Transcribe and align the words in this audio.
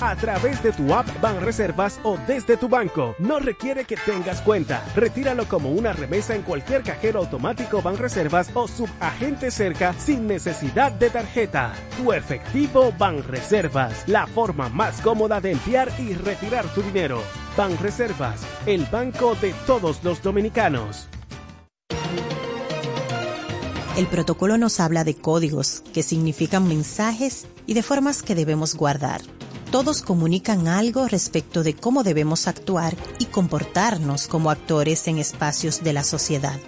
a 0.00 0.16
través 0.16 0.62
de 0.62 0.72
tu 0.72 0.94
app 0.94 1.06
Banreservas 1.20 2.00
o 2.02 2.16
desde 2.26 2.56
tu 2.56 2.66
banco. 2.66 3.14
No 3.18 3.38
requiere 3.38 3.84
que 3.84 3.98
tengas 3.98 4.40
cuenta. 4.40 4.82
Retíralo 4.96 5.46
como 5.46 5.70
una 5.70 5.92
remesa 5.92 6.34
en 6.34 6.40
cualquier 6.40 6.82
cajero 6.82 7.18
automático 7.18 7.82
Banreservas 7.82 8.48
o 8.54 8.66
subagente 8.68 9.50
cerca 9.50 9.92
sin 9.92 10.26
necesidad 10.26 10.92
de 10.92 11.10
tarjeta. 11.10 11.74
Tu 11.98 12.10
efectivo 12.14 12.90
Banreservas, 12.98 14.08
la 14.08 14.26
forma 14.26 14.70
más 14.70 15.02
cómoda 15.02 15.42
de 15.42 15.52
enviar 15.52 15.92
y 15.98 16.14
retirar 16.14 16.64
tu 16.68 16.80
dinero. 16.80 17.20
Banreservas, 17.54 18.46
el 18.64 18.86
banco 18.86 19.34
de 19.34 19.52
todos 19.66 20.02
los 20.02 20.22
dominicanos. 20.22 21.06
El 23.98 24.06
protocolo 24.06 24.56
nos 24.56 24.80
habla 24.80 25.04
de 25.04 25.14
códigos, 25.14 25.82
que 25.92 26.02
significan 26.02 26.66
mensajes 26.66 27.46
y 27.66 27.74
de 27.74 27.82
formas 27.82 28.22
que 28.22 28.34
debemos 28.34 28.74
guardar 28.74 29.20
todos 29.76 30.00
comunican 30.00 30.68
algo 30.68 31.06
respecto 31.06 31.62
de 31.62 31.74
cómo 31.74 32.02
debemos 32.02 32.48
actuar 32.48 32.96
y 33.18 33.26
comportarnos 33.26 34.26
como 34.26 34.48
actores 34.48 35.06
en 35.06 35.18
espacios 35.18 35.84
de 35.84 35.92
la 35.92 36.02
sociedad. 36.02 36.58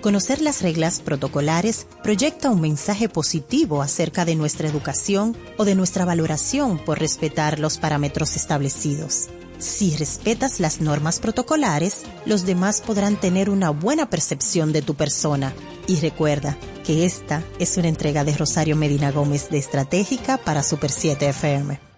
Conocer 0.00 0.40
las 0.40 0.62
reglas 0.62 0.98
protocolares 0.98 1.86
proyecta 2.02 2.50
un 2.50 2.60
mensaje 2.60 3.08
positivo 3.08 3.82
acerca 3.82 4.24
de 4.24 4.34
nuestra 4.34 4.66
educación 4.66 5.36
o 5.58 5.64
de 5.64 5.76
nuestra 5.76 6.04
valoración 6.04 6.84
por 6.84 6.98
respetar 6.98 7.60
los 7.60 7.78
parámetros 7.78 8.34
establecidos. 8.34 9.28
Si 9.60 9.96
respetas 9.96 10.58
las 10.58 10.80
normas 10.80 11.20
protocolares, 11.20 12.02
los 12.24 12.46
demás 12.46 12.80
podrán 12.80 13.14
tener 13.14 13.48
una 13.48 13.70
buena 13.70 14.10
percepción 14.10 14.72
de 14.72 14.82
tu 14.82 14.96
persona. 14.96 15.54
Y 15.86 16.00
recuerda 16.00 16.58
que 16.84 17.06
esta 17.06 17.44
es 17.60 17.76
una 17.76 17.86
entrega 17.86 18.24
de 18.24 18.36
Rosario 18.36 18.74
Medina 18.74 19.12
Gómez 19.12 19.50
de 19.50 19.58
Estratégica 19.58 20.36
para 20.36 20.64
Super 20.64 20.90
7 20.90 21.28
FM. 21.28 21.95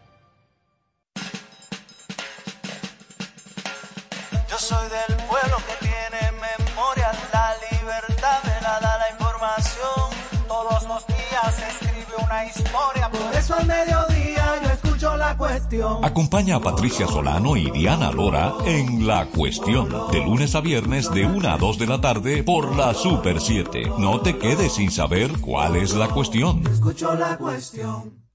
Una 12.39 12.47
historia, 12.47 13.11
por 13.11 13.35
eso 13.35 13.55
al 13.55 13.67
mediodía 13.67 14.61
yo 14.63 14.71
escucho 14.71 15.17
la 15.17 15.37
cuestión. 15.37 16.05
Acompaña 16.05 16.57
a 16.57 16.61
Patricia 16.61 17.07
Solano 17.07 17.57
y 17.57 17.71
Diana 17.71 18.13
Lora 18.13 18.55
en 18.65 19.07
La 19.07 19.27
Cuestión, 19.27 19.89
de 20.11 20.21
lunes 20.25 20.55
a 20.55 20.61
viernes 20.61 21.11
de 21.11 21.27
1 21.27 21.49
a 21.49 21.57
2 21.57 21.79
de 21.79 21.87
la 21.87 22.01
tarde 22.01 22.43
por 22.43 22.77
la 22.77 22.95
Super 22.95 23.41
7. 23.41 23.93
No 23.99 24.21
te 24.21 24.39
quedes 24.39 24.75
sin 24.75 24.91
saber 24.91 25.33
cuál 25.41 25.77
es 25.77 25.95
la 25.95 26.09
cuestión. 26.09 26.65
Escucho 26.67 27.15
la 27.15 27.37
cuestión. 27.37 28.29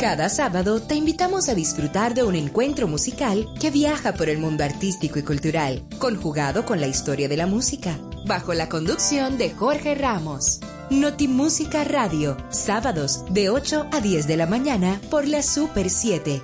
Cada 0.00 0.30
sábado 0.30 0.80
te 0.80 0.94
invitamos 0.94 1.50
a 1.50 1.54
disfrutar 1.54 2.14
de 2.14 2.22
un 2.22 2.34
encuentro 2.34 2.88
musical 2.88 3.46
que 3.60 3.70
viaja 3.70 4.14
por 4.14 4.30
el 4.30 4.38
mundo 4.38 4.64
artístico 4.64 5.18
y 5.18 5.22
cultural, 5.22 5.86
conjugado 5.98 6.64
con 6.64 6.80
la 6.80 6.86
historia 6.86 7.28
de 7.28 7.36
la 7.36 7.46
música, 7.46 7.98
bajo 8.26 8.54
la 8.54 8.70
conducción 8.70 9.36
de 9.36 9.50
Jorge 9.50 9.94
Ramos. 9.94 10.60
Notimúsica 10.90 11.84
Radio, 11.84 12.36
sábados 12.48 13.24
de 13.30 13.48
8 13.48 13.90
a 13.92 14.00
10 14.00 14.26
de 14.26 14.36
la 14.36 14.46
mañana 14.46 15.00
por 15.08 15.28
la 15.28 15.40
Super 15.40 15.88
7. 15.88 16.42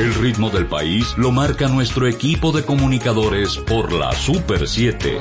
El 0.00 0.14
ritmo 0.14 0.50
del 0.50 0.66
país 0.66 1.14
lo 1.16 1.30
marca 1.30 1.68
nuestro 1.68 2.08
equipo 2.08 2.50
de 2.50 2.64
comunicadores 2.64 3.56
por 3.56 3.92
la 3.92 4.10
Super 4.14 4.66
7. 4.66 5.20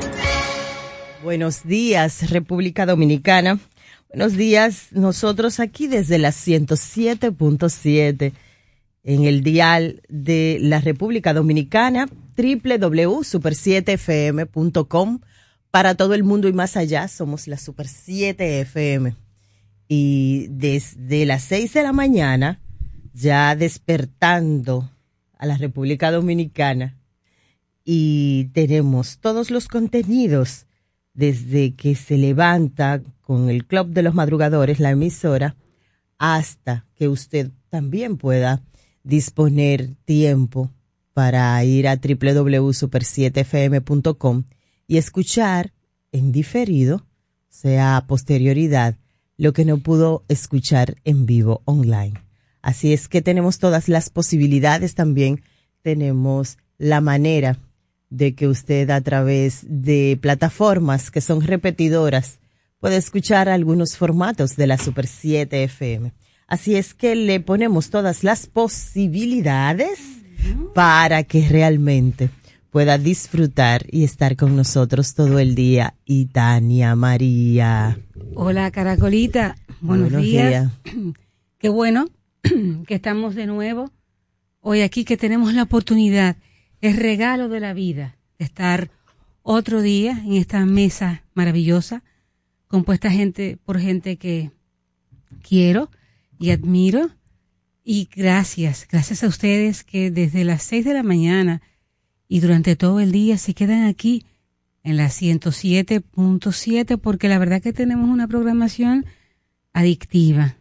Buenos 1.24 1.66
días, 1.66 2.32
República 2.32 2.88
Dominicana. 2.88 3.60
Buenos 4.10 4.34
días, 4.34 4.88
nosotros 4.92 5.60
aquí 5.60 5.86
desde 5.86 6.18
la 6.18 6.30
107.7 6.30 8.34
en 9.04 9.24
el 9.24 9.44
dial 9.44 10.02
de 10.10 10.58
la 10.60 10.82
República 10.82 11.36
Dominicana, 11.36 12.08
www.super7fm.com. 12.36 15.20
Para 15.72 15.96
todo 15.96 16.14
el 16.16 16.24
mundo 16.24 16.48
y 16.48 16.54
más 16.54 16.78
allá, 16.78 17.08
somos 17.08 17.48
la 17.48 17.58
Super 17.58 17.88
7 17.88 18.62
FM. 18.62 19.16
Y 19.88 20.48
desde 20.50 21.28
las 21.28 21.44
6 21.44 21.74
de 21.74 21.84
la 21.84 21.94
mañana, 21.94 22.60
ya 23.14 23.56
despertando 23.56 24.90
a 25.38 25.46
la 25.46 25.58
República 25.58 26.12
Dominicana, 26.12 26.98
y 27.86 28.46
tenemos 28.54 29.20
todos 29.20 29.52
los 29.52 29.68
contenidos 29.68 30.66
desde 31.14 31.76
que 31.76 31.94
se 31.96 32.18
levanta 32.18 33.04
con 33.22 33.50
el 33.50 33.66
Club 33.66 33.90
de 33.90 34.04
los 34.04 34.14
Madrugadores, 34.14 34.80
la 34.80 34.92
emisora, 34.92 35.56
hasta 36.18 36.86
que 36.96 37.08
usted 37.08 37.52
también 37.70 38.18
pueda 38.18 38.62
disponer 39.04 39.96
tiempo 40.06 40.70
para 41.14 41.64
ir 41.64 41.88
a 41.88 41.96
www.super7fm.com 41.96 44.44
y 44.90 44.98
escuchar 44.98 45.72
en 46.12 46.32
diferido, 46.32 47.06
sea 47.48 47.96
a 47.96 48.08
posterioridad, 48.08 48.98
lo 49.38 49.54
que 49.54 49.64
no 49.64 49.78
pudo 49.78 50.26
escuchar 50.28 50.96
en 51.06 51.28
vivo 51.28 51.62
online. 51.66 52.16
Así 52.64 52.92
es 52.92 53.08
que 53.08 53.22
tenemos 53.22 53.60
todas 53.60 53.88
las 53.88 54.10
posibilidades 54.10 54.96
también, 54.96 55.44
tenemos 55.84 56.58
la 56.80 57.02
manera 57.02 57.60
de 58.10 58.34
que 58.34 58.48
usted 58.48 58.90
a 58.90 59.00
través 59.02 59.60
de 59.68 60.18
plataformas 60.20 61.12
que 61.12 61.22
son 61.22 61.42
repetidoras 61.42 62.40
puede 62.80 62.98
escuchar 62.98 63.48
algunos 63.48 63.96
formatos 63.96 64.56
de 64.56 64.66
la 64.66 64.80
Super 64.80 65.06
7 65.06 65.66
FM. 65.66 66.14
Así 66.48 66.76
es 66.76 66.96
que 66.96 67.14
le 67.16 67.40
ponemos 67.42 67.92
todas 67.92 68.24
las 68.24 68.48
posibilidades 68.48 70.00
para 70.74 71.22
que 71.24 71.48
realmente 71.48 72.32
pueda 72.70 72.98
disfrutar 72.98 73.86
y 73.92 74.04
estar 74.04 74.36
con 74.36 74.56
nosotros 74.56 75.14
todo 75.14 75.40
el 75.40 75.56
día. 75.56 75.96
Y 76.06 76.26
Tania 76.26 76.96
María. 76.96 78.00
Hola, 78.36 78.72
Caracolita. 78.72 79.56
Buenos, 79.82 80.22
días. 80.22 80.72
Qué 81.58 81.70
bueno 81.70 82.08
que 82.88 82.96
estamos 82.96 83.36
de 83.36 83.46
nuevo 83.46 83.92
hoy 84.62 84.82
aquí, 84.82 85.06
que 85.06 85.18
tenemos 85.18 85.54
la 85.54 85.64
oportunidad 85.64 86.38
es 86.82 86.96
regalo 86.96 87.50
de 87.50 87.60
la 87.60 87.74
vida 87.74 88.18
estar 88.38 88.90
otro 89.42 89.82
día 89.82 90.22
en 90.26 90.34
esta 90.34 90.66
mesa 90.66 91.24
maravillosa, 91.34 92.04
compuesta 92.68 93.12
gente 93.12 93.58
por 93.64 93.80
gente 93.80 94.18
que 94.18 94.52
quiero 95.42 95.90
y 96.40 96.52
admiro. 96.52 97.10
Y 97.84 98.10
gracias, 98.16 98.88
gracias 98.90 99.24
a 99.24 99.28
ustedes 99.28 99.84
que 99.84 100.12
desde 100.12 100.44
las 100.44 100.64
seis 100.64 100.86
de 100.86 100.94
la 100.94 101.04
mañana 101.04 101.62
y 102.30 102.40
durante 102.40 102.78
todo 102.78 103.02
el 103.02 103.12
día 103.12 103.38
se 103.38 103.54
quedan 103.54 103.86
aquí 103.86 104.24
en 104.84 104.96
la 104.96 105.08
107.7 105.08 106.98
porque 107.00 107.28
la 107.28 107.40
verdad 107.40 107.62
que 107.62 107.74
tenemos 107.74 108.08
una 108.08 108.28
programación 108.28 109.06
adictiva. 109.74 110.56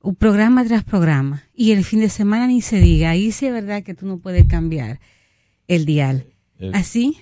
Un 0.00 0.14
programa 0.14 0.64
tras 0.64 0.84
programa. 0.84 1.42
Y 1.54 1.72
el 1.72 1.84
fin 1.84 2.00
de 2.00 2.10
semana 2.10 2.46
ni 2.46 2.60
se 2.60 2.80
diga. 2.80 3.10
Ahí 3.10 3.32
sí 3.32 3.46
es 3.46 3.52
verdad 3.52 3.82
que 3.82 3.94
tú 3.94 4.06
no 4.06 4.18
puedes 4.18 4.46
cambiar 4.46 5.00
el 5.66 5.86
dial. 5.86 6.26
Así, 6.72 7.16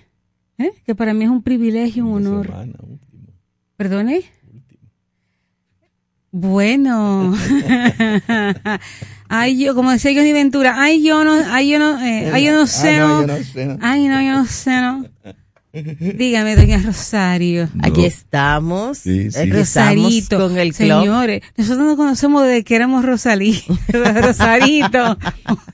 ¿eh? 0.59 0.73
que 0.84 0.95
para 0.95 1.15
mí 1.15 1.25
es 1.25 1.31
un 1.31 1.43
privilegio, 1.43 2.05
un 2.05 2.27
honor. 2.27 2.53
¿Perdone? 3.77 4.25
Bueno, 6.38 7.34
ay 9.30 9.58
yo, 9.58 9.74
como 9.74 9.91
decía 9.91 10.12
Johnny 10.14 10.34
Ventura, 10.34 10.74
ay 10.76 11.02
yo 11.02 11.24
no, 11.24 11.32
ay 11.32 11.70
yo 11.70 11.78
no, 11.78 11.98
eh, 11.98 12.30
ay 12.30 12.44
yo 12.44 12.52
no 12.52 12.66
sé, 12.66 12.98
no, 12.98 13.24
ay 13.80 14.06
no, 14.06 14.20
yo 14.20 14.32
no 14.34 14.44
sé, 14.44 14.78
no. 14.82 15.06
Dígame, 16.00 16.56
doña 16.56 16.78
Rosario. 16.78 17.69
Aquí 17.82 18.04
estamos. 18.04 18.98
Sí, 18.98 19.31
sí. 19.31 19.50
Rosarito. 19.50 20.38
con 20.38 20.59
el 20.59 20.72
club. 20.72 21.00
Señores, 21.00 21.42
nosotros 21.56 21.87
nos 21.87 21.97
conocemos 21.97 22.44
desde 22.44 22.64
que 22.64 22.77
éramos 22.77 23.04
Rosalí. 23.04 23.62
Rosarito. 23.89 25.18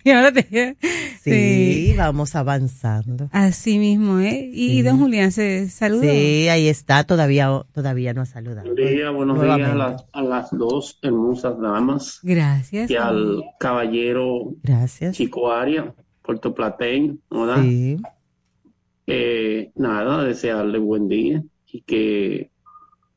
sí, 1.22 1.94
vamos 1.96 2.34
avanzando. 2.34 3.28
Así 3.32 3.78
mismo, 3.78 4.18
¿eh? 4.18 4.50
Y, 4.52 4.82
don 4.82 4.98
Julián 4.98 5.30
se 5.30 5.68
saluda. 5.68 6.10
Sí, 6.10 6.48
ahí 6.48 6.68
está. 6.68 7.04
Todavía, 7.04 7.62
todavía 7.72 8.12
no 8.12 8.22
ha 8.22 8.26
saludado. 8.26 8.66
Buenos 8.74 8.90
días, 8.90 9.12
buenos 9.12 9.40
días 9.40 9.70
a 9.70 9.74
las, 9.74 10.04
a 10.12 10.22
las 10.22 10.50
dos 10.50 10.98
hermosas 11.02 11.60
damas. 11.60 12.18
Gracias. 12.22 12.90
Y 12.90 12.96
al 12.96 13.44
caballero. 13.60 14.52
Gracias. 14.62 15.16
Chico 15.16 15.52
Aria, 15.52 15.94
puertoplateño, 16.22 17.18
¿verdad? 17.30 17.62
Sí 17.62 17.98
nada, 19.06 20.24
desearle 20.24 20.78
buen 20.78 21.08
día 21.08 21.42
y 21.72 21.80
que, 21.82 22.50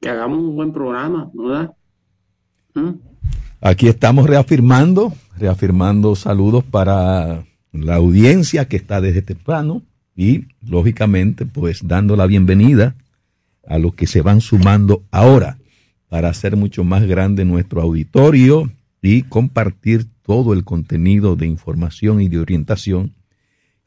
hagamos 0.07 0.39
un 0.39 0.55
buen 0.55 0.71
programa, 0.71 1.29
¿verdad? 1.33 1.73
¿Mm? 2.73 2.91
Aquí 3.61 3.87
estamos 3.87 4.27
reafirmando, 4.27 5.13
reafirmando 5.37 6.15
saludos 6.15 6.63
para 6.63 7.45
la 7.71 7.95
audiencia 7.95 8.67
que 8.67 8.77
está 8.77 9.01
desde 9.01 9.21
temprano 9.21 9.81
y, 10.15 10.45
lógicamente, 10.61 11.45
pues 11.45 11.87
dando 11.87 12.15
la 12.15 12.27
bienvenida 12.27 12.95
a 13.67 13.79
los 13.79 13.95
que 13.95 14.07
se 14.07 14.21
van 14.21 14.41
sumando 14.41 15.03
ahora. 15.11 15.57
para 16.07 16.29
hacer 16.29 16.55
mucho 16.55 16.83
más 16.83 17.05
grande 17.07 17.43
nuestro 17.43 17.81
auditorio 17.81 18.71
y 19.01 19.23
compartir 19.23 20.05
todo 20.21 20.53
el 20.53 20.63
contenido 20.63 21.35
de 21.35 21.47
información 21.47 22.21
y 22.21 22.29
de 22.29 22.39
orientación 22.39 23.15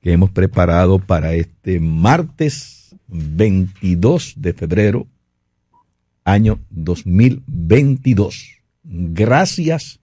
que 0.01 0.13
hemos 0.13 0.31
preparado 0.31 0.99
para 0.99 1.35
este 1.35 1.81
martes 1.81 2.95
22 3.09 4.35
de 4.37 4.53
febrero, 4.53 5.07
año 6.25 6.61
2022. 6.71 8.61
Gracias 8.85 10.01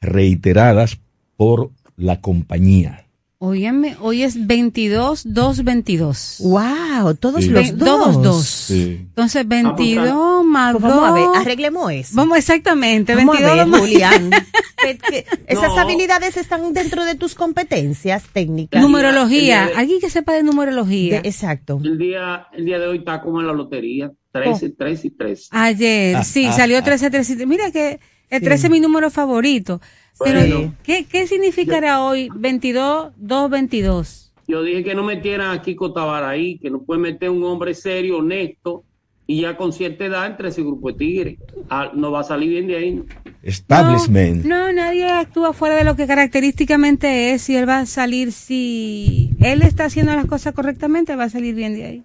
reiteradas 0.00 0.98
por 1.36 1.70
la 1.96 2.20
compañía. 2.20 3.06
Óyeme, 3.44 3.96
hoy 3.98 4.22
es 4.22 4.46
22, 4.46 5.22
2, 5.24 5.64
22. 5.64 6.36
¡Wow! 6.44 7.14
Todos 7.16 7.44
los 7.44 7.76
dos. 7.76 7.84
Todos 7.84 8.22
dos. 8.22 8.70
Entonces, 8.70 9.48
22 9.48 10.44
más 10.44 10.74
2. 10.74 10.80
Pues 10.80 10.94
vamos 10.94 11.10
a 11.10 11.12
ver, 11.12 11.26
arreglemos 11.34 11.90
eso. 11.90 12.14
Vamos, 12.14 12.38
exactamente. 12.38 13.16
Vamos 13.16 13.36
22 13.40 13.58
a 13.58 13.64
ver, 13.64 13.80
Julián. 13.80 14.30
esas 15.48 15.76
habilidades 15.76 16.36
están 16.36 16.72
dentro 16.72 17.04
de 17.04 17.16
tus 17.16 17.34
competencias 17.34 18.22
técnicas. 18.32 18.80
Numerología. 18.80 19.70
Alguien 19.74 19.98
que 19.98 20.08
sepa 20.08 20.34
de 20.34 20.44
numerología. 20.44 21.18
exacto. 21.24 21.80
El 21.82 21.98
día, 21.98 22.46
el 22.52 22.64
día 22.64 22.78
de 22.78 22.86
hoy 22.86 22.98
está 22.98 23.20
como 23.22 23.40
en 23.40 23.48
la 23.48 23.54
lotería. 23.54 24.12
13, 24.30 24.70
13 24.70 25.06
y 25.08 25.10
13. 25.10 25.48
Ayer, 25.50 26.16
ah, 26.16 26.22
sí, 26.24 26.46
ah, 26.46 26.52
salió 26.52 26.80
13, 26.80 27.06
ah. 27.06 27.10
13. 27.10 27.44
Mira 27.46 27.72
que 27.72 27.98
el 28.32 28.42
13 28.42 28.66
es 28.66 28.70
mi 28.70 28.80
número 28.80 29.10
favorito. 29.10 29.80
Pero, 30.18 30.72
¿qué, 30.82 31.04
¿qué 31.04 31.26
significará 31.26 32.02
hoy 32.02 32.30
22, 32.34 33.12
2, 33.16 33.50
22? 33.50 34.32
Yo 34.48 34.62
dije 34.62 34.82
que 34.82 34.94
no 34.94 35.02
metieran 35.02 35.50
a 35.50 35.60
Kiko 35.60 35.92
Tabar 35.92 36.24
ahí, 36.24 36.58
que 36.58 36.70
no 36.70 36.82
puede 36.82 37.00
meter 37.00 37.30
un 37.30 37.44
hombre 37.44 37.74
serio, 37.74 38.18
honesto, 38.18 38.84
y 39.26 39.42
ya 39.42 39.56
con 39.56 39.72
cierta 39.72 40.06
edad 40.06 40.26
entre 40.26 40.48
ese 40.48 40.62
grupo 40.62 40.90
de 40.90 40.98
tigres. 40.98 41.38
Ah, 41.68 41.90
no 41.94 42.10
va 42.10 42.20
a 42.20 42.24
salir 42.24 42.48
bien 42.48 42.66
de 42.66 42.76
ahí. 42.76 43.02
Establishment. 43.42 44.44
No, 44.44 44.72
nadie 44.72 45.08
actúa 45.10 45.52
fuera 45.52 45.76
de 45.76 45.84
lo 45.84 45.94
que 45.94 46.06
característicamente 46.06 47.32
es. 47.32 47.42
Si 47.42 47.54
él 47.54 47.68
va 47.68 47.80
a 47.80 47.86
salir, 47.86 48.32
si 48.32 49.30
él 49.40 49.62
está 49.62 49.84
haciendo 49.84 50.14
las 50.14 50.26
cosas 50.26 50.54
correctamente, 50.54 51.16
va 51.16 51.24
a 51.24 51.30
salir 51.30 51.54
bien 51.54 51.74
de 51.74 51.84
ahí. 51.84 52.02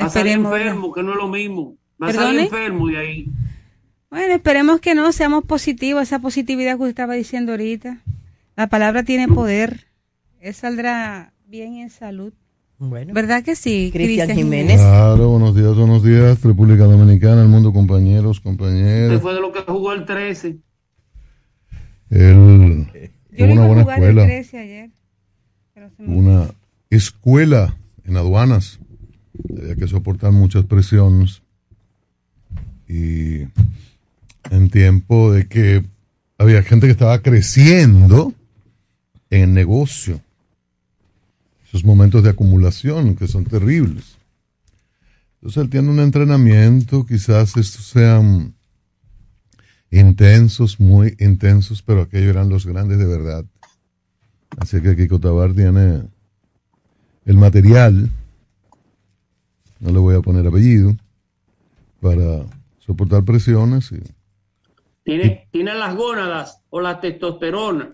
Va 0.00 0.06
a 0.06 0.10
salir 0.10 0.34
enfermo, 0.34 0.92
que 0.92 1.02
no 1.02 1.12
es 1.12 1.18
lo 1.18 1.28
mismo. 1.28 1.76
Va 2.02 2.08
a 2.08 2.12
salir 2.12 2.40
enfermo 2.40 2.86
de 2.86 2.98
ahí. 2.98 3.26
Bueno, 4.12 4.34
esperemos 4.34 4.78
que 4.80 4.94
no, 4.94 5.10
seamos 5.10 5.42
positivos, 5.44 6.02
esa 6.02 6.18
positividad 6.18 6.72
que 6.76 6.82
usted 6.82 6.90
estaba 6.90 7.14
diciendo 7.14 7.52
ahorita. 7.52 8.02
La 8.56 8.66
palabra 8.66 9.04
tiene 9.04 9.26
poder. 9.26 9.86
Él 10.38 10.52
saldrá 10.52 11.32
bien 11.46 11.76
en 11.76 11.88
salud. 11.88 12.34
Bueno. 12.76 13.14
¿Verdad 13.14 13.42
que 13.42 13.56
sí, 13.56 13.88
Cristian 13.90 14.36
Jiménez? 14.36 14.82
Claro, 14.82 15.30
buenos 15.30 15.56
días, 15.56 15.74
buenos 15.74 16.04
días, 16.04 16.42
República 16.42 16.84
Dominicana, 16.84 17.40
el 17.40 17.48
mundo, 17.48 17.72
compañeros, 17.72 18.38
compañeros. 18.40 19.22
fue 19.22 19.32
de 19.32 19.40
lo 19.40 19.50
que 19.50 19.60
jugó 19.60 19.94
el 19.94 20.04
13. 20.04 20.58
Él 22.10 22.86
una 23.38 23.66
buena 23.66 23.80
escuela. 23.80 24.28
una 26.00 26.50
escuela 26.90 27.76
en 28.04 28.18
aduanas. 28.18 28.78
Había 29.58 29.74
que 29.74 29.88
soportar 29.88 30.32
muchas 30.32 30.66
presiones. 30.66 31.40
Y 32.86 33.46
en 34.50 34.70
tiempo 34.70 35.32
de 35.32 35.46
que 35.46 35.84
había 36.38 36.62
gente 36.62 36.86
que 36.86 36.92
estaba 36.92 37.20
creciendo 37.20 38.34
en 39.30 39.54
negocio. 39.54 40.20
Esos 41.66 41.84
momentos 41.84 42.22
de 42.22 42.30
acumulación 42.30 43.16
que 43.16 43.28
son 43.28 43.44
terribles. 43.44 44.16
Entonces 45.36 45.62
él 45.62 45.70
tiene 45.70 45.90
un 45.90 46.00
entrenamiento, 46.00 47.06
quizás 47.06 47.56
estos 47.56 47.86
sean 47.86 48.54
intensos, 49.90 50.80
muy 50.80 51.16
intensos, 51.18 51.82
pero 51.82 52.02
aquellos 52.02 52.30
eran 52.30 52.48
los 52.48 52.66
grandes 52.66 52.98
de 52.98 53.06
verdad. 53.06 53.44
Así 54.58 54.80
que 54.80 54.96
Kiko 54.96 55.18
Tabar 55.18 55.52
tiene 55.54 56.02
el 57.24 57.36
material, 57.36 58.10
no 59.80 59.90
le 59.90 59.98
voy 59.98 60.14
a 60.14 60.20
poner 60.20 60.46
apellido, 60.46 60.96
para 62.00 62.44
soportar 62.80 63.24
presiones 63.24 63.92
y 63.92 64.00
tiene, 65.04 65.48
tiene 65.50 65.74
las 65.74 65.94
gónadas 65.96 66.60
o 66.70 66.80
la 66.80 67.00
testosterona. 67.00 67.92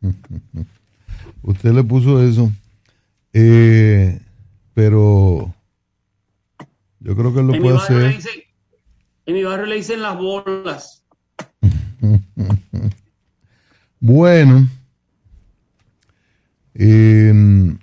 Usted 1.42 1.72
le 1.72 1.84
puso 1.84 2.22
eso. 2.22 2.50
Eh, 3.32 4.20
pero 4.74 5.54
yo 7.00 7.16
creo 7.16 7.34
que 7.34 7.40
él 7.40 7.46
lo 7.46 7.60
puede 7.60 7.76
hacer. 7.76 8.18
en 9.26 9.34
mi 9.34 9.42
barrio 9.42 9.66
le 9.66 9.76
dicen 9.76 10.02
las 10.02 10.16
bolas. 10.16 11.04
bueno, 14.00 14.68
em, 16.74 17.78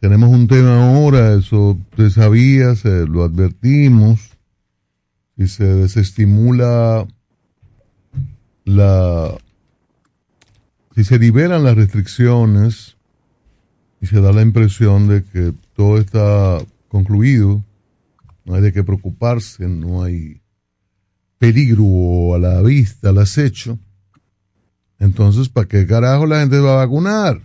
tenemos 0.00 0.30
un 0.30 0.48
tema 0.48 0.94
ahora, 0.94 1.34
eso 1.34 1.78
usted 1.90 2.10
sabía, 2.10 2.74
se 2.74 3.06
lo 3.06 3.22
advertimos, 3.22 4.32
y 5.36 5.46
se 5.46 5.64
desestimula 5.64 7.06
la, 8.64 9.36
si 10.94 11.04
se 11.04 11.18
liberan 11.18 11.64
las 11.64 11.76
restricciones 11.76 12.96
y 14.00 14.06
se 14.06 14.20
da 14.20 14.32
la 14.32 14.42
impresión 14.42 15.08
de 15.08 15.24
que 15.24 15.52
todo 15.74 15.98
está 15.98 16.58
concluido, 16.88 17.64
no 18.44 18.54
hay 18.54 18.62
de 18.62 18.72
qué 18.72 18.82
preocuparse, 18.82 19.68
no 19.68 20.02
hay 20.02 20.40
peligro 21.38 22.34
a 22.34 22.38
la 22.38 22.62
vista, 22.62 23.10
al 23.10 23.18
acecho, 23.18 23.78
entonces, 25.02 25.48
¿para 25.48 25.66
qué 25.66 25.84
carajo 25.84 26.26
la 26.26 26.38
gente 26.38 26.60
va 26.60 26.74
a 26.74 26.86
vacunar? 26.86 27.40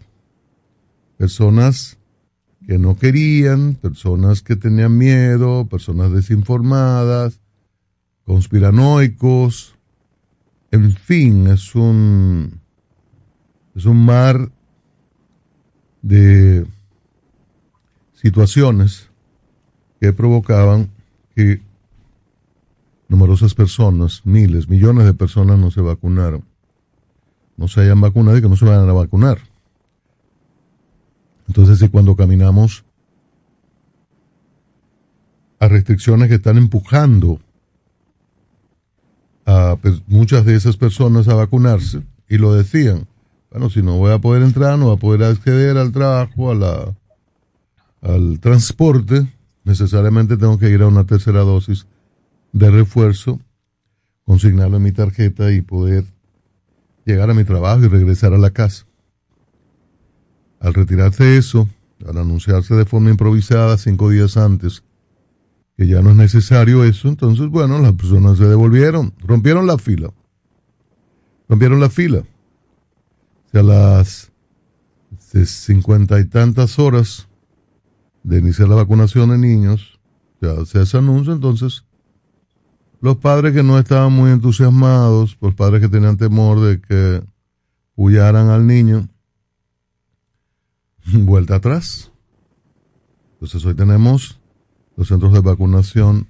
Personas 1.17 1.97
que 2.67 2.77
no 2.77 2.95
querían, 2.95 3.73
personas 3.73 4.43
que 4.43 4.55
tenían 4.55 4.95
miedo, 4.95 5.65
personas 5.65 6.11
desinformadas, 6.11 7.39
conspiranoicos, 8.25 9.73
en 10.77 10.93
fin, 10.93 11.47
es 11.47 11.75
un, 11.75 12.61
es 13.75 13.85
un 13.85 14.05
mar 14.05 14.51
de 16.01 16.65
situaciones 18.13 19.09
que 19.99 20.13
provocaban 20.13 20.89
que 21.35 21.61
numerosas 23.07 23.53
personas, 23.53 24.21
miles, 24.25 24.69
millones 24.69 25.05
de 25.05 25.13
personas 25.13 25.59
no 25.59 25.71
se 25.71 25.81
vacunaron, 25.81 26.45
no 27.57 27.67
se 27.67 27.81
hayan 27.81 28.01
vacunado 28.01 28.37
y 28.37 28.41
que 28.41 28.49
no 28.49 28.55
se 28.55 28.65
vayan 28.65 28.89
a 28.89 28.93
vacunar. 28.93 29.39
Entonces, 31.47 31.79
si 31.79 31.89
cuando 31.89 32.15
caminamos 32.15 32.85
a 35.59 35.67
restricciones 35.67 36.27
que 36.29 36.35
están 36.35 36.57
empujando 36.57 37.39
a 39.47 39.77
muchas 40.07 40.45
de 40.45 40.55
esas 40.55 40.75
personas 40.75 41.29
a 41.29 41.33
vacunarse 41.33 42.03
y 42.27 42.37
lo 42.37 42.53
decían. 42.53 43.07
Bueno, 43.49 43.69
si 43.69 43.81
no 43.81 43.97
voy 43.97 44.11
a 44.11 44.19
poder 44.19 44.43
entrar, 44.43 44.77
no 44.77 44.87
voy 44.87 44.95
a 44.97 44.99
poder 44.99 45.23
acceder 45.23 45.77
al 45.77 45.93
trabajo, 45.93 46.51
a 46.51 46.55
la, 46.55 46.95
al 48.01 48.41
transporte, 48.41 49.25
necesariamente 49.63 50.35
tengo 50.35 50.59
que 50.59 50.69
ir 50.69 50.81
a 50.81 50.87
una 50.87 51.05
tercera 51.05 51.39
dosis 51.39 51.87
de 52.51 52.69
refuerzo, 52.69 53.39
consignarlo 54.25 54.77
en 54.77 54.83
mi 54.83 54.91
tarjeta 54.91 55.49
y 55.53 55.61
poder 55.61 56.03
llegar 57.05 57.29
a 57.29 57.33
mi 57.33 57.45
trabajo 57.45 57.85
y 57.85 57.87
regresar 57.87 58.33
a 58.33 58.37
la 58.37 58.49
casa. 58.49 58.85
Al 60.59 60.73
retirarse 60.73 61.37
eso, 61.37 61.69
al 62.05 62.17
anunciarse 62.17 62.75
de 62.75 62.83
forma 62.83 63.11
improvisada 63.11 63.77
cinco 63.77 64.09
días 64.09 64.35
antes 64.35 64.83
que 65.77 65.85
ya 65.85 66.01
no 66.01 66.09
es 66.09 66.15
necesario 66.15 66.83
eso, 66.83 67.07
entonces, 67.07 67.47
bueno, 67.49 67.77
las 67.79 67.93
personas 67.93 68.39
se 68.39 68.45
devolvieron, 68.45 69.13
rompieron 69.19 69.67
la 69.67 69.77
fila. 69.77 70.11
Rompieron 71.47 71.79
la 71.79 71.89
fila. 71.89 72.19
O 72.19 73.49
sea, 73.51 73.61
las 73.61 74.31
cincuenta 75.45 76.19
y 76.19 76.25
tantas 76.25 76.79
horas 76.79 77.27
de 78.23 78.39
iniciar 78.39 78.69
la 78.69 78.75
vacunación 78.75 79.29
de 79.29 79.37
niños, 79.37 79.99
ya 80.41 80.65
se 80.65 80.79
hace 80.79 80.97
anuncio, 80.97 81.33
entonces 81.33 81.85
los 82.99 83.17
padres 83.17 83.53
que 83.53 83.61
no 83.61 83.77
estaban 83.77 84.11
muy 84.11 84.31
entusiasmados, 84.31 85.37
los 85.39 85.53
padres 85.53 85.79
que 85.81 85.89
tenían 85.89 86.17
temor 86.17 86.59
de 86.59 86.81
que 86.81 87.23
huyaran 87.95 88.49
al 88.49 88.65
niño, 88.65 89.07
vuelta 91.05 91.55
atrás. 91.55 92.11
Entonces 93.33 93.63
hoy 93.63 93.75
tenemos 93.75 94.36
los 94.97 95.07
centros 95.07 95.31
de 95.31 95.39
vacunación 95.39 96.27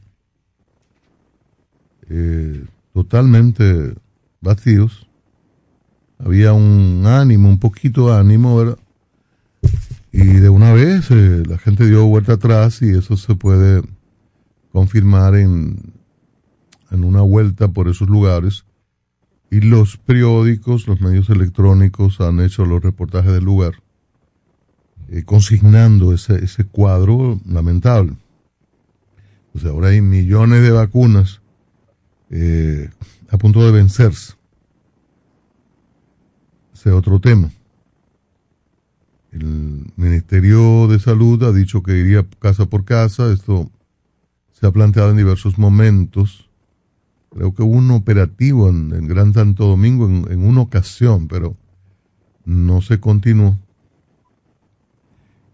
eh, 2.09 2.63
totalmente 2.93 3.95
vacíos. 4.39 5.07
Había 6.19 6.53
un 6.53 7.03
ánimo, 7.05 7.49
un 7.49 7.59
poquito 7.59 8.09
de 8.09 8.19
ánimo, 8.19 8.57
¿verdad? 8.57 8.77
Y 10.11 10.25
de 10.25 10.49
una 10.49 10.73
vez 10.73 11.09
eh, 11.09 11.43
la 11.47 11.57
gente 11.57 11.87
dio 11.87 12.05
vuelta 12.05 12.33
atrás 12.33 12.81
y 12.83 12.91
eso 12.91 13.17
se 13.17 13.33
puede 13.33 13.81
confirmar 14.71 15.35
en 15.35 15.97
en 16.91 17.03
una 17.03 17.21
vuelta 17.21 17.67
por 17.67 17.87
esos 17.87 18.07
lugares 18.07 18.65
y 19.49 19.61
los 19.61 19.97
periódicos, 19.97 20.87
los 20.87 20.99
medios 21.01 21.29
electrónicos 21.29 22.19
han 22.19 22.39
hecho 22.41 22.65
los 22.65 22.83
reportajes 22.83 23.31
del 23.31 23.45
lugar, 23.45 23.75
eh, 25.09 25.23
consignando 25.23 26.13
ese, 26.13 26.43
ese 26.43 26.65
cuadro 26.65 27.39
lamentable. 27.45 28.13
Sea, 29.59 29.71
ahora 29.71 29.89
hay 29.89 30.01
millones 30.01 30.61
de 30.61 30.71
vacunas 30.71 31.41
eh, 32.29 32.89
a 33.29 33.37
punto 33.37 33.65
de 33.65 33.71
vencerse. 33.71 34.33
Ese 36.73 36.89
es 36.89 36.95
otro 36.95 37.19
tema. 37.19 37.49
El 39.31 39.91
Ministerio 39.95 40.87
de 40.87 40.99
Salud 40.99 41.43
ha 41.43 41.51
dicho 41.51 41.83
que 41.83 41.97
iría 41.97 42.25
casa 42.39 42.65
por 42.65 42.85
casa. 42.85 43.31
Esto 43.31 43.69
se 44.51 44.65
ha 44.65 44.71
planteado 44.71 45.11
en 45.11 45.17
diversos 45.17 45.57
momentos. 45.57 46.49
Creo 47.31 47.53
que 47.53 47.63
hubo 47.63 47.75
un 47.75 47.91
operativo 47.91 48.69
en, 48.69 49.07
Gran 49.07 49.33
Santo 49.33 49.65
Domingo 49.65 50.07
en, 50.07 50.43
una 50.43 50.61
ocasión, 50.61 51.27
pero 51.27 51.55
no 52.45 52.81
se 52.81 52.99
continuó. 52.99 53.57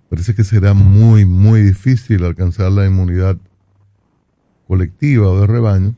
Parece 0.09 0.35
que 0.35 0.43
será 0.43 0.73
muy, 0.73 1.25
muy 1.25 1.61
difícil 1.61 2.23
alcanzar 2.23 2.71
la 2.71 2.85
inmunidad 2.85 3.37
colectiva 4.67 5.29
o 5.29 5.39
de 5.39 5.47
rebaño, 5.47 5.95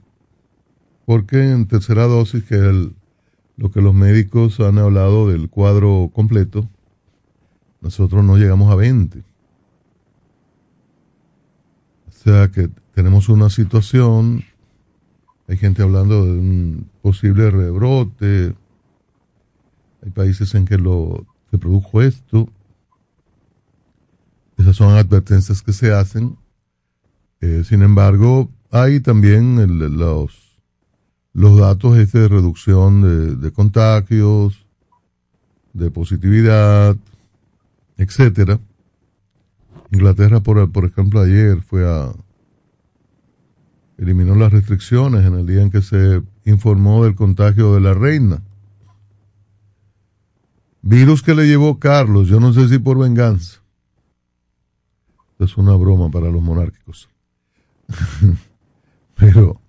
porque 1.05 1.51
en 1.51 1.67
tercera 1.67 2.03
dosis, 2.03 2.43
que 2.43 2.55
es 2.55 2.89
lo 3.57 3.71
que 3.71 3.81
los 3.81 3.93
médicos 3.93 4.59
han 4.59 4.77
hablado 4.77 5.29
del 5.29 5.49
cuadro 5.49 6.09
completo, 6.13 6.67
nosotros 7.81 8.23
no 8.23 8.37
llegamos 8.37 8.71
a 8.71 8.75
20. 8.75 9.19
O 12.07 12.11
sea 12.11 12.49
que 12.49 12.69
tenemos 12.93 13.29
una 13.29 13.49
situación, 13.49 14.43
hay 15.47 15.57
gente 15.57 15.83
hablando 15.83 16.25
de 16.25 16.31
un 16.31 16.89
posible 17.01 17.51
rebrote, 17.51 18.55
hay 20.03 20.09
países 20.11 20.53
en 20.55 20.65
que 20.65 20.77
lo, 20.77 21.25
se 21.51 21.57
produjo 21.57 22.01
esto, 22.01 22.49
esas 24.57 24.75
son 24.75 24.95
advertencias 24.95 25.61
que 25.61 25.73
se 25.73 25.93
hacen. 25.93 26.37
Eh, 27.41 27.63
sin 27.65 27.81
embargo, 27.81 28.49
hay 28.75 28.99
también 28.99 29.55
los, 29.97 30.57
los 31.31 31.57
datos 31.57 31.97
este 31.97 32.19
de 32.19 32.27
reducción 32.27 33.39
de, 33.39 33.51
contagios, 33.53 34.65
de 35.71 35.89
positividad, 35.89 36.97
etcétera. 37.95 38.59
Inglaterra, 39.91 40.41
por, 40.41 40.69
por 40.73 40.83
ejemplo, 40.83 41.21
ayer 41.21 41.61
fue 41.61 41.89
a 41.89 42.11
eliminó 43.97 44.35
las 44.35 44.51
restricciones 44.51 45.25
en 45.25 45.35
el 45.35 45.47
día 45.47 45.61
en 45.61 45.71
que 45.71 45.81
se 45.81 46.21
informó 46.43 47.05
del 47.05 47.15
contagio 47.15 47.75
de 47.75 47.79
la 47.79 47.93
reina. 47.93 48.41
Virus 50.81 51.21
que 51.21 51.33
le 51.33 51.47
llevó 51.47 51.79
Carlos, 51.79 52.27
yo 52.27 52.41
no 52.41 52.51
sé 52.51 52.67
si 52.67 52.77
por 52.77 52.99
venganza. 52.99 53.61
Es 55.39 55.55
una 55.55 55.75
broma 55.75 56.11
para 56.11 56.29
los 56.29 56.41
monárquicos. 56.41 57.07
Pero 59.15 59.59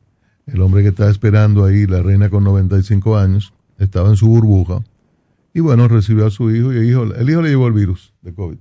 el 0.46 0.60
hombre 0.60 0.82
que 0.82 0.88
estaba 0.88 1.10
esperando 1.10 1.64
ahí, 1.64 1.86
la 1.86 2.02
reina 2.02 2.30
con 2.30 2.44
95 2.44 3.16
años, 3.16 3.52
estaba 3.78 4.08
en 4.08 4.16
su 4.16 4.26
burbuja 4.28 4.82
y 5.56 5.60
bueno, 5.60 5.88
recibió 5.88 6.26
a 6.26 6.30
su 6.30 6.50
hijo 6.50 6.72
y 6.72 6.76
el 6.76 6.90
hijo, 6.90 7.06
le 7.06 7.24
llevó 7.24 7.66
el 7.66 7.72
virus 7.72 8.12
de 8.20 8.34
COVID, 8.34 8.58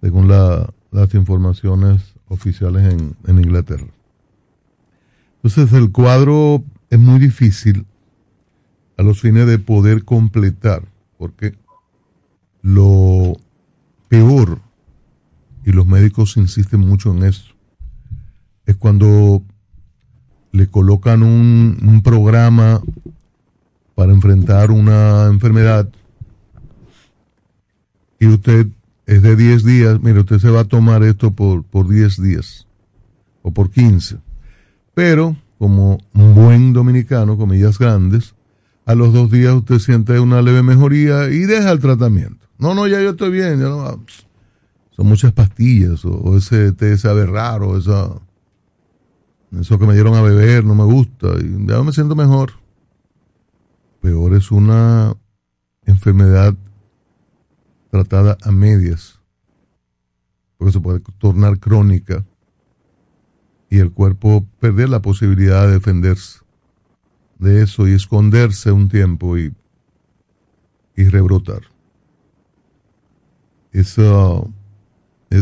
según 0.00 0.26
las 0.26 1.14
informaciones 1.14 2.14
oficiales 2.28 2.90
en, 2.92 3.14
en 3.26 3.38
Inglaterra. 3.38 3.86
Entonces 5.42 5.70
el 5.74 5.92
cuadro 5.92 6.64
es 6.88 6.98
muy 6.98 7.18
difícil 7.18 7.84
a 8.96 9.02
los 9.02 9.20
fines 9.20 9.46
de 9.46 9.58
poder 9.58 10.04
completar, 10.04 10.88
porque 11.18 11.58
lo 12.62 13.36
peor, 14.08 14.60
y 15.66 15.72
los 15.72 15.86
médicos 15.86 16.38
insisten 16.38 16.80
mucho 16.80 17.12
en 17.12 17.24
eso, 17.24 17.53
es 18.66 18.76
cuando 18.76 19.42
le 20.52 20.66
colocan 20.68 21.22
un, 21.22 21.78
un 21.82 22.02
programa 22.02 22.80
para 23.94 24.12
enfrentar 24.12 24.70
una 24.70 25.26
enfermedad 25.26 25.88
y 28.18 28.26
usted 28.26 28.68
es 29.06 29.22
de 29.22 29.36
10 29.36 29.64
días, 29.64 30.00
mire, 30.00 30.20
usted 30.20 30.38
se 30.38 30.48
va 30.48 30.60
a 30.60 30.64
tomar 30.64 31.02
esto 31.02 31.32
por, 31.32 31.62
por 31.64 31.88
10 31.88 32.22
días 32.22 32.66
o 33.42 33.50
por 33.50 33.70
15. 33.70 34.16
Pero, 34.94 35.36
como 35.58 35.98
un 36.14 36.34
buen 36.34 36.72
dominicano, 36.72 37.36
comillas 37.36 37.78
grandes, 37.78 38.34
a 38.86 38.94
los 38.94 39.12
dos 39.12 39.30
días 39.30 39.54
usted 39.54 39.78
siente 39.78 40.18
una 40.20 40.42
leve 40.42 40.62
mejoría 40.62 41.28
y 41.28 41.40
deja 41.40 41.70
el 41.70 41.80
tratamiento. 41.80 42.46
No, 42.58 42.74
no, 42.74 42.86
ya 42.86 43.00
yo 43.02 43.10
estoy 43.10 43.30
bien. 43.30 43.58
Ya 43.58 43.68
no, 43.68 44.04
son 44.90 45.06
muchas 45.06 45.32
pastillas 45.32 46.04
o, 46.04 46.36
ese 46.36 46.72
té 46.72 46.96
sabe 46.96 47.26
raro, 47.26 47.76
esa, 47.76 48.10
eso 49.60 49.78
que 49.78 49.86
me 49.86 49.94
dieron 49.94 50.14
a 50.14 50.22
beber 50.22 50.64
no 50.64 50.74
me 50.74 50.84
gusta 50.84 51.28
y 51.40 51.66
ya 51.66 51.82
me 51.82 51.92
siento 51.92 52.14
mejor 52.14 52.64
peor 54.04 54.34
es 54.34 54.50
una 54.50 55.16
enfermedad 55.86 56.54
tratada 57.90 58.36
a 58.42 58.52
medias, 58.52 59.18
porque 60.58 60.72
se 60.72 60.80
puede 60.80 61.00
tornar 61.16 61.58
crónica 61.58 62.22
y 63.70 63.78
el 63.78 63.92
cuerpo 63.92 64.46
perder 64.60 64.90
la 64.90 65.00
posibilidad 65.00 65.66
de 65.66 65.72
defenderse 65.72 66.40
de 67.38 67.62
eso 67.62 67.88
y 67.88 67.92
esconderse 67.92 68.72
un 68.72 68.90
tiempo 68.90 69.38
y, 69.38 69.54
y 70.96 71.04
rebrotar. 71.04 71.62
Eso, 73.72 74.52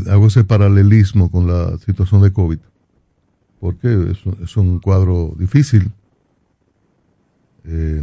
hago 0.09 0.27
ese 0.29 0.45
paralelismo 0.45 1.33
con 1.33 1.49
la 1.49 1.77
situación 1.79 2.23
de 2.23 2.33
COVID, 2.33 2.61
porque 3.63 4.17
es, 4.43 4.57
un 4.57 4.81
cuadro 4.81 5.37
difícil. 5.39 5.93
Eh, 7.65 8.03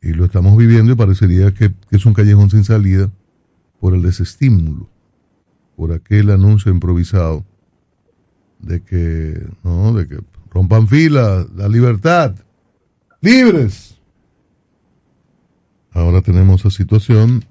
y 0.00 0.12
lo 0.12 0.26
estamos 0.26 0.56
viviendo 0.56 0.92
y 0.92 0.94
parecería 0.94 1.52
que, 1.52 1.72
es 1.90 2.06
un 2.06 2.14
callejón 2.14 2.50
sin 2.50 2.62
salida 2.62 3.10
por 3.80 3.94
el 3.94 4.02
desestímulo, 4.02 4.88
por 5.74 5.90
aquel 5.90 6.30
anuncio 6.30 6.70
improvisado 6.70 7.44
de 8.60 8.80
que, 8.80 9.44
no, 9.64 9.92
de 9.92 10.06
que 10.06 10.20
rompan 10.48 10.86
fila, 10.86 11.44
la 11.56 11.68
libertad, 11.68 12.36
libres. 13.20 13.98
Ahora 15.90 16.22
tenemos 16.22 16.60
esa 16.60 16.70
situación. 16.70 17.44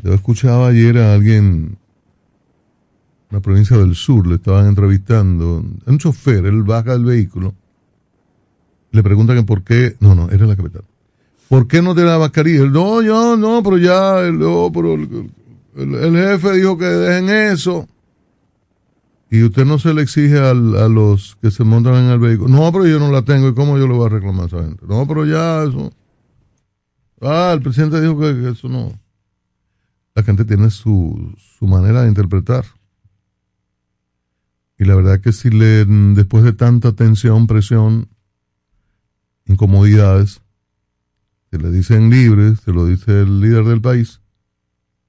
Yo 0.00 0.14
escuchaba 0.14 0.68
ayer 0.68 0.96
a 0.98 1.12
alguien, 1.12 1.76
en 1.80 1.81
la 3.32 3.40
provincia 3.40 3.76
del 3.76 3.96
sur, 3.96 4.26
le 4.26 4.36
estaban 4.36 4.68
entrevistando, 4.68 5.64
un 5.86 5.98
chofer, 5.98 6.46
él 6.46 6.62
baja 6.62 6.92
del 6.92 7.04
vehículo, 7.04 7.54
le 8.92 9.02
preguntan 9.02 9.36
que 9.38 9.42
por 9.42 9.64
qué, 9.64 9.96
no, 9.98 10.14
no, 10.14 10.30
era 10.30 10.46
la 10.46 10.54
capital 10.54 10.84
¿por 11.52 11.66
qué 11.66 11.82
no 11.82 11.94
tiene 11.94 12.08
la 12.08 12.18
mascarilla? 12.18 12.64
No, 12.64 13.02
yo 13.02 13.36
no, 13.36 13.62
pero 13.62 13.76
ya, 13.76 14.20
el, 14.20 14.38
pero 14.72 14.94
el, 14.94 16.16
jefe 16.16 16.52
dijo 16.52 16.78
que 16.78 16.86
dejen 16.86 17.28
eso. 17.28 17.86
Y 19.30 19.42
usted 19.42 19.66
no 19.66 19.78
se 19.78 19.92
le 19.92 20.00
exige 20.00 20.38
a 20.38 20.54
los 20.54 21.36
que 21.42 21.50
se 21.50 21.62
montan 21.62 22.06
en 22.06 22.10
el 22.10 22.18
vehículo. 22.18 22.48
No, 22.48 22.72
pero 22.72 22.86
yo 22.86 22.98
no 22.98 23.12
la 23.12 23.20
tengo. 23.20 23.48
¿Y 23.48 23.54
cómo 23.54 23.76
yo 23.76 23.86
le 23.86 23.92
voy 23.92 24.06
a 24.06 24.08
reclamar 24.08 24.44
a 24.44 24.46
esa 24.46 24.62
gente? 24.62 24.86
No, 24.88 25.06
pero 25.06 25.26
ya 25.26 25.64
eso. 25.64 25.92
Ah, 27.20 27.52
el 27.54 27.60
presidente 27.60 28.00
dijo 28.00 28.18
que, 28.18 28.48
eso 28.48 28.70
no. 28.70 28.98
La 30.14 30.22
gente 30.22 30.46
tiene 30.46 30.70
su, 30.70 31.34
su 31.58 31.66
manera 31.66 32.00
de 32.02 32.08
interpretar. 32.08 32.64
Y 34.82 34.84
la 34.84 34.96
verdad 34.96 35.20
que 35.20 35.30
si 35.30 35.48
le, 35.48 35.84
después 35.84 36.42
de 36.42 36.52
tanta 36.52 36.90
tensión, 36.90 37.46
presión, 37.46 38.08
incomodidades, 39.46 40.42
se 41.52 41.58
le 41.58 41.70
dicen 41.70 42.10
libres, 42.10 42.58
se 42.64 42.72
lo 42.72 42.86
dice 42.86 43.20
el 43.20 43.40
líder 43.40 43.64
del 43.64 43.80
país, 43.80 44.20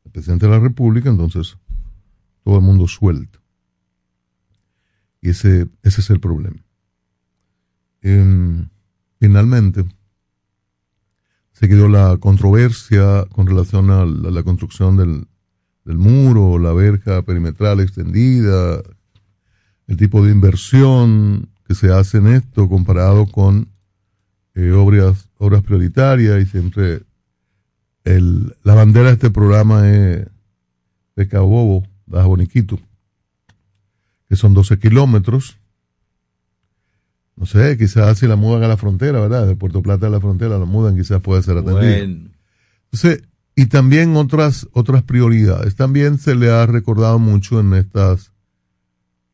el 0.06 0.12
presidente 0.12 0.46
de 0.46 0.52
la 0.52 0.60
República, 0.60 1.10
entonces 1.10 1.58
todo 2.44 2.58
el 2.58 2.62
mundo 2.62 2.88
suelta. 2.88 3.40
Y 5.22 5.32
ese, 5.32 5.68
ese 5.82 6.02
es 6.02 6.10
el 6.12 6.20
problema. 6.20 6.64
Em, 8.02 8.70
finalmente, 9.20 9.86
se 11.54 11.68
quedó 11.68 11.88
la 11.88 12.18
controversia 12.18 13.26
con 13.32 13.48
relación 13.48 13.90
a 13.90 14.06
la, 14.06 14.44
construcción 14.44 14.98
del, 14.98 15.26
del 15.84 15.98
muro, 15.98 16.60
la 16.60 16.74
verja 16.74 17.24
perimetral 17.24 17.80
extendida, 17.80 18.84
el 19.88 19.98
tipo 19.98 20.24
de 20.24 20.32
inversión 20.32 21.50
que 21.68 21.76
se 21.76 21.92
hace 21.92 22.18
en 22.18 22.28
esto 22.28 22.70
comparado 22.70 23.26
con 23.28 23.70
eh, 24.56 24.72
obras, 24.72 25.30
obras 25.38 25.64
prioritarias 25.64 26.42
y 26.42 26.46
siempre 26.46 27.02
el, 28.04 28.56
la 28.64 28.76
bandera 28.76 29.08
de 29.08 29.14
este 29.14 29.30
programa 29.30 29.90
es 29.90 30.28
de 31.16 31.28
Cabo 31.28 31.48
Bobo, 31.48 31.88
Boniquito, 32.06 32.80
que 34.28 34.36
son 34.36 34.54
12 34.54 34.80
kilómetros 34.80 35.58
no 37.36 37.46
sé, 37.46 37.78
quizás 37.78 38.20
si 38.20 38.28
la 38.28 38.36
mudan 38.36 38.64
a 38.64 38.68
la 38.68 38.78
frontera, 38.78 39.20
¿verdad? 39.20 39.48
De 39.48 39.56
Puerto 39.56 39.82
Plata 39.82 40.08
a 40.08 40.10
la 40.10 40.20
frontera 40.20 40.60
la 40.60 40.66
mudan, 40.66 40.96
quizás 40.96 41.22
puede 41.22 41.42
ser 41.42 41.58
atendida. 41.58 41.98
Entonces, 42.92 43.24
y 43.56 43.68
también 43.68 44.16
otras, 44.16 44.68
otras 44.72 45.04
prioridades. 45.04 45.76
También 45.76 46.20
se 46.20 46.36
le 46.36 46.52
ha 46.52 46.66
recordado 46.66 47.18
mucho 47.20 47.60
en 47.60 47.74
estas 47.74 48.32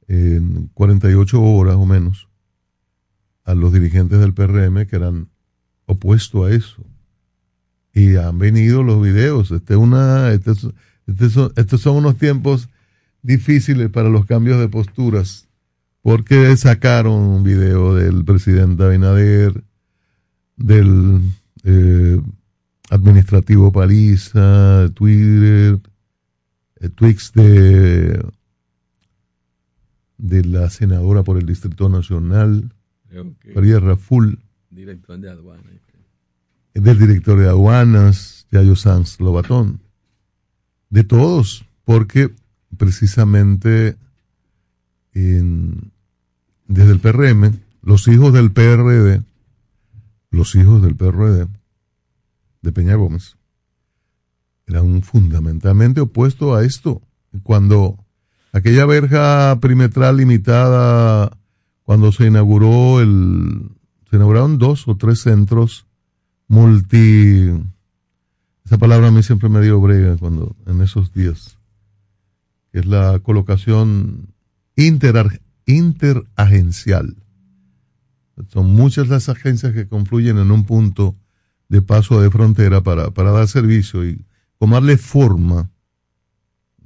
en 0.10 0.70
48 0.74 1.42
horas 1.42 1.75
o 1.75 1.86
menos 1.86 2.28
a 3.46 3.54
los 3.54 3.72
dirigentes 3.72 4.20
del 4.20 4.34
PRM 4.34 4.86
que 4.88 4.96
eran 4.96 5.30
opuestos 5.86 6.48
a 6.48 6.54
eso. 6.54 6.84
Y 7.94 8.16
han 8.16 8.38
venido 8.39 8.84
los 8.84 9.01
videos. 9.01 9.51
Este 9.51 9.75
una, 9.75 10.32
este, 10.32 10.51
este 10.51 11.28
estos 11.56 11.82
son 11.82 11.98
unos 11.98 12.18
tiempos 12.18 12.70
difíciles 13.22 13.89
para 13.89 14.10
los 14.10 14.25
cambios 14.25 14.60
de 14.60 14.68
posturas, 14.68 15.48
porque 16.01 16.56
sacaron 16.58 17.22
un 17.22 17.44
video 17.44 17.96
del 17.96 18.25
presidente 18.25 18.84
Abinader, 18.84 19.63
del 20.56 21.22
eh, 21.63 22.22
administrativo 22.89 23.72
Paliza, 23.72 24.89
Twitter, 24.94 25.80
eh, 26.80 26.89
Twix 26.89 27.32
de, 27.34 28.24
de 30.20 30.44
la 30.44 30.70
senadora 30.70 31.24
por 31.24 31.38
el 31.38 31.46
Distrito 31.46 31.90
Nacional, 31.90 32.72
María 33.56 33.80
Raful, 33.80 34.40
director 34.70 35.20
de 35.20 35.30
aduanas. 35.32 35.66
del 36.74 37.00
director 37.00 37.40
de 37.40 37.48
aduanas, 37.48 38.46
Yayo 38.52 38.76
Sanz 38.76 39.20
Lobatón, 39.20 39.80
de 40.90 41.04
todos, 41.04 41.66
porque 41.86 42.32
precisamente 42.78 43.96
en, 45.14 45.92
desde 46.68 46.92
el 46.92 47.00
PRM, 47.00 47.60
los 47.82 48.08
hijos 48.08 48.34
del 48.34 48.52
PRD, 48.52 49.24
los 50.32 50.54
hijos 50.56 50.82
del 50.82 50.96
PRD, 50.96 51.48
de 52.62 52.72
Peña 52.74 52.96
Gómez, 52.96 53.38
eran 54.68 55.02
fundamentalmente 55.02 56.02
opuestos 56.02 56.56
a 56.56 56.64
esto. 56.64 57.02
Cuando 57.44 57.98
aquella 58.51 58.86
verja 58.86 59.58
perimetral 59.62 60.18
limitada, 60.18 61.38
cuando 61.84 62.12
se 62.12 62.27
inauguró 62.27 63.01
el, 63.01 63.70
se 64.10 64.15
inauguraron 64.15 64.58
dos 64.58 64.88
o 64.88 64.96
tres 64.96 65.22
centros 65.22 65.86
multi, 66.48 67.51
esa 68.65 68.77
palabra 68.77 69.08
a 69.08 69.12
mí 69.12 69.24
siempre 69.24 69.50
me 69.50 69.62
dio 69.62 69.79
brega 69.79 70.18
cuando, 70.18 70.56
en 70.65 70.82
esos 70.82 71.13
días, 71.13 71.58
es 72.74 72.86
la 72.86 73.20
colocación 73.20 74.34
inter, 74.75 75.41
interagencial. 75.65 77.15
Son 78.48 78.72
muchas 78.72 79.08
las 79.10 79.29
agencias 79.29 79.74
que 79.74 79.88
confluyen 79.88 80.38
en 80.38 80.51
un 80.51 80.63
punto 80.65 81.15
de 81.68 81.82
paso 81.82 82.22
de 82.22 82.32
frontera 82.32 82.82
para, 82.82 83.12
para 83.12 83.32
dar 83.32 83.48
servicio 83.48 84.08
y 84.08 84.25
tomarle 84.58 84.98
forma. 84.98 85.70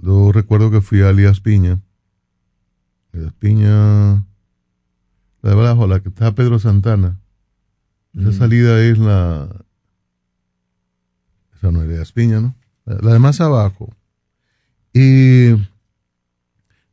Yo 0.03 0.31
recuerdo 0.33 0.69
que 0.69 0.81
fui 0.81 1.01
a 1.01 1.09
Elías 1.09 1.39
Piña. 1.39 1.79
Elías 3.13 3.33
Piña, 3.33 4.25
la 5.41 5.49
de 5.49 5.51
abajo, 5.51 5.87
la 5.87 6.01
que 6.01 6.09
está 6.09 6.35
Pedro 6.35 6.59
Santana. 6.59 7.21
Esa 8.13 8.29
mm. 8.29 8.33
salida 8.33 8.83
es 8.83 8.97
la. 8.97 9.65
Esa 11.55 11.71
no 11.71 11.81
es 11.81 11.89
Elías 11.89 12.11
Piña, 12.11 12.41
¿no? 12.41 12.55
La, 12.85 13.13
de 13.13 13.19
más 13.19 13.39
abajo. 13.39 13.95
Y 14.93 15.53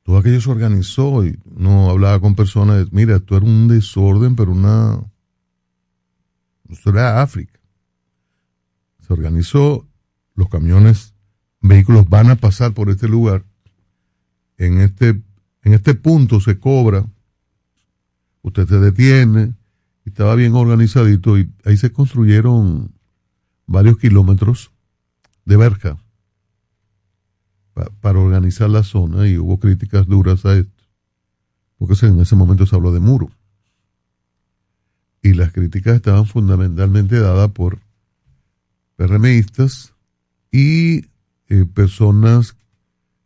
todo 0.04 0.18
aquello 0.18 0.40
se 0.40 0.50
organizó 0.50 1.24
y 1.24 1.38
no 1.44 1.90
hablaba 1.90 2.20
con 2.20 2.36
personas. 2.36 2.92
Mira, 2.92 3.16
esto 3.16 3.36
era 3.36 3.46
un 3.46 3.66
desorden, 3.66 4.36
pero 4.36 4.52
una. 4.52 5.00
Esto 6.68 6.90
era 6.90 7.20
África 7.20 7.60
se 9.10 9.14
organizó, 9.14 9.88
los 10.36 10.48
camiones, 10.48 11.14
vehículos 11.60 12.08
van 12.08 12.30
a 12.30 12.36
pasar 12.36 12.72
por 12.72 12.90
este 12.90 13.08
lugar, 13.08 13.44
en 14.56 14.80
este, 14.80 15.20
en 15.62 15.74
este 15.74 15.94
punto 15.94 16.40
se 16.40 16.58
cobra, 16.58 17.06
usted 18.42 18.68
se 18.68 18.78
detiene, 18.78 19.54
estaba 20.04 20.34
bien 20.34 20.54
organizadito 20.54 21.38
y 21.38 21.50
ahí 21.64 21.76
se 21.76 21.92
construyeron 21.92 22.92
varios 23.66 23.98
kilómetros 23.98 24.70
de 25.44 25.56
verja 25.56 25.98
para 28.00 28.18
organizar 28.18 28.68
la 28.68 28.82
zona 28.82 29.28
y 29.28 29.38
hubo 29.38 29.58
críticas 29.58 30.06
duras 30.06 30.44
a 30.44 30.56
esto, 30.56 30.84
porque 31.78 31.94
en 32.06 32.20
ese 32.20 32.36
momento 32.36 32.66
se 32.66 32.76
habló 32.76 32.92
de 32.92 33.00
muro. 33.00 33.30
Y 35.22 35.34
las 35.34 35.52
críticas 35.52 35.96
estaban 35.96 36.26
fundamentalmente 36.26 37.18
dadas 37.18 37.50
por 37.52 37.78
PRMistas 38.96 39.94
y 40.50 41.09
eh, 41.50 41.66
personas 41.66 42.56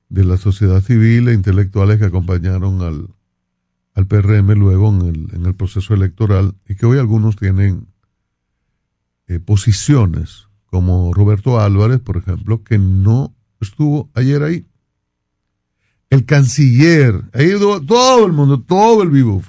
de 0.09 0.25
la 0.25 0.39
sociedad 0.39 0.81
civil 0.81 1.29
e 1.29 1.35
intelectuales 1.35 1.99
que 1.99 2.07
acompañaron 2.07 2.81
al, 2.81 3.11
al 3.95 4.07
PRM 4.07 4.53
luego 4.55 4.89
en 4.89 5.03
el, 5.03 5.35
en 5.35 5.47
el, 5.47 5.55
proceso 5.55 5.93
electoral 5.93 6.55
y 6.67 6.75
que 6.75 6.87
hoy 6.87 6.99
algunos 6.99 7.37
tienen 7.37 7.87
eh, 9.27 9.41
posiciones, 9.41 10.49
como 10.67 11.13
Roberto 11.13 11.61
Álvarez, 11.61 12.01
por 12.01 12.17
ejemplo, 12.17 12.65
que 12.65 12.79
no 12.79 13.35
estuvo 13.61 14.11
ayer 14.15 14.43
ahí. 14.43 14.67
El 16.09 16.25
canciller, 16.25 17.25
ido 17.35 17.81
todo 17.83 18.27
el 18.27 18.33
mundo, 18.33 18.63
todo 18.63 19.03
el 19.03 19.11
vivo, 19.11 19.43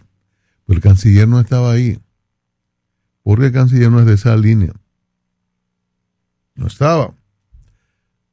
pero 0.66 0.78
el 0.78 0.84
canciller 0.84 1.30
no 1.30 1.40
estaba 1.40 1.72
ahí, 1.72 1.98
porque 3.24 3.46
el 3.46 3.52
canciller 3.54 3.90
no 3.90 4.02
es 4.02 4.06
de 4.06 4.16
esa 4.16 4.36
línea. 4.36 4.74
No 6.56 6.68
estaba. 6.68 7.14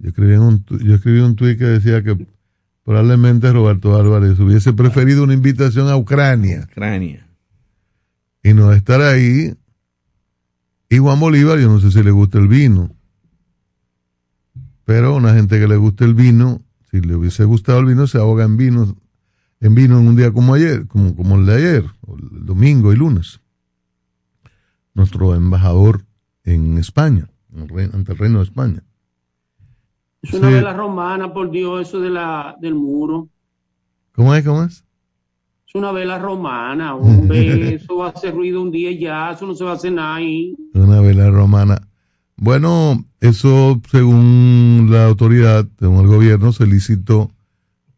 Yo 0.02 0.08
escribí 0.08 0.34
un, 0.34 0.64
yo 0.64 0.96
escribí 0.96 1.20
un 1.20 1.36
tuit 1.36 1.56
que 1.56 1.64
decía 1.64 2.02
que 2.02 2.26
probablemente 2.82 3.52
Roberto 3.52 3.96
Álvarez 3.96 4.36
hubiese 4.40 4.72
preferido 4.72 5.22
una 5.22 5.32
invitación 5.32 5.88
a 5.88 5.96
Ucrania. 5.96 6.66
Ucrania. 6.68 7.28
Y 8.42 8.52
no 8.52 8.72
estar 8.72 9.00
ahí. 9.00 9.54
Y 10.88 10.98
Juan 10.98 11.20
Bolívar, 11.20 11.60
yo 11.60 11.68
no 11.68 11.78
sé 11.78 11.92
si 11.92 12.02
le 12.02 12.10
gusta 12.10 12.38
el 12.38 12.48
vino. 12.48 12.90
Pero 14.84 15.14
una 15.14 15.34
gente 15.34 15.60
que 15.60 15.68
le 15.68 15.76
gusta 15.76 16.04
el 16.04 16.14
vino, 16.14 16.62
si 16.90 17.00
le 17.00 17.14
hubiese 17.14 17.44
gustado 17.44 17.78
el 17.78 17.86
vino, 17.86 18.08
se 18.08 18.18
ahoga 18.18 18.44
en 18.44 18.56
vino, 18.56 18.96
en 19.60 19.74
vino 19.76 20.00
en 20.00 20.08
un 20.08 20.16
día 20.16 20.32
como 20.32 20.54
ayer, 20.54 20.88
como, 20.88 21.14
como 21.14 21.36
el 21.36 21.46
de 21.46 21.54
ayer, 21.54 21.84
el 22.08 22.44
domingo 22.44 22.92
y 22.92 22.96
lunes. 22.96 23.40
Nuestro 24.94 25.36
embajador 25.36 26.04
en 26.42 26.76
España 26.78 27.28
ante 27.92 28.12
el 28.12 28.18
reino 28.18 28.38
de 28.38 28.44
España. 28.44 28.82
Es 30.22 30.32
una 30.34 30.50
vela 30.50 30.72
romana, 30.72 31.32
por 31.32 31.50
Dios, 31.50 31.88
eso 31.88 32.00
de 32.00 32.10
la, 32.10 32.56
del 32.60 32.74
muro. 32.74 33.28
¿Cómo 34.12 34.34
es? 34.34 34.44
¿Cómo 34.44 34.62
es? 34.62 34.84
Es 35.66 35.74
una 35.74 35.90
vela 35.90 36.18
romana, 36.18 36.94
hombre. 36.96 37.74
eso 37.74 37.96
va 37.96 38.06
a 38.06 38.10
hacer 38.10 38.34
ruido 38.34 38.62
un 38.62 38.70
día 38.70 38.90
y 38.90 39.00
ya, 39.00 39.32
eso 39.32 39.46
no 39.46 39.54
se 39.54 39.64
va 39.64 39.72
a 39.72 39.74
hacer 39.74 39.92
nada 39.92 40.16
ahí. 40.16 40.54
Una 40.74 41.00
vela 41.00 41.28
romana. 41.30 41.88
Bueno, 42.36 43.04
eso 43.20 43.80
según 43.90 44.88
la 44.90 45.06
autoridad, 45.06 45.66
según 45.78 46.00
el 46.00 46.06
gobierno, 46.06 46.52
se 46.52 46.66
licitó 46.66 47.30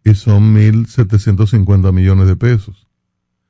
y 0.04 0.14
son 0.14 0.54
1.750 0.54 1.92
millones 1.92 2.26
de 2.26 2.36
pesos. 2.36 2.86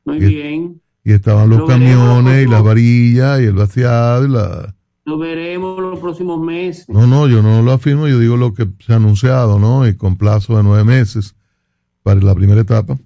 Muy 0.05 0.19
bien. 0.19 0.81
Y 1.03 1.13
estaban 1.13 1.51
los 1.51 1.67
camiones 1.69 2.47
y 2.47 2.51
las 2.51 2.63
varillas 2.63 3.41
y 3.41 3.45
el 3.45 3.55
vaciado 3.55 4.25
y 4.25 4.29
la 4.31 4.74
lo 5.05 5.19
veremos 5.19 5.81
los 5.81 5.99
próximos 5.99 6.41
meses. 6.41 6.89
No, 6.89 7.07
no, 7.07 7.29
yo 7.29 7.43
no 7.43 7.63
lo 7.63 7.73
afirmo, 7.73 8.09
yo 8.09 8.19
digo 8.19 8.37
lo 8.37 8.55
que 8.55 8.69
se 8.81 8.93
ha 8.93 8.97
anunciado, 8.97 9.59
¿no? 9.59 9.87
Y 9.87 9.95
con 9.97 10.17
plazo 10.17 10.57
de 10.57 10.63
nueve 10.63 10.85
meses 10.85 11.35
para 12.03 12.21
la 12.21 12.35
primera 12.35 12.61
etapa. 12.61 12.99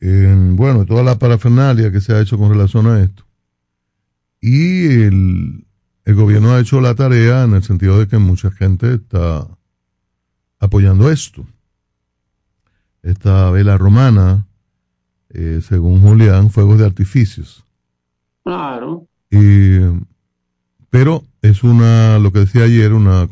En, 0.00 0.56
bueno, 0.56 0.84
toda 0.84 1.02
la 1.02 1.18
parafernalia 1.18 1.90
que 1.90 2.00
se 2.00 2.12
ha 2.12 2.20
hecho 2.20 2.38
con 2.38 2.50
relación 2.50 2.86
a 2.86 3.02
esto. 3.02 3.24
Y 4.40 4.86
el, 5.02 5.66
el 6.04 6.14
gobierno 6.14 6.52
ha 6.52 6.60
hecho 6.60 6.80
la 6.80 6.94
tarea 6.94 7.44
en 7.44 7.54
el 7.54 7.62
sentido 7.62 7.98
de 7.98 8.06
que 8.06 8.18
mucha 8.18 8.50
gente 8.50 8.94
está 8.94 9.46
apoyando 10.60 11.10
esto. 11.10 11.46
Esta 13.02 13.50
vela 13.50 13.78
romana, 13.78 14.46
eh, 15.30 15.60
según 15.66 16.00
Julián, 16.02 16.50
fuegos 16.50 16.78
de 16.78 16.86
artificios. 16.86 17.64
Claro. 18.44 19.06
Y 19.30 19.78
pero 20.90 21.24
es 21.42 21.62
una, 21.62 22.18
lo 22.18 22.32
que 22.32 22.40
decía 22.40 22.64
ayer, 22.64 22.92
una 22.92 23.28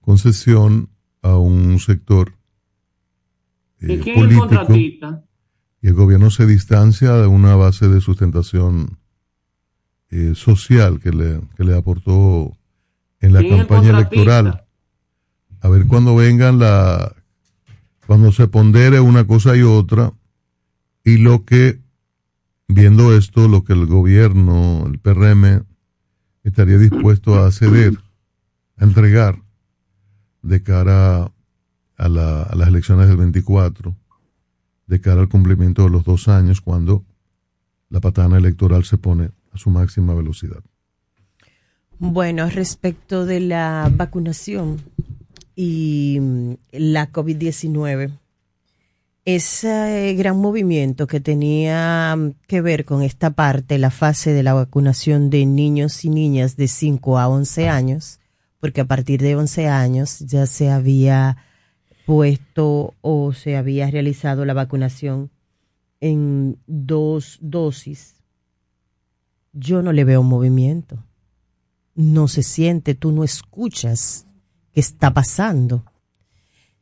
concesión 0.00 0.88
a 1.22 1.36
un 1.36 1.78
sector 1.78 2.34
eh, 3.80 4.14
político. 4.14 5.22
Y 5.80 5.88
el 5.88 5.94
gobierno 5.94 6.30
se 6.30 6.46
distancia 6.46 7.12
de 7.14 7.26
una 7.26 7.56
base 7.56 7.88
de 7.88 8.00
sustentación 8.00 8.98
eh, 10.10 10.34
social 10.36 11.00
que 11.00 11.10
le, 11.10 11.40
que 11.56 11.64
le 11.64 11.76
aportó 11.76 12.56
en 13.20 13.32
la 13.32 13.40
campaña 13.48 13.90
electoral. 13.90 14.64
A 15.60 15.68
ver 15.68 15.86
cuando 15.86 16.14
vengan 16.14 16.58
la, 16.58 17.14
cuando 18.06 18.32
se 18.32 18.46
pondere 18.48 19.00
una 19.00 19.26
cosa 19.26 19.56
y 19.56 19.62
otra, 19.62 20.12
y 21.04 21.18
lo 21.18 21.44
que 21.44 21.80
viendo 22.68 23.16
esto, 23.16 23.48
lo 23.48 23.64
que 23.64 23.72
el 23.72 23.86
gobierno, 23.86 24.86
el 24.86 24.98
PRM, 24.98 25.64
estaría 26.44 26.78
dispuesto 26.78 27.42
a 27.42 27.50
ceder, 27.52 27.94
a 28.76 28.84
entregar 28.84 29.38
de 30.42 30.62
cara 30.62 31.22
a, 31.24 31.30
a 31.96 32.08
las 32.08 32.68
elecciones 32.68 33.08
del 33.08 33.16
24, 33.16 33.96
de 34.86 35.00
cara 35.00 35.20
al 35.20 35.28
cumplimiento 35.28 35.84
de 35.84 35.90
los 35.90 36.04
dos 36.04 36.28
años, 36.28 36.60
cuando 36.60 37.04
la 37.88 38.00
patana 38.00 38.38
electoral 38.38 38.84
se 38.84 38.98
pone 38.98 39.30
a 39.52 39.58
su 39.58 39.70
máxima 39.70 40.14
velocidad. 40.14 40.62
Bueno, 41.98 42.48
respecto 42.48 43.26
de 43.26 43.38
la 43.40 43.88
vacunación 43.94 44.80
y 45.54 46.18
la 46.72 47.12
COVID-19, 47.12 48.18
ese 49.24 50.14
gran 50.16 50.38
movimiento 50.38 51.06
que 51.06 51.20
tenía 51.20 52.14
mm, 52.16 52.34
que 52.46 52.60
ver 52.60 52.84
con 52.84 53.02
esta 53.02 53.30
parte, 53.30 53.78
la 53.78 53.90
fase 53.90 54.32
de 54.32 54.42
la 54.42 54.54
vacunación 54.54 55.30
de 55.30 55.46
niños 55.46 56.04
y 56.04 56.10
niñas 56.10 56.56
de 56.56 56.68
5 56.68 57.18
a 57.18 57.28
11 57.28 57.68
años, 57.68 58.20
porque 58.60 58.80
a 58.80 58.86
partir 58.86 59.20
de 59.22 59.36
11 59.36 59.68
años 59.68 60.18
ya 60.20 60.46
se 60.46 60.70
había 60.70 61.36
puesto 62.04 62.94
o 63.00 63.32
se 63.32 63.56
había 63.56 63.90
realizado 63.90 64.44
la 64.44 64.54
vacunación 64.54 65.30
en 66.00 66.58
dos 66.66 67.38
dosis. 67.40 68.16
Yo 69.52 69.82
no 69.82 69.92
le 69.92 70.04
veo 70.04 70.22
movimiento. 70.22 71.04
No 71.94 72.26
se 72.26 72.42
siente, 72.42 72.94
tú 72.94 73.12
no 73.12 73.22
escuchas 73.22 74.26
qué 74.72 74.80
está 74.80 75.12
pasando. 75.12 75.84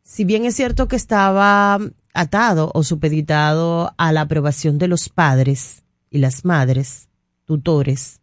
Si 0.02 0.24
bien 0.24 0.44
es 0.44 0.54
cierto 0.54 0.88
que 0.88 0.96
estaba 0.96 1.78
atado 2.14 2.70
o 2.74 2.82
supeditado 2.82 3.94
a 3.96 4.12
la 4.12 4.22
aprobación 4.22 4.78
de 4.78 4.88
los 4.88 5.08
padres 5.08 5.84
y 6.10 6.18
las 6.18 6.44
madres, 6.44 7.08
tutores, 7.44 8.20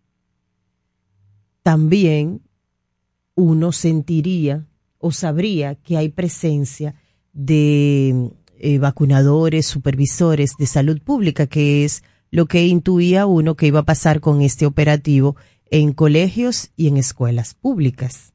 también 1.63 2.41
uno 3.36 3.71
sentiría 3.71 4.65
o 5.00 5.12
sabría 5.12 5.76
que 5.76 5.97
hay 5.97 6.10
presencia 6.10 6.95
de 7.34 8.32
eh, 8.58 8.80
vacunadores, 8.80 9.67
supervisores 9.67 10.54
de 10.58 10.65
salud 10.65 11.02
pública, 11.02 11.45
que 11.45 11.86
es 11.86 12.04
lo 12.32 12.47
que 12.47 12.65
intuía 12.65 13.26
uno 13.26 13.56
que 13.56 13.67
iba 13.67 13.82
a 13.82 13.86
pasar 13.86 14.19
con 14.19 14.41
este 14.41 14.65
operativo 14.65 15.36
en 15.69 15.93
colegios 15.93 16.71
y 16.76 16.88
en 16.88 16.97
escuelas 16.97 17.54
públicas. 17.54 18.34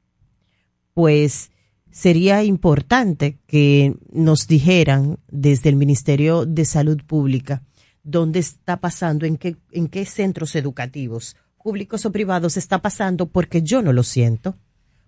Pues 0.95 1.51
sería 1.93 2.43
importante 2.43 3.39
que 3.47 3.95
nos 4.11 4.49
dijeran 4.49 5.19
desde 5.29 5.69
el 5.69 5.77
Ministerio 5.77 6.47
de 6.47 6.65
Salud 6.65 7.01
Pública 7.07 7.63
dónde 8.03 8.41
está 8.41 8.79
pasando, 8.79 9.27
en 9.27 9.37
qué, 9.37 9.57
en 9.71 9.87
qué 9.87 10.07
centros 10.07 10.57
educativos, 10.57 11.37
públicos 11.63 12.05
o 12.05 12.11
privados, 12.11 12.57
está 12.57 12.81
pasando, 12.81 13.27
porque 13.27 13.63
yo 13.63 13.83
no 13.83 13.93
lo 13.93 14.03
siento, 14.03 14.57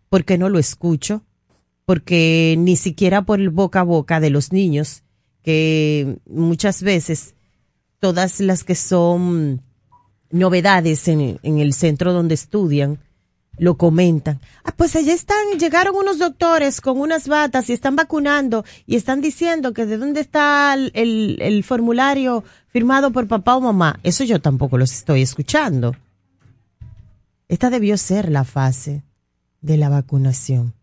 porque 0.08 0.38
no 0.38 0.48
lo 0.48 0.58
escucho, 0.58 1.24
porque 1.86 2.54
ni 2.58 2.76
siquiera 2.76 3.22
por 3.22 3.40
el 3.40 3.50
boca 3.50 3.80
a 3.80 3.84
boca 3.84 4.20
de 4.20 4.30
los 4.30 4.52
niños, 4.52 5.02
que 5.42 6.18
muchas 6.26 6.82
veces 6.82 7.34
todas 7.98 8.40
las 8.40 8.62
que 8.62 8.74
son 8.74 9.62
novedades 10.30 11.08
en, 11.08 11.38
en 11.42 11.58
el 11.58 11.72
centro 11.72 12.12
donde 12.12 12.34
estudian, 12.34 13.00
lo 13.58 13.76
comentan. 13.76 14.40
Ah, 14.64 14.72
pues 14.76 14.96
allá 14.96 15.12
están, 15.12 15.58
llegaron 15.58 15.94
unos 15.96 16.18
doctores 16.18 16.80
con 16.80 17.00
unas 17.00 17.28
batas 17.28 17.70
y 17.70 17.72
están 17.72 17.96
vacunando 17.96 18.64
y 18.86 18.96
están 18.96 19.20
diciendo 19.20 19.72
que 19.72 19.86
de 19.86 19.96
dónde 19.96 20.20
está 20.20 20.74
el, 20.74 21.38
el, 21.40 21.64
formulario 21.64 22.44
firmado 22.68 23.12
por 23.12 23.28
papá 23.28 23.56
o 23.56 23.60
mamá. 23.60 23.98
Eso 24.02 24.24
yo 24.24 24.40
tampoco 24.40 24.78
los 24.78 24.92
estoy 24.92 25.22
escuchando. 25.22 25.94
Esta 27.48 27.70
debió 27.70 27.96
ser 27.96 28.30
la 28.30 28.44
fase 28.44 29.04
de 29.60 29.76
la 29.76 29.88
vacunación. 29.88 30.74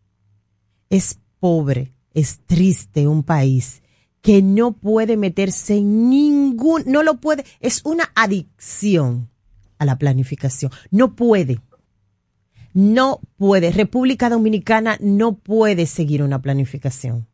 Es 0.89 1.19
pobre, 1.39 1.93
es 2.13 2.39
triste 2.45 3.07
un 3.07 3.23
país 3.23 3.81
que 4.21 4.41
no 4.41 4.73
puede 4.73 5.17
meterse 5.17 5.77
en 5.77 6.10
ningún, 6.10 6.84
no 6.86 7.01
lo 7.01 7.15
puede, 7.15 7.43
es 7.60 7.81
una 7.84 8.12
adicción 8.15 9.29
a 9.79 9.86
la 9.86 9.97
planificación. 9.97 10.71
No 10.91 11.15
puede 11.15 11.60
no 12.73 13.19
puede, 13.38 13.71
República 13.71 14.29
Dominicana 14.29 14.97
no 15.01 15.34
puede 15.34 15.86
seguir 15.86 16.23
una 16.23 16.41
planificación. 16.41 17.27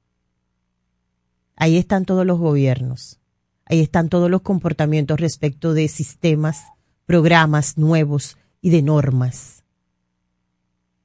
Ahí 1.56 1.78
están 1.78 2.06
todos 2.06 2.26
los 2.26 2.39
gobiernos, 2.39 3.19
ahí 3.65 3.80
están 3.80 4.10
todos 4.10 4.30
los 4.30 4.41
comportamientos 4.41 5.19
respecto 5.19 5.73
de 5.73 5.88
sistemas, 5.88 6.65
programas 7.06 7.78
nuevos 7.78 8.38
y 8.62 8.69
de 8.69 8.82
normas. 8.82 9.63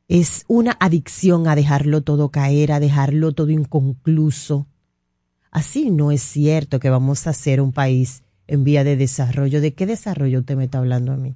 Es 0.09 0.45
una 0.47 0.77
adicción 0.79 1.49
a 1.49 1.55
dejarlo 1.55 2.03
todo 2.03 2.31
caer, 2.31 2.73
a 2.73 2.81
dejarlo 2.81 3.33
todo 3.33 3.51
inconcluso. 3.51 4.66
Así 5.51 5.90
no 5.90 6.11
es 6.11 6.23
cierto 6.23 6.81
que 6.81 6.90
vamos 6.90 7.27
a 7.27 7.33
ser 7.33 7.61
un 7.61 7.73
país 7.73 8.23
en 8.47 8.64
vía 8.64 8.85
de 8.85 8.97
desarrollo. 8.97 9.62
¿De 9.62 9.73
qué 9.73 9.87
desarrollo 9.87 10.40
usted 10.40 10.57
me 10.57 10.64
está 10.64 10.79
hablando 10.79 11.12
a 11.12 11.16
mí? 11.16 11.35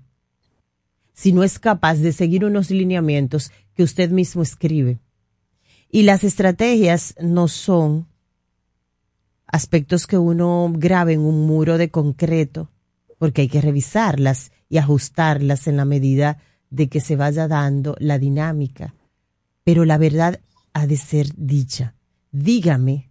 Si 1.17 1.33
no 1.33 1.43
es 1.43 1.59
capaz 1.59 1.97
de 1.97 2.13
seguir 2.13 2.45
unos 2.45 2.71
lineamientos 2.71 3.51
que 3.75 3.83
usted 3.83 4.11
mismo 4.11 4.43
escribe. 4.43 5.01
Y 5.91 6.03
las 6.03 6.25
estrategias 6.25 7.15
no 7.19 7.49
son 7.49 8.07
aspectos 9.47 10.07
que 10.07 10.19
uno 10.19 10.71
grabe 10.77 11.15
en 11.15 11.21
un 11.21 11.47
muro 11.47 11.79
de 11.79 11.91
concreto, 11.91 12.71
porque 13.19 13.43
hay 13.43 13.49
que 13.49 13.63
revisarlas 13.63 14.53
y 14.69 14.77
ajustarlas 14.77 15.67
en 15.69 15.79
la 15.79 15.87
medida 15.87 16.39
de 16.69 16.89
que 16.89 17.01
se 17.01 17.17
vaya 17.17 17.49
dando 17.49 17.97
la 17.99 18.19
dinámica. 18.19 18.95
Pero 19.65 19.87
la 19.87 19.97
verdad 19.97 20.41
ha 20.75 20.87
de 20.87 20.99
ser 20.99 21.29
dicha. 21.35 21.95
Dígame. 22.31 23.09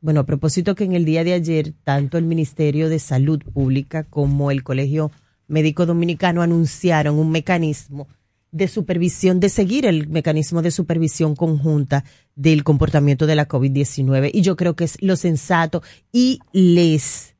Bueno, 0.00 0.20
a 0.20 0.26
propósito 0.26 0.74
que 0.74 0.84
en 0.84 0.94
el 0.94 1.04
día 1.04 1.22
de 1.22 1.34
ayer, 1.34 1.72
tanto 1.84 2.18
el 2.18 2.24
Ministerio 2.24 2.88
de 2.88 2.98
Salud 2.98 3.40
Pública 3.44 4.02
como 4.02 4.50
el 4.50 4.64
Colegio 4.64 5.12
Médico 5.48 5.86
Dominicano 5.86 6.42
anunciaron 6.42 7.18
un 7.18 7.30
mecanismo 7.30 8.08
de 8.50 8.68
supervisión, 8.68 9.38
de 9.38 9.48
seguir 9.48 9.86
el 9.86 10.08
mecanismo 10.08 10.62
de 10.62 10.70
supervisión 10.70 11.36
conjunta 11.36 12.04
del 12.34 12.64
comportamiento 12.64 13.26
de 13.26 13.36
la 13.36 13.48
COVID-19. 13.48 14.30
Y 14.32 14.42
yo 14.42 14.56
creo 14.56 14.74
que 14.74 14.84
es 14.84 15.00
lo 15.02 15.16
sensato 15.16 15.82
y 16.12 16.40
les 16.52 17.34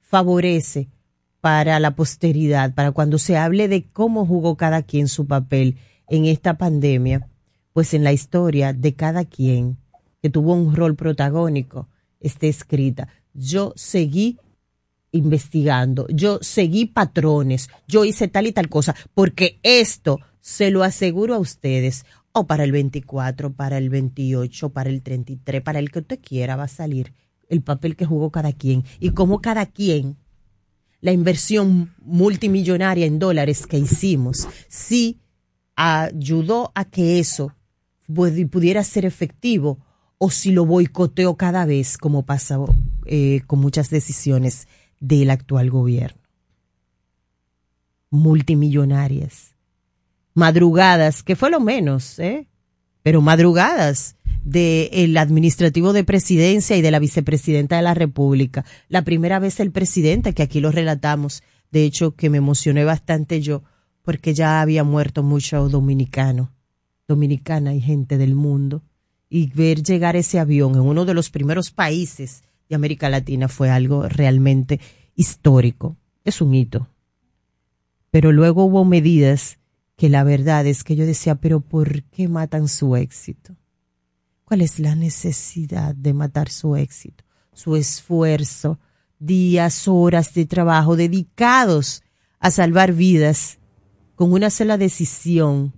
favorece 0.00 0.88
para 1.40 1.80
la 1.80 1.94
posteridad, 1.94 2.74
para 2.74 2.92
cuando 2.92 3.18
se 3.18 3.36
hable 3.36 3.68
de 3.68 3.84
cómo 3.84 4.24
jugó 4.24 4.56
cada 4.56 4.82
quien 4.82 5.08
su 5.08 5.26
papel 5.26 5.76
en 6.08 6.24
esta 6.26 6.56
pandemia, 6.56 7.28
pues 7.72 7.94
en 7.94 8.04
la 8.04 8.12
historia 8.12 8.72
de 8.72 8.94
cada 8.94 9.24
quien 9.24 9.78
que 10.22 10.30
tuvo 10.30 10.54
un 10.54 10.74
rol 10.74 10.94
protagónico 10.94 11.88
esté 12.20 12.48
escrita. 12.48 13.08
Yo 13.34 13.72
seguí 13.76 14.38
investigando, 15.12 16.06
yo 16.08 16.38
seguí 16.40 16.86
patrones, 16.86 17.68
yo 17.86 18.04
hice 18.04 18.28
tal 18.28 18.46
y 18.46 18.52
tal 18.52 18.68
cosa, 18.68 18.96
porque 19.14 19.60
esto 19.62 20.18
se 20.40 20.70
lo 20.70 20.82
aseguro 20.82 21.34
a 21.34 21.38
ustedes, 21.38 22.04
o 22.32 22.46
para 22.46 22.64
el 22.64 22.72
24, 22.72 23.52
para 23.52 23.78
el 23.78 23.90
28, 23.90 24.70
para 24.70 24.90
el 24.90 25.02
33, 25.02 25.62
para 25.62 25.78
el 25.78 25.90
que 25.90 26.00
usted 26.00 26.18
quiera 26.20 26.56
va 26.56 26.64
a 26.64 26.68
salir 26.68 27.12
el 27.48 27.62
papel 27.62 27.94
que 27.94 28.06
jugó 28.06 28.30
cada 28.30 28.52
quien. 28.52 28.84
Y 28.98 29.10
cómo 29.10 29.42
cada 29.42 29.66
quien, 29.66 30.16
la 31.02 31.12
inversión 31.12 31.94
multimillonaria 31.98 33.04
en 33.04 33.18
dólares 33.18 33.66
que 33.66 33.78
hicimos, 33.78 34.48
sí 34.68 35.20
ayudó 35.76 36.72
a 36.74 36.86
que 36.86 37.18
eso 37.18 37.54
pudiera 38.06 38.82
ser 38.82 39.04
efectivo 39.04 39.78
o 40.16 40.30
si 40.30 40.52
lo 40.52 40.64
boicoteó 40.64 41.36
cada 41.36 41.66
vez, 41.66 41.98
como 41.98 42.24
pasa 42.24 42.58
eh, 43.06 43.42
con 43.46 43.58
muchas 43.58 43.90
decisiones 43.90 44.68
del 45.02 45.30
actual 45.30 45.68
gobierno. 45.68 46.22
Multimillonarias. 48.10 49.56
Madrugadas, 50.32 51.22
que 51.22 51.36
fue 51.36 51.50
lo 51.50 51.60
menos, 51.60 52.18
¿eh? 52.18 52.46
Pero 53.02 53.20
madrugadas 53.20 54.16
del 54.44 55.16
administrativo 55.16 55.92
de 55.92 56.04
presidencia 56.04 56.76
y 56.76 56.82
de 56.82 56.90
la 56.92 57.00
vicepresidenta 57.00 57.76
de 57.76 57.82
la 57.82 57.94
República. 57.94 58.64
La 58.88 59.02
primera 59.02 59.40
vez 59.40 59.58
el 59.60 59.72
presidente, 59.72 60.34
que 60.34 60.44
aquí 60.44 60.60
lo 60.60 60.70
relatamos, 60.70 61.42
de 61.72 61.84
hecho 61.84 62.14
que 62.14 62.30
me 62.30 62.38
emocioné 62.38 62.84
bastante 62.84 63.40
yo, 63.40 63.64
porque 64.02 64.34
ya 64.34 64.60
había 64.60 64.84
muerto 64.84 65.24
mucho 65.24 65.68
dominicano, 65.68 66.52
dominicana 67.08 67.74
y 67.74 67.80
gente 67.80 68.18
del 68.18 68.36
mundo, 68.36 68.82
y 69.28 69.48
ver 69.48 69.82
llegar 69.82 70.14
ese 70.14 70.38
avión 70.38 70.74
en 70.74 70.82
uno 70.82 71.04
de 71.04 71.14
los 71.14 71.30
primeros 71.30 71.70
países 71.72 72.42
América 72.74 73.08
Latina 73.08 73.48
fue 73.48 73.70
algo 73.70 74.08
realmente 74.08 74.80
histórico. 75.14 75.96
Es 76.24 76.40
un 76.40 76.54
hito. 76.54 76.88
Pero 78.10 78.32
luego 78.32 78.64
hubo 78.64 78.84
medidas 78.84 79.58
que 79.96 80.08
la 80.08 80.24
verdad 80.24 80.66
es 80.66 80.84
que 80.84 80.96
yo 80.96 81.06
decía, 81.06 81.36
pero 81.36 81.60
¿por 81.60 82.02
qué 82.04 82.28
matan 82.28 82.68
su 82.68 82.96
éxito? 82.96 83.56
¿Cuál 84.44 84.60
es 84.60 84.78
la 84.78 84.94
necesidad 84.94 85.94
de 85.94 86.12
matar 86.12 86.50
su 86.50 86.76
éxito? 86.76 87.24
Su 87.52 87.76
esfuerzo 87.76 88.78
días, 89.18 89.86
horas 89.86 90.34
de 90.34 90.46
trabajo 90.46 90.96
dedicados 90.96 92.02
a 92.40 92.50
salvar 92.50 92.92
vidas 92.92 93.58
con 94.16 94.32
una 94.32 94.50
sola 94.50 94.76
decisión 94.76 95.72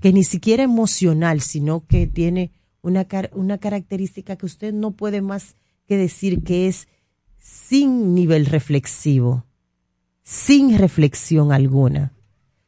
que 0.00 0.12
ni 0.12 0.24
siquiera 0.24 0.62
emocional, 0.62 1.40
sino 1.40 1.86
que 1.86 2.06
tiene 2.06 2.52
una, 2.82 3.06
una 3.32 3.58
característica 3.58 4.36
que 4.36 4.46
usted 4.46 4.72
no 4.72 4.92
puede 4.92 5.22
más 5.22 5.56
que 5.86 5.96
decir 5.96 6.42
que 6.42 6.68
es 6.68 6.88
sin 7.38 8.14
nivel 8.14 8.46
reflexivo, 8.46 9.44
sin 10.22 10.78
reflexión 10.78 11.52
alguna, 11.52 12.12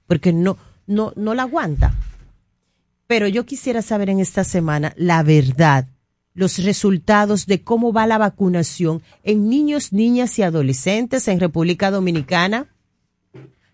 porque 0.06 0.32
no, 0.32 0.58
no, 0.86 1.12
no 1.16 1.34
la 1.34 1.42
aguanta. 1.42 1.94
Pero 3.06 3.26
yo 3.28 3.46
quisiera 3.46 3.82
saber 3.82 4.10
en 4.10 4.20
esta 4.20 4.44
semana 4.44 4.92
la 4.96 5.22
verdad, 5.22 5.88
los 6.34 6.62
resultados 6.62 7.46
de 7.46 7.62
cómo 7.62 7.94
va 7.94 8.06
la 8.06 8.18
vacunación 8.18 9.02
en 9.22 9.48
niños, 9.48 9.94
niñas 9.94 10.38
y 10.38 10.42
adolescentes 10.42 11.28
en 11.28 11.40
República 11.40 11.90
Dominicana, 11.90 12.66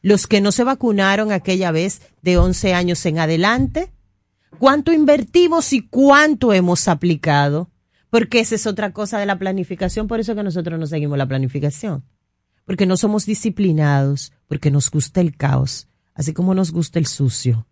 los 0.03 0.29
que 0.29 0.41
no 0.41 0.53
se 0.53 0.63
vacunaron 0.63 1.33
aquella 1.33 1.73
vez 1.73 2.03
de 2.23 2.39
11 2.39 2.75
años 2.75 3.05
en 3.07 3.19
adelante, 3.19 3.91
cuánto 4.61 4.93
invertimos 4.93 5.73
y 5.73 5.81
cuánto 5.81 6.53
hemos 6.53 6.87
aplicado, 6.87 7.72
porque 8.13 8.41
esa 8.41 8.57
es 8.57 8.67
otra 8.67 8.93
cosa 8.93 9.19
de 9.19 9.25
la 9.25 9.39
planificación, 9.39 10.07
por 10.07 10.21
eso 10.21 10.35
que 10.35 10.43
nosotros 10.43 10.79
no 10.79 10.87
seguimos 10.87 11.17
la 11.17 11.27
planificación, 11.27 12.05
porque 12.67 12.85
no 12.85 12.99
somos 12.99 13.25
disciplinados, 13.25 14.35
porque 14.49 14.71
nos 14.71 14.91
gusta 14.91 15.23
el 15.23 15.35
caos, 15.35 15.89
así 16.13 16.35
como 16.35 16.55
nos 16.55 16.73
gusta 16.73 16.99
el 16.99 17.07
sucio, 17.07 17.67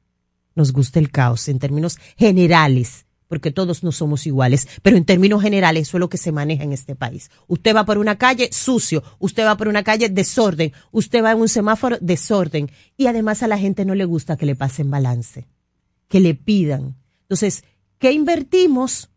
nos 0.55 0.73
gusta 0.73 0.99
el 0.99 1.11
caos 1.11 1.47
en 1.49 1.59
términos 1.59 1.99
generales, 2.17 3.05
porque 3.29 3.51
todos 3.51 3.85
no 3.85 3.93
somos 3.93 4.27
iguales, 4.27 4.67
pero 4.81 4.97
en 4.97 5.05
términos 5.05 5.43
generales 5.43 5.89
eso 5.89 5.99
es 5.99 6.01
lo 6.01 6.09
que 6.09 6.17
se 6.17 6.33
maneja 6.33 6.65
en 6.65 6.73
este 6.73 6.97
país. 6.97 7.31
Usted 7.47 7.77
va 7.77 7.85
por 7.85 7.99
una 7.99 8.17
calle 8.17 8.49
sucio, 8.51 9.03
usted 9.19 9.45
va 9.45 9.59
por 9.59 9.69
una 9.69 9.85
calle 9.85 10.09
desorden, 10.09 10.73
usted 10.91 11.23
va 11.23 11.33
en 11.33 11.39
un 11.41 11.51
semáforo 11.51 11.99
desorden 12.01 12.71
y 12.97 13.09
además 13.09 13.43
a 13.43 13.47
la 13.47 13.59
gente 13.59 13.85
no 13.85 13.95
le 13.95 14.07
gusta 14.07 14.39
que 14.39 14.47
le 14.47 14.57
pasen 14.57 14.91
balance, 14.91 15.49
que 16.09 16.19
le 16.19 16.35
pidan. 16.35 16.97
Entonces, 17.25 17.63
¿qué 17.99 18.13
invertimos? 18.13 19.11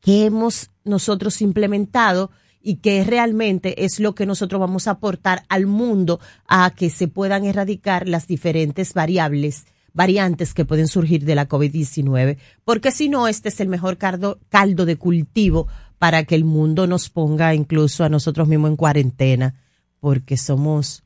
¿Qué 0.00 0.26
hemos 0.26 0.70
nosotros 0.84 1.40
implementado? 1.42 2.30
y 2.62 2.76
que 2.76 3.02
realmente 3.04 3.86
es 3.86 4.00
lo 4.00 4.14
que 4.14 4.26
nosotros 4.26 4.60
vamos 4.60 4.86
a 4.86 4.90
aportar 4.92 5.44
al 5.48 5.64
mundo 5.66 6.20
a 6.46 6.70
que 6.76 6.90
se 6.90 7.08
puedan 7.08 7.46
erradicar 7.46 8.06
las 8.06 8.26
diferentes 8.26 8.92
variables 8.92 9.64
variantes 9.92 10.54
que 10.54 10.64
pueden 10.64 10.86
surgir 10.86 11.24
de 11.24 11.34
la 11.34 11.48
COVID-19, 11.48 12.38
porque 12.64 12.92
si 12.92 13.08
no, 13.08 13.28
este 13.28 13.48
es 13.48 13.60
el 13.60 13.68
mejor 13.68 13.98
caldo, 13.98 14.38
caldo 14.48 14.86
de 14.86 14.96
cultivo 14.96 15.66
para 15.98 16.24
que 16.24 16.34
el 16.34 16.44
mundo 16.44 16.86
nos 16.86 17.10
ponga 17.10 17.54
incluso 17.54 18.04
a 18.04 18.08
nosotros 18.08 18.48
mismos 18.48 18.70
en 18.70 18.76
cuarentena, 18.76 19.54
porque 19.98 20.36
somos 20.36 21.02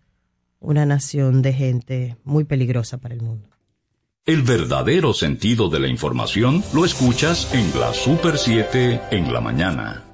una 0.61 0.87
nación 0.87 1.42
de 1.42 1.52
gente 1.52 2.16
muy 2.24 2.44
peligrosa 2.44 2.98
para 2.98 3.14
el 3.14 3.22
mundo. 3.22 3.53
El 4.26 4.40
verdadero 4.40 5.12
sentido 5.12 5.68
de 5.68 5.80
la 5.80 5.87
información 5.87 6.64
lo 6.72 6.87
escuchas 6.87 7.52
en 7.52 7.78
la 7.78 7.92
Super 7.92 8.38
7 8.38 9.02
en 9.10 9.30
la 9.30 9.42
mañana. 9.42 10.13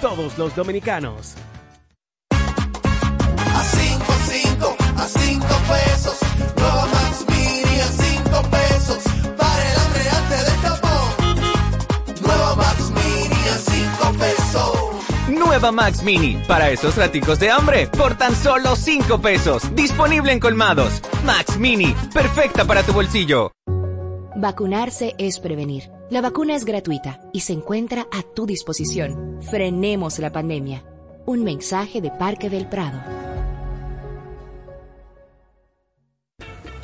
todos 0.00 0.38
los 0.38 0.54
dominicanos. 0.54 1.34
A 2.30 3.62
5, 3.62 4.04
5, 4.28 4.76
a 4.96 5.06
5 5.06 5.46
pesos. 5.68 6.18
Nueva 6.56 6.86
Max 6.86 7.24
Mini 7.28 7.80
a 7.80 7.86
5 7.86 8.42
pesos. 8.50 8.98
Para 9.36 9.70
el 9.70 9.78
hambre 9.78 10.02
antes 10.10 10.46
del 10.46 10.60
tapón. 10.62 11.06
Nueva 12.22 12.56
Max 12.56 12.90
Mini 12.90 13.48
a 13.48 13.58
5 13.58 14.12
pesos. 14.18 14.72
Nueva 15.28 15.72
Max 15.72 16.02
Mini, 16.02 16.42
para 16.46 16.70
esos 16.70 16.96
raticos 16.96 17.38
de 17.38 17.50
hambre, 17.50 17.86
por 17.86 18.16
tan 18.16 18.34
solo 18.36 18.76
5 18.76 19.20
pesos. 19.20 19.74
Disponible 19.74 20.32
en 20.32 20.40
colmados. 20.40 21.00
Max 21.24 21.56
Mini, 21.58 21.94
perfecta 22.12 22.64
para 22.64 22.82
tu 22.82 22.92
bolsillo. 22.92 23.52
Vacunarse 24.38 25.14
es 25.16 25.40
prevenir. 25.40 25.90
La 26.10 26.20
vacuna 26.20 26.54
es 26.54 26.66
gratuita 26.66 27.22
y 27.32 27.40
se 27.40 27.54
encuentra 27.54 28.06
a 28.12 28.20
tu 28.22 28.44
disposición. 28.44 29.38
Frenemos 29.40 30.18
la 30.18 30.30
pandemia. 30.30 30.84
Un 31.24 31.42
mensaje 31.42 32.02
de 32.02 32.10
Parque 32.10 32.50
del 32.50 32.68
Prado. 32.68 33.25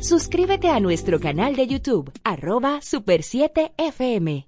Suscríbete 0.00 0.68
a 0.68 0.78
nuestro 0.78 1.18
canal 1.20 1.56
de 1.56 1.66
YouTube, 1.66 2.12
arroba 2.22 2.80
Super 2.82 3.22
7 3.22 3.72
FM. 3.78 4.46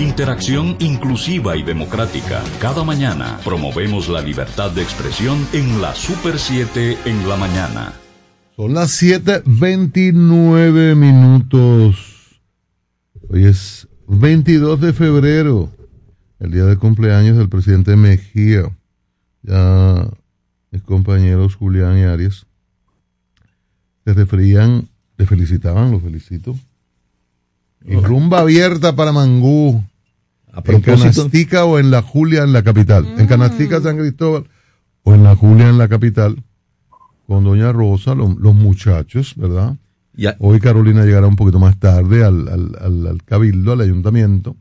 Interacción 0.00 0.76
inclusiva 0.80 1.56
y 1.56 1.62
democrática. 1.62 2.42
Cada 2.60 2.82
mañana 2.82 3.38
promovemos 3.44 4.08
la 4.08 4.20
libertad 4.20 4.72
de 4.72 4.82
expresión 4.82 5.46
en 5.52 5.80
la 5.80 5.94
Super 5.94 6.40
7 6.40 6.98
en 7.04 7.28
la 7.28 7.36
mañana. 7.36 7.92
Son 8.56 8.74
las 8.74 9.00
7.29 9.00 10.96
minutos. 10.96 12.40
Hoy 13.28 13.44
es 13.44 13.86
22 14.08 14.80
de 14.80 14.92
febrero, 14.94 15.70
el 16.40 16.50
día 16.50 16.64
de 16.64 16.76
cumpleaños 16.76 17.36
del 17.36 17.48
presidente 17.48 17.94
Mejía. 17.94 18.76
Ya 19.42 20.10
mis 20.72 20.82
compañeros 20.82 21.54
Julián 21.54 21.96
y 21.98 22.02
Arias 22.02 22.48
se 24.08 24.14
referían, 24.14 24.88
le 25.18 25.26
felicitaban, 25.26 25.90
lo 25.90 26.00
felicito. 26.00 26.56
Y 27.84 27.94
rumba 27.96 28.40
abierta 28.40 28.96
para 28.96 29.12
Mangú. 29.12 29.84
en 30.64 30.80
Canastica 30.80 31.66
o 31.66 31.78
en 31.78 31.90
la 31.90 32.00
Julia 32.00 32.42
en 32.42 32.54
la 32.54 32.62
capital. 32.62 33.06
En 33.18 33.26
Canastica, 33.26 33.82
San 33.82 33.98
Cristóbal 33.98 34.44
o 35.02 35.12
en 35.12 35.24
la 35.24 35.36
Julia 35.36 35.68
en 35.68 35.76
la 35.76 35.88
capital. 35.88 36.42
Con 37.26 37.44
Doña 37.44 37.70
Rosa, 37.70 38.14
los 38.14 38.54
muchachos, 38.54 39.34
¿verdad? 39.36 39.76
Hoy 40.38 40.58
Carolina 40.58 41.04
llegará 41.04 41.26
un 41.26 41.36
poquito 41.36 41.58
más 41.58 41.78
tarde 41.78 42.24
al, 42.24 42.48
al, 42.48 43.06
al, 43.06 43.22
cabildo, 43.24 43.72
al 43.72 43.82
ayuntamiento, 43.82 44.56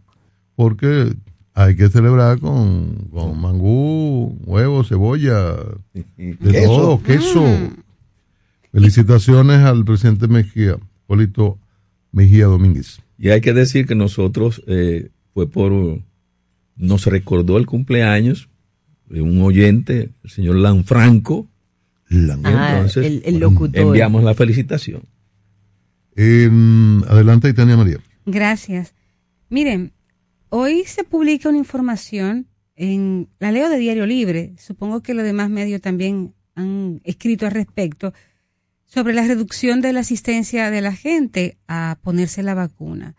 porque 0.57 1.15
hay 1.53 1.77
que 1.77 1.88
celebrar 1.88 2.41
con, 2.41 3.07
con 3.13 3.39
mangú, 3.39 4.38
huevo, 4.45 4.83
cebolla, 4.83 5.55
de 5.93 6.63
todo, 6.65 7.01
queso. 7.01 7.45
Felicitaciones 8.71 9.60
al 9.60 9.86
presidente 9.86 10.27
Mejía, 10.27 10.77
Polito 11.06 11.58
Mejía 12.12 12.45
Domínguez. 12.45 12.99
Y 13.17 13.30
hay 13.30 13.41
que 13.41 13.53
decir 13.53 13.88
que 13.88 13.95
nosotros 13.95 14.63
eh, 14.67 15.10
fue 15.34 15.49
por, 15.49 16.01
nos 16.75 17.06
recordó 17.06 17.58
el 17.58 17.65
cumpleaños 17.65 18.49
de 19.10 19.21
un 19.21 19.41
oyente, 19.41 20.12
el 20.23 20.30
señor 20.30 20.58
Lanfranco. 20.58 21.47
Ah, 22.10 22.75
Entonces, 22.75 23.21
el, 23.25 23.39
locutor. 23.39 23.82
enviamos 23.82 24.23
la 24.23 24.34
felicitación. 24.34 25.03
Eh, 26.15 26.49
adelante, 27.08 27.49
Itania 27.49 27.77
María. 27.77 27.99
Gracias. 28.25 28.93
Miren, 29.49 29.93
hoy 30.49 30.84
se 30.86 31.03
publica 31.03 31.49
una 31.49 31.58
información 31.58 32.47
en 32.75 33.30
la 33.39 33.51
leo 33.51 33.69
de 33.69 33.77
Diario 33.77 34.06
Libre, 34.06 34.53
supongo 34.58 35.01
que 35.01 35.13
los 35.13 35.25
demás 35.25 35.49
medios 35.49 35.82
también 35.82 36.34
han 36.56 37.01
escrito 37.03 37.45
al 37.45 37.51
respecto, 37.51 38.13
sobre 38.88 39.13
la 39.13 39.23
reducción 39.23 39.82
de 39.82 39.93
la 39.93 40.00
asistencia 40.00 40.71
de 40.71 40.82
la 40.82 40.93
gente 40.93 41.58
a 41.67 42.00
ponerse 42.02 42.41
la 42.41 42.56
vacuna. 42.56 43.15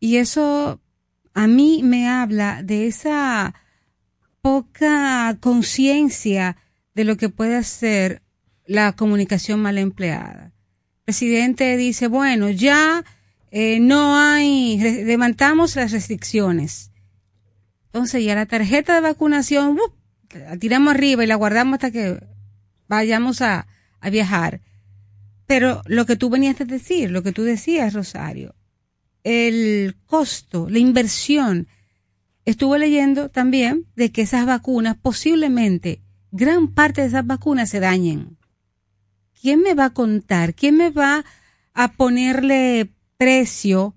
Y 0.00 0.16
eso 0.16 0.80
a 1.34 1.46
mí 1.46 1.82
me 1.84 2.08
habla 2.08 2.62
de 2.62 2.86
esa 2.86 3.54
poca 4.42 5.36
conciencia 5.40 6.56
de 6.94 7.04
lo 7.04 7.16
que 7.16 7.28
puede 7.28 7.56
hacer 7.56 8.22
la 8.66 8.92
comunicación 8.92 9.60
mal 9.62 9.78
empleada. 9.78 10.52
El 10.98 11.04
presidente 11.04 11.76
dice, 11.76 12.08
bueno, 12.08 12.50
ya 12.50 13.04
eh, 13.50 13.80
no 13.80 14.16
hay, 14.16 14.78
levantamos 14.78 15.76
las 15.76 15.92
restricciones. 15.92 16.90
Entonces 17.86 18.24
ya 18.24 18.34
la 18.34 18.46
tarjeta 18.46 18.96
de 18.96 19.00
vacunación, 19.00 19.78
la 20.34 20.56
tiramos 20.58 20.94
arriba 20.94 21.24
y 21.24 21.26
la 21.26 21.36
guardamos 21.36 21.74
hasta 21.74 21.90
que 21.90 22.20
vayamos 22.88 23.40
a, 23.42 23.66
a 24.00 24.10
viajar. 24.10 24.60
Pero 25.48 25.80
lo 25.86 26.04
que 26.04 26.16
tú 26.16 26.28
venías 26.28 26.60
a 26.60 26.66
decir, 26.66 27.10
lo 27.10 27.22
que 27.22 27.32
tú 27.32 27.42
decías, 27.42 27.94
Rosario, 27.94 28.54
el 29.24 29.96
costo, 30.04 30.68
la 30.68 30.78
inversión. 30.78 31.68
Estuve 32.44 32.78
leyendo 32.78 33.30
también 33.30 33.86
de 33.96 34.12
que 34.12 34.22
esas 34.22 34.44
vacunas, 34.44 34.98
posiblemente, 34.98 36.02
gran 36.32 36.68
parte 36.74 37.00
de 37.00 37.06
esas 37.08 37.26
vacunas 37.26 37.70
se 37.70 37.80
dañen. 37.80 38.36
¿Quién 39.40 39.62
me 39.62 39.72
va 39.72 39.86
a 39.86 39.94
contar? 39.94 40.54
¿Quién 40.54 40.76
me 40.76 40.90
va 40.90 41.24
a 41.72 41.92
ponerle 41.92 42.92
precio? 43.16 43.96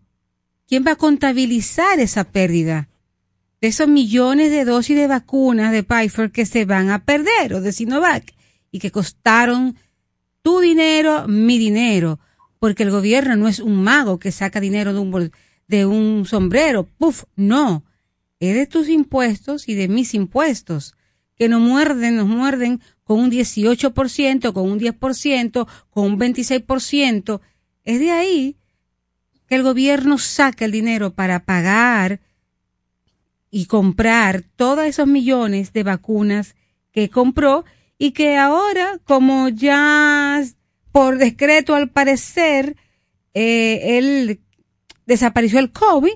¿Quién 0.67 0.85
va 0.87 0.91
a 0.91 0.95
contabilizar 0.97 1.99
esa 1.99 2.23
pérdida? 2.23 2.87
De 3.59 3.67
esos 3.67 3.89
millones 3.89 4.51
de 4.51 4.63
dosis 4.63 4.95
de 4.95 5.07
vacunas 5.07 5.73
de 5.73 5.83
Pfizer 5.83 6.31
que 6.31 6.45
se 6.45 6.63
van 6.63 6.89
a 6.89 7.03
perder 7.03 7.55
o 7.55 7.59
de 7.59 7.73
Sinovac 7.73 8.33
y 8.71 8.79
que 8.79 8.89
costaron 8.89 9.75
tu 10.41 10.59
dinero, 10.59 11.27
mi 11.27 11.57
dinero, 11.57 12.19
porque 12.59 12.83
el 12.83 12.91
gobierno 12.91 13.35
no 13.35 13.47
es 13.47 13.59
un 13.59 13.83
mago 13.83 14.19
que 14.19 14.31
saca 14.31 14.59
dinero 14.59 14.93
de 15.67 15.85
un, 15.85 16.25
sombrero, 16.25 16.87
puf, 16.97 17.23
no, 17.35 17.83
es 18.39 18.55
de 18.55 18.67
tus 18.67 18.89
impuestos 18.89 19.67
y 19.67 19.75
de 19.75 19.87
mis 19.87 20.13
impuestos, 20.13 20.95
que 21.35 21.49
nos 21.49 21.61
muerden, 21.61 22.17
nos 22.17 22.27
muerden 22.27 22.81
con 23.03 23.19
un 23.19 23.31
18%, 23.31 24.53
con 24.53 24.71
un 24.71 24.79
10%, 24.79 25.67
con 25.89 26.05
un 26.05 26.19
26%, 26.19 27.41
es 27.83 27.99
de 27.99 28.11
ahí 28.11 28.57
que 29.47 29.55
el 29.55 29.63
gobierno 29.63 30.17
saca 30.17 30.65
el 30.65 30.71
dinero 30.71 31.13
para 31.13 31.43
pagar 31.43 32.19
y 33.49 33.65
comprar 33.65 34.43
todos 34.55 34.85
esos 34.85 35.07
millones 35.07 35.73
de 35.73 35.83
vacunas 35.83 36.55
que 36.91 37.09
compró 37.09 37.65
y 38.01 38.13
que 38.13 38.35
ahora, 38.35 38.97
como 39.03 39.47
ya 39.49 40.43
por 40.91 41.19
decreto 41.19 41.75
al 41.75 41.91
parecer, 41.91 42.75
eh, 43.35 43.99
él 43.99 44.39
desapareció 45.05 45.59
el 45.59 45.71
COVID 45.71 46.15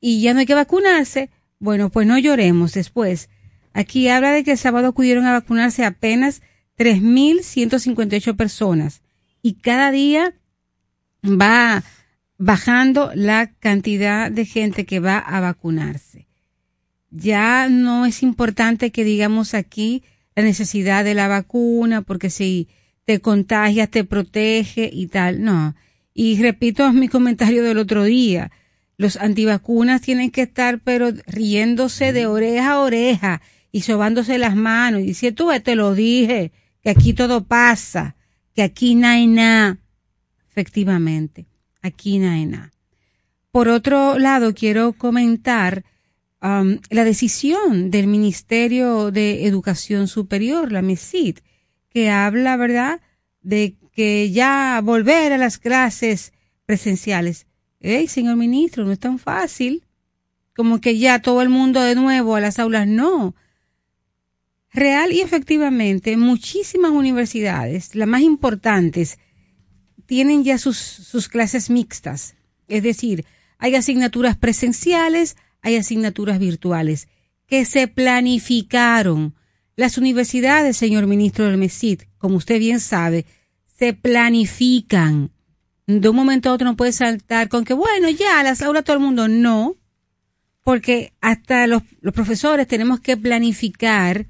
y 0.00 0.22
ya 0.22 0.32
no 0.32 0.40
hay 0.40 0.46
que 0.46 0.54
vacunarse, 0.54 1.28
bueno, 1.58 1.90
pues 1.90 2.06
no 2.06 2.16
lloremos 2.16 2.72
después. 2.72 3.28
Aquí 3.74 4.08
habla 4.08 4.32
de 4.32 4.44
que 4.44 4.52
el 4.52 4.56
sábado 4.56 4.88
acudieron 4.88 5.26
a 5.26 5.32
vacunarse 5.32 5.84
apenas 5.84 6.40
3.158 6.78 8.34
personas 8.34 9.02
y 9.42 9.56
cada 9.56 9.90
día 9.90 10.32
va 11.22 11.84
bajando 12.38 13.12
la 13.14 13.52
cantidad 13.60 14.30
de 14.30 14.46
gente 14.46 14.86
que 14.86 15.00
va 15.00 15.18
a 15.18 15.38
vacunarse. 15.40 16.28
Ya 17.10 17.68
no 17.68 18.06
es 18.06 18.22
importante 18.22 18.90
que 18.90 19.04
digamos 19.04 19.52
aquí 19.52 20.02
la 20.34 20.42
necesidad 20.42 21.04
de 21.04 21.14
la 21.14 21.28
vacuna, 21.28 22.02
porque 22.02 22.30
si 22.30 22.68
te 23.04 23.20
contagias 23.20 23.90
te 23.90 24.04
protege 24.04 24.88
y 24.92 25.08
tal. 25.08 25.42
No. 25.42 25.74
Y 26.14 26.40
repito 26.40 26.92
mi 26.92 27.08
comentario 27.08 27.64
del 27.64 27.78
otro 27.78 28.04
día. 28.04 28.50
Los 28.96 29.16
antivacunas 29.16 30.02
tienen 30.02 30.30
que 30.30 30.42
estar 30.42 30.80
pero 30.80 31.10
riéndose 31.26 32.12
de 32.12 32.26
oreja 32.26 32.72
a 32.72 32.80
oreja 32.80 33.42
y 33.72 33.82
sobándose 33.82 34.38
las 34.38 34.56
manos 34.56 35.00
y 35.00 35.06
diciendo, 35.06 35.44
tú 35.44 35.60
te 35.62 35.74
lo 35.74 35.94
dije, 35.94 36.52
que 36.82 36.90
aquí 36.90 37.14
todo 37.14 37.44
pasa, 37.44 38.16
que 38.54 38.62
aquí 38.62 38.94
no 38.94 39.08
hay 39.08 39.26
nada. 39.26 39.78
Efectivamente, 40.50 41.46
aquí 41.82 42.18
no 42.18 42.30
hay 42.30 42.46
nada. 42.46 42.72
Por 43.50 43.68
otro 43.68 44.18
lado, 44.18 44.54
quiero 44.54 44.92
comentar 44.92 45.84
La 46.40 47.04
decisión 47.04 47.90
del 47.90 48.06
Ministerio 48.06 49.10
de 49.10 49.46
Educación 49.46 50.08
Superior, 50.08 50.72
la 50.72 50.82
MESID, 50.82 51.38
que 51.90 52.10
habla, 52.10 52.56
¿verdad?, 52.56 53.00
de 53.42 53.76
que 53.92 54.30
ya 54.30 54.80
volver 54.82 55.32
a 55.32 55.38
las 55.38 55.58
clases 55.58 56.32
presenciales. 56.64 57.46
Hey, 57.80 58.08
señor 58.08 58.36
ministro, 58.36 58.84
no 58.84 58.92
es 58.92 58.98
tan 58.98 59.18
fácil 59.18 59.84
como 60.54 60.80
que 60.80 60.98
ya 60.98 61.20
todo 61.20 61.42
el 61.42 61.48
mundo 61.48 61.80
de 61.80 61.94
nuevo 61.94 62.36
a 62.36 62.40
las 62.40 62.58
aulas, 62.58 62.86
no. 62.86 63.34
Real 64.72 65.12
y 65.12 65.20
efectivamente, 65.20 66.16
muchísimas 66.16 66.90
universidades, 66.90 67.94
las 67.94 68.06
más 68.06 68.20
importantes, 68.22 69.18
tienen 70.06 70.44
ya 70.44 70.58
sus, 70.58 70.76
sus 70.76 71.28
clases 71.28 71.70
mixtas. 71.70 72.36
Es 72.68 72.82
decir, 72.82 73.24
hay 73.58 73.74
asignaturas 73.74 74.36
presenciales, 74.36 75.36
hay 75.62 75.76
asignaturas 75.76 76.38
virtuales 76.38 77.08
que 77.46 77.64
se 77.64 77.88
planificaron. 77.88 79.34
Las 79.76 79.98
universidades, 79.98 80.76
señor 80.76 81.06
ministro 81.06 81.46
del 81.46 81.56
MESID, 81.56 82.02
como 82.18 82.36
usted 82.36 82.58
bien 82.58 82.80
sabe, 82.80 83.26
se 83.78 83.92
planifican. 83.92 85.30
De 85.86 86.08
un 86.08 86.16
momento 86.16 86.50
a 86.50 86.52
otro 86.52 86.66
no 86.66 86.76
puede 86.76 86.92
saltar 86.92 87.48
con 87.48 87.64
que, 87.64 87.74
bueno, 87.74 88.08
ya, 88.10 88.42
las 88.42 88.62
aulas 88.62 88.84
todo 88.84 88.96
el 88.96 89.02
mundo. 89.02 89.26
No, 89.26 89.76
porque 90.62 91.12
hasta 91.20 91.66
los, 91.66 91.82
los 92.00 92.14
profesores 92.14 92.68
tenemos 92.68 93.00
que 93.00 93.16
planificar 93.16 94.26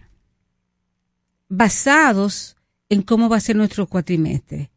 basados 1.48 2.56
en 2.88 3.02
cómo 3.02 3.28
va 3.28 3.36
a 3.36 3.40
ser 3.40 3.56
nuestro 3.56 3.86
cuatrimestre. 3.86 4.70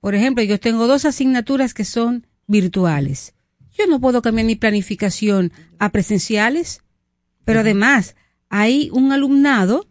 Por 0.00 0.14
ejemplo, 0.14 0.44
yo 0.44 0.60
tengo 0.60 0.86
dos 0.86 1.04
asignaturas 1.04 1.74
que 1.74 1.84
son 1.84 2.26
virtuales. 2.46 3.34
Yo 3.78 3.86
no 3.86 4.00
puedo 4.00 4.22
cambiar 4.22 4.46
mi 4.46 4.56
planificación 4.56 5.52
a 5.78 5.90
presenciales, 5.90 6.82
pero 7.44 7.60
además 7.60 8.16
hay 8.48 8.90
un 8.92 9.12
alumnado 9.12 9.86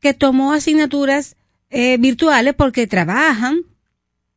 que 0.00 0.14
tomó 0.14 0.52
asignaturas 0.52 1.36
eh, 1.70 1.98
virtuales 1.98 2.54
porque 2.54 2.86
trabajan. 2.86 3.60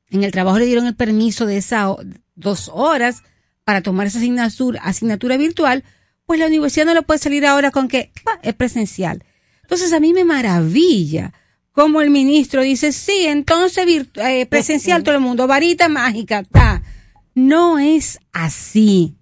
En 0.09 0.23
el 0.23 0.31
trabajo 0.31 0.59
le 0.59 0.65
dieron 0.65 0.87
el 0.87 0.95
permiso 0.95 1.45
de 1.45 1.57
esas 1.57 1.95
dos 2.35 2.69
horas 2.73 3.23
para 3.63 3.81
tomar 3.81 4.07
esa 4.07 4.19
asignatura, 4.19 4.81
asignatura 4.83 5.37
virtual, 5.37 5.83
pues 6.25 6.39
la 6.39 6.47
universidad 6.47 6.85
no 6.85 6.93
le 6.93 7.03
puede 7.03 7.19
salir 7.19 7.45
ahora 7.45 7.71
con 7.71 7.87
que 7.87 8.11
es 8.43 8.53
presencial. 8.55 9.23
Entonces 9.63 9.93
a 9.93 9.99
mí 9.99 10.11
me 10.13 10.25
maravilla 10.25 11.33
como 11.71 12.01
el 12.01 12.09
ministro 12.09 12.61
dice, 12.61 12.91
sí, 12.91 13.25
entonces 13.27 13.85
eh, 14.15 14.45
presencial 14.45 15.03
todo 15.03 15.15
el 15.15 15.21
mundo, 15.21 15.47
varita 15.47 15.87
mágica, 15.87 16.39
está. 16.39 16.70
No 17.33 17.79
es 17.79 18.19
así. 18.31 19.17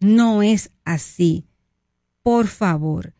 No 0.00 0.42
es 0.42 0.70
así. 0.84 1.46
Por 2.22 2.48
favor. 2.48 3.14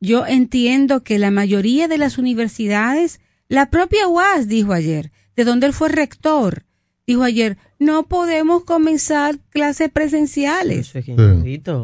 Yo 0.00 0.26
entiendo 0.26 1.04
que 1.04 1.18
la 1.18 1.30
mayoría 1.30 1.86
de 1.86 1.98
las 1.98 2.18
universidades, 2.18 3.20
la 3.48 3.70
propia 3.70 4.08
UAS 4.08 4.48
dijo 4.48 4.72
ayer, 4.72 5.12
de 5.36 5.44
donde 5.44 5.68
él 5.68 5.72
fue 5.72 5.88
rector, 5.88 6.64
dijo 7.06 7.22
ayer, 7.22 7.56
no 7.78 8.08
podemos 8.08 8.64
comenzar 8.64 9.38
clases 9.50 9.90
presenciales. 9.90 10.92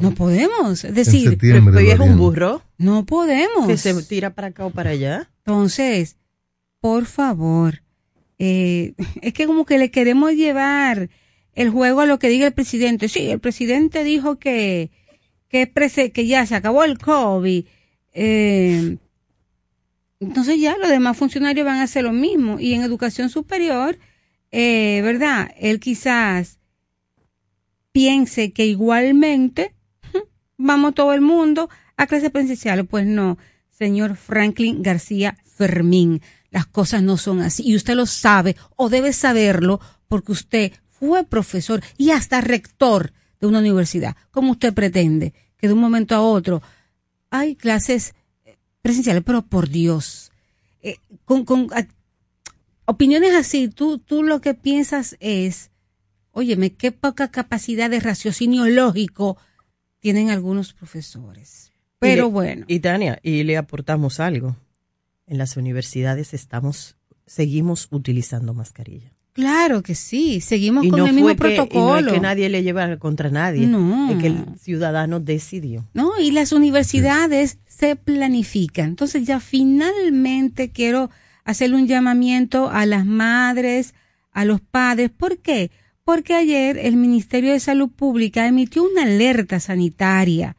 No 0.00 0.14
podemos. 0.14 0.84
Es 0.84 0.94
decir, 0.94 1.38
es 1.40 2.00
un 2.00 2.16
burro. 2.16 2.62
No 2.76 3.04
podemos. 3.04 3.66
Que 3.66 3.76
se 3.76 4.00
tira 4.02 4.34
para 4.34 4.48
acá 4.48 4.66
o 4.66 4.70
para 4.70 4.90
allá. 4.90 5.30
Entonces, 5.44 6.16
por 6.80 7.06
favor, 7.06 7.82
eh, 8.38 8.94
es 9.22 9.32
que 9.32 9.46
como 9.46 9.64
que 9.64 9.78
le 9.78 9.90
queremos 9.90 10.32
llevar 10.32 11.10
el 11.59 11.71
juego 11.71 12.03
a 12.03 12.07
lo 12.07 12.21
que 12.21 12.29
diga 12.29 12.47
el 12.47 12.53
presidente. 12.53 13.09
Sí, 13.09 13.29
el 13.31 13.40
presidente 13.40 14.05
dijo 14.05 14.38
que, 14.38 14.92
que, 15.49 15.68
que 16.14 16.27
ya 16.27 16.46
se 16.46 16.54
acabó 16.54 16.85
el 16.85 16.98
COVID. 16.98 17.65
Eh, 18.13 18.96
entonces 20.21 20.61
ya 20.61 20.77
los 20.79 20.88
demás 20.88 21.17
funcionarios 21.17 21.67
van 21.67 21.79
a 21.79 21.83
hacer 21.83 22.04
lo 22.04 22.13
mismo. 22.13 22.61
Y 22.61 22.75
en 22.75 22.83
educación 22.83 23.29
superior, 23.29 23.98
eh, 24.52 25.00
¿verdad? 25.02 25.50
Él 25.59 25.81
quizás 25.81 26.61
piense 27.90 28.52
que 28.52 28.65
igualmente 28.65 29.75
vamos 30.56 30.94
todo 30.94 31.13
el 31.13 31.23
mundo 31.23 31.69
a 31.96 32.06
clases 32.06 32.31
presenciales. 32.31 32.87
Pues 32.88 33.04
no, 33.04 33.37
señor 33.69 34.15
Franklin 34.15 34.81
García 34.81 35.37
Fermín, 35.44 36.23
las 36.50 36.67
cosas 36.67 37.02
no 37.02 37.17
son 37.17 37.40
así. 37.40 37.65
Y 37.67 37.75
usted 37.75 37.96
lo 37.96 38.06
sabe 38.06 38.54
o 38.77 38.88
debe 38.88 39.13
saberlo 39.13 39.81
porque 40.06 40.31
usted 40.31 40.73
fue 40.99 41.25
profesor 41.25 41.83
y 41.96 42.11
hasta 42.11 42.40
rector 42.40 43.13
de 43.40 43.46
una 43.46 43.61
universidad. 43.61 44.17
¿Cómo 44.31 44.53
usted 44.53 44.75
pretende 44.75 45.33
que 45.57 45.69
de 45.69 45.75
un 45.75 45.81
momento 45.81 46.15
a 46.15 46.21
otro 46.21 46.63
hay 47.31 47.57
clases 47.57 48.15
eh, 48.44 48.57
presenciales? 48.83 49.23
Pero 49.25 49.42
por 49.42 49.69
Dios, 49.69 50.33
eh, 50.81 50.96
con, 51.25 51.46
opiniones 52.85 53.35
así, 53.35 53.69
tú, 53.69 53.99
tú 53.99 54.23
lo 54.23 54.40
que 54.40 54.55
piensas 54.55 55.17
es, 55.21 55.71
óyeme, 56.33 56.75
qué 56.75 56.92
poca 56.92 57.31
capacidad 57.31 57.90
de 57.90 58.01
raciocinio 58.01 58.67
lógico 58.67 59.37
tienen 60.01 60.31
algunos 60.31 60.73
profesores. 60.73 61.73
Pero 61.99 62.31
bueno. 62.31 62.65
Y 62.69 62.81
Tania, 62.81 63.19
y 63.23 63.42
le 63.42 63.57
aportamos 63.57 64.21
algo. 64.21 64.57
En 65.27 65.37
las 65.37 65.57
universidades 65.57 66.33
estamos, 66.33 66.96
seguimos 67.27 67.88
utilizando 67.90 68.55
mascarilla. 68.55 69.13
Claro 69.38 69.84
que 69.84 69.94
sí, 69.94 70.40
seguimos 70.40 70.84
con 70.88 71.06
el 71.06 71.12
mismo 71.12 71.36
protocolo. 71.36 72.00
Y 72.00 72.02
no 72.02 72.08
es 72.08 72.12
que 72.12 72.20
nadie 72.20 72.48
le 72.48 72.64
lleva 72.64 72.96
contra 72.96 73.30
nadie, 73.30 73.68
no. 73.68 74.10
es 74.10 74.18
que 74.18 74.26
el 74.26 74.44
ciudadano 74.58 75.20
decidió. 75.20 75.86
No, 75.94 76.18
y 76.18 76.32
las 76.32 76.50
universidades 76.50 77.58
se 77.64 77.94
planifican. 77.94 78.86
Entonces 78.86 79.22
ya 79.28 79.38
finalmente 79.38 80.70
quiero 80.70 81.08
hacerle 81.44 81.76
un 81.76 81.86
llamamiento 81.86 82.68
a 82.68 82.84
las 82.84 83.06
madres, 83.06 83.94
a 84.32 84.44
los 84.44 84.60
padres. 84.60 85.10
¿Por 85.16 85.38
qué? 85.38 85.70
Porque 86.02 86.34
ayer 86.34 86.76
el 86.76 86.96
Ministerio 86.96 87.52
de 87.52 87.60
Salud 87.60 87.90
Pública 87.90 88.44
emitió 88.44 88.82
una 88.82 89.04
alerta 89.04 89.60
sanitaria. 89.60 90.56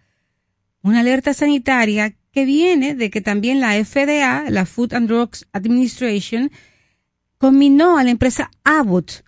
Una 0.84 1.02
alerta 1.02 1.34
sanitaria 1.34 2.16
que 2.32 2.46
viene 2.46 2.96
de 2.96 3.10
que 3.10 3.20
también 3.20 3.60
la 3.60 3.74
FDA, 3.74 4.50
la 4.50 4.66
Food 4.66 4.94
and 4.94 5.10
Drugs 5.10 5.46
Administration, 5.52 6.50
combinó 7.40 7.98
a 7.98 8.04
la 8.04 8.12
empresa 8.12 8.52
Abbott 8.64 9.24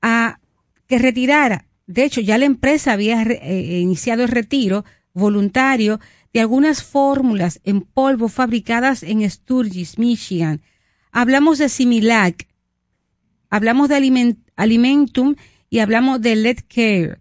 a 0.00 0.40
que 0.86 0.98
retirara. 0.98 1.66
De 1.86 2.04
hecho, 2.04 2.22
ya 2.22 2.38
la 2.38 2.46
empresa 2.46 2.92
había 2.92 3.20
eh, 3.22 3.40
eh, 3.42 3.80
iniciado 3.80 4.22
el 4.22 4.30
retiro 4.30 4.86
voluntario 5.12 6.00
de 6.32 6.40
algunas 6.40 6.82
fórmulas 6.82 7.60
en 7.64 7.82
polvo 7.82 8.28
fabricadas 8.28 9.02
en 9.02 9.28
Sturgis, 9.28 9.98
Michigan. 9.98 10.62
Hablamos 11.10 11.58
de 11.58 11.68
Similac, 11.68 12.48
hablamos 13.50 13.90
de 13.90 14.36
Alimentum 14.56 15.34
y 15.68 15.80
hablamos 15.80 16.22
de 16.22 16.36
Let 16.36 16.64
Care. 16.68 17.18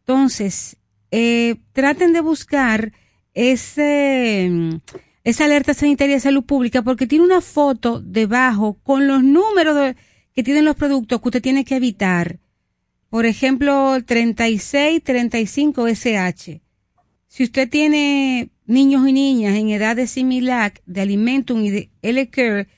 Entonces, 0.00 0.76
eh, 1.10 1.56
traten 1.72 2.12
de 2.12 2.20
buscar 2.20 2.92
ese, 3.34 4.80
esa 5.24 5.44
alerta 5.44 5.74
sanitaria 5.74 6.16
de 6.16 6.20
salud 6.20 6.44
pública 6.44 6.82
porque 6.82 7.06
tiene 7.06 7.24
una 7.24 7.40
foto 7.40 8.00
debajo 8.00 8.78
con 8.82 9.06
los 9.06 9.22
números 9.22 9.94
que 10.34 10.42
tienen 10.42 10.64
los 10.64 10.76
productos 10.76 11.20
que 11.20 11.28
usted 11.28 11.42
tiene 11.42 11.64
que 11.64 11.76
evitar. 11.76 12.38
Por 13.08 13.26
ejemplo, 13.26 13.98
36, 14.04 15.02
35 15.02 15.86
SH. 15.88 16.60
Si 17.28 17.44
usted 17.44 17.68
tiene 17.68 18.50
niños 18.66 19.06
y 19.06 19.12
niñas 19.12 19.56
en 19.56 19.70
edad 19.70 19.96
de 19.96 20.06
Similac, 20.06 20.82
de 20.86 21.02
Alimentum 21.02 21.62
y 21.64 21.70
de 21.70 21.90
L-Care, 22.02 22.68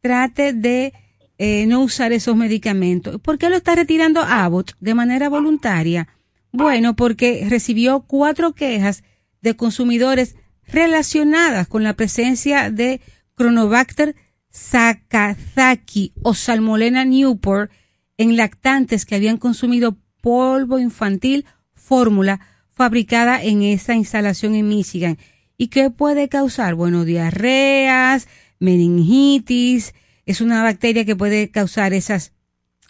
trate 0.00 0.52
de 0.52 0.92
eh, 1.38 1.66
no 1.66 1.82
usar 1.82 2.12
esos 2.12 2.36
medicamentos. 2.36 3.20
¿Por 3.20 3.38
qué 3.38 3.48
lo 3.48 3.56
está 3.56 3.74
retirando 3.74 4.20
Abbott 4.20 4.72
de 4.80 4.94
manera 4.94 5.28
voluntaria? 5.28 6.08
Bueno, 6.52 6.94
porque 6.94 7.46
recibió 7.48 8.00
cuatro 8.06 8.52
quejas 8.52 9.02
de 9.42 9.56
consumidores 9.56 10.36
relacionadas 10.68 11.68
con 11.68 11.82
la 11.82 11.94
presencia 11.94 12.70
de 12.70 13.00
Chronobacter 13.36 14.14
sakazaki 14.50 16.12
o 16.22 16.34
Salmonella 16.34 17.04
Newport 17.04 17.70
en 18.16 18.36
lactantes 18.36 19.04
que 19.04 19.16
habían 19.16 19.36
consumido 19.36 19.96
polvo 20.20 20.78
infantil 20.78 21.44
fórmula 21.74 22.40
fabricada 22.72 23.42
en 23.42 23.62
esa 23.62 23.94
instalación 23.94 24.54
en 24.54 24.68
Michigan. 24.68 25.18
¿Y 25.56 25.68
qué 25.68 25.90
puede 25.90 26.28
causar? 26.28 26.74
Bueno, 26.74 27.04
diarreas, 27.04 28.28
meningitis, 28.58 29.94
es 30.26 30.40
una 30.40 30.62
bacteria 30.62 31.04
que 31.04 31.16
puede 31.16 31.50
causar 31.50 31.92
esas 31.92 32.32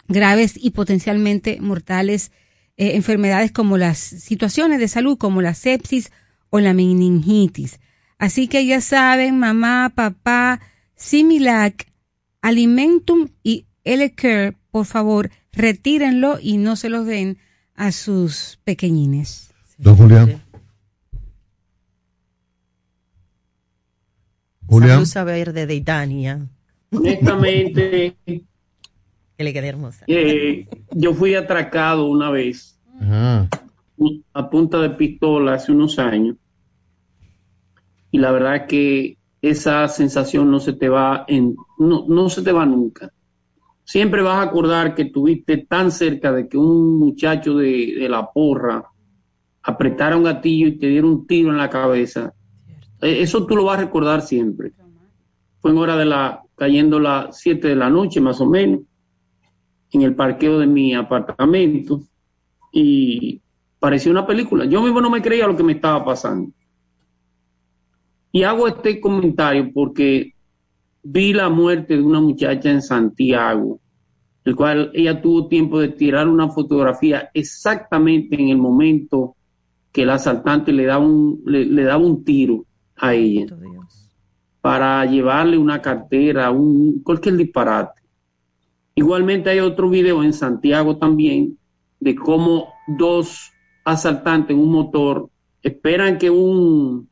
graves 0.07 0.53
y 0.55 0.71
potencialmente 0.71 1.59
mortales 1.61 2.31
eh, 2.77 2.95
enfermedades 2.95 3.51
como 3.51 3.77
las 3.77 3.97
situaciones 3.97 4.79
de 4.79 4.87
salud 4.87 5.17
como 5.17 5.41
la 5.41 5.53
sepsis 5.53 6.11
o 6.49 6.59
la 6.59 6.73
meningitis. 6.73 7.79
Así 8.17 8.47
que 8.47 8.65
ya 8.65 8.81
saben, 8.81 9.39
mamá, 9.39 9.91
papá, 9.93 10.61
Similac, 10.95 11.91
Alimentum 12.41 13.29
y 13.43 13.65
L-Care, 13.83 14.55
por 14.71 14.85
favor, 14.85 15.31
retírenlo 15.51 16.37
y 16.41 16.57
no 16.57 16.75
se 16.75 16.89
los 16.89 17.05
den 17.05 17.37
a 17.75 17.91
sus 17.91 18.59
pequeñines. 18.63 19.53
Don 19.77 19.97
Julián. 19.97 20.41
Julián. 24.67 25.05
saber 25.05 25.53
de 25.53 25.67
Deitania. 25.67 26.47
Honestamente. 26.91 28.15
que 28.25 29.43
le 29.43 29.53
quede 29.53 29.67
hermosa. 29.67 30.05
Eh, 30.07 30.67
yo 30.91 31.13
fui 31.13 31.35
atracado 31.35 32.05
una 32.05 32.29
vez 32.29 32.79
a 34.33 34.49
punta 34.49 34.79
de 34.79 34.89
pistola 34.91 35.53
hace 35.53 35.71
unos 35.71 35.99
años 35.99 36.35
y 38.15 38.17
la 38.17 38.31
verdad 38.31 38.55
es 38.55 38.61
que 38.69 39.17
esa 39.41 39.87
sensación 39.89 40.49
no 40.49 40.61
se 40.61 40.71
te 40.71 40.87
va 40.87 41.25
en, 41.27 41.55
no, 41.77 42.05
no 42.07 42.29
se 42.29 42.41
te 42.41 42.53
va 42.53 42.65
nunca. 42.65 43.11
Siempre 43.83 44.21
vas 44.21 44.37
a 44.37 44.49
acordar 44.49 44.95
que 44.95 45.01
estuviste 45.01 45.57
tan 45.57 45.91
cerca 45.91 46.31
de 46.31 46.47
que 46.47 46.57
un 46.57 46.97
muchacho 46.97 47.57
de, 47.57 47.95
de 47.99 48.07
la 48.07 48.31
porra 48.31 48.85
apretara 49.63 50.15
un 50.15 50.23
gatillo 50.23 50.67
y 50.67 50.77
te 50.77 50.87
diera 50.87 51.05
un 51.05 51.27
tiro 51.27 51.49
en 51.49 51.57
la 51.57 51.69
cabeza. 51.69 52.33
Eh, 53.01 53.21
eso 53.21 53.45
tú 53.45 53.57
lo 53.57 53.65
vas 53.65 53.79
a 53.79 53.81
recordar 53.81 54.21
siempre. 54.21 54.71
Fue 55.59 55.71
en 55.71 55.77
hora 55.77 55.97
de 55.97 56.05
la, 56.05 56.41
cayendo 56.55 57.01
las 57.01 57.37
7 57.37 57.67
de 57.67 57.75
la 57.75 57.89
noche 57.89 58.21
más 58.21 58.39
o 58.39 58.45
menos, 58.45 58.79
en 59.91 60.01
el 60.03 60.15
parqueo 60.15 60.57
de 60.57 60.67
mi 60.67 60.93
apartamento 60.93 62.01
y 62.71 63.41
parecía 63.85 64.11
una 64.11 64.25
película. 64.25 64.65
Yo 64.65 64.81
mismo 64.81 64.99
no 64.99 65.11
me 65.11 65.21
creía 65.21 65.45
lo 65.45 65.55
que 65.55 65.61
me 65.61 65.73
estaba 65.73 66.03
pasando. 66.03 66.51
Y 68.31 68.41
hago 68.41 68.67
este 68.67 68.99
comentario 68.99 69.69
porque 69.71 70.33
vi 71.03 71.33
la 71.33 71.49
muerte 71.49 71.95
de 71.95 72.01
una 72.01 72.19
muchacha 72.19 72.71
en 72.71 72.81
Santiago, 72.81 73.79
el 74.43 74.55
cual 74.55 74.89
ella 74.95 75.21
tuvo 75.21 75.47
tiempo 75.47 75.79
de 75.79 75.89
tirar 75.89 76.27
una 76.27 76.49
fotografía 76.49 77.29
exactamente 77.35 78.33
en 78.41 78.49
el 78.49 78.57
momento 78.57 79.35
que 79.91 80.01
el 80.01 80.09
asaltante 80.09 80.73
le 80.73 80.87
daba 80.87 81.05
un, 81.05 81.43
le, 81.45 81.83
daba 81.83 82.03
un 82.03 82.25
tiro 82.25 82.65
a 82.95 83.13
ella 83.13 83.45
para 84.61 85.05
llevarle 85.05 85.59
una 85.59 85.79
cartera, 85.79 86.49
un 86.49 87.03
cualquier 87.03 87.37
disparate. 87.37 88.01
Igualmente 88.95 89.51
hay 89.51 89.59
otro 89.59 89.91
video 89.91 90.23
en 90.23 90.33
Santiago 90.33 90.97
también 90.97 91.59
de 91.99 92.15
cómo 92.15 92.69
dos 92.87 93.51
asaltantes 93.85 94.55
en 94.55 94.61
un 94.61 94.71
motor 94.71 95.29
esperan 95.61 96.17
que 96.17 96.29
un 96.29 97.07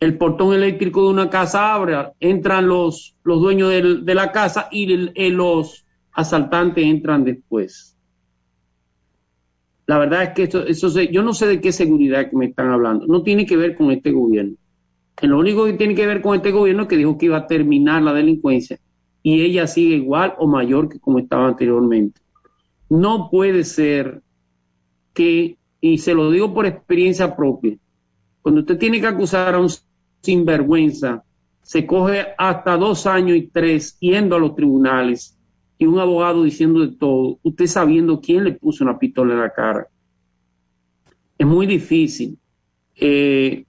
el 0.00 0.16
portón 0.16 0.54
eléctrico 0.54 1.02
de 1.02 1.08
una 1.08 1.28
casa 1.28 1.74
abre, 1.74 1.96
entran 2.20 2.68
los, 2.68 3.16
los 3.24 3.40
dueños 3.40 3.70
de 3.70 4.14
la 4.14 4.30
casa 4.30 4.68
y 4.70 4.86
los 5.30 5.84
asaltantes 6.12 6.84
entran 6.84 7.24
después. 7.24 7.96
La 9.86 9.98
verdad 9.98 10.22
es 10.22 10.30
que 10.30 10.70
eso 10.70 11.00
yo 11.00 11.22
no 11.22 11.34
sé 11.34 11.46
de 11.46 11.60
qué 11.60 11.72
seguridad 11.72 12.30
que 12.30 12.36
me 12.36 12.46
están 12.46 12.70
hablando. 12.70 13.06
No 13.06 13.22
tiene 13.22 13.44
que 13.44 13.56
ver 13.56 13.76
con 13.76 13.90
este 13.90 14.12
gobierno. 14.12 14.54
Lo 15.22 15.38
único 15.38 15.64
que 15.64 15.72
tiene 15.72 15.96
que 15.96 16.06
ver 16.06 16.20
con 16.20 16.36
este 16.36 16.52
gobierno 16.52 16.82
es 16.82 16.88
que 16.88 16.96
dijo 16.96 17.18
que 17.18 17.26
iba 17.26 17.38
a 17.38 17.46
terminar 17.48 18.02
la 18.02 18.12
delincuencia 18.12 18.78
y 19.22 19.42
ella 19.42 19.66
sigue 19.66 19.96
igual 19.96 20.34
o 20.38 20.46
mayor 20.46 20.88
que 20.88 21.00
como 21.00 21.18
estaba 21.18 21.48
anteriormente. 21.48 22.20
No 22.88 23.28
puede 23.30 23.64
ser 23.64 24.22
y 25.80 25.98
se 25.98 26.14
lo 26.14 26.30
digo 26.30 26.52
por 26.52 26.66
experiencia 26.66 27.34
propia, 27.36 27.76
cuando 28.42 28.60
usted 28.60 28.78
tiene 28.78 29.00
que 29.00 29.06
acusar 29.06 29.54
a 29.54 29.60
un 29.60 29.68
sinvergüenza, 30.20 31.22
se 31.62 31.86
coge 31.86 32.28
hasta 32.38 32.76
dos 32.76 33.06
años 33.06 33.36
y 33.36 33.48
tres 33.48 33.98
yendo 34.00 34.36
a 34.36 34.38
los 34.38 34.54
tribunales 34.54 35.36
y 35.76 35.86
un 35.86 35.98
abogado 35.98 36.42
diciendo 36.42 36.80
de 36.80 36.96
todo, 36.96 37.38
usted 37.42 37.66
sabiendo 37.66 38.20
quién 38.20 38.44
le 38.44 38.52
puso 38.52 38.84
una 38.84 38.98
pistola 38.98 39.34
en 39.34 39.40
la 39.40 39.50
cara. 39.50 39.86
Es 41.36 41.46
muy 41.46 41.66
difícil. 41.66 42.38
Eh, 42.96 43.64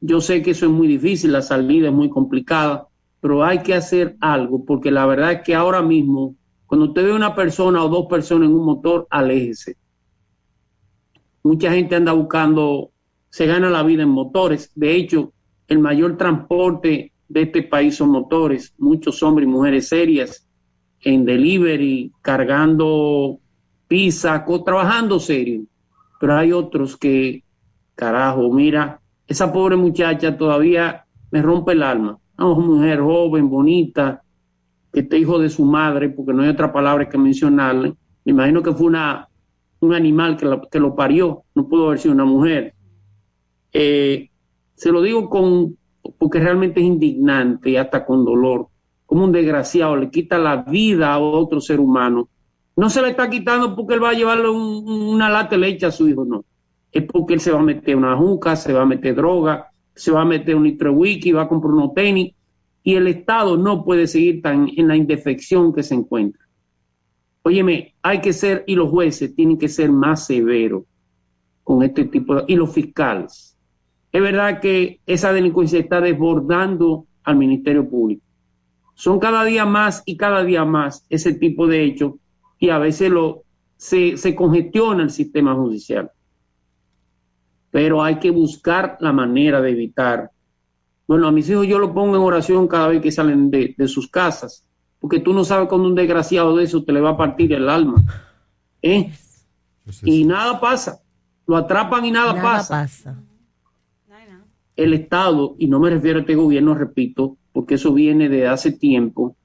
yo 0.00 0.20
sé 0.20 0.42
que 0.42 0.52
eso 0.52 0.66
es 0.66 0.72
muy 0.72 0.86
difícil, 0.86 1.32
la 1.32 1.42
salida 1.42 1.88
es 1.88 1.94
muy 1.94 2.08
complicada, 2.08 2.86
pero 3.20 3.42
hay 3.42 3.62
que 3.62 3.74
hacer 3.74 4.16
algo, 4.20 4.64
porque 4.64 4.90
la 4.90 5.06
verdad 5.06 5.32
es 5.32 5.40
que 5.42 5.54
ahora 5.54 5.82
mismo, 5.82 6.36
cuando 6.66 6.86
usted 6.86 7.04
ve 7.04 7.12
una 7.12 7.34
persona 7.34 7.82
o 7.82 7.88
dos 7.88 8.06
personas 8.06 8.48
en 8.48 8.54
un 8.54 8.64
motor, 8.64 9.06
aléjese. 9.10 9.76
Mucha 11.42 11.72
gente 11.72 11.96
anda 11.96 12.12
buscando, 12.12 12.90
se 13.30 13.46
gana 13.46 13.70
la 13.70 13.82
vida 13.82 14.02
en 14.02 14.10
motores. 14.10 14.70
De 14.74 14.94
hecho, 14.94 15.32
el 15.68 15.78
mayor 15.78 16.16
transporte 16.16 17.12
de 17.28 17.42
este 17.42 17.62
país 17.62 17.96
son 17.96 18.10
motores, 18.10 18.74
muchos 18.78 19.22
hombres 19.22 19.46
y 19.46 19.50
mujeres 19.50 19.88
serias 19.88 20.46
en 21.00 21.24
delivery, 21.24 22.12
cargando 22.22 23.38
pizza, 23.86 24.44
trabajando 24.64 25.20
serio. 25.20 25.62
Pero 26.20 26.36
hay 26.36 26.52
otros 26.52 26.96
que, 26.96 27.44
carajo, 27.94 28.52
mira, 28.52 29.00
esa 29.26 29.52
pobre 29.52 29.76
muchacha 29.76 30.36
todavía 30.36 31.04
me 31.30 31.42
rompe 31.42 31.72
el 31.72 31.82
alma. 31.82 32.18
Una 32.38 32.54
mujer 32.54 33.00
joven, 33.00 33.48
bonita, 33.48 34.22
que 34.92 35.00
está 35.00 35.16
hijo 35.16 35.38
de 35.38 35.50
su 35.50 35.64
madre, 35.64 36.08
porque 36.08 36.32
no 36.32 36.42
hay 36.42 36.48
otra 36.48 36.72
palabra 36.72 37.08
que 37.08 37.18
mencionarle. 37.18 37.94
Me 38.24 38.32
imagino 38.32 38.62
que 38.62 38.72
fue 38.72 38.86
una, 38.86 39.27
un 39.80 39.94
animal 39.94 40.36
que, 40.36 40.48
que 40.70 40.80
lo 40.80 40.94
parió, 40.94 41.42
no 41.54 41.68
pudo 41.68 41.86
haber 41.86 41.98
sido 41.98 42.14
una 42.14 42.24
mujer. 42.24 42.74
Eh, 43.72 44.30
se 44.74 44.90
lo 44.92 45.02
digo 45.02 45.28
con, 45.28 45.76
porque 46.18 46.40
realmente 46.40 46.80
es 46.80 46.86
indignante 46.86 47.70
y 47.70 47.76
hasta 47.76 48.04
con 48.04 48.24
dolor, 48.24 48.68
como 49.06 49.24
un 49.24 49.32
desgraciado 49.32 49.96
le 49.96 50.10
quita 50.10 50.38
la 50.38 50.62
vida 50.62 51.12
a 51.12 51.18
otro 51.18 51.60
ser 51.60 51.80
humano. 51.80 52.28
No 52.76 52.90
se 52.90 53.02
le 53.02 53.10
está 53.10 53.28
quitando 53.28 53.74
porque 53.74 53.94
él 53.94 54.02
va 54.02 54.10
a 54.10 54.14
llevarle 54.14 54.48
una 54.48 55.28
lata 55.28 55.56
de 55.56 55.58
leche 55.58 55.86
a 55.86 55.90
su 55.90 56.08
hijo, 56.08 56.24
no. 56.24 56.44
Es 56.92 57.04
porque 57.04 57.34
él 57.34 57.40
se 57.40 57.50
va 57.50 57.58
a 57.58 57.62
meter 57.62 57.96
una 57.96 58.16
juca, 58.16 58.56
se 58.56 58.72
va 58.72 58.82
a 58.82 58.86
meter 58.86 59.14
droga, 59.14 59.70
se 59.94 60.12
va 60.12 60.22
a 60.22 60.24
meter 60.24 60.54
un 60.54 60.64
litro 60.64 60.92
wiki, 60.92 61.32
va 61.32 61.42
a 61.42 61.48
comprar 61.48 61.74
unos 61.74 61.92
tenis, 61.92 62.34
y 62.82 62.94
el 62.94 63.08
Estado 63.08 63.56
no 63.56 63.84
puede 63.84 64.06
seguir 64.06 64.40
tan 64.40 64.70
en 64.76 64.88
la 64.88 64.96
indefección 64.96 65.74
que 65.74 65.82
se 65.82 65.94
encuentra. 65.94 66.47
Óyeme, 67.48 67.94
hay 68.02 68.20
que 68.20 68.34
ser, 68.34 68.62
y 68.66 68.74
los 68.74 68.90
jueces 68.90 69.34
tienen 69.34 69.56
que 69.56 69.68
ser 69.68 69.90
más 69.90 70.26
severos 70.26 70.82
con 71.64 71.82
este 71.82 72.04
tipo 72.04 72.34
de, 72.34 72.44
y 72.46 72.56
los 72.56 72.70
fiscales. 72.70 73.56
Es 74.12 74.20
verdad 74.20 74.60
que 74.60 75.00
esa 75.06 75.32
delincuencia 75.32 75.78
está 75.78 75.98
desbordando 76.02 77.06
al 77.24 77.36
Ministerio 77.36 77.88
Público. 77.88 78.22
Son 78.94 79.18
cada 79.18 79.44
día 79.44 79.64
más 79.64 80.02
y 80.04 80.18
cada 80.18 80.44
día 80.44 80.66
más 80.66 81.06
ese 81.08 81.32
tipo 81.32 81.66
de 81.66 81.84
hechos 81.84 82.16
y 82.58 82.68
a 82.68 82.76
veces 82.76 83.10
lo, 83.10 83.44
se, 83.78 84.18
se 84.18 84.34
congestiona 84.34 85.04
el 85.04 85.10
sistema 85.10 85.54
judicial. 85.54 86.10
Pero 87.70 88.02
hay 88.04 88.18
que 88.18 88.30
buscar 88.30 88.98
la 89.00 89.14
manera 89.14 89.62
de 89.62 89.70
evitar. 89.70 90.30
Bueno, 91.06 91.26
a 91.26 91.32
mis 91.32 91.48
hijos 91.48 91.66
yo 91.66 91.78
lo 91.78 91.94
pongo 91.94 92.14
en 92.14 92.22
oración 92.22 92.68
cada 92.68 92.88
vez 92.88 93.00
que 93.00 93.10
salen 93.10 93.50
de, 93.50 93.74
de 93.74 93.88
sus 93.88 94.06
casas, 94.10 94.67
porque 95.00 95.20
tú 95.20 95.32
no 95.32 95.44
sabes 95.44 95.68
cuando 95.68 95.88
un 95.88 95.94
desgraciado 95.94 96.56
de 96.56 96.64
eso 96.64 96.82
te 96.82 96.92
le 96.92 97.00
va 97.00 97.10
a 97.10 97.16
partir 97.16 97.52
el 97.52 97.68
alma. 97.68 98.04
¿eh? 98.82 99.12
Y 100.02 100.24
nada 100.24 100.60
pasa. 100.60 101.00
Lo 101.46 101.56
atrapan 101.56 102.04
y 102.04 102.10
nada, 102.10 102.40
pasa 102.42 102.86
el 104.78 104.94
Estado, 104.94 105.56
y 105.58 105.66
no 105.66 105.80
me 105.80 105.90
refiero 105.90 106.18
a 106.18 106.20
este 106.20 106.36
gobierno, 106.36 106.72
repito, 106.72 107.36
porque 107.52 107.74
eso 107.74 107.92
viene 107.92 108.28
de 108.28 108.46
hace 108.46 108.70
tiempo, 108.70 109.36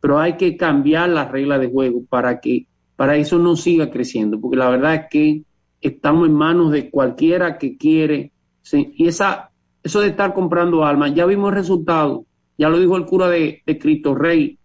pero 0.00 0.18
hay 0.18 0.38
que 0.38 0.56
cambiar 0.56 1.10
las 1.10 1.30
reglas 1.30 1.60
de 1.60 1.70
juego 1.70 2.00
para 2.08 2.40
que 2.40 2.66
para 2.96 3.16
eso 3.16 3.38
no 3.38 3.56
siga 3.56 3.90
creciendo, 3.90 4.40
porque 4.40 4.56
la 4.56 4.70
verdad 4.70 4.94
es 4.94 5.02
que 5.10 5.42
estamos 5.82 6.26
en 6.26 6.34
manos 6.34 6.72
de 6.72 6.88
cualquiera 6.88 7.58
que 7.58 7.76
quiere, 7.76 8.32
y 8.72 9.06
esa, 9.06 9.50
eso 9.82 10.00
de 10.00 10.08
estar 10.08 10.32
comprando 10.32 10.82
almas, 10.82 11.14
ya 11.14 11.26
vimos 11.26 11.50
el 11.50 11.56
resultado, 11.56 12.24
ya 12.56 12.70
lo 12.70 12.78
dijo 12.78 12.96
el 12.96 13.04
cura 13.04 13.28
de, 13.28 13.60
de 13.66 13.78
Cristo 13.78 14.14
Rey, 14.14 14.58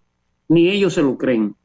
ni 0.48 0.70
ellos 0.70 0.94
se 0.94 1.02
lo 1.02 1.18
creen. 1.18 1.56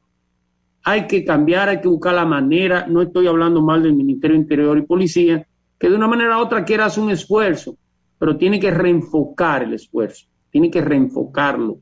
Hay 0.83 1.07
que 1.07 1.25
cambiar, 1.25 1.69
hay 1.69 1.81
que 1.81 1.89
buscar 1.89 2.15
la 2.15 2.25
manera, 2.25 2.87
no 2.89 3.03
estoy 3.03 3.27
hablando 3.27 3.61
mal 3.61 3.83
del 3.83 3.95
Ministerio 3.95 4.37
Interior 4.37 4.79
y 4.79 4.83
Policía, 4.83 5.47
que 5.79 5.89
de 5.89 5.97
una 5.97 6.09
manera 6.09 6.39
u 6.39 6.43
otra 6.43 6.65
quiera 6.65 6.87
hacer 6.87 7.03
un 7.03 7.11
esfuerzo, 7.11 7.77
pero 8.19 8.37
tiene 8.37 8.59
que 8.61 8.71
reenfocar 8.71 9.63
el 9.63 9.75
esfuerzo, 9.75 10.27
tiene 10.51 10.71
que 10.71 10.81
reenfocarlo. 10.81 11.79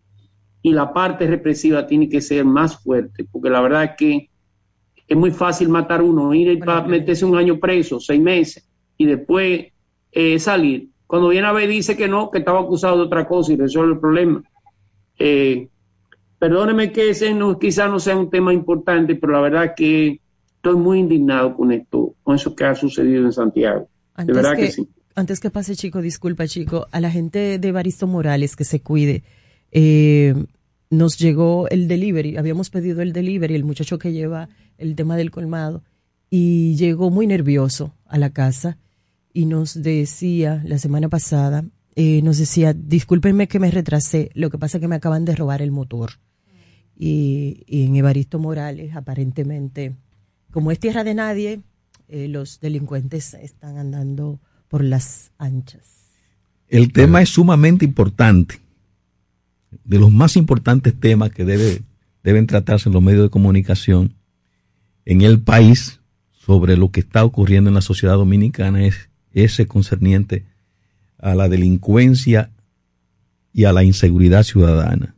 Y 0.62 0.72
la 0.72 0.92
parte 0.92 1.26
represiva 1.26 1.86
tiene 1.86 2.09
que 2.09 2.20
ser 2.20 2.44
más 2.44 2.82
fuerte, 2.82 3.24
porque 3.30 3.51
la 3.51 3.61
verdad 3.61 3.84
es 3.84 3.90
que 3.96 4.30
es 5.07 5.16
muy 5.16 5.30
fácil 5.30 5.68
matar 5.68 6.03
uno, 6.03 6.34
ir 6.34 6.49
y 6.49 6.61
meterse 6.88 7.24
un 7.24 7.36
año 7.36 7.59
preso, 7.59 7.99
seis 7.99 8.20
meses, 8.20 8.68
y 8.96 9.07
después 9.07 9.66
eh, 10.12 10.38
salir. 10.38 10.90
Cuando 11.07 11.28
viene 11.28 11.46
a 11.46 11.53
ver 11.53 11.68
dice 11.68 11.96
que 11.96 12.07
no, 12.07 12.30
que 12.30 12.38
estaba 12.38 12.61
acusado 12.61 12.99
de 12.99 13.05
otra 13.05 13.26
cosa 13.26 13.53
y 13.53 13.57
resuelve 13.57 13.94
el 13.94 14.01
problema. 14.01 14.42
Eh, 15.18 15.68
perdóneme 16.39 16.93
que 16.93 17.11
ese 17.11 17.34
no, 17.34 17.59
quizás 17.59 17.91
no 17.91 18.01
sea 18.01 18.16
un 18.16 18.30
tema 18.30 18.53
importante, 18.53 19.14
pero 19.14 19.32
la 19.32 19.41
verdad 19.41 19.74
que 19.76 20.20
estoy 20.57 20.76
muy 20.76 21.01
indignado 21.01 21.57
con 21.57 21.72
esto, 21.72 22.14
con 22.22 22.36
eso 22.36 22.55
que 22.55 22.64
ha 22.64 22.74
sucedido 22.74 23.24
en 23.24 23.32
Santiago. 23.32 23.89
de 24.16 24.32
verdad 24.32 24.57
que 24.57 24.70
sí 24.70 24.89
antes 25.18 25.41
que 25.41 25.51
pase, 25.51 25.74
chico, 25.74 26.01
disculpa, 26.01 26.47
chico, 26.47 26.86
a 26.93 27.01
la 27.01 27.11
gente 27.11 27.59
de 27.59 27.72
Baristo 27.72 28.07
Morales 28.07 28.55
que 28.55 28.64
se 28.64 28.80
cuide. 28.80 29.24
Eh, 29.72 30.32
nos 30.91 31.18
llegó 31.18 31.68
el 31.70 31.89
delivery, 31.89 32.36
habíamos 32.36 32.70
pedido 32.70 33.03
el 33.03 33.12
delivery, 33.12 33.57
el 33.57 33.64
muchacho 33.64 33.99
que 33.99 34.12
lleva 34.12 34.49
el 34.78 34.95
tema 34.95 35.16
del 35.16 35.32
colmado, 35.32 35.82
y 36.30 36.76
llegó 36.76 37.11
muy 37.11 37.26
nervioso 37.26 37.95
a 38.07 38.16
la 38.16 38.30
casa 38.30 38.78
y 39.32 39.47
nos 39.47 39.82
decía 39.82 40.62
la 40.64 40.78
semana 40.78 41.09
pasada, 41.09 41.64
eh, 41.97 42.22
nos 42.22 42.39
decía, 42.39 42.72
discúlpenme 42.72 43.49
que 43.49 43.59
me 43.59 43.72
retrasé, 43.72 44.30
lo 44.34 44.51
que 44.51 44.59
pasa 44.59 44.78
es 44.78 44.80
que 44.80 44.89
me 44.89 44.97
acaban 44.97 45.24
de 45.24 45.34
robar 45.34 45.62
el 45.62 45.72
motor. 45.72 46.12
Y, 47.01 47.64
en 47.68 47.94
Evaristo 47.94 48.40
Morales, 48.40 48.96
aparentemente, 48.96 49.94
como 50.51 50.72
es 50.72 50.80
tierra 50.80 51.05
de 51.05 51.14
nadie, 51.14 51.61
eh, 52.09 52.26
los 52.26 52.59
delincuentes 52.59 53.34
están 53.34 53.78
andando 53.78 54.40
por 54.66 54.82
las 54.82 55.30
anchas. 55.38 55.99
El 56.66 56.92
tema 56.92 57.22
es 57.22 57.28
sumamente 57.28 57.84
importante, 57.84 58.61
de 59.84 59.99
los 59.99 60.11
más 60.11 60.36
importantes 60.36 60.99
temas 60.99 61.30
que 61.30 61.44
debe, 61.44 61.82
deben 62.24 62.46
tratarse 62.46 62.88
en 62.88 62.94
los 62.94 63.03
medios 63.03 63.22
de 63.22 63.30
comunicación 63.30 64.14
en 65.05 65.22
el 65.22 65.40
país 65.40 66.01
sobre 66.32 66.76
lo 66.76 66.90
que 66.90 67.01
está 67.01 67.24
ocurriendo 67.24 67.68
en 67.68 67.74
la 67.74 67.80
sociedad 67.80 68.14
dominicana 68.14 68.84
es 68.84 69.09
ese 69.32 69.66
concerniente 69.66 70.46
a 71.18 71.34
la 71.34 71.49
delincuencia 71.49 72.51
y 73.53 73.64
a 73.64 73.72
la 73.72 73.84
inseguridad 73.84 74.42
ciudadana. 74.42 75.14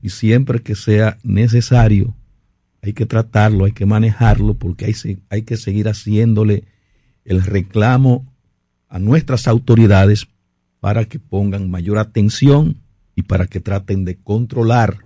Y 0.00 0.10
siempre 0.10 0.60
que 0.60 0.74
sea 0.74 1.18
necesario, 1.22 2.14
hay 2.82 2.92
que 2.92 3.06
tratarlo, 3.06 3.64
hay 3.64 3.72
que 3.72 3.86
manejarlo, 3.86 4.54
porque 4.54 4.94
hay, 5.30 5.42
que 5.42 5.56
seguir 5.56 5.88
haciéndole 5.88 6.64
el 7.24 7.42
reclamo 7.42 8.32
a 8.88 8.98
nuestras 8.98 9.48
autoridades 9.48 10.28
para 10.80 11.04
que 11.04 11.18
pongan 11.18 11.70
mayor 11.70 11.98
atención 11.98 12.78
y 13.16 13.22
para 13.22 13.46
que 13.46 13.60
traten 13.60 14.04
de 14.04 14.16
controlar 14.16 14.98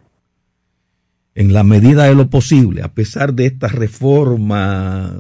en 1.34 1.55
la 1.55 1.64
medida 1.64 2.05
de 2.05 2.14
lo 2.14 2.28
posible, 2.28 2.82
a 2.82 2.93
pesar 2.93 3.32
de 3.32 3.47
esta 3.47 3.68
reforma 3.68 5.18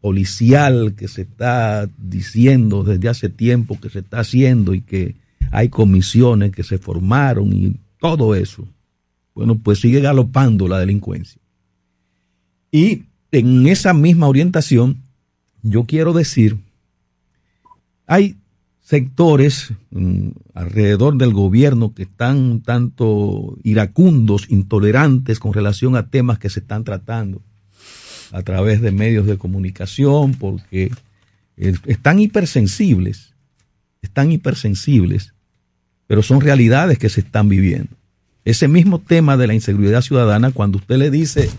policial 0.00 0.94
que 0.96 1.06
se 1.06 1.22
está 1.22 1.88
diciendo 1.96 2.82
desde 2.82 3.08
hace 3.08 3.28
tiempo 3.28 3.78
que 3.80 3.88
se 3.88 4.00
está 4.00 4.18
haciendo 4.18 4.74
y 4.74 4.80
que 4.80 5.14
hay 5.52 5.68
comisiones 5.68 6.50
que 6.50 6.64
se 6.64 6.78
formaron 6.78 7.52
y 7.52 7.76
todo 8.00 8.34
eso, 8.34 8.66
bueno, 9.34 9.58
pues 9.58 9.80
sigue 9.80 10.00
galopando 10.00 10.68
la 10.68 10.78
delincuencia. 10.78 11.40
Y 12.70 13.04
en 13.32 13.66
esa 13.66 13.94
misma 13.94 14.28
orientación, 14.28 15.02
yo 15.62 15.84
quiero 15.84 16.12
decir 16.12 16.58
hay 18.06 18.36
sectores 18.80 19.72
mm, 19.90 20.28
alrededor 20.52 21.16
del 21.16 21.32
gobierno 21.32 21.94
que 21.94 22.02
están 22.02 22.60
tanto 22.60 23.56
iracundos, 23.62 24.50
intolerantes 24.50 25.38
con 25.38 25.52
relación 25.54 25.96
a 25.96 26.08
temas 26.08 26.38
que 26.38 26.50
se 26.50 26.60
están 26.60 26.84
tratando 26.84 27.40
a 28.30 28.42
través 28.42 28.80
de 28.80 28.90
medios 28.90 29.26
de 29.26 29.38
comunicación, 29.38 30.34
porque 30.34 30.90
están 31.56 32.18
hipersensibles, 32.18 33.34
están 34.02 34.32
hipersensibles, 34.32 35.34
pero 36.06 36.22
son 36.22 36.40
realidades 36.40 36.98
que 36.98 37.08
se 37.08 37.20
están 37.20 37.48
viviendo. 37.48 37.96
Ese 38.44 38.68
mismo 38.68 38.98
tema 38.98 39.36
de 39.36 39.46
la 39.46 39.54
inseguridad 39.54 40.02
ciudadana, 40.02 40.50
cuando 40.50 40.78
usted 40.78 40.98
le 40.98 41.10
dice 41.10 41.50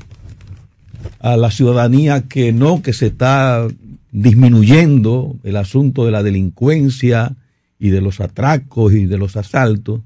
a 1.19 1.35
la 1.35 1.49
ciudadanía 1.49 2.27
que 2.27 2.53
no, 2.53 2.81
que 2.83 2.93
se 2.93 3.07
está 3.07 3.67
disminuyendo 4.11 5.35
el 5.43 5.57
asunto 5.57 6.05
de 6.05 6.11
la 6.11 6.21
delincuencia 6.21 7.35
y 7.79 7.89
de 7.89 8.01
los 8.01 8.21
atracos 8.21 8.93
y 8.93 9.05
de 9.05 9.17
los 9.17 9.35
asaltos, 9.35 10.01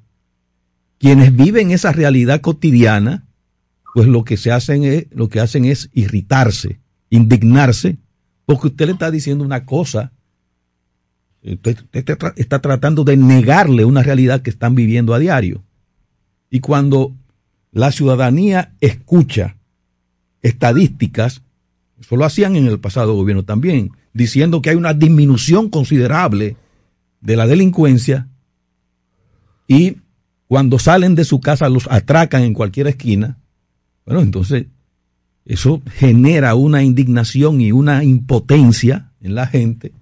quienes 0.97 1.35
viven 1.35 1.71
esa 1.71 1.91
realidad 1.91 2.41
cotidiana, 2.41 3.25
pues 3.93 4.07
lo 4.07 4.23
que 4.23 4.37
se 4.37 4.51
hacen 4.51 4.83
es, 4.83 5.07
lo 5.11 5.29
que 5.29 5.41
hacen 5.41 5.65
es 5.65 5.89
irritarse, 5.93 6.79
indignarse, 7.09 7.97
porque 8.45 8.67
usted 8.67 8.85
le 8.85 8.91
está 8.93 9.11
diciendo 9.11 9.43
una 9.43 9.65
cosa, 9.65 10.13
usted, 11.43 11.77
está 12.35 12.59
tratando 12.59 13.03
de 13.03 13.17
negarle 13.17 13.85
una 13.85 14.01
realidad 14.01 14.41
que 14.41 14.49
están 14.49 14.75
viviendo 14.75 15.13
a 15.13 15.19
diario. 15.19 15.63
Y 16.49 16.59
cuando 16.59 17.13
la 17.71 17.91
ciudadanía 17.91 18.73
escucha 18.81 19.57
estadísticas, 20.41 21.41
eso 21.99 22.15
lo 22.15 22.25
hacían 22.25 22.55
en 22.55 22.67
el 22.67 22.79
pasado 22.79 23.13
gobierno 23.13 23.43
también, 23.43 23.91
diciendo 24.13 24.61
que 24.61 24.71
hay 24.71 24.75
una 24.75 24.93
disminución 24.93 25.69
considerable 25.69 26.55
de 27.21 27.35
la 27.35 27.45
delincuencia 27.45 28.27
y 29.67 29.97
cuando 30.47 30.79
salen 30.79 31.13
de 31.13 31.25
su 31.25 31.41
casa 31.41 31.69
los 31.69 31.87
atracan 31.91 32.41
en 32.41 32.55
cualquier 32.55 32.87
esquina, 32.87 33.37
bueno, 34.05 34.21
entonces 34.21 34.65
eso 35.45 35.81
genera 35.93 36.55
una 36.55 36.83
indignación 36.83 37.61
y 37.61 37.71
una 37.71 38.03
impotencia 38.03 39.11
en 39.21 39.35
la 39.35 39.45
gente 39.45 39.93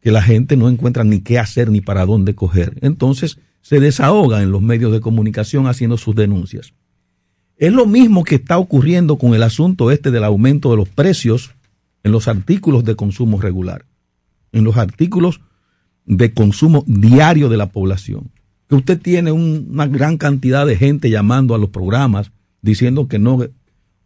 que 0.00 0.10
la 0.10 0.22
gente 0.22 0.56
no 0.56 0.68
encuentra 0.68 1.02
ni 1.04 1.20
qué 1.20 1.38
hacer 1.38 1.70
ni 1.70 1.80
para 1.80 2.04
dónde 2.04 2.34
coger. 2.34 2.78
Entonces 2.82 3.38
se 3.64 3.80
desahoga 3.80 4.42
en 4.42 4.52
los 4.52 4.60
medios 4.60 4.92
de 4.92 5.00
comunicación 5.00 5.66
haciendo 5.66 5.96
sus 5.96 6.14
denuncias. 6.14 6.74
Es 7.56 7.72
lo 7.72 7.86
mismo 7.86 8.22
que 8.22 8.34
está 8.34 8.58
ocurriendo 8.58 9.16
con 9.16 9.32
el 9.32 9.42
asunto 9.42 9.90
este 9.90 10.10
del 10.10 10.24
aumento 10.24 10.70
de 10.70 10.76
los 10.76 10.90
precios 10.90 11.54
en 12.02 12.12
los 12.12 12.28
artículos 12.28 12.84
de 12.84 12.94
consumo 12.94 13.40
regular, 13.40 13.86
en 14.52 14.64
los 14.64 14.76
artículos 14.76 15.40
de 16.04 16.34
consumo 16.34 16.84
diario 16.86 17.48
de 17.48 17.56
la 17.56 17.70
población. 17.70 18.30
Que 18.68 18.74
usted 18.74 19.00
tiene 19.00 19.32
una 19.32 19.86
gran 19.86 20.18
cantidad 20.18 20.66
de 20.66 20.76
gente 20.76 21.08
llamando 21.08 21.54
a 21.54 21.58
los 21.58 21.70
programas 21.70 22.32
diciendo 22.60 23.08
que 23.08 23.18
no. 23.18 23.46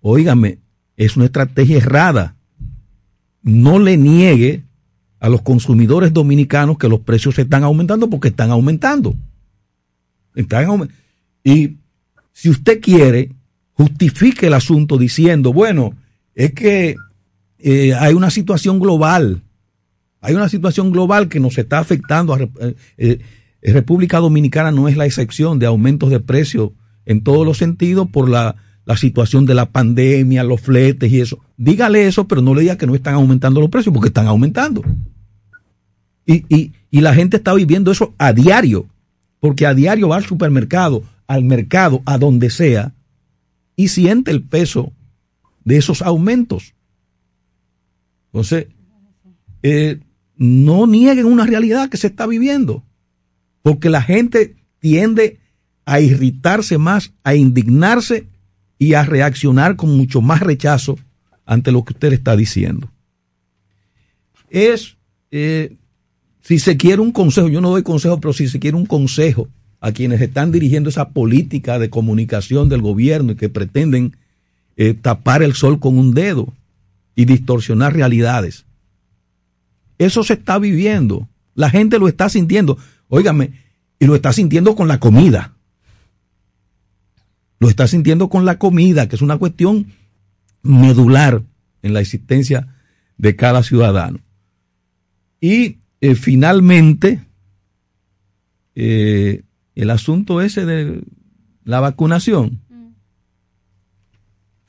Óigame, 0.01 0.61
es 0.97 1.17
una 1.17 1.27
estrategia 1.27 1.79
errada. 1.79 2.37
No 3.43 3.81
le 3.81 3.97
niegue 3.97 4.63
a 5.19 5.29
los 5.29 5.43
consumidores 5.43 6.13
dominicanos 6.13 6.79
que 6.79 6.89
los 6.89 7.01
precios 7.01 7.35
se 7.35 7.43
están 7.43 7.65
aumentando 7.65 8.09
porque 8.09 8.29
están 8.29 8.53
aumentando. 8.53 9.17
Y 11.45 11.76
si 12.32 12.51
usted 12.51 12.80
quiere, 12.80 13.30
justifique 13.72 14.47
el 14.47 14.55
asunto 14.55 14.99
diciendo, 14.99 15.53
bueno, 15.53 15.95
es 16.34 16.53
que 16.53 16.97
eh, 17.59 17.95
hay 17.95 18.14
una 18.14 18.30
situación 18.30 18.78
global, 18.78 19.43
hay 20.20 20.34
una 20.34 20.49
situación 20.49 20.93
global 20.93 21.28
que 21.28 21.41
nos 21.41 21.59
está 21.59 21.78
afectando. 21.78 22.36
Eh, 22.36 22.74
eh, 22.97 23.18
República 23.62 24.18
Dominicana 24.18 24.70
no 24.70 24.89
es 24.89 24.97
la 24.97 25.07
excepción 25.07 25.59
de 25.59 25.66
aumentos 25.66 26.11
de 26.11 26.20
precios 26.20 26.70
en 27.07 27.22
todos 27.22 27.47
los 27.47 27.59
sentidos 27.59 28.09
por 28.09 28.28
la, 28.28 28.57
la 28.84 28.97
situación 28.97 29.47
de 29.47 29.55
la 29.55 29.70
pandemia, 29.70 30.45
los 30.45 30.61
fletes 30.61 31.11
y 31.11 31.20
eso. 31.20 31.41
Dígale 31.57 32.07
eso, 32.07 32.28
pero 32.28 32.43
no 32.43 32.55
le 32.55 32.62
diga 32.62 32.78
que 32.78 32.86
no 32.86 32.95
están 32.95 33.14
aumentando 33.14 33.61
los 33.61 33.70
precios 33.70 33.93
porque 33.93 34.09
están 34.09 34.26
aumentando. 34.26 34.82
Y, 36.26 36.72
y 36.91 37.01
la 37.01 37.14
gente 37.14 37.39
está 37.39 37.55
viviendo 37.55 37.91
eso 37.91 38.14
a 38.18 38.32
diario, 38.32 38.86
porque 39.41 39.66
a 39.66 39.74
diario 39.74 40.09
va 40.09 40.16
al 40.16 40.24
supermercado, 40.24 41.03
al 41.26 41.45
mercado, 41.45 42.03
a 42.07 42.18
donde 42.18 42.51
sea, 42.51 42.95
y 43.76 43.89
siente 43.89 44.30
el 44.30 44.43
peso 44.43 44.93
de 45.64 45.76
esos 45.76 46.03
aumentos. 46.03 46.74
Entonces, 48.26 48.68
eh, 49.62 50.01
no 50.36 50.86
nieguen 50.86 51.26
una 51.26 51.47
realidad 51.47 51.89
que 51.89 51.97
se 51.97 52.09
está 52.09 52.26
viviendo, 52.26 52.84
porque 53.62 53.91
la 53.91 54.03
gente 54.03 54.57
tiende 54.78 55.41
a 55.84 56.01
irritarse 56.01 56.78
más, 56.78 57.12
a 57.24 57.34
indignarse 57.34 58.28
y 58.78 58.95
a 58.95 59.05
reaccionar 59.05 59.76
con 59.76 59.97
mucho 59.97 60.20
más 60.20 60.41
rechazo 60.41 60.99
ante 61.45 61.72
lo 61.72 61.84
que 61.84 61.95
usted 61.95 62.12
está 62.12 62.36
diciendo. 62.36 62.91
Es 64.51 64.97
eh, 65.30 65.76
si 66.43 66.59
se 66.59 66.76
quiere 66.76 67.03
un 67.03 67.12
consejo, 67.12 67.49
yo 67.49 67.61
no 67.61 67.70
doy 67.70 67.82
consejo, 67.82 68.20
pero 68.20 68.32
si 68.32 68.49
se 68.49 68.59
quiere 68.59 68.76
un 68.76 68.86
consejo 68.86 69.49
a 69.80 69.93
quienes 69.93 70.20
están 70.20 70.51
dirigiendo 70.51 70.89
esa 70.89 71.11
política 71.11 71.78
de 71.78 71.91
comunicación 71.91 72.68
del 72.68 72.82
gobierno 72.82 73.32
y 73.32 73.36
que 73.36 73.49
pretenden 73.49 74.16
eh, 74.76 74.95
tapar 74.95 75.43
el 75.43 75.55
sol 75.55 75.78
con 75.78 75.99
un 75.99 76.14
dedo 76.14 76.53
y 77.14 77.24
distorsionar 77.24 77.95
realidades. 77.95 78.64
Eso 79.99 80.22
se 80.22 80.34
está 80.34 80.59
viviendo. 80.59 81.28
La 81.55 81.70
gente 81.70 81.99
lo 81.99 82.09
está 82.09 82.28
sintiendo. 82.28 82.78
Óigame, 83.09 83.53
y 83.99 84.07
lo 84.07 84.14
está 84.14 84.32
sintiendo 84.32 84.76
con 84.76 84.89
la 84.89 85.01
comida. 85.01 85.55
Lo 87.59 87.68
está 87.68 87.89
sintiendo 87.89 88.28
con 88.28 88.45
la 88.45 88.59
comida, 88.59 89.09
que 89.09 89.16
es 89.16 89.22
una 89.22 89.39
cuestión 89.39 89.89
medular 90.62 91.43
en 91.82 91.93
la 91.93 92.01
existencia 92.01 92.74
de 93.16 93.34
cada 93.34 93.62
ciudadano. 93.62 94.20
Y 95.41 95.78
eh, 96.01 96.14
finalmente, 96.14 97.24
eh, 98.74 99.42
el 99.74 99.90
asunto 99.90 100.40
ese 100.40 100.64
de 100.64 101.03
la 101.64 101.80
vacunación, 101.80 102.61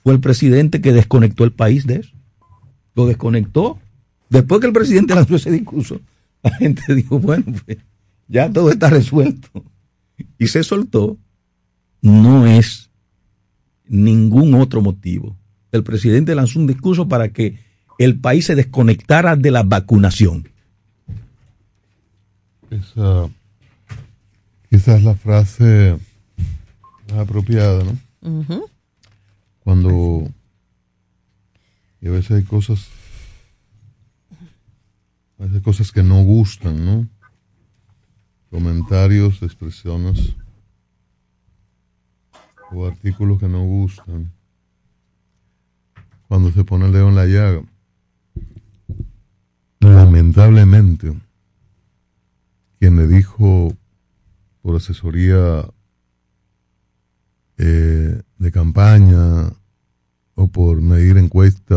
fue 0.03 0.13
el 0.13 0.19
presidente 0.19 0.81
que 0.81 0.93
desconectó 0.93 1.43
el 1.43 1.51
país 1.51 1.85
de 1.85 1.97
eso. 1.97 2.15
Lo 2.95 3.05
desconectó. 3.05 3.79
Después 4.29 4.61
que 4.61 4.67
el 4.67 4.73
presidente 4.73 5.15
lanzó 5.15 5.35
ese 5.35 5.51
discurso, 5.51 6.01
la 6.41 6.51
gente 6.51 6.95
dijo, 6.95 7.19
bueno, 7.19 7.45
pues 7.65 7.77
ya 8.27 8.51
todo 8.51 8.71
está 8.71 8.89
resuelto. 8.89 9.63
Y 10.37 10.47
se 10.47 10.63
soltó. 10.63 11.17
No 12.01 12.47
es 12.47 12.89
ningún 13.87 14.53
otro 14.53 14.81
motivo. 14.81 15.37
El 15.71 15.83
presidente 15.83 16.33
lanzó 16.33 16.59
un 16.59 16.67
discurso 16.67 17.07
para 17.07 17.29
que 17.29 17.59
el 17.97 18.19
país 18.19 18.45
se 18.45 18.55
desconectara 18.55 19.35
de 19.35 19.51
la 19.51 19.63
vacunación. 19.63 20.47
Esa, 22.69 23.27
esa 24.69 24.97
es 24.97 25.03
la 25.03 25.15
frase 25.15 25.97
más 27.09 27.19
apropiada, 27.19 27.83
¿no? 27.83 28.63
Cuando 29.59 30.29
y 32.01 32.07
a 32.07 32.11
veces 32.11 32.31
hay 32.31 32.43
cosas, 32.43 32.87
a 35.39 35.43
veces 35.43 35.61
cosas 35.61 35.91
que 35.91 36.03
no 36.03 36.23
gustan, 36.23 36.85
¿no? 36.85 37.07
Comentarios, 38.51 39.41
expresiones 39.41 40.35
o 42.71 42.85
artículos 42.85 43.39
que 43.39 43.47
no 43.47 43.63
gustan. 43.63 44.31
Cuando 46.27 46.51
se 46.51 46.63
pone 46.63 46.85
el 46.85 46.93
dedo 46.93 47.09
en 47.09 47.15
la 47.15 47.25
llaga. 47.25 47.63
Lamentablemente 49.79 51.15
quien 52.79 52.95
le 52.95 53.07
dijo 53.07 53.75
por 54.61 54.75
asesoría 54.75 55.69
eh, 57.57 58.21
de 58.37 58.51
campaña 58.51 59.51
o 60.35 60.47
por 60.47 60.81
medir 60.81 61.17
encuesta 61.17 61.75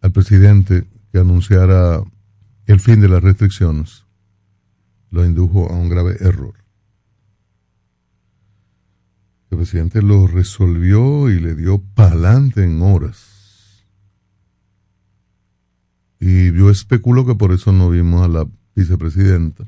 al 0.00 0.12
presidente 0.12 0.86
que 1.12 1.18
anunciara 1.18 2.02
el 2.66 2.78
fin 2.78 3.00
de 3.00 3.08
las 3.08 3.22
restricciones, 3.22 4.04
lo 5.10 5.24
indujo 5.24 5.68
a 5.68 5.74
un 5.74 5.88
grave 5.88 6.16
error. 6.20 6.54
El 9.50 9.58
presidente 9.58 10.02
lo 10.02 10.26
resolvió 10.26 11.30
y 11.30 11.40
le 11.40 11.54
dio 11.54 11.82
pa'lante 11.94 12.64
en 12.64 12.82
horas. 12.82 13.84
Y 16.20 16.52
yo 16.52 16.70
especulo 16.70 17.26
que 17.26 17.34
por 17.34 17.52
eso 17.52 17.72
no 17.72 17.90
vimos 17.90 18.22
a 18.22 18.28
la 18.28 18.48
vicepresidenta, 18.74 19.66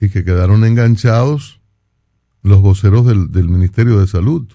y 0.00 0.08
que 0.08 0.24
quedaron 0.24 0.64
enganchados 0.64 1.60
los 2.42 2.60
voceros 2.60 3.06
del, 3.06 3.30
del 3.30 3.48
Ministerio 3.48 4.00
de 4.00 4.06
Salud. 4.06 4.46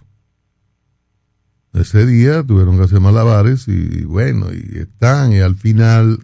Ese 1.74 2.06
día 2.06 2.42
tuvieron 2.42 2.78
que 2.78 2.84
hacer 2.84 3.02
malabares 3.02 3.68
y, 3.68 4.06
bueno, 4.06 4.48
y 4.54 4.80
están, 4.80 5.34
y 5.34 5.40
al 5.40 5.56
final, 5.56 6.20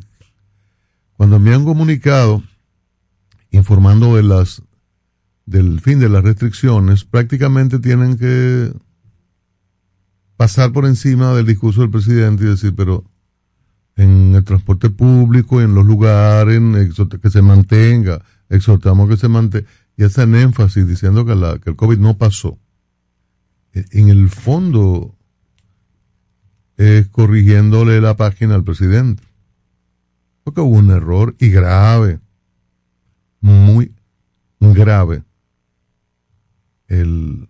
cuando 1.17 1.39
me 1.39 1.53
han 1.53 1.65
comunicado 1.65 2.41
informando 3.51 4.15
de 4.15 4.23
las 4.23 4.63
del 5.45 5.81
fin 5.81 5.99
de 5.99 6.07
las 6.07 6.23
restricciones, 6.23 7.03
prácticamente 7.03 7.79
tienen 7.79 8.17
que 8.17 8.71
pasar 10.37 10.71
por 10.71 10.85
encima 10.85 11.33
del 11.33 11.45
discurso 11.45 11.81
del 11.81 11.89
presidente 11.89 12.45
y 12.45 12.47
decir, 12.47 12.73
pero 12.73 13.03
en 13.95 14.35
el 14.35 14.43
transporte 14.43 14.89
público, 14.89 15.61
en 15.61 15.75
los 15.75 15.85
lugares, 15.85 16.59
que 17.21 17.29
se 17.29 17.41
mantenga, 17.41 18.23
exhortamos 18.49 19.09
que 19.09 19.17
se 19.17 19.27
mantenga, 19.27 19.67
y 19.97 20.03
hacen 20.03 20.35
énfasis 20.35 20.87
diciendo 20.87 21.25
que, 21.25 21.35
la, 21.35 21.59
que 21.59 21.71
el 21.71 21.75
COVID 21.75 21.99
no 21.99 22.17
pasó. 22.17 22.57
E, 23.73 23.85
en 23.91 24.09
el 24.09 24.29
fondo, 24.29 25.15
es 26.77 27.07
corrigiéndole 27.09 28.01
la 28.01 28.15
página 28.15 28.55
al 28.55 28.63
presidente. 28.63 29.23
Porque 30.43 30.61
hubo 30.61 30.77
un 30.77 30.89
error 30.89 31.35
y 31.39 31.49
grave, 31.49 32.19
muy 33.41 33.93
grave. 34.59 35.23
El, 36.87 37.49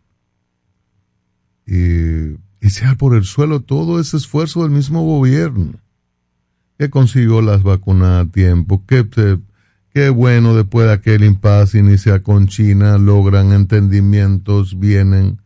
y, 1.65 2.33
y 2.59 2.69
sea 2.69 2.95
por 2.95 3.15
el 3.15 3.23
suelo 3.23 3.61
todo 3.61 3.99
ese 3.99 4.17
esfuerzo 4.17 4.63
del 4.63 4.71
mismo 4.71 5.03
gobierno 5.03 5.79
que 6.81 6.89
consiguió 6.89 7.43
las 7.43 7.61
vacunas 7.61 8.25
a 8.25 8.31
tiempo, 8.31 8.83
que, 8.87 9.07
qué 9.93 10.09
bueno 10.09 10.55
después 10.55 10.87
de 10.87 10.93
aquel 10.93 11.23
impasse 11.23 11.77
inicia 11.77 12.23
con 12.23 12.47
China, 12.47 12.97
logran 12.97 13.51
entendimientos, 13.51 14.79
vienen 14.79 15.37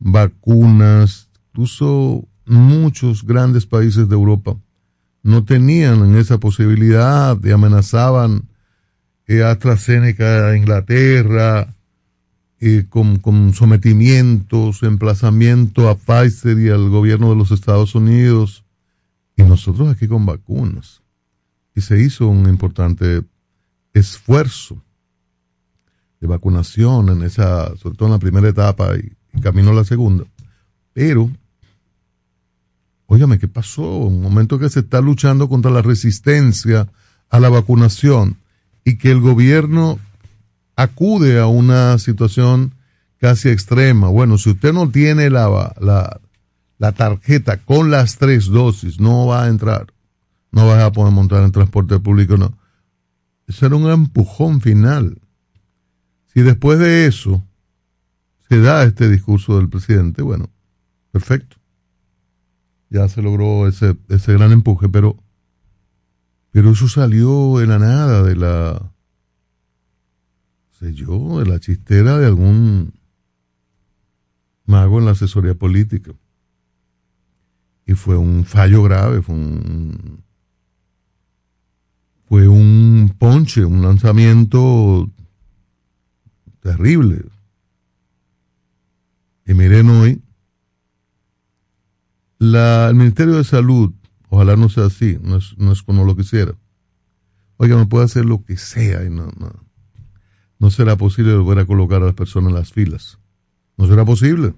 vacunas, 0.00 1.28
incluso 1.52 2.26
muchos 2.46 3.24
grandes 3.24 3.64
países 3.64 4.08
de 4.08 4.16
Europa 4.16 4.56
no 5.22 5.44
tenían 5.44 6.16
esa 6.16 6.38
posibilidad 6.38 7.38
y 7.44 7.52
amenazaban 7.52 8.48
a 9.28 9.50
AstraZeneca 9.52 10.48
a 10.48 10.56
Inglaterra 10.56 11.72
con, 12.88 13.18
con 13.18 13.54
sometimientos, 13.54 14.82
emplazamiento 14.82 15.88
a 15.88 15.94
Pfizer 15.94 16.58
y 16.58 16.70
al 16.70 16.88
gobierno 16.88 17.30
de 17.30 17.36
los 17.36 17.52
Estados 17.52 17.94
Unidos 17.94 18.61
y 19.36 19.42
nosotros 19.42 19.88
aquí 19.88 20.08
con 20.08 20.26
vacunas. 20.26 21.02
Y 21.74 21.80
se 21.80 22.00
hizo 22.00 22.28
un 22.28 22.48
importante 22.48 23.22
esfuerzo 23.94 24.82
de 26.20 26.26
vacunación 26.26 27.08
en 27.08 27.22
esa, 27.22 27.76
sobre 27.76 27.96
todo 27.96 28.08
en 28.08 28.12
la 28.12 28.18
primera 28.18 28.48
etapa 28.48 28.96
y, 28.96 29.12
camino 29.40 29.70
a 29.70 29.74
la 29.74 29.84
segunda. 29.84 30.24
Pero, 30.92 31.30
óyame, 33.06 33.38
¿qué 33.38 33.48
pasó? 33.48 33.82
Un 33.82 34.20
momento 34.20 34.58
que 34.58 34.68
se 34.68 34.80
está 34.80 35.00
luchando 35.00 35.48
contra 35.48 35.70
la 35.70 35.80
resistencia 35.82 36.88
a 37.30 37.40
la 37.40 37.48
vacunación. 37.48 38.36
y 38.84 38.98
que 38.98 39.12
el 39.12 39.20
gobierno 39.20 40.00
acude 40.74 41.38
a 41.38 41.46
una 41.46 41.98
situación 41.98 42.74
casi 43.18 43.48
extrema. 43.48 44.08
Bueno, 44.08 44.38
si 44.38 44.50
usted 44.50 44.72
no 44.72 44.90
tiene 44.90 45.30
la, 45.30 46.20
la 46.82 46.90
tarjeta 46.90 47.58
con 47.58 47.92
las 47.92 48.18
tres 48.18 48.46
dosis, 48.46 48.98
no 48.98 49.26
va 49.28 49.44
a 49.44 49.48
entrar, 49.48 49.94
no 50.50 50.66
va 50.66 50.84
a 50.84 50.90
poder 50.90 51.12
montar 51.12 51.44
en 51.44 51.52
transporte 51.52 52.00
público, 52.00 52.36
no. 52.36 52.58
Eso 53.46 53.66
era 53.66 53.76
un 53.76 53.88
empujón 53.88 54.60
final. 54.60 55.22
Si 56.34 56.42
después 56.42 56.80
de 56.80 57.06
eso 57.06 57.40
se 58.48 58.58
da 58.58 58.82
este 58.82 59.08
discurso 59.08 59.58
del 59.58 59.68
presidente, 59.68 60.22
bueno, 60.22 60.50
perfecto. 61.12 61.56
Ya 62.90 63.08
se 63.08 63.22
logró 63.22 63.68
ese, 63.68 63.96
ese 64.08 64.32
gran 64.32 64.50
empuje, 64.50 64.88
pero, 64.88 65.16
pero 66.50 66.72
eso 66.72 66.88
salió 66.88 67.58
de 67.58 67.68
la 67.68 67.78
nada, 67.78 68.24
de 68.24 68.34
la, 68.34 68.92
sé 70.80 70.94
yo, 70.94 71.38
de 71.38 71.46
la 71.46 71.60
chistera 71.60 72.18
de 72.18 72.26
algún 72.26 72.92
mago 74.66 74.98
en 74.98 75.04
la 75.04 75.12
asesoría 75.12 75.54
política. 75.54 76.12
Y 77.86 77.94
fue 77.94 78.16
un 78.16 78.44
fallo 78.44 78.82
grave, 78.82 79.22
fue 79.22 79.34
un, 79.34 80.22
fue 82.28 82.48
un 82.48 83.14
ponche, 83.18 83.64
un 83.64 83.82
lanzamiento 83.82 85.10
terrible. 86.60 87.24
Y 89.46 89.54
miren 89.54 89.90
hoy, 89.90 90.22
el 92.38 92.94
Ministerio 92.94 93.34
de 93.34 93.44
Salud, 93.44 93.92
ojalá 94.28 94.56
no 94.56 94.68
sea 94.68 94.86
así, 94.86 95.18
no 95.22 95.36
es, 95.36 95.54
no 95.58 95.72
es 95.72 95.82
como 95.82 96.04
lo 96.04 96.16
quisiera. 96.16 96.54
Oiga, 97.56 97.76
me 97.76 97.86
puede 97.86 98.06
hacer 98.06 98.24
lo 98.24 98.44
que 98.44 98.56
sea 98.56 99.04
y 99.04 99.10
no, 99.10 99.26
no, 99.38 99.52
no 100.58 100.70
será 100.70 100.96
posible 100.96 101.34
volver 101.36 101.58
a 101.58 101.66
colocar 101.66 102.02
a 102.02 102.06
las 102.06 102.14
personas 102.14 102.50
en 102.50 102.54
las 102.54 102.72
filas. 102.72 103.18
No 103.76 103.86
será 103.86 104.04
posible. 104.04 104.54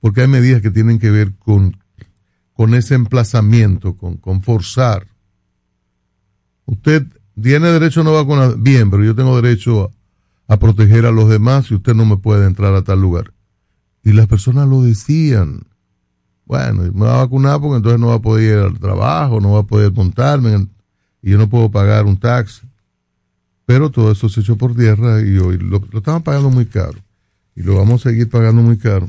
Porque 0.00 0.22
hay 0.22 0.28
medidas 0.28 0.62
que 0.62 0.70
tienen 0.70 0.98
que 0.98 1.10
ver 1.10 1.34
con, 1.36 1.76
con 2.56 2.74
ese 2.74 2.94
emplazamiento, 2.94 3.96
con, 3.96 4.42
forzar. 4.42 5.06
Usted 6.64 7.06
tiene 7.40 7.68
derecho 7.68 8.00
a 8.00 8.04
no 8.04 8.14
vacunar, 8.14 8.56
bien, 8.56 8.90
pero 8.90 9.04
yo 9.04 9.14
tengo 9.14 9.40
derecho 9.40 9.92
a, 10.48 10.54
a 10.54 10.56
proteger 10.56 11.04
a 11.04 11.12
los 11.12 11.28
demás 11.28 11.70
y 11.70 11.74
usted 11.74 11.94
no 11.94 12.06
me 12.06 12.16
puede 12.16 12.46
entrar 12.46 12.74
a 12.74 12.82
tal 12.82 13.02
lugar. 13.02 13.34
Y 14.02 14.12
las 14.12 14.26
personas 14.26 14.66
lo 14.68 14.80
decían. 14.82 15.66
Bueno, 16.46 16.82
me 16.94 17.04
va 17.04 17.16
a 17.16 17.24
vacunar 17.24 17.60
porque 17.60 17.76
entonces 17.76 18.00
no 18.00 18.08
va 18.08 18.14
a 18.14 18.22
poder 18.22 18.58
ir 18.58 18.58
al 18.58 18.78
trabajo, 18.78 19.40
no 19.40 19.52
va 19.52 19.60
a 19.60 19.66
poder 19.66 19.92
montarme 19.92 20.66
y 21.20 21.30
yo 21.32 21.38
no 21.38 21.48
puedo 21.48 21.70
pagar 21.70 22.06
un 22.06 22.16
taxi. 22.16 22.66
Pero 23.66 23.90
todo 23.90 24.12
eso 24.12 24.28
se 24.28 24.40
echó 24.40 24.56
por 24.56 24.74
tierra 24.74 25.20
y 25.20 25.36
hoy 25.38 25.58
lo, 25.58 25.82
lo 25.90 25.98
estaban 25.98 26.22
pagando 26.22 26.48
muy 26.50 26.66
caro. 26.66 26.98
Y 27.54 27.62
lo 27.62 27.76
vamos 27.76 28.06
a 28.06 28.10
seguir 28.10 28.30
pagando 28.30 28.62
muy 28.62 28.78
caro. 28.78 29.08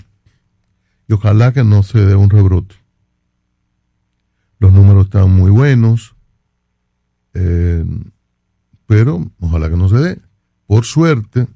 Y 1.07 1.13
ojalá 1.13 1.53
que 1.53 1.63
no 1.63 1.83
se 1.83 1.99
dé 1.99 2.15
un 2.15 2.29
rebrote. 2.29 2.75
Los 4.59 4.73
números 4.73 5.05
están 5.05 5.31
muy 5.31 5.51
buenos. 5.51 6.15
Eh, 7.33 7.85
pero 8.87 9.29
ojalá 9.39 9.69
que 9.69 9.77
no 9.77 9.89
se 9.89 9.97
dé. 9.97 10.21
Por 10.65 10.85
suerte, 10.85 11.47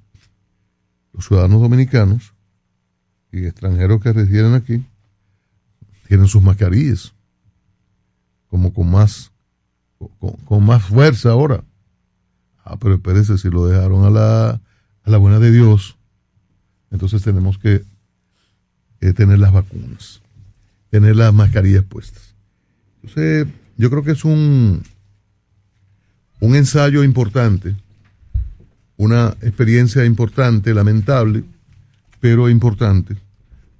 los 1.13 1.25
ciudadanos 1.25 1.61
dominicanos 1.61 2.33
y 3.31 3.45
extranjeros 3.45 4.01
que 4.01 4.13
residen 4.13 4.53
aquí 4.53 4.85
tienen 6.07 6.27
sus 6.27 6.43
mascarillas, 6.43 7.13
como 8.49 8.73
con 8.73 8.91
más, 8.91 9.31
con, 10.45 10.65
más 10.65 10.83
fuerza 10.83 11.31
ahora. 11.31 11.63
Ah, 12.65 12.77
pero 12.77 12.95
espérese, 12.95 13.37
si 13.37 13.49
lo 13.49 13.65
dejaron 13.65 14.05
a 14.05 14.09
la, 14.09 14.49
a 14.49 15.09
la 15.09 15.17
buena 15.17 15.39
de 15.39 15.51
Dios, 15.51 15.97
entonces 16.91 17.23
tenemos 17.23 17.57
que 17.57 17.83
eh, 18.99 19.13
tener 19.13 19.39
las 19.39 19.53
vacunas, 19.53 20.21
tener 20.89 21.15
las 21.15 21.33
mascarillas 21.33 21.85
puestas. 21.85 22.30
Yo 23.03 23.89
creo 23.89 24.03
que 24.03 24.11
es 24.11 24.25
un, 24.25 24.83
un 26.39 26.55
ensayo 26.55 27.03
importante 27.03 27.75
una 29.01 29.35
experiencia 29.41 30.05
importante, 30.05 30.75
lamentable, 30.75 31.43
pero 32.19 32.51
importante 32.51 33.17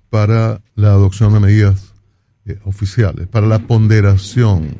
para 0.09 0.61
la 0.73 0.87
adopción 0.87 1.33
de 1.33 1.39
medidas 1.39 1.93
eh, 2.47 2.57
oficiales, 2.63 3.27
para 3.27 3.45
la 3.45 3.59
ponderación. 3.59 4.77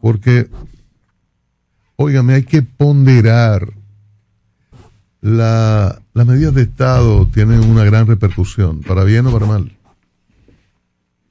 Porque, 0.00 0.48
óigame, 1.96 2.34
hay 2.34 2.44
que 2.44 2.62
ponderar. 2.62 3.72
La, 5.20 6.00
las 6.14 6.26
medidas 6.28 6.54
de 6.54 6.62
Estado 6.62 7.26
tienen 7.26 7.64
una 7.64 7.82
gran 7.82 8.06
repercusión, 8.06 8.80
para 8.80 9.02
bien 9.02 9.26
o 9.26 9.32
para 9.32 9.46
mal. 9.46 9.76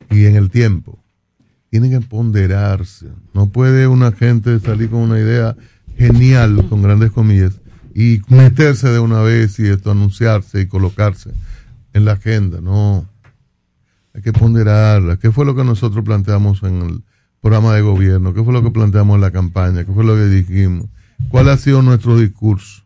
Y 0.09 0.25
en 0.25 0.35
el 0.35 0.49
tiempo. 0.49 0.98
Tienen 1.69 1.91
que 1.91 2.01
ponderarse. 2.05 3.07
No 3.33 3.47
puede 3.47 3.87
una 3.87 4.11
gente 4.11 4.59
salir 4.59 4.89
con 4.89 5.01
una 5.01 5.19
idea 5.19 5.55
genial, 5.97 6.65
con 6.69 6.81
grandes 6.81 7.11
comillas, 7.11 7.59
y 7.93 8.21
meterse 8.29 8.89
de 8.89 8.99
una 8.99 9.21
vez 9.21 9.59
y 9.59 9.67
esto 9.67 9.91
anunciarse 9.91 10.61
y 10.61 10.67
colocarse 10.67 11.31
en 11.93 12.05
la 12.05 12.13
agenda, 12.13 12.61
no. 12.61 13.05
Hay 14.13 14.21
que 14.21 14.33
ponderarla. 14.33 15.17
¿Qué 15.17 15.31
fue 15.31 15.45
lo 15.45 15.55
que 15.55 15.63
nosotros 15.63 16.03
planteamos 16.03 16.63
en 16.63 16.81
el 16.81 17.03
programa 17.41 17.75
de 17.75 17.81
gobierno? 17.81 18.33
¿Qué 18.33 18.43
fue 18.43 18.53
lo 18.53 18.63
que 18.63 18.71
planteamos 18.71 19.15
en 19.15 19.21
la 19.21 19.31
campaña? 19.31 19.85
¿Qué 19.85 19.91
fue 19.91 20.03
lo 20.03 20.15
que 20.15 20.25
dijimos? 20.25 20.87
¿Cuál 21.29 21.49
ha 21.49 21.57
sido 21.57 21.81
nuestro 21.81 22.17
discurso? 22.17 22.83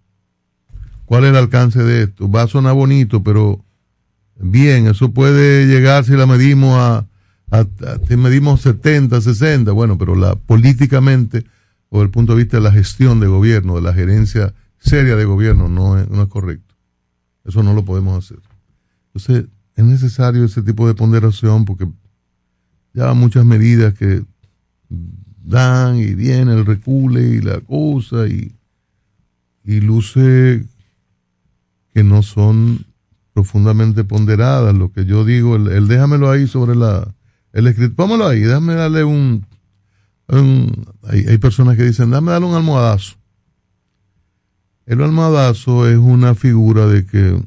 ¿Cuál 1.06 1.26
es 1.26 1.30
el 1.30 1.36
alcance 1.38 1.84
de 1.84 2.04
esto? 2.04 2.30
Va 2.30 2.44
a 2.44 2.48
sonar 2.48 2.74
bonito, 2.74 3.24
pero 3.24 3.64
bien, 4.40 4.88
eso 4.88 5.12
puede 5.12 5.68
llegar 5.68 6.04
si 6.06 6.14
la 6.14 6.26
medimos 6.26 6.76
a, 6.78 7.06
a, 7.54 7.68
si 8.08 8.18
medimos 8.18 8.62
70, 8.62 9.22
60, 9.22 9.72
bueno, 9.72 9.98
pero 9.98 10.16
la 10.16 10.36
políticamente 10.36 11.46
o 11.90 11.98
desde 11.98 12.06
el 12.06 12.12
punto 12.12 12.34
de 12.34 12.40
vista 12.40 12.58
de 12.58 12.64
la 12.64 12.72
gestión 12.72 13.20
de 13.20 13.28
gobierno, 13.28 13.76
de 13.76 13.82
la 13.82 13.94
gerencia 13.94 14.54
seria 14.80 15.16
de 15.16 15.26
gobierno 15.26 15.70
no 15.70 16.00
es, 16.00 16.10
no 16.10 16.24
es 16.24 16.28
correcto. 16.30 16.74
Eso 17.46 17.62
no 17.62 17.74
lo 17.74 17.86
podemos 17.86 18.26
hacer. 18.26 18.40
Entonces, 19.14 19.46
es 19.76 19.86
necesario 19.86 20.44
ese 20.44 20.64
tipo 20.64 20.88
de 20.88 20.96
ponderación 20.96 21.66
porque 21.66 21.88
ya 22.94 23.14
muchas 23.14 23.46
medidas 23.46 23.94
que 23.94 24.24
dan 25.44 25.98
y 25.98 26.16
viene 26.16 26.54
el 26.54 26.66
recule 26.66 27.22
y 27.22 27.42
la 27.42 27.60
cosa 27.60 28.28
y, 28.28 28.56
y 29.64 29.80
luce 29.80 30.66
que 31.94 32.04
no 32.04 32.24
son 32.24 32.86
profundamente 33.34 34.04
ponderadas. 34.04 34.76
Lo 34.76 34.92
que 34.92 35.06
yo 35.06 35.26
digo, 35.26 35.56
el, 35.56 35.88
déjamelo 35.88 36.32
ahí 36.32 36.48
sobre 36.48 36.76
la, 36.76 37.14
el 37.54 37.68
escrito, 37.68 37.96
póngalo 37.96 38.28
ahí, 38.28 38.40
déjame 38.40 38.74
darle 38.74 39.04
un, 39.04 39.46
un 40.28 40.86
hay, 41.04 41.38
personas 41.38 41.78
que 41.78 41.84
dicen, 41.84 42.10
dame 42.10 42.32
darle 42.32 42.48
un 42.48 42.56
almohadazo. 42.56 43.16
El 44.86 45.02
almohadazo 45.02 45.88
es 45.88 45.98
una 45.98 46.36
figura 46.36 46.88
de 46.88 47.06
que 47.06 47.42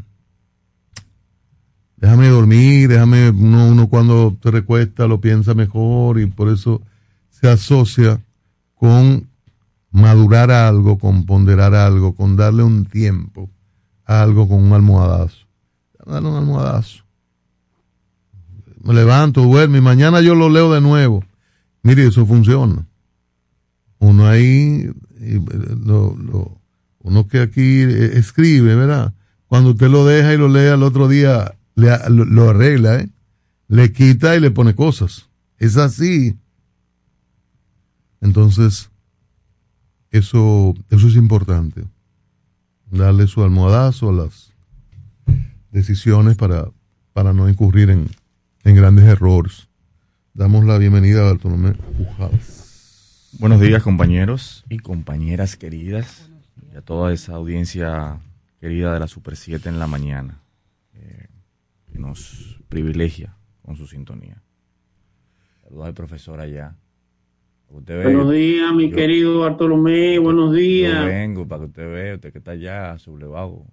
déjame 1.96 2.28
dormir, 2.28 2.88
déjame, 2.88 3.30
uno, 3.30 3.88
cuando 3.88 4.36
se 4.42 4.50
recuesta 4.50 5.06
lo 5.08 5.20
piensa 5.20 5.54
mejor 5.54 6.20
y 6.20 6.26
por 6.26 6.48
eso 6.48 6.80
se 7.28 7.48
asocia 7.48 8.20
con 8.76 9.28
madurar 9.90 10.52
algo, 10.52 10.98
con 10.98 11.26
ponderar 11.26 11.74
algo, 11.74 12.14
con 12.14 12.36
darle 12.36 12.62
un 12.62 12.86
tiempo 12.86 13.50
a 14.04 14.22
algo 14.22 14.48
con 14.48 14.62
un 14.62 14.72
almohadazo. 14.72 15.46
Dale 16.06 16.28
un 16.28 16.36
almohadazo. 16.36 17.05
Me 18.86 18.94
levanto, 18.94 19.42
duermo 19.42 19.76
y 19.76 19.80
mañana 19.80 20.20
yo 20.20 20.36
lo 20.36 20.48
leo 20.48 20.72
de 20.72 20.80
nuevo. 20.80 21.24
Mire, 21.82 22.06
eso 22.06 22.24
funciona. 22.24 22.86
Uno 23.98 24.28
ahí 24.28 24.88
lo, 25.84 26.16
lo, 26.16 26.60
uno 27.00 27.26
que 27.26 27.40
aquí 27.40 27.80
eh, 27.80 28.16
escribe, 28.16 28.76
¿verdad? 28.76 29.12
Cuando 29.48 29.70
usted 29.70 29.88
lo 29.88 30.06
deja 30.06 30.32
y 30.32 30.36
lo 30.36 30.48
lee 30.48 30.68
al 30.68 30.84
otro 30.84 31.08
día, 31.08 31.56
le, 31.74 31.98
lo, 32.10 32.48
arregla, 32.48 33.00
¿eh? 33.00 33.10
Le 33.66 33.92
quita 33.92 34.36
y 34.36 34.40
le 34.40 34.52
pone 34.52 34.76
cosas. 34.76 35.28
Es 35.58 35.76
así. 35.76 36.38
Entonces, 38.20 38.90
eso, 40.12 40.74
eso 40.90 41.08
es 41.08 41.16
importante. 41.16 41.84
Darle 42.88 43.26
su 43.26 43.42
almohadazo 43.42 44.10
a 44.10 44.12
las 44.12 44.52
decisiones 45.72 46.36
para, 46.36 46.68
para 47.12 47.32
no 47.32 47.48
incurrir 47.48 47.90
en, 47.90 48.08
en 48.66 48.74
grandes 48.74 49.04
errores. 49.04 49.68
Damos 50.34 50.64
la 50.64 50.76
bienvenida 50.76 51.20
a 51.20 51.30
Bartolomé 51.30 51.74
Pujadas. 51.96 53.30
Buenos 53.38 53.60
días, 53.60 53.80
compañeros 53.80 54.64
y 54.68 54.78
compañeras 54.78 55.56
queridas 55.56 56.28
a 56.76 56.80
toda 56.80 57.12
esa 57.12 57.36
audiencia 57.36 58.18
querida 58.60 58.92
de 58.92 58.98
la 58.98 59.06
Super 59.06 59.36
7 59.36 59.68
en 59.68 59.78
la 59.78 59.86
mañana, 59.86 60.42
eh, 60.94 61.28
que 61.92 62.00
nos 62.00 62.58
privilegia 62.68 63.36
con 63.62 63.76
su 63.76 63.86
sintonía. 63.86 64.42
Saludos 65.62 65.86
al 65.86 65.94
profesor 65.94 66.40
allá, 66.40 66.74
Buenos 67.68 68.32
días, 68.32 68.72
mi 68.74 68.90
querido 68.90 69.40
Bartolomé, 69.40 70.18
buenos 70.18 70.52
días. 70.52 71.00
Yo 71.00 71.06
vengo 71.06 71.46
para 71.46 71.60
que 71.60 71.66
usted 71.66 71.92
vea, 71.92 72.14
usted 72.16 72.32
que 72.32 72.38
está 72.38 72.52
allá, 72.52 72.98
sublevado. 72.98 73.64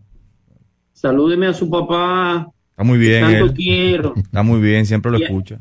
Salúdeme 0.94 1.48
a 1.48 1.54
su 1.54 1.70
papá. 1.70 2.54
Está 2.74 2.84
muy 2.84 2.98
bien. 2.98 3.22
Tanto 3.22 3.54
quiero. 3.54 4.14
Está 4.18 4.42
muy 4.42 4.60
bien, 4.60 4.88
siempre 4.88 5.12
lo 5.12 5.20
escucha. 5.20 5.60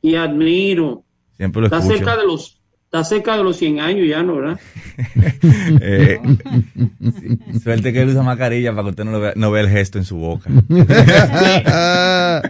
Y 0.00 0.14
admiro. 0.14 1.02
Siempre 1.36 1.60
lo 1.60 1.66
está 1.66 1.78
escucha. 1.78 1.96
Cerca 1.96 2.16
de 2.16 2.26
los, 2.26 2.60
está 2.84 3.02
cerca 3.02 3.36
de 3.36 3.42
los 3.42 3.56
100 3.56 3.80
años 3.80 4.06
ya, 4.06 4.22
¿no, 4.22 4.36
verdad? 4.36 4.60
eh, 5.80 6.20
sí, 7.00 7.58
suerte 7.60 7.92
que 7.92 8.02
él 8.02 8.10
usa 8.10 8.22
mascarilla 8.22 8.70
para 8.70 8.84
que 8.84 8.90
usted 8.90 9.04
no, 9.04 9.10
lo 9.10 9.20
vea, 9.20 9.32
no 9.34 9.50
vea 9.50 9.62
el 9.62 9.68
gesto 9.68 9.98
en 9.98 10.04
su 10.04 10.16
boca. 10.18 10.48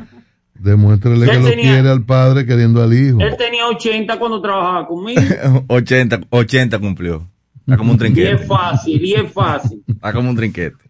Demuéstrele 0.55 1.27
que 1.27 1.39
lo 1.39 1.49
quiere 1.55 1.89
al 1.89 2.05
padre 2.05 2.45
queriendo 2.45 2.83
al 2.83 2.93
hijo. 2.93 3.19
Él 3.21 3.35
tenía 3.39 3.67
80 3.67 4.19
cuando 4.19 4.43
trabajaba 4.43 4.87
conmigo. 4.87 5.23
80, 5.69 6.21
80 6.29 6.79
cumplió. 6.79 7.27
Está 7.61 7.79
como 7.79 7.93
un 7.93 7.99
trinquete. 7.99 8.31
Y 8.31 8.35
es 8.35 8.47
fácil, 8.47 9.03
y 9.03 9.15
es 9.15 9.33
fácil. 9.33 9.83
Está 9.87 10.13
como 10.13 10.29
un 10.29 10.37
trinquete. 10.37 10.90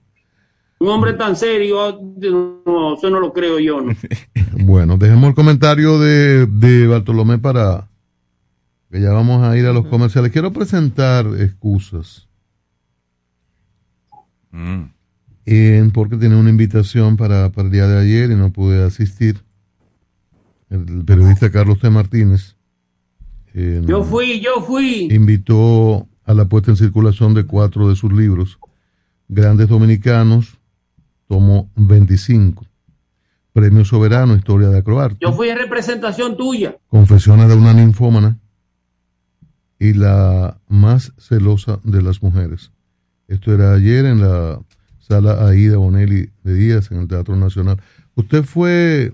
Un 0.81 0.89
hombre 0.89 1.13
tan 1.13 1.37
serio, 1.37 2.01
no, 2.65 2.95
eso 2.95 3.11
no 3.11 3.21
lo 3.21 3.35
creo 3.35 3.59
yo, 3.59 3.83
¿no? 3.83 3.95
bueno, 4.65 4.97
dejemos 4.97 5.29
el 5.29 5.35
comentario 5.35 5.99
de, 5.99 6.47
de 6.47 6.87
Bartolomé 6.87 7.39
para 7.39 7.87
que 8.91 9.01
ya 9.01 9.13
vamos 9.13 9.43
a 9.43 9.57
ir 9.59 9.67
a 9.67 9.75
los 9.75 9.87
comerciales. 9.87 10.33
Quiero 10.33 10.55
presentar 10.55 11.27
excusas. 11.39 12.29
Mm. 14.51 14.85
En, 15.45 15.91
porque 15.91 16.17
tiene 16.17 16.37
una 16.37 16.49
invitación 16.49 17.19
para, 17.19 17.51
para 17.51 17.67
el 17.67 17.73
día 17.73 17.87
de 17.87 18.01
ayer 18.01 18.31
y 18.31 18.35
no 18.35 18.51
pude 18.51 18.83
asistir. 18.83 19.39
El 20.71 21.05
periodista 21.05 21.51
Carlos 21.51 21.79
T. 21.79 21.91
Martínez. 21.91 22.57
Eh, 23.55 23.83
yo 23.85 24.03
fui, 24.03 24.41
yo 24.41 24.63
fui. 24.63 25.09
Invitó 25.11 26.09
a 26.25 26.33
la 26.33 26.47
puesta 26.47 26.71
en 26.71 26.77
circulación 26.77 27.35
de 27.35 27.45
cuatro 27.45 27.89
de 27.89 27.97
sus 27.97 28.13
libros. 28.13 28.59
Grandes 29.29 29.69
Dominicanos, 29.69 30.60
tomo 31.31 31.71
25. 31.77 32.67
Premio 33.53 33.85
Soberano, 33.85 34.35
Historia 34.35 34.69
de 34.69 34.79
Acroarte. 34.79 35.19
Yo 35.21 35.33
fui 35.33 35.49
en 35.49 35.59
representación 35.59 36.37
tuya. 36.37 36.77
Confesiones 36.89 37.49
de 37.49 37.55
una 37.55 37.73
ninfómana. 37.73 38.37
Y 39.79 39.93
la 39.93 40.59
más 40.67 41.13
celosa 41.19 41.79
de 41.85 42.03
las 42.03 42.21
mujeres. 42.21 42.73
Esto 43.29 43.55
era 43.55 43.75
ayer 43.75 44.07
en 44.07 44.21
la 44.21 44.61
sala 44.99 45.47
Aida 45.47 45.77
Bonelli 45.77 46.31
de 46.43 46.55
Díaz, 46.55 46.91
en 46.91 47.03
el 47.03 47.07
Teatro 47.07 47.37
Nacional. 47.37 47.81
Usted 48.17 48.43
fue... 48.43 49.13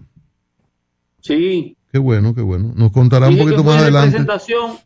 Sí. 1.20 1.76
Qué 1.92 1.98
bueno, 1.98 2.34
qué 2.34 2.40
bueno. 2.40 2.72
Nos 2.74 2.92
contará 2.92 3.28
un 3.28 3.36
poquito 3.36 3.62
más 3.62 3.82
adelante. 3.82 4.12
presentación 4.12 4.76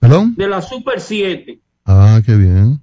¿Perdón? 0.00 0.34
de 0.34 0.48
la 0.48 0.62
Super 0.62 0.98
7. 0.98 1.60
Ah, 1.84 2.22
qué 2.24 2.34
bien. 2.36 2.80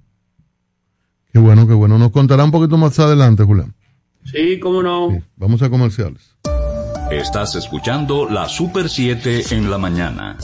Qué 1.32 1.38
bueno, 1.38 1.66
qué 1.66 1.72
bueno. 1.72 1.98
Nos 1.98 2.10
contará 2.10 2.44
un 2.44 2.50
poquito 2.50 2.76
más 2.76 2.98
adelante, 2.98 3.44
Julián. 3.44 3.74
Sí, 4.24 4.60
cómo 4.60 4.82
no. 4.82 5.10
Sí. 5.10 5.20
Vamos 5.36 5.62
a 5.62 5.70
comerciales. 5.70 6.36
Estás 7.10 7.54
escuchando 7.54 8.28
la 8.28 8.48
Super 8.48 8.88
7 8.88 9.54
en 9.54 9.70
la 9.70 9.78
mañana. 9.78 10.36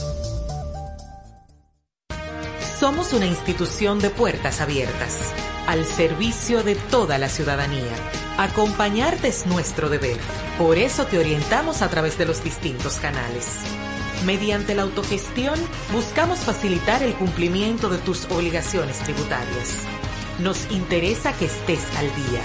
Somos 2.79 3.13
una 3.13 3.25
institución 3.25 3.99
de 3.99 4.09
puertas 4.09 4.61
abiertas, 4.61 5.33
al 5.67 5.85
servicio 5.85 6.63
de 6.63 6.75
toda 6.75 7.17
la 7.17 7.27
ciudadanía. 7.27 7.93
Acompañarte 8.37 9.27
es 9.27 9.45
nuestro 9.47 9.89
deber. 9.89 10.17
Por 10.57 10.77
eso 10.77 11.05
te 11.05 11.19
orientamos 11.19 11.81
a 11.81 11.89
través 11.89 12.17
de 12.17 12.25
los 12.25 12.43
distintos 12.43 12.97
canales. 12.97 13.63
Mediante 14.25 14.75
la 14.75 14.83
autogestión, 14.83 15.59
buscamos 15.93 16.39
facilitar 16.39 17.03
el 17.03 17.13
cumplimiento 17.13 17.89
de 17.89 17.97
tus 17.97 18.25
obligaciones 18.31 18.99
tributarias. 18.99 19.85
Nos 20.39 20.71
interesa 20.71 21.33
que 21.33 21.45
estés 21.45 21.83
al 21.97 22.05
día. 22.15 22.41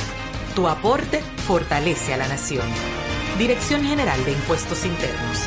Tu 0.57 0.66
aporte 0.66 1.20
fortalece 1.47 2.12
a 2.12 2.16
la 2.16 2.26
nación. 2.26 2.66
Dirección 3.38 3.84
General 3.84 4.22
de 4.24 4.32
Impuestos 4.32 4.84
Internos. 4.84 5.42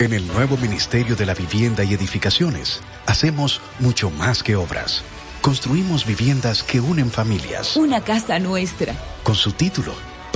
En 0.00 0.12
el 0.12 0.26
nuevo 0.26 0.56
Ministerio 0.56 1.14
de 1.14 1.26
la 1.26 1.34
Vivienda 1.34 1.84
y 1.84 1.94
Edificaciones, 1.94 2.80
hacemos 3.06 3.60
mucho 3.78 4.10
más 4.10 4.42
que 4.42 4.56
obras. 4.56 5.04
Construimos 5.40 6.04
viviendas 6.04 6.64
que 6.64 6.80
unen 6.80 7.12
familias. 7.12 7.76
Una 7.76 8.02
casa 8.02 8.40
nuestra. 8.40 8.92
Con 9.22 9.36
su 9.36 9.52
título, 9.52 9.94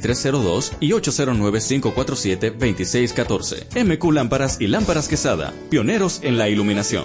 2302 0.00 0.72
y 0.80 0.90
809-547-2614. 0.90 3.84
MQ 3.84 4.12
Lámparas 4.12 4.60
y 4.60 4.66
Lámparas 4.66 5.08
Quesada, 5.08 5.52
pioneros 5.70 6.20
en 6.22 6.38
la 6.38 6.48
iluminación. 6.48 7.04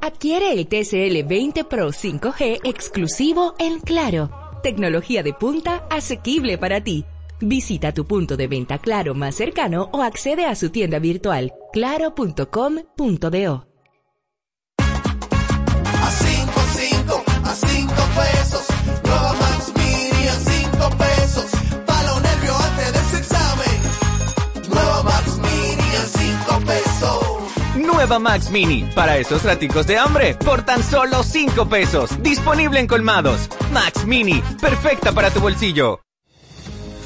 Adquiere 0.00 0.52
el 0.52 0.66
TCL 0.66 1.28
20 1.28 1.64
Pro 1.64 1.90
5G 1.90 2.60
exclusivo 2.64 3.54
en 3.58 3.80
Claro. 3.80 4.30
Tecnología 4.62 5.22
de 5.22 5.32
punta 5.32 5.86
asequible 5.90 6.58
para 6.58 6.82
ti. 6.82 7.04
Visita 7.40 7.92
tu 7.92 8.04
punto 8.04 8.36
de 8.36 8.46
venta 8.46 8.78
Claro 8.78 9.14
más 9.14 9.34
cercano 9.34 9.88
o 9.92 10.02
accede 10.02 10.46
a 10.46 10.54
su 10.54 10.70
tienda 10.70 11.00
virtual 11.00 11.52
claro.com.do. 11.72 13.71
Nueva 28.02 28.18
Max 28.18 28.50
Mini, 28.50 28.84
para 28.96 29.16
esos 29.18 29.44
raticos 29.44 29.86
de 29.86 29.96
hambre, 29.96 30.34
por 30.34 30.64
tan 30.64 30.82
solo 30.82 31.22
5 31.22 31.68
pesos. 31.68 32.10
Disponible 32.20 32.80
en 32.80 32.88
colmados. 32.88 33.48
Max 33.72 34.04
Mini, 34.04 34.42
perfecta 34.60 35.12
para 35.12 35.30
tu 35.30 35.38
bolsillo. 35.38 36.00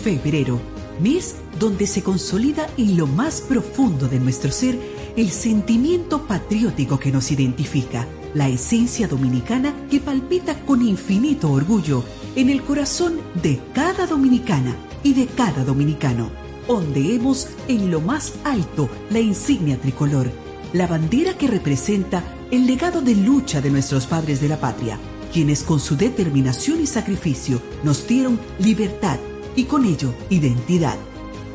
Febrero, 0.03 0.59
mes 0.99 1.37
donde 1.59 1.87
se 1.87 2.03
consolida 2.03 2.67
en 2.79 2.97
lo 2.97 3.07
más 3.07 3.43
profundo 3.43 4.09
de 4.09 4.19
nuestro 4.19 4.51
ser 4.51 4.79
el 5.19 5.31
sentimiento 5.33 6.27
patriótico 6.27 6.99
que 6.99 7.13
nos 7.13 7.31
identifica, 7.31 8.07
la 8.33 8.49
esencia 8.49 9.07
dominicana 9.07 9.75
que 9.91 10.01
palpita 10.01 10.59
con 10.65 10.81
infinito 10.81 11.53
orgullo 11.53 12.05
en 12.37 12.49
el 12.49 12.63
corazón 12.63 13.21
de 13.43 13.61
cada 13.75 14.07
dominicana 14.07 14.75
y 15.03 15.13
de 15.13 15.27
cada 15.27 15.63
dominicano. 15.63 16.31
Ondeemos 16.69 17.49
en 17.69 17.91
lo 17.91 18.01
más 18.01 18.33
alto 18.45 18.89
la 19.11 19.21
insignia 19.21 19.79
tricolor, 19.79 20.33
la 20.77 20.87
bandera 20.87 21.37
que 21.39 21.47
representa 21.47 22.22
el 22.51 22.66
legado 22.66 23.01
de 23.01 23.14
lucha 23.14 23.61
de 23.61 23.70
nuestros 23.70 24.07
padres 24.07 24.41
de 24.41 24.49
la 24.49 24.61
patria, 24.61 24.99
quienes 25.33 25.62
con 25.62 25.81
su 25.81 25.97
determinación 25.97 26.83
y 26.83 26.87
sacrificio 26.87 27.62
nos 27.83 28.07
dieron 28.07 28.39
libertad 28.59 29.18
y 29.55 29.64
con 29.64 29.85
ello 29.85 30.14
identidad. 30.29 30.97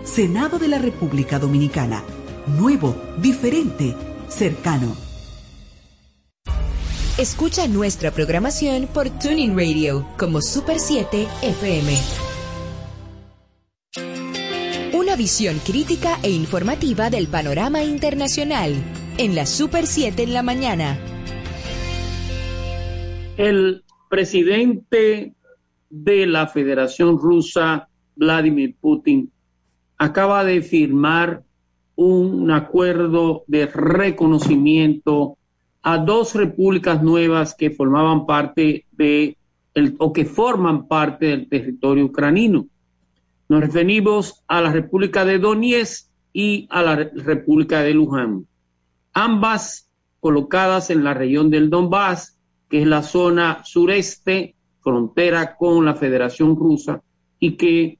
Senado 0.04 0.58
de 0.58 0.68
la 0.68 0.80
República 0.80 1.38
Dominicana. 1.38 2.04
Nuevo, 2.48 2.96
diferente, 3.20 3.96
cercano. 4.28 4.96
Escucha 7.18 7.68
nuestra 7.68 8.10
programación 8.10 8.88
por 8.92 9.10
Tuning 9.10 9.56
Radio 9.56 10.08
como 10.18 10.42
Super 10.42 10.80
7 10.80 11.28
FM. 11.44 11.98
Una 14.94 15.16
visión 15.16 15.60
crítica 15.60 16.18
e 16.24 16.32
informativa 16.32 17.12
del 17.12 17.28
panorama 17.28 17.84
internacional 17.84 18.74
en 19.18 19.36
la 19.36 19.46
Super 19.46 19.88
7 19.88 20.24
en 20.24 20.34
la 20.34 20.44
mañana. 20.44 20.98
El 23.38 23.84
presidente 24.10 25.34
de 25.90 26.26
la 26.26 26.48
Federación 26.48 27.18
Rusa, 27.18 27.88
Vladimir 28.16 28.76
Putin, 28.80 29.32
acaba 29.98 30.44
de 30.44 30.62
firmar 30.62 31.44
un 31.96 32.52
acuerdo 32.52 33.44
de 33.48 33.68
reconocimiento 33.68 35.38
a 35.84 35.98
dos 35.98 36.36
repúblicas 36.36 37.02
nuevas 37.02 37.56
que 37.56 37.72
formaban 37.72 38.26
parte 38.26 38.86
de 38.92 39.38
el, 39.74 39.96
o 40.00 40.12
que 40.12 40.26
forman 40.26 40.88
parte 40.88 41.28
del 41.28 41.48
territorio 41.48 42.06
ucranino. 42.06 42.68
Nos 43.50 43.62
referimos 43.62 44.44
a 44.48 44.62
la 44.62 44.72
República 44.72 45.26
de 45.26 45.40
Donetsk 45.40 46.08
y 46.34 46.68
a 46.70 46.82
la 46.82 46.96
República 46.96 47.82
de 47.82 47.94
Luján, 47.94 48.46
ambas 49.14 49.90
colocadas 50.20 50.90
en 50.90 51.04
la 51.04 51.14
región 51.14 51.50
del 51.50 51.70
Donbass, 51.70 52.38
que 52.70 52.82
es 52.82 52.88
la 52.88 53.04
zona 53.04 53.62
sureste, 53.64 54.56
frontera 54.82 55.56
con 55.58 55.86
la 55.86 55.96
Federación 55.96 56.56
Rusa, 56.56 57.02
y 57.40 57.58
que 57.58 58.00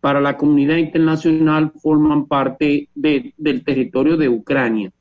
para 0.00 0.20
la 0.20 0.36
comunidad 0.36 0.76
internacional 0.76 1.72
forman 1.80 2.26
parte 2.26 2.88
de, 2.94 3.34
del 3.36 3.64
territorio 3.64 4.16
de 4.16 4.28
Ucrania. 4.28 4.92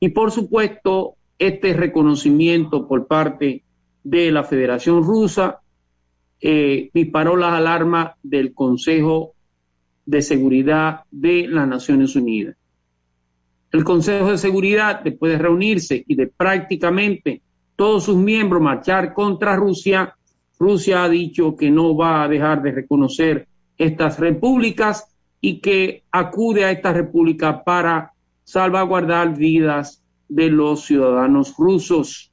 Y 0.00 0.10
por 0.10 0.30
supuesto, 0.30 1.14
este 1.38 1.72
reconocimiento 1.72 2.86
por 2.86 3.06
parte 3.06 3.62
de 4.02 4.30
la 4.30 4.44
Federación 4.44 5.02
Rusa 5.04 5.60
eh, 6.40 6.90
disparó 6.92 7.36
las 7.36 7.54
alarmas 7.54 8.12
del 8.22 8.54
Consejo 8.54 9.34
de 10.06 10.22
Seguridad 10.22 11.02
de 11.10 11.46
las 11.48 11.68
Naciones 11.68 12.16
Unidas. 12.16 12.56
El 13.70 13.84
Consejo 13.84 14.30
de 14.30 14.38
Seguridad, 14.38 15.02
después 15.02 15.32
de 15.32 15.38
reunirse 15.38 16.04
y 16.06 16.14
de 16.14 16.26
prácticamente 16.26 17.42
todos 17.76 18.04
sus 18.04 18.16
miembros 18.16 18.62
marchar 18.62 19.12
contra 19.12 19.56
Rusia, 19.56 20.14
Rusia 20.58 21.04
ha 21.04 21.08
dicho 21.08 21.54
que 21.54 21.70
no 21.70 21.96
va 21.96 22.22
a 22.22 22.28
dejar 22.28 22.62
de 22.62 22.72
reconocer 22.72 23.46
estas 23.76 24.18
repúblicas 24.18 25.06
y 25.40 25.60
que 25.60 26.02
acude 26.10 26.64
a 26.64 26.72
esta 26.72 26.92
república 26.92 27.62
para 27.62 28.12
salvaguardar 28.42 29.36
vidas 29.36 30.02
de 30.28 30.48
los 30.48 30.84
ciudadanos 30.84 31.54
rusos. 31.56 32.32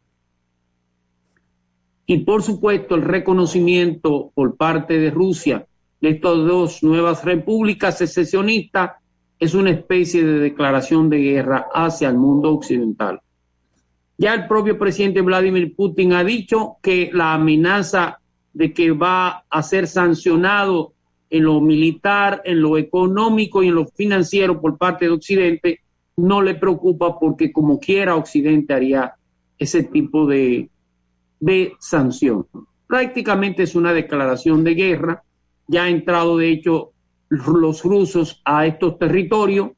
Y 2.07 2.19
por 2.19 2.41
supuesto 2.43 2.95
el 2.95 3.01
reconocimiento 3.01 4.31
por 4.33 4.55
parte 4.55 4.97
de 4.97 5.11
Rusia 5.11 5.67
de 6.01 6.09
estas 6.09 6.35
dos 6.35 6.83
nuevas 6.83 7.23
repúblicas 7.23 7.97
secesionistas 7.97 8.91
es 9.39 9.53
una 9.53 9.71
especie 9.71 10.23
de 10.23 10.39
declaración 10.39 11.09
de 11.09 11.17
guerra 11.17 11.67
hacia 11.73 12.09
el 12.09 12.17
mundo 12.17 12.53
occidental. 12.53 13.19
Ya 14.17 14.33
el 14.33 14.47
propio 14.47 14.77
presidente 14.79 15.21
Vladimir 15.21 15.75
Putin 15.75 16.13
ha 16.13 16.23
dicho 16.23 16.77
que 16.81 17.09
la 17.13 17.33
amenaza 17.33 18.19
de 18.53 18.73
que 18.73 18.91
va 18.91 19.43
a 19.49 19.63
ser 19.63 19.87
sancionado 19.87 20.93
en 21.29 21.43
lo 21.43 21.59
militar, 21.59 22.41
en 22.45 22.61
lo 22.61 22.77
económico 22.77 23.61
y 23.61 23.67
en 23.67 23.75
lo 23.75 23.87
financiero 23.87 24.61
por 24.61 24.77
parte 24.77 25.05
de 25.05 25.11
Occidente, 25.11 25.81
no 26.15 26.41
le 26.41 26.55
preocupa 26.55 27.19
porque 27.19 27.51
como 27.51 27.79
quiera 27.79 28.15
Occidente 28.15 28.73
haría 28.73 29.15
ese 29.57 29.83
tipo 29.83 30.25
de, 30.25 30.69
de 31.41 31.73
sanción. 31.79 32.47
Prácticamente 32.87 33.63
es 33.63 33.75
una 33.75 33.91
declaración 33.91 34.63
de 34.63 34.75
guerra. 34.75 35.23
Ya 35.67 35.83
ha 35.83 35.89
entrado, 35.89 36.37
de 36.37 36.51
hecho, 36.51 36.91
los 37.35 37.83
rusos 37.83 38.41
a 38.45 38.65
estos 38.65 38.97
territorios 38.97 39.71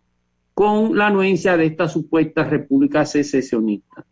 con 0.54 0.98
la 0.98 1.08
anuencia 1.08 1.56
de 1.58 1.68
esta 1.68 1.88
supuesta 1.88 2.44
república 2.44 3.06
secesionista. 3.06 4.06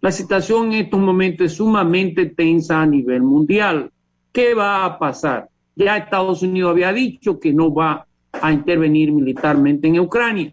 La 0.00 0.10
situación 0.10 0.72
en 0.72 0.84
estos 0.84 1.00
momentos 1.00 1.46
es 1.46 1.54
sumamente 1.54 2.26
tensa 2.26 2.82
a 2.82 2.86
nivel 2.86 3.22
mundial. 3.22 3.90
¿Qué 4.32 4.54
va 4.54 4.84
a 4.84 4.98
pasar? 4.98 5.48
Ya 5.76 5.96
Estados 5.96 6.42
Unidos 6.42 6.70
había 6.70 6.92
dicho 6.92 7.38
que 7.38 7.52
no 7.52 7.72
va 7.72 8.06
a 8.32 8.52
intervenir 8.52 9.12
militarmente 9.12 9.88
en 9.88 10.00
Ucrania 10.00 10.52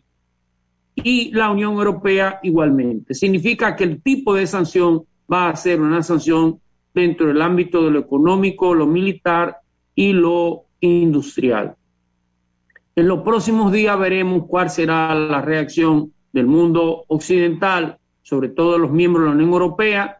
y 0.95 1.31
la 1.31 1.49
Unión 1.49 1.73
Europea 1.73 2.39
igualmente. 2.43 3.13
Significa 3.13 3.75
que 3.75 3.83
el 3.83 4.01
tipo 4.01 4.35
de 4.35 4.47
sanción 4.47 5.03
va 5.31 5.49
a 5.49 5.55
ser 5.55 5.81
una 5.81 6.03
sanción 6.03 6.59
dentro 6.93 7.27
del 7.27 7.41
ámbito 7.41 7.83
de 7.83 7.91
lo 7.91 7.99
económico, 7.99 8.73
lo 8.73 8.85
militar 8.85 9.57
y 9.95 10.13
lo 10.13 10.65
industrial. 10.81 11.75
En 12.95 13.07
los 13.07 13.21
próximos 13.21 13.71
días 13.71 13.97
veremos 13.97 14.45
cuál 14.47 14.69
será 14.69 15.15
la 15.15 15.41
reacción 15.41 16.11
del 16.33 16.45
mundo 16.45 17.05
occidental, 17.07 17.97
sobre 18.21 18.49
todo 18.49 18.77
los 18.77 18.91
miembros 18.91 19.23
de 19.23 19.29
la 19.29 19.35
Unión 19.35 19.51
Europea, 19.51 20.19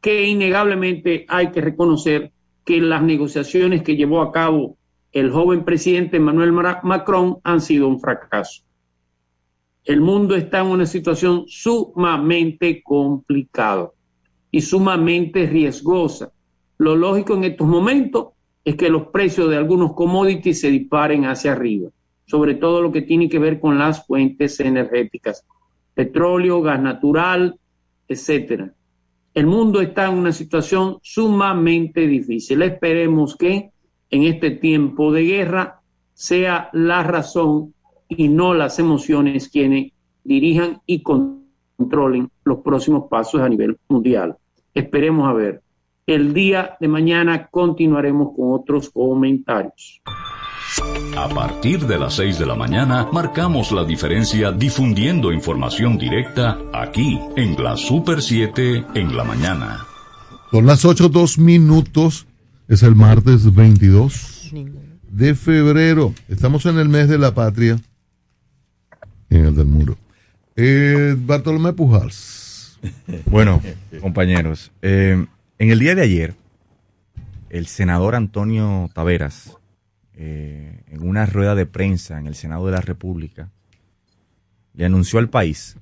que 0.00 0.28
innegablemente 0.28 1.24
hay 1.28 1.50
que 1.50 1.60
reconocer 1.60 2.32
que 2.64 2.80
las 2.80 3.02
negociaciones 3.02 3.82
que 3.82 3.96
llevó 3.96 4.20
a 4.20 4.32
cabo 4.32 4.76
el 5.12 5.30
joven 5.30 5.64
presidente 5.64 6.18
Emmanuel 6.18 6.52
Macron 6.52 7.38
han 7.42 7.60
sido 7.60 7.88
un 7.88 8.00
fracaso. 8.00 8.62
El 9.84 10.00
mundo 10.00 10.36
está 10.36 10.60
en 10.60 10.66
una 10.66 10.86
situación 10.86 11.44
sumamente 11.48 12.82
complicada 12.82 13.90
y 14.50 14.60
sumamente 14.60 15.46
riesgosa. 15.46 16.30
Lo 16.78 16.96
lógico 16.96 17.34
en 17.34 17.44
estos 17.44 17.66
momentos 17.66 18.28
es 18.64 18.76
que 18.76 18.90
los 18.90 19.08
precios 19.08 19.48
de 19.48 19.56
algunos 19.56 19.94
commodities 19.94 20.60
se 20.60 20.70
disparen 20.70 21.24
hacia 21.24 21.52
arriba, 21.52 21.90
sobre 22.30 22.54
todo 22.54 22.80
lo 22.80 22.92
que 22.92 23.02
tiene 23.02 23.28
que 23.28 23.40
ver 23.40 23.58
con 23.58 23.76
las 23.76 24.06
fuentes 24.06 24.60
energéticas, 24.60 25.44
petróleo, 25.94 26.62
gas 26.62 26.80
natural, 26.80 27.58
etcétera. 28.06 28.72
El 29.34 29.46
mundo 29.46 29.80
está 29.80 30.06
en 30.06 30.16
una 30.16 30.30
situación 30.30 30.98
sumamente 31.02 32.06
difícil. 32.06 32.62
Esperemos 32.62 33.36
que 33.36 33.70
en 34.10 34.22
este 34.22 34.52
tiempo 34.52 35.12
de 35.12 35.24
guerra 35.24 35.80
sea 36.14 36.70
la 36.72 37.02
razón 37.02 37.74
y 38.08 38.28
no 38.28 38.54
las 38.54 38.78
emociones 38.78 39.48
quienes 39.48 39.92
dirijan 40.22 40.82
y 40.86 41.02
controlen 41.02 42.30
los 42.44 42.58
próximos 42.58 43.08
pasos 43.10 43.40
a 43.40 43.48
nivel 43.48 43.76
mundial. 43.88 44.36
Esperemos 44.72 45.28
a 45.28 45.32
ver. 45.32 45.62
El 46.06 46.32
día 46.32 46.76
de 46.78 46.86
mañana 46.86 47.48
continuaremos 47.48 48.36
con 48.36 48.52
otros 48.52 48.88
comentarios. 48.90 50.00
A 51.16 51.28
partir 51.28 51.86
de 51.86 51.98
las 51.98 52.14
6 52.14 52.38
de 52.38 52.46
la 52.46 52.54
mañana 52.54 53.08
marcamos 53.12 53.72
la 53.72 53.84
diferencia 53.84 54.52
difundiendo 54.52 55.32
información 55.32 55.98
directa 55.98 56.58
aquí 56.72 57.18
en 57.36 57.60
la 57.62 57.76
Super 57.76 58.22
7 58.22 58.84
en 58.94 59.16
la 59.16 59.24
mañana. 59.24 59.86
Son 60.52 60.66
las 60.66 60.84
8 60.84 61.08
dos 61.08 61.38
minutos, 61.38 62.26
es 62.68 62.84
el 62.84 62.94
martes 62.94 63.52
22 63.52 64.52
de 65.08 65.34
febrero. 65.34 66.14
Estamos 66.28 66.64
en 66.66 66.78
el 66.78 66.88
mes 66.88 67.08
de 67.08 67.18
la 67.18 67.34
patria 67.34 67.80
en 69.28 69.46
el 69.46 69.56
del 69.56 69.66
muro. 69.66 69.98
Eh, 70.54 71.16
Bartolomé 71.18 71.72
Pujals. 71.72 72.78
Bueno, 73.26 73.60
compañeros, 74.00 74.70
eh, 74.80 75.26
en 75.58 75.70
el 75.70 75.78
día 75.78 75.94
de 75.94 76.02
ayer, 76.02 76.34
el 77.50 77.66
senador 77.66 78.14
Antonio 78.14 78.88
Taveras 78.94 79.59
eh, 80.14 80.82
en 80.88 81.06
una 81.06 81.26
rueda 81.26 81.54
de 81.54 81.66
prensa 81.66 82.18
en 82.18 82.26
el 82.26 82.34
Senado 82.34 82.66
de 82.66 82.72
la 82.72 82.80
República, 82.80 83.50
le 84.74 84.84
anunció 84.84 85.18
al 85.18 85.30
país 85.30 85.76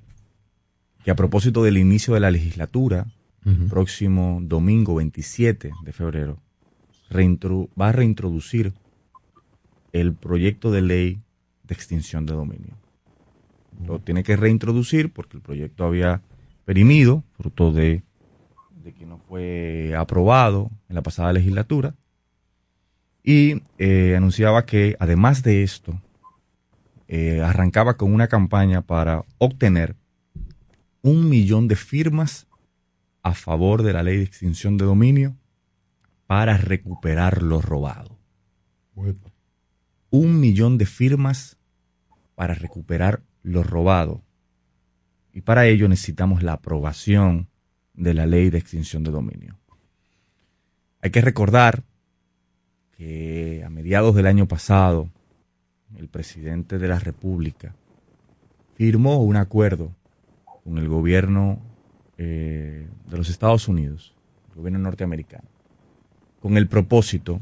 que 1.04 1.10
a 1.10 1.16
propósito 1.16 1.62
del 1.62 1.78
inicio 1.78 2.14
de 2.14 2.20
la 2.20 2.30
legislatura, 2.30 3.06
próximo 3.70 4.40
domingo 4.42 4.96
27 4.96 5.70
de 5.82 5.92
febrero, 5.92 6.38
va 7.10 7.88
a 7.88 7.92
reintroducir 7.92 8.74
el 9.92 10.12
proyecto 10.12 10.70
de 10.70 10.82
ley 10.82 11.22
de 11.62 11.74
extinción 11.74 12.26
de 12.26 12.34
dominio. 12.34 12.76
Lo 13.86 14.00
tiene 14.00 14.22
que 14.22 14.36
reintroducir 14.36 15.10
porque 15.10 15.38
el 15.38 15.42
proyecto 15.42 15.84
había 15.84 16.20
perimido, 16.66 17.24
fruto 17.38 17.72
de, 17.72 18.02
de 18.84 18.92
que 18.92 19.06
no 19.06 19.16
fue 19.16 19.94
aprobado 19.96 20.70
en 20.90 20.96
la 20.96 21.02
pasada 21.02 21.32
legislatura 21.32 21.94
y 23.22 23.62
eh, 23.78 24.14
anunciaba 24.16 24.64
que 24.64 24.96
además 24.98 25.42
de 25.42 25.62
esto, 25.62 26.00
eh, 27.08 27.40
arrancaba 27.42 27.96
con 27.96 28.12
una 28.12 28.28
campaña 28.28 28.82
para 28.82 29.24
obtener 29.38 29.96
un 31.02 31.28
millón 31.28 31.68
de 31.68 31.76
firmas 31.76 32.46
a 33.22 33.34
favor 33.34 33.82
de 33.82 33.92
la 33.92 34.02
ley 34.02 34.18
de 34.18 34.24
extinción 34.24 34.76
de 34.76 34.84
dominio 34.84 35.36
para 36.26 36.58
recuperar 36.58 37.42
lo 37.42 37.62
robado. 37.62 38.18
Un 40.10 40.40
millón 40.40 40.76
de 40.76 40.86
firmas 40.86 41.56
para 42.34 42.54
recuperar 42.54 43.22
lo 43.42 43.62
robado. 43.62 44.22
Y 45.32 45.40
para 45.40 45.66
ello 45.66 45.88
necesitamos 45.88 46.42
la 46.42 46.54
aprobación 46.54 47.48
de 47.94 48.14
la 48.14 48.26
ley 48.26 48.50
de 48.50 48.58
extinción 48.58 49.02
de 49.02 49.10
dominio. 49.10 49.58
Hay 51.00 51.10
que 51.10 51.20
recordar 51.20 51.84
que 52.98 53.62
a 53.64 53.70
mediados 53.70 54.14
del 54.16 54.26
año 54.26 54.46
pasado 54.46 55.08
el 55.96 56.08
presidente 56.08 56.78
de 56.78 56.88
la 56.88 56.98
República 56.98 57.74
firmó 58.74 59.22
un 59.22 59.36
acuerdo 59.36 59.92
con 60.64 60.78
el 60.78 60.88
gobierno 60.88 61.60
eh, 62.18 62.88
de 63.08 63.16
los 63.16 63.30
Estados 63.30 63.68
Unidos, 63.68 64.14
el 64.50 64.56
gobierno 64.56 64.80
norteamericano, 64.80 65.48
con 66.40 66.56
el 66.56 66.66
propósito 66.66 67.40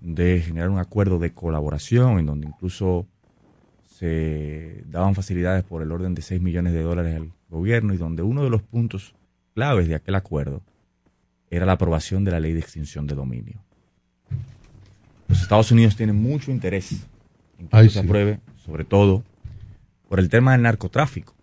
de 0.00 0.40
generar 0.40 0.70
un 0.70 0.78
acuerdo 0.78 1.18
de 1.18 1.32
colaboración 1.32 2.18
en 2.18 2.26
donde 2.26 2.46
incluso 2.46 3.06
se 3.84 4.84
daban 4.86 5.14
facilidades 5.14 5.64
por 5.64 5.82
el 5.82 5.92
orden 5.92 6.14
de 6.14 6.22
6 6.22 6.40
millones 6.40 6.72
de 6.72 6.82
dólares 6.82 7.14
al 7.14 7.32
gobierno 7.50 7.92
y 7.92 7.98
donde 7.98 8.22
uno 8.22 8.42
de 8.42 8.50
los 8.50 8.62
puntos 8.62 9.14
claves 9.54 9.86
de 9.86 9.96
aquel 9.96 10.14
acuerdo 10.14 10.62
era 11.50 11.66
la 11.66 11.72
aprobación 11.72 12.24
de 12.24 12.30
la 12.30 12.40
ley 12.40 12.54
de 12.54 12.60
extinción 12.60 13.06
de 13.06 13.14
dominio. 13.14 13.67
Los 15.28 15.42
Estados 15.42 15.70
Unidos 15.70 15.96
tienen 15.96 16.20
mucho 16.20 16.50
interés 16.50 17.06
en 17.58 17.68
que 17.68 17.90
se 17.90 18.00
apruebe, 18.00 18.40
sobre 18.56 18.84
todo 18.84 19.22
por 20.08 20.18
el 20.18 20.28
tema 20.28 20.52
del 20.52 20.62
narcotráfico. 20.62 21.34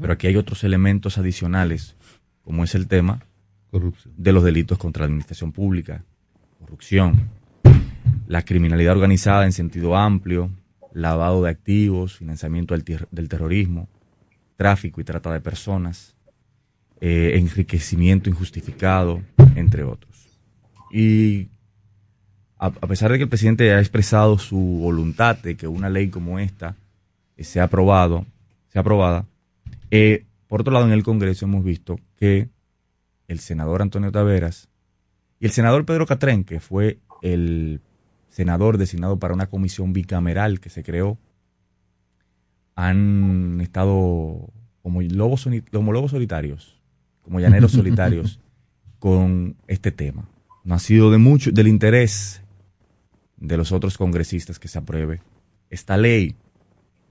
Pero 0.00 0.12
aquí 0.12 0.28
hay 0.28 0.36
otros 0.36 0.62
elementos 0.62 1.18
adicionales, 1.18 1.96
como 2.44 2.62
es 2.62 2.74
el 2.74 2.86
tema 2.86 3.20
de 4.16 4.32
los 4.32 4.44
delitos 4.44 4.78
contra 4.78 5.00
la 5.00 5.06
administración 5.06 5.50
pública, 5.50 6.04
corrupción, 6.60 7.28
la 8.26 8.44
criminalidad 8.44 8.94
organizada 8.94 9.44
en 9.44 9.52
sentido 9.52 9.96
amplio, 9.96 10.50
lavado 10.92 11.42
de 11.42 11.50
activos, 11.50 12.16
financiamiento 12.16 12.74
del, 12.74 13.28
terrorismo, 13.28 13.88
tráfico 14.56 15.00
y 15.00 15.04
trata 15.04 15.32
de 15.32 15.40
personas, 15.40 16.14
eh, 17.00 17.32
enriquecimiento 17.34 18.30
injustificado, 18.30 19.22
entre 19.56 19.82
otros. 19.82 20.38
Y 20.92 21.48
a, 22.62 22.70
pesar 22.70 23.10
de 23.10 23.18
que 23.18 23.24
el 23.24 23.28
presidente 23.28 23.72
ha 23.72 23.80
expresado 23.80 24.38
su 24.38 24.56
voluntad 24.56 25.36
de 25.36 25.56
que 25.56 25.66
una 25.66 25.90
ley 25.90 26.10
como 26.10 26.38
esta 26.38 26.76
sea 27.36 27.64
aprobado, 27.64 28.24
sea 28.68 28.82
aprobada, 28.82 29.26
eh, 29.90 30.26
por 30.46 30.60
otro 30.60 30.72
lado 30.72 30.86
en 30.86 30.92
el 30.92 31.02
Congreso 31.02 31.44
hemos 31.44 31.64
visto 31.64 31.98
que 32.20 32.48
el 33.26 33.40
senador 33.40 33.82
Antonio 33.82 34.12
Taveras 34.12 34.68
y 35.40 35.46
el 35.46 35.50
senador 35.50 35.84
Pedro 35.84 36.06
Catrén, 36.06 36.44
que 36.44 36.60
fue 36.60 36.98
el 37.20 37.80
senador 38.30 38.78
designado 38.78 39.18
para 39.18 39.34
una 39.34 39.48
comisión 39.48 39.92
bicameral 39.92 40.60
que 40.60 40.70
se 40.70 40.84
creó, 40.84 41.18
han 42.76 43.60
estado 43.60 44.50
como 44.82 45.02
lobos, 45.02 45.48
como 45.72 45.92
lobos 45.92 46.12
solitarios, 46.12 46.80
como 47.22 47.40
llaneros 47.40 47.72
solitarios 47.72 48.38
con 49.00 49.56
este 49.66 49.90
tema. 49.90 50.28
No 50.62 50.76
ha 50.76 50.78
sido 50.78 51.10
de 51.10 51.18
mucho 51.18 51.50
del 51.50 51.66
interés 51.66 52.41
de 53.42 53.56
los 53.56 53.72
otros 53.72 53.98
congresistas 53.98 54.58
que 54.58 54.68
se 54.68 54.78
apruebe 54.78 55.20
esta 55.68 55.96
ley. 55.96 56.34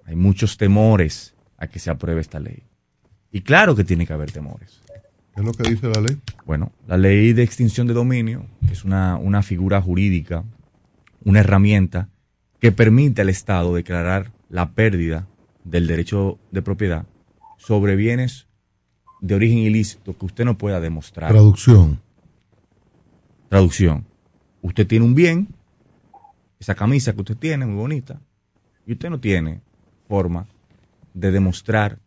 Hay 0.06 0.16
muchos 0.16 0.58
temores 0.58 1.36
a 1.58 1.68
que 1.68 1.80
se 1.80 1.90
apruebe 1.90 2.22
esta 2.22 2.40
ley. 2.40 2.64
Y 3.32 3.42
claro 3.42 3.76
que 3.76 3.84
tiene 3.84 4.06
que 4.06 4.14
haber 4.14 4.32
temores. 4.32 4.82
¿Qué 5.34 5.42
es 5.42 5.46
lo 5.46 5.54
que 5.54 5.70
dice 5.70 5.88
la 5.88 6.02
ley? 6.02 6.18
Bueno, 6.46 6.72
la 6.88 6.98
ley 6.98 7.34
de 7.34 7.44
extinción 7.44 7.88
de 7.88 7.94
dominio, 7.94 8.46
que 8.66 8.74
es 8.74 8.84
una, 8.84 9.18
una 9.18 9.44
figura 9.44 9.82
jurídica 9.82 10.44
una 11.24 11.40
herramienta 11.40 12.10
que 12.60 12.72
permite 12.72 13.22
al 13.22 13.30
Estado 13.30 13.74
declarar 13.74 14.32
la 14.50 14.72
pérdida 14.72 15.28
del 15.64 15.88
derecho 15.88 16.40
de 16.52 16.62
propiedad 16.62 17.06
sobre 17.58 17.96
bienes 17.96 18.48
de 19.22 19.36
origen 19.36 19.60
ilícito 19.60 20.18
que 20.18 20.26
usted 20.26 20.46
no 20.46 20.58
pueda 20.58 20.80
demostrar. 20.80 21.32
Traducción. 21.32 22.00
Traducción. 23.50 24.06
Usted 24.62 24.88
tiene 24.88 25.06
un 25.06 25.16
bien, 25.16 25.50
esa 26.62 26.76
camisa 26.76 27.14
que 27.14 27.22
usted 27.22 27.38
tiene, 27.38 27.66
muy 27.66 27.76
bonita, 27.76 28.22
y 28.86 28.94
usted 28.94 29.10
no 29.10 29.20
tiene 29.20 29.62
forma 30.08 30.46
de 31.14 31.32
demostrar 31.32 31.98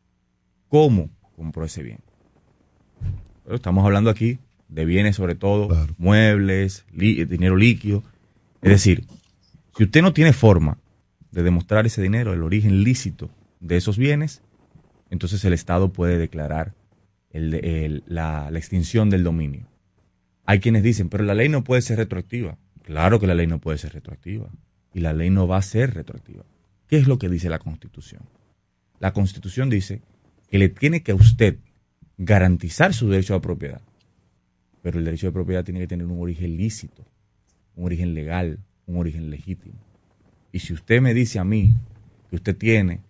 cómo 0.68 1.10
compró 1.36 1.64
ese 1.64 1.82
bien. 1.82 1.98
Pero 3.42 3.56
estamos 3.56 3.84
hablando 3.84 4.10
aquí 4.10 4.38
de 4.68 4.84
bienes 4.84 5.16
sobre 5.16 5.34
todo, 5.34 5.68
muebles, 5.98 6.84
dinero 6.92 7.56
líquido, 7.56 8.04
es 8.62 8.70
decir, 8.70 9.04
si 9.76 9.84
usted 9.84 10.02
no 10.02 10.12
tiene 10.12 10.32
forma 10.32 10.78
de 11.32 11.42
demostrar 11.42 11.84
ese 11.84 12.00
dinero, 12.00 12.32
el 12.32 12.44
origen 12.44 12.84
lícito 12.84 13.30
de 13.58 13.76
esos 13.76 13.98
bienes, 13.98 14.40
entonces 15.10 15.44
el 15.44 15.52
Estado 15.52 15.92
puede 15.92 16.16
declarar 16.16 16.74
la, 17.32 18.48
extinción 18.54 19.10
del 19.10 19.24
dominio. 19.24 19.66
Hay 20.46 20.60
quienes 20.60 20.84
dicen, 20.84 21.08
pero 21.08 21.24
la 21.24 21.34
ley 21.34 21.48
no 21.48 21.64
puede 21.64 21.82
ser 21.82 21.98
retroactiva. 21.98 22.56
Claro 22.84 23.18
que 23.18 23.26
la 23.26 23.34
ley 23.34 23.46
no 23.46 23.58
puede 23.58 23.78
ser 23.78 23.92
retroactiva. 23.92 24.48
Y 24.92 25.00
la 25.00 25.12
ley 25.12 25.30
no 25.30 25.48
va 25.48 25.56
a 25.56 25.62
ser 25.62 25.92
retroactiva. 25.92 26.44
¿Qué 26.86 26.96
es 26.96 27.08
lo 27.08 27.18
que 27.18 27.28
dice 27.28 27.50
la 27.50 27.58
Constitución? 27.58 28.22
La 29.00 29.12
Constitución 29.12 29.68
dice 29.68 30.02
que 30.48 30.58
le 30.58 30.68
tiene 30.68 31.02
que 31.02 31.12
a 31.12 31.16
usted 31.16 31.58
garantizar 32.16 32.94
su 32.94 33.08
derecho 33.08 33.34
a 33.34 33.40
propiedad. 33.40 33.80
Pero 34.82 34.98
el 34.98 35.04
derecho 35.04 35.26
de 35.26 35.32
propiedad 35.32 35.64
tiene 35.64 35.80
que 35.80 35.88
tener 35.88 36.06
un 36.06 36.20
origen 36.20 36.56
lícito 36.56 37.04
un 37.76 37.86
origen 37.86 38.14
legal, 38.14 38.58
un 38.86 38.98
origen 38.98 39.30
legítimo. 39.30 39.78
Y 40.52 40.60
si 40.60 40.72
usted 40.72 41.00
me 41.00 41.14
dice 41.14 41.38
a 41.38 41.44
mí 41.44 41.72
que 42.30 42.36
usted 42.36 42.56
tiene 42.56 43.00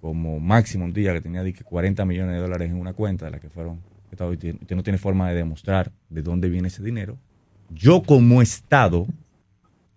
como 0.00 0.40
máximo 0.40 0.84
un 0.84 0.92
día 0.92 1.12
que 1.12 1.20
tenía 1.20 1.44
40 1.64 2.04
millones 2.04 2.34
de 2.34 2.40
dólares 2.40 2.70
en 2.70 2.76
una 2.76 2.92
cuenta 2.92 3.26
de 3.26 3.30
la 3.30 3.38
que 3.38 3.48
fueron, 3.48 3.80
usted 4.10 4.76
no 4.76 4.82
tiene 4.82 4.98
forma 4.98 5.28
de 5.30 5.36
demostrar 5.36 5.92
de 6.08 6.22
dónde 6.22 6.48
viene 6.48 6.68
ese 6.68 6.82
dinero, 6.82 7.18
yo 7.74 8.02
como 8.02 8.42
Estado 8.42 9.06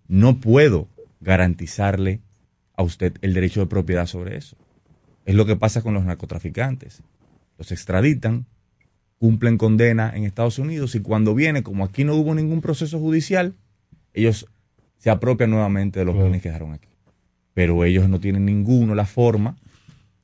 no 0.08 0.38
puedo 0.38 0.88
garantizarle 1.20 2.20
a 2.76 2.82
usted 2.82 3.14
el 3.22 3.34
derecho 3.34 3.60
de 3.60 3.66
propiedad 3.66 4.06
sobre 4.06 4.36
eso. 4.36 4.56
Es 5.24 5.34
lo 5.34 5.46
que 5.46 5.56
pasa 5.56 5.82
con 5.82 5.94
los 5.94 6.04
narcotraficantes. 6.04 7.02
Los 7.58 7.72
extraditan, 7.72 8.46
cumplen 9.18 9.58
condena 9.58 10.12
en 10.14 10.24
Estados 10.24 10.58
Unidos 10.58 10.94
y 10.94 11.00
cuando 11.00 11.34
viene, 11.34 11.62
como 11.62 11.84
aquí 11.84 12.04
no 12.04 12.14
hubo 12.14 12.34
ningún 12.34 12.60
proceso 12.60 12.98
judicial, 12.98 13.54
ellos 14.12 14.46
se 14.98 15.10
apropian 15.10 15.50
nuevamente 15.50 15.98
de 15.98 16.04
los 16.04 16.16
bienes 16.16 16.42
que 16.42 16.48
dejaron 16.48 16.72
aquí. 16.72 16.88
Pero 17.54 17.84
ellos 17.84 18.08
no 18.08 18.20
tienen 18.20 18.44
ninguno 18.44 18.94
la 18.94 19.06
forma 19.06 19.56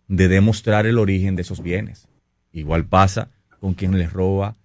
de 0.09 0.29
demostrar 0.29 0.87
el 0.87 0.99
origen 0.99 1.37
de 1.37 1.43
esos 1.43 1.63
bienes. 1.63 2.07
Igual 2.53 2.85
pasa 2.85 3.31
con 3.61 3.75
quien 3.75 3.97
les 3.97 4.13
roba 4.13 4.57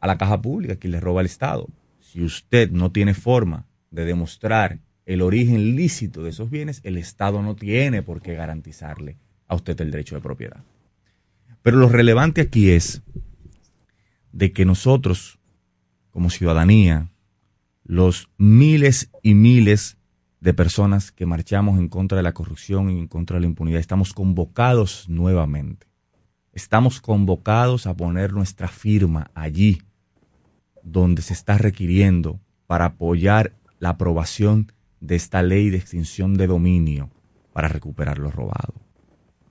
a 0.00 0.06
la 0.06 0.18
caja 0.18 0.40
pública, 0.40 0.76
quien 0.76 0.92
les 0.92 1.02
roba 1.02 1.20
al 1.20 1.26
Estado. 1.26 1.68
Si 2.10 2.24
usted 2.24 2.70
no 2.70 2.90
tiene 2.90 3.12
forma 3.12 3.66
de 3.90 4.06
demostrar 4.06 4.80
el 5.04 5.20
origen 5.20 5.76
lícito 5.76 6.22
de 6.22 6.30
esos 6.30 6.48
bienes, 6.48 6.80
el 6.82 6.96
Estado 6.96 7.42
no 7.42 7.54
tiene 7.54 8.02
por 8.02 8.22
qué 8.22 8.32
garantizarle 8.34 9.18
a 9.46 9.54
usted 9.56 9.78
el 9.82 9.90
derecho 9.90 10.14
de 10.14 10.22
propiedad. 10.22 10.64
Pero 11.60 11.76
lo 11.76 11.90
relevante 11.90 12.40
aquí 12.40 12.70
es 12.70 13.02
de 14.32 14.54
que 14.54 14.64
nosotros, 14.64 15.38
como 16.10 16.30
ciudadanía, 16.30 17.10
los 17.84 18.30
miles 18.38 19.10
y 19.22 19.34
miles 19.34 19.98
de 20.40 20.54
personas 20.54 21.12
que 21.12 21.26
marchamos 21.26 21.78
en 21.78 21.88
contra 21.88 22.16
de 22.16 22.22
la 22.22 22.32
corrupción 22.32 22.88
y 22.88 22.98
en 22.98 23.06
contra 23.06 23.34
de 23.34 23.42
la 23.42 23.48
impunidad. 23.48 23.80
Estamos 23.80 24.14
convocados 24.14 25.10
nuevamente. 25.10 25.86
Estamos 26.54 27.02
convocados 27.02 27.86
a 27.86 27.94
poner 27.94 28.32
nuestra 28.32 28.68
firma 28.68 29.30
allí 29.34 29.82
donde 30.82 31.22
se 31.22 31.32
está 31.32 31.58
requiriendo 31.58 32.40
para 32.66 32.86
apoyar 32.86 33.52
la 33.78 33.90
aprobación 33.90 34.72
de 35.00 35.16
esta 35.16 35.42
ley 35.42 35.70
de 35.70 35.78
extinción 35.78 36.34
de 36.34 36.46
dominio 36.46 37.10
para 37.52 37.68
recuperar 37.68 38.18
lo 38.18 38.30
robado. 38.30 38.74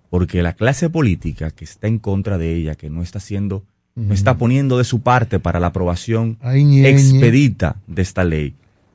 Porque 0.10 0.42
la 0.42 0.54
clase 0.54 0.90
política 0.90 1.52
que 1.52 1.66
está 1.66 1.88
en 1.88 2.00
contra 2.00 2.38
de 2.38 2.56
ella, 2.56 2.76
que 2.76 2.90
no 2.90 3.02
está 3.02 3.20
haciendo 3.20 3.66
no 3.96 4.14
está 4.14 4.38
poniendo 4.38 4.78
de 4.78 4.84
su 4.84 5.02
parte 5.02 5.40
para 5.40 5.60
la 5.60 5.68
aprobación 5.68 6.38
expedita 6.44 7.78
de 7.88 8.04
esta 8.04 8.24
ley, 8.24 8.54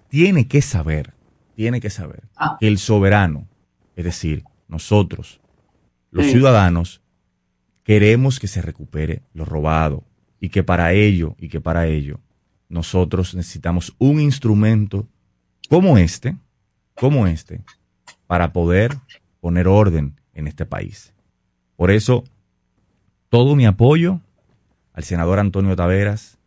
tiene 0.09 0.46
que 0.46 0.62
saber, 0.62 1.12
tiene 1.56 1.80
que 1.80 1.90
saber 1.90 2.22
ah. 2.36 2.56
que 2.60 2.68
el 2.68 2.78
soberano, 2.78 3.48
es 3.96 4.04
decir, 4.04 4.44
nosotros, 4.68 5.40
los 6.12 6.26
ciudadanos, 6.26 7.00
queremos 7.82 8.38
que 8.38 8.46
se 8.46 8.62
recupere 8.62 9.22
lo 9.34 9.44
robado 9.44 10.04
y 10.43 10.48
que 10.48 10.64
para 10.64 10.93
ello, 10.93 11.36
y 11.39 11.48
que 11.48 11.60
para 11.60 11.86
ello, 11.86 12.19
nosotros 12.69 13.32
necesitamos 13.36 13.94
un 13.98 14.19
instrumento 14.19 15.06
como 15.69 15.98
este, 15.98 16.36
como 16.97 17.28
este, 17.28 17.60
para 18.27 18.52
poder 18.52 18.98
poner 19.40 19.69
orden 19.69 20.16
en 20.35 20.48
este 20.48 20.66
país. 20.66 21.12
Por 21.77 21.93
eso, 21.93 22.24
todo 23.28 23.55
mi 23.55 23.66
apoyo 23.66 24.20
al 24.93 25.05
senador 25.05 25.39
Antonio 25.39 25.77
Taveras. 25.77 26.39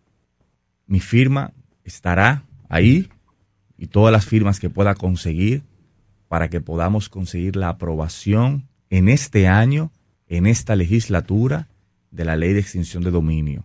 Mi 0.88 1.00
firma 1.00 1.54
estará 1.86 2.44
ahí 2.68 3.08
y 3.78 3.88
todas 3.88 4.12
las 4.12 4.26
firmas 4.26 4.60
que 4.60 4.70
pueda 4.70 4.94
conseguir 4.96 5.64
para 6.28 6.50
que 6.50 6.60
podamos 6.60 7.08
conseguir 7.08 7.56
la 7.56 7.70
aprobación 7.70 8.68
en 8.90 9.08
este 9.08 9.48
año, 9.48 9.90
en 10.28 10.48
esta 10.48 10.76
legislatura, 10.76 11.70
de 12.12 12.26
la 12.26 12.36
ley 12.36 12.52
de 12.52 12.60
extinción 12.60 13.02
de 13.02 13.12
dominio. 13.12 13.64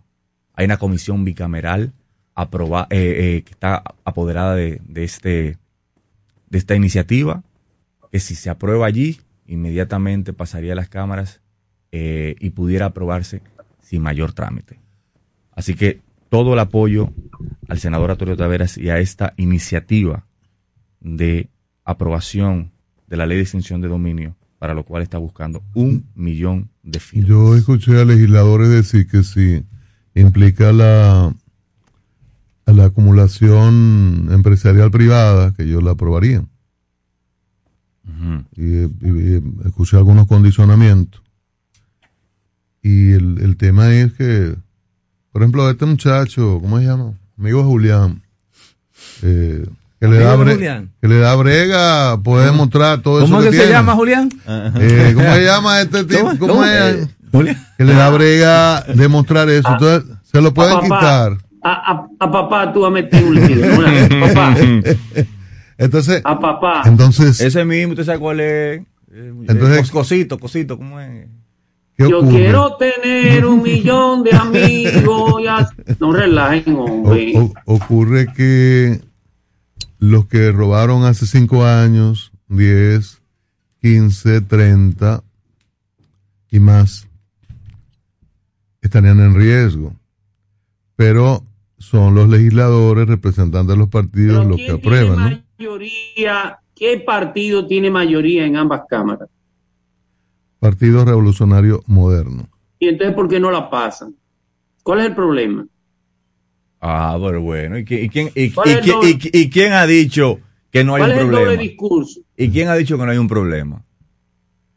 Hay 0.55 0.67
una 0.67 0.79
comisión 0.79 1.25
bicameral 1.25 1.93
eh, 2.37 2.87
eh, 2.91 3.43
que 3.45 3.51
está 3.51 3.83
apoderada 4.05 4.55
de, 4.55 4.81
este, 4.97 5.59
de 6.49 6.59
esta 6.59 6.75
iniciativa 6.75 7.43
que 8.11 8.19
si 8.19 8.35
se 8.35 8.51
aprueba 8.51 8.87
allí, 8.87 9.21
inmediatamente 9.47 10.33
pasaría 10.33 10.73
a 10.73 10.77
las 10.77 10.89
cámaras 10.89 11.41
eh, 11.93 12.35
y 12.41 12.51
pudiera 12.51 12.87
aprobarse 12.87 13.43
sin 13.83 14.03
mayor 14.03 14.33
trámite. 14.33 14.81
Así 15.53 15.75
que 15.75 16.01
todo 16.29 16.55
el 16.55 16.59
apoyo 16.59 17.13
al 17.69 17.79
senador 17.79 18.11
Arturo 18.11 18.37
Taveras 18.37 18.79
y 18.79 18.91
a 18.91 18.99
esta 18.99 19.35
iniciativa 19.37 20.27
de 21.01 21.49
aprobación 21.85 22.73
de 23.07 23.17
la 23.17 23.27
ley 23.27 23.37
de 23.37 23.43
extinción 23.43 23.81
de 23.81 23.89
dominio, 23.89 24.37
para 24.59 24.75
lo 24.75 24.85
cual 24.85 25.03
está 25.03 25.19
buscando 25.19 25.63
un 25.75 26.07
millón 26.15 26.71
de 26.83 27.01
firmas. 27.01 27.29
Yo 27.29 27.55
escuché 27.55 28.01
a 28.01 28.05
legisladores 28.05 28.71
decir 28.71 29.07
que 29.07 29.23
si 29.25 29.65
implica 30.15 30.73
la, 30.73 31.35
la 32.67 32.85
acumulación 32.85 34.29
empresarial 34.31 34.91
privada, 34.91 35.53
que 35.55 35.65
ellos 35.65 35.83
la 35.83 35.93
aprobarían. 35.93 36.49
y, 38.57 38.85
escuché 39.67 39.97
algunos 39.97 40.27
condicionamientos. 40.27 41.23
Y 42.83 43.13
el, 43.13 43.39
el 43.43 43.57
tema 43.57 43.93
es 43.93 44.13
que, 44.15 44.55
por 45.33 45.43
ejemplo, 45.43 45.69
este 45.71 45.85
muchacho, 45.85 46.59
¿cómo 46.61 46.79
se 46.79 46.87
llama? 46.87 47.15
Amigo 47.39 47.63
Julián, 47.65 48.23
eh, 49.23 49.67
que 50.01 50.09
le, 50.09 50.19
da 50.19 50.37
que 51.01 51.09
le 51.09 51.19
da 51.19 51.35
brega, 51.37 52.23
puede 52.23 52.47
demostrar 52.47 53.03
todo 53.03 53.19
eso. 53.19 53.31
¿Cómo 53.31 53.43
que, 53.43 53.53
se 53.53 53.69
llama 53.69 53.95
Julián? 53.95 54.31
Eh, 54.47 55.13
¿Cómo 55.15 55.27
se 55.35 55.45
llama 55.45 55.81
este 55.83 56.05
tipo? 56.05 56.33
¿Cómo, 56.39 56.65
es? 56.65 57.07
Que 57.33 57.85
le 57.85 57.95
da 57.95 58.11
brega 58.11 58.83
demostrar 58.95 59.49
eso. 59.49 59.69
Entonces, 59.71 60.17
se 60.23 60.41
lo 60.41 60.53
pueden 60.53 60.81
quitar. 60.81 61.39
A, 61.63 62.09
a, 62.19 62.31
papá 62.31 62.73
tú 62.73 62.85
a 62.87 62.91
meter 62.91 63.23
un 63.25 63.35
líquido. 63.35 63.67
papá. 64.29 64.57
Entonces, 65.79 66.23
a 66.25 66.39
papá. 66.39 66.83
Entonces, 66.87 67.41
ese 67.41 67.65
mismo, 67.65 67.93
¿usted 67.93 68.05
sabe 68.05 68.19
cuál 68.19 68.41
es? 68.41 68.83
Entonces, 69.13 69.91
cosito, 69.91 70.39
cosito, 70.39 70.77
¿cómo 70.79 71.01
es? 71.01 71.27
Yo 72.09 72.27
quiero 72.27 72.77
tener 72.77 73.45
un 73.45 73.63
millón 73.63 74.23
de 74.23 74.35
amigos. 74.35 75.43
No 75.99 76.13
relajen, 76.13 76.77
hombre. 76.77 77.35
ocurre 77.67 78.33
que 78.33 79.01
los 79.99 80.27
que 80.27 80.51
robaron 80.51 81.05
hace 81.05 81.27
5 81.27 81.65
años, 81.65 82.33
10, 82.49 83.21
15, 83.83 84.41
30 84.41 85.23
y 86.51 86.59
más, 86.59 87.07
estarían 88.83 89.21
en 89.21 89.35
riesgo. 89.35 89.95
Pero 90.97 91.45
son 91.79 92.15
los 92.15 92.29
legisladores, 92.29 93.09
representantes 93.09 93.75
de 93.75 93.77
los 93.77 93.89
partidos, 93.89 94.47
los 94.47 94.57
que 94.57 94.71
aprueban. 94.73 95.45
Mayoría, 95.59 96.61
¿Qué 96.81 96.99
partido 96.99 97.67
tiene 97.67 97.91
mayoría 97.91 98.47
en 98.47 98.57
ambas 98.57 98.85
cámaras? 98.89 99.29
Partido 100.59 101.05
Revolucionario 101.05 101.83
Moderno. 101.87 102.49
¿Y 102.79 102.89
entonces 102.89 103.15
por 103.15 103.29
qué 103.29 103.39
no 103.39 103.51
la 103.51 103.69
pasan? 103.69 104.15
¿Cuál 104.83 105.01
es 105.01 105.07
el 105.09 105.15
problema? 105.15 105.67
Ah, 106.81 107.19
bueno, 107.21 107.43
bueno. 107.43 107.77
¿Y, 107.77 107.85
quién, 107.85 108.31
y, 108.35 109.51
quién, 109.51 109.73
ha 109.75 109.87
dicho 109.87 110.41
que 110.71 110.83
no 110.83 110.95
hay 110.95 111.03
un 111.03 111.09
problema? 111.09 111.31
¿Cuál 111.31 111.43
es 111.43 111.49
el 111.49 111.55
doble 111.55 111.57
discurso? 111.59 112.21
¿Y 112.35 112.49
quién 112.49 112.69
ha 112.69 112.75
dicho 112.77 112.97
que 112.97 113.05
no 113.05 113.11
hay 113.11 113.19
un 113.19 113.29
problema? 113.29 113.85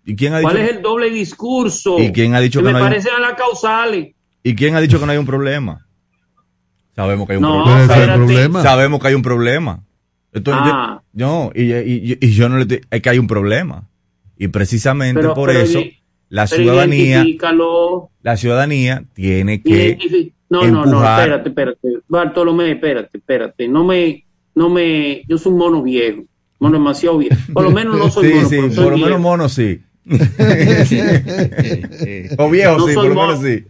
¿Y 0.05 0.15
quién 0.15 0.33
ha 0.33 0.39
dicho, 0.39 0.51
¿Cuál 0.51 0.61
es 0.63 0.71
el 0.71 0.81
doble 0.81 1.09
discurso? 1.09 1.97
¿Y 1.99 2.11
quién 2.11 2.35
ha 2.35 2.39
dicho 2.39 2.59
que, 2.59 2.65
me 2.65 2.71
no 2.73 2.77
hay 2.79 2.83
parecen 2.83 3.13
a 3.15 3.19
las 3.19 3.33
causales. 3.35 4.13
¿Y 4.43 4.55
quién 4.55 4.75
ha 4.75 4.81
dicho 4.81 4.99
que 4.99 5.05
no 5.05 5.11
hay 5.11 5.17
un 5.17 5.25
problema? 5.25 5.87
Sabemos 6.95 7.25
que 7.25 7.33
hay 7.33 7.37
un 7.37 7.43
no, 7.43 7.63
problema. 7.63 8.61
Sabemos 8.61 9.01
que 9.01 9.07
hay 9.07 9.13
un 9.13 9.21
problema. 9.21 9.83
ah. 10.47 11.01
no, 11.13 11.51
y, 11.55 12.31
yo 12.33 12.49
no 12.49 12.57
le 12.57 12.65
digo, 12.65 12.81
es 12.91 13.01
que 13.01 13.09
hay 13.09 13.17
un 13.17 13.27
problema. 13.27 13.87
Y 14.37 14.49
precisamente 14.49 15.27
por 15.29 15.49
eso 15.49 15.79
la 16.29 16.47
ciudadanía 16.47 17.25
la 18.21 18.37
ciudadanía 18.37 19.03
tiene 19.13 19.61
que 19.61 20.33
no, 20.49 20.67
no, 20.67 20.85
no, 20.85 21.03
espérate, 21.03 21.49
espérate. 21.49 21.87
Bartolomé, 22.07 22.71
espérate, 22.71 23.17
espérate. 23.17 23.67
No 23.67 23.83
me, 23.83 24.23
no 24.53 24.69
me, 24.69 25.23
yo 25.27 25.39
soy 25.39 25.51
un 25.51 25.57
mono 25.57 25.81
viejo. 25.81 26.21
Mono 26.59 26.77
demasiado 26.77 27.17
viejo. 27.17 27.35
Por 27.53 27.63
lo 27.63 27.71
menos 27.71 27.97
no 27.97 28.09
soy 28.11 28.29
mono. 28.33 28.49
Sí, 28.49 28.69
sí, 28.69 28.75
por 28.79 28.91
lo 28.91 28.97
menos 28.99 29.19
mono 29.19 29.49
sí. 29.49 29.81
o 32.37 32.49
viejo 32.49 32.87
sí, 32.87 32.93
por 32.93 33.05
lo 33.05 33.15
menos 33.15 33.41
sí. 33.41 33.63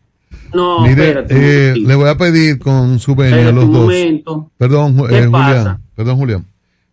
No, 0.53 0.81
Mire, 0.81 1.10
espérate. 1.10 1.72
Eh, 1.72 1.76
le 1.77 1.95
voy 1.95 2.10
a 2.10 2.18
pedir 2.18 2.60
con 2.60 2.99
su 2.99 3.15
venia 3.15 3.51
los 3.51 3.72
dos. 3.72 3.81
Momento. 3.81 4.51
Perdón, 4.57 4.97
eh, 5.10 5.26
Julián. 5.26 5.81
Perdón, 5.95 6.18
Julián. 6.18 6.45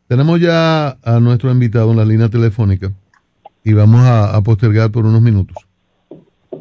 Tenemos 0.09 0.41
ya 0.41 0.97
a 1.03 1.21
nuestro 1.21 1.51
invitado 1.51 1.91
en 1.91 1.97
la 1.99 2.05
línea 2.05 2.29
telefónica 2.29 2.93
y 3.65 3.73
vamos 3.73 4.01
a, 4.01 4.35
a 4.35 4.43
postergar 4.43 4.91
por 4.91 5.07
unos 5.07 5.23
minutos 5.23 5.57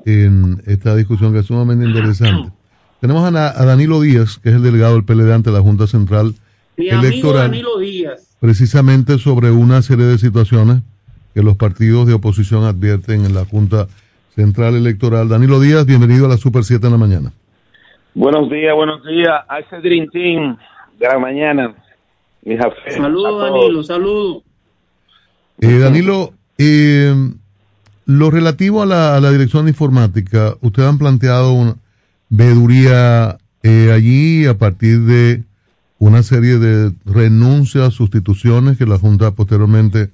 en 0.05 0.61
esta 0.65 0.95
discusión 0.95 1.33
que 1.33 1.39
es 1.39 1.45
sumamente 1.45 1.85
interesante. 1.85 2.51
Tenemos 3.01 3.33
a, 3.33 3.65
Danilo 3.65 4.01
Díaz, 4.01 4.39
que 4.39 4.49
es 4.49 4.55
el 4.55 4.63
delegado 4.63 4.95
del 4.95 5.05
PLD 5.05 5.31
ante 5.31 5.51
la 5.51 5.61
Junta 5.61 5.87
Central 5.87 6.35
Mi 6.75 6.89
Electoral. 6.89 7.45
Amigo 7.45 7.77
Danilo 7.77 7.79
Díaz. 7.79 8.35
Precisamente 8.39 9.17
sobre 9.19 9.51
una 9.51 9.81
serie 9.81 10.05
de 10.05 10.17
situaciones 10.17 10.81
que 11.33 11.43
los 11.43 11.57
partidos 11.57 12.07
de 12.07 12.13
oposición 12.13 12.63
advierten 12.63 13.25
en 13.25 13.33
la 13.33 13.45
Junta 13.45 13.87
Central 14.35 14.75
Electoral. 14.75 15.29
Danilo 15.29 15.59
Díaz, 15.59 15.85
bienvenido 15.85 16.25
a 16.25 16.29
la 16.29 16.37
Super 16.37 16.63
7 16.63 16.85
en 16.85 16.91
la 16.91 16.97
mañana. 16.97 17.31
Buenos 18.13 18.49
días, 18.49 18.73
buenos 18.75 19.05
días 19.05 19.33
a 19.47 19.59
ese 19.59 19.77
Dream 19.77 20.09
Team 20.09 20.57
de 20.99 21.07
la 21.07 21.19
mañana. 21.19 21.75
Saludos, 22.89 23.41
Danilo, 23.41 23.83
saludos. 23.83 24.43
Eh, 25.61 25.77
Danilo, 25.77 26.33
eh, 26.57 27.13
lo 28.05 28.31
relativo 28.31 28.81
a 28.81 28.85
la, 28.85 29.15
a 29.15 29.19
la 29.19 29.31
dirección 29.31 29.65
de 29.65 29.71
informática, 29.71 30.55
ustedes 30.61 30.89
han 30.89 30.97
planteado 30.97 31.53
una 31.53 31.75
veeduría 32.29 33.37
eh, 33.63 33.91
allí 33.93 34.45
a 34.45 34.57
partir 34.57 35.01
de 35.01 35.43
una 35.97 36.23
serie 36.23 36.57
de 36.57 36.93
renuncias, 37.05 37.93
sustituciones 37.93 38.77
que 38.77 38.85
la 38.85 38.97
Junta 38.97 39.31
posteriormente 39.31 40.11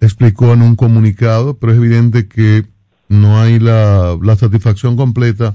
explicó 0.00 0.52
en 0.52 0.62
un 0.62 0.76
comunicado, 0.76 1.58
pero 1.58 1.72
es 1.72 1.78
evidente 1.78 2.28
que 2.28 2.62
no 3.08 3.40
hay 3.40 3.58
la, 3.58 4.16
satisfacción 4.36 4.96
completa 4.96 5.54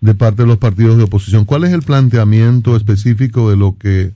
de 0.00 0.14
parte 0.14 0.42
de 0.42 0.48
los 0.48 0.58
partidos 0.58 0.96
de 0.96 1.04
oposición. 1.04 1.44
¿Cuál 1.44 1.64
es 1.64 1.72
el 1.72 1.82
planteamiento 1.82 2.76
específico 2.76 3.50
de 3.50 3.56
lo 3.56 3.76
que 3.78 4.12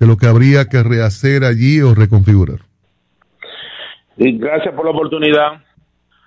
de 0.00 0.06
lo 0.06 0.16
que 0.16 0.26
habría 0.26 0.66
que 0.66 0.82
rehacer 0.82 1.44
allí 1.44 1.80
o 1.80 1.92
reconfigurar? 1.92 2.60
Y 4.16 4.38
gracias 4.38 4.72
por 4.74 4.84
la 4.84 4.92
oportunidad. 4.92 5.64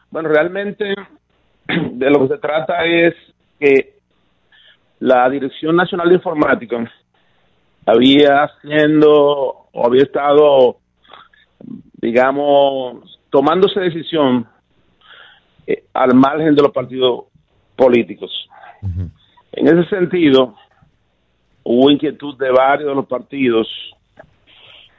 Bueno, 0.10 0.28
realmente 0.28 0.94
de 1.94 2.10
lo 2.10 2.22
que 2.22 2.36
se 2.36 2.40
trata 2.40 2.86
es 2.86 3.14
que 3.60 4.02
la 5.00 5.30
Dirección 5.30 5.76
Nacional 5.76 6.10
de 6.10 6.16
Informática 6.16 6.92
había 7.86 8.44
haciendo 8.44 9.68
o 9.72 9.86
había 9.86 10.04
estado, 10.04 10.78
digamos, 12.02 13.20
tomándose 13.30 13.80
decisión 13.80 14.48
eh, 15.68 15.84
al 15.94 16.16
margen 16.16 16.56
de 16.56 16.62
los 16.62 16.72
partidos 16.72 17.26
políticos. 17.76 18.32
En 19.52 19.68
ese 19.68 19.88
sentido, 19.90 20.56
hubo 21.64 21.92
inquietud 21.92 22.38
de 22.38 22.52
varios 22.52 22.90
de 22.90 22.96
los 22.96 23.06
partidos 23.06 23.68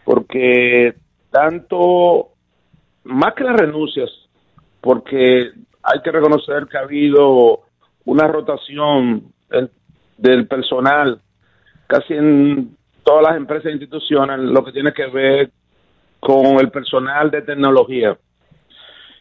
porque 0.05 0.95
tanto, 1.31 2.29
más 3.05 3.35
que 3.35 3.45
las 3.45 3.57
renuncias, 3.57 4.11
porque 4.81 5.51
hay 5.83 6.01
que 6.03 6.11
reconocer 6.11 6.67
que 6.67 6.77
ha 6.77 6.83
habido 6.83 7.61
una 8.05 8.27
rotación 8.27 9.33
del 10.17 10.47
personal 10.47 11.21
casi 11.87 12.15
en 12.15 12.77
todas 13.05 13.23
las 13.23 13.37
empresas 13.37 13.67
e 13.67 13.73
instituciones 13.73 14.39
lo 14.39 14.65
que 14.65 14.73
tiene 14.73 14.93
que 14.93 15.07
ver 15.07 15.51
con 16.23 16.61
el 16.61 16.71
personal 16.71 17.33
de 17.33 17.43
tecnología 17.43 18.17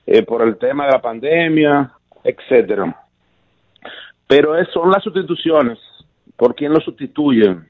eh, 0.05 0.21
por 0.21 0.43
el 0.43 0.55
tema 0.59 0.85
de 0.85 0.91
la 0.91 1.01
pandemia, 1.01 1.91
etcétera. 2.23 2.95
Pero 4.27 4.53
son 4.65 4.91
las 4.91 5.03
sustituciones, 5.03 5.79
por 6.37 6.53
quién 6.53 6.71
lo 6.71 6.79
sustituyen, 6.79 7.67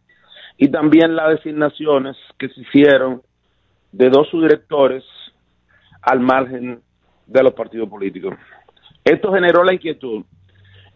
y 0.58 0.68
también 0.68 1.16
las 1.16 1.30
designaciones 1.30 2.18
que 2.38 2.50
se 2.50 2.60
hicieron 2.60 3.22
de 3.94 4.10
dos 4.10 4.28
subdirectores 4.28 5.06
al 6.02 6.20
margen 6.20 6.82
de 7.26 7.44
los 7.44 7.54
partidos 7.54 7.88
políticos. 7.88 8.36
Esto 9.02 9.32
generó 9.32 9.64
la 9.64 9.74
inquietud 9.74 10.26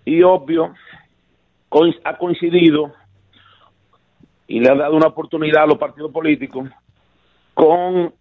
y 0.04 0.22
obvio 0.24 0.74
ha 2.04 2.18
coincidido 2.18 2.92
y 4.46 4.60
le 4.60 4.70
ha 4.70 4.76
dado 4.76 4.98
una 4.98 5.08
oportunidad 5.08 5.64
a 5.64 5.68
los 5.68 5.78
partidos 5.78 6.12
políticos 6.12 6.70
con 7.54 8.14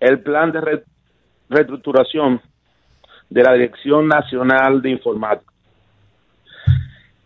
el 0.00 0.20
plan 0.20 0.52
de 0.52 0.82
reestructuración 1.48 2.40
de 3.28 3.42
la 3.42 3.52
Dirección 3.52 4.08
Nacional 4.08 4.80
de 4.80 4.90
Informática. 4.90 5.52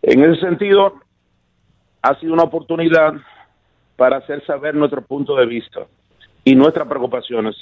En 0.01 0.23
ese 0.23 0.41
sentido, 0.41 0.95
ha 2.01 2.19
sido 2.19 2.33
una 2.33 2.43
oportunidad 2.43 3.13
para 3.95 4.17
hacer 4.17 4.45
saber 4.45 4.75
nuestro 4.75 5.01
punto 5.01 5.35
de 5.35 5.45
vista 5.45 5.81
y 6.43 6.55
nuestras 6.55 6.87
preocupaciones. 6.87 7.55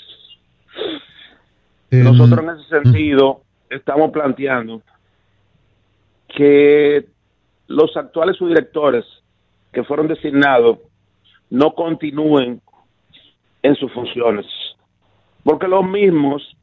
Nosotros 1.92 2.40
en 2.40 2.50
ese 2.50 2.70
sentido 2.70 3.42
estamos 3.70 4.12
planteando 4.12 4.82
que 6.28 7.06
los 7.68 7.96
actuales 7.96 8.38
subdirectores 8.38 9.06
que 9.72 9.84
fueron 9.84 10.08
designados 10.08 10.80
no 11.50 11.74
continúen 11.74 12.62
en 13.62 13.76
sus 13.76 13.92
funciones, 13.92 14.46
porque 15.44 15.68
los 15.68 15.86
mismos 15.86 16.56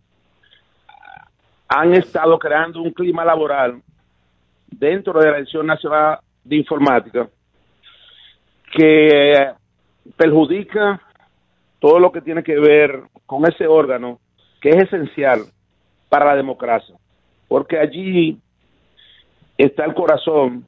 han 1.69 1.95
estado 1.95 2.39
creando 2.39 2.81
un 2.81 2.93
clima 2.93 3.25
laboral 3.25 3.83
dentro 4.67 5.19
de 5.19 5.27
la 5.27 5.37
Dirección 5.37 5.67
Nacional 5.67 6.19
de 6.45 6.57
Informática 6.57 7.29
que 8.73 9.53
perjudica 10.17 11.01
todo 11.79 11.99
lo 11.99 12.11
que 12.13 12.21
tiene 12.21 12.43
que 12.43 12.59
ver 12.59 13.03
con 13.27 13.47
ese 13.47 13.67
órgano 13.67 14.19
que 14.61 14.71
es 14.71 14.85
esencial 14.85 15.41
para 16.09 16.27
la 16.27 16.37
democracia, 16.37 16.97
porque 17.49 17.79
allí 17.79 18.39
está 19.57 19.85
el 19.85 19.95
corazón 19.95 20.67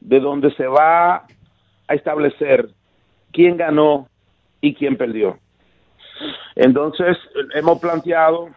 de 0.00 0.18
donde 0.18 0.52
se 0.54 0.66
va 0.66 1.26
a 1.86 1.94
establecer 1.94 2.70
quién 3.32 3.56
ganó 3.56 4.08
y 4.60 4.74
quién 4.74 4.96
perdió. 4.96 5.38
Entonces, 6.56 7.16
hemos 7.54 7.78
planteado 7.78 8.50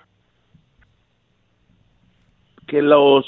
que 2.68 2.82
los 2.82 3.26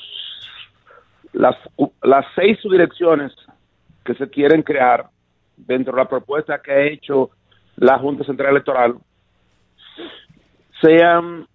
las, 1.33 1.55
las 2.01 2.25
seis 2.35 2.57
subdirecciones 2.61 3.31
que 4.05 4.15
se 4.15 4.29
quieren 4.29 4.63
crear 4.63 5.09
dentro 5.57 5.93
de 5.93 6.01
la 6.01 6.09
propuesta 6.09 6.61
que 6.61 6.71
ha 6.71 6.81
hecho 6.83 7.31
la 7.75 7.99
Junta 7.99 8.23
Central 8.23 8.51
Electoral 8.51 8.95
sean 10.81 11.47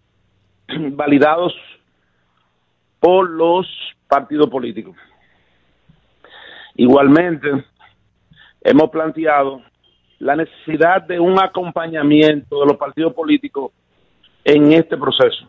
validados 0.92 1.54
por 2.98 3.30
los 3.30 3.66
partidos 4.06 4.50
políticos. 4.50 4.96
Igualmente, 6.74 7.64
hemos 8.62 8.90
planteado 8.90 9.62
la 10.20 10.36
necesidad 10.36 11.02
de 11.02 11.18
un 11.18 11.40
acompañamiento 11.40 12.60
de 12.60 12.66
los 12.66 12.76
partidos 12.76 13.14
políticos 13.14 13.72
en 14.44 14.72
este 14.72 14.96
proceso, 14.96 15.46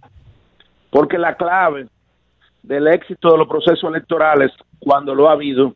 porque 0.89 1.17
la 1.17 1.35
clave 1.35 1.87
del 2.63 2.87
éxito 2.87 3.31
de 3.31 3.37
los 3.37 3.47
procesos 3.47 3.83
electorales, 3.83 4.51
cuando 4.79 5.13
lo 5.13 5.29
ha 5.29 5.33
habido, 5.33 5.75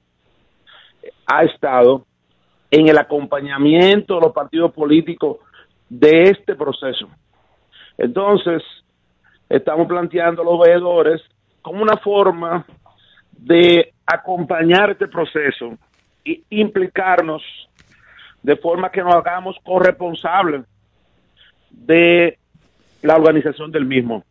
ha 1.28 1.44
estado 1.44 2.06
en 2.72 2.88
el 2.88 2.98
acompañamiento 2.98 4.16
de 4.16 4.22
los 4.22 4.34
partidos 4.34 4.72
políticos 4.72 5.38
de 5.90 6.24
este 6.24 6.56
proceso. 6.56 7.10
Entonces, 7.98 8.64
estamos 9.50 9.88
planteando 9.88 10.42
a 10.42 10.46
los 10.46 10.60
veedores 10.60 11.22
como 11.62 11.82
una 11.82 11.98
forma 11.98 12.66
de 13.32 13.94
acompañar 14.06 14.92
este 14.92 15.08
proceso 15.08 15.78
e 16.24 16.42
implicarnos 16.50 17.42
de 18.46 18.56
forma 18.58 18.92
que 18.92 19.02
nos 19.02 19.16
hagamos 19.16 19.56
corresponsables 19.64 20.66
de 21.72 22.38
la 23.02 23.16
organización 23.16 23.72
del 23.72 23.86
mismo. 23.86 24.24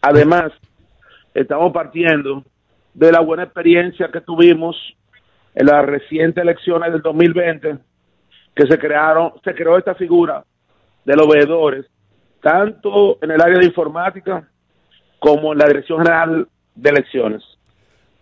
Además, 0.00 0.52
estamos 1.34 1.72
partiendo 1.72 2.44
de 2.94 3.10
la 3.10 3.18
buena 3.18 3.42
experiencia 3.42 4.12
que 4.12 4.20
tuvimos 4.20 4.76
en 5.56 5.66
las 5.66 5.84
recientes 5.84 6.40
elecciones 6.40 6.92
del 6.92 7.02
2020, 7.02 7.78
que 8.54 8.66
se 8.68 8.78
crearon, 8.78 9.32
se 9.42 9.52
creó 9.56 9.76
esta 9.76 9.96
figura 9.96 10.44
de 11.04 11.16
los 11.16 11.26
veedores, 11.26 11.86
tanto 12.40 13.18
en 13.20 13.32
el 13.32 13.40
área 13.40 13.58
de 13.58 13.66
informática 13.66 14.48
como 15.18 15.52
en 15.52 15.58
la 15.58 15.66
Dirección 15.66 15.98
General 15.98 16.46
de 16.76 16.90
Elecciones. 16.90 17.42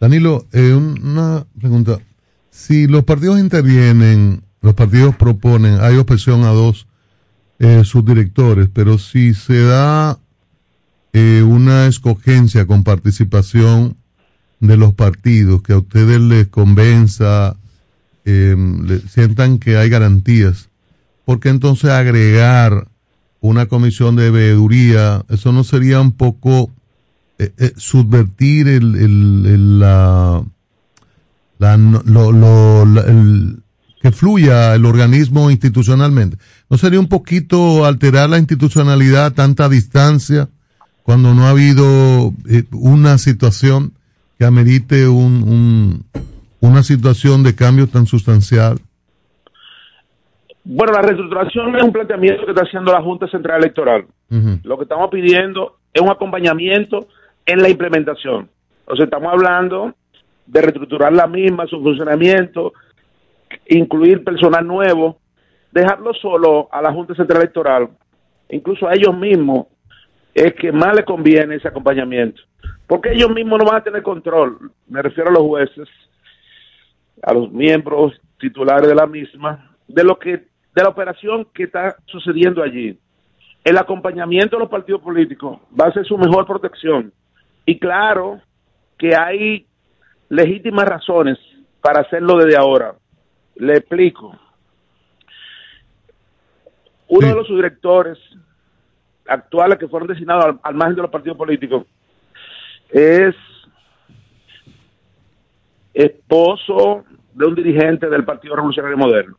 Danilo, 0.00 0.44
eh, 0.50 0.72
una 0.72 1.44
pregunta. 1.60 1.98
Si 2.48 2.86
los 2.86 3.04
partidos 3.04 3.38
intervienen, 3.38 4.42
los 4.62 4.74
partidos 4.74 5.16
proponen, 5.16 5.78
hay 5.80 5.96
opción 5.96 6.44
a 6.44 6.48
dos 6.48 6.86
eh, 7.58 7.82
subdirectores, 7.84 8.68
pero 8.72 8.98
si 8.98 9.34
se 9.34 9.62
da 9.62 10.18
eh, 11.12 11.42
una 11.46 11.86
escogencia 11.86 12.66
con 12.66 12.84
participación 12.84 13.96
de 14.60 14.76
los 14.76 14.94
partidos 14.94 15.62
que 15.62 15.72
a 15.72 15.78
ustedes 15.78 16.20
les 16.20 16.48
convenza, 16.48 17.56
eh, 18.24 18.56
sientan 19.10 19.58
que 19.58 19.76
hay 19.76 19.88
garantías, 19.88 20.70
¿por 21.24 21.40
qué 21.40 21.48
entonces 21.48 21.90
agregar 21.90 22.88
una 23.40 23.66
comisión 23.66 24.16
de 24.16 24.30
veeduría? 24.30 25.24
¿Eso 25.28 25.52
no 25.52 25.64
sería 25.64 26.00
un 26.00 26.12
poco 26.12 26.70
eh, 27.38 27.52
eh, 27.58 27.72
subvertir 27.76 28.68
el, 28.68 28.94
el, 28.94 29.80
la, 29.80 30.44
la, 31.58 31.76
lo, 31.76 32.30
lo, 32.30 33.00
el, 33.04 33.61
que 34.02 34.10
fluya 34.12 34.74
el 34.74 34.84
organismo 34.84 35.50
institucionalmente? 35.50 36.36
¿No 36.68 36.76
sería 36.76 37.00
un 37.00 37.08
poquito 37.08 37.86
alterar 37.86 38.28
la 38.28 38.38
institucionalidad 38.38 39.26
a 39.26 39.30
tanta 39.30 39.68
distancia? 39.68 40.48
cuando 41.02 41.34
no 41.34 41.46
ha 41.46 41.50
habido 41.50 42.32
eh, 42.48 42.64
una 42.72 43.18
situación 43.18 43.92
que 44.38 44.44
amerite 44.44 45.08
un, 45.08 45.42
un, 45.42 46.04
una 46.60 46.82
situación 46.82 47.42
de 47.42 47.54
cambio 47.54 47.88
tan 47.88 48.06
sustancial? 48.06 48.78
Bueno, 50.64 50.92
la 50.92 51.02
reestructuración 51.02 51.74
es 51.76 51.82
un 51.82 51.92
planteamiento 51.92 52.44
que 52.44 52.52
está 52.52 52.62
haciendo 52.62 52.92
la 52.92 53.02
Junta 53.02 53.26
Central 53.28 53.58
Electoral. 53.58 54.06
Lo 54.64 54.78
que 54.78 54.84
estamos 54.84 55.10
pidiendo 55.10 55.76
es 55.92 56.00
un 56.00 56.10
acompañamiento 56.10 57.08
en 57.44 57.60
la 57.60 57.68
implementación. 57.68 58.48
O 58.86 58.96
sea, 58.96 59.04
estamos 59.04 59.30
hablando 59.30 59.92
de 60.46 60.62
reestructurar 60.62 61.12
la 61.12 61.26
misma, 61.26 61.66
su 61.66 61.82
funcionamiento, 61.82 62.72
incluir 63.78 64.24
personal 64.24 64.66
nuevo, 64.66 65.18
dejarlo 65.70 66.12
solo 66.14 66.68
a 66.72 66.82
la 66.82 66.92
Junta 66.92 67.14
Central 67.14 67.42
Electoral, 67.42 67.88
incluso 68.50 68.86
a 68.86 68.94
ellos 68.94 69.16
mismos, 69.16 69.66
es 70.34 70.54
que 70.54 70.72
más 70.72 70.94
le 70.94 71.04
conviene 71.04 71.56
ese 71.56 71.68
acompañamiento. 71.68 72.40
Porque 72.86 73.12
ellos 73.12 73.30
mismos 73.30 73.58
no 73.58 73.64
van 73.66 73.80
a 73.80 73.84
tener 73.84 74.02
control. 74.02 74.70
Me 74.88 75.02
refiero 75.02 75.30
a 75.30 75.32
los 75.32 75.42
jueces, 75.42 75.88
a 77.22 77.32
los 77.32 77.50
miembros 77.52 78.20
titulares 78.38 78.88
de 78.88 78.94
la 78.94 79.06
misma, 79.06 79.76
de 79.86 80.04
lo 80.04 80.18
que, 80.18 80.30
de 80.30 80.82
la 80.82 80.88
operación 80.88 81.46
que 81.54 81.64
está 81.64 81.96
sucediendo 82.06 82.62
allí. 82.62 82.98
El 83.64 83.78
acompañamiento 83.78 84.56
de 84.56 84.60
los 84.60 84.70
partidos 84.70 85.00
políticos 85.00 85.60
va 85.78 85.86
a 85.86 85.92
ser 85.92 86.04
su 86.04 86.18
mejor 86.18 86.46
protección. 86.46 87.12
Y 87.64 87.78
claro 87.78 88.40
que 88.98 89.14
hay 89.16 89.66
legítimas 90.28 90.86
razones 90.86 91.38
para 91.80 92.00
hacerlo 92.00 92.36
desde 92.38 92.56
ahora. 92.58 92.94
Le 93.62 93.76
explico. 93.76 94.36
Uno 97.06 97.28
de 97.28 97.34
los 97.34 97.46
subdirectores 97.46 98.18
actuales 99.24 99.78
que 99.78 99.86
fueron 99.86 100.08
designados 100.08 100.56
al, 100.64 100.74
margen 100.74 100.96
de 100.96 101.02
los 101.02 101.10
partidos 101.12 101.38
políticos 101.38 101.86
es 102.90 103.36
esposo 105.94 107.04
de 107.34 107.46
un 107.46 107.54
dirigente 107.54 108.08
del 108.08 108.24
Partido 108.24 108.56
Revolucionario 108.56 108.98
Moderno. 108.98 109.36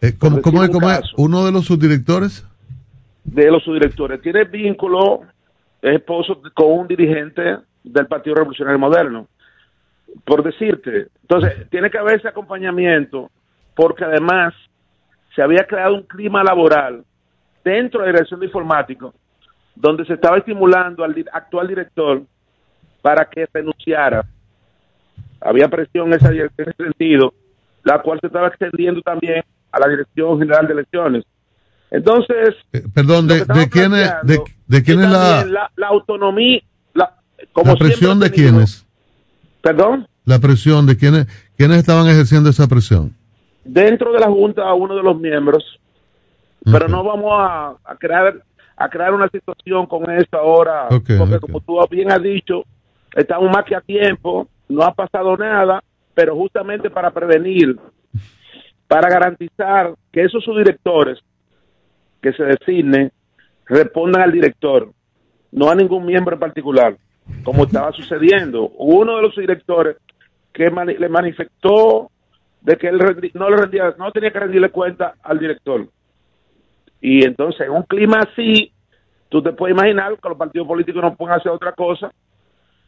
Eh, 0.00 0.16
¿Cómo, 0.18 0.40
cómo, 0.40 0.62
es, 0.62 1.12
¿Uno 1.18 1.44
de 1.44 1.52
los 1.52 1.66
subdirectores? 1.66 2.46
De 3.24 3.50
los 3.50 3.62
subdirectores. 3.62 4.22
Tiene 4.22 4.44
vínculo, 4.44 5.20
es 5.82 5.96
esposo 5.96 6.40
con 6.54 6.78
un 6.78 6.88
dirigente 6.88 7.58
del 7.84 8.06
Partido 8.06 8.36
Revolucionario 8.36 8.78
Moderno. 8.78 9.28
Por 10.24 10.42
decirte. 10.42 11.08
Entonces, 11.22 11.68
tiene 11.70 11.90
que 11.90 11.98
haber 11.98 12.18
ese 12.18 12.28
acompañamiento, 12.28 13.30
porque 13.74 14.04
además 14.04 14.54
se 15.34 15.42
había 15.42 15.66
creado 15.66 15.94
un 15.94 16.02
clima 16.02 16.42
laboral 16.42 17.04
dentro 17.64 18.00
de 18.00 18.06
la 18.06 18.12
dirección 18.12 18.40
de 18.40 18.46
informático, 18.46 19.14
donde 19.74 20.04
se 20.04 20.14
estaba 20.14 20.38
estimulando 20.38 21.04
al 21.04 21.14
actual 21.32 21.68
director 21.68 22.22
para 23.02 23.24
que 23.24 23.46
renunciara. 23.52 24.24
Había 25.40 25.68
presión 25.68 26.12
en, 26.12 26.18
ese 26.18 26.72
sentido, 26.76 27.32
la 27.84 28.02
cual 28.02 28.18
se 28.20 28.26
estaba 28.26 28.48
extendiendo 28.48 29.00
también 29.02 29.44
a 29.70 29.78
la 29.78 29.88
Dirección 29.88 30.38
General 30.38 30.66
de 30.66 30.72
Elecciones. 30.72 31.24
Entonces, 31.90 32.56
eh, 32.72 32.82
perdón, 32.92 33.28
¿de, 33.28 33.46
quién 33.70 33.94
es, 33.94 34.12
de, 34.66 34.82
quién 34.82 35.00
es 35.00 35.10
la... 35.10 35.70
la... 35.76 35.86
autonomía? 35.86 36.60
La, 36.92 37.14
como 37.52 37.72
¿La 37.72 37.78
presión 37.78 38.18
de 38.18 38.30
quiénes? 38.30 38.87
¿Perdón? 39.62 40.06
La 40.24 40.38
presión 40.38 40.86
de 40.86 40.96
quiénes, 40.96 41.26
quiénes 41.56 41.78
estaban 41.78 42.06
ejerciendo 42.08 42.50
esa 42.50 42.66
presión. 42.68 43.14
Dentro 43.64 44.12
de 44.12 44.20
la 44.20 44.28
Junta, 44.28 44.72
uno 44.74 44.94
de 44.94 45.02
los 45.02 45.18
miembros 45.18 45.78
pero 46.64 46.88
no 46.88 47.04
vamos 47.04 47.32
a, 47.34 47.76
crear 47.98 48.42
a 48.76 48.88
crear 48.88 49.12
una 49.12 49.28
situación 49.28 49.86
con 49.86 50.08
eso 50.10 50.36
ahora, 50.36 50.88
porque 50.88 51.40
como 51.40 51.60
tú 51.60 51.78
bien 51.90 52.12
has 52.12 52.22
dicho, 52.22 52.64
estamos 53.14 53.50
más 53.50 53.64
que 53.64 53.74
a 53.74 53.80
tiempo, 53.80 54.48
no 54.68 54.82
ha 54.82 54.94
pasado 54.94 55.36
nada, 55.36 55.82
pero 56.14 56.36
justamente 56.36 56.90
para 56.90 57.10
prevenir, 57.10 57.76
para 58.86 59.08
garantizar 59.08 59.94
que 60.12 60.22
esos 60.22 60.44
subdirectores 60.44 61.18
que 62.22 62.32
se 62.32 62.44
designen 62.44 63.10
respondan 63.66 64.22
al 64.22 64.32
director, 64.32 64.92
no 65.50 65.70
a 65.70 65.74
ningún 65.74 66.06
miembro 66.06 66.34
en 66.34 66.40
particular, 66.40 66.96
como 67.44 67.64
estaba 67.64 67.92
sucediendo. 67.92 68.68
Uno 68.78 69.16
de 69.16 69.22
los 69.22 69.36
directores 69.36 69.96
que 70.52 70.70
le 70.70 71.08
manifestó 71.08 72.10
de 72.60 72.76
que 72.76 72.88
él 72.88 72.98
no 73.34 73.50
le 73.50 73.56
rendía, 73.56 73.94
no 73.98 74.10
tenía 74.12 74.30
que 74.30 74.40
rendirle 74.40 74.70
cuenta 74.70 75.14
al 75.22 75.38
director. 75.38 75.88
Y 77.00 77.24
entonces, 77.24 77.66
en 77.66 77.72
un 77.72 77.84
clima 77.84 78.20
así, 78.20 78.72
tú 79.28 79.42
te 79.42 79.52
puedes 79.52 79.76
imaginar 79.76 80.18
que 80.20 80.28
los 80.28 80.38
partidos 80.38 80.66
políticos 80.66 81.02
no 81.02 81.14
pueden 81.14 81.36
hacer 81.36 81.52
otra 81.52 81.72
cosa 81.72 82.10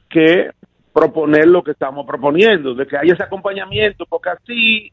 que 0.08 0.50
proponer 0.92 1.46
lo 1.46 1.62
que 1.62 1.70
estamos 1.70 2.04
proponiendo, 2.04 2.74
de 2.74 2.86
que 2.86 2.96
haya 2.96 3.14
ese 3.14 3.22
acompañamiento, 3.22 4.04
porque 4.06 4.30
así 4.30 4.92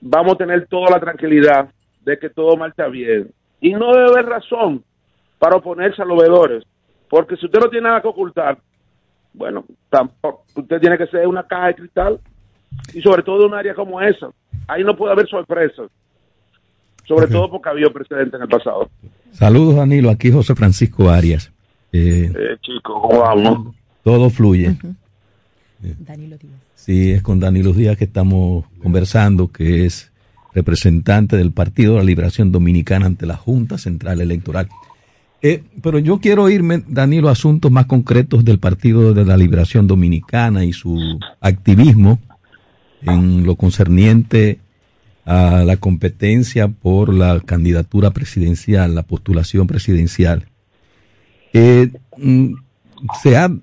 vamos 0.00 0.34
a 0.34 0.38
tener 0.38 0.66
toda 0.66 0.90
la 0.90 1.00
tranquilidad 1.00 1.68
de 2.00 2.18
que 2.18 2.30
todo 2.30 2.56
marcha 2.56 2.88
bien. 2.88 3.30
Y 3.60 3.72
no 3.72 3.92
debe 3.92 4.10
haber 4.10 4.26
razón 4.26 4.82
para 5.38 5.56
oponerse 5.56 6.02
a 6.02 6.04
los 6.04 6.18
veedores, 6.18 6.64
porque 7.14 7.36
si 7.36 7.46
usted 7.46 7.60
no 7.60 7.68
tiene 7.68 7.86
nada 7.86 8.02
que 8.02 8.08
ocultar, 8.08 8.58
bueno, 9.34 9.64
tampoco, 9.88 10.42
usted 10.56 10.80
tiene 10.80 10.98
que 10.98 11.06
ser 11.06 11.28
una 11.28 11.46
caja 11.46 11.68
de 11.68 11.74
cristal 11.76 12.18
y 12.92 13.00
sobre 13.02 13.22
todo 13.22 13.46
en 13.46 13.52
un 13.52 13.54
área 13.56 13.72
como 13.72 14.00
esa. 14.00 14.30
Ahí 14.66 14.82
no 14.82 14.96
puede 14.96 15.12
haber 15.12 15.28
sorpresas, 15.28 15.92
sobre 17.06 17.28
todo 17.28 17.52
porque 17.52 17.68
había 17.68 17.88
precedentes 17.90 18.34
en 18.34 18.42
el 18.42 18.48
pasado. 18.48 18.90
Saludos, 19.30 19.76
Danilo. 19.76 20.10
Aquí 20.10 20.32
José 20.32 20.56
Francisco 20.56 21.08
Arias. 21.08 21.52
Eh, 21.92 22.32
eh 22.34 22.56
chicos, 22.60 23.00
¿cómo 23.00 23.20
vamos? 23.20 23.76
Todo 24.02 24.28
fluye. 24.28 24.76
Danilo 25.78 26.36
Díaz. 26.36 26.54
Sí, 26.74 27.12
es 27.12 27.22
con 27.22 27.38
Danilo 27.38 27.72
Díaz 27.72 27.96
que 27.96 28.06
estamos 28.06 28.64
conversando, 28.82 29.52
que 29.52 29.86
es 29.86 30.12
representante 30.52 31.36
del 31.36 31.52
Partido 31.52 31.92
de 31.92 31.98
la 32.00 32.06
Liberación 32.06 32.50
Dominicana 32.50 33.06
ante 33.06 33.24
la 33.24 33.36
Junta 33.36 33.78
Central 33.78 34.20
Electoral. 34.20 34.68
Eh, 35.46 35.62
pero 35.82 35.98
yo 35.98 36.20
quiero 36.20 36.48
irme, 36.48 36.82
Danilo, 36.88 37.28
a 37.28 37.32
asuntos 37.32 37.70
más 37.70 37.84
concretos 37.84 38.46
del 38.46 38.58
Partido 38.58 39.12
de 39.12 39.26
la 39.26 39.36
Liberación 39.36 39.86
Dominicana 39.86 40.64
y 40.64 40.72
su 40.72 41.18
activismo 41.38 42.18
en 43.02 43.44
lo 43.44 43.54
concerniente 43.54 44.60
a 45.26 45.62
la 45.66 45.76
competencia 45.76 46.68
por 46.68 47.12
la 47.12 47.40
candidatura 47.40 48.10
presidencial, 48.12 48.94
la 48.94 49.02
postulación 49.02 49.66
presidencial. 49.66 50.46
Eh, 51.52 51.90
mm, 52.16 52.54
se 53.22 53.36
ha 53.36 53.54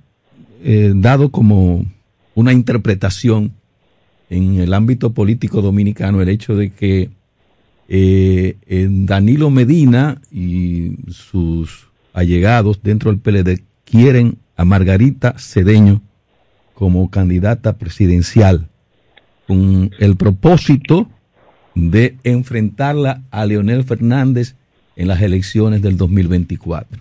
eh, 0.64 0.94
dado 0.95 1.32
como 1.32 1.88
una 2.36 2.53
interpretación 2.53 3.53
en 4.30 4.60
el 4.60 4.76
ámbito 4.76 5.14
político 5.14 5.64
dominicano 5.64 6.22
el 6.22 6.30
hecho 6.30 6.56
de 6.56 6.70
que 6.70 7.10
eh, 7.94 8.88
Danilo 8.90 9.50
Medina 9.50 10.22
y 10.32 10.96
sus 11.10 11.90
allegados 12.14 12.82
dentro 12.82 13.12
del 13.12 13.20
PLD 13.20 13.64
quieren 13.84 14.38
a 14.56 14.64
Margarita 14.64 15.34
Cedeño 15.38 16.02
como 16.74 17.12
candidata 17.12 17.78
presidencial 17.78 18.70
con 19.46 19.92
el 20.00 20.16
propósito 20.16 21.10
de 21.76 22.16
enfrentarla 22.24 23.24
a 23.30 23.46
Leonel 23.46 23.84
Fernández 23.84 24.56
en 24.96 25.10
las 25.10 25.22
elecciones 25.22 25.82
del 25.82 25.98
2024. 25.98 26.98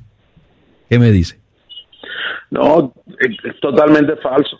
¿Qué 0.89 0.99
me 0.99 1.13
dice? 1.13 1.39
No, 2.51 2.93
es 3.21 3.61
totalmente 3.61 4.17
falso. 4.17 4.59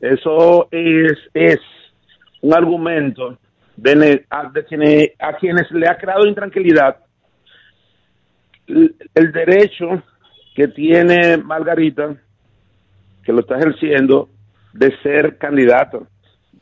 Eso 0.00 0.66
es, 0.72 1.12
es 1.34 1.60
un 2.40 2.52
argumento 2.52 3.38
de, 3.82 4.24
a, 4.30 4.50
quienes, 5.38 5.70
le 5.72 5.88
ha 5.88 5.96
creado 5.96 6.26
intranquilidad 6.26 6.98
el, 8.68 9.32
derecho 9.32 10.02
que 10.54 10.68
tiene 10.68 11.36
Margarita, 11.38 12.14
que 13.24 13.32
lo 13.32 13.40
está 13.40 13.58
ejerciendo, 13.58 14.28
de 14.72 14.96
ser 15.02 15.36
candidato 15.36 16.06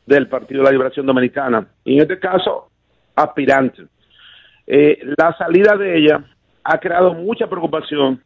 del 0.06 0.28
Partido 0.28 0.60
de 0.60 0.64
la 0.64 0.72
Liberación 0.72 1.06
Dominicana. 1.06 1.68
Y 1.84 1.96
en 1.96 2.02
este 2.02 2.18
caso, 2.18 2.70
aspirante. 3.14 3.82
Eh, 4.66 4.98
la 5.18 5.36
salida 5.36 5.76
de 5.76 5.98
ella 5.98 6.24
ha 6.64 6.78
creado 6.78 7.12
mucha 7.14 7.48
preocupación, 7.48 8.22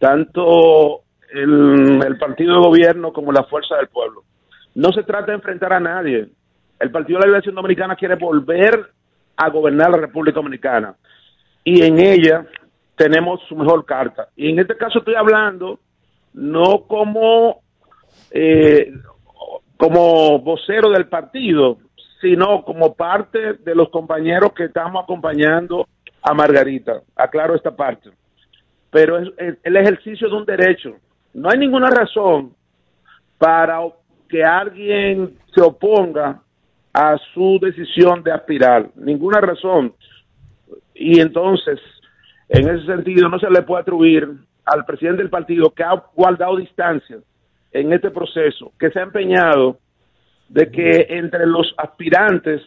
tanto 0.00 1.02
el 1.32 2.16
partido 2.18 2.54
de 2.54 2.66
gobierno 2.66 3.12
como 3.12 3.32
la 3.32 3.44
fuerza 3.44 3.76
del 3.76 3.88
pueblo. 3.88 4.22
No 4.74 4.92
se 4.92 5.02
trata 5.02 5.26
de 5.26 5.34
enfrentar 5.34 5.72
a 5.72 5.80
nadie. 5.80 6.28
El 6.78 6.90
Partido 6.90 7.18
de 7.18 7.22
la 7.22 7.26
Liberación 7.26 7.54
Dominicana 7.54 7.96
quiere 7.96 8.16
volver 8.16 8.90
a 9.36 9.50
gobernar 9.50 9.90
la 9.90 9.98
República 9.98 10.36
Dominicana. 10.36 10.94
Y 11.64 11.82
en 11.82 11.98
ella 11.98 12.46
tenemos 12.96 13.40
su 13.48 13.56
mejor 13.56 13.84
carta. 13.84 14.28
Y 14.36 14.50
en 14.50 14.58
este 14.58 14.76
caso 14.76 14.98
estoy 14.98 15.14
hablando 15.14 15.78
no 16.32 16.84
como, 16.86 17.62
eh, 18.30 18.92
como 19.76 20.38
vocero 20.40 20.90
del 20.90 21.08
partido, 21.08 21.78
sino 22.20 22.62
como 22.62 22.94
parte 22.94 23.54
de 23.54 23.74
los 23.74 23.88
compañeros 23.90 24.52
que 24.52 24.64
estamos 24.64 25.02
acompañando 25.02 25.86
a 26.22 26.34
Margarita. 26.34 27.00
Aclaro 27.14 27.54
esta 27.54 27.74
parte. 27.74 28.10
Pero 28.90 29.18
es, 29.18 29.58
el 29.62 29.76
ejercicio 29.76 30.28
de 30.28 30.34
un 30.34 30.44
derecho. 30.44 30.96
No 31.34 31.50
hay 31.50 31.58
ninguna 31.58 31.90
razón 31.90 32.54
para 33.38 33.80
que 34.28 34.42
alguien 34.42 35.38
se 35.54 35.60
oponga 35.60 36.42
a 36.96 37.18
su 37.34 37.58
decisión 37.60 38.22
de 38.22 38.32
aspirar. 38.32 38.88
Ninguna 38.94 39.38
razón. 39.38 39.92
Y 40.94 41.20
entonces, 41.20 41.78
en 42.48 42.70
ese 42.70 42.86
sentido, 42.86 43.28
no 43.28 43.38
se 43.38 43.50
le 43.50 43.60
puede 43.60 43.82
atribuir 43.82 44.26
al 44.64 44.86
presidente 44.86 45.20
del 45.20 45.28
partido 45.28 45.68
que 45.74 45.82
ha 45.82 46.02
guardado 46.14 46.56
distancia 46.56 47.18
en 47.70 47.92
este 47.92 48.10
proceso, 48.10 48.72
que 48.80 48.88
se 48.90 48.98
ha 48.98 49.02
empeñado 49.02 49.78
de 50.48 50.70
que 50.70 51.06
entre 51.10 51.46
los 51.46 51.74
aspirantes 51.76 52.62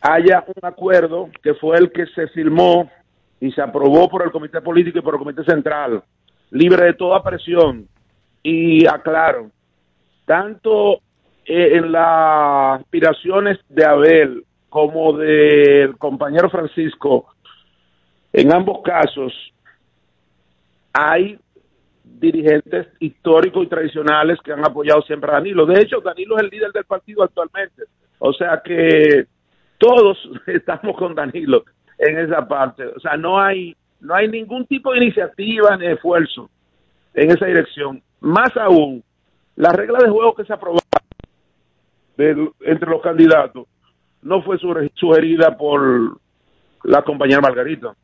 haya 0.00 0.44
un 0.46 0.64
acuerdo 0.64 1.28
que 1.42 1.54
fue 1.54 1.78
el 1.78 1.90
que 1.90 2.06
se 2.06 2.28
firmó 2.28 2.88
y 3.40 3.50
se 3.50 3.60
aprobó 3.60 4.08
por 4.08 4.22
el 4.22 4.30
Comité 4.30 4.60
Político 4.60 5.00
y 5.00 5.02
por 5.02 5.14
el 5.14 5.18
Comité 5.18 5.42
Central, 5.42 6.00
libre 6.52 6.86
de 6.86 6.94
toda 6.94 7.24
presión. 7.24 7.88
Y 8.44 8.86
aclaro, 8.86 9.50
tanto 10.24 11.00
eh, 11.46 11.76
en 11.76 11.92
las 11.92 12.80
aspiraciones 12.80 13.58
de 13.68 13.84
Abel 13.84 14.44
como 14.68 15.16
del 15.16 15.96
compañero 15.96 16.50
Francisco, 16.50 17.28
en 18.32 18.52
ambos 18.52 18.82
casos 18.82 19.32
hay 20.92 21.38
dirigentes 22.02 22.88
históricos 23.00 23.64
y 23.64 23.68
tradicionales 23.68 24.38
que 24.42 24.52
han 24.52 24.64
apoyado 24.64 25.02
siempre 25.02 25.30
a 25.30 25.34
Danilo. 25.34 25.66
De 25.66 25.80
hecho, 25.80 26.00
Danilo 26.00 26.36
es 26.36 26.44
el 26.44 26.50
líder 26.50 26.72
del 26.72 26.84
partido 26.84 27.22
actualmente. 27.22 27.84
O 28.18 28.32
sea 28.32 28.62
que 28.64 29.26
todos 29.78 30.18
estamos 30.46 30.96
con 30.96 31.14
Danilo 31.14 31.64
en 31.98 32.18
esa 32.18 32.46
parte. 32.46 32.86
O 32.86 33.00
sea, 33.00 33.16
no 33.16 33.40
hay 33.40 33.76
no 34.00 34.14
hay 34.14 34.28
ningún 34.28 34.66
tipo 34.66 34.92
de 34.92 34.98
iniciativa 34.98 35.76
ni 35.76 35.86
esfuerzo 35.86 36.50
en 37.14 37.30
esa 37.30 37.46
dirección. 37.46 38.02
Más 38.20 38.54
aún, 38.56 39.02
la 39.56 39.72
regla 39.72 39.98
de 40.00 40.10
juego 40.10 40.34
que 40.34 40.44
se 40.44 40.52
aprobó 42.16 42.54
entre 42.60 42.90
los 42.90 43.02
candidatos 43.02 43.66
no 44.22 44.42
fue 44.42 44.58
sugerida 44.94 45.56
por 45.56 46.18
la 46.84 47.02
compañera 47.02 47.40
Margarita. 47.40 47.94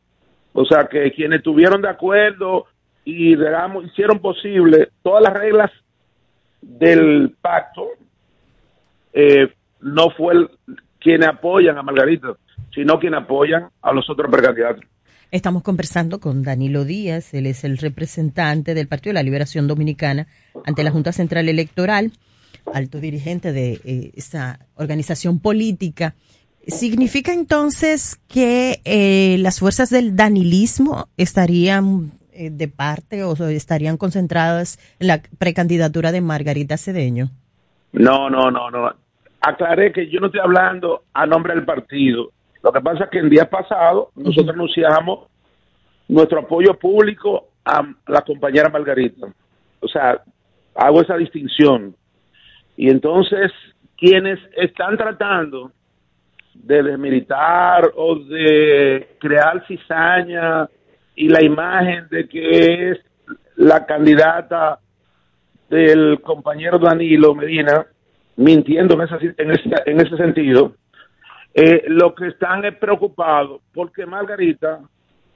O 0.53 0.65
sea 0.65 0.87
que 0.87 1.11
quienes 1.11 1.39
estuvieron 1.39 1.81
de 1.81 1.89
acuerdo 1.89 2.65
y 3.03 3.33
hicieron 3.33 4.19
posible 4.19 4.89
todas 5.01 5.23
las 5.23 5.33
reglas 5.33 5.71
del 6.61 7.35
pacto, 7.41 7.87
eh, 9.11 9.51
no 9.81 10.11
fue 10.11 10.33
el, 10.33 10.49
quienes 10.99 11.27
apoyan 11.27 11.77
a 11.77 11.83
Margarita, 11.83 12.35
sino 12.73 12.99
quienes 12.99 13.21
apoyan 13.21 13.69
a 13.81 13.91
los 13.91 14.09
otros 14.09 14.31
precandidatos. 14.31 14.85
Estamos 15.31 15.63
conversando 15.63 16.19
con 16.19 16.43
Danilo 16.43 16.85
Díaz, 16.85 17.33
él 17.33 17.47
es 17.47 17.63
el 17.63 17.79
representante 17.79 18.75
del 18.75 18.87
Partido 18.87 19.11
de 19.11 19.15
la 19.15 19.23
Liberación 19.23 19.67
Dominicana 19.67 20.27
ante 20.63 20.83
la 20.83 20.91
Junta 20.91 21.11
Central 21.11 21.49
Electoral, 21.49 22.11
alto 22.71 22.99
dirigente 22.99 23.51
de 23.51 23.79
eh, 23.83 24.11
esta 24.15 24.59
organización 24.75 25.39
política. 25.39 26.15
¿Significa 26.67 27.33
entonces 27.33 28.21
que 28.27 28.79
eh, 28.85 29.37
las 29.39 29.59
fuerzas 29.59 29.89
del 29.89 30.15
danilismo 30.15 31.09
estarían 31.17 32.11
eh, 32.31 32.49
de 32.51 32.67
parte 32.69 33.23
o 33.23 33.33
estarían 33.49 33.97
concentradas 33.97 34.79
en 34.99 35.07
la 35.07 35.21
precandidatura 35.37 36.11
de 36.11 36.21
Margarita 36.21 36.77
Cedeño? 36.77 37.31
No, 37.91 38.29
no, 38.29 38.49
no, 38.49 38.71
no. 38.71 38.93
Aclaré 39.41 39.91
que 39.91 40.09
yo 40.09 40.21
no 40.21 40.27
estoy 40.27 40.39
hablando 40.41 41.03
a 41.13 41.25
nombre 41.25 41.53
del 41.53 41.65
partido. 41.65 42.31
Lo 42.63 42.71
que 42.71 42.79
pasa 42.79 43.03
es 43.05 43.09
que 43.09 43.19
el 43.19 43.29
día 43.29 43.49
pasado 43.49 44.11
nosotros 44.15 44.55
anunciamos 44.55 45.27
nuestro 46.07 46.39
apoyo 46.39 46.73
público 46.79 47.49
a 47.65 47.83
la 48.07 48.21
compañera 48.21 48.69
Margarita. 48.69 49.27
O 49.81 49.87
sea, 49.87 50.23
hago 50.75 51.01
esa 51.01 51.17
distinción. 51.17 51.93
Y 52.75 52.89
entonces, 52.89 53.51
quienes 53.97 54.39
están 54.55 54.97
tratando 54.97 55.71
de 56.53 56.83
desmilitar 56.83 57.91
o 57.95 58.15
de 58.15 59.15
crear 59.19 59.65
cizaña 59.67 60.67
y 61.15 61.27
la 61.27 61.43
imagen 61.43 62.07
de 62.09 62.27
que 62.27 62.91
es 62.91 62.99
la 63.55 63.85
candidata 63.85 64.79
del 65.69 66.21
compañero 66.21 66.79
Danilo 66.79 67.35
Medina, 67.35 67.85
mintiendo 68.35 68.95
en 68.95 69.01
ese, 69.01 69.35
en 69.37 69.51
ese, 69.51 69.69
en 69.85 70.01
ese 70.01 70.17
sentido, 70.17 70.75
eh, 71.53 71.83
lo 71.87 72.15
que 72.15 72.27
están 72.27 72.65
es 72.65 72.75
preocupados 72.77 73.61
porque 73.73 74.05
Margarita, 74.05 74.79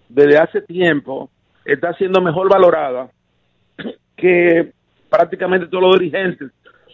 desde 0.09 0.37
hace 0.37 0.61
tiempo, 0.61 1.29
está 1.63 1.93
siendo 1.93 2.21
mejor 2.21 2.49
valorada 2.49 3.09
que 4.15 4.71
prácticamente 5.09 5.67
todos 5.67 5.83
los 5.83 5.99
dirigentes 5.99 6.51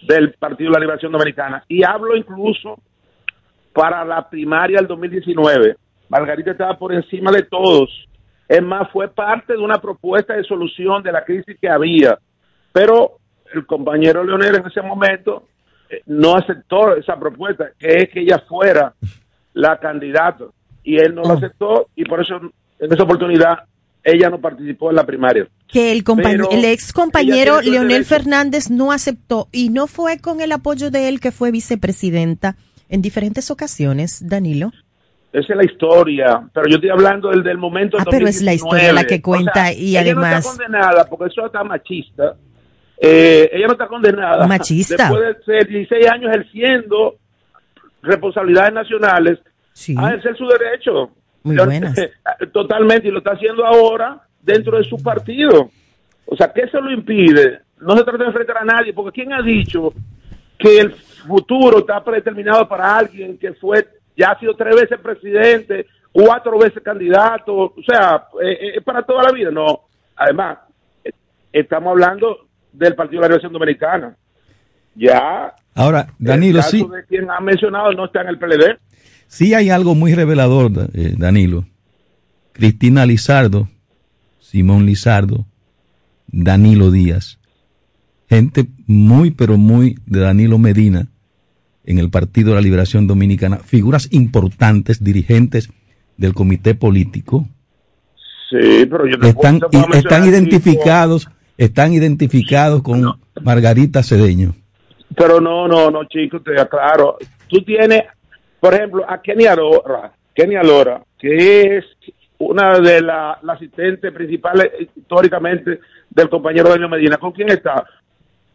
del 0.08 0.34
Partido 0.34 0.70
de 0.70 0.74
la 0.76 0.80
Liberación 0.80 1.12
Dominicana. 1.12 1.64
Y 1.68 1.84
hablo 1.84 2.16
incluso 2.16 2.80
para 3.74 4.06
la 4.06 4.30
primaria 4.30 4.78
del 4.78 4.88
2019. 4.88 5.76
Margarita 6.10 6.52
estaba 6.52 6.78
por 6.78 6.94
encima 6.94 7.32
de 7.32 7.44
todos. 7.44 7.90
Es 8.48 8.62
más, 8.62 8.90
fue 8.92 9.08
parte 9.08 9.54
de 9.54 9.60
una 9.60 9.80
propuesta 9.82 10.36
de 10.36 10.44
solución 10.44 11.02
de 11.02 11.12
la 11.12 11.24
crisis 11.24 11.58
que 11.60 11.70
había. 11.70 12.18
Pero 12.72 13.18
el 13.54 13.66
compañero 13.66 14.24
Leonel 14.24 14.56
en 14.56 14.68
ese 14.68 14.82
momento 14.82 15.48
eh, 15.90 16.02
no 16.08 16.36
aceptó 16.36 16.96
esa 16.96 17.18
propuesta, 17.18 17.72
que 17.78 17.98
es 17.98 18.10
que 18.10 18.22
ella 18.22 18.40
fuera 18.48 18.94
la 19.54 19.80
candidata. 19.80 20.46
Y 20.84 20.98
él 20.98 21.16
no 21.16 21.22
lo 21.22 21.34
aceptó 21.34 21.88
y 21.96 22.04
por 22.04 22.22
eso 22.22 22.40
en 22.80 22.94
esa 22.94 23.04
oportunidad 23.04 23.64
ella 24.04 24.30
no 24.30 24.40
participó 24.40 24.90
en 24.90 24.98
la 24.98 25.06
primaria. 25.06 25.48
Que 25.68 25.92
el, 25.92 26.04
el 26.52 26.66
ex 26.66 26.94
compañero 26.94 27.62
Leonel 27.62 28.06
Fernández 28.06 28.70
no 28.70 28.92
aceptó 28.92 29.48
y 29.52 29.70
no 29.70 29.88
fue 29.88 30.20
con 30.20 30.42
el 30.42 30.52
apoyo 30.52 30.92
de 30.92 31.08
él 31.08 31.20
que 31.20 31.32
fue 31.32 31.52
vicepresidenta 31.52 32.56
en 32.90 33.02
diferentes 33.02 33.50
ocasiones, 33.50 34.28
Danilo. 34.28 34.72
Esa 35.32 35.54
es 35.54 35.58
la 35.58 35.66
historia, 35.66 36.48
pero 36.54 36.68
yo 36.70 36.76
estoy 36.76 36.92
hablando 36.92 37.32
del, 37.32 37.42
del 37.42 37.58
momento. 37.58 37.98
Ah, 38.00 38.06
pero 38.10 38.28
es 38.28 38.44
la 38.44 38.54
historia 38.54 38.94
la 38.94 39.06
que 39.06 39.20
cuenta 39.20 39.74
y 39.74 39.98
además. 39.98 40.32
no 40.32 40.38
está 40.38 40.50
condenada 40.50 41.06
porque 41.06 41.26
eso 41.26 41.46
está 41.46 41.64
machista. 41.64 42.36
Eh, 43.00 43.50
ella 43.52 43.66
no 43.66 43.74
está 43.74 43.88
condenada. 43.88 44.46
Machista. 44.46 45.10
Después 45.10 45.38
de 45.38 45.44
ser 45.44 45.68
16 45.68 46.08
años 46.08 46.32
ejerciendo 46.32 47.16
responsabilidades 48.04 48.74
nacionales, 48.74 49.40
a 49.98 50.10
ejercer 50.10 50.38
su 50.38 50.46
derecho. 50.46 51.10
Muy 51.44 51.58
buenas. 51.58 51.96
Totalmente, 52.54 53.08
y 53.08 53.12
lo 53.12 53.20
está 53.20 53.32
haciendo 53.32 53.66
ahora 53.66 54.22
dentro 54.42 54.78
de 54.78 54.84
su 54.86 54.98
partido. 55.02 55.70
O 56.26 56.36
sea, 56.36 56.52
¿qué 56.54 56.68
se 56.68 56.80
lo 56.80 56.92
impide? 56.92 57.62
No 57.80 57.98
se 57.98 58.04
trata 58.04 58.20
de 58.20 58.30
enfrentar 58.30 58.58
a 58.58 58.66
nadie, 58.66 58.94
porque 58.94 59.22
¿quién 59.22 59.34
ha 59.34 59.42
dicho 59.42 59.94
que 60.58 60.80
el 60.80 60.94
futuro 60.94 61.80
está 61.80 62.04
predeterminado 62.04 62.68
para 62.68 62.98
alguien 62.98 63.38
que 63.38 63.54
fue, 63.54 63.88
ya 64.16 64.32
ha 64.32 64.40
sido 64.40 64.56
tres 64.56 64.76
veces 64.76 65.00
presidente, 65.00 65.88
cuatro 66.12 66.58
veces 66.58 66.82
candidato? 66.82 67.54
O 67.54 67.84
sea, 67.86 68.28
eh, 68.42 68.52
eh, 68.52 68.72
es 68.78 68.84
para 68.84 69.04
toda 69.04 69.24
la 69.24 69.32
vida. 69.32 69.52
No, 69.52 69.82
además, 70.16 70.60
estamos 71.52 71.92
hablando 71.92 72.48
del 72.72 72.96
Partido 72.96 73.22
de 73.22 73.22
la 73.22 73.28
Revolución 73.28 73.54
Dominicana. 73.54 74.16
Ya. 74.96 75.54
Ahora, 75.76 76.08
Danilo, 76.20 76.60
el 76.60 76.64
caso 76.64 76.78
sí. 76.78 76.88
de 76.90 77.06
quien 77.06 77.30
ha 77.30 77.40
mencionado 77.40 77.92
no 77.94 78.06
está 78.06 78.22
en 78.22 78.28
el 78.30 78.40
PLD. 78.40 78.78
Sí 79.34 79.56
hay 79.56 79.72
algo 79.72 79.96
muy 79.96 80.14
revelador, 80.14 80.72
eh, 80.94 81.16
Danilo. 81.18 81.66
Cristina 82.52 83.04
Lizardo, 83.08 83.68
Simón 84.40 84.86
Lizardo, 84.86 85.48
Danilo 86.28 86.92
Díaz. 86.92 87.40
Gente 88.30 88.68
muy, 88.86 89.32
pero 89.32 89.58
muy 89.58 89.98
de 90.06 90.20
Danilo 90.20 90.60
Medina 90.60 91.08
en 91.84 91.98
el 91.98 92.12
Partido 92.12 92.50
de 92.50 92.56
la 92.58 92.62
Liberación 92.62 93.08
Dominicana. 93.08 93.58
Figuras 93.58 94.08
importantes, 94.12 95.04
dirigentes 95.04 95.72
del 96.16 96.36
comité 96.36 96.76
político. 96.76 97.48
Sí, 98.52 98.86
pero 98.86 99.08
yo 99.08 99.18
te 99.18 99.30
están, 99.30 99.60
puedo- 99.60 99.88
te 99.92 99.98
están 99.98 100.28
identificados, 100.30 101.28
están 101.58 101.92
identificados 101.94 102.84
con 102.84 103.04
Margarita 103.42 104.04
Cedeño. 104.04 104.54
Pero 105.18 105.42
no, 105.42 105.68
no, 105.68 105.90
no, 105.90 106.06
chico, 106.06 106.40
te 106.40 106.60
aclaro. 106.62 107.18
Tú 107.48 107.64
tienes, 107.64 108.04
por 108.64 108.74
ejemplo, 108.74 109.04
a 109.06 109.22
Kenny 109.22 109.44
Alora, 109.44 110.14
Kenny 110.34 110.56
Alora, 110.56 111.04
que 111.20 111.76
es 111.76 111.86
una 112.38 112.80
de 112.80 113.02
las 113.02 113.44
la 113.44 113.54
asistentes 113.56 114.10
principales 114.14 114.72
eh, 114.80 114.88
históricamente 114.96 115.82
del 116.10 116.30
compañero 116.30 116.70
Daniel 116.70 116.90
Medina. 116.90 117.18
¿Con 117.18 117.34
quién 117.34 117.50
está? 117.50 117.86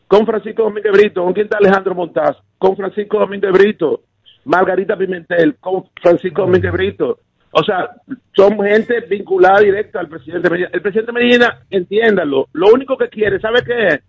Con 0.06 0.24
Francisco 0.24 0.62
Domínguez 0.62 0.92
Brito. 0.92 1.22
¿Con 1.22 1.34
quién 1.34 1.44
está 1.44 1.58
Alejandro 1.58 1.94
Montaz? 1.94 2.38
Con 2.56 2.74
Francisco 2.74 3.18
Domínguez 3.18 3.52
Brito. 3.52 4.00
Margarita 4.46 4.96
Pimentel. 4.96 5.56
Con 5.56 5.84
Francisco 6.00 6.40
Domínguez 6.40 6.72
Brito. 6.72 7.18
O 7.50 7.62
sea, 7.62 7.90
son 8.34 8.58
gente 8.62 9.00
vinculada 9.00 9.60
directa 9.60 10.00
al 10.00 10.08
presidente 10.08 10.48
Medina. 10.48 10.70
El 10.72 10.80
presidente 10.80 11.12
Medina, 11.12 11.60
entiéndalo, 11.68 12.48
lo 12.54 12.72
único 12.72 12.96
que 12.96 13.10
quiere, 13.10 13.38
¿sabe 13.40 13.62
qué 13.62 13.88
es? 13.88 14.00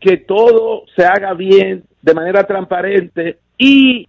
que 0.00 0.18
todo 0.18 0.84
se 0.94 1.04
haga 1.04 1.34
bien, 1.34 1.84
de 2.00 2.14
manera 2.14 2.44
transparente 2.44 3.38
y 3.58 4.06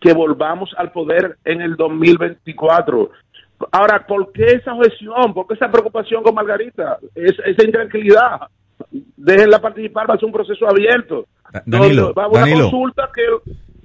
que 0.00 0.12
volvamos 0.12 0.70
al 0.78 0.92
poder 0.92 1.36
en 1.44 1.60
el 1.60 1.76
2024. 1.76 3.10
Ahora, 3.72 4.06
¿por 4.06 4.32
qué 4.32 4.44
esa 4.46 4.72
objeción? 4.74 5.34
¿Por 5.34 5.46
qué 5.46 5.54
esa 5.54 5.70
preocupación 5.70 6.22
con 6.22 6.34
Margarita? 6.34 6.98
Es, 7.14 7.34
esa 7.44 7.64
intranquilidad. 7.64 8.40
Déjenla 9.16 9.60
participar, 9.60 10.08
va 10.08 10.14
a 10.14 10.18
ser 10.18 10.26
un 10.26 10.32
proceso 10.32 10.66
abierto. 10.68 11.26
Danilo, 11.66 12.14
va 12.14 12.22
a 12.22 12.26
haber 12.26 12.38
una 12.54 12.62
consulta 12.62 13.10
que 13.14 13.22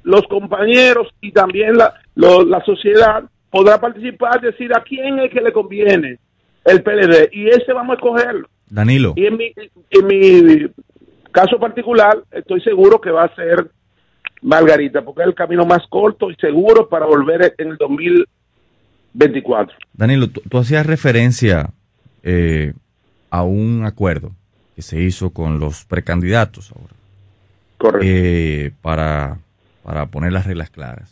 los 0.04 0.22
compañeros 0.28 1.10
y 1.20 1.32
también 1.32 1.76
la, 1.78 1.94
lo- 2.16 2.46
la 2.46 2.64
sociedad 2.64 3.24
podrá 3.50 3.80
participar, 3.80 4.40
decir 4.40 4.72
a 4.76 4.82
quién 4.84 5.20
es 5.20 5.32
que 5.32 5.42
le 5.42 5.52
conviene 5.52 6.20
el 6.64 6.82
PLD. 6.84 7.30
Y 7.34 7.50
ese 7.50 7.74
vamos 7.74 7.94
a 7.96 7.96
escogerlo. 7.96 8.48
Danilo. 8.70 9.14
Y 9.18 9.26
en 9.26 9.36
mi, 9.38 9.52
en 9.90 10.08
mi 10.08 10.68
caso 11.32 11.60
particular, 11.60 12.18
estoy 12.32 12.62
seguro 12.62 13.02
que 13.02 13.12
va 13.12 13.24
a 13.26 13.36
ser 13.36 13.68
Margarita, 14.46 15.04
porque 15.04 15.22
es 15.24 15.28
el 15.28 15.34
camino 15.36 15.66
más 15.66 15.82
corto 15.90 16.30
y 16.30 16.36
seguro 16.36 16.88
para 16.88 17.06
volver 17.06 17.56
en 17.58 17.70
el 17.70 17.78
2024. 17.78 19.76
Danilo, 19.94 20.30
tú, 20.30 20.42
tú 20.50 20.58
hacías 20.58 20.86
referencia 20.86 21.72
eh, 22.24 22.74
a 23.30 23.44
un 23.44 23.84
acuerdo 23.86 24.32
que 24.76 24.82
se 24.82 25.02
hizo 25.02 25.32
con 25.32 25.60
los 25.60 25.86
precandidatos 25.86 26.72
ahora. 26.72 26.94
Eh, 28.04 28.72
para, 28.82 29.38
para 29.84 30.06
poner 30.08 30.32
las 30.34 30.46
reglas 30.46 30.70
claras. 30.70 31.12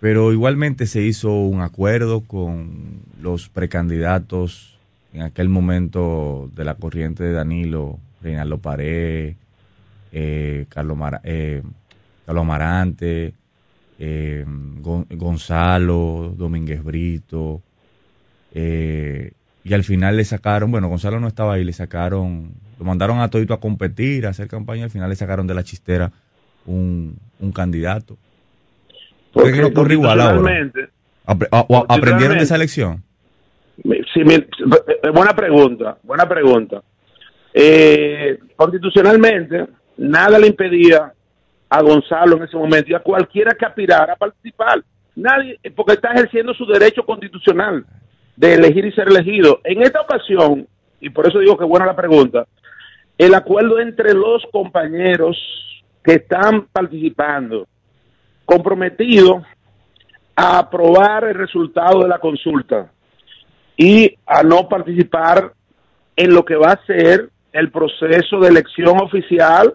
Pero 0.00 0.32
igualmente 0.32 0.86
se 0.86 1.02
hizo 1.02 1.32
un 1.32 1.60
acuerdo 1.62 2.20
con 2.20 3.00
los 3.20 3.48
precandidatos 3.48 4.76
en 5.12 5.22
aquel 5.22 5.48
momento 5.48 6.50
de 6.54 6.64
la 6.64 6.74
corriente 6.74 7.22
de 7.24 7.32
Danilo, 7.32 7.98
Reinaldo 8.22 8.58
Paré, 8.58 9.36
eh, 10.12 10.66
Carlos, 10.68 10.96
Mara- 10.96 11.20
eh, 11.24 11.62
Carlos 12.26 12.42
Amarante, 12.42 13.34
eh, 13.98 14.44
Gon- 14.46 15.06
Gonzalo, 15.10 16.34
Domínguez 16.36 16.82
Brito, 16.82 17.62
eh, 18.54 19.32
y 19.64 19.72
al 19.74 19.84
final 19.84 20.16
le 20.16 20.24
sacaron, 20.24 20.70
bueno, 20.70 20.88
Gonzalo 20.88 21.20
no 21.20 21.28
estaba 21.28 21.54
ahí, 21.54 21.64
le 21.64 21.72
sacaron, 21.72 22.52
lo 22.78 22.84
mandaron 22.84 23.20
a 23.20 23.28
todito 23.30 23.54
a 23.54 23.60
competir, 23.60 24.26
a 24.26 24.30
hacer 24.30 24.48
campaña, 24.48 24.84
al 24.84 24.90
final 24.90 25.08
le 25.08 25.16
sacaron 25.16 25.46
de 25.46 25.54
la 25.54 25.62
chistera 25.64 26.12
un, 26.66 27.16
un 27.40 27.52
candidato. 27.52 28.16
¿Por 29.32 29.50
qué 29.52 29.60
no 29.60 29.68
ocurre 29.68 29.94
igual 29.94 30.20
ahora? 30.20 30.52
o 31.50 31.86
¿Aprendieron 31.88 32.36
de 32.38 32.44
esa 32.44 32.56
elección? 32.56 33.02
Sí, 33.82 34.20
eh, 34.20 35.10
buena 35.12 35.34
pregunta, 35.34 35.98
buena 36.02 36.28
pregunta. 36.28 36.82
Eh, 37.52 38.38
constitucionalmente, 38.56 39.66
nada 39.96 40.38
le 40.38 40.48
impedía 40.48 41.12
a 41.74 41.82
Gonzalo 41.82 42.36
en 42.36 42.44
ese 42.44 42.56
momento 42.56 42.90
y 42.90 42.94
a 42.94 43.00
cualquiera 43.00 43.52
que 43.58 43.66
aspirara 43.66 44.12
a 44.12 44.16
participar. 44.16 44.80
Nadie, 45.16 45.58
porque 45.74 45.94
está 45.94 46.12
ejerciendo 46.12 46.54
su 46.54 46.64
derecho 46.66 47.04
constitucional 47.04 47.84
de 48.36 48.54
elegir 48.54 48.84
y 48.86 48.92
ser 48.92 49.08
elegido. 49.08 49.60
En 49.64 49.82
esta 49.82 50.00
ocasión, 50.00 50.68
y 51.00 51.10
por 51.10 51.26
eso 51.26 51.40
digo 51.40 51.56
que 51.56 51.64
buena 51.64 51.86
la 51.86 51.96
pregunta, 51.96 52.46
el 53.18 53.34
acuerdo 53.34 53.80
entre 53.80 54.14
los 54.14 54.44
compañeros 54.52 55.36
que 56.04 56.14
están 56.14 56.66
participando, 56.72 57.66
comprometidos 58.44 59.42
a 60.36 60.58
aprobar 60.58 61.24
el 61.24 61.34
resultado 61.34 62.02
de 62.02 62.08
la 62.08 62.18
consulta 62.18 62.92
y 63.76 64.14
a 64.26 64.44
no 64.44 64.68
participar 64.68 65.52
en 66.14 66.34
lo 66.34 66.44
que 66.44 66.54
va 66.54 66.72
a 66.72 66.86
ser 66.86 67.30
el 67.52 67.70
proceso 67.72 68.38
de 68.38 68.48
elección 68.48 69.00
oficial, 69.00 69.74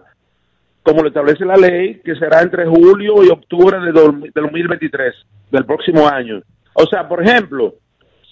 como 0.82 1.02
lo 1.02 1.08
establece 1.08 1.44
la 1.44 1.56
ley, 1.56 2.00
que 2.04 2.14
será 2.16 2.40
entre 2.42 2.66
julio 2.66 3.22
y 3.24 3.28
octubre 3.28 3.78
de 3.80 3.92
dos- 3.92 4.20
del 4.20 4.32
2023, 4.34 5.14
del 5.50 5.64
próximo 5.66 6.08
año. 6.08 6.40
O 6.74 6.86
sea, 6.86 7.06
por 7.08 7.22
ejemplo, 7.22 7.74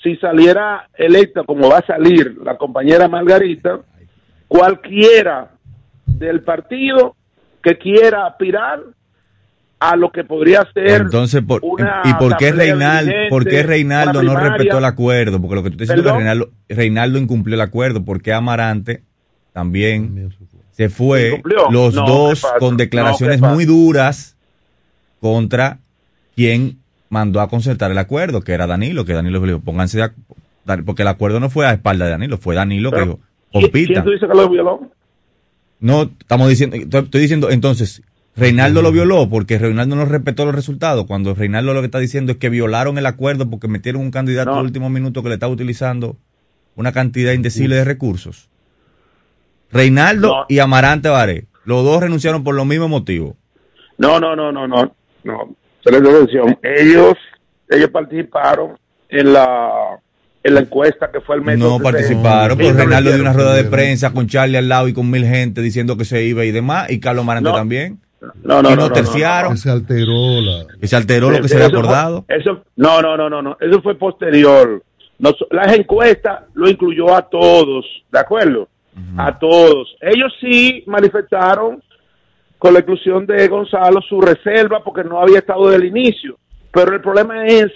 si 0.02 0.16
saliera 0.16 0.88
electa 0.96 1.42
como 1.44 1.68
va 1.68 1.78
a 1.78 1.86
salir 1.86 2.36
la 2.42 2.56
compañera 2.56 3.08
Margarita, 3.08 3.80
cualquiera 4.46 5.50
del 6.06 6.42
partido 6.42 7.14
que 7.62 7.76
quiera 7.76 8.26
aspirar 8.26 8.80
a 9.80 9.94
lo 9.94 10.10
que 10.10 10.24
podría 10.24 10.66
ser 10.74 11.02
Entonces, 11.02 11.42
por, 11.46 11.60
una 11.62 12.02
¿y 12.04 12.14
por 12.14 12.36
qué, 12.36 12.50
Reinaldo, 12.50 13.12
por 13.28 13.44
qué 13.46 13.62
Reinaldo 13.62 14.22
no 14.22 14.34
respetó 14.36 14.78
el 14.78 14.84
acuerdo? 14.84 15.40
Porque 15.40 15.54
lo 15.54 15.62
que 15.62 15.70
tú 15.70 15.82
estás 15.82 15.96
diciendo 15.96 16.08
es 16.10 16.12
que. 16.14 16.18
Reinaldo, 16.18 16.50
Reinaldo 16.68 17.18
incumplió 17.18 17.54
el 17.54 17.60
acuerdo. 17.60 18.04
¿Por 18.04 18.20
qué 18.22 18.32
Amarante 18.32 19.02
también 19.52 20.30
se 20.78 20.88
fue? 20.88 21.42
Los 21.70 21.92
No, 21.94 22.06
dos 22.06 22.46
con 22.60 22.76
declaraciones 22.76 23.40
muy 23.40 23.64
duras 23.64 24.36
contra 25.20 25.80
quien 26.36 26.78
mandó 27.10 27.40
a 27.40 27.48
concertar 27.48 27.90
el 27.90 27.98
acuerdo, 27.98 28.42
que 28.42 28.52
era 28.52 28.68
Danilo, 28.68 29.04
que 29.04 29.12
Danilo 29.12 29.40
le 29.40 29.54
dijo, 29.54 29.60
pónganse 29.60 29.98
de 29.98 30.10
porque 30.84 31.02
el 31.02 31.08
acuerdo 31.08 31.40
no 31.40 31.50
fue 31.50 31.66
a 31.66 31.72
espalda 31.72 32.04
de 32.04 32.12
Danilo, 32.12 32.38
fue 32.38 32.54
Danilo 32.54 32.90
que 32.90 32.96
Pero, 32.98 33.06
dijo, 33.06 33.18
¿Quién, 33.50 33.62
compitan. 33.62 33.92
quién 33.94 34.04
tú 34.04 34.10
dices 34.12 34.28
que 34.30 34.36
lo 34.36 34.48
violó? 34.48 34.90
No, 35.80 36.02
estamos 36.02 36.48
diciendo, 36.48 36.76
estoy 36.76 37.00
estoy 37.00 37.20
diciendo, 37.22 37.50
entonces, 37.50 38.02
Reinaldo 38.36 38.80
lo 38.80 38.92
violó 38.92 39.28
porque 39.28 39.58
Reinaldo 39.58 39.96
no 39.96 40.04
respetó 40.04 40.44
los 40.44 40.54
resultados. 40.54 41.06
Cuando 41.06 41.34
Reinaldo 41.34 41.74
lo 41.74 41.80
que 41.80 41.86
está 41.86 41.98
diciendo 41.98 42.32
es 42.32 42.38
que 42.38 42.50
violaron 42.50 42.98
el 42.98 43.06
acuerdo 43.06 43.50
porque 43.50 43.66
metieron 43.66 44.00
un 44.02 44.12
candidato 44.12 44.54
al 44.54 44.64
último 44.64 44.90
minuto 44.90 45.24
que 45.24 45.28
le 45.30 45.34
estaba 45.34 45.52
utilizando 45.52 46.16
una 46.76 46.92
cantidad 46.92 47.32
indecible 47.32 47.74
de 47.74 47.84
recursos. 47.84 48.48
Reinaldo 49.70 50.28
No. 50.28 50.46
y 50.48 50.58
Amarante 50.58 51.08
Baré, 51.08 51.46
los 51.64 51.84
dos 51.84 52.00
renunciaron 52.00 52.42
por 52.44 52.54
los 52.54 52.66
mismos 52.66 52.88
motivos. 52.88 53.34
No, 53.98 54.18
no, 54.20 54.34
no, 54.36 54.52
no, 54.52 54.66
no, 54.66 54.94
no. 55.24 55.56
Ellos, 56.62 57.14
ellos 57.68 57.90
participaron 57.90 58.78
en 59.08 59.32
la, 59.32 59.70
en 60.42 60.54
la 60.54 60.60
encuesta 60.60 61.10
que 61.10 61.20
fue 61.20 61.36
el 61.36 61.42
método. 61.42 61.78
No 61.78 61.82
participaron, 61.82 62.56
pero 62.58 62.72
Reinaldo 62.74 63.12
dio 63.12 63.20
una 63.22 63.32
rueda 63.32 63.54
de 63.54 63.64
prensa 63.64 64.12
con 64.12 64.26
Charlie 64.26 64.56
al 64.58 64.68
lado 64.68 64.88
y 64.88 64.92
con 64.92 65.10
mil 65.10 65.24
gente 65.24 65.62
diciendo 65.62 65.96
que 65.96 66.04
se 66.04 66.22
iba 66.24 66.44
y 66.44 66.50
demás, 66.50 66.90
y 66.90 67.00
Carlos 67.00 67.22
Amarante 67.22 67.50
No. 67.50 67.56
también. 67.56 68.00
No, 68.42 68.60
no, 68.62 68.70
y 68.70 68.74
no, 68.74 68.76
no 68.82 68.88
no, 68.88 68.92
terciaron. 68.92 69.56
Se 69.56 69.70
alteró 69.70 70.40
la... 70.40 70.66
Y 70.82 70.88
se 70.88 70.96
alteró 70.96 71.30
lo 71.30 71.40
que 71.40 71.48
se 71.48 71.54
había 71.54 71.68
acordado. 71.68 72.24
Eso, 72.28 72.64
no, 72.76 73.00
no, 73.00 73.16
no, 73.16 73.30
no, 73.30 73.40
no. 73.42 73.56
Eso 73.60 73.80
fue 73.80 73.94
posterior. 73.96 74.82
Nos- 75.20 75.36
las 75.50 75.72
encuestas 75.76 76.40
lo 76.54 76.68
incluyó 76.68 77.14
a 77.14 77.22
todos, 77.22 77.84
¿de 78.10 78.18
acuerdo? 78.18 78.68
A 79.16 79.38
todos. 79.38 79.96
Ellos 80.00 80.32
sí 80.40 80.84
manifestaron 80.86 81.82
con 82.58 82.74
la 82.74 82.80
inclusión 82.80 83.26
de 83.26 83.46
Gonzalo 83.48 84.00
su 84.02 84.20
reserva 84.20 84.82
porque 84.82 85.04
no 85.04 85.20
había 85.20 85.38
estado 85.38 85.70
del 85.70 85.84
inicio. 85.84 86.38
Pero 86.72 86.94
el 86.94 87.00
problema 87.00 87.46
es 87.46 87.72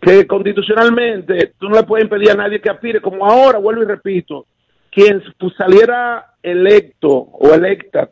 que 0.00 0.26
constitucionalmente 0.26 1.52
tú 1.58 1.68
no 1.68 1.76
le 1.76 1.82
puedes 1.82 2.04
impedir 2.04 2.30
a 2.30 2.34
nadie 2.34 2.60
que 2.60 2.70
aspire, 2.70 3.00
como 3.00 3.26
ahora, 3.26 3.58
vuelvo 3.58 3.82
y 3.82 3.86
repito, 3.86 4.46
quien 4.90 5.22
saliera 5.56 6.34
electo 6.42 7.08
o 7.10 7.54
electa 7.54 8.10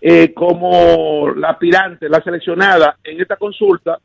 eh, 0.00 0.34
como 0.34 1.30
la 1.30 1.50
aspirante, 1.50 2.08
la 2.08 2.20
seleccionada 2.22 2.98
en 3.02 3.20
esta 3.20 3.36
consulta, 3.36 3.98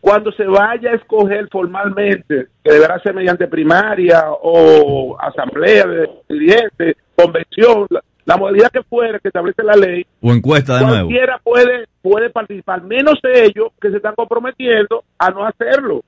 cuando 0.00 0.30
se 0.32 0.44
vaya 0.44 0.90
a 0.92 0.94
escoger 0.94 1.48
formalmente, 1.50 2.46
que 2.64 2.72
deberá 2.72 2.98
ser 3.00 3.14
mediante 3.14 3.46
primaria 3.48 4.24
o 4.42 5.16
asamblea 5.20 5.86
de 5.86 6.08
dirigentes, 6.28 6.96
convención, 7.16 7.86
la, 7.90 8.00
la 8.24 8.36
modalidad 8.36 8.70
que 8.70 8.82
fuera 8.84 9.18
que 9.18 9.28
establece 9.28 9.62
la 9.64 9.74
ley, 9.74 10.06
O 10.20 10.32
encuesta 10.32 10.78
de 10.78 10.84
nuevo. 10.86 11.08
cualquiera 11.08 11.38
puede, 11.42 11.86
puede 12.00 12.30
participar, 12.30 12.82
menos 12.82 13.14
ellos 13.24 13.68
que 13.80 13.90
se 13.90 13.96
están 13.96 14.14
comprometiendo 14.14 15.02
a 15.18 15.30
no 15.30 15.44
hacerlo, 15.46 16.02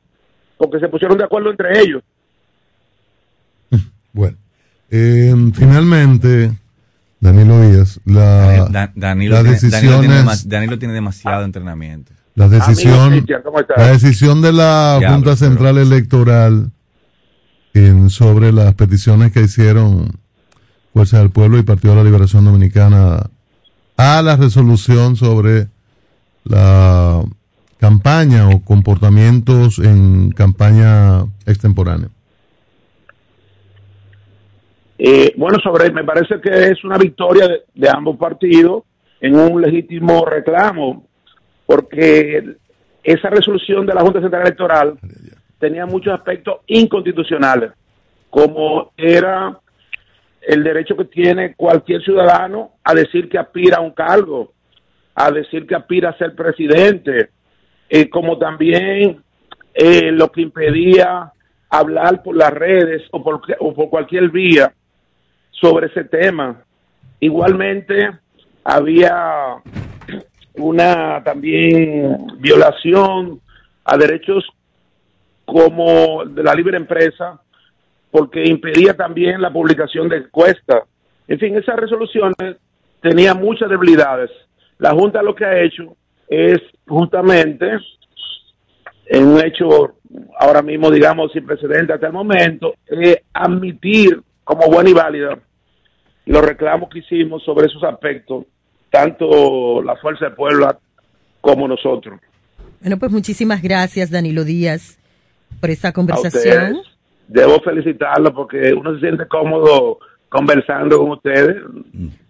porque 0.56 0.78
se 0.78 0.88
pusieron 0.88 1.18
de 1.18 1.24
acuerdo 1.24 1.50
entre 1.50 1.80
ellos. 1.80 2.02
Bueno, 4.12 4.36
eh, 4.90 5.32
finalmente, 5.54 6.50
Danilo 7.20 7.60
Díaz, 7.60 8.00
la, 8.04 8.66
Da- 8.70 8.92
Danilo, 8.94 9.40
las 9.40 9.60
tiene, 9.60 9.70
Danilo, 9.72 10.00
tiene 10.00 10.14
decisiones, 10.16 10.48
Danilo 10.48 10.78
tiene 10.78 10.94
demasiado 10.94 11.44
entrenamiento. 11.44 12.12
La 12.34 12.48
decisión, 12.48 13.26
la 13.76 13.86
decisión 13.88 14.40
de 14.42 14.52
la 14.52 14.98
Junta 15.00 15.20
pero- 15.24 15.36
Central 15.36 15.78
Electoral 15.78 16.70
en- 17.74 18.08
sobre 18.10 18.52
las 18.52 18.74
peticiones 18.74 19.32
que 19.32 19.42
hicieron 19.42 20.18
Fuerza 20.92 21.18
del 21.18 21.30
Pueblo 21.30 21.58
y 21.58 21.62
Partido 21.62 21.94
de 21.94 21.98
la 22.00 22.04
Liberación 22.04 22.44
Dominicana 22.44 23.30
a 23.96 24.22
la 24.22 24.36
resolución 24.36 25.16
sobre 25.16 25.68
la 26.44 27.22
campaña 27.78 28.48
o 28.48 28.62
comportamientos 28.64 29.78
en 29.78 30.30
campaña 30.32 31.24
extemporánea. 31.46 32.08
Eh, 34.98 35.32
bueno, 35.36 35.58
sobre, 35.62 35.90
me 35.92 36.04
parece 36.04 36.40
que 36.42 36.70
es 36.70 36.84
una 36.84 36.98
victoria 36.98 37.48
de, 37.48 37.62
de 37.74 37.88
ambos 37.88 38.16
partidos 38.18 38.82
en 39.20 39.34
un 39.38 39.60
legítimo 39.62 40.24
reclamo, 40.26 41.06
porque 41.70 42.56
esa 43.04 43.30
resolución 43.30 43.86
de 43.86 43.94
la 43.94 44.00
Junta 44.00 44.20
Central 44.20 44.42
Electoral 44.42 44.98
tenía 45.56 45.86
muchos 45.86 46.12
aspectos 46.12 46.62
inconstitucionales, 46.66 47.70
como 48.28 48.90
era 48.96 49.56
el 50.42 50.64
derecho 50.64 50.96
que 50.96 51.04
tiene 51.04 51.54
cualquier 51.54 52.02
ciudadano 52.02 52.72
a 52.82 52.92
decir 52.92 53.28
que 53.28 53.38
aspira 53.38 53.76
a 53.76 53.82
un 53.82 53.92
cargo, 53.92 54.52
a 55.14 55.30
decir 55.30 55.64
que 55.64 55.76
aspira 55.76 56.10
a 56.10 56.18
ser 56.18 56.34
presidente, 56.34 57.30
eh, 57.88 58.10
como 58.10 58.36
también 58.36 59.22
eh, 59.72 60.10
lo 60.10 60.32
que 60.32 60.40
impedía 60.40 61.30
hablar 61.68 62.24
por 62.24 62.34
las 62.34 62.50
redes 62.50 63.02
o 63.12 63.22
por, 63.22 63.42
o 63.60 63.74
por 63.74 63.90
cualquier 63.90 64.28
vía 64.30 64.74
sobre 65.52 65.86
ese 65.86 66.02
tema. 66.02 66.64
Igualmente 67.20 68.10
había 68.64 69.62
una 70.54 71.22
también 71.24 72.26
violación 72.38 73.40
a 73.84 73.96
derechos 73.96 74.44
como 75.44 76.24
de 76.24 76.42
la 76.42 76.54
libre 76.54 76.76
empresa, 76.76 77.40
porque 78.10 78.44
impedía 78.44 78.96
también 78.96 79.40
la 79.40 79.52
publicación 79.52 80.08
de 80.08 80.18
encuestas. 80.18 80.82
En 81.28 81.38
fin, 81.38 81.56
esas 81.56 81.76
resoluciones 81.76 82.56
tenían 83.00 83.38
muchas 83.40 83.68
debilidades. 83.68 84.30
La 84.78 84.90
Junta 84.90 85.22
lo 85.22 85.34
que 85.34 85.44
ha 85.44 85.60
hecho 85.60 85.96
es 86.28 86.60
justamente, 86.86 87.68
en 89.06 89.26
un 89.26 89.44
hecho 89.44 89.94
ahora 90.38 90.62
mismo, 90.62 90.90
digamos, 90.90 91.32
sin 91.32 91.46
precedente 91.46 91.92
hasta 91.92 92.06
el 92.06 92.12
momento, 92.12 92.74
eh, 92.90 93.22
admitir 93.32 94.20
como 94.44 94.66
buena 94.66 94.90
y 94.90 94.94
válida 94.94 95.38
los 96.26 96.44
reclamos 96.44 96.90
que 96.90 97.00
hicimos 97.00 97.42
sobre 97.42 97.66
esos 97.66 97.82
aspectos, 97.82 98.44
tanto 98.90 99.82
la 99.82 99.96
Fuerza 99.96 100.26
del 100.26 100.34
Pueblo 100.34 100.68
como 101.40 101.66
nosotros. 101.68 102.20
Bueno, 102.80 102.98
pues 102.98 103.12
muchísimas 103.12 103.62
gracias, 103.62 104.10
Danilo 104.10 104.44
Díaz, 104.44 104.98
por 105.60 105.70
esta 105.70 105.92
conversación. 105.92 106.78
debo 107.28 107.60
felicitarlo 107.60 108.34
porque 108.34 108.72
uno 108.72 108.94
se 108.94 109.00
siente 109.00 109.26
cómodo 109.28 109.98
conversando 110.30 110.98
con 110.98 111.10
ustedes. 111.10 111.56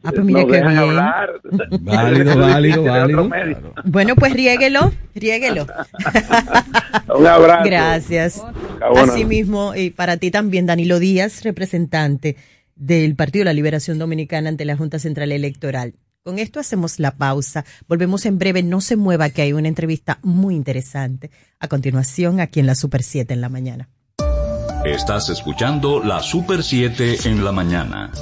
Ah, 0.03 0.11
pues 0.11 0.25
mira 0.25 0.41
Nos 0.43 0.51
dejan 0.51 0.69
bien. 0.69 0.79
hablar. 0.79 1.31
Válido, 1.81 2.39
válido, 2.39 2.83
De 2.83 2.89
válido. 2.91 3.31
Bueno, 3.85 4.17
pues 4.17 4.33
riéguelo, 4.33 4.91
riéguelo. 5.15 5.67
Un 7.17 7.27
abrazo. 7.27 7.63
Gracias. 7.65 8.43
Bueno. 8.81 9.13
Asimismo, 9.13 9.75
y 9.77 9.91
para 9.91 10.17
ti 10.17 10.31
también, 10.31 10.67
Danilo 10.67 10.99
Díaz, 10.99 11.45
representante 11.45 12.37
del 12.75 13.15
Partido 13.15 13.43
de 13.43 13.47
la 13.47 13.53
Liberación 13.53 13.99
Dominicana 13.99 14.49
ante 14.49 14.65
la 14.65 14.77
Junta 14.77 14.99
Central 14.99 15.31
Electoral. 15.33 15.93
Con 16.23 16.39
esto 16.39 16.61
hacemos 16.61 16.99
la 16.99 17.17
pausa. 17.17 17.65
Volvemos 17.89 18.27
en 18.27 18.39
breve. 18.39 18.63
No 18.63 18.83
se 18.83 18.97
mueva, 18.97 19.31
que 19.31 19.41
hay 19.41 19.55
una 19.55 19.69
entrevista 19.69 20.19
muy 20.23 20.55
interesante. 20.55 21.31
A 21.59 21.67
continuación, 21.67 22.41
aquí 22.41 22.61
en 22.61 22.67
la 22.67 22.75
Super 22.75 23.03
7 23.03 23.33
en 23.33 23.41
la 23.41 23.49
mañana. 23.49 23.89
Estás 24.85 25.31
escuchando 25.31 26.05
la 26.05 26.21
Super 26.21 26.63
7 26.63 27.27
en 27.27 27.43
la 27.43 27.53
mañana. 27.53 28.13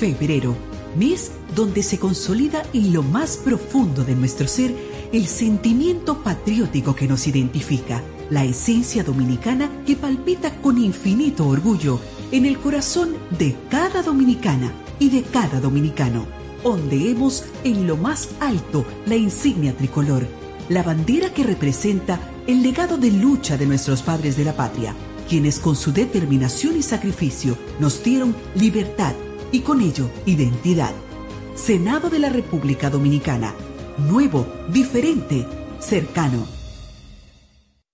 Febrero, 0.00 0.56
mes 0.96 1.30
donde 1.54 1.84
se 1.84 2.00
consolida 2.00 2.64
en 2.72 2.92
lo 2.92 3.04
más 3.04 3.36
profundo 3.36 4.02
de 4.02 4.16
nuestro 4.16 4.48
ser 4.48 4.74
el 5.12 5.26
sentimiento 5.26 6.24
patriótico 6.24 6.96
que 6.96 7.06
nos 7.06 7.28
identifica, 7.28 8.02
la 8.30 8.44
esencia 8.44 9.04
dominicana 9.04 9.70
que 9.86 9.94
palpita 9.94 10.56
con 10.56 10.76
infinito 10.76 11.46
orgullo 11.46 12.00
en 12.32 12.46
el 12.46 12.58
corazón 12.58 13.16
de 13.38 13.56
cada 13.70 14.02
dominicana 14.02 14.72
y 14.98 15.10
de 15.10 15.22
cada 15.22 15.60
dominicano. 15.60 16.26
Ondeemos 16.64 17.44
en 17.64 17.86
lo 17.86 17.96
más 17.96 18.30
alto 18.40 18.84
la 19.06 19.16
insignia 19.16 19.76
tricolor, 19.76 20.26
la 20.68 20.82
bandera 20.82 21.32
que 21.32 21.44
representa 21.44 22.20
el 22.46 22.62
legado 22.62 22.96
de 22.96 23.10
lucha 23.10 23.56
de 23.56 23.66
nuestros 23.66 24.02
padres 24.02 24.36
de 24.36 24.44
la 24.44 24.54
patria, 24.54 24.94
quienes 25.28 25.58
con 25.58 25.76
su 25.76 25.92
determinación 25.92 26.76
y 26.76 26.82
sacrificio 26.82 27.56
nos 27.78 28.02
dieron 28.02 28.34
libertad 28.54 29.14
y 29.52 29.60
con 29.60 29.80
ello 29.80 30.10
identidad. 30.26 30.92
Senado 31.54 32.10
de 32.10 32.18
la 32.18 32.28
República 32.28 32.90
Dominicana, 32.90 33.54
nuevo, 33.98 34.46
diferente, 34.72 35.46
cercano. 35.80 36.57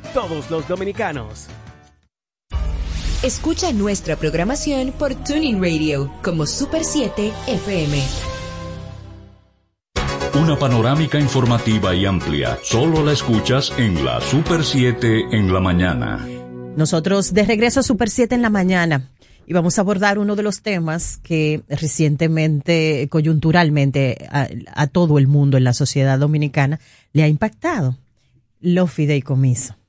todos 0.00 0.50
los 0.50 0.66
dominicanos. 0.68 1.48
Escucha 3.22 3.70
nuestra 3.70 4.16
programación 4.16 4.92
por 4.92 5.14
Tuning 5.14 5.62
Radio 5.62 6.10
como 6.22 6.46
Super 6.46 6.84
7 6.84 7.30
FM. 7.48 8.02
Una 10.40 10.58
panorámica 10.58 11.20
informativa 11.20 11.94
y 11.94 12.06
amplia. 12.06 12.58
Solo 12.62 13.04
la 13.04 13.12
escuchas 13.12 13.74
en 13.76 14.06
la 14.06 14.22
Super 14.22 14.64
7 14.64 15.26
en 15.32 15.52
la 15.52 15.60
mañana. 15.60 16.26
Nosotros 16.76 17.34
de 17.34 17.44
regreso 17.44 17.80
a 17.80 17.82
Super 17.82 18.08
7 18.08 18.36
en 18.36 18.40
la 18.40 18.48
mañana 18.48 19.10
y 19.46 19.52
vamos 19.52 19.76
a 19.76 19.82
abordar 19.82 20.18
uno 20.18 20.34
de 20.34 20.42
los 20.42 20.62
temas 20.62 21.18
que 21.18 21.60
recientemente, 21.68 23.06
coyunturalmente, 23.10 24.28
a, 24.30 24.48
a 24.72 24.86
todo 24.86 25.18
el 25.18 25.26
mundo 25.26 25.58
en 25.58 25.64
la 25.64 25.74
sociedad 25.74 26.18
dominicana 26.18 26.80
le 27.12 27.22
ha 27.22 27.28
impactado, 27.28 27.98
los 28.62 28.90
fideicomisos 28.90 29.79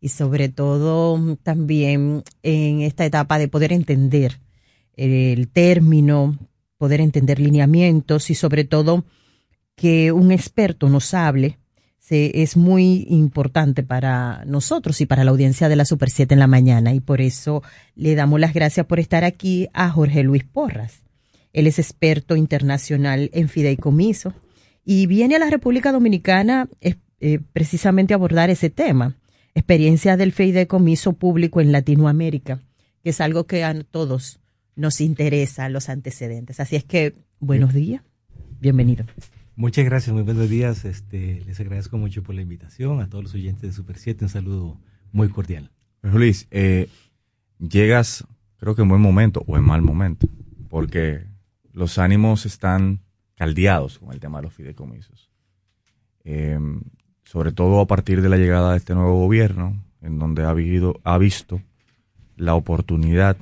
y 0.00 0.08
sobre 0.10 0.48
todo 0.48 1.36
también 1.42 2.22
en 2.42 2.82
esta 2.82 3.04
etapa 3.04 3.38
de 3.38 3.48
poder 3.48 3.72
entender 3.72 4.40
el 4.96 5.48
término, 5.48 6.38
poder 6.78 7.00
entender 7.00 7.40
lineamientos 7.40 8.30
y 8.30 8.34
sobre 8.34 8.64
todo 8.64 9.04
que 9.74 10.12
un 10.12 10.32
experto 10.32 10.88
nos 10.88 11.12
hable 11.14 11.58
se, 11.98 12.42
es 12.42 12.56
muy 12.56 13.06
importante 13.08 13.82
para 13.82 14.44
nosotros 14.44 15.00
y 15.00 15.06
para 15.06 15.24
la 15.24 15.32
audiencia 15.32 15.68
de 15.68 15.76
la 15.76 15.84
Super 15.84 16.10
7 16.10 16.34
en 16.34 16.40
la 16.40 16.46
mañana 16.46 16.94
y 16.94 17.00
por 17.00 17.20
eso 17.20 17.62
le 17.94 18.14
damos 18.14 18.38
las 18.40 18.54
gracias 18.54 18.86
por 18.86 19.00
estar 19.00 19.24
aquí 19.24 19.68
a 19.72 19.90
Jorge 19.90 20.22
Luis 20.22 20.44
Porras. 20.44 21.02
Él 21.52 21.66
es 21.66 21.78
experto 21.78 22.36
internacional 22.36 23.30
en 23.32 23.48
fideicomiso 23.48 24.34
y 24.84 25.06
viene 25.06 25.36
a 25.36 25.40
la 25.40 25.50
República 25.50 25.90
Dominicana 25.90 26.68
eh, 26.80 27.40
precisamente 27.52 28.14
a 28.14 28.16
abordar 28.16 28.50
ese 28.50 28.70
tema 28.70 29.16
experiencia 29.56 30.18
del 30.18 30.32
fideicomiso 30.32 31.14
público 31.14 31.62
en 31.62 31.72
Latinoamérica, 31.72 32.60
que 33.02 33.10
es 33.10 33.22
algo 33.22 33.46
que 33.46 33.64
a 33.64 33.74
todos 33.84 34.38
nos 34.76 35.00
interesa, 35.00 35.70
los 35.70 35.88
antecedentes. 35.88 36.60
Así 36.60 36.76
es 36.76 36.84
que, 36.84 37.14
buenos 37.40 37.72
días, 37.72 38.02
bienvenido. 38.60 39.06
Muchas 39.54 39.86
gracias, 39.86 40.12
muy 40.12 40.24
buenos 40.24 40.50
días. 40.50 40.84
Este, 40.84 41.40
les 41.46 41.58
agradezco 41.58 41.96
mucho 41.96 42.22
por 42.22 42.34
la 42.34 42.42
invitación. 42.42 43.00
A 43.00 43.08
todos 43.08 43.24
los 43.24 43.34
oyentes 43.34 43.62
de 43.62 43.72
Super 43.72 43.96
7, 43.96 44.26
un 44.26 44.28
saludo 44.28 44.78
muy 45.10 45.30
cordial. 45.30 45.70
Luis, 46.02 46.48
eh, 46.50 46.90
llegas, 47.58 48.26
creo 48.58 48.74
que 48.74 48.82
en 48.82 48.88
buen 48.88 49.00
momento 49.00 49.42
o 49.46 49.56
en 49.56 49.64
mal 49.64 49.80
momento, 49.80 50.28
porque 50.68 51.24
los 51.72 51.96
ánimos 51.96 52.44
están 52.44 53.00
caldeados 53.36 54.00
con 54.00 54.12
el 54.12 54.20
tema 54.20 54.38
de 54.38 54.42
los 54.42 54.52
fideicomisos. 54.52 55.30
Eh, 56.24 56.58
sobre 57.26 57.50
todo 57.50 57.80
a 57.80 57.86
partir 57.86 58.22
de 58.22 58.28
la 58.28 58.36
llegada 58.36 58.70
de 58.70 58.78
este 58.78 58.94
nuevo 58.94 59.18
gobierno, 59.18 59.82
en 60.00 60.18
donde 60.20 60.44
ha, 60.44 60.52
vivido, 60.52 61.00
ha 61.02 61.18
visto 61.18 61.60
la 62.36 62.54
oportunidad 62.54 63.36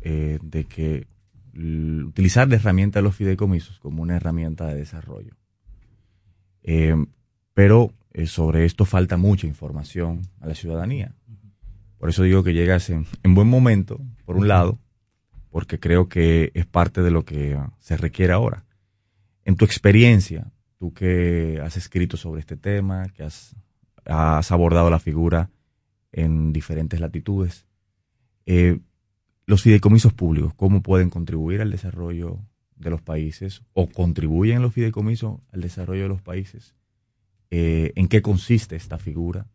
eh, 0.00 0.38
de 0.42 0.64
que 0.64 1.08
utilizar 1.52 2.48
la 2.48 2.54
herramienta 2.54 3.00
de 3.00 3.02
los 3.02 3.16
fideicomisos 3.16 3.80
como 3.80 4.02
una 4.02 4.14
herramienta 4.14 4.66
de 4.66 4.76
desarrollo. 4.76 5.34
Eh, 6.62 6.94
pero 7.52 7.92
eh, 8.12 8.26
sobre 8.28 8.64
esto 8.64 8.84
falta 8.84 9.16
mucha 9.16 9.48
información 9.48 10.22
a 10.40 10.46
la 10.46 10.54
ciudadanía. 10.54 11.12
Por 11.98 12.10
eso 12.10 12.22
digo 12.22 12.44
que 12.44 12.54
llegas 12.54 12.90
en 12.90 13.34
buen 13.34 13.48
momento, 13.48 14.00
por 14.24 14.36
un 14.36 14.46
lado, 14.46 14.78
porque 15.50 15.80
creo 15.80 16.08
que 16.08 16.52
es 16.54 16.66
parte 16.66 17.02
de 17.02 17.10
lo 17.10 17.24
que 17.24 17.58
se 17.80 17.96
requiere 17.96 18.32
ahora. 18.32 18.64
En 19.44 19.56
tu 19.56 19.64
experiencia, 19.64 20.52
tú 20.78 20.92
que 20.92 21.60
has 21.62 21.76
escrito 21.76 22.16
sobre 22.16 22.40
este 22.40 22.56
tema, 22.56 23.08
que 23.10 23.22
has, 23.22 23.54
abordado 24.04 24.88
la 24.90 24.98
figura 24.98 25.50
en 26.12 26.52
diferentes 26.52 27.00
latitudes, 27.00 27.66
eh, 28.46 28.78
los 29.46 29.62
fideicomisos 29.62 30.12
públicos, 30.12 30.54
¿cómo 30.54 30.82
pueden 30.82 31.10
contribuir 31.10 31.60
al 31.60 31.70
desarrollo 31.70 32.38
de 32.76 32.90
los 32.90 33.00
países 33.00 33.62
o 33.72 33.88
contribuyen 33.88 34.62
los 34.62 34.74
fideicomisos 34.74 35.40
al 35.52 35.60
desarrollo 35.60 36.02
de 36.02 36.08
los 36.08 36.22
países? 36.22 36.74
Eh, 37.50 37.92
¿En 37.96 38.08
qué 38.08 38.22
consiste 38.22 38.76
esta 38.76 38.98
figura? 38.98 39.46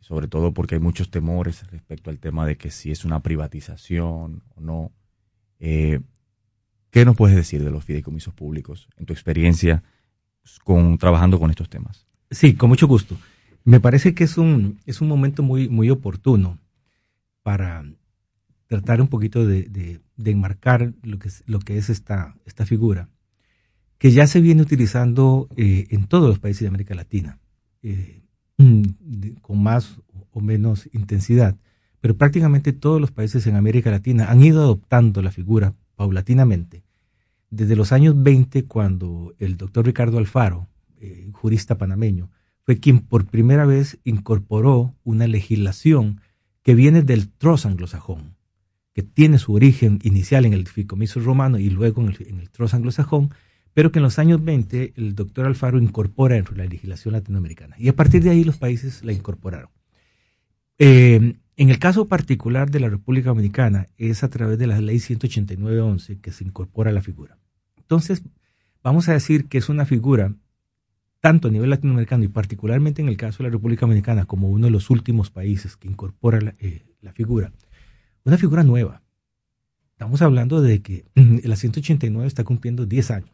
Sobre 0.00 0.26
todo 0.26 0.52
porque 0.52 0.74
hay 0.74 0.80
muchos 0.80 1.10
temores 1.10 1.66
respecto 1.70 2.10
al 2.10 2.18
tema 2.18 2.46
de 2.46 2.56
que 2.56 2.70
si 2.70 2.90
es 2.90 3.04
una 3.04 3.20
privatización 3.20 4.42
o 4.56 4.60
no. 4.60 4.92
Eh, 5.60 6.00
¿Qué 6.90 7.04
nos 7.04 7.16
puedes 7.16 7.36
decir 7.36 7.62
de 7.64 7.70
los 7.70 7.84
fideicomisos 7.84 8.34
públicos 8.34 8.88
en 8.96 9.06
tu 9.06 9.12
experiencia 9.12 9.84
con, 10.64 10.98
trabajando 10.98 11.38
con 11.38 11.50
estos 11.50 11.68
temas? 11.68 12.06
Sí, 12.30 12.54
con 12.54 12.68
mucho 12.68 12.86
gusto. 12.86 13.16
Me 13.64 13.80
parece 13.80 14.14
que 14.14 14.24
es 14.24 14.38
un, 14.38 14.80
es 14.86 15.00
un 15.00 15.08
momento 15.08 15.42
muy, 15.42 15.68
muy 15.68 15.90
oportuno 15.90 16.58
para 17.42 17.84
tratar 18.66 19.00
un 19.00 19.08
poquito 19.08 19.46
de, 19.46 20.00
enmarcar 20.24 20.94
lo 21.02 21.18
que 21.18 21.28
es, 21.28 21.42
lo 21.46 21.60
que 21.60 21.76
es 21.76 21.90
esta, 21.90 22.34
esta 22.46 22.64
figura, 22.64 23.08
que 23.98 24.10
ya 24.10 24.26
se 24.26 24.40
viene 24.40 24.62
utilizando 24.62 25.48
eh, 25.56 25.86
en 25.90 26.06
todos 26.06 26.28
los 26.28 26.38
países 26.38 26.62
de 26.62 26.68
América 26.68 26.94
Latina, 26.94 27.38
eh, 27.82 28.22
con 29.42 29.62
más 29.62 30.00
o 30.30 30.40
menos 30.40 30.88
intensidad, 30.92 31.56
pero 32.00 32.16
prácticamente 32.16 32.72
todos 32.72 33.00
los 33.00 33.12
países 33.12 33.46
en 33.46 33.56
América 33.56 33.90
Latina 33.90 34.30
han 34.30 34.42
ido 34.42 34.62
adoptando 34.62 35.22
la 35.22 35.30
figura 35.30 35.74
paulatinamente. 35.94 36.82
Desde 37.52 37.76
los 37.76 37.92
años 37.92 38.14
20, 38.16 38.64
cuando 38.64 39.34
el 39.38 39.58
doctor 39.58 39.84
Ricardo 39.84 40.16
Alfaro, 40.16 40.70
eh, 40.98 41.28
jurista 41.34 41.76
panameño, 41.76 42.30
fue 42.62 42.78
quien 42.78 43.00
por 43.00 43.26
primera 43.26 43.66
vez 43.66 43.98
incorporó 44.04 44.94
una 45.04 45.26
legislación 45.26 46.22
que 46.62 46.74
viene 46.74 47.02
del 47.02 47.28
tros 47.28 47.66
anglosajón, 47.66 48.36
que 48.94 49.02
tiene 49.02 49.38
su 49.38 49.52
origen 49.52 49.98
inicial 50.02 50.46
en 50.46 50.54
el 50.54 50.66
fideicomiso 50.66 51.20
romano 51.20 51.58
y 51.58 51.68
luego 51.68 52.00
en 52.00 52.08
el, 52.08 52.26
en 52.26 52.68
anglosajón, 52.72 53.34
pero 53.74 53.92
que 53.92 53.98
en 53.98 54.04
los 54.04 54.18
años 54.18 54.42
20 54.42 54.94
el 54.96 55.14
doctor 55.14 55.44
Alfaro 55.44 55.78
incorpora 55.78 56.38
en 56.38 56.46
la 56.56 56.64
legislación 56.64 57.12
latinoamericana. 57.12 57.76
Y 57.78 57.88
a 57.88 57.94
partir 57.94 58.22
de 58.22 58.30
ahí 58.30 58.44
los 58.44 58.56
países 58.56 59.04
la 59.04 59.12
incorporaron. 59.12 59.68
Eh, 60.78 61.34
en 61.58 61.68
el 61.68 61.78
caso 61.78 62.08
particular 62.08 62.70
de 62.70 62.80
la 62.80 62.88
República 62.88 63.28
Dominicana, 63.28 63.88
es 63.98 64.24
a 64.24 64.30
través 64.30 64.58
de 64.58 64.66
la 64.66 64.80
ley 64.80 64.96
189.11 64.96 66.22
que 66.22 66.32
se 66.32 66.44
incorpora 66.44 66.92
la 66.92 67.02
figura. 67.02 67.36
Entonces, 67.92 68.22
vamos 68.82 69.10
a 69.10 69.12
decir 69.12 69.48
que 69.50 69.58
es 69.58 69.68
una 69.68 69.84
figura 69.84 70.34
tanto 71.20 71.48
a 71.48 71.50
nivel 71.50 71.68
latinoamericano 71.68 72.24
y 72.24 72.28
particularmente 72.28 73.02
en 73.02 73.08
el 73.10 73.18
caso 73.18 73.42
de 73.42 73.50
la 73.50 73.52
República 73.52 73.82
Dominicana 73.82 74.24
como 74.24 74.48
uno 74.48 74.64
de 74.64 74.70
los 74.70 74.88
últimos 74.88 75.30
países 75.30 75.76
que 75.76 75.88
incorpora 75.88 76.40
la, 76.40 76.54
eh, 76.58 76.86
figura, 77.12 77.52
una 78.24 78.38
figura 78.38 78.64
nueva. 78.64 79.02
Estamos 79.90 80.22
hablando 80.22 80.62
de 80.62 80.80
que 80.80 81.04
la 81.14 81.54
189 81.54 82.26
está 82.26 82.44
cumpliendo 82.44 82.86
10 82.86 83.10
años. 83.10 83.30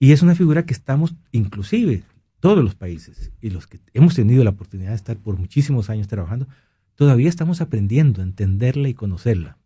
Y 0.00 0.10
es 0.10 0.22
una 0.22 0.34
figura 0.34 0.66
que 0.66 0.74
estamos, 0.74 1.14
inclusive 1.30 2.02
todos 2.40 2.64
los 2.64 2.74
países 2.74 3.30
y 3.40 3.50
los 3.50 3.68
que 3.68 3.78
hemos 3.92 4.16
tenido 4.16 4.42
la 4.42 4.50
oportunidad 4.50 4.90
de 4.90 4.96
estar 4.96 5.16
por 5.16 5.38
muchísimos 5.38 5.90
años 5.90 6.08
trabajando, 6.08 6.48
todavía 6.96 7.28
estamos 7.28 7.60
aprendiendo 7.60 8.20
a 8.20 8.24
entenderla 8.24 8.88
y 8.88 8.94
conocerla. 8.94 9.58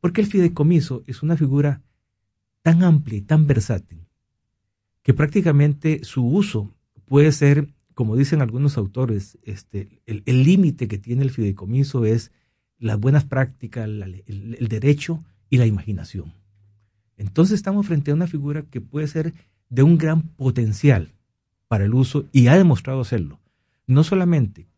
Porque 0.00 0.22
el 0.22 0.26
fideicomiso 0.26 1.04
es 1.06 1.22
una 1.22 1.36
figura 1.36 1.82
tan 2.62 2.82
amplia 2.82 3.18
y 3.18 3.22
tan 3.22 3.46
versátil 3.46 4.06
que 5.02 5.14
prácticamente 5.14 6.04
su 6.04 6.26
uso 6.26 6.74
puede 7.06 7.32
ser, 7.32 7.68
como 7.94 8.16
dicen 8.16 8.42
algunos 8.42 8.76
autores, 8.76 9.38
este, 9.42 10.02
el 10.06 10.44
límite 10.44 10.86
que 10.86 10.98
tiene 10.98 11.22
el 11.22 11.30
fideicomiso 11.30 12.04
es 12.04 12.30
las 12.78 12.98
buenas 12.98 13.24
prácticas, 13.24 13.88
el, 13.88 14.68
derecho 14.68 15.24
y 15.50 15.58
la 15.58 15.66
imaginación. 15.66 16.34
Entonces 17.16 17.54
estamos 17.54 17.86
frente 17.86 18.10
a 18.10 18.14
una 18.14 18.26
figura 18.26 18.62
que 18.62 18.80
puede 18.80 19.08
ser 19.08 19.34
de 19.68 19.82
un 19.82 19.98
gran 19.98 20.22
potencial 20.22 21.14
para 21.66 21.84
el 21.84 21.94
uso 21.94 22.26
y 22.32 22.46
ha 22.46 22.56
demostrado 22.56 23.00
hacerlo. 23.00 23.40
No 23.86 24.04
solamente 24.04 24.68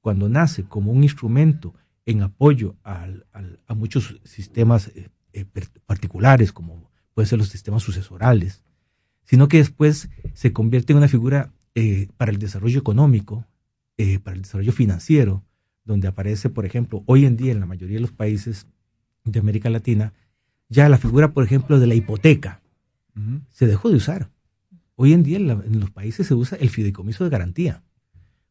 cuando 0.00 0.28
nace 0.28 0.64
como 0.64 0.92
un 0.92 1.02
instrumento 1.02 1.74
en 2.04 2.22
apoyo 2.22 2.76
a 2.84 3.08
muchos 3.74 4.20
sistemas 4.24 4.88
eh, 4.88 5.08
eh, 5.32 5.44
particulares, 5.86 6.52
como 6.52 6.90
pueden 7.16 7.28
ser 7.30 7.38
los 7.38 7.48
sistemas 7.48 7.82
sucesorales, 7.82 8.62
sino 9.24 9.48
que 9.48 9.56
después 9.56 10.10
se 10.34 10.52
convierte 10.52 10.92
en 10.92 10.98
una 10.98 11.08
figura 11.08 11.50
eh, 11.74 12.08
para 12.18 12.30
el 12.30 12.38
desarrollo 12.38 12.78
económico, 12.78 13.46
eh, 13.96 14.18
para 14.18 14.36
el 14.36 14.42
desarrollo 14.42 14.70
financiero, 14.70 15.42
donde 15.82 16.08
aparece, 16.08 16.50
por 16.50 16.66
ejemplo, 16.66 17.04
hoy 17.06 17.24
en 17.24 17.38
día 17.38 17.52
en 17.52 17.60
la 17.60 17.64
mayoría 17.64 17.96
de 17.96 18.02
los 18.02 18.12
países 18.12 18.66
de 19.24 19.40
América 19.40 19.70
Latina, 19.70 20.12
ya 20.68 20.90
la 20.90 20.98
figura, 20.98 21.32
por 21.32 21.42
ejemplo, 21.42 21.80
de 21.80 21.86
la 21.86 21.94
hipoteca 21.94 22.60
se 23.50 23.66
dejó 23.66 23.88
de 23.88 23.96
usar. 23.96 24.28
Hoy 24.94 25.14
en 25.14 25.22
día 25.22 25.38
en, 25.38 25.80
los 25.80 25.90
países 25.90 26.26
se 26.26 26.34
usa 26.34 26.58
el 26.60 26.68
fideicomiso 26.68 27.24
de 27.24 27.30
garantía, 27.30 27.82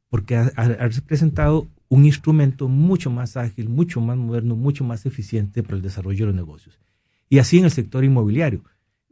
porque 0.09 0.37
ha, 0.37 0.51
ha 0.55 0.87
representado 0.87 1.67
un 1.87 2.05
instrumento 2.05 2.67
mucho 2.67 3.11
más 3.11 3.37
ágil, 3.37 3.69
mucho 3.69 4.01
más 4.01 4.17
moderno, 4.17 4.55
mucho 4.55 4.83
más 4.83 5.05
eficiente 5.05 5.61
para 5.61 5.75
el 5.75 5.83
desarrollo 5.83 6.25
de 6.25 6.31
los 6.31 6.35
negocios. 6.35 6.79
Y 7.29 7.39
así 7.39 7.57
en 7.57 7.65
el 7.65 7.71
sector 7.71 8.03
inmobiliario. 8.03 8.63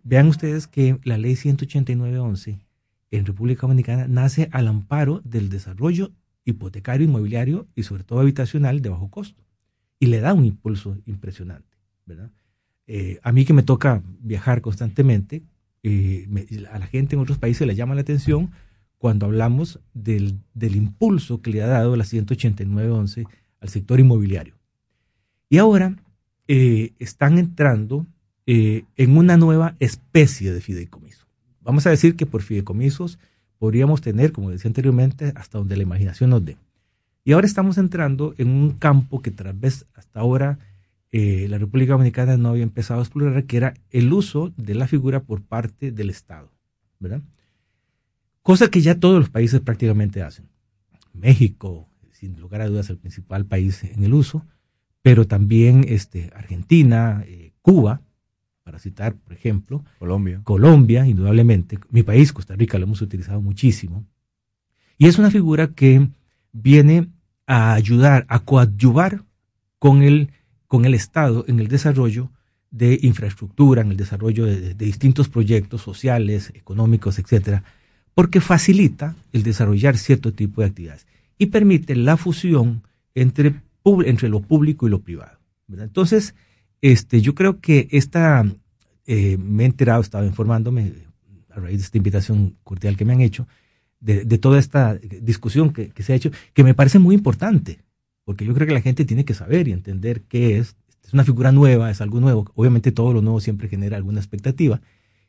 Vean 0.03 0.27
ustedes 0.27 0.68
que 0.68 0.99
la 1.03 1.18
ley 1.18 1.34
189.11 1.34 2.60
en 3.11 3.26
República 3.26 3.61
Dominicana 3.61 4.07
nace 4.07 4.49
al 4.52 4.68
amparo 4.68 5.22
del 5.23 5.49
desarrollo 5.49 6.11
hipotecario 6.45 7.06
inmobiliario 7.06 7.68
y 7.76 7.84
sobre 7.84 8.03
todo 8.03 8.19
habitacional 8.19 8.81
de 8.81 8.90
bajo 8.90 9.10
costo. 9.10 9.44
Y 9.99 10.07
le 10.07 10.19
da 10.19 10.34
un 10.34 10.45
impulso 10.45 10.98
impresionante, 11.06 11.77
¿verdad? 12.06 12.31
Eh, 12.88 13.19
a 13.23 13.31
mí 13.31 13.45
que 13.45 13.53
me 13.53 13.64
toca 13.64 14.03
viajar 14.19 14.61
constantemente, 14.61 15.44
eh, 15.84 16.27
a 16.72 16.80
la 16.80 16.88
gente 16.88 17.15
en 17.15 17.22
otros 17.22 17.38
países 17.38 17.65
le 17.65 17.76
llama 17.76 17.95
la 17.95 18.02
atención 18.02 18.52
cuando 18.98 19.26
hablamos 19.26 19.80
del, 19.94 20.40
del 20.53 20.76
impulso 20.76 21.41
que 21.41 21.52
le 21.52 21.61
ha 21.61 21.68
dado 21.68 21.95
la 21.95 22.03
189.11 22.03 23.27
al 23.61 23.69
sector 23.69 23.99
inmobiliario. 23.99 24.56
Y 25.49 25.57
ahora 25.57 25.95
eh, 26.48 26.94
están 26.99 27.38
entrando 27.38 28.06
eh, 28.45 28.84
en 28.98 29.18
una 29.18 29.38
nueva 29.38 29.76
especie 29.80 30.53
de 30.53 30.61
fideicomiso. 30.61 31.26
Vamos 31.61 31.88
a 31.88 31.90
decir 31.90 32.15
que 32.15 32.26
por 32.26 32.41
fideicomisos 32.41 33.20
podríamos 33.57 34.02
tener, 34.02 34.34
como 34.34 34.49
decía 34.49 34.70
anteriormente, 34.70 35.32
hasta 35.36 35.57
donde 35.57 35.78
la 35.78 35.84
imaginación 35.84 36.32
nos 36.32 36.44
dé. 36.44 36.57
Y 37.24 37.32
ahora 37.32 37.48
estamos 37.48 37.78
entrando 37.78 38.36
en 38.38 38.49
un 38.49 38.72
campo 38.72 39.22
que 39.22 39.32
tal 39.32 39.53
vez 39.53 39.86
hasta 39.94 40.20
ahora 40.20 40.60
eh, 41.14 41.48
la 41.48 41.57
República 41.57 41.94
Dominicana 41.94 42.36
no 42.38 42.49
había 42.49 42.64
empezado 42.64 42.99
a 42.99 43.03
explorar, 43.03 43.45
que 43.45 43.56
era 43.56 43.76
el 43.91 44.11
uso 44.11 44.52
de 44.57 44.76
la 44.76 44.88
figura 44.88 45.22
por 45.22 45.41
parte 45.41 45.91
del 45.91 46.10
Estado, 46.10 46.52
¿verdad? 46.99 47.22
Cosa 48.41 48.70
que 48.70 48.82
ya 48.82 48.99
todos 48.99 49.20
los 49.20 49.30
países 49.30 49.61
prácticamente 49.61 50.22
hacen. 50.22 50.49
México, 51.14 51.88
sin 52.11 52.38
lugar 52.41 52.61
a 52.61 52.68
dudas, 52.68 52.90
el 52.90 52.98
principal 52.98 53.45
país 53.45 53.84
en 53.84 54.03
el 54.03 54.14
uso, 54.14 54.45
pero 55.03 55.27
también 55.27 55.85
este, 55.88 56.31
Argentina, 56.35 57.23
eh, 57.27 57.51
Cuba, 57.61 58.01
para 58.63 58.80
citar, 58.80 59.13
por 59.13 59.34
ejemplo. 59.34 59.84
Colombia. 59.99 60.41
Colombia, 60.43 61.05
indudablemente. 61.05 61.77
Mi 61.91 62.01
país, 62.01 62.34
Costa 62.34 62.55
Rica, 62.55 62.80
lo 62.80 62.85
hemos 62.85 63.01
utilizado 63.01 63.41
muchísimo. 63.41 64.05
Y 64.97 65.07
es 65.07 65.19
una 65.19 65.30
figura 65.30 65.67
que 65.67 66.07
viene 66.53 67.09
a 67.45 67.73
ayudar, 67.73 68.25
a 68.30 68.39
coadyuvar 68.39 69.21
con 69.77 70.01
el, 70.01 70.30
con 70.67 70.85
el 70.85 70.93
Estado 70.93 71.45
en 71.47 71.59
el 71.59 71.67
desarrollo 71.67 72.31
de 72.71 72.97
infraestructura, 73.01 73.81
en 73.81 73.91
el 73.91 73.97
desarrollo 73.97 74.45
de, 74.45 74.73
distintos 74.73 75.27
proyectos 75.30 75.81
sociales, 75.81 76.51
económicos, 76.55 77.19
etcétera, 77.19 77.63
porque 78.15 78.41
facilita 78.41 79.15
el 79.34 79.43
desarrollar 79.43 79.97
cierto 79.97 80.34
tipo 80.34 80.61
de 80.61 80.67
actividades 80.67 81.05
y 81.38 81.47
permite 81.47 81.95
la 81.95 82.15
fusión 82.15 82.84
entre, 83.13 83.55
entre 84.05 84.30
lo 84.30 84.41
público 84.41 84.88
y 84.88 84.89
lo 84.89 85.01
privado. 85.01 85.39
Entonces, 85.69 86.35
este, 86.81 87.22
yo 87.22 87.35
creo 87.35 87.60
que 87.60 87.88
esta, 87.91 88.45
eh, 89.05 89.38
me 89.38 89.64
he 89.64 89.65
enterado, 89.65 90.01
estaba 90.01 90.26
informándome 90.26 90.93
a 91.49 91.60
raíz 91.60 91.77
de 91.77 91.84
esta 91.84 91.97
invitación 91.97 92.57
cordial 92.64 92.97
que 92.97 93.05
me 93.05 93.14
han 93.14 93.22
hecho, 93.22 93.47
de, 93.99 94.38
toda 94.38 94.60
esta 94.60 94.95
discusión 94.95 95.72
que, 95.72 95.91
se 96.03 96.11
ha 96.11 96.15
hecho, 96.15 96.30
que 96.53 96.64
me 96.65 96.73
parece 96.73 96.99
muy 96.99 97.15
importante, 97.15 97.80
porque 98.26 98.45
yo 98.45 98.53
creo 98.53 98.68
que 98.68 98.73
la 98.73 98.81
gente 98.81 99.05
tiene 99.05 99.23
que 99.23 99.34
saber 99.34 99.68
y 99.68 99.72
entender 99.72 100.23
qué 100.23 100.57
es. 100.57 100.76
Es 101.03 101.14
una 101.14 101.23
figura 101.23 101.51
nueva, 101.51 101.89
es 101.89 102.01
algo 102.01 102.19
nuevo. 102.19 102.49
Obviamente 102.55 102.91
todo 102.91 103.14
lo 103.14 103.22
nuevo 103.22 103.39
siempre 103.39 103.69
genera 103.69 103.97
alguna 103.97 104.19
expectativa. 104.19 104.81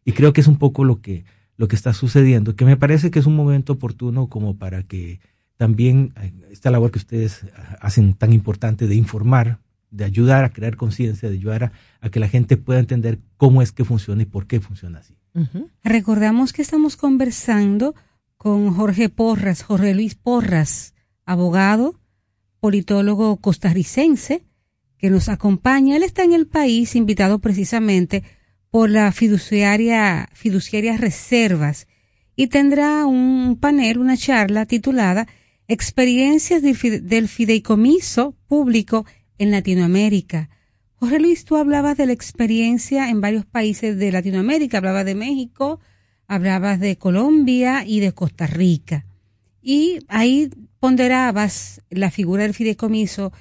Y 0.05 0.13
creo 0.13 0.33
que 0.33 0.41
es 0.41 0.49
un 0.49 0.59
poco 0.59 0.85
lo 0.85 1.01
que, 1.01 1.25
lo 1.57 1.69
que 1.69 1.77
está 1.77 1.93
sucediendo, 1.93 2.57
que 2.57 2.65
me 2.65 2.77
parece 2.77 3.11
que 3.11 3.19
es 3.19 3.27
un 3.27 3.37
momento 3.37 3.75
oportuno 3.75 4.29
como 4.29 4.57
para 4.57 4.83
que 4.83 5.21
también 5.57 6.13
eh, 6.21 6.33
esta 6.51 6.71
labor 6.71 6.91
que 6.91 6.99
ustedes 6.99 7.47
hacen 7.81 8.15
tan 8.15 8.33
importante 8.33 8.87
de 8.87 8.95
informar 8.95 9.61
de 9.95 10.05
ayudar 10.05 10.45
a 10.45 10.53
crear 10.53 10.77
conciencia, 10.77 11.31
de 11.31 11.37
ayudar 11.37 11.73
a, 12.01 12.11
que 12.11 12.19
la 12.19 12.29
gente 12.29 12.57
pueda 12.57 12.81
entender 12.81 13.21
cómo 13.37 13.63
es 13.63 13.71
que 13.71 13.85
funciona 13.85 14.23
y 14.23 14.27
por 14.27 14.47
qué 14.49 14.61
funciona 14.61 14.99
así. 14.99 15.15
Recordamos 15.85 16.53
que 16.53 16.63
estamos 16.63 16.97
conversando 16.97 17.95
con 18.37 18.75
Jorge 18.75 19.09
Porras, 19.09 19.63
Jorge 19.63 19.95
Luis 19.95 20.17
Porras, 20.17 20.95
abogado, 21.25 22.01
politólogo 22.59 23.37
costarricense, 23.37 24.43
que 24.99 25.11
nos 25.11 25.29
acompaña. 25.29 25.97
Él 25.97 26.03
está 26.03 26.25
en 26.25 26.33
el 26.33 26.49
país 26.49 26.97
invitado 26.97 27.39
precisamente 27.39 28.25
por 28.71 28.91
la 28.91 29.13
fiduciaria, 29.13 30.29
fiduciarias 30.33 31.01
reservas 31.01 31.87
y 32.35 32.49
tendrá 32.49 33.07
un 33.07 33.57
panel, 33.61 33.99
una 33.99 34.17
charla 34.17 34.67
titulada 34.67 35.29
Experiencias 35.67 36.63
del 36.63 37.29
fideicomiso 37.29 38.37
público 38.47 39.07
en 39.39 39.51
Latinoamérica. 39.51 40.51
Jorge 40.97 41.19
Luis, 41.19 41.45
tú 41.45 41.57
hablabas 41.57 41.97
de 41.97 42.07
la 42.07 42.13
experiencia 42.13 43.09
en 43.09 43.21
varios 43.21 43.47
países 43.47 43.97
de 43.99 44.13
Latinoamérica, 44.13 44.79
hablabas 44.79 45.07
de 45.07 45.15
México, 45.15 45.81
hablabas 46.27 46.81
de 46.81 46.97
Colombia 46.97 47.85
y 47.87 48.01
de 48.01 48.13
Costa 48.13 48.47
Rica. 48.47 49.07
Y 49.63 50.01
ahí 50.09 50.51
ponderabas 50.81 51.81
la 51.89 52.11
figura 52.11 52.43
del 52.43 52.53
fideicomiso. 52.53 53.33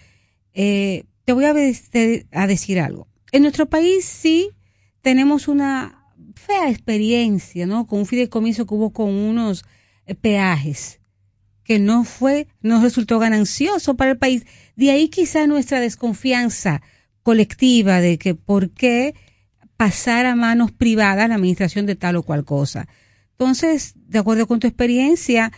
Eh, 0.53 1.03
te 1.25 1.33
voy 1.33 1.43
a, 1.43 1.53
decir 1.53 2.79
algo. 2.79 3.07
En 3.33 3.41
nuestro 3.41 3.69
país 3.69 4.05
sí 4.05 4.51
tenemos 5.01 5.49
una 5.49 6.07
fea 6.35 6.69
experiencia, 6.69 7.65
¿no? 7.65 7.85
Con 7.85 7.99
un 7.99 8.05
fideicomiso 8.05 8.65
que 8.65 8.73
hubo 8.73 8.91
con 8.91 9.09
unos 9.09 9.65
eh, 10.05 10.15
peajes 10.15 11.01
que 11.63 11.79
no 11.79 12.03
fue, 12.03 12.47
no 12.61 12.81
resultó 12.81 13.19
ganancioso 13.19 13.95
para 13.95 14.11
el 14.11 14.17
país. 14.17 14.45
De 14.75 14.91
ahí 14.91 15.09
quizá 15.09 15.47
nuestra 15.47 15.79
desconfianza 15.79 16.81
colectiva 17.23 18.01
de 18.01 18.17
que 18.17 18.35
por 18.35 18.71
qué 18.71 19.15
pasar 19.77 20.25
a 20.25 20.35
manos 20.35 20.71
privadas 20.71 21.27
la 21.29 21.35
administración 21.35 21.85
de 21.85 21.95
tal 21.95 22.15
o 22.17 22.23
cual 22.23 22.45
cosa. 22.45 22.87
Entonces, 23.31 23.93
de 23.95 24.19
acuerdo 24.19 24.47
con 24.47 24.59
tu 24.59 24.67
experiencia, 24.67 25.51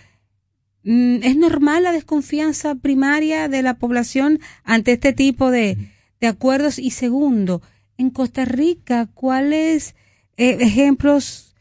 mm, 0.83 1.17
¿es 1.23 1.35
normal 1.35 1.83
la 1.83 1.91
desconfianza 1.91 2.75
primaria 2.75 3.47
de 3.49 3.61
la 3.61 3.75
población 3.75 4.39
ante 4.63 4.93
este 4.93 5.13
tipo 5.13 5.51
de, 5.51 5.77
de 6.21 6.27
acuerdos? 6.27 6.79
Y 6.79 6.91
segundo, 6.91 7.61
en 7.97 8.09
Costa 8.09 8.45
Rica, 8.45 9.07
¿cuáles 9.13 9.95
eh, 10.37 10.57
ejemplos 10.59 11.55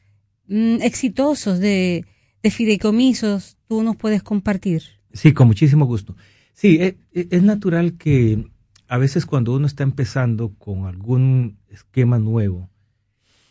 mm, 0.49 0.83
exitosos 0.83 1.59
de, 1.59 2.05
de, 2.43 2.51
fideicomisos 2.51 3.57
tú 3.75 3.83
nos 3.83 3.97
puedes 3.97 4.23
compartir? 4.23 4.83
Sí, 5.13 5.33
con 5.33 5.49
muchísimo 5.49 5.85
gusto. 5.85 6.17
Sí, 6.53 6.79
es, 6.81 6.95
e, 7.13 7.29
es 7.31 7.43
natural 7.43 7.95
que 7.95 8.47
a 8.87 8.99
veces 8.99 9.27
cuando 9.27 9.53
uno 9.53 9.67
está 9.67 9.83
empezando 9.83 10.55
con 10.55 10.87
algún 10.87 11.59
esquema 11.69 12.19
nuevo, 12.19 12.71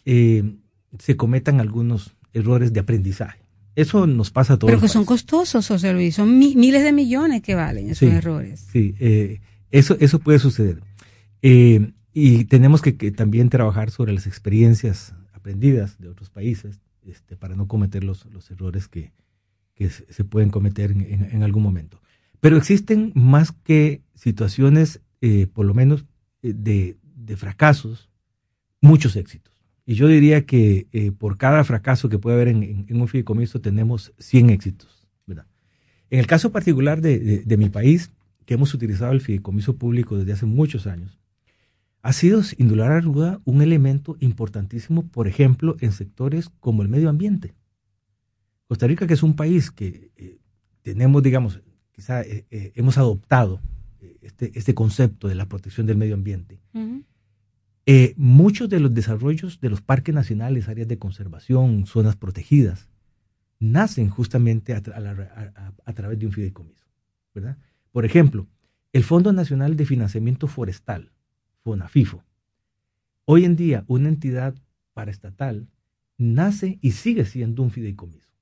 eh, 0.05 0.55
se 0.97 1.17
cometan 1.17 1.59
algunos 1.59 2.15
errores 2.31 2.71
de 2.71 2.79
aprendizaje. 2.79 3.43
Eso 3.75 4.07
nos 4.07 4.31
pasa 4.31 4.53
a 4.53 4.59
todos. 4.59 4.71
Pero 4.71 4.81
que 4.81 4.87
son 4.87 5.03
costosos, 5.03 5.67
José 5.67 5.91
Luis, 5.93 6.15
son 6.15 6.37
miles 6.37 6.83
de 6.83 6.93
millones 6.93 7.41
que 7.41 7.55
valen 7.55 7.89
esos 7.89 8.09
errores. 8.09 8.65
Sí, 8.71 8.95
eh, 8.99 9.41
eso, 9.71 9.97
eso 9.99 10.19
puede 10.19 10.39
suceder. 10.39 10.81
Eh, 11.41 11.91
y 12.13 12.45
tenemos 12.45 12.81
que, 12.81 12.93
también 13.11 13.49
trabajar 13.49 13.91
sobre 13.91 14.13
las 14.13 14.27
experiencias 14.27 15.13
aprendidas 15.33 15.97
de 15.97 16.07
otros 16.07 16.29
países 16.29 16.79
este, 17.05 17.35
para 17.35 17.55
no 17.55 17.67
cometer 17.67 18.03
los, 18.03 18.25
los 18.27 18.49
errores 18.51 18.87
que, 18.87 19.11
que, 19.75 19.89
se 19.89 20.23
pueden 20.23 20.49
cometer 20.49 20.91
en, 20.91 21.43
algún 21.43 21.63
momento. 21.63 22.01
Pero 22.39 22.57
existen 22.57 23.11
más 23.15 23.51
que 23.51 24.01
situaciones, 24.15 25.01
eh, 25.21 25.47
por 25.47 25.65
lo 25.65 25.73
menos, 25.73 26.05
eh, 26.41 26.53
de, 26.55 27.37
fracasos, 27.37 28.09
muchos 28.81 29.15
éxitos. 29.15 29.53
Y 29.85 29.95
yo 29.95 30.07
diría 30.07 30.45
que 30.45 30.87
eh, 30.91 31.11
por 31.11 31.37
cada 31.37 31.63
fracaso 31.63 32.09
que 32.09 32.19
puede 32.19 32.35
haber 32.35 32.47
en, 32.49 32.85
un 32.89 33.07
fideicomiso 33.07 33.59
tenemos 33.59 34.13
100 34.19 34.49
éxitos. 34.51 35.07
¿verdad? 35.25 35.47
En 36.09 36.19
el 36.19 36.27
caso 36.27 36.51
particular 36.51 37.01
de, 37.01 37.55
mi 37.57 37.69
país, 37.69 38.11
que 38.45 38.53
hemos 38.53 38.73
utilizado 38.73 39.13
el 39.13 39.21
fideicomiso 39.21 39.77
público 39.77 40.17
desde 40.17 40.33
hace 40.33 40.45
muchos 40.45 40.85
años, 40.85 41.17
ha 42.01 42.11
sido, 42.11 42.43
sin 42.43 42.67
duda 42.67 43.41
un 43.45 43.61
elemento 43.61 44.17
importantísimo, 44.19 45.07
por 45.07 45.27
ejemplo, 45.27 45.77
en 45.79 45.93
sectores 45.93 46.49
como 46.59 46.81
el 46.81 46.89
medio 46.89 47.09
ambiente. 47.09 47.55
Costa 48.67 48.87
Rica, 48.87 49.07
que 49.07 49.13
es 49.13 49.23
un 49.23 49.35
país 49.35 49.71
que 49.71 50.11
eh, 50.15 50.39
tenemos, 50.81 51.21
digamos, 51.21 51.61
quizá 51.91 52.21
eh, 52.21 52.45
eh, 52.49 52.71
hemos 52.75 52.97
adoptado 52.97 53.61
este, 54.21 54.51
este, 54.57 54.73
concepto 54.73 55.27
de 55.27 55.35
la 55.35 55.47
protección 55.47 55.85
del 55.85 55.97
medio 55.97 56.15
ambiente. 56.15 56.59
Uh 56.73 56.79
-huh. 57.85 58.13
muchos 58.15 58.69
de 58.69 58.79
los 58.79 58.93
desarrollos 58.93 59.59
de 59.59 59.69
los 59.69 59.81
parques 59.81 60.15
nacionales, 60.15 60.67
áreas 60.69 60.87
de 60.87 60.97
conservación, 60.97 61.85
zonas 61.85 62.15
protegidas, 62.15 62.89
nacen 63.59 64.09
justamente 64.09 64.73
a, 64.73 64.81
tra 64.81 64.97
a, 64.97 65.41
a, 65.61 65.73
a 65.85 65.93
través 65.93 66.19
de 66.19 66.25
un 66.25 66.31
fideicomiso. 66.31 66.85
¿verdad? 67.33 67.57
Por 67.91 68.05
ejemplo, 68.05 68.47
el 68.91 69.03
Fondo 69.03 69.33
Nacional 69.33 69.75
de 69.75 69.85
Financiamiento 69.85 70.47
Forestal, 70.47 71.11
FONAFIFO. 71.63 72.23
Hoy 73.25 73.45
en 73.45 73.55
día, 73.55 73.85
una 73.87 74.09
entidad 74.09 74.55
paraestatal 74.93 75.67
nace 76.17 76.77
y 76.81 76.91
sigue 76.91 77.25
siendo 77.25 77.63
un 77.63 77.71
fideicomiso. 77.71 78.32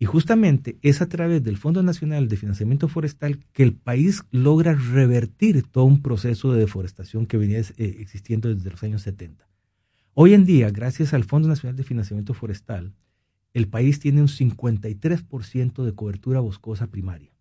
Y 0.00 0.04
justamente 0.04 0.78
es 0.82 1.02
a 1.02 1.08
través 1.08 1.42
del 1.42 1.56
Fondo 1.56 1.82
Nacional 1.82 2.28
de 2.28 2.36
Financiamiento 2.36 2.86
Forestal 2.86 3.40
que 3.52 3.64
el 3.64 3.72
país 3.72 4.22
logra 4.30 4.74
revertir 4.74 5.64
todo 5.64 5.84
un 5.84 6.02
proceso 6.02 6.52
de 6.52 6.60
deforestación 6.60 7.26
que 7.26 7.36
venía 7.36 7.58
eh, 7.58 7.96
existiendo 7.98 8.54
desde 8.54 8.70
los 8.70 8.82
años 8.84 9.02
70. 9.02 9.48
Hoy 10.14 10.34
en 10.34 10.44
día, 10.44 10.70
gracias 10.70 11.14
al 11.14 11.24
Fondo 11.24 11.48
Nacional 11.48 11.76
de 11.76 11.82
Financiamiento 11.82 12.32
Forestal, 12.32 12.92
el 13.54 13.66
país 13.66 13.98
tiene 13.98 14.20
un 14.20 14.28
53% 14.28 15.84
de 15.84 15.94
cobertura 15.94 16.40
boscosa 16.40 16.86
primaria. 16.86 17.32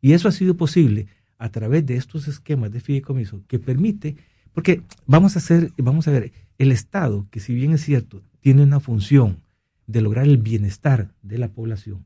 Y 0.00 0.12
eso 0.12 0.26
ha 0.26 0.32
sido 0.32 0.56
posible 0.56 1.06
a 1.38 1.48
través 1.50 1.86
de 1.86 1.96
estos 1.96 2.26
esquemas 2.26 2.72
de 2.72 2.80
fideicomiso 2.80 3.42
que 3.46 3.60
permite, 3.60 4.16
porque 4.52 4.82
vamos 5.06 5.36
a 5.36 5.38
hacer, 5.38 5.72
vamos 5.76 6.08
a 6.08 6.10
ver, 6.10 6.32
el 6.58 6.72
Estado, 6.72 7.26
que 7.30 7.40
si 7.40 7.54
bien 7.54 7.72
es 7.72 7.82
cierto, 7.82 8.22
tiene 8.40 8.62
una 8.62 8.80
función 8.80 9.43
de 9.86 10.00
lograr 10.00 10.26
el 10.26 10.38
bienestar 10.38 11.12
de 11.22 11.38
la 11.38 11.48
población, 11.48 12.04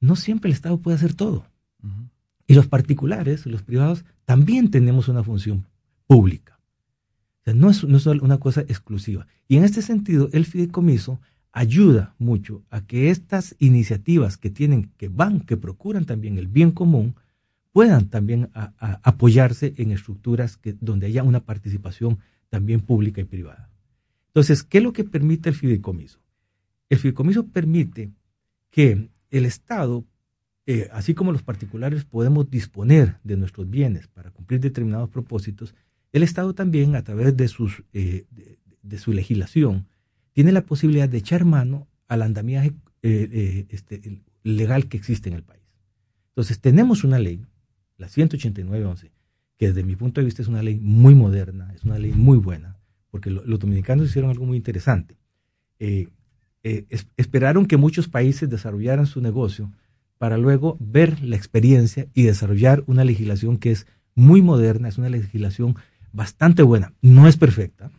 no 0.00 0.16
siempre 0.16 0.48
el 0.48 0.54
Estado 0.54 0.78
puede 0.78 0.96
hacer 0.96 1.14
todo. 1.14 1.46
Uh 1.82 1.86
-huh. 1.86 2.08
Y 2.46 2.54
los 2.54 2.66
particulares, 2.66 3.46
los 3.46 3.62
privados, 3.62 4.04
también 4.24 4.70
tenemos 4.70 5.08
una 5.08 5.22
función 5.22 5.66
pública. 6.06 6.58
O 7.40 7.44
sea, 7.44 7.54
no, 7.54 7.70
es, 7.70 7.84
no 7.84 7.96
es 7.96 8.06
una 8.06 8.38
cosa 8.38 8.62
exclusiva. 8.62 9.26
Y 9.48 9.56
en 9.56 9.64
este 9.64 9.82
sentido, 9.82 10.28
el 10.32 10.44
fideicomiso 10.44 11.20
ayuda 11.52 12.14
mucho 12.18 12.62
a 12.70 12.80
que 12.82 13.10
estas 13.10 13.54
iniciativas 13.58 14.36
que 14.36 14.50
tienen, 14.50 14.90
que 14.96 15.08
van, 15.08 15.40
que 15.40 15.56
procuran 15.56 16.04
también 16.04 16.36
el 16.38 16.48
bien 16.48 16.70
común, 16.70 17.14
puedan 17.72 18.08
también 18.08 18.50
a, 18.54 18.72
a 18.78 19.00
apoyarse 19.02 19.74
en 19.76 19.92
estructuras 19.92 20.56
que, 20.56 20.74
donde 20.80 21.06
haya 21.06 21.22
una 21.22 21.40
participación 21.40 22.18
también 22.48 22.80
pública 22.80 23.20
y 23.20 23.24
privada. 23.24 23.70
Entonces, 24.28 24.62
¿qué 24.62 24.78
es 24.78 24.84
lo 24.84 24.92
que 24.92 25.04
permite 25.04 25.48
el 25.48 25.54
fideicomiso? 25.54 26.18
El 26.88 26.98
fideicomiso 26.98 27.46
permite 27.46 28.10
que 28.70 29.08
el 29.30 29.46
Estado, 29.46 30.04
eh, 30.66 30.88
así 30.92 31.14
como 31.14 31.32
los 31.32 31.42
particulares 31.42 32.04
podemos 32.04 32.50
disponer 32.50 33.18
de 33.24 33.36
nuestros 33.36 33.68
bienes 33.68 34.08
para 34.08 34.30
cumplir 34.30 34.60
determinados 34.60 35.08
propósitos, 35.10 35.74
el 36.12 36.22
Estado 36.22 36.54
también, 36.54 36.94
a 36.94 37.02
través 37.02 37.36
de, 37.36 37.48
sus, 37.48 37.82
eh, 37.92 38.26
su 38.96 39.12
legislación, 39.12 39.86
tiene 40.32 40.52
la 40.52 40.62
posibilidad 40.62 41.08
de 41.08 41.18
echar 41.18 41.44
mano 41.44 41.88
al 42.06 42.22
andamiaje 42.22 42.72
eh, 43.02 43.66
este, 43.70 44.20
legal 44.42 44.88
que 44.88 44.96
existe 44.96 45.28
en 45.28 45.34
el 45.34 45.42
país. 45.42 45.62
Entonces, 46.28 46.60
tenemos 46.60 47.02
una 47.02 47.18
ley, 47.18 47.44
la 47.96 48.08
189.11, 48.08 49.10
que 49.56 49.68
desde 49.68 49.82
mi 49.82 49.96
punto 49.96 50.20
de 50.20 50.24
vista 50.26 50.42
es 50.42 50.48
una 50.48 50.62
ley 50.62 50.78
muy 50.80 51.14
moderna, 51.14 51.72
es 51.74 51.84
una 51.84 51.98
ley 51.98 52.12
muy 52.12 52.38
buena, 52.38 52.76
porque 53.10 53.30
lo, 53.30 53.44
los 53.44 53.58
dominicanos 53.58 54.08
hicieron 54.08 54.30
algo 54.30 54.46
muy 54.46 54.56
interesante. 54.56 55.16
Eh, 56.64 56.86
es, 56.88 57.06
esperaron 57.16 57.66
que 57.66 57.76
muchos 57.76 58.08
países 58.08 58.50
desarrollaran 58.50 59.06
su 59.06 59.20
negocio 59.20 59.70
para 60.18 60.38
luego 60.38 60.76
ver 60.80 61.22
la 61.22 61.36
experiencia 61.36 62.08
y 62.14 62.22
desarrollar 62.24 62.82
una 62.86 63.04
legislación 63.04 63.58
que 63.58 63.70
es 63.70 63.86
muy 64.14 64.42
moderna, 64.42 64.88
es 64.88 64.98
una 64.98 65.08
legislación 65.08 65.76
bastante 66.12 66.62
buena. 66.62 66.92
No 67.02 67.28
es 67.28 67.36
perfecta, 67.36 67.90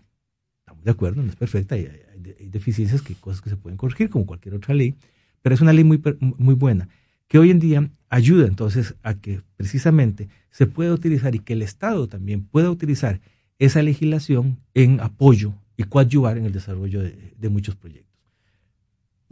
estamos 0.60 0.84
de 0.84 0.92
acuerdo, 0.92 1.22
no 1.22 1.30
es 1.30 1.36
perfecta, 1.36 1.76
hay, 1.76 1.86
hay, 1.86 2.36
hay 2.40 2.50
deficiencias, 2.50 3.02
que 3.02 3.14
cosas 3.14 3.42
que 3.42 3.50
se 3.50 3.58
pueden 3.58 3.78
corregir 3.78 4.10
como 4.10 4.26
cualquier 4.26 4.56
otra 4.56 4.74
ley, 4.74 4.96
pero 5.42 5.56
es 5.56 5.62
una 5.62 5.72
ley 5.74 5.84
muy, 5.84 6.02
muy 6.20 6.56
buena 6.56 6.90
que 7.28 7.40
hoy 7.40 7.52
en 7.52 7.60
día 7.60 7.90
ayuda 8.10 8.48
entonces 8.48 8.96
a 9.04 9.16
que 9.16 9.42
precisamente 9.58 10.30
se 10.50 10.68
pueda 10.68 10.94
utilizar 10.94 11.36
y 11.36 11.40
que 11.40 11.54
el 11.54 11.62
Estado 11.62 12.08
también 12.08 12.44
pueda 12.44 12.70
utilizar 12.70 13.20
esa 13.60 13.82
legislación 13.82 14.60
en 14.74 15.00
apoyo 15.00 15.54
y 15.78 15.84
coadyuvar 15.84 16.38
en 16.38 16.46
el 16.46 16.54
desarrollo 16.54 17.02
de, 17.02 17.34
de 17.38 17.50
muchos 17.50 17.76
proyectos. 17.76 18.15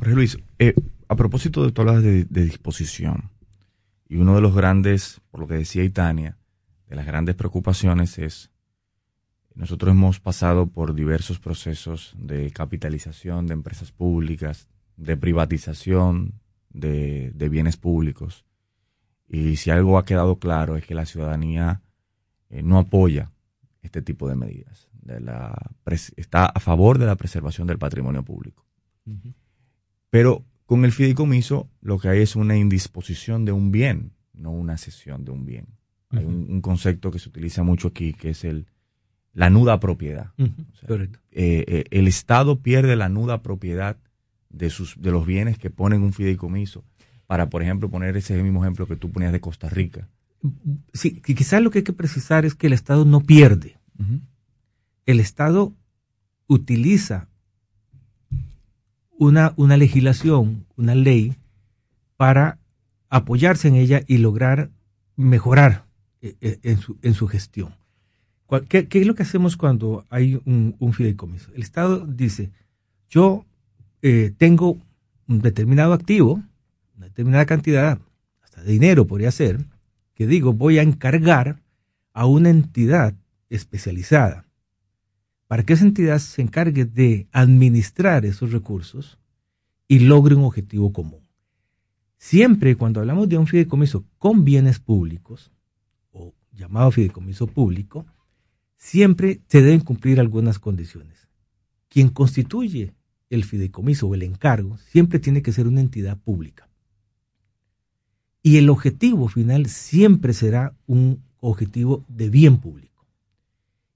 Jorge 0.03 0.15
Luis, 0.15 0.37
eh, 0.59 0.75
a 1.07 1.15
propósito 1.15 1.63
de 1.63 1.71
todas 1.71 1.95
las 1.95 2.03
de, 2.03 2.25
disposición, 2.25 3.29
y 4.09 4.17
uno 4.17 4.35
de 4.35 4.41
los 4.41 4.53
grandes, 4.53 5.21
por 5.31 5.39
lo 5.39 5.47
que 5.47 5.53
decía 5.53 5.81
Itania, 5.81 6.37
de 6.89 6.97
las 6.97 7.05
grandes 7.05 7.35
preocupaciones 7.35 8.19
es, 8.19 8.51
nosotros 9.55 9.91
hemos 9.91 10.19
pasado 10.19 10.67
por 10.67 10.93
diversos 10.93 11.39
procesos 11.39 12.13
de 12.17 12.51
capitalización 12.51 13.47
de 13.47 13.53
empresas 13.53 13.93
públicas, 13.93 14.67
de 14.97 15.15
privatización 15.15 16.33
de, 16.67 17.31
de 17.33 17.47
bienes 17.47 17.77
públicos, 17.77 18.43
y 19.29 19.55
si 19.55 19.69
algo 19.69 19.97
ha 19.97 20.03
quedado 20.03 20.37
claro 20.37 20.75
es 20.75 20.85
que 20.85 20.95
la 20.95 21.05
ciudadanía 21.05 21.81
eh, 22.49 22.61
no 22.61 22.77
apoya 22.77 23.31
este 23.81 24.01
tipo 24.01 24.27
de 24.27 24.35
medidas. 24.35 24.89
está 26.17 26.45
a 26.47 26.59
favor 26.59 26.97
de 26.97 27.05
la 27.05 27.15
preservación 27.15 27.67
del 27.67 27.79
patrimonio 27.79 28.21
público. 28.21 28.65
Pero 30.13 30.45
con 30.67 30.85
el 30.85 30.91
fideicomiso 30.91 31.71
lo 31.81 31.97
que 31.97 32.07
hay 32.07 32.21
es 32.21 32.35
una 32.35 32.55
indisposición 32.55 33.45
de 33.45 33.51
un 33.51 33.71
bien, 33.71 34.11
no 34.35 34.51
una 34.51 34.77
cesión 34.77 35.25
de 35.25 35.31
un 35.31 35.43
bien. 35.43 35.65
Hay 36.11 36.23
un, 36.23 36.61
concepto 36.61 37.09
que 37.09 37.17
se 37.17 37.29
utiliza 37.29 37.63
mucho 37.63 37.87
aquí 37.87 38.13
que 38.13 38.29
es 38.29 38.43
el 38.43 38.67
la 39.33 39.49
nuda 39.49 39.79
propiedad. 39.79 40.29
Correcto. 40.87 41.17
Eh, 41.31 41.65
eh, 41.67 41.83
el 41.89 42.07
Estado 42.07 42.59
pierde 42.59 42.95
la 42.95 43.09
nuda 43.09 43.41
propiedad 43.41 43.97
de, 44.51 44.69
sus, 44.69 45.01
de 45.01 45.09
los 45.09 45.25
bienes 45.25 45.57
que 45.57 45.71
ponen 45.71 46.03
un 46.03 46.13
fideicomiso. 46.13 46.83
Para, 47.25 47.49
por 47.49 47.63
ejemplo, 47.63 47.89
poner 47.89 48.15
ese 48.15 48.39
mismo 48.43 48.63
ejemplo 48.63 48.85
que 48.85 48.95
tú 48.95 49.11
ponías 49.11 49.31
de 49.31 49.41
Costa 49.41 49.67
Rica. 49.67 50.09
Sí, 50.93 51.21
quizás 51.21 51.63
lo 51.63 51.71
que 51.71 51.79
hay 51.79 51.83
que 51.83 51.91
precisar 51.91 52.45
es 52.45 52.53
que 52.53 52.67
el 52.67 52.73
Estado 52.73 53.03
no 53.03 53.21
pierde. 53.21 53.79
El 55.07 55.19
Estado 55.19 55.73
utiliza 56.45 57.29
una, 59.23 59.53
una 59.55 59.77
legislación, 59.77 60.65
una 60.75 60.95
ley, 60.95 61.35
para 62.17 62.59
apoyarse 63.09 63.67
en 63.67 63.75
ella 63.75 64.01
y 64.07 64.17
lograr 64.17 64.69
mejorar 65.15 65.85
eh, 66.21 66.35
eh, 66.41 66.59
en 66.63 66.77
su, 66.77 66.97
en 67.01 67.13
su 67.13 67.27
gestión. 67.27 67.75
¿Qué, 68.69 68.87
es 68.91 69.07
lo 69.07 69.15
que 69.15 69.23
hacemos 69.23 69.57
cuando 69.57 70.05
hay 70.09 70.39
un, 70.45 70.93
fideicomiso? 70.93 71.51
El 71.55 71.63
Estado 71.63 72.05
dice, 72.05 72.51
yo 73.09 73.45
eh, 74.01 74.31
tengo 74.37 74.77
un 75.27 75.39
determinado 75.39 75.93
activo, 75.93 76.43
una 76.95 77.07
determinada 77.07 77.45
cantidad, 77.45 77.99
hasta 78.43 78.61
de 78.61 78.71
dinero 78.71 79.07
podría 79.07 79.31
ser, 79.31 79.65
que 80.13 80.27
digo, 80.27 80.53
voy 80.53 80.77
a 80.77 80.83
encargar 80.83 81.61
a 82.13 82.27
una 82.27 82.51
entidad 82.51 83.15
especializada 83.49 84.45
para 85.53 85.61
que 85.61 85.73
esa 85.73 85.85
entidad 85.85 86.17
se 86.17 86.41
encargue 86.41 86.83
de 86.83 87.27
administrar 87.31 88.25
esos 88.25 88.51
recursos 88.51 89.19
y 89.87 89.99
logre 89.99 90.33
un 90.33 90.45
objetivo 90.45 90.91
común. 90.91 91.19
Siempre 92.17 92.75
cuando 92.75 93.01
hablamos 93.01 93.29
de 93.29 93.37
un 93.37 93.45
fideicomiso 93.45 94.03
con 94.17 94.45
bienes 94.45 94.79
públicos, 94.79 95.51
o 96.11 96.33
llamado 96.53 96.89
fideicomiso 96.89 97.45
público, 97.45 98.07
siempre 98.77 99.41
se 99.47 99.61
deben 99.61 99.81
cumplir 99.81 100.19
algunas 100.19 100.57
condiciones. 100.57 101.27
Quien 101.87 102.09
constituye 102.09 102.95
el 103.29 103.43
fideicomiso 103.43 104.07
o 104.07 104.15
el 104.15 104.23
encargo 104.23 104.79
siempre 104.79 105.19
tiene 105.19 105.43
que 105.43 105.51
ser 105.51 105.67
una 105.67 105.81
entidad 105.81 106.17
pública. 106.17 106.67
Y 108.41 108.57
el 108.57 108.71
objetivo 108.71 109.27
final 109.27 109.67
siempre 109.67 110.33
será 110.33 110.73
un 110.87 111.21
objetivo 111.41 112.03
de 112.07 112.31
bien 112.31 112.57
público. 112.57 112.92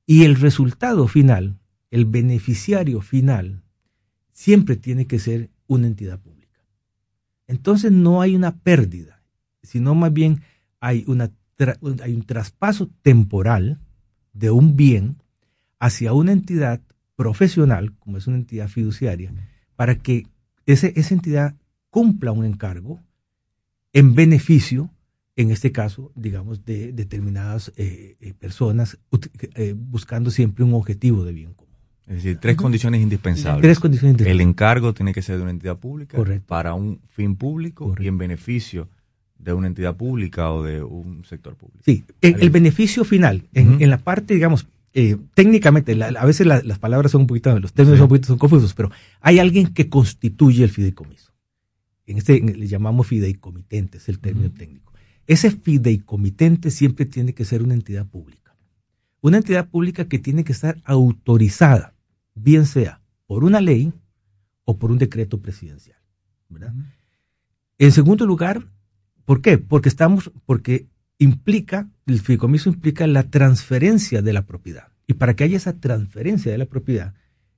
Y 0.10 0.24
el 0.24 0.38
resultado 0.38 1.08
final, 1.08 1.60
el 1.92 2.06
beneficiario 2.06 3.02
final, 3.02 3.62
siempre 4.32 4.78
tiene 4.78 5.06
que 5.06 5.20
ser 5.20 5.50
una 5.68 5.86
entidad 5.86 6.20
pública. 6.20 6.64
Entonces 7.46 7.92
no 7.92 8.22
hay 8.22 8.36
una 8.36 8.56
pérdida, 8.56 9.22
sino 9.62 9.94
más 9.96 10.14
bien 10.14 10.42
hay, 10.80 11.04
una, 11.08 11.32
hay 12.02 12.14
un 12.14 12.24
traspaso 12.24 12.90
temporal 13.02 13.80
de 14.32 14.50
un 14.50 14.78
bien 14.78 15.18
hacia 15.78 16.14
una 16.14 16.32
entidad 16.32 16.82
profesional, 17.16 17.94
como 18.00 18.18
es 18.18 18.28
una 18.28 18.38
entidad 18.38 18.70
fiduciaria, 18.70 19.34
para 19.76 19.96
que 19.96 20.28
ese, 20.66 20.94
esa 20.96 21.16
entidad 21.16 21.56
cumpla 21.90 22.32
un 22.32 22.46
encargo 22.46 23.02
en 23.92 24.16
beneficio, 24.16 24.90
en 25.38 25.52
este 25.52 25.72
caso, 25.72 26.12
digamos, 26.16 26.66
de 26.66 26.92
determinadas 26.92 27.72
eh, 27.78 28.18
eh, 28.20 28.34
personas, 28.34 28.98
eh, 29.56 29.76
buscando 29.78 30.32
siempre 30.32 30.66
un 30.66 30.74
objetivo 30.74 31.24
de 31.24 31.32
bien 31.32 31.54
común. 31.54 31.76
Es 32.08 32.16
decir, 32.16 32.38
tres 32.40 32.58
condiciones 32.58 33.02
indispensables. 33.02 33.62
Tres 33.62 33.80
condiciones 33.80 34.14
indispensables. 34.14 34.42
El 34.42 34.50
encargo 34.50 34.94
tiene 34.94 35.14
que 35.14 35.22
ser 35.22 35.38
de 35.38 35.44
una 35.44 35.52
entidad 35.52 35.78
pública 35.78 36.18
para 36.48 36.74
un 36.74 37.02
fin 37.10 37.36
público 37.36 37.94
y 38.00 38.08
en 38.08 38.18
beneficio 38.18 38.90
de 39.38 39.54
una 39.54 39.68
entidad 39.68 39.96
pública 39.96 40.52
o 40.52 40.64
de 40.64 40.82
un 40.82 41.24
sector 41.26 41.56
público. 41.56 41.84
Sí, 41.86 42.04
el, 42.22 42.50
beneficio 42.50 43.06
final, 43.06 43.48
en, 43.54 43.90
la 43.90 44.00
parte, 44.00 44.34
digamos, 44.34 44.68
eh, 44.94 45.18
técnicamente, 45.36 46.02
a 46.02 46.26
veces 46.26 46.48
las 46.48 46.80
palabras 46.80 47.12
son 47.12 47.22
un 47.22 47.28
poquito, 47.28 47.60
los 47.60 47.74
términos 47.74 48.00
son 48.00 48.06
un 48.06 48.10
poquito 48.10 48.28
son 48.28 48.40
confusos, 48.40 48.74
pero 48.74 48.90
hay 49.22 49.38
alguien 49.38 49.68
que 49.68 49.90
constituye 49.90 50.64
el 50.64 50.72
fideicomiso. 50.72 51.34
En 52.08 52.18
este 52.18 52.40
le 52.40 52.68
llamamos 52.68 53.06
fideicomitente, 53.06 53.98
es 53.98 54.10
el 54.10 54.20
término 54.20 54.50
técnico. 54.50 54.87
Ese 55.28 55.52
fideicomitente 55.52 56.72
siempre 56.72 57.06
tiene 57.06 57.34
que 57.34 57.46
ser 57.46 57.62
una 57.62 57.76
entidad 57.76 58.08
pública. 58.08 58.56
Una 59.22 59.38
entidad 59.38 59.70
pública 59.70 60.08
que 60.08 60.20
tiene 60.20 60.44
que 60.44 60.54
estar 60.54 60.82
autorizada, 60.86 61.94
bien 62.34 62.66
sea 62.66 63.02
por 63.26 63.44
una 63.44 63.62
ley 63.62 63.94
o 64.64 64.78
por 64.78 64.92
un 64.92 64.98
decreto 64.98 65.42
presidencial. 65.42 65.98
En 67.78 67.92
segundo 67.92 68.26
lugar, 68.26 68.66
¿Por 69.28 69.42
qué? 69.42 69.58
Porque 69.58 69.90
estamos, 69.90 70.32
porque 70.46 70.88
implica, 71.20 71.90
el 72.06 72.22
fideicomiso 72.22 72.70
implica 72.70 73.06
la 73.08 73.24
transferencia 73.24 74.22
de 74.22 74.32
la 74.32 74.46
propiedad. 74.46 74.88
Y 75.06 75.16
para 75.16 75.36
que 75.36 75.44
haya 75.44 75.58
esa 75.58 75.82
transferencia 75.82 76.50
de 76.50 76.58
la 76.58 76.66
propiedad, 76.66 77.14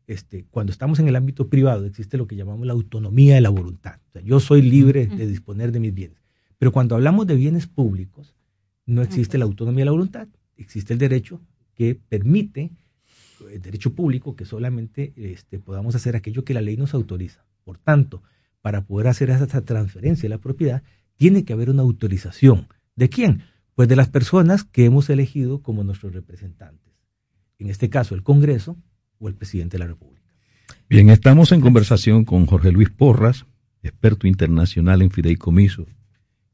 este, 0.08 0.48
cuando 0.50 0.72
estamos 0.72 0.98
en 0.98 1.08
el 1.08 1.16
ámbito 1.16 1.48
privado 1.48 1.86
existe 1.86 2.18
lo 2.18 2.26
que 2.26 2.36
llamamos 2.36 2.66
la 2.66 2.74
autonomía 2.74 3.36
de 3.36 3.42
la 3.42 3.50
voluntad. 3.50 4.00
O 4.08 4.12
sea, 4.14 4.24
yo 4.24 4.40
soy 4.40 4.64
libre 4.64 5.06
de 5.06 5.28
disponer 5.28 5.72
de 5.72 5.80
mis 5.80 5.94
bienes. 5.94 6.19
Pero 6.60 6.72
cuando 6.74 6.96
hablamos 6.96 7.26
de 7.26 7.36
bienes 7.36 7.68
públicos, 7.68 8.36
no 8.86 9.02
existe 9.02 9.38
la 9.38 9.46
autonomía 9.46 9.82
de 9.82 9.86
la 9.86 9.92
voluntad. 9.92 10.28
Existe 10.58 10.94
el 10.94 11.00
derecho 11.00 11.42
que 11.74 11.96
permite, 11.96 12.72
el 13.52 13.62
derecho 13.62 13.94
público, 13.94 14.36
que 14.36 14.44
solamente 14.46 15.14
este, 15.16 15.60
podamos 15.60 15.96
hacer 15.96 16.16
aquello 16.16 16.44
que 16.44 16.54
la 16.54 16.62
ley 16.62 16.76
nos 16.76 16.94
autoriza. 16.94 17.46
Por 17.64 17.78
tanto, 17.78 18.22
para 18.62 18.86
poder 18.86 19.08
hacer 19.08 19.30
esa 19.30 19.62
transferencia 19.62 20.24
de 20.24 20.36
la 20.36 20.42
propiedad, 20.42 20.84
tiene 21.16 21.46
que 21.46 21.54
haber 21.54 21.70
una 21.70 21.82
autorización. 21.82 22.68
¿De 22.96 23.10
quién? 23.10 23.44
Pues 23.76 23.88
de 23.88 23.96
las 23.96 24.10
personas 24.10 24.66
que 24.66 24.84
hemos 24.84 25.10
elegido 25.10 25.62
como 25.62 25.86
nuestros 25.86 26.14
representantes. 26.14 26.94
En 27.58 27.70
este 27.70 27.90
caso, 27.90 28.16
el 28.16 28.24
Congreso 28.24 28.78
o 29.20 29.30
el 29.30 29.36
presidente 29.36 29.78
de 29.78 29.80
la 29.80 29.88
República. 29.88 30.34
Bien, 30.90 31.10
estamos 31.10 31.54
en 31.54 31.62
conversación 31.62 32.26
con 32.26 32.46
Jorge 32.46 32.72
Luis 32.72 32.90
Porras, 32.90 33.46
experto 33.82 34.28
internacional 34.28 35.02
en 35.02 35.12
fideicomiso, 35.12 35.86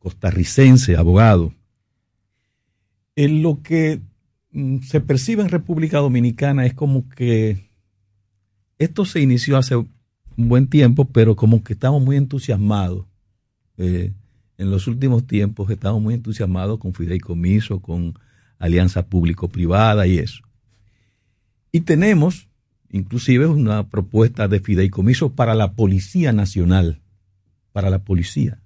costarricense, 0.06 0.96
abogado. 0.96 1.52
En 3.16 3.42
lo 3.42 3.64
que 3.64 4.02
mm, 4.52 4.82
se 4.82 5.02
percibe 5.02 5.42
en 5.42 5.50
República 5.50 5.98
Dominicana 5.98 6.68
es 6.68 6.76
como 6.76 7.10
que 7.10 7.72
esto 8.78 9.04
se 9.06 9.20
inició 9.20 9.58
hace 9.58 9.78
un 9.78 9.90
buen 10.36 10.68
tiempo, 10.68 11.06
pero 11.06 11.36
como 11.36 11.64
que 11.64 11.74
estamos 11.74 12.04
muy 12.04 12.18
entusiasmados. 12.18 13.08
Eh, 13.78 14.14
en 14.60 14.70
los 14.70 14.86
últimos 14.86 15.26
tiempos 15.26 15.72
estamos 15.72 16.04
muy 16.04 16.14
entusiasmados 16.14 16.78
con 16.78 16.94
fideicomiso, 16.94 17.80
con 17.80 18.14
alianza 18.60 19.08
público-privada 19.08 20.06
y 20.06 20.20
eso. 20.20 20.44
Y 21.72 21.82
tenemos 21.82 22.48
inclusive 22.92 23.48
una 23.48 23.90
propuesta 23.90 24.48
de 24.48 24.60
fideicomiso 24.60 25.34
para 25.34 25.56
la 25.56 25.74
Policía 25.74 26.32
Nacional, 26.32 27.02
para 27.72 27.90
la 27.90 28.04
policía. 28.04 28.62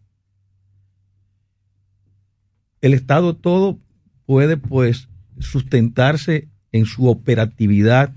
El 2.82 2.94
Estado 2.94 3.36
todo 3.36 3.80
puede 4.26 4.58
pues 4.58 5.10
sustentarse 5.40 6.50
en 6.72 6.86
su 6.86 7.08
operatividad 7.08 8.14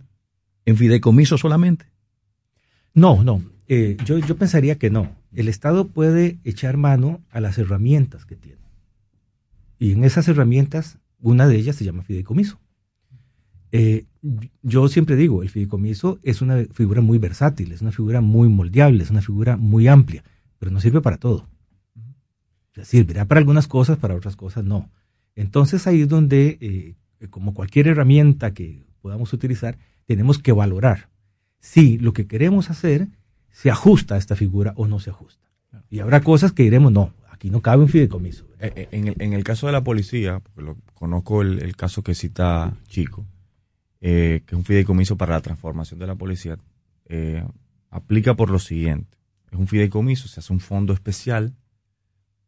en 0.66 0.76
fideicomiso 0.76 1.38
solamente. 1.38 1.86
No, 2.94 3.24
no, 3.24 3.42
eh, 3.68 3.96
yo, 4.04 4.18
yo 4.18 4.36
pensaría 4.36 4.78
que 4.78 4.90
no 4.90 5.22
el 5.34 5.48
Estado 5.48 5.88
puede 5.88 6.38
echar 6.44 6.76
mano 6.76 7.22
a 7.30 7.40
las 7.40 7.58
herramientas 7.58 8.24
que 8.24 8.36
tiene. 8.36 8.60
Y 9.78 9.92
en 9.92 10.04
esas 10.04 10.28
herramientas, 10.28 10.98
una 11.20 11.46
de 11.48 11.56
ellas 11.56 11.76
se 11.76 11.84
llama 11.84 12.02
fideicomiso. 12.02 12.60
Eh, 13.72 14.04
yo 14.62 14.88
siempre 14.88 15.16
digo, 15.16 15.42
el 15.42 15.48
fideicomiso 15.48 16.20
es 16.22 16.42
una 16.42 16.64
figura 16.72 17.00
muy 17.00 17.18
versátil, 17.18 17.72
es 17.72 17.80
una 17.80 17.92
figura 17.92 18.20
muy 18.20 18.48
moldeable, 18.48 19.02
es 19.02 19.10
una 19.10 19.22
figura 19.22 19.56
muy 19.56 19.88
amplia, 19.88 20.22
pero 20.58 20.70
no 20.70 20.80
sirve 20.80 21.00
para 21.00 21.16
todo. 21.16 21.48
Servirá 22.80 23.26
para 23.26 23.38
algunas 23.38 23.68
cosas, 23.68 23.98
para 23.98 24.14
otras 24.14 24.36
cosas 24.36 24.64
no. 24.64 24.90
Entonces 25.36 25.86
ahí 25.86 26.02
es 26.02 26.08
donde, 26.08 26.58
eh, 26.60 27.28
como 27.28 27.54
cualquier 27.54 27.88
herramienta 27.88 28.54
que 28.54 28.84
podamos 29.00 29.32
utilizar, 29.32 29.78
tenemos 30.06 30.38
que 30.38 30.52
valorar 30.52 31.10
si 31.58 31.98
lo 31.98 32.12
que 32.12 32.26
queremos 32.26 32.70
hacer 32.70 33.08
se 33.50 33.70
ajusta 33.70 34.14
a 34.14 34.18
esta 34.18 34.36
figura 34.36 34.72
o 34.76 34.86
no 34.86 35.00
se 35.00 35.10
ajusta. 35.10 35.46
Y 35.90 36.00
habrá 36.00 36.22
cosas 36.22 36.52
que 36.52 36.62
diremos, 36.62 36.92
no, 36.92 37.12
aquí 37.30 37.50
no 37.50 37.60
cabe 37.60 37.82
un 37.82 37.88
fideicomiso. 37.88 38.46
Eh, 38.58 38.88
eh, 38.90 39.14
en 39.18 39.32
el, 39.32 39.44
caso 39.44 39.66
de 39.66 39.72
la 39.72 39.84
policía, 39.84 40.40
lo, 40.56 40.76
conozco 40.94 41.42
el, 41.42 41.76
caso 41.76 42.02
que 42.02 42.14
cita 42.14 42.74
Chico, 42.88 43.26
que 44.00 44.42
es 44.46 44.52
un 44.52 44.64
fideicomiso 44.64 45.16
para 45.16 45.34
la 45.34 45.40
transformación 45.40 46.00
de 46.00 46.06
la 46.06 46.14
policía, 46.14 46.58
aplica 47.90 48.34
por 48.34 48.50
lo 48.50 48.58
siguiente. 48.58 49.18
Es 49.50 49.58
un 49.58 49.68
fideicomiso, 49.68 50.28
se 50.28 50.40
hace 50.40 50.52
un 50.52 50.60
fondo 50.60 50.94
especial 50.94 51.54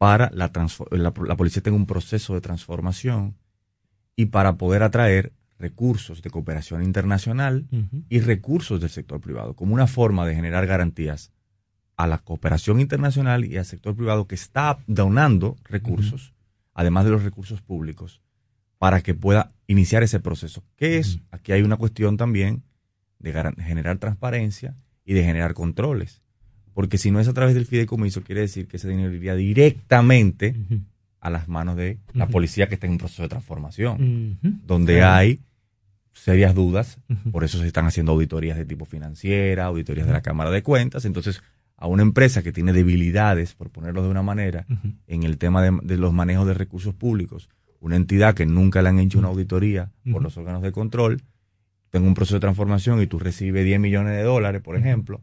para 0.05 0.31
la, 0.35 0.53
la, 0.91 1.15
la 1.27 1.37
policía 1.37 1.63
tenga 1.63 1.79
un 1.79 1.87
proceso 1.87 2.35
de 2.35 2.43
transformación 2.43 3.39
y 4.15 4.27
para 4.27 4.59
poder 4.59 4.83
atraer 4.83 5.33
recursos 5.59 6.21
de 6.21 6.29
cooperación 6.29 6.83
internacional 6.83 7.67
y 8.11 8.21
recursos 8.21 8.83
del 8.83 8.91
sector 8.91 9.19
privado, 9.23 9.55
como 9.55 9.73
una 9.73 9.87
forma 9.87 10.27
de 10.27 10.35
generar 10.35 10.67
garantías 10.67 11.33
a 11.97 12.07
la 12.07 12.19
cooperación 12.19 12.81
internacional 12.81 13.47
y 13.47 13.57
al 13.57 13.65
sector 13.65 13.97
privado 13.97 14.27
que 14.27 14.35
está 14.35 14.77
donando 14.87 15.57
recursos, 15.65 16.35
además 16.75 17.07
de 17.07 17.13
los 17.13 17.23
recursos 17.23 17.63
públicos, 17.63 18.21
para 18.77 19.01
que 19.01 19.15
pueda 19.15 19.53
iniciar 19.69 20.03
ese 20.03 20.21
proceso. 20.21 20.63
¿Qué 20.77 20.99
es? 20.99 21.21
Aquí 21.31 21.53
hay 21.53 21.63
una 21.63 21.79
cuestión 21.79 22.19
también 22.19 22.63
de 23.21 23.33
generar 23.59 23.97
transparencia 23.97 24.77
y 25.03 25.15
de 25.15 25.25
generar 25.25 25.55
controles. 25.55 26.24
Porque 26.75 26.99
si 26.99 27.11
no 27.11 27.21
es 27.21 27.29
a 27.29 27.33
través 27.33 27.55
del 27.55 27.67
fideicomiso, 27.67 28.23
quiere 28.23 28.43
decir 28.43 28.67
que 28.67 28.77
ese 28.77 28.89
dinero 28.89 29.13
iría 29.13 29.35
directamente 29.35 30.55
a 31.21 31.31
las 31.31 31.49
manos 31.49 31.77
de 31.77 31.99
la 32.13 32.29
policía 32.29 32.69
que 32.69 32.75
está 32.75 32.87
en 32.87 32.93
un 32.93 32.99
proceso 32.99 33.23
de 33.23 33.29
transformación, 33.29 34.39
donde 34.67 35.03
hay 35.03 35.41
serias 36.13 36.55
dudas, 36.55 36.99
por 37.33 37.45
eso 37.45 37.59
se 37.59 37.67
están 37.67 37.87
haciendo 37.87 38.13
auditorías 38.13 38.57
de 38.57 38.65
tipo 38.65 38.85
financiera, 38.85 39.67
auditorías 39.67 40.07
de 40.07 40.13
la 40.13 40.23
Cámara 40.23 40.51
de 40.51 40.63
Cuentas, 40.63 41.05
entonces 41.05 41.43
a 41.77 41.87
una 41.87 42.03
empresa 42.03 42.43
que 42.43 42.53
tiene 42.53 42.73
debilidades, 42.73 43.55
por 43.55 43.71
ponerlo 43.71 44.03
de 44.03 44.09
una 44.09 44.23
manera, 44.23 44.67
en 45.07 45.23
el 45.23 45.39
tema 45.39 45.63
de, 45.63 45.97
los 45.97 46.13
manejos 46.13 46.47
de 46.47 46.55
recursos 46.55 46.95
públicos, 46.95 47.49
una 47.81 47.97
entidad 47.97 48.35
que 48.35 48.47
nunca 48.47 48.81
le 48.81 48.89
han 48.89 48.99
hecho 48.99 49.19
una 49.19 49.29
auditoría 49.29 49.91
por 50.11 50.23
los 50.23 50.37
órganos 50.37 50.63
de 50.63 50.73
control, 50.73 51.23
tengo 51.91 52.07
un 52.07 52.15
proceso 52.15 52.37
de 52.37 52.41
transformación 52.41 53.01
y 53.01 53.07
tú 53.07 53.19
recibes 53.19 53.65
10 53.65 53.81
millones 53.81 54.17
de 54.17 54.23
dólares, 54.23 54.63
por 54.63 54.77
ejemplo, 54.77 55.21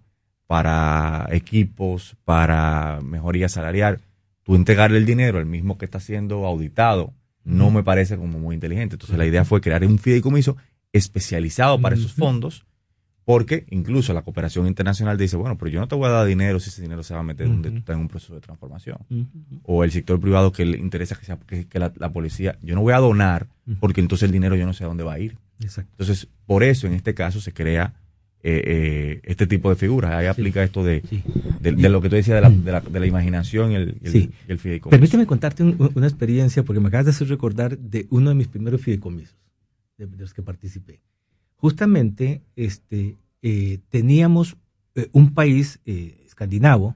para 0.52 1.30
equipos, 1.32 2.18
para 2.26 3.00
mejoría 3.02 3.48
salarial, 3.48 4.02
tú 4.44 4.56
entregarle 4.56 4.98
el 4.98 5.06
dinero 5.06 5.38
al 5.38 5.46
mismo 5.46 5.78
que 5.78 5.86
está 5.86 6.02
siendo 6.02 6.46
auditado, 6.46 7.14
no 7.46 7.72
me 7.72 7.84
parece 7.84 8.18
como 8.18 8.38
muy 8.38 8.56
inteligente. 8.56 8.96
Entonces 8.96 9.18
la 9.18 9.26
idea 9.26 9.46
fue 9.46 9.62
crear 9.62 9.86
un 9.86 9.98
fideicomiso 9.98 10.58
especializado 10.92 11.80
para 11.80 11.96
esos 11.96 12.12
fondos 12.12 12.66
porque 13.24 13.66
incluso 13.70 14.14
la 14.14 14.24
cooperación 14.24 14.68
internacional 14.68 15.18
dice, 15.18 15.38
bueno, 15.38 15.58
pero 15.58 15.72
yo 15.72 15.80
no 15.80 15.88
te 15.88 15.96
voy 15.96 16.08
a 16.08 16.12
dar 16.12 16.28
dinero 16.28 16.60
si 16.60 16.68
ese 16.68 16.82
dinero 16.82 17.02
se 17.02 17.14
va 17.14 17.22
a 17.22 17.24
meter 17.24 17.48
donde 17.48 17.72
tú 17.72 17.78
estás 17.78 17.96
en 17.96 18.02
un 18.02 18.10
proceso 18.10 18.36
de 18.36 18.42
transformación. 18.42 18.98
O 19.64 19.86
el 19.86 19.92
sector 19.94 20.20
privado 20.20 20.52
que 20.52 20.66
le 20.66 20.78
interesa 20.78 21.16
que, 21.16 21.24
sea, 21.24 21.40
que, 21.48 21.80
la, 21.80 22.10
policía, 22.12 22.58
yo 22.62 22.76
no 22.76 22.82
voy 22.82 22.92
a 22.92 22.98
donar 22.98 23.48
porque 23.80 24.02
entonces 24.02 24.26
el 24.26 24.34
dinero 24.34 24.58
yo 24.58 24.66
no 24.66 24.74
sé 24.74 24.84
a 24.84 24.88
dónde 24.88 25.06
va 25.06 25.14
a 25.14 25.20
ir. 25.20 25.38
Entonces, 25.62 26.28
por 26.46 26.64
eso 26.64 26.88
en 26.88 26.94
este 26.94 27.14
caso 27.14 27.40
se 27.40 27.54
crea 27.54 27.94
eh, 28.44 28.64
eh, 28.66 29.22
este 29.24 29.48
tipo 29.48 29.70
de 29.70 29.76
figuras. 29.76 30.12
Ahí 30.12 30.28
aplica 30.28 30.64
esto 30.64 30.84
de, 30.84 31.04
de, 31.60 31.90
lo 31.90 32.02
que 32.02 32.10
tú 32.10 32.16
decías 32.16 32.36
de 32.36 32.42
la, 32.42 32.50
de 32.50 32.72
la, 32.72 32.82
de 32.82 33.00
la 33.00 33.06
imaginación 33.06 33.72
y 33.72 33.76
el, 33.76 33.98
el, 34.48 34.60
fideicomiso. 34.60 34.90
Permíteme 34.90 35.26
contarte 35.26 35.64
una 35.64 36.08
experiencia 36.08 36.64
porque 36.64 36.80
me 36.80 36.88
acabas 36.88 37.06
de 37.06 37.12
hacer 37.12 37.28
recordar 37.28 37.78
de 37.78 38.08
uno 38.10 38.30
de 38.30 38.36
mis 38.36 38.48
primeros 38.48 38.82
fideicomisos 38.82 39.36
de 39.98 40.18
los 40.18 40.34
que 40.34 40.42
participé. 40.42 41.02
Justamente 41.56 42.42
este, 42.56 43.18
eh, 43.42 43.80
teníamos 43.90 44.58
eh, 44.96 45.10
un 45.12 45.34
país 45.34 45.80
eh, 45.86 46.24
escandinavo, 46.26 46.96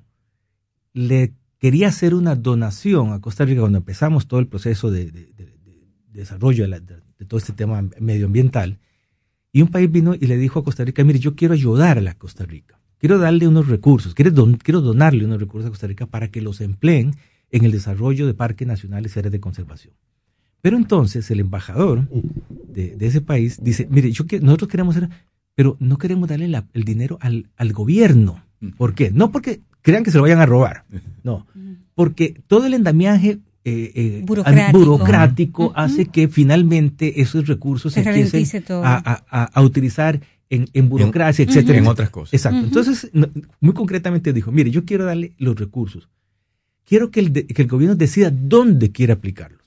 le 0.94 1.34
quería 1.60 1.90
hacer 1.90 2.16
una 2.16 2.36
donación 2.36 3.14
a 3.14 3.22
Costa 3.22 3.46
Rica 3.46 3.62
cuando 3.62 3.78
empezamos 3.80 4.28
todo 4.28 4.40
el 4.40 4.48
proceso 4.48 4.92
de, 4.92 5.12
desarrollo 6.12 6.68
de, 6.68 6.82
todo 7.28 7.38
este 7.38 7.54
tema 7.54 7.88
medioambiental, 8.00 8.80
y 9.56 9.62
un 9.62 9.70
país 9.70 9.90
vino 9.90 10.14
y 10.14 10.28
le 10.28 10.36
dijo 10.36 10.60
a 10.60 10.66
Costa 10.66 10.84
Rica, 10.84 11.02
mire, 11.06 11.18
yo 11.18 11.34
quiero 11.34 11.54
ayudarle 11.54 12.10
a 12.10 12.18
Costa 12.18 12.44
Rica, 12.44 12.78
quiero 12.98 13.20
darle 13.20 13.48
unos 13.48 13.70
recursos, 13.70 14.14
quiero, 14.14 14.34
quiero 14.62 14.82
donarle 14.82 15.24
unos 15.24 15.40
recursos 15.40 15.68
a 15.68 15.70
Costa 15.70 15.88
Rica 15.88 16.08
para 16.08 16.28
que 16.28 16.42
los 16.42 16.60
empleen 16.60 17.16
en 17.52 17.64
el 17.64 17.72
desarrollo 17.72 18.28
de 18.28 18.34
parques 18.34 18.68
nacionales 18.68 19.16
y 19.16 19.20
áreas 19.20 19.32
de 19.32 19.40
conservación. 19.40 19.94
Pero 20.60 20.76
entonces 20.76 21.32
el 21.32 21.40
embajador 21.40 22.06
de, 22.68 22.98
ese 23.00 23.22
país 23.22 23.58
dice, 23.64 23.88
mire, 23.90 24.12
yo 24.12 24.28
que, 24.28 24.42
nosotros 24.42 24.70
queremos 24.70 24.98
hacer, 24.98 25.10
pero 25.56 25.78
no 25.80 25.98
queremos 26.00 26.28
darle 26.28 26.52
el 26.74 26.84
dinero 26.84 27.18
al, 27.22 27.72
gobierno. 27.72 28.44
¿Por 28.76 28.94
qué? 28.94 29.10
No 29.10 29.32
porque 29.32 29.62
crean 29.82 30.04
que 30.04 30.12
se 30.12 30.18
lo 30.18 30.24
vayan 30.24 30.42
a 30.42 30.46
robar, 30.46 30.84
no, 31.24 31.48
porque 31.94 32.42
todo 32.48 32.66
el 32.66 32.74
endamiaje 32.74 33.40
eh, 33.68 33.92
eh, 33.96 34.24
burocrático, 34.72 35.74
hace 35.76 36.06
que 36.06 36.28
finalmente 36.28 37.20
esos 37.20 37.48
recursos 37.48 37.94
se, 37.94 38.02
empiecen 38.02 38.64
a, 38.70 39.62
utilizar 39.62 40.22
en, 40.52 40.88
burocracia, 40.88 41.44
etcétera. 41.44 41.80
En 41.80 41.88
otras 41.88 42.12
cosas. 42.12 42.36
Exacto. 42.36 42.60
Entonces, 42.60 43.10
muy 43.60 43.74
concretamente 43.74 44.34
dijo, 44.34 44.52
mire, 44.52 44.70
yo 44.70 44.86
quiero 44.86 45.06
darle 45.06 45.34
los 45.40 45.56
recursos. 45.56 46.10
Quiero 46.86 47.10
que 47.10 47.22
el, 47.22 47.34
que 47.34 47.62
el 47.64 47.68
gobierno 47.68 47.96
decida 47.96 48.30
dónde 48.30 48.92
quiere 48.92 49.14
aplicarlos. 49.14 49.62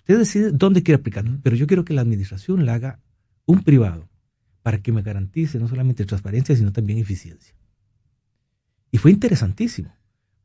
Usted 0.00 0.18
decide 0.18 0.50
dónde 0.52 0.82
quiere 0.82 1.00
aplicarlo, 1.00 1.38
pero 1.42 1.56
yo 1.56 1.66
quiero 1.66 1.86
que 1.86 1.94
la 1.94 2.02
administración 2.02 2.66
la 2.66 2.74
haga 2.74 3.00
un 3.46 3.62
privado 3.62 4.10
para 4.62 4.82
que 4.82 4.92
me 4.92 5.00
garantice 5.00 5.58
no 5.58 5.68
solamente 5.68 6.04
transparencia, 6.04 6.54
sino 6.54 6.70
también 6.70 6.98
eficiencia. 6.98 7.54
Y 8.90 8.98
fue 8.98 9.10
interesantísimo, 9.10 9.96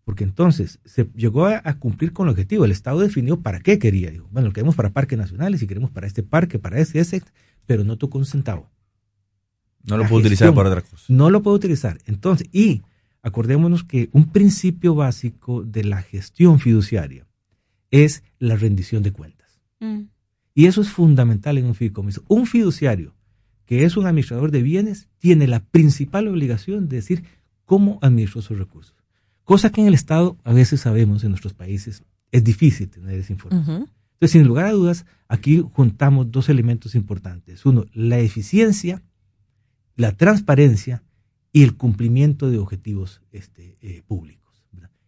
porque 0.08 0.24
entonces 0.24 0.80
se 0.86 1.10
llegó 1.18 1.48
a, 1.48 1.74
cumplir 1.80 2.14
con 2.14 2.28
el 2.28 2.32
objetivo. 2.32 2.64
El 2.64 2.72
Estado 2.72 3.02
definió 3.02 3.42
para 3.42 3.60
qué 3.60 3.78
quería. 3.78 4.10
Dijo, 4.10 4.30
bueno, 4.32 4.48
lo 4.48 4.54
queremos 4.54 4.74
para 4.74 4.94
parques 4.94 5.20
nacionales 5.20 5.62
y 5.62 5.68
queremos 5.68 5.92
para 5.92 6.08
este 6.08 6.24
parque, 6.24 6.60
para 6.60 6.80
ese, 6.80 7.00
ese, 7.00 7.24
pero 7.66 7.84
no 7.84 7.98
tocó 7.98 8.18
un 8.18 8.26
centavo. 8.26 8.72
No 9.84 9.98
lo 9.98 10.08
puedo 10.08 10.22
utilizar 10.22 10.54
para 10.54 10.70
otra 10.70 10.82
cosa. 10.82 11.04
No 11.10 11.30
lo 11.30 11.44
puedo 11.44 11.58
utilizar. 11.58 11.98
Entonces, 12.06 12.48
y 12.54 12.84
acordémonos 13.22 13.84
que 13.84 14.08
un 14.14 14.32
principio 14.32 14.96
básico 14.96 15.64
de 15.64 15.84
la 15.84 16.02
gestión 16.02 16.62
fiduciaria 16.62 17.28
es 17.92 18.24
la 18.40 18.56
rendición 18.56 19.04
de 19.04 19.12
cuentas. 19.12 19.60
Mm. 19.82 20.04
Y 20.54 20.68
eso 20.68 20.80
es 20.80 20.88
fundamental 20.88 21.58
en 21.58 21.66
un 21.66 21.76
fideicomiso. 21.76 22.24
Un 22.30 22.48
fiduciario 22.48 23.14
que 23.66 23.84
es 23.84 23.98
un 23.98 24.06
administrador 24.06 24.52
de 24.52 24.62
bienes 24.62 25.10
tiene 25.18 25.48
la 25.48 25.66
principal 25.66 26.30
obligación 26.30 26.88
de 26.88 26.96
decir 26.96 27.26
cómo 27.66 28.00
administró 28.02 28.42
sus 28.42 28.58
recursos. 28.58 28.97
Cosa 29.48 29.70
que 29.70 29.80
en 29.80 29.88
el 29.88 29.94
Estado 29.94 30.38
a 30.44 30.52
veces 30.52 30.82
sabemos 30.82 31.24
en 31.24 31.30
nuestros 31.30 31.54
países 31.54 32.04
es 32.34 32.44
difícil 32.44 32.90
tener 32.90 33.18
esa 33.18 33.32
información. 33.32 33.90
Entonces, 34.16 34.32
sin 34.32 34.46
lugar 34.46 34.66
a 34.66 34.74
dudas, 34.74 35.06
aquí 35.30 35.64
juntamos 35.72 36.30
dos 36.30 36.50
elementos 36.50 36.96
importantes. 36.96 37.66
Uno, 37.66 37.86
la 37.94 38.20
eficiencia, 38.20 39.02
la 39.96 40.12
transparencia 40.12 41.02
y 41.54 41.64
el 41.64 41.78
cumplimiento 41.78 42.52
de 42.52 42.58
objetivos 42.58 43.22
este, 43.32 43.78
eh, 43.80 44.04
públicos. 44.06 44.66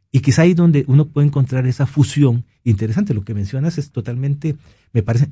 Y 0.09 0.21
quizá 0.21 0.43
ahí 0.43 0.53
donde 0.53 0.85
uno 0.87 1.09
puede 1.09 1.27
encontrar 1.27 1.67
esa 1.67 1.85
fusión 1.85 2.45
interesante. 2.63 3.13
Lo 3.13 3.25
que 3.25 3.33
mencionas 3.33 3.77
es 3.77 3.91
totalmente, 3.91 4.55
me 4.93 5.03
parece, 5.03 5.27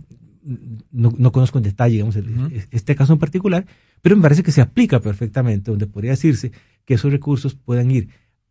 no, 0.92 1.32
conozco 1.32 1.60
en 1.60 1.64
detalle, 1.64 1.94
digamos, 1.94 2.18
este 2.72 2.94
caso 2.94 3.14
en 3.14 3.20
particular, 3.20 3.66
pero 4.02 4.18
me 4.18 4.22
parece 4.22 4.44
que 4.44 4.52
se 4.52 4.60
aplica 4.60 5.00
perfectamente, 5.00 5.72
donde 5.72 5.88
podría 5.88 6.12
decirse 6.12 6.52
que 6.84 6.96
esos 6.96 7.10
recursos 7.10 7.56
puedan 7.56 7.90
ir 7.90 8.10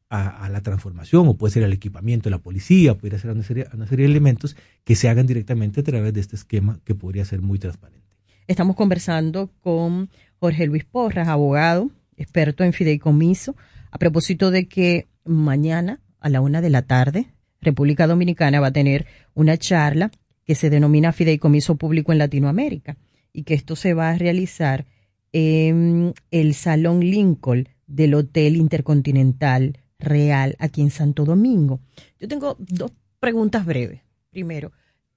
a, 0.08 0.48
la 0.48 0.60
transformación, 0.60 1.26
o 1.26 1.34
puede 1.34 1.54
ser 1.54 1.64
al 1.64 1.72
equipamiento 1.72 2.24
de 2.24 2.30
la 2.30 2.38
policía, 2.38 2.96
puede 2.96 3.18
ser 3.18 3.32
una, 3.32 3.42
serie, 3.42 3.66
una 3.74 3.86
serie 3.86 4.06
de 4.06 4.12
elementos 4.12 4.56
que 4.84 4.94
se 4.94 5.08
hagan 5.08 5.26
directamente 5.26 5.80
a 5.80 5.84
través 5.84 6.14
de 6.14 6.20
este 6.20 6.36
esquema 6.36 6.78
que 6.84 6.94
podría 6.94 7.24
ser 7.24 7.40
muy 7.40 7.58
transparente. 7.58 8.06
Estamos 8.46 8.76
conversando 8.76 9.50
con 9.60 10.08
Jorge 10.38 10.66
Luis 10.66 10.84
Porras, 10.84 11.26
abogado, 11.26 11.90
experto 12.16 12.62
en 12.62 12.72
fideicomiso, 12.72 13.56
a 13.90 13.98
propósito 13.98 14.50
de 14.50 14.68
que 14.68 15.08
mañana 15.24 16.00
a 16.20 16.28
la 16.28 16.40
una 16.40 16.60
de 16.60 16.70
la 16.70 16.82
tarde, 16.82 17.26
República 17.60 18.06
Dominicana 18.06 18.60
va 18.60 18.68
a 18.68 18.72
tener 18.72 19.06
una 19.34 19.56
charla 19.56 20.12
que 20.44 20.54
se 20.54 20.70
denomina 20.70 21.12
Fideicomiso 21.12 21.74
Público 21.76 22.12
en 22.12 22.18
Latinoamérica 22.18 22.96
y 23.32 23.42
que 23.42 23.54
esto 23.54 23.74
se 23.74 23.94
va 23.94 24.10
a 24.10 24.18
realizar 24.18 24.86
en 25.32 26.14
el 26.30 26.54
Salón 26.54 27.00
Lincoln 27.00 27.68
del 27.86 28.14
Hotel 28.14 28.56
Intercontinental 28.56 29.78
Real 29.98 30.56
aquí 30.58 30.82
en 30.82 30.90
Santo 30.90 31.24
Domingo. 31.24 31.80
Yo 32.20 32.28
tengo 32.28 32.56
dos 32.58 32.92
preguntas 33.20 33.64
breves. 33.64 34.00
Primero, 34.30 34.72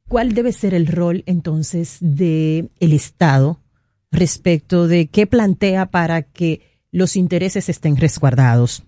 ¿cuál 0.07 0.33
debe 0.33 0.53
ser 0.53 0.73
el 0.73 0.87
rol 0.87 1.23
entonces 1.25 1.97
del 1.99 2.71
el 2.79 2.93
Estado 2.93 3.59
respecto 4.11 4.87
de 4.87 5.07
qué 5.07 5.27
plantea 5.27 5.87
para 5.87 6.21
que 6.23 6.61
los 6.91 7.15
intereses 7.15 7.69
estén 7.69 7.97
resguardados? 7.97 8.83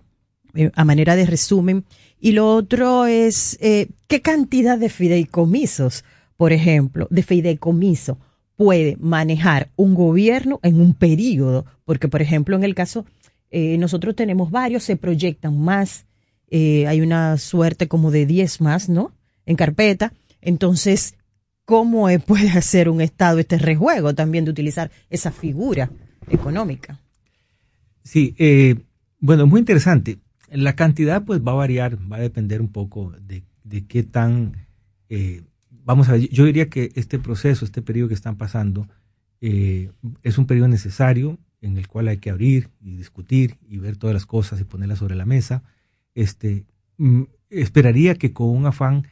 Eh, 0.54 0.70
a 0.74 0.84
manera 0.84 1.16
de 1.16 1.26
resumen. 1.26 1.84
Y 2.20 2.32
lo 2.32 2.54
otro 2.54 3.06
es, 3.06 3.58
eh, 3.60 3.88
¿qué 4.06 4.20
cantidad 4.20 4.78
de 4.78 4.90
fideicomisos, 4.90 6.04
por 6.36 6.52
ejemplo, 6.52 7.06
de 7.10 7.22
fideicomiso 7.22 8.18
puede 8.56 8.96
manejar 9.00 9.70
un 9.76 9.94
gobierno 9.94 10.60
en 10.62 10.80
un 10.80 10.94
periodo? 10.94 11.64
Porque, 11.84 12.08
por 12.08 12.20
ejemplo, 12.20 12.54
en 12.54 12.64
el 12.64 12.74
caso, 12.74 13.06
eh, 13.52 13.78
nosotros 13.78 14.16
tenemos 14.16 14.50
varios, 14.50 14.82
se 14.82 14.96
proyectan 14.96 15.58
más, 15.58 16.06
hay 16.50 17.00
una 17.00 17.38
suerte 17.38 17.88
como 17.88 18.10
de 18.10 18.26
10 18.26 18.60
más, 18.60 18.90
¿no? 18.90 19.12
En 19.46 19.56
carpeta. 19.56 20.12
Entonces, 20.42 21.14
¿cómo 21.64 22.08
puede 22.26 22.50
hacer 22.50 22.88
un 22.88 23.00
Estado 23.00 23.38
este 23.38 23.56
rejuego 23.58 24.14
también 24.14 24.44
de 24.44 24.50
utilizar 24.50 24.90
esa 25.08 25.30
figura 25.30 25.90
económica? 26.28 26.98
Sí, 28.04 28.34
bueno, 29.22 29.46
muy 29.46 29.60
interesante. 29.60 30.18
La 30.50 30.74
cantidad 30.74 31.24
pues 31.24 31.40
va 31.40 31.52
a 31.52 31.54
variar, 31.54 31.96
va 32.10 32.16
a 32.16 32.20
depender 32.20 32.60
un 32.60 32.72
poco 32.72 33.14
de, 33.20 33.44
qué 33.86 34.02
tan, 34.02 34.66
eh, 35.08 35.42
vamos 35.70 36.08
a 36.08 36.12
ver, 36.12 36.28
yo 36.28 36.44
diría 36.44 36.68
que 36.68 36.90
este 36.96 37.20
proceso, 37.20 37.64
este 37.64 37.82
periodo 37.82 38.08
que 38.08 38.14
están 38.14 38.36
pasando, 38.36 38.88
eh, 39.40 39.92
es 40.24 40.38
un 40.38 40.46
periodo 40.46 40.66
necesario 40.66 41.38
en 41.62 41.78
el 41.78 41.88
cual 41.88 42.08
hay 42.08 42.18
que 42.18 42.28
abrir 42.28 42.68
y 42.80 42.96
discutir 42.96 43.56
y 43.66 43.78
ver 43.78 43.96
todas 43.96 44.12
las 44.12 44.26
cosas 44.26 44.60
y 44.60 44.64
ponerlas 44.64 44.98
sobre 44.98 45.14
la 45.14 45.24
mesa. 45.24 45.62
Este, 46.14 46.66
mm, 46.98 47.22
esperaría 47.48 48.16
que 48.16 48.32
con 48.32 48.48
un 48.48 48.66
afán 48.66 49.06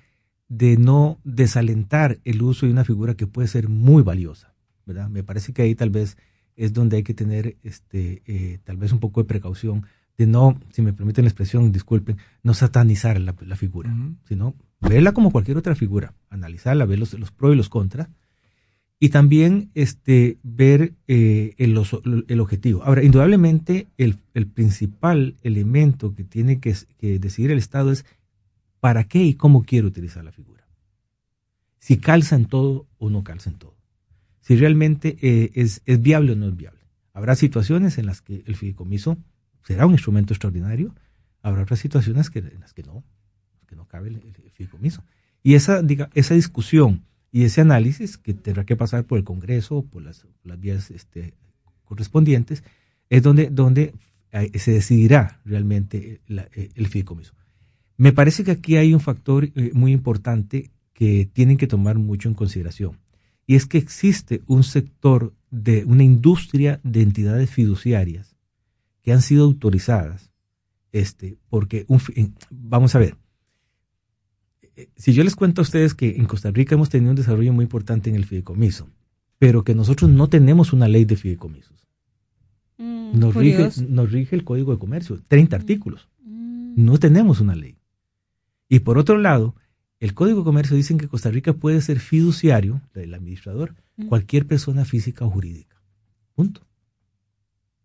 de 0.48 0.77
no 0.77 1.18
desalentar 1.24 2.18
el 2.24 2.43
uso 2.43 2.66
de 2.66 2.72
una 2.72 2.85
figura 2.85 3.14
que 3.14 3.27
puede 3.27 3.48
ser 3.48 3.68
muy 3.68 4.02
valiosa, 4.02 4.52
¿verdad? 4.85 5.09
Me 5.09 5.22
parece 5.22 5.52
que 5.52 5.62
ahí 5.62 5.74
tal 5.74 5.90
vez 5.90 6.18
es 6.56 6.72
donde 6.72 6.98
hay 6.98 7.02
que 7.05 7.14
tener 7.14 7.56
este, 7.62 8.22
eh, 8.27 8.59
tal 8.64 8.77
vez 8.77 8.93
un 8.93 8.98
poco 8.98 9.22
de 9.22 9.28
precaución 9.28 9.86
de 10.18 10.27
no, 10.27 10.60
si 10.70 10.82
me 10.82 10.93
permiten 10.93 11.24
la 11.24 11.31
expresión, 11.31 11.72
disculpen, 11.72 12.18
no 12.43 12.52
satanizar 12.52 13.18
la, 13.18 13.35
la 13.40 13.56
figura, 13.56 13.97
sino 14.24 14.55
verla 14.81 15.12
como 15.12 15.31
cualquier 15.31 15.56
otra 15.56 15.74
figura, 15.74 16.12
analizarla, 16.28 16.85
ver 16.85 16.98
los, 16.98 17.14
los 17.14 17.31
pros 17.31 17.55
y 17.55 17.56
los 17.56 17.70
contras, 17.70 18.09
y 19.02 19.09
también 19.09 19.70
este, 19.74 20.36
ver 20.43 20.93
eh, 21.09 21.55
el, 21.56 21.82
el, 22.28 22.40
objetivo. 22.40 22.85
Ahora, 22.85 23.02
indudablemente, 23.02 23.89
el, 23.97 24.18
el 24.35 24.47
principal 24.47 25.36
elemento 25.43 26.14
que 26.14 26.22
tiene 26.22 26.60
que, 26.60 26.77
que, 26.98 27.18
decidir 27.18 27.51
el 27.51 27.56
Estado 27.56 27.93
es 27.93 28.05
para 28.78 29.05
qué 29.05 29.24
y 29.24 29.35
cómo 29.35 29.62
quiere 29.64 29.86
utilizar 29.86 30.22
la 30.22 30.32
figura. 30.32 30.68
Si 31.78 31.97
calza 31.97 32.36
en 32.36 32.44
todo 32.44 32.86
o 32.98 33.09
no 33.09 33.24
calza 33.24 33.48
en 33.48 33.56
todo. 33.56 33.74
Si 34.43 34.55
realmente 34.55 35.16
eh, 35.22 35.51
es, 35.55 35.81
es 35.86 36.02
viable 36.02 36.32
o 36.32 36.36
no 36.36 36.48
es 36.48 36.56
viable. 36.56 36.81
Habrá 37.14 37.36
situaciones 37.36 37.97
en 37.97 38.05
las 38.05 38.20
que 38.20 38.43
el 38.47 38.55
fideicomiso 38.55 39.16
será 39.64 39.86
un 39.86 39.93
instrumento 39.93 40.35
extraordinario, 40.35 40.94
habrá 41.40 41.62
otras 41.62 41.81
situaciones 41.81 42.28
que, 42.28 42.40
en 42.40 42.60
las 42.60 42.74
que 42.74 42.82
no, 42.82 43.02
que 43.66 43.77
no 43.77 43.89
cabe 43.89 44.10
el, 44.10 44.16
el 44.16 44.51
fideicomiso. 44.52 45.02
Y 45.43 45.55
esa, 45.55 45.81
diga, 45.81 46.10
esa 46.12 46.35
discusión 46.35 47.06
y 47.32 47.44
ese 47.44 47.61
análisis 47.61 48.19
que 48.19 48.35
tendrá 48.35 48.65
que 48.65 48.77
pasar 48.77 49.05
por 49.05 49.19
el 49.19 49.24
Congreso 49.24 49.77
o 49.77 49.86
por 49.86 50.02
las, 50.02 50.27
las 50.44 50.59
vías 50.59 50.90
este, 50.90 51.35
correspondientes 51.85 52.65
es 53.09 53.23
donde, 53.23 53.94
eh, 54.32 54.59
se 54.59 54.73
decidirá 54.73 55.40
realmente 55.44 56.20
la, 56.27 56.48
eh, 56.55 56.70
el 56.74 56.89
fideicomiso. 56.89 57.35
Me 57.97 58.12
parece 58.12 58.44
que 58.44 58.52
aquí 58.52 58.77
hay 58.77 58.94
un 58.94 59.01
factor 59.01 59.44
eh, 59.44 59.70
muy 59.74 59.93
importante 59.93 60.70
que 60.93 61.28
tienen 61.32 61.57
que 61.57 61.66
tomar 61.66 61.98
mucho 61.98 62.28
en 62.28 62.35
consideración 62.35 62.98
y 63.47 63.57
es 63.57 63.66
que 63.66 63.78
existe 63.78 64.43
un 64.47 64.62
sector 64.62 65.35
de 65.51 65.85
una 65.85 66.05
industria 66.05 66.81
de 66.85 67.02
entidades 67.02 67.51
fiduciarias 67.51 68.36
que 69.02 69.12
han 69.12 69.23
sido 69.23 69.44
autorizadas, 69.44 70.31
este, 70.93 71.36
porque 71.48 71.85
un, 71.89 72.01
vamos 72.51 72.94
a 72.94 72.98
ver, 72.98 73.16
si 74.97 75.12
yo 75.12 75.24
les 75.24 75.36
cuento 75.36 75.61
a 75.61 75.65
ustedes 75.65 75.94
que 75.94 76.16
en 76.16 76.27
Costa 76.27 76.51
Rica 76.51 76.74
hemos 76.74 76.89
tenido 76.89 77.11
un 77.11 77.16
desarrollo 77.16 77.52
muy 77.52 77.65
importante 77.65 78.11
en 78.11 78.16
el 78.16 78.24
fideicomiso, 78.24 78.89
pero 79.39 79.65
que 79.65 79.74
nosotros 79.74 80.11
no 80.11 80.28
tenemos 80.28 80.73
una 80.73 80.89
ley 80.89 81.05
de 81.05 81.16
fideicomisos. 81.16 81.86
Mm, 82.78 83.19
nos, 83.19 83.35
rige, 83.35 83.70
nos, 83.89 84.11
rige, 84.11 84.36
el 84.36 84.44
Código 84.44 84.73
de 84.73 84.78
Comercio, 84.78 85.20
30 85.28 85.57
mm. 85.57 85.61
artículos. 85.61 86.09
Mm. 86.24 86.85
No 86.85 86.98
tenemos 86.98 87.40
una 87.40 87.55
ley. 87.55 87.77
Y 88.69 88.81
por 88.81 88.98
otro 88.98 89.19
lado, 89.19 89.55
el 89.98 90.15
Código 90.15 90.40
de 90.40 90.44
Comercio 90.44 90.77
dice 90.77 90.97
que 90.97 91.09
Costa 91.09 91.31
Rica 91.31 91.52
puede 91.52 91.81
ser 91.81 91.98
fiduciario, 91.98 92.81
del 92.94 93.15
administrador, 93.15 93.74
cualquier 94.09 94.47
persona 94.47 94.85
física 94.85 95.27
o 95.27 95.31
jurídica. 95.31 95.77
Punto 96.35 96.70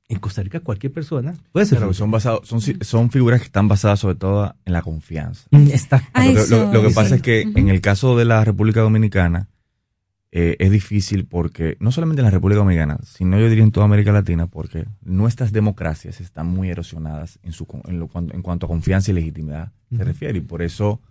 en 0.07 0.19
Costa 0.19 0.43
Rica 0.43 0.59
cualquier 0.59 0.93
persona 0.93 1.35
puede 1.51 1.65
ser. 1.65 1.79
Pero 1.79 1.93
son, 1.93 2.11
basados, 2.11 2.47
son, 2.47 2.61
son 2.61 3.09
figuras 3.09 3.39
que 3.39 3.45
están 3.45 3.67
basadas 3.67 3.99
sobre 3.99 4.15
todo 4.15 4.55
en 4.65 4.73
la 4.73 4.81
confianza. 4.81 5.47
Mm, 5.51 5.67
está. 5.67 6.03
Lo, 6.49 6.81
que, 6.81 6.89
pasa 6.91 7.15
es 7.15 7.21
que 7.21 7.41
en 7.41 7.69
el 7.69 7.81
caso 7.81 8.17
de 8.17 8.25
la 8.25 8.43
República 8.43 8.81
Dominicana 8.81 9.49
eh, 10.31 10.57
es 10.59 10.69
difícil 10.69 11.25
porque, 11.25 11.77
no 11.79 11.91
solamente 11.91 12.21
en 12.21 12.25
la 12.25 12.31
República 12.31 12.59
Dominicana, 12.59 12.99
sino 13.03 13.39
yo 13.39 13.49
diría 13.49 13.63
en 13.63 13.71
toda 13.71 13.85
América 13.85 14.11
Latina, 14.11 14.47
porque 14.47 14.85
nuestras 15.01 15.51
democracias 15.51 16.21
están 16.21 16.47
muy 16.47 16.69
erosionadas 16.69 17.39
en, 17.41 17.53
su, 17.53 17.65
en, 17.85 17.99
lo, 17.99 18.09
en 18.15 18.41
cuanto 18.41 18.65
a 18.65 18.69
confianza 18.69 19.11
y 19.11 19.15
legitimidad 19.15 19.71
se 19.95 20.03
refiere. 20.03 20.37
Y 20.37 20.41
por 20.41 20.61
eso, 20.61 21.01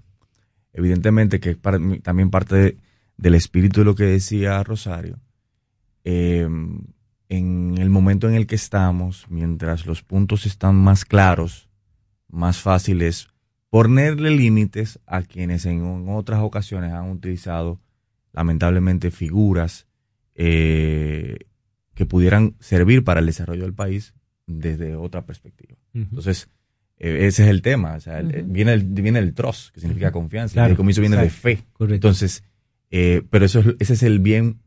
evidentemente, 0.73 1.41
que 1.41 1.51
es 1.51 1.59
también 2.03 2.31
parte 2.31 2.77
del 3.17 3.35
espíritu 3.35 3.81
de 3.81 3.87
lo 3.87 3.95
que 3.95 4.05
decía 4.05 4.63
Rosario, 4.63 5.19
eh, 6.05 6.47
en 7.29 7.77
el 7.79 7.91
momento 7.91 8.29
en 8.29 8.35
el 8.35 8.47
que 8.47 8.55
estamos, 8.55 9.27
mientras 9.29 9.87
los 9.87 10.03
puntos 10.03 10.47
están 10.47 10.77
más 10.77 11.05
claros, 11.05 11.69
más 12.29 12.59
fáciles 12.59 13.29
ponerle 13.71 14.31
límites 14.31 15.01
a 15.05 15.23
quienes 15.23 15.67
en 15.67 16.09
otras 16.09 16.41
ocasiones 16.41 16.93
han 16.93 17.11
utilizado 17.11 17.81
lamentablemente 18.33 19.11
figuras 19.11 19.89
eh, 20.37 21.39
que 21.95 22.07
pudieran 22.07 22.55
servir 22.61 23.03
para 23.03 23.21
el 23.21 23.27
desarrollo 23.27 23.63
del 23.63 23.75
país 23.75 24.15
desde 24.47 24.95
otra 24.95 25.27
perspectiva. 25.27 25.77
Entonces, 25.93 26.49
eh, 26.99 27.27
ese 27.27 27.45
es 27.45 27.49
el 27.49 27.63
tema. 27.63 27.99
viene, 28.45 28.75
el, 28.75 28.85
viene 28.85 29.19
el 29.19 29.35
trust, 29.35 29.73
que 29.75 29.81
significa 29.81 30.13
confianza. 30.13 30.67
el 30.67 30.77
comienzo 30.77 31.01
viene 31.01 31.17
de 31.17 31.31
fe. 31.31 31.65
Entonces, 31.81 32.45
eh, 32.91 33.23
pero 33.29 33.45
eso 33.45 33.63
ese 33.81 33.95
es 33.95 34.03
el 34.03 34.21
bien 34.21 34.61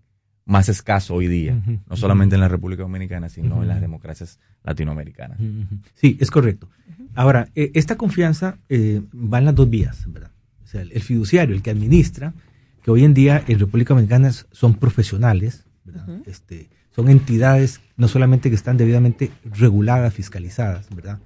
más 0.47 0.69
escaso 0.69 1.13
hoy 1.13 1.27
día, 1.27 1.61
no 1.89 1.97
solamente 1.97 2.35
en 2.35 2.41
la 2.41 2.47
República 2.47 2.83
Dominicana, 2.83 3.27
sino 3.27 3.61
en 3.61 3.67
las 3.67 3.81
democracias 3.81 4.39
latinoamericanas. 4.63 5.37
Sí, 5.93 6.17
es 6.19 6.31
correcto. 6.31 6.69
Ahora, 7.15 7.49
eh, 7.53 7.71
esta 7.73 7.97
confianza 7.97 8.57
eh, 8.69 9.01
va 9.13 9.39
en 9.39 9.45
las 9.45 9.55
dos 9.55 9.69
vías, 9.69 10.05
¿verdad? 10.07 10.31
O 10.63 10.67
sea, 10.67 10.81
el, 10.81 11.01
fiduciario, 11.01 11.53
el 11.53 11.61
que 11.61 11.71
administra, 11.71 12.33
que 12.81 12.91
hoy 12.91 13.03
en 13.03 13.13
día 13.13 13.43
en 13.47 13.59
República 13.59 13.93
Dominicana 13.93 14.31
son 14.31 14.75
profesionales, 14.75 15.65
¿verdad? 15.83 16.07
este, 16.25 16.69
son 16.95 17.09
entidades 17.09 17.81
no 17.97 18.07
solamente 18.07 18.49
que 18.49 18.55
están 18.55 18.77
debidamente 18.77 19.31
reguladas, 19.43 20.13
fiscalizadas, 20.13 20.87
¿verdad? 20.95 21.19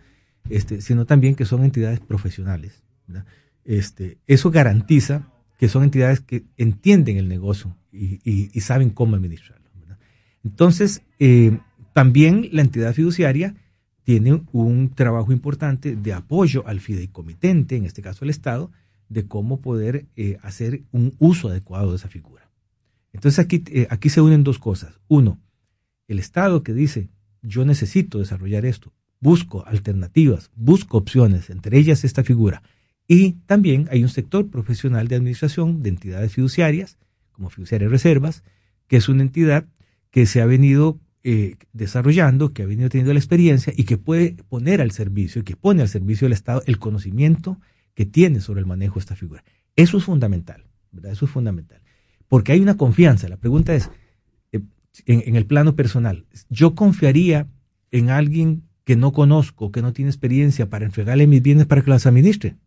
Este, 0.49 0.81
sino 0.81 1.05
también 1.05 1.35
que 1.35 1.45
son 1.45 1.63
entidades 1.63 1.99
profesionales. 1.99 2.81
¿verdad? 3.07 3.25
Este, 3.65 4.17
eso 4.25 4.49
garantiza 4.49 5.27
que 5.59 5.69
son 5.69 5.83
entidades 5.83 6.21
que 6.21 6.43
entienden 6.57 7.17
el 7.17 7.29
negocio 7.29 7.75
y, 7.91 8.59
saben 8.61 8.89
cómo 8.89 9.15
administrarlo. 9.15 9.61
Entonces, 10.43 11.03
eh, 11.19 11.59
también 11.93 12.49
la 12.51 12.61
entidad 12.61 12.93
fiduciaria 12.93 13.55
tiene 14.03 14.41
un 14.51 14.89
trabajo 14.95 15.31
importante 15.31 15.95
de 15.95 16.13
apoyo 16.13 16.67
al 16.67 16.79
fideicomitente, 16.79 17.75
en 17.75 17.85
este 17.85 18.01
caso 18.01 18.25
el 18.25 18.31
Estado, 18.31 18.71
de 19.09 19.27
cómo 19.27 19.61
poder 19.61 20.05
eh, 20.15 20.37
hacer 20.41 20.83
un 20.91 21.13
uso 21.19 21.49
adecuado 21.49 21.91
de 21.91 21.97
esa 21.97 22.07
figura. 22.07 22.49
Entonces 23.13 23.39
aquí, 23.39 23.63
eh, 23.67 23.87
aquí 23.89 24.09
se 24.09 24.21
unen 24.21 24.43
dos 24.43 24.57
cosas. 24.57 24.99
Uno, 25.07 25.39
el 26.07 26.17
Estado 26.17 26.63
que 26.63 26.73
dice, 26.73 27.09
yo 27.41 27.65
necesito 27.65 28.19
desarrollar 28.19 28.65
esto, 28.65 28.93
busco 29.19 29.65
alternativas, 29.67 30.49
busco 30.55 30.97
opciones, 30.97 31.49
entre 31.49 31.77
ellas 31.77 32.03
esta 32.03 32.23
figura, 32.23 32.63
y 33.07 33.33
también 33.45 33.87
hay 33.91 34.03
un 34.03 34.09
sector 34.09 34.49
profesional 34.49 35.07
de 35.07 35.15
administración 35.15 35.83
de 35.83 35.89
entidades 35.89 36.33
fiduciarias, 36.33 36.97
como 37.41 37.49
Fiduciaria 37.49 37.89
Reservas, 37.89 38.43
que 38.87 38.97
es 38.97 39.09
una 39.09 39.23
entidad 39.23 39.65
que 40.11 40.27
se 40.27 40.41
ha 40.41 40.45
venido 40.45 40.99
eh, 41.23 41.55
desarrollando, 41.73 42.53
que 42.53 42.61
ha 42.61 42.67
venido 42.67 42.87
teniendo 42.87 43.13
la 43.13 43.19
experiencia 43.19 43.73
y 43.75 43.85
que 43.85 43.97
puede 43.97 44.35
poner 44.47 44.79
al 44.79 44.91
servicio 44.91 45.41
y 45.41 45.43
que 45.43 45.55
pone 45.55 45.81
al 45.81 45.89
servicio 45.89 46.25
del 46.25 46.33
Estado 46.33 46.61
el 46.67 46.77
conocimiento 46.77 47.59
que 47.95 48.05
tiene 48.05 48.41
sobre 48.41 48.59
el 48.59 48.67
manejo 48.67 48.95
de 48.95 48.99
esta 48.99 49.15
figura. 49.15 49.43
Eso 49.75 49.97
es 49.97 50.03
fundamental, 50.03 50.65
¿verdad? 50.91 51.13
Eso 51.13 51.25
es 51.25 51.31
fundamental. 51.31 51.81
Porque 52.27 52.51
hay 52.51 52.61
una 52.61 52.77
confianza. 52.77 53.27
La 53.27 53.37
pregunta 53.37 53.73
es, 53.73 53.89
eh, 54.51 54.61
en, 55.07 55.23
en 55.25 55.35
el 55.35 55.47
plano 55.47 55.75
personal, 55.75 56.27
¿yo 56.49 56.75
confiaría 56.75 57.47
en 57.89 58.11
alguien 58.11 58.63
que 58.83 58.95
no 58.95 59.13
conozco, 59.13 59.71
que 59.71 59.81
no 59.81 59.93
tiene 59.93 60.11
experiencia 60.11 60.69
para 60.69 60.85
entregarle 60.85 61.25
mis 61.25 61.41
bienes 61.41 61.65
para 61.65 61.81
que 61.81 61.89
los 61.89 62.05
administre? 62.05 62.57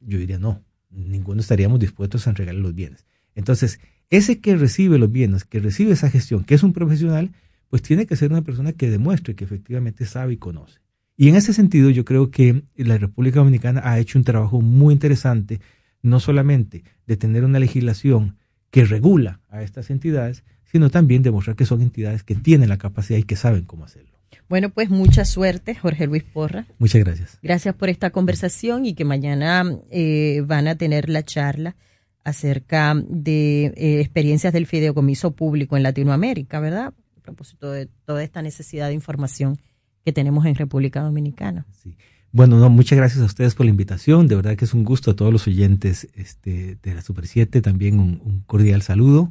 Yo 0.00 0.18
diría 0.18 0.38
no, 0.40 0.64
ninguno 0.90 1.40
estaríamos 1.40 1.78
dispuestos 1.78 2.26
a 2.26 2.30
entregarle 2.30 2.60
los 2.60 2.74
bienes. 2.74 3.06
Entonces, 3.34 3.80
ese 4.10 4.40
que 4.40 4.56
recibe 4.56 4.98
los 4.98 5.10
bienes, 5.10 5.44
que 5.44 5.60
recibe 5.60 5.92
esa 5.92 6.10
gestión, 6.10 6.44
que 6.44 6.54
es 6.54 6.62
un 6.62 6.72
profesional, 6.72 7.32
pues 7.68 7.82
tiene 7.82 8.06
que 8.06 8.16
ser 8.16 8.30
una 8.30 8.42
persona 8.42 8.72
que 8.72 8.90
demuestre 8.90 9.34
que 9.34 9.44
efectivamente 9.44 10.06
sabe 10.06 10.34
y 10.34 10.36
conoce. 10.36 10.80
Y 11.16 11.28
en 11.28 11.36
ese 11.36 11.52
sentido 11.52 11.90
yo 11.90 12.04
creo 12.04 12.30
que 12.30 12.64
la 12.76 12.98
República 12.98 13.38
Dominicana 13.38 13.80
ha 13.84 13.98
hecho 13.98 14.18
un 14.18 14.24
trabajo 14.24 14.60
muy 14.60 14.92
interesante, 14.92 15.60
no 16.02 16.20
solamente 16.20 16.84
de 17.06 17.16
tener 17.16 17.44
una 17.44 17.58
legislación 17.58 18.36
que 18.70 18.84
regula 18.84 19.40
a 19.48 19.62
estas 19.62 19.90
entidades, 19.90 20.44
sino 20.64 20.90
también 20.90 21.22
demostrar 21.22 21.56
que 21.56 21.66
son 21.66 21.82
entidades 21.82 22.24
que 22.24 22.34
tienen 22.34 22.68
la 22.68 22.78
capacidad 22.78 23.18
y 23.18 23.22
que 23.22 23.36
saben 23.36 23.64
cómo 23.64 23.84
hacerlo. 23.84 24.14
Bueno, 24.48 24.70
pues 24.70 24.90
mucha 24.90 25.24
suerte, 25.24 25.74
Jorge 25.74 26.06
Luis 26.06 26.24
Porra. 26.24 26.66
Muchas 26.78 27.02
gracias. 27.04 27.38
Gracias 27.42 27.74
por 27.74 27.88
esta 27.88 28.10
conversación 28.10 28.84
y 28.84 28.94
que 28.94 29.04
mañana 29.04 29.64
eh, 29.90 30.42
van 30.46 30.66
a 30.68 30.74
tener 30.74 31.08
la 31.08 31.24
charla 31.24 31.76
acerca 32.24 32.94
de 33.08 33.66
eh, 33.76 34.00
experiencias 34.00 34.52
del 34.52 34.66
fideicomiso 34.66 35.32
público 35.32 35.76
en 35.76 35.82
Latinoamérica, 35.82 36.58
¿verdad? 36.58 36.94
A 37.18 37.20
propósito 37.20 37.70
de 37.70 37.88
toda 38.06 38.22
esta 38.22 38.42
necesidad 38.42 38.88
de 38.88 38.94
información 38.94 39.58
que 40.04 40.12
tenemos 40.12 40.46
en 40.46 40.54
República 40.54 41.02
Dominicana. 41.02 41.66
Sí. 41.82 41.96
Bueno, 42.34 42.58
no, 42.58 42.68
muchas 42.68 42.98
gracias 42.98 43.22
a 43.22 43.26
ustedes 43.26 43.54
por 43.54 43.64
la 43.64 43.70
invitación. 43.70 44.26
De 44.26 44.34
verdad 44.34 44.56
que 44.56 44.64
es 44.64 44.74
un 44.74 44.82
gusto 44.82 45.12
a 45.12 45.14
todos 45.14 45.32
los 45.32 45.46
oyentes 45.46 46.08
este, 46.14 46.78
de 46.82 46.94
la 46.94 47.00
Super 47.00 47.28
7. 47.28 47.62
También 47.62 48.00
un, 48.00 48.42
cordial 48.46 48.82
saludo 48.82 49.30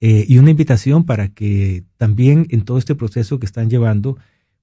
eh, 0.00 0.24
y 0.26 0.38
una 0.38 0.50
invitación 0.50 1.04
para 1.04 1.28
que 1.28 1.84
también 1.96 2.48
en 2.50 2.62
todo 2.62 2.78
este 2.78 2.96
proceso 2.96 3.38
que 3.38 3.46
están 3.46 3.70
llevando 3.70 4.16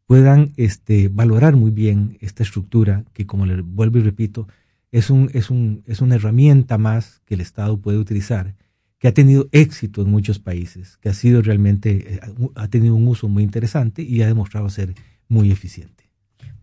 puedan 0.06 0.52
este, 0.58 1.08
valorar 1.08 1.56
muy 1.56 1.72
bien 1.72 2.18
esta 2.20 2.44
estructura 2.44 3.06
que, 3.14 3.26
como 3.26 3.46
le 3.46 3.62
vuelvo 3.62 4.00
y 4.00 4.02
repito, 4.02 4.50
es, 4.92 5.10
un, 5.10 5.30
es, 5.34 5.50
un, 5.50 5.84
es 5.86 6.02
una 6.02 6.16
herramienta 6.16 6.78
más 6.78 7.22
que 7.26 7.36
el 7.36 7.42
Estado 7.42 7.80
puede 7.80 7.98
utilizar, 7.98 8.56
que 9.00 9.08
ha 9.08 9.14
tenido 9.14 9.48
éxito 9.52 10.02
en 10.02 10.10
muchos 10.10 10.40
países, 10.40 10.98
que 10.98 11.10
ha 11.10 11.14
sido 11.14 11.42
realmente, 11.42 12.16
eh, 12.16 12.20
ha 12.56 12.68
tenido 12.68 12.96
un 12.96 13.08
uso 13.08 13.28
muy 13.28 13.44
interesante 13.44 14.02
y 14.02 14.22
ha 14.22 14.28
demostrado 14.28 14.70
ser 14.70 14.96
muy 15.28 15.52
eficiente. 15.52 16.06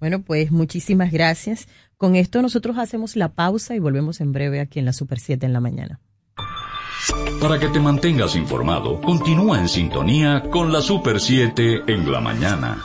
Bueno, 0.01 0.23
pues 0.23 0.51
muchísimas 0.51 1.13
gracias. 1.13 1.69
Con 1.97 2.17
esto 2.17 2.43
nosotros 2.43 2.77
hacemos 2.79 3.17
la 3.17 3.33
pausa 3.35 3.75
y 3.75 3.79
volvemos 3.79 4.21
en 4.21 4.33
breve 4.33 4.61
aquí 4.61 4.79
en 4.79 4.85
la 4.85 4.93
Super 4.93 5.21
7 5.21 5.47
en 5.47 5.53
la 5.53 5.61
mañana. 5.61 6.01
Para 7.41 7.59
que 7.59 7.69
te 7.69 7.81
mantengas 7.81 8.35
informado, 8.35 9.01
continúa 9.01 9.61
en 9.61 9.69
sintonía 9.69 10.43
con 10.51 10.73
la 10.73 10.81
Super 10.81 11.21
7 11.21 11.83
en 11.87 12.11
la 12.11 12.21
mañana. 12.21 12.85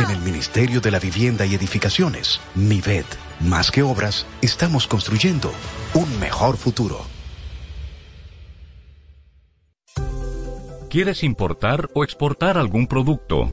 En 0.00 0.08
el 0.08 0.22
Ministerio 0.22 0.80
de 0.80 0.90
la 0.90 0.98
Vivienda 0.98 1.44
y 1.44 1.54
Edificaciones, 1.54 2.40
MIVED, 2.54 3.04
más 3.40 3.70
que 3.70 3.82
obras, 3.82 4.24
estamos 4.40 4.86
construyendo 4.86 5.52
un 5.92 6.18
mejor 6.18 6.56
futuro. 6.56 7.04
¿Quieres 10.88 11.22
importar 11.22 11.90
o 11.92 12.02
exportar 12.02 12.56
algún 12.56 12.86
producto? 12.86 13.52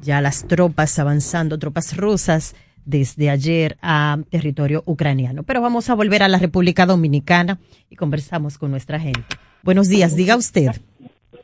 ya 0.00 0.20
las 0.20 0.46
tropas 0.46 0.98
avanzando, 0.98 1.58
tropas 1.58 1.96
rusas, 1.96 2.54
desde 2.84 3.30
ayer 3.30 3.76
a 3.82 4.18
territorio 4.30 4.82
ucraniano. 4.86 5.42
Pero 5.42 5.60
vamos 5.60 5.90
a 5.90 5.94
volver 5.94 6.22
a 6.22 6.28
la 6.28 6.38
República 6.38 6.86
Dominicana 6.86 7.58
y 7.90 7.96
conversamos 7.96 8.58
con 8.58 8.70
nuestra 8.70 8.98
gente. 8.98 9.22
Buenos 9.62 9.88
días, 9.88 10.16
diga 10.16 10.36
usted. 10.36 10.70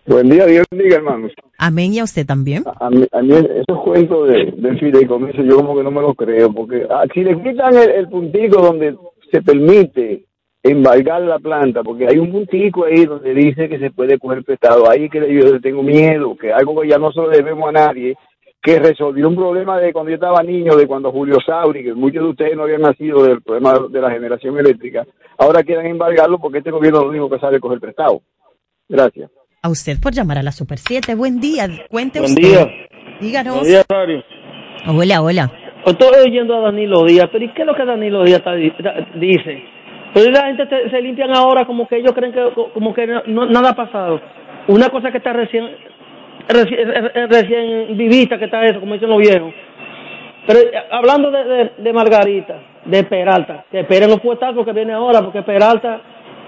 Buen 0.06 0.30
día, 0.30 0.46
Dios 0.46 0.66
bendiga, 0.70 0.96
hermanos. 0.96 1.32
Amén, 1.58 1.92
y 1.92 2.00
a 2.00 2.04
usted 2.04 2.26
también. 2.26 2.64
A, 2.80 2.90
mí, 2.90 3.06
esos 3.12 3.82
cuentos 3.84 4.28
de, 4.28 4.52
del 4.56 4.78
fideicomiso 4.78 5.42
yo 5.42 5.56
como 5.56 5.76
que 5.76 5.84
no 5.84 5.90
me 5.90 6.00
lo 6.00 6.14
creo, 6.14 6.52
porque 6.52 6.86
ah, 6.90 7.04
si 7.12 7.22
le 7.22 7.40
quitan 7.40 7.76
el, 7.76 7.90
el 7.90 8.08
puntico 8.08 8.62
donde 8.62 8.96
se 9.30 9.42
permite 9.42 10.24
embargar 10.62 11.22
la 11.22 11.38
planta, 11.38 11.82
porque 11.82 12.06
hay 12.06 12.18
un 12.18 12.30
puntico 12.30 12.84
ahí 12.84 13.04
donde 13.04 13.34
dice 13.34 13.68
que 13.68 13.78
se 13.78 13.90
puede 13.90 14.18
coger 14.18 14.44
prestado, 14.44 14.88
ahí 14.88 15.08
que 15.08 15.20
yo 15.32 15.60
tengo 15.60 15.82
miedo, 15.82 16.36
que 16.36 16.52
algo 16.52 16.80
que 16.80 16.88
ya 16.88 16.98
no 16.98 17.12
se 17.12 17.20
lo 17.20 17.28
debemos 17.28 17.68
a 17.68 17.72
nadie, 17.72 18.16
que 18.62 18.78
resolvió 18.78 19.28
un 19.28 19.34
problema 19.34 19.78
de 19.78 19.92
cuando 19.92 20.10
yo 20.10 20.14
estaba 20.14 20.42
niño, 20.42 20.76
de 20.76 20.86
cuando 20.86 21.10
Julio 21.10 21.38
Sauri, 21.44 21.82
que 21.82 21.94
muchos 21.94 22.22
de 22.22 22.30
ustedes 22.30 22.56
no 22.56 22.62
habían 22.62 22.82
nacido 22.82 23.24
del 23.24 23.42
problema 23.42 23.74
de 23.90 24.00
la 24.00 24.10
generación 24.10 24.56
eléctrica, 24.56 25.04
ahora 25.36 25.64
quieren 25.64 25.86
embargarlo 25.86 26.38
porque 26.38 26.58
este 26.58 26.70
gobierno 26.70 27.00
lo 27.00 27.08
único 27.08 27.28
que 27.28 27.40
sabe 27.40 27.58
coger 27.58 27.80
prestado. 27.80 28.22
Gracias. 28.88 29.30
A 29.62 29.68
usted 29.68 29.98
por 30.00 30.12
llamar 30.12 30.38
a 30.38 30.42
la 30.42 30.52
Super 30.52 30.78
7. 30.78 31.14
Buen 31.16 31.40
día. 31.40 31.66
Cuente 31.90 32.20
Buen 32.20 32.32
usted. 32.32 32.42
día. 32.42 32.68
Díganos. 33.20 33.54
Buen 33.56 33.66
día, 33.66 33.82
Mario. 33.90 34.22
Hola, 34.86 35.22
hola. 35.22 35.52
Estoy 35.84 36.30
oyendo 36.30 36.56
a 36.56 36.60
Danilo 36.60 37.04
Díaz, 37.04 37.28
pero 37.32 37.44
¿y 37.44 37.52
qué 37.54 37.62
es 37.62 37.66
lo 37.66 37.74
que 37.74 37.84
Danilo 37.84 38.22
Díaz 38.22 38.38
está, 38.38 38.54
dice? 38.54 39.64
Pues 40.12 40.28
la 40.28 40.46
gente 40.46 40.68
se 40.90 41.00
limpian 41.00 41.34
ahora 41.34 41.66
como 41.66 41.88
que 41.88 41.96
ellos 41.96 42.12
creen 42.12 42.32
que 42.32 42.48
como 42.74 42.94
que 42.94 43.06
no, 43.06 43.46
nada 43.46 43.70
ha 43.70 43.74
pasado. 43.74 44.20
Una 44.68 44.88
cosa 44.90 45.10
que 45.10 45.18
está 45.18 45.32
recién 45.32 45.64
recién, 46.48 47.28
recién 47.28 47.96
vivista 47.96 48.38
que 48.38 48.46
está 48.46 48.64
eso, 48.64 48.80
como 48.80 48.94
dicen 48.94 49.10
los 49.10 49.18
viejos. 49.18 49.52
Pero 50.46 50.58
eh, 50.58 50.72
hablando 50.90 51.30
de, 51.30 51.72
de, 51.78 51.92
Margarita, 51.92 52.60
de 52.84 53.04
Peralta, 53.04 53.64
que 53.70 53.80
esperen 53.80 54.10
los 54.10 54.20
puestazos 54.20 54.64
que 54.64 54.72
viene 54.72 54.92
ahora, 54.92 55.22
porque 55.22 55.42
Peralta 55.42 56.00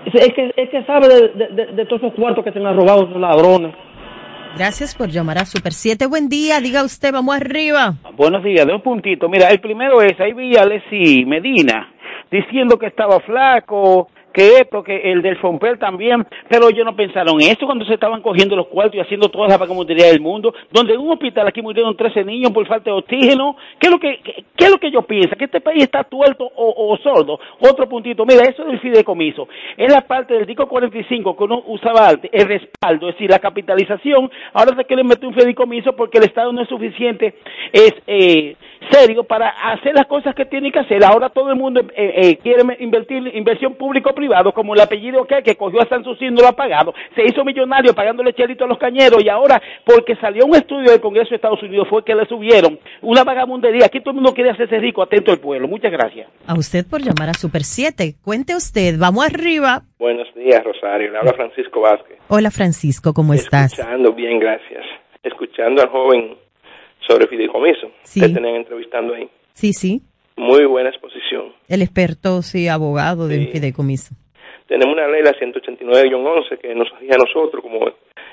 es 0.05 0.33
que, 0.35 0.53
es 0.57 0.71
que 0.71 0.85
sabe 0.85 1.09
de, 1.09 1.73
de, 1.73 1.87
todos 1.87 2.03
esos 2.03 2.15
cuartos 2.15 2.45
que 2.45 2.53
se 2.53 2.59
han 2.59 2.77
robado 2.77 3.05
esos 3.05 3.21
ladrones. 3.21 3.75
Gracias 4.57 4.95
por 4.95 5.09
llamar 5.09 5.39
a 5.39 5.47
Super 5.47 5.73
7. 5.73 6.07
Buen 6.07 6.29
día, 6.29 6.61
diga 6.61 6.85
usted, 6.85 7.13
vamos 7.13 7.35
arriba. 7.35 7.95
Buenos 8.17 8.45
días, 8.45 8.67
de 8.67 8.73
un 8.73 8.83
puntito. 8.83 9.29
Mira, 9.29 9.49
el 9.49 9.61
primero 9.61 10.01
es, 10.01 10.19
ahí 10.21 10.33
vi 10.33 10.57
a 10.57 10.65
Medina 11.27 11.93
diciendo 12.31 12.79
que 12.79 12.87
estaba 12.87 13.21
flaco, 13.21 14.09
que 14.35 14.59
esto, 14.59 14.83
que 14.83 15.13
el 15.13 15.23
del 15.23 15.39
Fompel 15.39 15.79
también, 15.79 16.27
pero 16.49 16.69
ellos 16.69 16.85
no 16.85 16.97
pensaron 16.97 17.41
eso 17.41 17.67
cuando 17.67 17.85
se 17.85 17.95
estaban 17.95 18.21
cogiendo 18.21 18.57
los 18.57 18.67
cuartos 18.67 18.97
y 18.97 19.01
haciendo 19.01 19.29
todas 19.29 19.49
las 19.49 19.59
vagamunderías 19.61 20.11
del 20.11 20.21
mundo, 20.21 20.53
donde 20.73 20.95
en 20.95 21.01
un 21.01 21.13
hospital 21.13 21.47
aquí 21.47 21.63
murieron 21.63 21.97
13 21.97 22.25
niños 22.25 22.51
por 22.51 22.67
falta 22.67 22.91
de 22.91 22.97
oxígeno. 22.97 23.57
¿Qué 23.79 23.87
es 23.87 23.93
lo 23.93 23.99
que, 24.01 24.19
qué, 24.25 24.45
qué 24.57 24.65
es 24.65 24.71
lo 24.71 24.79
que 24.79 24.89
ellos 24.89 25.07
piensan? 25.07 25.39
¿Que 25.39 25.45
este 25.45 25.61
país 25.61 25.85
está 25.85 26.03
tuerto 26.03 26.45
o, 26.45 26.93
o 26.93 26.97
sordo? 26.99 27.39
Otro 27.61 27.89
puntito, 27.89 28.27
mira, 28.27 28.43
eso 28.43 28.65
del 28.65 28.81
fideicomiso, 28.81 29.49
es 29.77 29.93
la 29.93 30.01
parte 30.01 30.35
del 30.35 30.47
disco 30.47 30.67
45 30.67 31.37
que 31.37 31.45
uno 31.45 31.63
usaba 31.67 32.11
el 32.11 32.49
respaldo, 32.49 33.09
es 33.09 33.15
decir, 33.15 33.31
la 33.31 33.39
capitalización, 33.39 34.31
ahora 34.53 34.75
se 34.77 34.85
quieren 34.85 35.07
meter 35.07 35.27
un 35.27 35.35
fideicomiso 35.35 35.95
porque 35.95 36.19
el 36.19 36.25
Estado 36.25 36.53
no 36.53 36.63
es 36.63 36.69
suficiente, 36.69 37.37
es 37.73 37.95
eh, 38.09 38.57
serio 38.91 39.25
para 39.25 39.49
hacer 39.49 39.95
las 39.95 40.07
cosas 40.07 40.35
que 40.35 40.45
tiene 40.45 40.71
que 40.73 40.79
hacer. 40.79 41.05
Ahora 41.05 41.29
todo 41.29 41.51
el 41.51 41.57
mundo 41.57 41.81
eh, 41.81 42.13
eh, 42.17 42.37
quiere 42.39 42.63
invertir 42.81 43.31
inversión 43.35 43.75
público-privado, 43.75 44.53
como 44.53 44.75
el 44.75 44.81
apellido 44.81 45.25
que, 45.25 45.43
que 45.43 45.57
cogió 45.57 45.81
a 45.83 45.89
Sanssouci 45.89 46.27
y 46.27 46.31
no 46.31 46.43
lo 46.43 46.49
ha 46.49 46.53
pagado. 46.53 46.95
Se 47.15 47.25
hizo 47.25 47.45
millonario 47.45 47.95
pagándole 47.95 48.33
chelito 48.33 48.65
a 48.65 48.69
los 48.69 48.79
cañeros 48.79 49.23
y 49.23 49.29
ahora, 49.29 49.61
porque 49.85 50.17
salió 50.17 50.47
un 50.47 50.55
estudio 50.55 50.91
del 50.91 51.01
Congreso 51.01 51.31
de 51.31 51.37
Estados 51.37 51.63
Unidos, 51.63 51.89
fue 51.89 52.05
que 52.05 52.15
le 52.15 52.27
subieron 52.27 52.79
una 53.03 53.25
vagamundería. 53.25 53.87
Aquí 53.87 54.01
todo 54.01 54.11
el 54.11 54.17
mundo 54.17 54.35
quiere 54.35 54.51
hacerse 54.51 54.79
rico, 54.79 55.03
atento 55.03 55.33
al 55.33 55.39
pueblo. 55.39 55.69
Muchas 55.69 55.93
gracias. 55.93 56.29
A 56.47 56.55
usted 56.55 56.85
por 56.89 57.01
llamar 57.01 57.31
a 57.31 57.35
Super 57.35 57.63
7. 57.63 58.17
Cuente 58.23 58.55
usted, 58.55 58.95
vamos 58.99 59.25
arriba. 59.27 59.83
Buenos 59.99 60.33
días, 60.35 60.63
Rosario. 60.65 61.11
Le 61.11 61.19
habla 61.19 61.33
Francisco 61.33 61.81
Vázquez. 61.81 62.19
Hola, 62.29 62.51
Francisco, 62.51 63.13
¿cómo 63.15 63.35
estás? 63.35 63.79
Escuchando, 63.79 64.13
bien, 64.13 64.39
gracias. 64.39 64.85
Escuchando 65.23 65.83
al 65.83 65.89
joven 65.89 66.44
sobre 67.07 67.27
fideicomiso 67.27 67.91
Sí. 68.03 68.21
que 68.21 68.29
tenían 68.29 68.57
entrevistando 68.57 69.15
ahí. 69.15 69.29
Sí, 69.53 69.73
sí. 69.73 70.03
Muy 70.37 70.65
buena 70.65 70.91
exposición. 70.91 71.53
El 71.69 71.83
experto, 71.83 72.43
sí, 72.43 72.67
abogado 72.69 73.29
del 73.29 73.49
fideicomiso. 73.49 74.15
Tenemos 74.67 74.95
una 74.95 75.07
ley, 75.09 75.23
la 75.23 75.33
189-11, 75.35 76.59
que 76.59 76.75
nos 76.75 76.89
rige 76.99 77.15
a 77.15 77.19
nosotros 77.19 77.63
como 77.63 77.81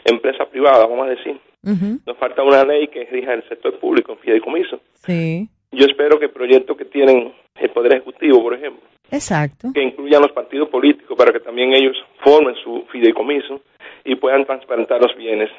empresa 0.06 0.46
privada, 0.46 0.86
vamos 0.88 1.08
a 1.08 1.10
decir. 1.12 1.40
Nos 1.64 2.18
falta 2.18 2.42
una 2.44 2.64
ley 2.64 2.88
que 2.88 3.06
rija 3.06 3.34
el 3.34 3.48
sector 3.48 3.78
público 3.80 4.14
en 4.14 4.18
fideicomiso. 4.20 4.80
Sí, 5.06 5.48
Yo 5.72 5.86
espero 5.86 6.18
que 6.20 6.26
el 6.26 6.32
proyecto 6.32 6.76
que 6.76 6.86
tienen 6.86 7.32
el 7.60 7.70
Poder 7.70 7.94
Ejecutivo, 7.94 8.42
por 8.42 8.56
ejemplo, 8.56 8.82
exacto. 9.12 9.70
que 9.74 9.84
incluyan 9.84 10.22
los 10.22 10.32
partidos 10.32 10.70
políticos 10.70 11.16
para 11.18 11.32
que 11.32 11.40
también 11.40 11.74
ellos 11.74 11.96
formen 12.24 12.56
su 12.64 12.86
fideicomiso 12.92 13.62
y 14.04 14.16
puedan 14.16 14.46
transparentar 14.46 15.00
los 15.02 15.16
bienes 15.16 15.50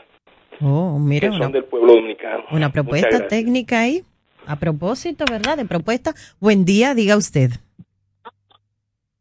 Oh, 0.62 0.94
que 0.96 1.00
mira, 1.08 1.28
son 1.28 1.36
una, 1.36 1.48
del 1.48 1.64
pueblo 1.64 1.94
dominicano. 1.94 2.44
una 2.52 2.70
propuesta 2.72 3.26
técnica 3.26 3.80
ahí. 3.80 4.04
A 4.46 4.56
propósito, 4.56 5.24
¿verdad? 5.30 5.56
De 5.56 5.64
propuesta. 5.64 6.14
Buen 6.40 6.64
día, 6.64 6.94
diga 6.94 7.16
usted. 7.16 7.50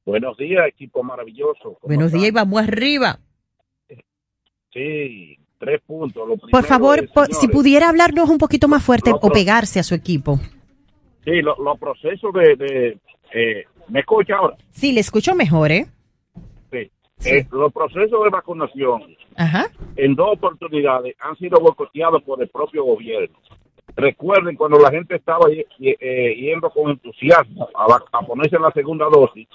Buenos 0.05 0.35
días, 0.37 0.67
equipo 0.67 1.03
maravilloso. 1.03 1.61
¿Cómo 1.63 1.77
Buenos 1.83 2.07
están? 2.07 2.19
días 2.21 2.31
y 2.31 2.33
vamos 2.33 2.61
arriba. 2.61 3.19
Sí, 4.73 5.37
tres 5.59 5.81
puntos. 5.85 6.27
Lo 6.27 6.37
Por 6.37 6.63
favor, 6.65 7.03
es, 7.03 7.11
po- 7.11 7.25
si 7.25 7.33
señores, 7.33 7.51
pudiera 7.55 7.89
hablarnos 7.89 8.29
un 8.29 8.37
poquito 8.37 8.67
más 8.67 8.83
fuerte 8.83 9.11
o 9.13 9.29
pegarse 9.29 9.79
a 9.79 9.83
su 9.83 9.93
equipo. 9.95 10.39
Sí, 11.23 11.41
lo- 11.41 11.55
los 11.63 11.77
procesos 11.79 12.33
de... 12.33 12.55
de 12.55 12.97
eh, 13.33 13.65
¿Me 13.89 13.99
escucha 13.99 14.35
ahora? 14.37 14.57
Sí, 14.71 14.91
le 14.91 15.01
escucho 15.01 15.35
mejor, 15.35 15.71
¿eh? 15.71 15.85
Sí. 16.71 16.89
Eh, 17.29 17.45
los 17.51 17.71
procesos 17.73 18.23
de 18.23 18.29
vacunación 18.29 19.03
En 19.95 20.15
dos 20.15 20.33
oportunidades 20.33 21.15
han 21.19 21.35
sido 21.37 21.59
boicoteados 21.59 22.21
por 22.23 22.41
el 22.41 22.49
propio 22.49 22.83
gobierno. 22.83 23.37
Recuerden 23.95 24.55
cuando 24.55 24.79
la 24.79 24.89
gente 24.89 25.15
estaba 25.15 25.47
eh, 25.51 26.35
yendo 26.37 26.69
con 26.69 26.91
entusiasmo 26.91 27.69
a, 27.75 27.99
a 28.11 28.21
ponerse 28.21 28.57
la 28.57 28.71
segunda 28.71 29.07
dosis, 29.09 29.47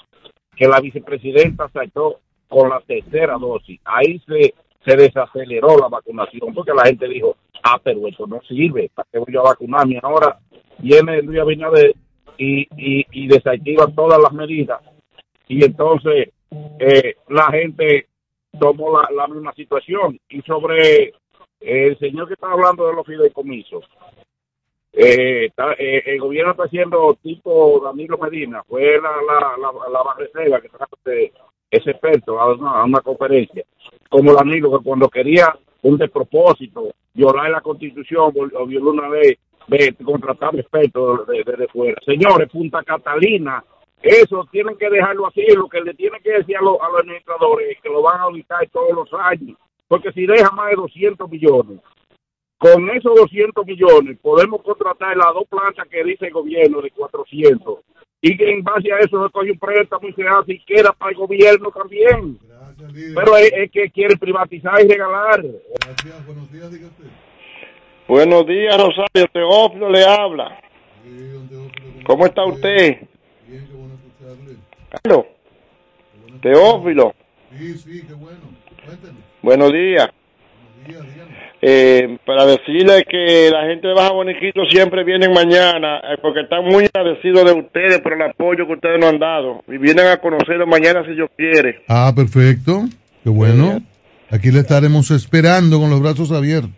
que 0.55 0.69
la 0.69 0.81
vicepresidenta 0.81 1.69
saltó 1.71 2.21
con 2.49 2.69
la 2.69 2.81
tercera 2.81 3.37
dosis. 3.39 3.81
Ahí 3.85 4.21
se, 4.27 4.55
desaceleró 4.97 5.79
la 5.79 5.89
vacunación 5.89 6.55
porque 6.55 6.73
la 6.73 6.85
gente 6.85 7.09
dijo, 7.09 7.37
ah, 7.63 7.81
pero 7.83 8.07
esto 8.07 8.27
no 8.27 8.41
sirve, 8.43 8.91
¿para 8.95 9.09
qué 9.11 9.19
voy 9.19 9.37
a 9.37 9.43
vacunarme? 9.43 9.99
Ahora 10.03 10.39
viene 10.79 11.23
Luis 11.23 11.41
Abinader 11.41 11.95
y, 12.39 12.63
y, 12.77 13.07
y 13.11 13.27
desactiva 13.27 13.87
todas 13.89 14.21
las 14.23 14.33
medidas 14.33 14.81
y 15.49 15.65
entonces 15.65 16.31
eh, 16.79 17.17
la 17.29 17.51
gente 17.51 18.07
tomó 18.59 19.01
la, 19.01 19.09
la 19.15 19.27
misma 19.27 19.53
situación. 19.55 20.19
Y 20.29 20.43
sobre 20.43 21.13
el 21.61 21.99
señor 21.99 22.29
que 22.29 22.35
está 22.35 22.51
hablando 22.51 22.87
de 22.87 22.95
los 22.95 23.07
fideicomisos, 23.07 23.85
eh, 24.93 25.51
eh, 25.79 26.03
el 26.07 26.21
gobierno 26.21 26.53
está 26.53 26.65
haciendo 26.65 27.19
tipo 27.23 27.81
Danilo 27.85 28.17
Medina, 28.17 28.63
fue 28.65 28.99
la, 29.01 29.11
la, 29.23 29.55
la, 29.59 30.49
la 30.49 30.61
que 30.61 30.69
trajo 30.69 30.97
ese, 31.05 31.91
experto 31.91 32.41
a 32.41 32.55
una, 32.55 32.81
a 32.81 32.85
una 32.85 33.01
conferencia, 33.01 33.65
como 34.09 34.33
Danilo 34.33 34.79
que 34.79 34.85
cuando 34.85 35.09
quería 35.09 35.55
un 35.83 35.99
despropósito, 35.99 36.95
violar 37.13 37.51
la 37.51 37.61
constitución 37.61 38.33
o 38.55 38.67
violó 38.67 38.91
una 38.91 39.09
ley, 39.11 39.37
de 39.69 39.95
contratar 40.05 40.55
expertos 40.59 41.27
de, 41.27 41.43
de, 41.45 41.57
de 41.57 41.69
fuera. 41.69 42.01
Señores, 42.05 42.49
Punta 42.51 42.83
Catalina, 42.83 43.63
eso 44.03 44.47
tienen 44.53 44.77
que 44.77 44.89
dejarlo 44.91 45.27
así, 45.27 45.45
lo 45.55 45.69
que 45.69 45.81
le 45.81 45.95
tienen 45.95 46.23
que 46.23 46.33
decir 46.33 46.57
a, 46.57 46.61
los- 46.63 46.81
a 46.81 46.89
los 46.89 47.01
administradores 47.01 47.71
es 47.77 47.81
que 47.83 47.89
lo 47.89 48.03
van 48.03 48.21
a 48.21 48.25
auditar 48.25 48.69
todos 48.71 48.93
los 48.93 49.09
años, 49.21 49.57
porque 49.89 50.13
si 50.13 50.27
deja 50.27 50.51
más 50.53 50.71
de 50.71 50.77
200 50.77 51.29
millones, 51.31 51.81
con 52.59 52.89
esos 52.91 53.15
200 53.15 53.67
millones 53.67 54.19
podemos 54.23 54.63
contratar 54.63 55.17
las 55.17 55.35
dos 55.35 55.45
plantas 55.49 55.87
que 55.89 56.03
dice 56.05 56.27
el 56.27 56.33
gobierno 56.33 56.81
de 56.81 56.91
400 56.91 57.81
y 58.23 58.37
que 58.37 58.51
en 58.51 58.63
base 58.63 58.91
a 58.93 58.99
eso 58.99 59.25
se 59.27 59.31
coge 59.33 59.51
un 59.53 59.59
préstamo 59.59 60.09
y 60.09 60.13
se 60.15 60.27
hace 60.27 60.53
y 60.55 60.65
queda 60.65 60.93
para 60.93 61.11
el 61.13 61.17
gobierno 61.19 61.71
también. 61.71 62.39
Pero 63.15 63.37
es, 63.37 63.53
es 63.53 63.71
que 63.71 63.91
quiere 63.91 64.17
privatizar 64.17 64.81
y 64.85 64.89
regalar. 64.89 65.43
Buenos 68.09 68.47
días, 68.47 68.77
Rosario. 68.77 69.29
Teófilo 69.33 69.91
le 69.91 70.05
habla. 70.05 70.59
¿Cómo 72.07 72.25
está 72.27 72.45
usted? 72.45 73.01
Aló. 75.05 75.27
Teófilo. 76.43 77.15
Buenos 79.43 79.73
días. 79.73 80.09
Eh, 81.63 82.19
para 82.25 82.45
decirle 82.47 83.05
que 83.09 83.51
la 83.51 83.67
gente 83.67 83.89
de 83.89 83.95
Baja 83.95 84.13
Boniquito 84.13 84.65
siempre 84.71 85.03
vienen 85.05 85.33
mañana 85.33 85.99
eh, 85.99 86.17
porque 86.21 86.41
están 86.41 86.65
muy 86.65 86.89
agradecidos 86.93 87.45
de 87.45 87.53
ustedes 87.53 88.01
por 88.01 88.13
el 88.13 88.23
apoyo 88.23 88.67
que 88.67 88.75
ustedes 88.75 89.01
nos 89.01 89.11
han 89.11 89.19
dado 89.19 89.65
y 89.67 89.79
vienen 89.79 90.07
a 90.07 90.19
conocerlo 90.19 90.67
mañana 90.67 91.05
si 91.07 91.13
Dios 91.15 91.31
quiere. 91.37 91.83
Ah, 91.89 92.13
perfecto. 92.15 92.85
Qué 93.25 93.31
bueno. 93.31 93.81
Aquí 94.31 94.51
le 94.51 94.61
estaremos 94.61 95.11
esperando 95.11 95.81
con 95.81 95.91
los 95.91 96.01
brazos 96.03 96.31
abiertos. 96.31 96.71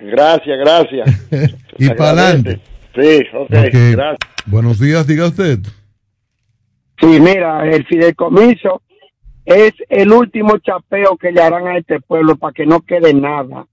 Gracias, 0.00 0.58
gracias. 0.58 1.28
y 1.78 1.88
para 1.90 2.10
adelante. 2.10 2.60
Sí, 2.94 3.22
ok, 3.32 3.50
Ok. 3.50 3.74
gracias. 3.92 4.18
Buenos 4.46 4.78
días, 4.78 5.06
diga 5.06 5.26
usted. 5.26 5.58
Sí, 7.00 7.20
mira, 7.20 7.68
el 7.68 7.84
fideicomiso 7.86 8.82
es 9.44 9.72
el 9.88 10.10
último 10.12 10.58
chapeo 10.58 11.16
que 11.16 11.30
le 11.30 11.40
harán 11.40 11.68
a 11.68 11.78
este 11.78 12.00
pueblo 12.00 12.36
para 12.36 12.52
que 12.52 12.66
no 12.66 12.80
quede 12.80 13.14
nada. 13.14 13.66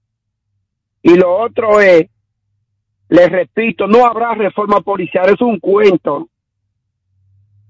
Y 1.02 1.16
lo 1.16 1.36
otro 1.36 1.80
es, 1.80 2.06
les 3.08 3.30
repito, 3.30 3.86
no 3.86 4.06
habrá 4.06 4.34
reforma 4.34 4.80
policial, 4.80 5.28
es 5.32 5.40
un 5.40 5.58
cuento. 5.58 6.28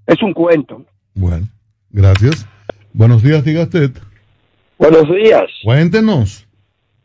Es 0.05 0.21
un 0.21 0.33
cuento. 0.33 0.85
Bueno, 1.15 1.47
gracias. 1.89 2.47
Buenos 2.93 3.23
días, 3.23 3.43
diga 3.43 3.63
usted. 3.63 3.91
Buenos 4.77 5.07
días. 5.09 5.49
Cuéntenos. 5.63 6.47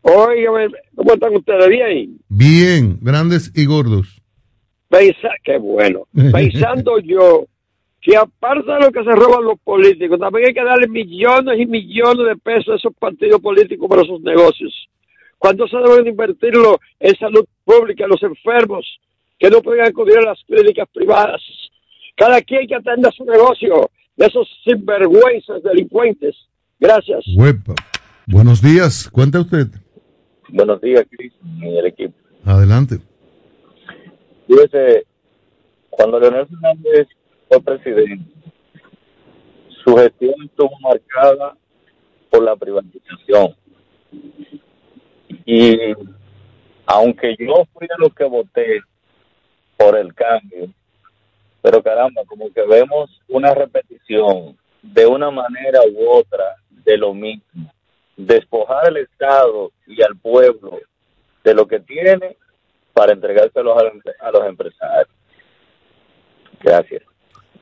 Oiga, 0.01 0.67
¿cómo 0.95 1.13
están 1.13 1.35
ustedes? 1.35 1.67
Bien. 1.67 2.19
Bien, 2.29 2.99
grandes 3.01 3.51
y 3.55 3.65
gordos. 3.65 4.21
Pensa, 4.89 5.29
qué 5.43 5.57
bueno. 5.57 6.07
Pensando 6.13 6.99
yo 6.99 7.45
que 8.01 8.17
aparte 8.17 8.71
de 8.71 8.79
lo 8.79 8.91
que 8.91 9.03
se 9.03 9.11
roban 9.11 9.43
los 9.43 9.59
políticos, 9.59 10.19
también 10.19 10.47
hay 10.47 10.53
que 10.53 10.63
darle 10.63 10.87
millones 10.87 11.59
y 11.59 11.65
millones 11.67 12.27
de 12.27 12.35
pesos 12.37 12.73
a 12.73 12.75
esos 12.77 12.93
partidos 12.97 13.39
políticos 13.39 13.87
para 13.87 14.03
sus 14.03 14.19
negocios. 14.21 14.73
¿Cuánto 15.37 15.67
se 15.67 15.77
deben 15.77 16.07
invertirlo 16.07 16.79
en 16.99 17.15
salud 17.15 17.45
pública, 17.63 18.03
en 18.03 18.09
los 18.09 18.23
enfermos 18.23 18.85
que 19.37 19.49
no 19.49 19.61
pueden 19.61 19.85
acudir 19.85 20.17
a 20.17 20.29
las 20.29 20.43
clínicas 20.45 20.87
privadas? 20.91 21.41
Cada 22.15 22.41
quien 22.41 22.67
que 22.67 22.75
atenda 22.75 23.11
su 23.11 23.23
negocio 23.23 23.89
de 24.15 24.25
esos 24.25 24.47
sinvergüenzas 24.63 25.63
delincuentes. 25.63 26.35
Gracias. 26.79 27.23
Huepa. 27.35 27.75
Buenos 28.25 28.61
días, 28.61 29.09
cuenta 29.11 29.41
usted. 29.41 29.67
Buenos 30.49 30.81
días, 30.81 31.05
Cris, 31.09 31.33
y 31.61 31.77
el 31.77 31.85
equipo. 31.85 32.13
Adelante. 32.45 32.99
Fíjese, 34.47 35.05
cuando 35.89 36.19
Leonel 36.19 36.47
Fernández 36.47 37.07
presidente, 37.59 38.31
su 39.83 39.95
gestión 39.95 40.35
estuvo 40.45 40.71
marcada 40.79 41.57
por 42.29 42.43
la 42.43 42.55
privatización. 42.55 43.55
Y 45.45 45.77
aunque 46.85 47.35
yo 47.37 47.65
fui 47.73 47.87
de 47.87 47.95
los 47.97 48.13
que 48.13 48.25
voté 48.25 48.81
por 49.77 49.97
el 49.97 50.13
cambio, 50.13 50.69
pero 51.61 51.81
caramba, 51.81 52.21
como 52.27 52.51
que 52.51 52.65
vemos 52.65 53.21
una 53.27 53.53
repetición 53.53 54.57
de 54.81 55.05
una 55.05 55.29
manera 55.29 55.79
u 55.91 56.09
otra 56.09 56.55
de 56.69 56.97
lo 56.97 57.13
mismo. 57.13 57.71
Despojar 58.17 58.87
al 58.87 58.97
Estado 58.97 59.71
y 59.87 60.01
al 60.01 60.17
pueblo 60.17 60.79
de 61.43 61.53
lo 61.53 61.67
que 61.67 61.79
tiene 61.79 62.37
para 62.93 63.13
entregárselos 63.13 63.77
a 63.77 63.83
los, 63.83 63.93
a 64.19 64.31
los 64.31 64.47
empresarios. 64.47 65.15
Gracias. 66.59 67.10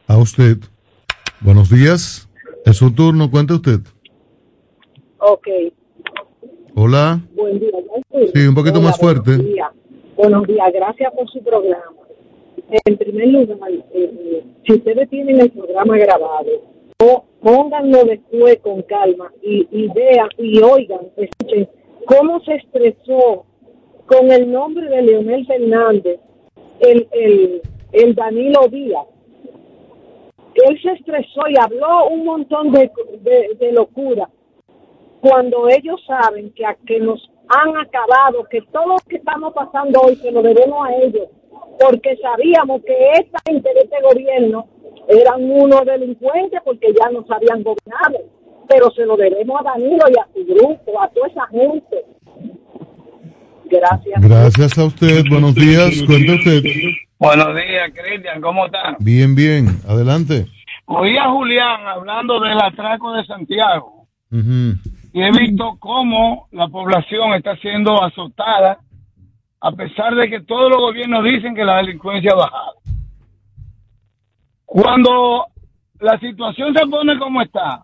A 0.10 0.18
usted. 0.18 0.57
Buenos 1.41 1.69
días. 1.69 2.27
Es 2.65 2.77
su 2.77 2.91
turno. 2.94 3.30
Cuente 3.31 3.53
usted. 3.53 3.80
Ok, 5.19 5.48
Hola. 6.76 7.19
buen 7.36 7.60
día. 7.60 7.69
Sí, 8.34 8.48
un 8.48 8.56
poquito 8.56 8.80
Hola, 8.80 8.88
más 8.88 8.98
fuerte. 8.98 9.31
Buenos 9.36 9.45
días. 9.45 9.69
Buenos 10.15 10.48
días, 10.48 10.72
gracias 10.73 11.14
por 11.14 11.30
su 11.30 11.44
programa. 11.44 11.84
En 12.86 12.98
primer 12.98 13.27
lugar, 13.27 13.69
eh, 13.94 14.44
si 14.65 14.73
ustedes 14.73 15.10
tienen 15.10 15.40
el 15.41 15.52
programa 15.52 15.98
grabado, 15.98 16.48
po- 16.98 17.26
pónganlo 17.41 18.03
después 18.06 18.60
con 18.61 18.81
calma 18.84 19.31
y, 19.44 19.68
y 19.72 19.88
vean 19.94 20.30
y 20.38 20.60
oigan, 20.61 20.99
escuchen 21.18 21.68
cómo 22.06 22.40
se 22.45 22.53
expresó 22.56 23.45
con 24.07 24.31
el 24.31 24.52
nombre 24.52 24.90
de 24.90 25.02
Leonel 25.03 25.45
Fernández 25.48 26.19
el, 26.80 27.07
el, 27.11 27.61
el 27.91 28.15
Danilo 28.15 28.68
Díaz. 28.69 29.06
Él 30.68 30.81
se 30.81 30.91
estresó 30.91 31.41
y 31.49 31.56
habló 31.60 32.07
un 32.07 32.26
montón 32.26 32.72
de, 32.72 32.90
de, 33.60 33.72
locura 33.72 34.30
cuando 35.22 35.68
ellos 35.69 36.02
saben 36.07 36.52
que, 36.53 36.65
a- 36.65 36.77
que 36.86 36.99
nos 36.99 37.30
han 37.48 37.76
acabado, 37.77 38.44
que 38.49 38.61
todo 38.72 38.88
lo 38.88 38.95
que 39.07 39.18
estamos 39.18 39.53
pasando 39.53 39.99
hoy 40.02 40.15
se 40.18 40.31
lo 40.31 40.41
debemos 40.41 40.88
a 40.88 40.94
ellos, 40.95 41.27
porque 41.80 42.15
sabíamos 42.18 42.81
que 42.84 42.95
esta 43.19 43.40
gente 43.45 43.69
de 43.73 43.81
este 43.81 43.98
gobierno 44.02 44.68
eran 45.07 45.44
unos 45.49 45.86
delincuentes 45.86 46.60
porque 46.64 46.94
ya 46.99 47.10
nos 47.10 47.30
habían 47.31 47.64
gobernado, 47.64 48.19
pero 48.68 48.91
se 48.91 49.06
lo 49.06 49.18
debemos 49.18 49.60
a 49.61 49.64
Danilo 49.72 50.06
y 50.14 50.19
a 50.19 50.27
su 50.34 50.45
grupo, 50.45 51.02
a 51.02 51.07
toda 51.10 51.27
esa 51.27 51.48
gente. 51.48 52.06
Gracias. 53.65 54.22
Gracias 54.22 54.77
a 54.77 54.86
usted. 54.86 55.23
Buenos 55.30 55.53
días. 55.56 56.02
Cuente 56.06 56.34
usted. 56.36 56.64
Buenos 57.20 57.54
días, 57.54 57.91
Cristian, 57.94 58.40
¿cómo 58.40 58.68
está? 58.68 58.96
Bien, 58.98 59.36
bien. 59.36 59.68
Adelante. 59.86 60.46
Oí 60.86 61.18
a 61.18 61.30
Julián 61.30 61.86
hablando 61.86 62.40
del 62.40 62.58
atraco 62.58 63.12
de 63.12 63.26
Santiago 63.26 64.08
y 64.32 65.22
he 65.22 65.30
visto 65.32 65.76
cómo 65.80 66.48
la 66.52 66.70
población 66.70 67.34
está 67.34 67.58
siendo 67.58 68.02
azotada 68.02 68.80
a 69.60 69.72
pesar 69.74 70.16
de 70.16 70.30
que 70.30 70.40
todos 70.44 70.70
los 70.70 70.80
gobiernos 70.80 71.26
dicen 71.26 71.54
que 71.54 71.66
la 71.66 71.78
delincuencia 71.78 72.32
ha 72.32 72.36
bajado. 72.36 72.76
Cuando 74.64 75.48
la 76.00 76.18
situación 76.20 76.74
se 76.74 76.88
pone 76.88 77.20
como 77.20 77.41
está, 77.41 77.84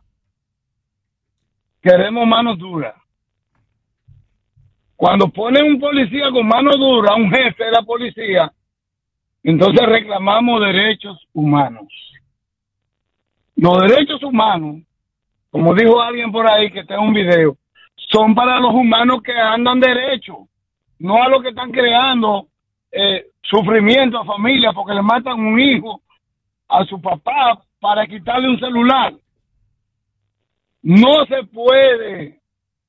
queremos 1.82 2.26
manos 2.26 2.58
duras. 2.58 2.96
Cuando 4.96 5.28
ponen 5.28 5.74
un 5.74 5.80
policía 5.82 6.32
con 6.32 6.48
mano 6.48 6.72
dura, 6.78 7.16
un 7.16 7.30
jefe 7.30 7.66
de 7.66 7.72
la 7.72 7.82
policía, 7.82 8.50
entonces 9.48 9.86
reclamamos 9.86 10.60
derechos 10.60 11.28
humanos. 11.32 11.88
Los 13.56 13.80
derechos 13.80 14.24
humanos, 14.24 14.82
como 15.52 15.76
dijo 15.76 16.02
alguien 16.02 16.32
por 16.32 16.50
ahí 16.50 16.72
que 16.72 16.80
está 16.80 16.96
en 16.96 17.02
un 17.02 17.14
video, 17.14 17.56
son 17.96 18.34
para 18.34 18.60
los 18.60 18.74
humanos 18.74 19.22
que 19.22 19.34
andan 19.34 19.80
derecho, 19.80 20.48
no 20.98 21.22
a 21.22 21.30
los 21.30 21.44
que 21.44 21.50
están 21.50 21.72
creando 21.72 22.48
eh, 22.92 23.28
sufrimiento 23.44 24.18
a 24.20 24.26
familias 24.26 24.74
porque 24.74 24.96
le 24.96 25.04
matan 25.04 25.40
un 25.40 25.60
hijo 25.60 26.02
a 26.68 26.84
su 26.86 27.00
papá 27.00 27.62
para 27.80 28.08
quitarle 28.08 28.50
un 28.50 28.60
celular. 28.60 29.14
No 30.82 31.24
se 31.28 31.44
puede 31.44 32.40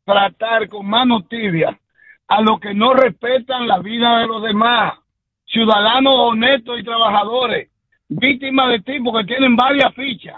tratar 0.07 0.71
con 0.71 0.87
manos 0.87 1.29
tibias 1.29 1.77
a 2.29 2.41
los 2.41 2.59
que 2.61 2.73
no 2.73 2.95
respetan 2.95 3.69
la 3.69 3.79
vida 3.81 4.21
de 4.21 4.27
los 4.27 4.43
demás, 4.43 4.95
ciudadanos 5.47 6.13
honestos 6.17 6.81
y 6.81 6.85
trabajadores, 6.85 7.71
víctimas 8.09 8.71
de 8.71 8.81
tipos 8.81 9.19
que 9.19 9.27
tienen 9.27 9.57
varias 9.57 9.95
fichas. 9.95 10.37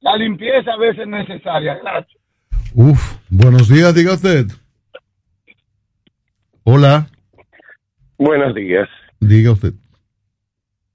La 0.00 0.16
limpieza 0.16 0.72
a 0.72 0.76
veces 0.76 1.00
es 1.00 1.08
necesaria. 1.08 1.76
Gracias. 1.76 2.20
Uf. 2.74 3.18
Buenos 3.30 3.68
días. 3.68 3.94
Diga 3.94 4.14
usted. 4.14 4.46
Hola. 6.64 7.06
Buenos 8.18 8.54
días. 8.54 8.88
Diga 9.20 9.52
usted. 9.52 9.72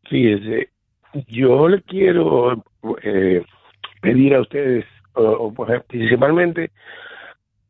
Fíjese, 0.10 0.70
yo 1.28 1.68
le 1.68 1.82
quiero 1.84 2.64
eh, 3.04 3.44
pedir 4.02 4.36
a 4.36 4.42
ustedes, 4.42 4.86
o, 5.14 5.24
o, 5.24 5.54
pues, 5.54 5.84
principalmente 5.88 6.72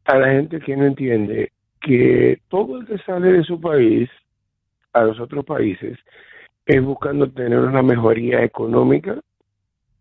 a 0.06 0.18
la 0.18 0.30
gente 0.30 0.60
que 0.60 0.76
no 0.76 0.86
entiende, 0.86 1.52
que 1.82 2.40
todo 2.50 2.80
el 2.80 2.88
que 2.88 2.98
sale 3.00 3.32
de 3.32 3.44
su 3.44 3.60
país 3.60 4.10
a 4.94 5.04
los 5.04 5.20
otros 5.20 5.46
países 5.46 5.98
es 6.66 6.84
buscando 6.84 7.30
tener 7.32 7.60
una 7.60 7.82
mejoría 7.82 8.44
económica, 8.44 9.20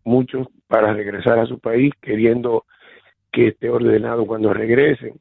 muchos 0.03 0.47
para 0.67 0.93
regresar 0.93 1.39
a 1.39 1.45
su 1.45 1.59
país 1.59 1.93
queriendo 2.01 2.65
que 3.31 3.49
esté 3.49 3.69
ordenado 3.69 4.25
cuando 4.25 4.53
regresen, 4.53 5.19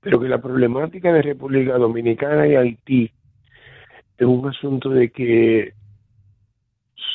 pero 0.00 0.20
que 0.20 0.28
la 0.28 0.40
problemática 0.40 1.12
de 1.12 1.22
República 1.22 1.76
Dominicana 1.76 2.46
y 2.46 2.56
Haití 2.56 3.10
es 4.16 4.26
un 4.26 4.48
asunto 4.48 4.90
de 4.90 5.10
que 5.10 5.74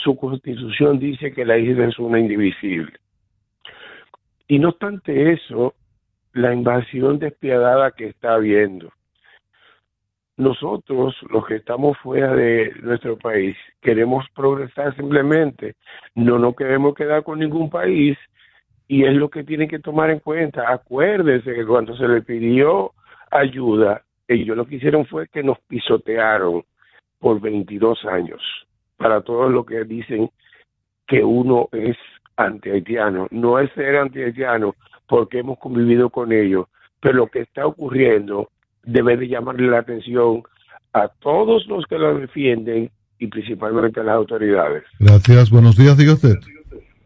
su 0.04 0.16
constitución 0.16 1.00
dice 1.00 1.32
que 1.32 1.46
la 1.46 1.58
isla 1.58 1.88
es 1.88 1.98
una 2.00 2.20
indivisible. 2.20 2.94
Y 4.48 4.60
no 4.60 4.70
obstante 4.70 5.32
eso, 5.32 5.76
la 6.34 6.54
invasión 6.54 7.20
despiadada 7.20 7.92
que 7.92 8.08
está 8.08 8.34
habiendo. 8.34 8.92
Nosotros, 10.40 11.18
los 11.32 11.46
que 11.46 11.58
estamos 11.58 11.98
fuera 11.98 12.34
de 12.34 12.72
nuestro 12.82 13.18
país, 13.18 13.58
queremos 13.82 14.26
progresar 14.34 14.96
simplemente, 14.96 15.76
no 16.16 16.40
nos 16.40 16.56
queremos 16.56 16.96
quedar 16.96 17.26
con 17.26 17.40
ningún 17.40 17.70
país 17.70 18.18
y 18.88 19.04
es 19.04 19.16
lo 19.16 19.30
que 19.30 19.44
tienen 19.44 19.68
que 19.68 19.80
tomar 19.80 20.10
en 20.12 20.20
cuenta. 20.20 20.72
Acuérdense 20.72 21.54
que 21.54 21.66
cuando 21.66 21.94
se 21.98 22.08
le 22.08 22.22
pidió 22.22 22.94
ayuda, 23.30 24.02
ellos 24.30 24.56
lo 24.56 24.66
que 24.66 24.76
hicieron 24.76 25.06
fue 25.08 25.28
que 25.28 25.44
nos 25.44 25.60
pisotearon 25.68 26.64
por 27.20 27.42
22 27.42 28.06
años 28.06 28.42
para 28.96 29.20
todos 29.20 29.52
los 29.52 29.66
que 29.66 29.84
dicen 29.84 30.30
que 31.06 31.22
uno 31.22 31.68
es 31.74 31.98
antihaitiano. 32.38 33.28
No 33.32 33.60
es 33.60 33.70
ser 33.74 33.98
antihaitiano 33.98 34.74
porque 35.06 35.40
hemos 35.40 35.60
convivido 35.60 36.10
con 36.10 36.32
ellos, 36.32 36.68
pero 37.02 37.16
lo 37.16 37.28
que 37.28 37.42
está 37.42 37.68
ocurriendo 37.68 38.48
debe 38.92 39.18
de 39.18 39.28
llamarle 39.28 39.68
la 39.68 39.80
atención 39.80 40.44
a 40.94 41.08
todos 41.08 41.68
los 41.68 41.86
que 41.86 41.98
lo 41.98 42.18
defienden 42.18 42.90
y 43.20 43.28
principalmente 43.28 44.00
a 44.00 44.04
las 44.04 44.16
autoridades. 44.16 44.84
Gracias. 45.00 45.50
Buenos 45.50 45.78
días. 45.78 45.98
Diga 45.98 46.14
usted. 46.14 46.36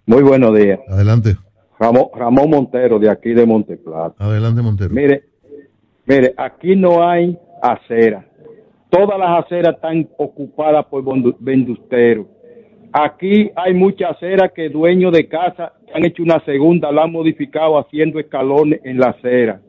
Muy 0.06 0.24
buenos 0.24 0.56
días. 0.56 0.80
Adelante. 0.90 1.36
Ramón, 1.80 2.06
Ramón 2.16 2.50
Montero, 2.50 3.00
de 3.00 3.10
aquí 3.10 3.34
de 3.34 3.45
Monteplata. 3.45 4.24
Adelante, 4.24 4.62
Montero. 4.62 4.94
Mire, 4.94 5.24
mire, 6.06 6.34
aquí 6.38 6.76
no 6.76 7.08
hay 7.08 7.38
acera. 7.62 8.26
Todas 8.90 9.20
las 9.20 9.44
aceras 9.44 9.76
están 9.76 10.08
ocupadas 10.18 10.86
por 10.86 11.03
vendusteros. 11.40 12.28
Aquí 12.92 13.50
hay 13.56 13.74
muchas 13.74 14.12
aceras 14.12 14.52
que 14.53 14.70
dueños 14.70 15.12
de 15.12 15.28
casa 15.28 15.74
han 15.94 16.06
hecho 16.06 16.22
una 16.22 16.40
segunda, 16.45 16.92
la 16.92 17.03
han 17.03 17.12
modificado 17.12 17.80
haciendo 17.80 18.20
escalones 18.20 18.82
en 18.84 19.00
la 19.00 19.08
acera. 19.08 19.62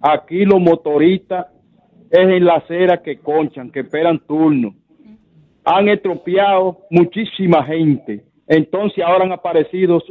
Aquí 0.00 0.44
los 0.44 0.60
motoristas 0.60 1.46
es 2.12 2.28
en 2.28 2.44
la 2.44 2.56
acera 2.56 3.02
que 3.02 3.18
conchan, 3.18 3.70
que 3.70 3.80
esperan 3.80 4.18
turno. 4.20 4.74
Han 5.64 5.88
estropeado 5.88 6.80
muchísima 6.90 7.64
gente. 7.64 8.22
Entonces 8.46 9.02
ahora 9.02 9.24
han 9.24 9.32
aparecido 9.32 10.02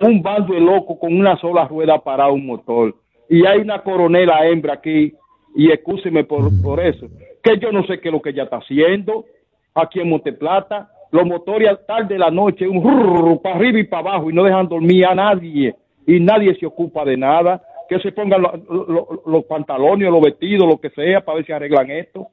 un 0.00 0.22
bando 0.22 0.54
de 0.54 0.60
locos 0.60 0.96
con 0.98 1.14
una 1.14 1.36
sola 1.36 1.68
rueda 1.68 1.98
para 1.98 2.28
un 2.28 2.46
motor. 2.46 2.94
Y 3.28 3.44
hay 3.46 3.58
una 3.58 3.82
coronela 3.82 4.46
hembra 4.46 4.74
aquí, 4.74 5.12
y 5.54 5.70
excúseme 5.70 6.24
por, 6.24 6.50
por 6.62 6.80
eso, 6.80 7.08
que 7.42 7.58
yo 7.58 7.70
no 7.70 7.86
sé 7.86 8.00
qué 8.00 8.08
es 8.08 8.12
lo 8.14 8.22
que 8.22 8.30
ella 8.30 8.44
está 8.44 8.56
haciendo 8.56 9.26
aquí 9.74 10.00
en 10.00 10.08
Monteplata. 10.08 10.90
Los 11.10 11.26
motores 11.26 11.68
a 11.68 11.76
tarde 11.76 12.14
de 12.14 12.18
la 12.18 12.30
noche, 12.30 12.66
un 12.66 12.82
rrrr, 12.82 13.40
para 13.42 13.56
arriba 13.56 13.78
y 13.78 13.84
para 13.84 14.10
abajo, 14.10 14.30
y 14.30 14.34
no 14.34 14.44
dejan 14.44 14.68
dormir 14.68 15.06
a 15.06 15.14
nadie. 15.14 15.74
Y 16.06 16.20
nadie 16.20 16.54
se 16.56 16.66
ocupa 16.66 17.04
de 17.04 17.16
nada. 17.16 17.62
Que 17.94 18.00
se 18.08 18.12
pongan 18.12 18.42
lo- 18.42 18.56
lo- 18.68 19.22
los 19.26 19.44
pantalones, 19.44 20.10
los 20.10 20.20
vestidos, 20.20 20.66
lo 20.68 20.80
que 20.80 20.90
sea, 20.90 21.24
para 21.24 21.36
ver 21.36 21.46
si 21.46 21.52
arreglan 21.52 21.90
esto. 21.90 22.28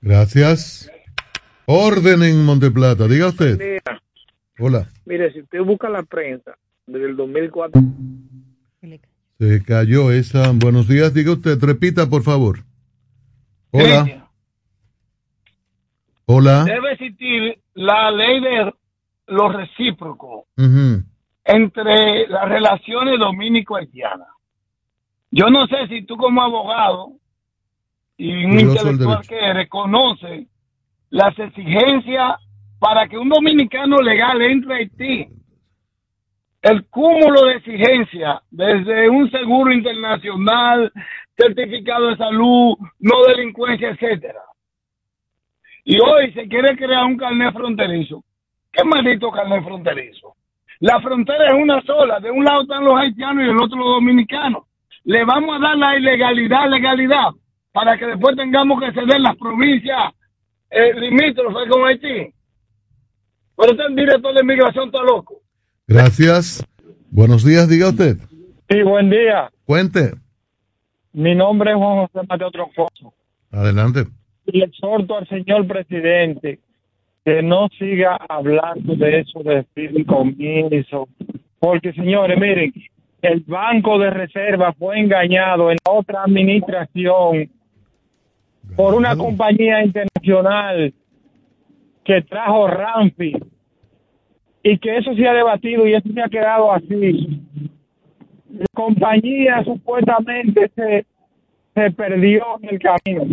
Gracias. 0.00 0.90
Orden 1.66 2.22
en 2.22 2.44
Monteplata. 2.44 3.08
Diga 3.08 3.28
usted. 3.28 3.78
Hola. 4.58 4.88
Mire, 5.04 5.32
si 5.32 5.40
usted 5.40 5.60
busca 5.62 5.88
la 5.88 6.02
prensa 6.04 6.56
desde 6.86 7.06
el 7.06 7.16
2004, 7.16 7.80
Se 9.38 9.62
cayó 9.64 10.12
esa. 10.12 10.52
Buenos 10.52 10.86
días. 10.88 11.12
Diga 11.12 11.32
usted. 11.32 11.58
Repita, 11.60 12.08
por 12.08 12.22
favor. 12.22 12.60
Hola. 13.72 14.28
Hola. 16.26 16.64
Debe 16.64 16.92
existir 16.92 17.58
la 17.74 18.10
ley 18.10 18.40
de 18.40 18.72
los 19.26 19.52
recíprocos. 19.54 20.44
Ujú. 20.56 21.02
entre 21.48 22.26
las 22.26 22.48
relaciones 22.48 23.20
dominico-haitianas. 23.20 24.26
Yo 25.30 25.46
no 25.50 25.66
sé 25.66 25.88
si 25.88 26.02
tú 26.02 26.16
como 26.16 26.42
abogado 26.42 27.12
y 28.16 28.44
un 28.44 28.60
intelectual 28.60 29.26
que 29.26 29.52
reconoce 29.52 30.46
las 31.10 31.38
exigencias 31.38 32.36
para 32.78 33.08
que 33.08 33.18
un 33.18 33.28
dominicano 33.28 33.98
legal 33.98 34.40
entre 34.42 34.74
a 34.74 34.76
Haití. 34.78 35.28
El 36.62 36.86
cúmulo 36.86 37.44
de 37.44 37.54
exigencias, 37.56 38.40
desde 38.50 39.08
un 39.08 39.30
seguro 39.30 39.72
internacional, 39.72 40.92
certificado 41.36 42.08
de 42.08 42.16
salud, 42.16 42.76
no 42.98 43.24
delincuencia, 43.28 43.90
etcétera. 43.90 44.40
Y 45.84 46.00
hoy 46.00 46.32
se 46.32 46.48
quiere 46.48 46.76
crear 46.76 47.04
un 47.04 47.16
carnet 47.16 47.52
fronterizo. 47.54 48.24
¿Qué 48.72 48.82
maldito 48.84 49.30
carnet 49.30 49.62
fronterizo? 49.62 50.34
La 50.80 51.00
frontera 51.00 51.46
es 51.48 51.54
una 51.54 51.80
sola. 51.82 52.18
De 52.20 52.30
un 52.30 52.44
lado 52.44 52.62
están 52.62 52.84
los 52.84 52.98
haitianos 52.98 53.44
y 53.44 53.46
del 53.46 53.56
otro 53.56 53.78
los 53.78 53.94
dominicanos. 53.94 54.64
Le 55.06 55.24
vamos 55.24 55.56
a 55.56 55.60
dar 55.60 55.76
la 55.78 55.96
ilegalidad, 55.96 56.68
legalidad, 56.68 57.28
para 57.70 57.96
que 57.96 58.06
después 58.06 58.34
tengamos 58.34 58.80
que 58.80 58.92
ceder 58.92 59.20
las 59.20 59.36
provincias 59.36 60.12
eh, 60.68 60.92
limítrofes 60.98 61.70
con 61.70 61.86
Haití. 61.86 62.34
Pero 63.56 63.70
este 63.70 63.84
director 63.94 64.34
de 64.34 64.40
inmigración 64.40 64.86
está 64.86 65.02
loco. 65.04 65.42
Gracias. 65.86 66.66
Buenos 67.12 67.44
días, 67.44 67.68
diga 67.68 67.90
usted. 67.90 68.16
Sí, 68.68 68.82
buen 68.82 69.08
día. 69.08 69.48
Cuente. 69.64 70.10
Mi 71.12 71.36
nombre 71.36 71.70
es 71.70 71.76
Juan 71.76 72.08
José 72.08 72.26
Mateo 72.28 72.50
Troncoso. 72.50 73.14
Adelante. 73.52 74.06
Y 74.46 74.58
le 74.58 74.64
exhorto 74.64 75.18
al 75.18 75.28
señor 75.28 75.68
presidente 75.68 76.58
que 77.24 77.44
no 77.44 77.68
siga 77.78 78.18
hablando 78.28 78.96
de 78.96 79.20
eso 79.20 79.40
de 79.44 79.64
fideicomiso. 79.72 81.08
Porque, 81.60 81.92
señores, 81.92 82.36
miren, 82.40 82.72
el 83.26 83.40
Banco 83.40 83.98
de 83.98 84.10
Reserva 84.10 84.72
fue 84.72 85.00
engañado 85.00 85.70
en 85.70 85.78
otra 85.88 86.22
administración 86.22 87.50
por 88.76 88.94
una 88.94 89.16
compañía 89.16 89.82
internacional 89.82 90.92
que 92.04 92.22
trajo 92.22 92.68
Ramfi 92.68 93.34
y 94.62 94.78
que 94.78 94.96
eso 94.96 95.14
se 95.14 95.26
ha 95.26 95.32
debatido 95.32 95.86
y 95.86 95.94
eso 95.94 96.08
se 96.12 96.20
ha 96.20 96.28
quedado 96.28 96.72
así. 96.72 97.40
La 98.50 98.66
compañía 98.74 99.62
supuestamente 99.64 100.70
se, 100.74 101.06
se 101.74 101.90
perdió 101.92 102.44
en 102.62 102.68
el 102.70 102.78
camino. 102.78 103.24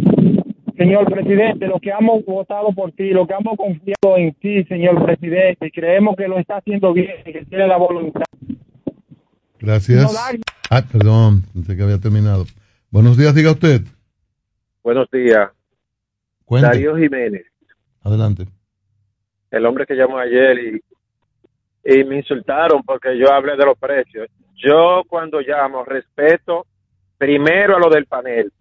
Señor 0.78 1.06
presidente, 1.12 1.68
lo 1.68 1.80
que 1.80 1.92
hemos 1.92 2.26
votado 2.26 2.72
por 2.74 2.92
ti, 2.94 3.12
lo 3.12 3.28
que 3.28 3.36
hemos 3.40 3.56
confiado 3.56 4.18
en 4.18 4.34
ti, 4.34 4.64
señor 4.64 5.04
presidente, 5.06 5.72
creemos 5.72 6.16
que 6.16 6.28
lo 6.28 6.40
está 6.40 6.58
haciendo 6.58 6.94
bien 6.94 7.14
y 7.26 7.32
que 7.32 7.46
tiene 7.46 7.68
la 7.68 7.78
voluntad. 7.78 8.24
Gracias. 9.64 10.14
Ah, 10.70 10.84
perdón, 10.92 11.44
pensé 11.54 11.78
que 11.78 11.84
había 11.84 11.98
terminado. 11.98 12.44
Buenos 12.92 13.18
días, 13.18 13.34
diga 13.34 13.52
usted. 13.52 13.80
Buenos 14.84 15.10
días. 15.10 15.52
Cuente. 16.44 16.68
Darío 16.68 16.98
Jiménez, 16.98 17.46
Adelante. 18.02 18.46
el 19.52 19.66
hombre 19.66 19.86
que 19.86 19.96
llamó 19.96 20.18
ayer 20.18 20.60
y, 20.60 20.82
y 21.86 22.04
me 22.04 22.18
insultaron 22.18 22.84
porque 22.84 23.18
yo 23.18 23.32
hablé 23.32 23.56
de 23.56 23.66
los 23.66 23.78
precios. 23.78 24.28
Yo 24.54 25.04
cuando 25.08 25.40
llamo 25.40 25.86
respeto 25.86 26.68
primero 27.18 27.78
a 27.78 27.80
lo 27.80 27.90
del 27.90 28.06
panel, 28.06 28.52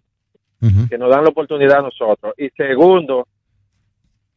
que 0.89 0.97
nos 0.97 1.11
dan 1.11 1.25
la 1.25 1.31
oportunidad 1.31 1.81
a 1.81 1.83
nosotros, 1.83 2.33
y 2.39 2.49
segundo 2.51 3.27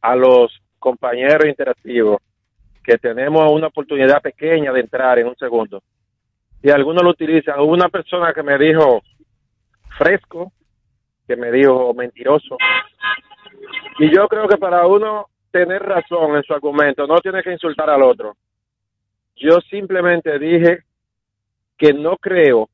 a 0.00 0.16
los 0.16 0.50
compañeros 0.80 1.46
interactivos, 1.46 2.18
que 2.82 2.98
tenemos 2.98 3.48
una 3.52 3.68
oportunidad 3.68 4.20
pequeña 4.20 4.72
de 4.72 4.80
entrar 4.80 5.20
en 5.20 5.28
un 5.28 5.36
segundo. 5.36 5.80
Y 6.62 6.70
algunos 6.70 7.02
lo 7.02 7.10
utilizan. 7.10 7.60
Hubo 7.60 7.72
una 7.72 7.88
persona 7.88 8.32
que 8.32 8.42
me 8.42 8.58
dijo 8.58 9.02
fresco, 9.98 10.52
que 11.26 11.36
me 11.36 11.50
dijo 11.50 11.92
mentiroso. 11.94 12.56
Y 13.98 14.14
yo 14.14 14.28
creo 14.28 14.48
que 14.48 14.56
para 14.56 14.86
uno 14.86 15.26
tener 15.50 15.82
razón 15.82 16.36
en 16.36 16.42
su 16.42 16.52
argumento, 16.52 17.06
no 17.06 17.18
tiene 17.20 17.42
que 17.42 17.52
insultar 17.52 17.88
al 17.88 18.02
otro. 18.02 18.36
Yo 19.36 19.60
simplemente 19.70 20.38
dije 20.38 20.80
que 21.78 21.92
no 21.92 22.16
creo 22.16 22.68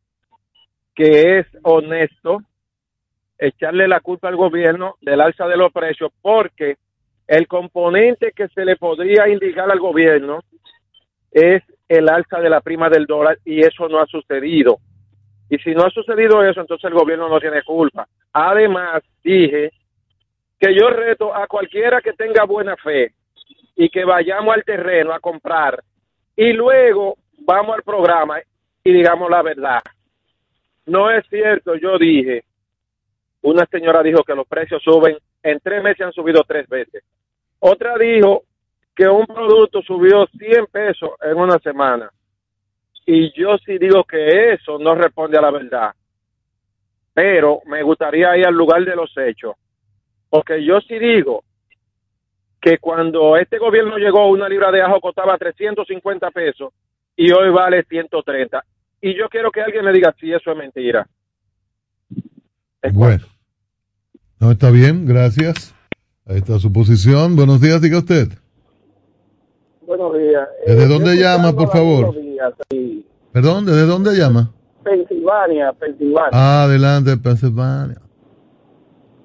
que 0.95 1.39
es 1.39 1.47
honesto 1.63 2.39
echarle 3.39 3.89
la 3.89 4.01
culpa 4.01 4.29
al 4.29 4.37
gobierno 4.37 4.97
del 5.01 5.21
alza 5.21 5.47
de 5.47 5.57
los 5.57 5.73
precios 5.73 6.13
porque 6.21 6.77
el 7.27 7.49
componente 7.49 8.33
que 8.33 8.49
se 8.49 8.65
le 8.65 8.77
podría 8.77 9.29
indicar 9.29 9.71
al 9.71 9.81
gobierno 9.81 10.41
es 11.33 11.63
el 11.89 12.09
alza 12.09 12.39
de 12.41 12.51
la 12.51 12.61
prima 12.61 12.89
del 12.89 13.07
dólar 13.07 13.39
y 13.45 13.61
eso 13.61 13.89
no 13.89 13.99
ha 13.99 14.07
sucedido. 14.07 14.79
Y 15.49 15.59
si 15.59 15.75
no 15.75 15.85
ha 15.85 15.91
sucedido 15.91 16.43
eso, 16.45 16.61
entonces 16.61 16.85
el 16.85 16.95
gobierno 16.95 17.29
no 17.29 17.41
tiene 17.41 17.63
culpa. 17.63 18.07
Además, 18.33 19.03
dije 19.23 19.71
que 20.59 20.75
yo 20.75 20.89
reto 20.91 21.35
a 21.35 21.47
cualquiera 21.47 22.01
que 22.01 22.13
tenga 22.13 22.45
buena 22.45 22.77
fe 22.77 23.13
y 23.77 23.89
que 23.89 24.05
vayamos 24.05 24.55
al 24.55 24.65
terreno 24.65 25.13
a 25.13 25.21
comprar 25.21 25.83
y 26.37 26.53
luego 26.53 27.17
vamos 27.41 27.77
al 27.77 27.83
programa 27.83 28.39
y 28.85 28.93
digamos 28.93 29.29
la 29.31 29.43
verdad. 29.43 29.83
No 30.87 31.11
es 31.11 31.25
cierto, 31.29 31.77
yo 31.77 31.99
dije, 31.99 32.45
una 33.43 33.67
señora 33.67 34.03
dijo 34.03 34.23
que 34.23 34.35
los 34.35 34.47
precios 34.47 34.83
suben, 34.83 35.17
en 35.43 35.61
tres 35.61 35.83
meses 35.83 36.07
han 36.07 36.13
subido 36.13 36.43
tres 36.47 36.69
veces. 36.69 37.03
Otra 37.59 37.97
dijo 37.99 38.45
que 38.95 39.09
un 39.09 39.27
producto 39.27 39.83
subió 39.83 40.27
100 40.27 40.67
pesos 40.67 41.11
en 41.23 41.37
una 41.37 41.59
semana. 41.59 42.11
Y 43.07 43.33
yo 43.39 43.57
sí 43.65 43.79
digo 43.79 44.05
que 44.05 44.53
eso 44.53 44.79
no 44.79 44.95
responde 44.95 45.39
a 45.39 45.43
la 45.43 45.51
verdad. 45.51 45.93
Pero 47.15 47.61
me 47.67 47.83
gustaría 47.83 48.37
ir 48.37 48.47
al 48.47 48.55
lugar 48.55 48.85
de 48.85 48.97
los 48.97 49.11
hechos. 49.17 49.55
Porque 50.31 50.65
yo 50.65 50.81
sí 50.81 50.99
digo 50.99 51.45
que 52.61 52.79
cuando 52.79 53.37
este 53.37 53.59
gobierno 53.59 53.99
llegó, 53.99 54.29
una 54.29 54.49
libra 54.49 54.71
de 54.71 54.83
ajo 54.83 55.01
costaba 55.01 55.37
350 55.37 56.31
pesos 56.31 56.73
y 57.17 57.31
hoy 57.33 57.51
vale 57.51 57.85
130. 57.85 58.65
Y 59.01 59.19
yo 59.19 59.29
quiero 59.29 59.51
que 59.51 59.61
alguien 59.61 59.85
me 59.85 59.93
diga 59.93 60.15
si 60.19 60.33
eso 60.33 60.53
es 60.53 60.57
mentira. 60.57 61.07
Bueno. 62.93 63.27
No, 64.39 64.53
está 64.53 64.71
bien, 64.71 65.07
gracias. 65.07 65.75
Ahí 66.27 66.39
está 66.39 66.59
su 66.59 66.73
posición. 66.73 67.37
Buenos 67.37 67.61
días, 67.61 67.83
diga 67.83 67.99
usted. 67.99 68.42
Buenos 69.95 70.17
días. 70.17 70.49
¿Desde 70.67 70.85
Eh, 70.85 70.89
dónde 70.89 71.17
llama, 71.17 71.53
por 71.53 71.69
favor? 71.69 72.15
Sí. 72.71 73.07
Perdón, 73.31 73.67
¿desde 73.67 73.85
dónde 73.85 74.13
llama? 74.15 74.51
Pensilvania, 74.83 75.71
Pensilvania. 75.75 76.31
Ah, 76.33 76.65
adelante, 76.65 77.15
Pensilvania. 77.19 78.01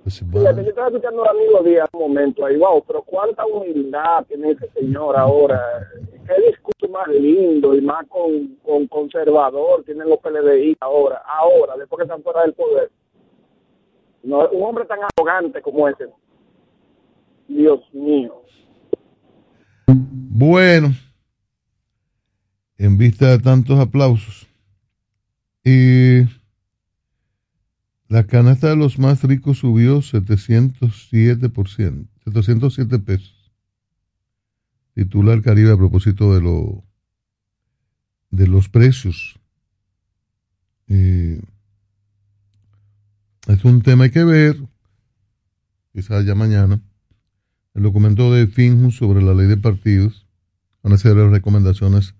Pensilvania. 0.04 0.42
Fíjate, 0.42 0.64
yo 0.64 0.70
estaba 0.70 0.88
escuchando 0.88 1.24
a 1.24 1.28
Danilo 1.34 1.64
Díaz 1.64 1.88
un 1.94 2.02
momento 2.02 2.46
ahí, 2.46 2.58
wow, 2.58 2.84
pero 2.86 3.02
cuánta 3.04 3.46
humildad 3.46 4.26
tiene 4.28 4.52
ese 4.52 4.70
señor 4.72 5.16
ahora. 5.18 5.62
Qué 6.28 6.34
discurso 6.48 6.90
más 6.92 7.08
lindo 7.08 7.74
y 7.74 7.80
más 7.80 8.06
con, 8.10 8.58
con 8.62 8.88
conservador 8.88 9.84
tienen 9.86 10.10
los 10.10 10.20
PLDI 10.20 10.76
ahora, 10.82 11.22
ahora, 11.26 11.78
después 11.78 12.00
que 12.00 12.04
están 12.04 12.22
fuera 12.24 12.42
del 12.42 12.52
poder. 12.54 12.92
No, 14.22 14.50
un 14.50 14.64
hombre 14.64 14.84
tan 14.84 15.00
arrogante 15.16 15.62
como 15.62 15.88
ese. 15.88 16.10
Dios 17.48 17.80
mío. 17.94 18.42
Bueno, 20.40 20.96
en 22.78 23.00
vista 23.00 23.32
de 23.32 23.40
tantos 23.40 23.80
aplausos, 23.80 24.48
y 25.64 26.26
la 28.08 28.28
canasta 28.28 28.70
de 28.70 28.76
los 28.76 29.00
más 29.00 29.24
ricos 29.24 29.58
subió 29.58 30.04
707%, 30.04 32.08
707 32.24 33.00
pesos. 33.00 33.52
Titula 34.94 35.34
el 35.34 35.42
Caribe 35.42 35.72
a 35.72 35.78
propósito 35.78 36.36
de 36.36 36.42
lo 36.42 36.84
de 38.30 38.46
los 38.46 38.70
precios. 38.70 39.40
Es 40.86 41.42
un 43.64 43.82
tema 43.82 44.04
hay 44.04 44.12
que 44.12 44.24
ver, 44.24 44.56
quizás 45.94 46.28
ya 46.28 46.36
mañana, 46.36 46.80
el 47.74 47.82
documento 47.82 48.32
de 48.32 48.46
Finjus 48.46 48.98
sobre 48.98 49.24
la 49.24 49.34
ley 49.34 49.48
de 49.48 49.58
partidos, 49.58 50.27
van 50.88 50.94
a 50.94 50.98
ser 50.98 51.18
las 51.18 51.30
recomendaciones 51.30 52.16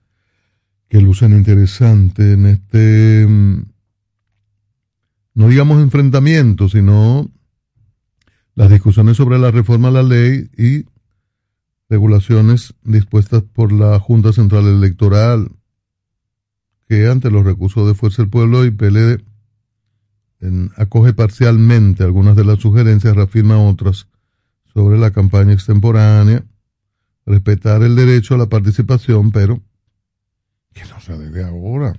que 0.90 1.00
lucen 1.00 1.32
interesante 1.32 2.34
en 2.34 2.48
este, 2.48 3.26
mm, 3.26 3.62
no 5.36 5.48
digamos 5.48 5.82
enfrentamiento, 5.82 6.68
sino 6.68 7.32
las 8.56 8.70
discusiones 8.70 9.16
sobre 9.16 9.40
la 9.40 9.52
reforma 9.52 9.88
a 9.88 9.92
la 9.92 10.04
ley 10.04 10.50
y 10.58 10.84
regulaciones 11.88 12.74
dispuestas 12.84 13.42
por 13.42 13.72
la 13.72 13.98
Junta 14.02 14.34
Central 14.34 14.68
Electoral, 14.68 15.50
que 16.90 17.08
ante 17.08 17.32
los 17.32 17.46
recursos 17.46 17.88
de 17.88 17.94
Fuerza 17.94 18.22
del 18.22 18.30
Pueblo 18.30 18.66
y 18.66 18.72
PLD 18.72 19.24
acoge 20.76 21.14
parcialmente 21.14 22.04
algunas 22.04 22.36
de 22.36 22.44
las 22.44 22.60
sugerencias, 22.60 23.16
reafirma 23.16 23.64
otras 23.64 24.10
sobre 24.74 24.98
la 24.98 25.12
campaña 25.12 25.54
extemporánea, 25.54 26.44
respetar 27.28 27.84
el 27.84 27.96
derecho 27.96 28.34
a 28.34 28.38
la 28.38 28.48
participación, 28.48 29.32
pero 29.32 29.62
que 30.74 30.86
no 30.86 31.00
sea 31.02 31.18
desde 31.18 31.44
ahora. 31.44 31.94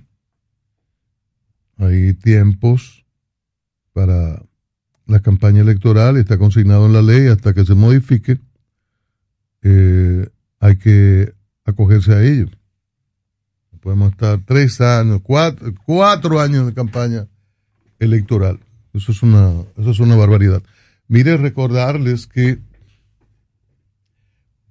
Hay 1.77 2.13
tiempos 2.13 3.05
para 3.93 4.41
la 5.05 5.19
campaña 5.21 5.61
electoral, 5.61 6.17
está 6.17 6.37
consignado 6.37 6.87
en 6.87 6.93
la 6.93 7.01
ley 7.01 7.27
hasta 7.27 7.53
que 7.53 7.65
se 7.65 7.75
modifique. 7.75 8.39
Eh, 9.61 10.27
hay 10.59 10.77
que 10.77 11.33
acogerse 11.63 12.13
a 12.13 12.23
ello. 12.23 12.47
Podemos 13.81 14.11
estar 14.11 14.39
tres 14.45 14.81
años, 14.81 15.21
cuatro, 15.23 15.73
cuatro 15.85 16.39
años 16.41 16.65
de 16.65 16.73
campaña 16.73 17.27
electoral. 17.97 18.59
Eso 18.93 19.11
es 19.11 19.23
una, 19.23 19.53
eso 19.77 19.91
es 19.91 19.99
una 19.99 20.15
barbaridad. 20.15 20.61
Mire, 21.07 21.37
recordarles 21.37 22.27
que 22.27 22.59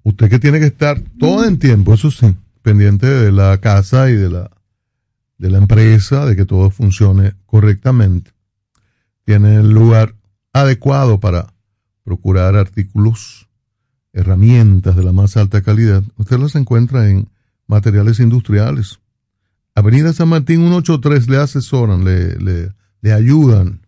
usted 0.08 0.30
que 0.30 0.38
tiene 0.38 0.58
que 0.58 0.66
estar 0.66 1.00
todo 1.18 1.44
en 1.44 1.58
tiempo, 1.58 1.92
eso 1.92 2.10
sí, 2.10 2.34
pendiente 2.62 3.06
de 3.06 3.30
la 3.30 3.58
casa 3.58 4.10
y 4.10 4.14
de 4.14 4.30
la, 4.30 4.50
de 5.36 5.50
la 5.50 5.58
empresa, 5.58 6.24
de 6.24 6.34
que 6.34 6.46
todo 6.46 6.70
funcione 6.70 7.34
correctamente. 7.44 8.32
Tiene 9.24 9.56
el 9.56 9.70
lugar 9.70 10.14
adecuado 10.54 11.20
para 11.20 11.52
procurar 12.04 12.56
artículos, 12.56 13.48
herramientas 14.14 14.96
de 14.96 15.04
la 15.04 15.12
más 15.12 15.36
alta 15.36 15.60
calidad. 15.62 16.02
Usted 16.16 16.38
las 16.38 16.54
encuentra 16.54 17.10
en 17.10 17.28
materiales 17.66 18.18
industriales. 18.18 19.00
Avenida 19.74 20.14
San 20.14 20.28
Martín 20.28 20.60
183 20.60 21.28
le 21.28 21.36
asesoran, 21.36 22.04
le, 22.04 22.36
le, 22.36 22.72
le 23.02 23.12
ayudan 23.12 23.82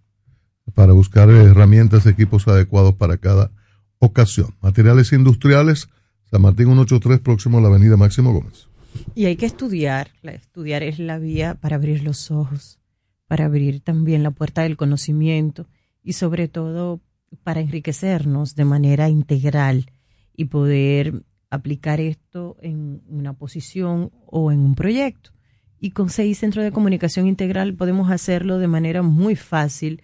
para 0.74 0.92
buscar 0.92 1.31
herramientas, 1.31 2.05
equipos 2.05 2.47
adecuados 2.47 2.94
para 2.94 3.16
cada 3.16 3.50
ocasión. 3.99 4.55
Materiales 4.60 5.12
industriales, 5.12 5.89
San 6.31 6.42
Martín 6.42 6.67
183, 6.67 7.18
próximo 7.18 7.59
a 7.59 7.60
la 7.60 7.67
Avenida 7.67 7.97
Máximo 7.97 8.33
Gómez. 8.33 8.68
Y 9.17 9.25
hay 9.25 9.34
que 9.34 9.47
estudiar. 9.47 10.12
Estudiar 10.23 10.84
es 10.84 11.00
la 11.00 11.18
vía 11.18 11.57
para 11.57 11.75
abrir 11.75 12.05
los 12.05 12.31
ojos, 12.31 12.78
para 13.26 13.47
abrir 13.47 13.81
también 13.81 14.23
la 14.23 14.31
puerta 14.31 14.62
del 14.62 14.76
conocimiento 14.76 15.67
y 16.05 16.12
sobre 16.12 16.47
todo 16.47 17.00
para 17.42 17.60
enriquecernos 17.60 18.55
de 18.55 18.65
manera 18.65 19.09
integral 19.09 19.91
y 20.36 20.44
poder 20.44 21.25
aplicar 21.50 22.00
esto 22.00 22.57
en 22.60 23.02
una 23.09 23.33
posición 23.33 24.12
o 24.26 24.52
en 24.52 24.60
un 24.60 24.76
proyecto. 24.76 25.33
Y 25.81 25.91
con 25.91 26.10
seis 26.10 26.39
centros 26.39 26.65
de 26.65 26.70
comunicación 26.70 27.26
integral 27.26 27.75
podemos 27.75 28.09
hacerlo 28.09 28.59
de 28.59 28.68
manera 28.68 29.02
muy 29.02 29.34
fácil 29.34 30.02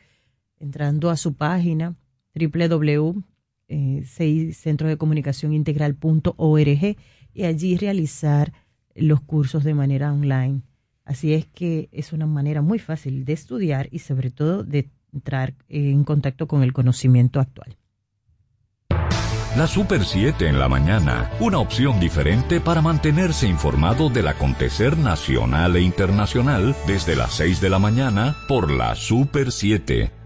entrando 0.58 1.08
a 1.10 1.16
su 1.16 1.34
página 1.34 1.94
www 2.34 3.22
integral.org 5.52 6.96
y 7.34 7.44
allí 7.44 7.76
realizar 7.76 8.52
los 8.94 9.20
cursos 9.20 9.64
de 9.64 9.74
manera 9.74 10.12
online. 10.12 10.62
Así 11.04 11.34
es 11.34 11.46
que 11.46 11.88
es 11.92 12.12
una 12.12 12.26
manera 12.26 12.62
muy 12.62 12.78
fácil 12.78 13.24
de 13.24 13.32
estudiar 13.32 13.88
y 13.90 14.00
sobre 14.00 14.30
todo 14.30 14.64
de 14.64 14.90
entrar 15.12 15.54
en 15.68 16.04
contacto 16.04 16.46
con 16.46 16.62
el 16.62 16.72
conocimiento 16.72 17.40
actual. 17.40 17.76
La 19.56 19.66
Super 19.66 20.04
7 20.04 20.48
en 20.48 20.58
la 20.58 20.68
mañana, 20.68 21.30
una 21.40 21.58
opción 21.58 21.98
diferente 21.98 22.60
para 22.60 22.82
mantenerse 22.82 23.48
informado 23.48 24.10
del 24.10 24.28
acontecer 24.28 24.98
nacional 24.98 25.76
e 25.76 25.80
internacional 25.80 26.76
desde 26.86 27.16
las 27.16 27.32
6 27.34 27.62
de 27.62 27.70
la 27.70 27.78
mañana 27.78 28.36
por 28.48 28.70
la 28.70 28.94
Super 28.94 29.50
7. 29.50 30.25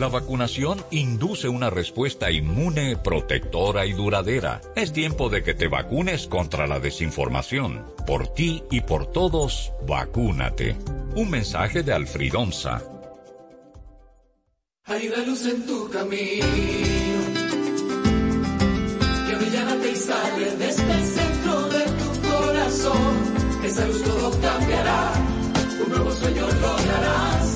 La 0.00 0.08
vacunación 0.08 0.82
induce 0.92 1.46
una 1.50 1.68
respuesta 1.68 2.30
inmune, 2.30 2.96
protectora 2.96 3.84
y 3.84 3.92
duradera. 3.92 4.62
Es 4.74 4.94
tiempo 4.94 5.28
de 5.28 5.42
que 5.42 5.52
te 5.52 5.68
vacunes 5.68 6.26
contra 6.26 6.66
la 6.66 6.80
desinformación. 6.80 7.84
Por 8.06 8.28
ti 8.28 8.62
y 8.70 8.80
por 8.80 9.12
todos, 9.12 9.74
vacúnate. 9.86 10.74
Un 11.16 11.28
mensaje 11.28 11.82
de 11.82 11.92
Alfridonza. 11.92 12.80
Hay 14.86 15.06
una 15.08 15.22
luz 15.26 15.44
en 15.44 15.66
tu 15.66 15.90
camino 15.90 16.46
que 19.28 19.36
brillará 19.36 19.76
y 19.86 19.96
sale 19.96 20.56
desde 20.56 20.92
el 20.94 21.04
centro 21.04 21.68
de 21.68 21.84
tu 21.84 22.30
corazón. 22.30 23.64
Esa 23.66 23.86
luz 23.86 24.02
todo 24.02 24.30
cambiará, 24.40 25.12
un 25.84 25.90
nuevo 25.90 26.10
sueño 26.10 26.46
lograrás 26.46 27.49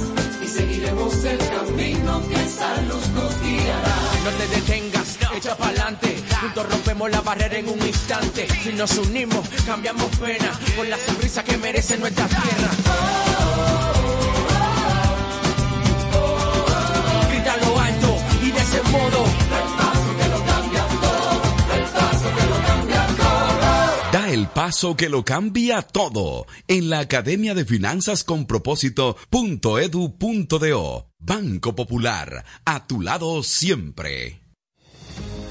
el 1.27 1.39
camino 1.39 2.23
que 2.29 2.35
esa 2.35 2.81
luz 2.83 3.09
nos 3.09 3.41
guiará. 3.41 3.97
No 4.25 4.31
te 4.31 4.47
detengas, 4.49 5.19
echa 5.37 5.57
pa'lante. 5.57 6.17
Juntos 6.41 6.69
rompemos 6.71 7.11
la 7.11 7.21
barrera 7.21 7.59
en 7.59 7.69
un 7.69 7.81
instante. 7.87 8.47
Si 8.63 8.73
nos 8.73 8.97
unimos, 8.99 9.47
cambiamos 9.67 10.07
pena 10.17 10.53
por 10.77 10.87
la 10.87 10.97
sonrisa 10.99 11.43
que 11.45 11.57
merece 11.59 11.99
nuestra 11.99 12.27
tierra. 12.29 12.71
Grita 17.31 17.57
lo 17.59 17.79
alto 17.81 18.17
y 18.43 18.51
de 18.51 18.59
ese 18.59 18.83
modo. 18.91 19.25
Da 24.13 24.29
el 24.31 24.47
paso 24.47 24.97
que 24.97 25.09
lo 25.09 25.25
cambia 25.25 25.83
todo 25.83 26.47
en 26.69 26.89
la 26.89 27.01
Academia 27.01 27.55
de 27.55 27.65
Finanzas 27.65 28.23
con 28.23 28.47
Propósito.edu.do. 28.47 31.14
Banco 31.27 31.75
Popular, 31.75 32.45
a 32.67 32.87
tu 32.87 33.01
lado 33.01 33.43
siempre. 33.43 34.43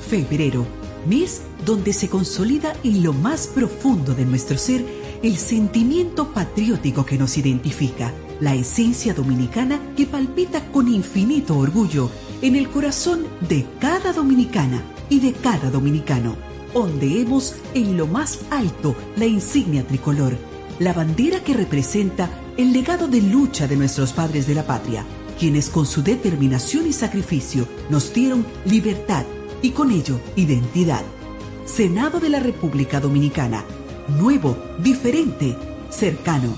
Febrero, 0.07 0.67
mes 1.07 1.41
donde 1.65 1.93
se 1.93 2.09
consolida 2.09 2.75
en 2.83 3.01
lo 3.01 3.11
más 3.11 3.47
profundo 3.47 4.13
de 4.13 4.23
nuestro 4.23 4.59
ser 4.59 4.85
el 5.23 5.35
sentimiento 5.37 6.31
patriótico 6.31 7.07
que 7.07 7.17
nos 7.17 7.39
identifica, 7.39 8.13
la 8.39 8.53
esencia 8.53 9.15
dominicana 9.15 9.79
que 9.97 10.05
palpita 10.05 10.63
con 10.71 10.87
infinito 10.87 11.57
orgullo 11.57 12.11
en 12.43 12.55
el 12.55 12.69
corazón 12.69 13.25
de 13.49 13.65
cada 13.79 14.13
dominicana 14.13 14.83
y 15.09 15.21
de 15.21 15.33
cada 15.33 15.71
dominicano. 15.71 16.35
Ondeemos 16.75 17.55
en 17.73 17.97
lo 17.97 18.05
más 18.05 18.41
alto 18.51 18.95
la 19.15 19.25
insignia 19.25 19.87
tricolor, 19.87 20.37
la 20.77 20.93
bandera 20.93 21.43
que 21.43 21.55
representa 21.55 22.29
el 22.57 22.73
legado 22.73 23.07
de 23.07 23.21
lucha 23.21 23.67
de 23.67 23.75
nuestros 23.75 24.13
padres 24.13 24.45
de 24.45 24.53
la 24.53 24.67
patria, 24.67 25.03
quienes 25.39 25.69
con 25.69 25.85
su 25.85 26.03
determinación 26.03 26.87
y 26.87 26.93
sacrificio 26.93 27.67
nos 27.89 28.13
dieron 28.13 28.45
libertad 28.65 29.25
y 29.61 29.71
con 29.71 29.91
ello 29.91 30.19
identidad. 30.35 31.03
Senado 31.65 32.19
de 32.19 32.29
la 32.29 32.39
República 32.39 32.99
Dominicana, 32.99 33.63
nuevo, 34.07 34.57
diferente, 34.79 35.55
cercano. 35.89 36.55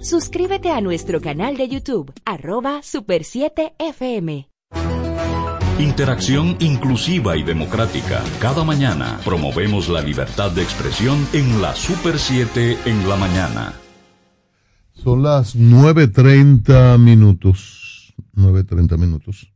Suscríbete 0.00 0.70
a 0.70 0.80
nuestro 0.80 1.20
canal 1.20 1.56
de 1.56 1.68
YouTube, 1.68 2.12
arroba 2.24 2.82
Super 2.82 3.24
7 3.24 3.74
FM. 3.78 4.48
Interacción 5.78 6.56
inclusiva 6.60 7.36
y 7.36 7.42
democrática. 7.42 8.22
Cada 8.40 8.64
mañana 8.64 9.20
promovemos 9.24 9.88
la 9.88 10.00
libertad 10.00 10.50
de 10.50 10.62
expresión 10.62 11.26
en 11.32 11.62
la 11.62 11.74
Super 11.74 12.18
7 12.18 12.78
en 12.84 13.08
la 13.08 13.16
mañana. 13.16 13.87
Son 15.02 15.22
las 15.22 15.56
9.30 15.56 16.98
minutos. 16.98 18.14
9.30 18.34 18.98
minutos. 18.98 19.52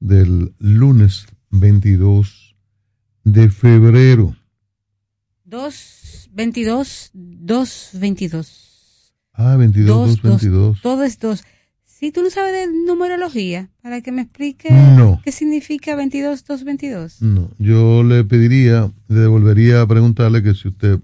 del 0.00 0.54
lunes 0.58 1.26
22 1.50 2.56
de 3.24 3.50
febrero. 3.50 4.34
2, 5.44 6.30
22, 6.32 7.10
2, 7.12 7.90
22. 7.94 9.14
Ah, 9.34 9.56
22, 9.56 9.86
Dos, 9.86 10.22
2, 10.22 10.40
22. 10.40 10.80
Todo 10.82 11.04
es 11.04 11.18
2. 11.18 11.42
Si 11.84 12.12
tú 12.12 12.22
no 12.22 12.30
sabes 12.30 12.52
de 12.52 12.72
numerología, 12.86 13.68
para 13.82 14.00
que 14.00 14.10
me 14.10 14.22
explique 14.22 14.70
No. 14.70 15.20
qué 15.22 15.32
significa 15.32 15.94
22, 15.96 16.44
2, 16.46 16.64
22. 16.64 17.20
No, 17.20 17.50
yo 17.58 18.02
le 18.02 18.24
pediría, 18.24 18.90
le 19.08 19.20
devolvería 19.20 19.82
a 19.82 19.86
preguntarle 19.86 20.42
que 20.42 20.54
si 20.54 20.68
usted 20.68 20.98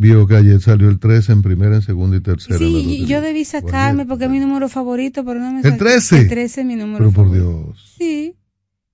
vio 0.00 0.26
que 0.26 0.34
ayer 0.34 0.58
salió 0.62 0.88
el 0.88 0.98
13 0.98 1.32
en 1.32 1.42
primera, 1.42 1.76
en 1.76 1.82
segunda 1.82 2.16
y 2.16 2.20
tercera. 2.20 2.56
Sí, 2.58 3.04
yo 3.06 3.20
debí 3.20 3.44
sacarme 3.44 4.06
porque 4.06 4.24
es 4.24 4.30
mi 4.30 4.40
número 4.40 4.70
favorito, 4.70 5.26
pero 5.26 5.40
no 5.40 5.52
me 5.52 5.58
¿El 5.58 5.64
saqué. 5.64 5.76
13? 5.76 6.18
El 6.20 6.28
13 6.28 6.60
es 6.62 6.66
mi 6.66 6.74
número 6.74 6.98
Pero 6.98 7.10
por 7.12 7.26
favorito. 7.26 7.64
Dios. 7.66 7.94
Sí, 7.98 8.34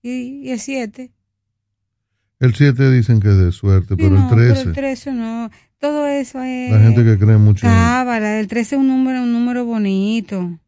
y, 0.03 0.11
y 0.47 0.51
el 0.51 0.59
7. 0.59 1.13
El 2.41 2.55
7 2.57 2.91
dicen 2.91 3.21
que 3.21 3.29
es 3.29 3.39
de 3.39 3.53
suerte, 3.53 3.95
Sí, 3.95 4.03
pero 4.03 4.11
no, 4.11 4.29
el 4.29 4.35
13, 4.35 4.55
Pero 4.55 4.69
el 4.71 4.75
13 4.75 5.13
no. 5.13 5.51
Todo 5.79 6.07
eso 6.09 6.43
es. 6.43 6.73
la 6.73 6.81
gente 6.81 7.05
que 7.05 7.19
cree 7.19 7.37
mucho 7.37 7.67
Cábala, 7.67 8.41
el 8.41 8.49
13 8.49 8.75
es 8.75 8.81
un 8.81 8.89
número, 8.89 9.23
un 9.23 9.33
número 9.33 9.65
bonito, 9.65 10.59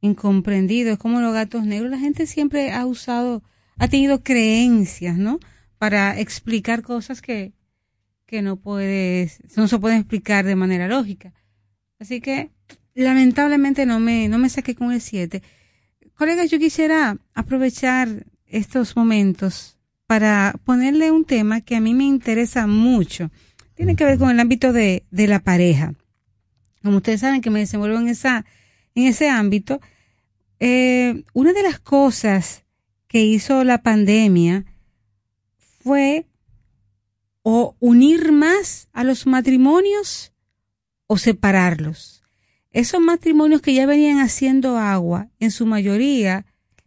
incomprendido, 0.00 0.92
es 0.92 0.98
como 0.98 1.20
los 1.20 1.34
gatos 1.34 1.66
negros. 1.66 1.90
La 1.90 1.98
gente 1.98 2.26
siempre 2.26 2.72
ha 2.72 2.86
usado, 2.86 3.42
ha 3.76 3.88
tenido 3.88 4.22
creencias, 4.22 5.18
¿no? 5.18 5.38
Para 5.76 6.18
explicar 6.18 6.80
cosas 6.82 7.20
que, 7.20 7.52
que 8.26 8.42
no 8.42 8.56
puedes, 8.56 9.40
no 9.56 9.68
se 9.68 9.78
pueden 9.78 9.98
explicar 9.98 10.44
de 10.44 10.56
manera 10.56 10.88
lógica. 10.88 11.32
Así 11.98 12.20
que, 12.20 12.50
lamentablemente 12.94 13.86
no 13.86 14.00
me, 14.00 14.28
no 14.28 14.38
me 14.38 14.48
saqué 14.48 14.74
con 14.74 14.92
el 14.92 15.00
7. 15.00 15.42
Colegas, 16.14 16.50
yo 16.50 16.58
quisiera 16.58 17.18
aprovechar 17.34 18.26
estos 18.46 18.96
momentos 18.96 19.78
para 20.06 20.54
ponerle 20.64 21.10
un 21.10 21.24
tema 21.24 21.60
que 21.60 21.76
a 21.76 21.80
mí 21.80 21.94
me 21.94 22.04
interesa 22.04 22.66
mucho. 22.66 23.30
Tiene 23.74 23.96
que 23.96 24.04
ver 24.04 24.18
con 24.18 24.30
el 24.30 24.40
ámbito 24.40 24.72
de, 24.72 25.04
de 25.10 25.26
la 25.26 25.40
pareja. 25.40 25.94
Como 26.82 26.98
ustedes 26.98 27.20
saben 27.20 27.40
que 27.40 27.50
me 27.50 27.60
desenvuelvo 27.60 27.98
en, 27.98 28.08
esa, 28.08 28.44
en 28.94 29.06
ese 29.06 29.28
ámbito, 29.28 29.80
eh, 30.58 31.24
una 31.32 31.52
de 31.52 31.62
las 31.62 31.78
cosas 31.78 32.64
que 33.08 33.24
hizo 33.24 33.64
la 33.64 33.82
pandemia 33.82 34.64
fue 35.82 36.26
o 37.48 37.76
unir 37.78 38.32
más 38.32 38.88
a 38.92 39.04
los 39.04 39.24
matrimonios 39.24 40.32
o 41.06 41.16
separarlos. 41.16 42.24
Esos 42.72 43.00
matrimonios 43.00 43.62
que 43.62 43.72
ya 43.72 43.86
venían 43.86 44.18
haciendo 44.18 44.78
agua, 44.78 45.30
en 45.38 45.52
su 45.52 45.64
mayoría, 45.64 46.44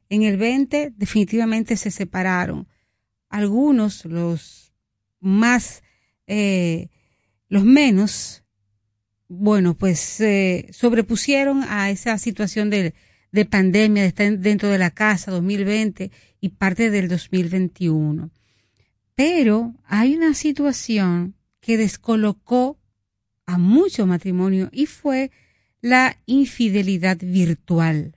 en 0.10 0.24
el 0.24 0.36
20 0.36 0.92
definitivamente 0.98 1.78
se 1.78 1.92
separaron. 1.92 2.68
Algunos, 3.30 4.04
los 4.04 4.74
más, 5.22 5.82
eh, 6.28 6.90
los 7.48 7.64
menos, 7.64 8.44
bueno, 9.30 9.78
pues 9.78 9.98
se 10.02 10.68
sobrepusieron 10.74 11.64
a 11.70 11.90
esa 11.90 12.18
situación 12.18 12.70
de, 12.70 12.94
de 13.32 13.46
pandemia, 13.46 14.02
de 14.02 14.10
estar 14.10 14.38
dentro 14.40 14.68
de 14.68 14.78
la 14.78 14.92
casa 14.92 15.32
2020 15.32 16.12
y 16.42 16.50
parte 16.50 16.90
del 16.90 17.08
2021. 17.08 18.30
Pero 19.20 19.76
hay 19.86 20.16
una 20.16 20.34
situación 20.34 21.36
que 21.60 21.76
descolocó 21.76 22.80
a 23.46 23.58
mucho 23.58 24.08
matrimonio 24.08 24.70
y 24.72 24.86
fue 24.86 25.30
la 25.82 26.16
infidelidad 26.26 27.18
virtual. 27.20 28.16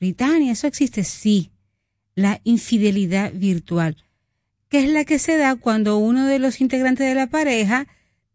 Britannia, 0.00 0.50
¿eso 0.50 0.66
existe? 0.66 1.04
Sí, 1.04 1.52
la 2.16 2.40
infidelidad 2.42 3.32
virtual, 3.32 3.98
que 4.68 4.82
es 4.82 4.90
la 4.90 5.04
que 5.04 5.20
se 5.20 5.36
da 5.36 5.54
cuando 5.54 5.98
uno 5.98 6.26
de 6.26 6.40
los 6.40 6.60
integrantes 6.60 7.06
de 7.06 7.14
la 7.14 7.28
pareja 7.28 7.86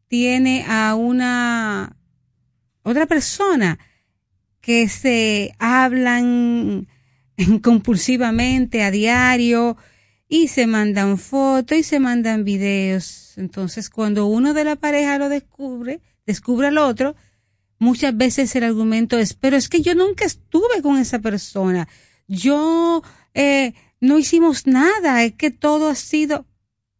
tiene 0.07 0.63
a 0.69 0.95
una 0.95 1.97
otra 2.83 3.05
persona 3.05 3.79
que 4.61 4.87
se 4.87 5.53
hablan 5.59 6.87
compulsivamente 7.61 8.81
a 8.81 8.91
diario 8.91 9.75
y 10.27 10.47
se 10.47 10.67
mandan 10.67 11.17
fotos 11.17 11.77
y 11.77 11.83
se 11.83 11.99
mandan 11.99 12.43
videos. 12.43 13.37
Entonces, 13.37 13.89
cuando 13.89 14.25
uno 14.25 14.53
de 14.53 14.63
la 14.63 14.75
pareja 14.75 15.17
lo 15.17 15.29
descubre, 15.29 16.01
descubre 16.25 16.67
al 16.67 16.77
otro, 16.77 17.15
muchas 17.77 18.15
veces 18.15 18.55
el 18.55 18.63
argumento 18.63 19.17
es, 19.17 19.33
pero 19.33 19.55
es 19.57 19.69
que 19.69 19.81
yo 19.81 19.93
nunca 19.95 20.25
estuve 20.25 20.81
con 20.81 20.97
esa 20.97 21.19
persona. 21.19 21.87
Yo 22.27 23.03
eh, 23.33 23.73
no 23.99 24.17
hicimos 24.17 24.65
nada, 24.65 25.23
es 25.23 25.33
que 25.33 25.51
todo 25.51 25.89
ha 25.89 25.95
sido, 25.95 26.47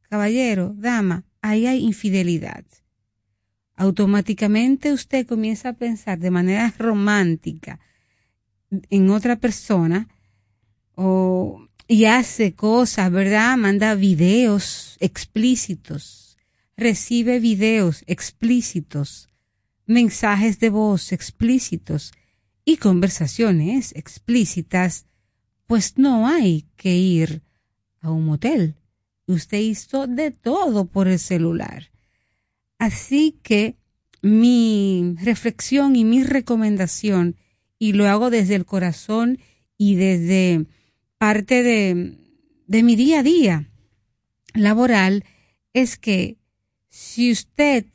caballero, 0.10 0.74
dama, 0.78 1.24
ahí 1.42 1.66
hay 1.66 1.80
infidelidad. 1.84 2.64
Automáticamente 3.76 4.94
usted 4.94 5.28
comienza 5.28 5.70
a 5.70 5.74
pensar 5.74 6.20
de 6.20 6.32
manera 6.32 6.74
romántica 6.78 7.80
en 8.90 9.10
otra 9.10 9.36
persona 9.36 10.08
o, 10.96 11.65
y 11.88 12.06
hace 12.06 12.54
cosas, 12.54 13.12
¿verdad? 13.12 13.58
Manda 13.58 13.96
videos 13.96 14.98
explícitos, 15.00 16.38
recibe 16.76 17.40
videos 17.40 18.04
explícitos, 18.08 19.30
mensajes 19.86 20.60
de 20.60 20.70
voz 20.70 21.12
explícitos 21.12 22.12
y 22.66 22.78
conversaciones 22.78 23.94
explícitas, 23.96 25.06
pues 25.68 25.98
no 25.98 26.28
hay 26.28 26.66
que 26.76 26.96
ir 26.96 27.44
a 28.02 28.12
un 28.12 28.26
motel. 28.26 28.76
Usted 29.28 29.60
hizo 29.60 30.08
de 30.08 30.32
todo 30.32 30.86
por 30.86 31.08
el 31.08 31.20
celular. 31.20 31.92
Así 32.78 33.40
que 33.44 33.78
mi 34.22 35.16
reflexión 35.22 35.96
y 35.96 36.04
mi 36.04 36.24
recomendación, 36.24 37.36
y 37.78 37.94
lo 37.94 38.08
hago 38.08 38.30
desde 38.30 38.56
el 38.56 38.66
corazón 38.66 39.38
y 39.78 39.96
desde 39.96 40.66
parte 41.18 41.64
de, 41.64 42.18
de 42.68 42.84
mi 42.84 42.96
día 42.96 43.20
a 43.20 43.24
día 43.24 43.72
laboral, 44.54 45.24
es 45.74 45.98
que 45.98 46.38
si 46.90 47.32
usted 47.32 47.86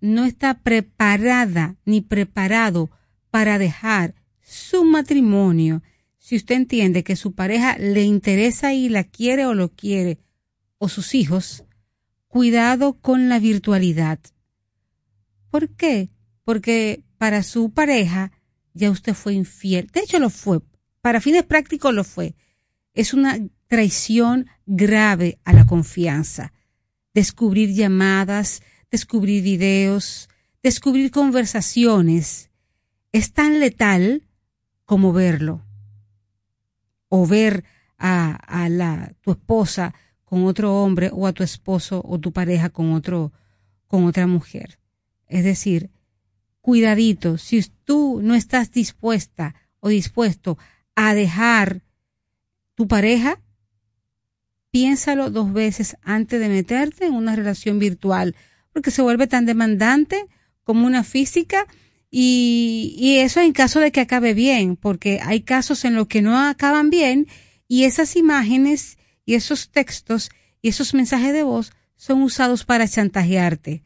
no 0.00 0.24
está 0.24 0.60
preparada 0.60 1.76
ni 1.84 2.00
preparado 2.00 2.90
para 3.30 3.58
dejar 3.58 4.14
su 4.42 4.84
matrimonio, 4.84 5.82
si 6.18 6.36
usted 6.36 6.56
entiende 6.56 7.04
que 7.04 7.16
su 7.16 7.34
pareja 7.34 7.78
le 7.78 8.04
interesa 8.04 8.74
y 8.74 8.88
la 8.88 9.04
quiere 9.04 9.46
o 9.46 9.54
lo 9.54 9.70
quiere, 9.70 10.18
o 10.78 10.88
sus 10.88 11.14
hijos, 11.14 11.64
cuidado 12.28 12.94
con 13.00 13.28
la 13.28 13.38
virtualidad. 13.38 14.18
¿Por 15.50 15.68
qué? 15.70 16.10
Porque 16.44 17.04
para 17.18 17.42
su 17.42 17.72
pareja 17.72 18.32
ya 18.74 18.90
usted 18.90 19.14
fue 19.14 19.34
infiel. 19.34 19.86
De 19.92 20.00
hecho 20.00 20.18
lo 20.18 20.30
fue. 20.30 20.60
Para 21.00 21.20
fines 21.20 21.44
prácticos 21.44 21.94
lo 21.94 22.04
fue. 22.04 22.34
Es 22.94 23.14
una 23.14 23.38
traición 23.68 24.48
grave 24.66 25.38
a 25.44 25.52
la 25.52 25.66
confianza. 25.66 26.52
Descubrir 27.14 27.72
llamadas, 27.72 28.62
descubrir 28.90 29.42
videos, 29.42 30.28
descubrir 30.62 31.10
conversaciones. 31.10 32.50
Es 33.12 33.32
tan 33.32 33.60
letal 33.60 34.28
como 34.84 35.12
verlo. 35.12 35.64
O 37.08 37.26
ver 37.26 37.64
a, 37.98 38.34
a 38.34 38.68
la, 38.68 39.14
tu 39.20 39.32
esposa 39.32 39.94
con 40.24 40.44
otro 40.44 40.82
hombre 40.82 41.10
o 41.12 41.26
a 41.26 41.32
tu 41.32 41.42
esposo 41.42 42.02
o 42.04 42.18
tu 42.18 42.32
pareja 42.32 42.70
con 42.70 42.92
otro, 42.92 43.32
con 43.86 44.04
otra 44.04 44.26
mujer. 44.26 44.78
Es 45.26 45.44
decir, 45.44 45.90
cuidadito, 46.60 47.38
si 47.38 47.62
tú 47.84 48.20
no 48.22 48.34
estás 48.34 48.70
dispuesta 48.70 49.54
o 49.80 49.88
dispuesto 49.88 50.58
a 50.94 51.14
dejar 51.14 51.81
tu 52.74 52.88
pareja, 52.88 53.40
piénsalo 54.70 55.30
dos 55.30 55.52
veces 55.52 55.96
antes 56.02 56.40
de 56.40 56.48
meterte 56.48 57.06
en 57.06 57.14
una 57.14 57.36
relación 57.36 57.78
virtual, 57.78 58.34
porque 58.72 58.90
se 58.90 59.02
vuelve 59.02 59.26
tan 59.26 59.46
demandante 59.46 60.26
como 60.64 60.86
una 60.86 61.04
física 61.04 61.66
y, 62.10 62.94
y 62.98 63.18
eso 63.18 63.40
en 63.40 63.52
caso 63.52 63.80
de 63.80 63.92
que 63.92 64.00
acabe 64.00 64.34
bien, 64.34 64.76
porque 64.76 65.20
hay 65.22 65.42
casos 65.42 65.84
en 65.84 65.94
los 65.94 66.06
que 66.06 66.22
no 66.22 66.38
acaban 66.38 66.90
bien 66.90 67.26
y 67.68 67.84
esas 67.84 68.16
imágenes 68.16 68.98
y 69.24 69.34
esos 69.34 69.70
textos 69.70 70.30
y 70.60 70.68
esos 70.68 70.94
mensajes 70.94 71.32
de 71.32 71.42
voz 71.42 71.72
son 71.96 72.22
usados 72.22 72.64
para 72.64 72.88
chantajearte. 72.88 73.82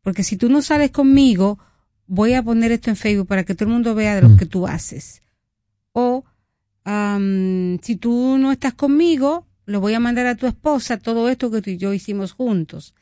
Porque 0.00 0.24
si 0.24 0.36
tú 0.36 0.48
no 0.48 0.62
sales 0.62 0.90
conmigo, 0.90 1.58
voy 2.06 2.34
a 2.34 2.42
poner 2.42 2.72
esto 2.72 2.90
en 2.90 2.96
Facebook 2.96 3.28
para 3.28 3.44
que 3.44 3.54
todo 3.54 3.68
el 3.68 3.74
mundo 3.74 3.94
vea 3.94 4.16
de 4.16 4.22
lo 4.22 4.36
que 4.36 4.46
tú 4.46 4.66
haces. 4.66 5.22
O 5.92 6.24
am, 6.84 7.78
si 7.82 7.96
tú 7.96 8.38
no 8.38 8.52
estás 8.52 8.74
conmigo, 8.74 9.46
lo 9.64 9.80
voy 9.80 9.94
a 9.94 10.00
mandar 10.00 10.26
a 10.26 10.34
tu 10.34 10.46
esposa 10.46 10.98
todo 10.98 11.28
esto 11.28 11.50
que 11.50 11.62
tú 11.62 11.70
y 11.70 11.78
yo 11.78 11.92
hicimos 11.92 12.32
juntos. 12.32 12.94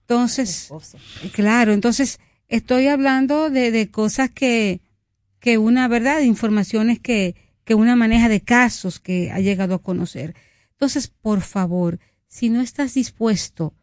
Entonces, 0.00 0.70
claro, 1.32 1.72
entonces 1.72 2.18
estoy 2.48 2.86
hablando 2.86 3.50
de, 3.50 3.70
de 3.70 3.90
cosas 3.90 4.30
que, 4.30 4.80
que 5.38 5.58
una 5.58 5.86
verdad, 5.86 6.18
de 6.18 6.24
informaciones 6.24 6.98
que, 6.98 7.36
que 7.64 7.74
una 7.74 7.94
maneja 7.94 8.28
de 8.30 8.40
casos 8.40 9.00
que 9.00 9.30
ha 9.30 9.40
llegado 9.40 9.74
a 9.74 9.82
conocer. 9.82 10.34
Entonces, 10.72 11.08
por 11.08 11.42
favor, 11.42 11.98
si 12.26 12.48
no 12.48 12.62
estás 12.62 12.94
dispuesto 12.94 13.74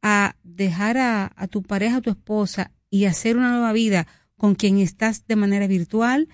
a 0.00 0.36
dejar 0.44 0.96
a, 0.98 1.32
a 1.34 1.48
tu 1.48 1.62
pareja, 1.62 1.96
a 1.96 2.00
tu 2.00 2.10
esposa 2.10 2.70
y 2.88 3.06
hacer 3.06 3.36
una 3.36 3.50
nueva 3.50 3.72
vida 3.72 4.06
con 4.36 4.54
quien 4.54 4.78
estás 4.78 5.26
de 5.26 5.36
manera 5.36 5.66
virtual, 5.66 6.28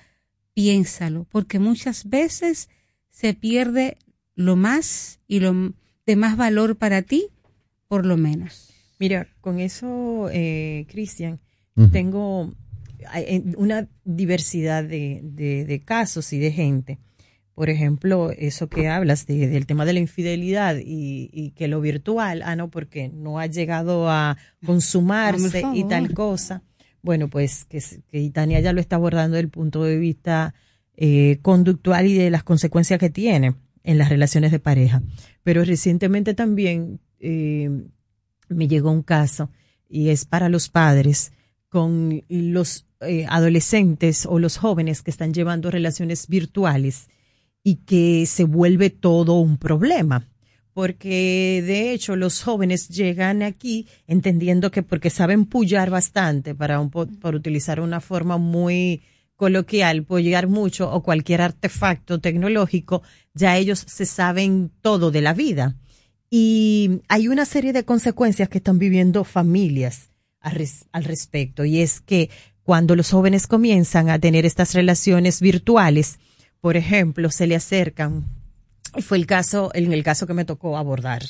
piénsalo, 0.55 1.27
porque 1.31 1.59
muchas 1.59 2.09
veces 2.09 2.69
se 3.11 3.35
pierde 3.35 3.97
lo 4.35 4.57
más 4.57 5.21
y 5.29 5.41
lo 5.41 5.73
de 6.07 6.17
más 6.17 6.37
valor 6.37 6.77
para 6.77 7.03
ti, 7.03 7.27
por 7.89 8.07
lo 8.07 8.17
menos. 8.17 8.71
Mira, 8.99 9.27
con 9.41 9.61
eso, 9.61 10.29
eh, 10.33 10.87
Cristian, 10.89 11.41
tengo 11.91 12.55
eh, 13.17 13.43
una 13.57 13.89
diversidad 14.05 14.85
de, 14.85 15.21
de- 15.25 15.65
de 15.65 15.81
casos 15.83 16.33
y 16.33 16.39
de 16.39 16.53
gente. 16.53 16.99
Por 17.55 17.69
ejemplo, 17.71 18.31
eso 18.31 18.69
que 18.69 18.89
hablas 18.89 19.27
de- 19.27 19.49
del 19.49 19.67
tema 19.67 19.85
de 19.85 19.93
la 19.93 20.01
infidelidad 20.01 20.77
y, 20.77 21.31
y 21.33 21.51
que 21.51 21.69
lo 21.69 21.81
virtual, 21.81 22.43
ah, 22.45 22.57
no, 22.57 22.69
porque 22.71 23.09
no 23.09 23.39
ha 23.39 23.47
llegado 23.47 24.09
a 24.11 24.37
consumarse 24.65 25.63
y 25.75 25.85
tal 25.89 26.15
cosa. 26.15 26.63
Bueno, 27.05 27.29
pues 27.29 27.67
que, 27.67 27.83
que 28.11 28.31
Tania 28.31 28.61
ya 28.61 28.73
lo 28.73 28.81
está 28.81 28.97
abordando 28.97 29.35
desde 29.35 29.45
el 29.45 29.51
punto 29.51 29.85
de 29.85 29.99
vista 29.99 30.55
eh, 30.97 31.39
conductual 31.43 32.07
y 32.07 32.15
de 32.15 32.31
las 32.31 32.45
consecuencias 32.45 32.99
que 32.99 33.11
tiene 33.11 33.57
en 33.83 33.99
las 33.99 34.09
relaciones 34.09 34.53
de 34.53 34.59
pareja. 34.59 35.03
Pero 35.43 35.63
recientemente 35.67 36.33
también 36.33 37.01
eh, 37.21 37.69
me 38.49 38.69
llegó 38.69 38.91
un 38.91 39.03
caso 39.03 39.51
y 39.87 40.09
es 40.09 40.25
para 40.25 40.49
los 40.49 40.71
padres 40.71 41.35
con 41.69 42.25
los 42.31 42.87
eh, 43.03 43.27
adolescentes 43.29 44.25
o 44.25 44.39
los 44.39 44.57
jóvenes 44.57 45.03
que 45.03 45.11
están 45.11 45.35
llevando 45.35 45.71
relaciones 45.71 46.27
virtuales 46.27 47.11
y 47.63 47.85
que 47.85 48.25
se 48.25 48.45
vuelve 48.45 48.89
todo 48.89 49.35
un 49.35 49.59
problema. 49.59 50.27
Porque 50.75 51.63
de 51.65 51.93
hecho 51.93 52.17
los 52.17 52.43
jóvenes 52.43 52.89
llegan 52.89 53.43
aquí 53.43 53.87
entendiendo 54.09 54.71
que 54.73 54.83
porque 54.83 55.09
saben 55.09 55.47
pullar 55.47 55.89
bastante, 55.89 56.55
para 56.55 56.81
un, 56.81 56.91
utilizar 57.23 57.79
una 57.81 58.01
forma 58.01 58.37
muy 58.39 59.03
coloquial, 59.37 60.03
pullar 60.05 60.49
mucho 60.49 60.91
o 60.93 61.03
cualquier 61.03 61.41
artefacto 61.43 62.21
tecnológico, 62.21 63.03
ya 63.35 63.57
ellos 63.57 63.85
se 63.87 64.05
saben 64.05 64.71
todo 64.83 65.11
de 65.11 65.21
la 65.21 65.33
vida. 65.33 65.77
Y 66.29 67.03
hay 67.09 67.29
una 67.29 67.45
serie 67.45 67.73
de 67.73 67.85
consecuencias 67.85 68.49
que 68.49 68.59
están 68.59 68.79
viviendo 68.81 69.23
familias 69.23 70.11
al, 70.41 70.57
res- 70.57 70.87
al 70.91 71.05
respecto. 71.05 71.65
Y 71.65 71.81
es 71.81 72.01
que 72.01 72.31
cuando 72.65 72.97
los 72.97 73.11
jóvenes 73.11 73.47
comienzan 73.47 74.11
a 74.11 74.19
tener 74.19 74.45
estas 74.45 74.75
relaciones 74.75 75.41
virtuales, 75.41 76.19
por 76.61 76.77
ejemplo, 76.77 77.31
se 77.31 77.47
le 77.47 77.55
acercan, 77.55 78.25
fue 78.99 79.19
el 79.19 79.27
caso, 79.27 79.71
en 79.75 79.93
el 79.93 80.03
caso 80.03 80.27
que 80.27 80.35
me 80.35 80.45
tocó 80.45 80.77
abordar, 80.77 81.23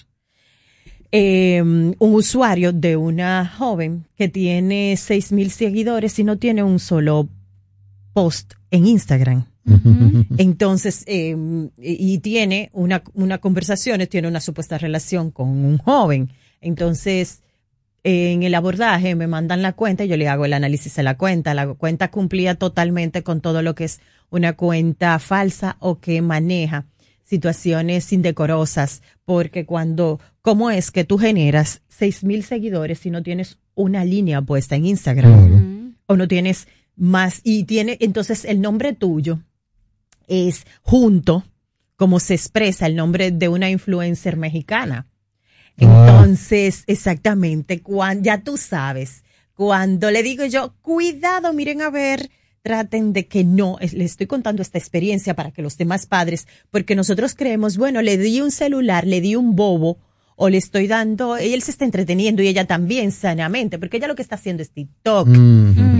eh, 1.13 1.63
un 1.63 1.95
usuario 1.99 2.73
de 2.73 2.97
una 2.97 3.47
joven 3.47 4.07
que 4.17 4.29
tiene 4.29 4.97
seis 4.97 5.31
mil 5.31 5.51
seguidores 5.51 6.19
y 6.19 6.25
no 6.25 6.39
tiene 6.39 6.63
un 6.63 6.81
solo 6.81 7.29
post 8.13 8.55
en 8.71 8.87
Instagram. 8.87 9.47
Entonces, 10.37 11.05
eh, 11.07 11.37
y 11.79 12.19
tiene 12.19 12.71
una, 12.73 13.03
una 13.15 13.39
conversación, 13.39 14.07
tiene 14.09 14.29
una 14.29 14.41
supuesta 14.41 14.77
relación 14.77 15.31
con 15.31 15.49
un 15.49 15.79
joven. 15.79 16.31
Entonces, 16.61 17.43
en 18.03 18.43
el 18.43 18.55
abordaje 18.55 19.15
me 19.15 19.27
mandan 19.27 19.63
la 19.63 19.73
cuenta 19.73 20.05
y 20.05 20.09
yo 20.09 20.17
le 20.17 20.29
hago 20.29 20.45
el 20.45 20.53
análisis 20.53 20.95
de 20.97 21.03
la 21.03 21.17
cuenta. 21.17 21.55
La 21.55 21.67
cuenta 21.75 22.11
cumplía 22.11 22.57
totalmente 22.57 23.23
con 23.23 23.41
todo 23.41 23.63
lo 23.63 23.75
que 23.75 23.85
es 23.85 24.01
una 24.31 24.55
cuenta 24.55 25.19
falsa 25.19 25.77
o 25.81 25.99
que 25.99 26.21
maneja 26.21 26.87
situaciones 27.25 28.13
indecorosas, 28.13 29.03
porque 29.25 29.67
cuando, 29.67 30.21
¿cómo 30.43 30.71
es 30.71 30.91
que 30.91 31.05
tú 31.05 31.19
generas 31.19 31.83
seis 31.89 32.23
mil 32.23 32.45
seguidores 32.45 33.01
si 33.01 33.11
no 33.11 33.23
tienes 33.23 33.59
una 33.75 34.05
línea 34.05 34.43
puesta 34.43 34.77
en 34.77 34.87
Instagram? 34.87 35.97
O 36.07 36.17
no 36.17 36.29
tienes 36.29 36.69
más, 36.97 37.41
y 37.43 37.65
tiene, 37.65 37.97
entonces 38.01 38.45
el 38.45 38.61
nombre 38.61 38.93
tuyo 38.93 39.41
es 40.29 40.67
junto, 40.83 41.45
como 41.97 42.21
se 42.21 42.35
expresa 42.35 42.87
el 42.87 42.97
nombre 42.97 43.31
de 43.31 43.49
una 43.49 43.71
influencer 43.71 44.37
mexicana. 44.37 45.07
Entonces, 45.77 46.85
exactamente, 46.87 47.81
cuando, 47.83 48.25
ya 48.25 48.43
tú 48.43 48.57
sabes, 48.57 49.25
cuando 49.55 50.11
le 50.11 50.23
digo 50.23 50.45
yo, 50.45 50.75
cuidado, 50.83 51.53
miren 51.53 51.83
a 51.83 51.91
ver, 51.91 52.31
traten 52.65 53.13
de 53.13 53.27
que 53.27 53.45
no, 53.45 53.77
es- 53.79 53.93
le 53.93 54.05
estoy 54.05 54.27
contando 54.27 54.63
esta 54.63 54.79
experiencia 54.79 55.35
para 55.35 55.51
que 55.53 55.61
los 55.61 55.77
demás 55.77 56.07
padres, 56.07 56.49
porque 56.71 56.97
nosotros 56.97 57.35
creemos, 57.35 57.77
bueno, 57.77 58.01
le 58.01 58.17
di 58.17 58.41
un 58.41 58.51
celular, 58.51 59.07
le 59.07 59.21
di 59.21 59.37
un 59.37 59.55
bobo, 59.55 59.99
o 60.37 60.49
le 60.49 60.57
estoy 60.57 60.87
dando, 60.89 61.39
y 61.39 61.53
él 61.55 61.61
se 61.63 61.71
está 61.71 61.85
entreteniendo 61.85 62.43
y 62.43 62.49
ella 62.49 62.65
también 62.65 63.13
sanamente, 63.13 63.79
porque 63.79 63.99
ella 63.99 64.09
lo 64.09 64.17
que 64.17 64.23
está 64.23 64.35
haciendo 64.37 64.63
es 64.63 64.71
TikTok, 64.71 65.29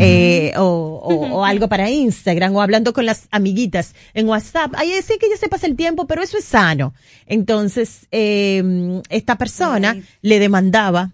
eh, 0.01 0.53
o, 0.57 0.63
o- 1.05 1.35
o 1.37 1.45
algo 1.45 1.69
para 1.69 1.89
Instagram, 1.91 2.57
o 2.57 2.63
hablando 2.63 2.93
con 2.95 3.05
las 3.07 3.29
amiguitas 3.31 3.95
en 4.15 4.27
WhatsApp. 4.27 4.73
Ahí 4.77 4.91
sí 5.07 5.19
que 5.21 5.29
ya 5.31 5.37
se 5.37 5.49
pasa 5.49 5.67
el 5.69 5.77
tiempo, 5.77 6.07
pero 6.09 6.21
eso 6.23 6.39
es 6.39 6.45
sano. 6.47 6.95
Entonces, 7.27 8.09
eh, 8.11 9.01
esta 9.11 9.37
persona 9.39 9.97
le 10.23 10.39
demandaba 10.41 11.13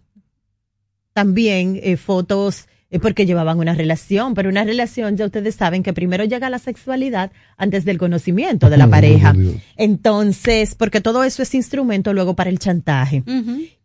también 1.12 1.78
eh, 1.82 1.96
fotos 1.96 2.66
eh, 2.90 2.98
porque 2.98 3.26
llevaban 3.26 3.58
una 3.58 3.74
relación, 3.74 4.34
pero 4.34 4.48
una 4.48 4.64
relación 4.64 5.16
ya 5.16 5.26
ustedes 5.26 5.54
saben 5.54 5.82
que 5.82 5.92
primero 5.92 6.24
llega 6.24 6.50
la 6.50 6.58
sexualidad 6.58 7.32
antes 7.56 7.84
del 7.84 7.98
conocimiento 7.98 8.70
de 8.70 8.76
la 8.76 8.88
pareja. 8.88 9.34
Entonces, 9.76 10.74
porque 10.74 11.00
todo 11.00 11.24
eso 11.24 11.42
es 11.42 11.54
instrumento 11.54 12.12
luego 12.12 12.34
para 12.34 12.50
el 12.50 12.58
chantaje. 12.58 13.22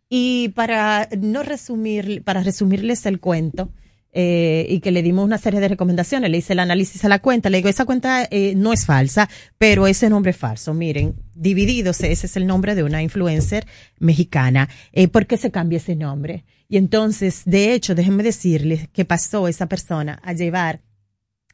Y 0.09 0.49
para 0.49 1.09
no 1.17 1.43
resumir, 1.43 2.23
para 2.23 2.41
resumirles 2.41 3.05
el 3.05 3.19
cuento, 3.19 3.69
eh, 4.17 4.65
y 4.69 4.79
que 4.79 4.91
le 4.91 5.03
dimos 5.03 5.25
una 5.25 5.37
serie 5.37 5.59
de 5.59 5.67
recomendaciones, 5.67 6.31
le 6.31 6.37
hice 6.37 6.53
el 6.53 6.59
análisis 6.59 7.03
a 7.03 7.09
la 7.09 7.19
cuenta, 7.19 7.49
le 7.49 7.57
digo, 7.57 7.67
esa 7.67 7.83
cuenta 7.83 8.25
eh, 8.31 8.53
no 8.55 8.71
es 8.71 8.85
falsa, 8.85 9.29
pero 9.57 9.87
ese 9.87 10.09
nombre 10.09 10.31
es 10.31 10.37
falso. 10.37 10.73
Miren, 10.73 11.15
divididos, 11.33 11.99
ese 12.01 12.27
es 12.27 12.37
el 12.37 12.47
nombre 12.47 12.75
de 12.75 12.83
una 12.83 13.03
influencer 13.03 13.67
mexicana. 13.99 14.69
Eh, 14.93 15.09
¿Por 15.09 15.25
qué 15.27 15.35
se 15.35 15.51
cambia 15.51 15.79
ese 15.79 15.97
nombre? 15.97 16.45
Y 16.67 16.77
entonces, 16.77 17.43
de 17.45 17.73
hecho, 17.73 17.93
déjenme 17.95 18.23
decirles 18.23 18.87
que 18.89 19.05
pasó 19.05 19.47
esa 19.47 19.67
persona 19.67 20.19
a 20.23 20.33
llevar 20.33 20.81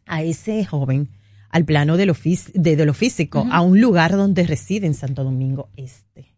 a 0.06 0.24
ese 0.24 0.66
joven 0.66 1.10
al 1.50 1.66
plano 1.66 1.98
de 1.98 2.06
lo, 2.06 2.16
de, 2.54 2.76
de 2.78 2.86
lo 2.86 2.94
físico, 2.94 3.46
a 3.52 3.62
un 3.62 3.82
lugar 3.82 4.12
donde 4.14 4.46
reside 4.48 4.88
en 4.88 4.94
Santo 4.94 5.24
Domingo 5.26 5.70
Este. 5.76 6.34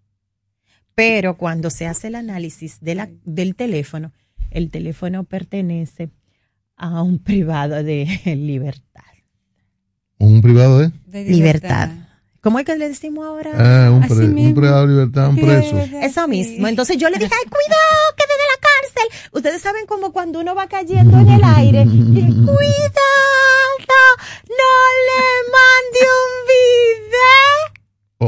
Pero 0.95 1.38
cuando 1.38 1.69
se 1.69 1.85
hace 1.88 2.08
el 2.08 2.16
análisis 2.16 2.80
de 2.82 2.95
la, 2.95 3.10
del 3.24 3.56
teléfono, 3.56 4.11
el 4.52 4.69
teléfono 4.69 5.24
pertenece 5.24 6.10
a 6.76 7.02
un 7.03 7.19
privado 7.19 7.84
de 7.84 8.06
libertad. 8.38 9.02
¿Un 10.18 10.42
privado 10.42 10.80
de? 10.80 10.92
libertad. 11.26 11.90
¿Cómo 12.42 12.60
es 12.60 12.66
que 12.66 12.76
le 12.76 12.90
decimos 12.90 13.26
ahora? 13.26 13.52
Ah, 13.88 13.92
un, 13.92 14.02
pre- 14.08 14.26
un 14.26 14.53
privado 14.53 14.82
de 14.85 14.93
libertad, 14.93 15.30
un 15.30 15.35
preso. 15.38 15.77
Eso 15.80 16.27
mismo. 16.27 16.68
Entonces 16.68 16.98
yo 16.98 17.10
le 17.10 17.18
dije, 17.18 17.32
ay, 17.32 17.50
cuidado, 17.50 18.16
que 18.18 18.24
desde 18.24 18.43
la 18.52 18.60
cárcel. 18.68 19.23
Ustedes 19.34 19.62
saben 19.62 19.86
como 19.88 20.14
cuando 20.14 20.40
uno 20.40 20.53
va 20.56 20.68
cayendo 20.68 21.20
en 21.20 21.30
el 21.30 21.44
aire. 21.44 21.82
y, 21.88 22.22
cuidado, 22.22 22.53
no 24.48 24.74
le 25.10 25.24
mande 25.52 26.00
un 26.22 26.34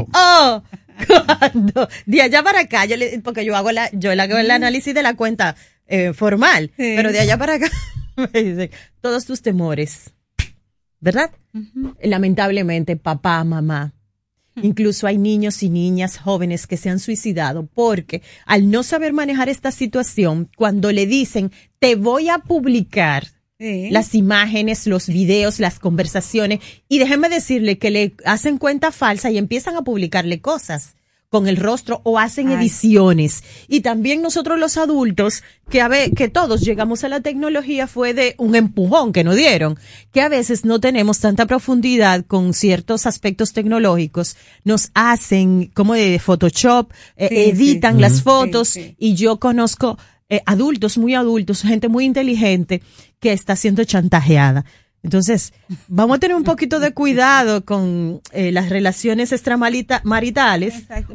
video. 0.02 0.12
Oh. 0.12 0.62
Cuando, 1.38 1.88
de 2.06 2.22
allá 2.22 2.42
para 2.42 2.60
acá, 2.60 2.86
yo 2.86 2.96
le, 2.96 3.20
porque 3.20 3.44
yo 3.44 3.54
hago 3.54 3.70
la, 3.70 3.90
yo 3.92 4.14
le 4.14 4.22
hago 4.22 4.38
el 4.38 4.50
análisis 4.50 4.94
de 4.94 5.02
la 5.02 5.14
cuenta 5.14 5.54
eh, 5.86 6.14
formal, 6.14 6.72
pero 6.76 7.12
de 7.12 7.20
allá 7.20 7.36
para 7.36 7.54
acá 7.54 7.70
me 8.32 8.42
dicen, 8.42 8.70
todos 9.02 9.26
tus 9.26 9.42
temores, 9.42 10.14
¿verdad? 11.00 11.30
Lamentablemente, 12.02 12.96
papá, 12.96 13.44
mamá, 13.44 13.92
Incluso 14.62 15.06
hay 15.06 15.18
niños 15.18 15.62
y 15.62 15.68
niñas 15.68 16.18
jóvenes 16.18 16.66
que 16.66 16.76
se 16.76 16.88
han 16.88 16.98
suicidado 16.98 17.68
porque 17.74 18.22
al 18.46 18.70
no 18.70 18.82
saber 18.82 19.12
manejar 19.12 19.48
esta 19.48 19.70
situación, 19.70 20.50
cuando 20.56 20.92
le 20.92 21.06
dicen, 21.06 21.52
te 21.78 21.94
voy 21.94 22.28
a 22.28 22.38
publicar 22.38 23.28
las 23.58 24.14
imágenes, 24.14 24.86
los 24.86 25.06
videos, 25.08 25.60
las 25.60 25.78
conversaciones, 25.78 26.60
y 26.88 26.98
déjenme 26.98 27.30
decirle 27.30 27.78
que 27.78 27.90
le 27.90 28.14
hacen 28.26 28.58
cuenta 28.58 28.92
falsa 28.92 29.30
y 29.30 29.38
empiezan 29.38 29.76
a 29.76 29.82
publicarle 29.82 30.40
cosas 30.42 30.96
con 31.28 31.48
el 31.48 31.56
rostro 31.56 32.00
o 32.04 32.18
hacen 32.18 32.50
ediciones. 32.50 33.42
Y 33.68 33.80
también 33.80 34.22
nosotros 34.22 34.58
los 34.58 34.76
adultos, 34.76 35.42
que 35.68 35.80
a 35.80 35.88
ver, 35.88 36.12
que 36.12 36.28
todos 36.28 36.60
llegamos 36.60 37.04
a 37.04 37.08
la 37.08 37.20
tecnología 37.20 37.86
fue 37.86 38.14
de 38.14 38.34
un 38.38 38.54
empujón 38.54 39.12
que 39.12 39.24
nos 39.24 39.36
dieron, 39.36 39.78
que 40.12 40.20
a 40.20 40.28
veces 40.28 40.64
no 40.64 40.80
tenemos 40.80 41.18
tanta 41.20 41.46
profundidad 41.46 42.24
con 42.24 42.54
ciertos 42.54 43.06
aspectos 43.06 43.52
tecnológicos, 43.52 44.36
nos 44.64 44.90
hacen 44.94 45.70
como 45.74 45.94
de 45.94 46.18
Photoshop, 46.18 46.92
eh, 47.16 47.28
Sí, 47.28 47.36
editan 47.36 47.96
sí. 47.96 48.00
las 48.00 48.22
fotos 48.22 48.68
Sí, 48.68 48.82
sí. 48.82 48.96
y 48.98 49.14
yo 49.14 49.38
conozco 49.38 49.98
eh, 50.28 50.40
adultos 50.46 50.98
muy 50.98 51.14
adultos, 51.14 51.62
gente 51.62 51.88
muy 51.88 52.04
inteligente 52.04 52.82
que 53.20 53.32
está 53.32 53.56
siendo 53.56 53.84
chantajeada. 53.84 54.64
Entonces, 55.06 55.52
vamos 55.86 56.16
a 56.16 56.18
tener 56.18 56.36
un 56.36 56.42
poquito 56.42 56.80
de 56.80 56.92
cuidado 56.92 57.64
con 57.64 58.22
eh, 58.32 58.50
las 58.50 58.70
relaciones 58.70 59.30
extramaritales 59.30 60.02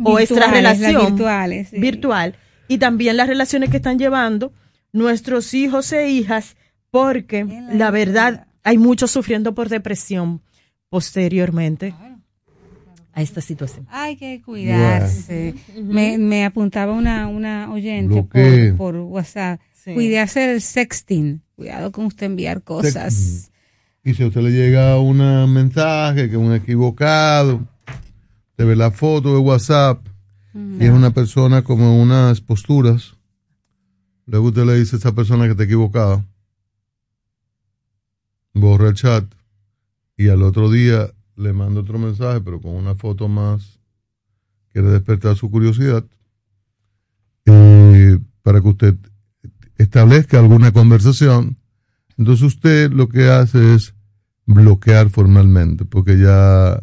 o 0.01 0.15
Virtuales, 0.15 0.31
extra 0.31 0.47
relación 0.47 1.05
virtuales, 1.07 1.67
sí. 1.67 1.77
virtual 1.77 2.35
y 2.69 2.77
también 2.77 3.17
las 3.17 3.27
relaciones 3.27 3.69
que 3.69 3.75
están 3.75 3.99
llevando 3.99 4.53
nuestros 4.93 5.53
hijos 5.53 5.91
e 5.91 6.07
hijas, 6.07 6.55
porque 6.89 7.45
la 7.73 7.91
verdad 7.91 8.47
hay 8.63 8.77
muchos 8.77 9.11
sufriendo 9.11 9.53
por 9.53 9.67
depresión 9.67 10.41
posteriormente 10.87 11.93
a 13.11 13.21
esta 13.21 13.41
situación. 13.41 13.87
Hay 13.89 14.15
que 14.15 14.41
cuidarse. 14.41 15.53
Me, 15.83 16.17
me 16.17 16.45
apuntaba 16.45 16.93
una, 16.93 17.27
una 17.27 17.69
oyente 17.73 18.23
por, 18.23 18.77
por 18.77 18.95
WhatsApp. 18.95 19.59
Sí. 19.73 19.93
Cuidarse 19.95 20.39
del 20.39 20.61
sexting. 20.61 21.41
Cuidado 21.57 21.91
con 21.91 22.05
usted 22.05 22.27
enviar 22.27 22.63
cosas. 22.63 23.50
Y 24.03 24.15
si 24.15 24.23
a 24.23 24.27
usted 24.27 24.41
le 24.41 24.51
llega 24.51 24.99
un 24.99 25.17
mensaje 25.53 26.27
que 26.27 26.35
es 26.35 26.41
un 26.41 26.53
equivocado, 26.53 27.61
te 28.55 28.63
ve 28.63 28.75
la 28.75 28.91
foto 28.91 29.33
de 29.33 29.39
WhatsApp 29.39 30.05
y 30.53 30.85
es 30.85 30.91
una 30.91 31.11
persona 31.11 31.63
como 31.63 32.01
unas 32.01 32.41
posturas, 32.41 33.15
luego 34.25 34.47
usted 34.47 34.65
le 34.65 34.79
dice 34.79 34.95
a 34.95 34.99
esa 34.99 35.13
persona 35.13 35.45
que 35.45 35.51
está 35.51 35.63
equivocada, 35.63 36.25
borra 38.53 38.89
el 38.89 38.95
chat 38.95 39.23
y 40.17 40.29
al 40.29 40.41
otro 40.41 40.69
día 40.69 41.11
le 41.35 41.53
manda 41.53 41.81
otro 41.81 41.97
mensaje, 41.97 42.41
pero 42.41 42.59
con 42.59 42.75
una 42.75 42.95
foto 42.95 43.27
más, 43.27 43.79
quiere 44.73 44.89
despertar 44.89 45.35
su 45.35 45.49
curiosidad, 45.49 46.05
eh, 47.45 48.19
para 48.41 48.61
que 48.61 48.67
usted 48.67 48.95
establezca 49.77 50.39
alguna 50.39 50.71
conversación. 50.71 51.57
Entonces 52.21 52.43
usted 52.43 52.91
lo 52.91 53.09
que 53.09 53.29
hace 53.29 53.73
es 53.73 53.95
bloquear 54.45 55.09
formalmente, 55.09 55.85
porque 55.85 56.19
ya 56.19 56.79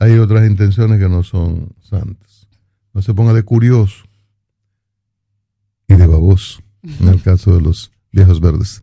hay 0.00 0.18
otras 0.18 0.44
intenciones 0.44 0.98
que 0.98 1.08
no 1.08 1.22
son 1.22 1.68
santas. 1.80 2.48
No 2.92 3.00
se 3.00 3.14
ponga 3.14 3.32
de 3.32 3.44
curioso 3.44 4.02
y 5.86 5.94
de 5.94 6.04
baboso, 6.04 6.62
en 6.82 7.06
el 7.06 7.22
caso 7.22 7.54
de 7.54 7.60
los 7.60 7.92
viejos 8.10 8.40
verdes. 8.40 8.82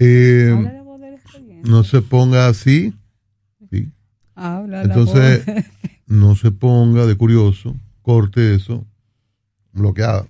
Eh, 0.00 0.52
no 1.62 1.84
se 1.84 2.02
ponga 2.02 2.48
así, 2.48 2.92
¿sí? 3.70 3.88
Entonces, 4.82 5.44
no 6.08 6.34
se 6.34 6.50
ponga 6.50 7.06
de 7.06 7.14
curioso, 7.14 7.76
corte 8.02 8.56
eso, 8.56 8.84
bloqueada. 9.72 10.26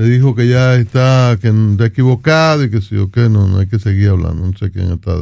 Te 0.00 0.06
dijo 0.08 0.34
que 0.34 0.48
ya 0.48 0.76
está, 0.76 1.36
que 1.42 1.48
está 1.72 1.84
equivocado 1.84 2.64
y 2.64 2.70
que 2.70 2.80
sí 2.80 2.96
o 2.96 3.10
que 3.10 3.28
no, 3.28 3.46
no 3.46 3.58
hay 3.58 3.66
que 3.66 3.78
seguir 3.78 4.08
hablando. 4.08 4.46
No 4.46 4.56
sé 4.56 4.70
quién 4.70 4.90
está 4.92 5.12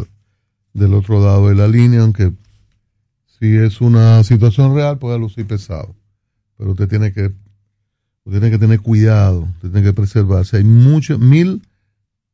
del 0.73 0.95
otro 0.95 1.21
lado 1.21 1.49
de 1.49 1.57
la 1.57 1.67
línea, 1.67 2.03
aunque 2.03 2.33
si 3.41 3.57
es 3.57 3.81
una 3.81 4.23
situación 4.23 4.77
real 4.77 4.99
puede 4.99 5.19
lucir 5.19 5.49
pesado. 5.49 5.97
Pero 6.57 6.71
usted 6.71 6.87
tiene 6.89 7.13
que, 7.13 7.23
usted 8.23 8.39
tiene 8.39 8.51
que 8.53 8.59
tener 8.59 8.79
cuidado, 8.81 9.49
usted 9.57 9.73
tiene 9.73 9.83
que 9.83 9.93
preservarse. 9.93 10.59
Hay 10.59 10.65
muchas, 10.65 11.19
mil 11.19 11.61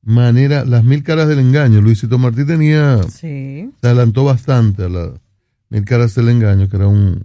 maneras, 0.02 0.68
las 0.68 0.84
mil 0.84 1.02
caras 1.02 1.28
del 1.28 1.38
engaño. 1.38 1.80
Luisito 1.80 2.18
Martí 2.18 2.44
tenía, 2.44 3.04
Sí. 3.04 3.70
se 3.80 3.86
adelantó 3.86 4.22
bastante 4.22 4.84
a 4.84 4.90
las 4.90 5.12
mil 5.70 5.86
caras 5.86 6.14
del 6.14 6.28
engaño, 6.28 6.68
que 6.68 6.76
era 6.76 6.88
un, 6.88 7.24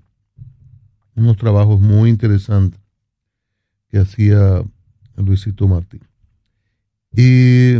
unos 1.15 1.35
trabajos 1.35 1.81
muy 1.81 2.09
interesantes 2.09 2.79
que 3.89 3.99
hacía 3.99 4.63
Luisito 5.23 5.67
Martí. 5.67 5.99
Y 7.13 7.75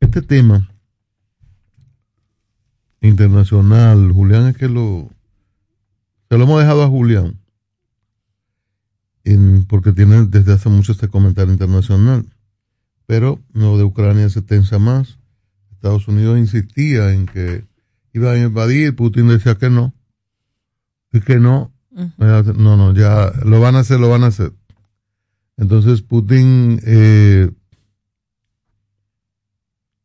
este 0.00 0.22
tema 0.22 0.70
internacional, 3.00 4.12
Julián 4.12 4.46
es 4.48 4.56
que 4.56 4.68
lo, 4.68 5.08
se 6.28 6.36
lo 6.36 6.44
hemos 6.44 6.60
dejado 6.60 6.82
a 6.82 6.88
Julián, 6.88 7.38
en- 9.24 9.64
porque 9.66 9.92
tiene 9.92 10.24
desde 10.26 10.52
hace 10.52 10.68
mucho 10.68 10.92
este 10.92 11.08
comentario 11.08 11.52
internacional, 11.52 12.26
pero 13.06 13.40
lo 13.52 13.76
de 13.78 13.84
Ucrania 13.84 14.28
se 14.28 14.42
tensa 14.42 14.78
más. 14.78 15.18
Estados 15.72 16.08
Unidos 16.08 16.38
insistía 16.38 17.12
en 17.12 17.26
que 17.26 17.64
iban 18.12 18.34
a 18.34 18.38
invadir, 18.38 18.94
Putin 18.94 19.28
decía 19.28 19.54
que 19.56 19.70
no, 19.70 19.94
y 21.12 21.20
que 21.20 21.38
no, 21.40 21.72
no, 22.52 22.76
no, 22.76 22.94
ya 22.94 23.32
lo 23.44 23.60
van 23.60 23.76
a 23.76 23.80
hacer, 23.80 23.98
lo 23.98 24.08
van 24.10 24.24
a 24.24 24.28
hacer. 24.28 24.52
Entonces 25.60 26.00
Putin, 26.00 26.80
eh, 26.84 27.50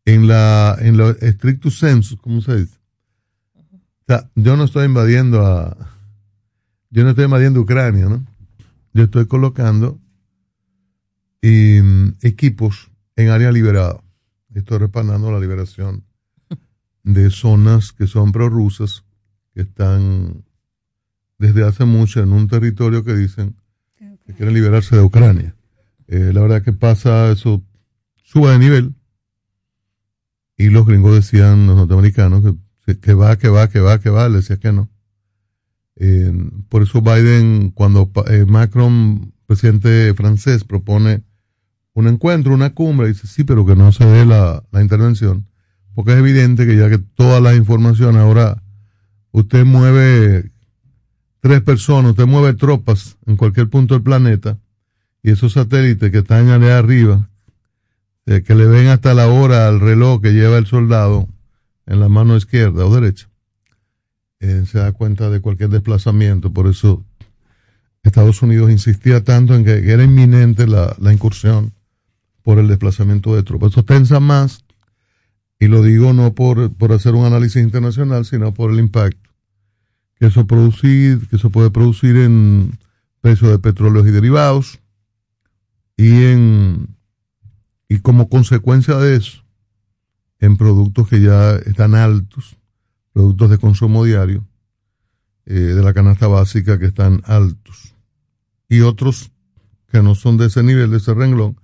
en 0.03 0.27
la, 0.27 0.77
en 0.81 0.97
lo 0.97 1.11
estricto 1.11 1.71
sensu, 1.71 2.17
¿cómo 2.17 2.41
se 2.41 2.57
dice? 2.57 2.77
O 3.55 4.03
sea, 4.05 4.29
yo 4.35 4.57
no 4.57 4.65
estoy 4.65 4.85
invadiendo 4.85 5.45
a, 5.45 5.77
yo 6.89 7.03
no 7.05 7.11
estoy 7.11 7.25
invadiendo 7.25 7.61
Ucrania, 7.61 8.07
¿no? 8.07 8.25
Yo 8.93 9.03
estoy 9.03 9.27
colocando 9.27 9.97
em, 11.41 12.15
equipos 12.21 12.91
en 13.15 13.29
área 13.29 13.51
liberada. 13.51 14.01
Estoy 14.53 14.79
respaldando 14.79 15.31
la 15.31 15.39
liberación 15.39 16.03
de 17.03 17.29
zonas 17.29 17.93
que 17.93 18.07
son 18.07 18.33
prorrusas, 18.33 19.05
que 19.53 19.61
están 19.61 20.43
desde 21.37 21.63
hace 21.63 21.85
mucho 21.85 22.21
en 22.21 22.33
un 22.33 22.49
territorio 22.49 23.05
que 23.05 23.15
dicen 23.15 23.55
que 24.25 24.33
quieren 24.33 24.53
liberarse 24.53 24.95
de 24.95 25.01
Ucrania. 25.01 25.55
Eh, 26.07 26.31
la 26.33 26.41
verdad 26.41 26.63
que 26.63 26.73
pasa 26.73 27.31
eso, 27.31 27.63
sube 28.23 28.51
de 28.51 28.59
nivel. 28.59 28.95
Y 30.57 30.69
los 30.69 30.85
gringos 30.85 31.15
decían, 31.15 31.67
los 31.67 31.75
norteamericanos, 31.75 32.43
que, 32.85 32.99
que 32.99 33.13
va, 33.13 33.37
que 33.37 33.49
va, 33.49 33.69
que 33.69 33.79
va, 33.79 33.99
que 33.99 34.09
va, 34.09 34.29
le 34.29 34.37
decía 34.37 34.57
que 34.57 34.71
no. 34.71 34.89
Eh, 35.97 36.31
por 36.69 36.83
eso 36.83 37.01
Biden, 37.01 37.71
cuando 37.71 38.11
eh, 38.27 38.45
Macron, 38.45 39.33
presidente 39.45 40.13
francés, 40.13 40.63
propone 40.63 41.23
un 41.93 42.07
encuentro, 42.07 42.53
una 42.53 42.73
cumbre, 42.73 43.07
dice 43.07 43.27
sí, 43.27 43.43
pero 43.43 43.65
que 43.65 43.75
no 43.75 43.91
se 43.91 44.05
dé 44.05 44.25
la, 44.25 44.63
la 44.71 44.81
intervención, 44.81 45.47
porque 45.93 46.11
es 46.11 46.19
evidente 46.19 46.65
que 46.65 46.75
ya 46.75 46.89
que 46.89 46.97
toda 46.97 47.39
la 47.39 47.55
información 47.55 48.17
ahora, 48.17 48.61
usted 49.31 49.65
mueve 49.65 50.51
tres 51.45 51.61
personas, 51.61 52.13
usted 52.13 52.25
mueve 52.25 52.55
tropas 52.55 53.17
en 53.27 53.37
cualquier 53.37 53.69
punto 53.69 53.93
del 53.93 54.01
planeta, 54.01 54.57
y 55.21 55.29
esos 55.29 55.53
satélites 55.53 56.09
que 56.09 56.17
están 56.17 56.49
allá 56.49 56.79
arriba, 56.79 57.29
eh, 58.25 58.41
que 58.41 58.55
le 58.55 58.65
ven 58.65 58.87
hasta 58.87 59.13
la 59.13 59.27
hora 59.27 59.67
al 59.67 59.79
reloj 59.79 60.23
que 60.23 60.33
lleva 60.33 60.57
el 60.57 60.65
soldado 60.65 61.27
en 61.85 61.99
la 61.99 62.09
mano 62.09 62.35
izquierda 62.35 62.83
o 62.83 62.95
derecha, 62.95 63.29
eh, 64.39 64.63
se 64.65 64.79
da 64.79 64.91
cuenta 64.93 65.29
de 65.29 65.39
cualquier 65.39 65.69
desplazamiento. 65.69 66.51
Por 66.51 66.65
eso 66.65 67.05
Estados 68.01 68.41
Unidos 68.41 68.71
insistía 68.71 69.23
tanto 69.23 69.53
en 69.53 69.65
que, 69.65 69.91
era 69.91 70.03
inminente 70.03 70.65
la, 70.65 70.95
la 70.99 71.13
incursión 71.13 71.73
por 72.41 72.57
el 72.57 72.67
desplazamiento 72.67 73.35
de 73.35 73.43
tropas. 73.43 73.73
Eso 73.73 73.85
tensa 73.85 74.19
más, 74.19 74.65
y 75.59 75.67
lo 75.67 75.83
digo 75.83 76.11
no 76.11 76.33
por, 76.33 76.73
por 76.73 76.91
hacer 76.91 77.13
un 77.13 77.25
análisis 77.25 77.61
internacional, 77.61 78.25
sino 78.25 78.51
por 78.51 78.71
el 78.71 78.79
impacto 78.79 79.24
que 80.19 80.27
eso 80.27 80.47
producir, 80.47 81.27
que 81.27 81.35
eso 81.35 81.49
puede 81.49 81.71
producir 81.71 82.15
en 82.15 82.77
precios 83.21 83.51
de 83.51 83.59
petróleos 83.59 84.07
y 84.07 84.11
derivados, 84.11 84.79
y 85.97 86.23
en 86.25 86.95
y 87.87 87.99
como 87.99 88.29
consecuencia 88.29 88.97
de 88.97 89.15
eso, 89.15 89.43
en 90.39 90.57
productos 90.57 91.07
que 91.07 91.21
ya 91.21 91.55
están 91.55 91.95
altos, 91.95 92.57
productos 93.13 93.49
de 93.49 93.57
consumo 93.57 94.03
diario, 94.03 94.45
eh, 95.45 95.53
de 95.53 95.83
la 95.83 95.93
canasta 95.93 96.27
básica 96.27 96.79
que 96.79 96.87
están 96.87 97.21
altos, 97.25 97.95
y 98.67 98.81
otros 98.81 99.31
que 99.87 100.01
no 100.01 100.15
son 100.15 100.37
de 100.37 100.47
ese 100.47 100.63
nivel, 100.63 100.91
de 100.91 100.97
ese 100.97 101.13
renglón, 101.13 101.59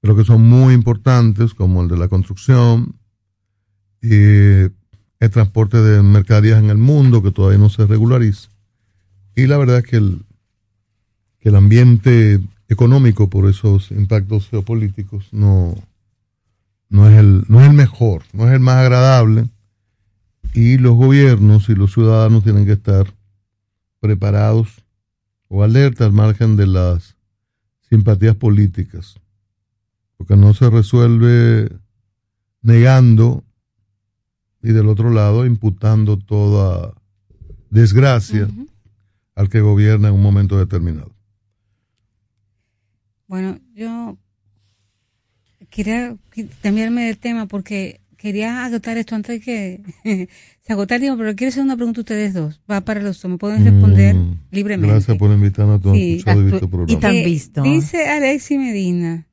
pero 0.00 0.16
que 0.16 0.24
son 0.24 0.42
muy 0.42 0.72
importantes, 0.72 1.52
como 1.52 1.82
el 1.82 1.88
de 1.88 1.98
la 1.98 2.08
construcción, 2.08 2.96
eh, 4.02 4.70
el 5.20 5.30
transporte 5.30 5.78
de 5.78 6.02
mercaderías 6.02 6.58
en 6.58 6.70
el 6.70 6.78
mundo, 6.78 7.22
que 7.22 7.30
todavía 7.30 7.58
no 7.58 7.68
se 7.68 7.86
regulariza. 7.86 8.48
Y 9.34 9.46
la 9.46 9.56
verdad 9.58 9.78
es 9.78 9.84
que 9.84 9.96
el, 9.96 10.24
que 11.40 11.48
el 11.48 11.56
ambiente 11.56 12.40
económico 12.68 13.28
por 13.28 13.48
esos 13.48 13.90
impactos 13.90 14.48
geopolíticos 14.48 15.32
no, 15.32 15.74
no, 16.88 17.08
es 17.08 17.18
el, 17.18 17.44
no 17.48 17.60
es 17.60 17.68
el 17.68 17.74
mejor, 17.74 18.24
no 18.32 18.46
es 18.48 18.54
el 18.54 18.60
más 18.60 18.76
agradable. 18.76 19.48
Y 20.52 20.78
los 20.78 20.94
gobiernos 20.94 21.68
y 21.68 21.74
los 21.74 21.92
ciudadanos 21.92 22.44
tienen 22.44 22.64
que 22.64 22.72
estar 22.72 23.12
preparados 24.00 24.82
o 25.48 25.62
alerta 25.62 26.04
al 26.04 26.12
margen 26.12 26.56
de 26.56 26.66
las 26.66 27.16
simpatías 27.88 28.36
políticas, 28.36 29.16
porque 30.16 30.36
no 30.36 30.54
se 30.54 30.70
resuelve 30.70 31.70
negando 32.62 33.44
y 34.62 34.72
del 34.72 34.88
otro 34.88 35.10
lado 35.10 35.46
imputando 35.46 36.18
toda 36.18 36.92
desgracia 37.70 38.48
al 39.34 39.48
que 39.48 39.60
gobierna 39.60 40.08
en 40.08 40.14
un 40.14 40.22
momento 40.22 40.58
determinado. 40.58 41.12
Bueno, 43.26 43.58
yo 43.74 44.16
quería 45.70 46.16
cambiarme 46.62 47.06
de 47.06 47.14
tema 47.16 47.46
porque 47.46 48.00
quería 48.16 48.64
agotar 48.64 48.96
esto 48.98 49.14
antes 49.14 49.40
de 49.40 49.44
que 49.44 50.28
se 50.62 50.72
agotara 50.72 50.96
el 50.96 51.02
tiempo, 51.02 51.18
pero 51.18 51.34
quiero 51.36 51.48
hacer 51.50 51.62
una 51.64 51.76
pregunta 51.76 52.00
a 52.00 52.02
ustedes 52.02 52.34
dos. 52.34 52.60
Va 52.70 52.80
para 52.82 53.00
los 53.02 53.20
dos, 53.20 53.30
me 53.30 53.38
pueden 53.38 53.64
responder 53.64 54.14
Mm, 54.14 54.38
libremente. 54.52 54.92
Gracias 54.92 55.16
por 55.18 55.30
invitarnos 55.32 55.80
a 55.80 55.82
todos 55.82 55.96
Sí. 55.96 56.02
y 56.02 56.42
visto 56.42 56.70
programa. 56.70 57.08
Eh, 57.12 57.62
Dice 57.62 58.08
Alexi 58.08 58.58
Medina 58.58 59.26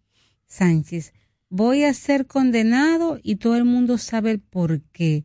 Sánchez, 0.47 1.13
voy 1.55 1.83
a 1.83 1.93
ser 1.93 2.25
condenado 2.25 3.19
y 3.21 3.35
todo 3.35 3.55
el 3.55 3.63
mundo 3.63 3.99
sabe 3.99 4.31
el 4.31 4.39
por 4.39 4.81
qué. 4.91 5.23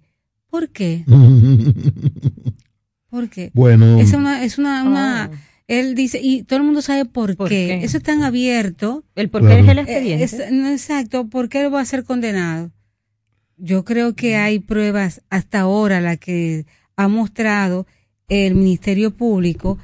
¿Por 0.50 0.68
qué? 0.68 1.04
¿Por 3.08 3.30
qué? 3.30 3.50
Bueno. 3.54 3.98
Es 3.98 4.12
una, 4.12 4.44
es 4.44 4.58
una, 4.58 4.84
una- 4.84 5.30
él 5.66 5.94
dice, 5.94 6.20
y 6.22 6.42
todo 6.42 6.58
el 6.58 6.66
mundo 6.66 6.82
sabe 6.82 7.06
por, 7.06 7.34
¿Por 7.34 7.48
qué. 7.48 7.78
qué? 7.80 7.84
Eso 7.84 7.96
es 7.96 8.02
tan 8.02 8.22
abierto. 8.22 9.04
El 9.14 9.30
por 9.30 9.40
qué 9.46 9.60
es 9.60 9.68
el 9.68 9.78
expediente. 9.78 10.22
Eh, 10.22 10.24
es- 10.24 10.52
no, 10.52 10.68
exacto, 10.68 11.28
¿por 11.28 11.48
qué 11.48 11.62
él 11.64 11.72
va 11.74 11.80
a 11.80 11.84
ser 11.86 12.04
condenado? 12.04 12.72
Yo 13.56 13.86
creo 13.86 14.14
que 14.14 14.36
hay 14.36 14.58
pruebas 14.58 15.22
hasta 15.30 15.60
ahora, 15.60 16.02
la 16.02 16.18
que 16.18 16.66
ha 16.96 17.08
mostrado 17.08 17.86
el 18.28 18.54
Ministerio 18.54 19.16
Público, 19.16 19.78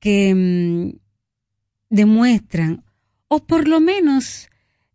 que 0.00 0.34
mm, 0.34 0.98
demuestran, 1.88 2.82
o 3.28 3.44
por 3.44 3.68
lo 3.68 3.80
menos 3.80 4.48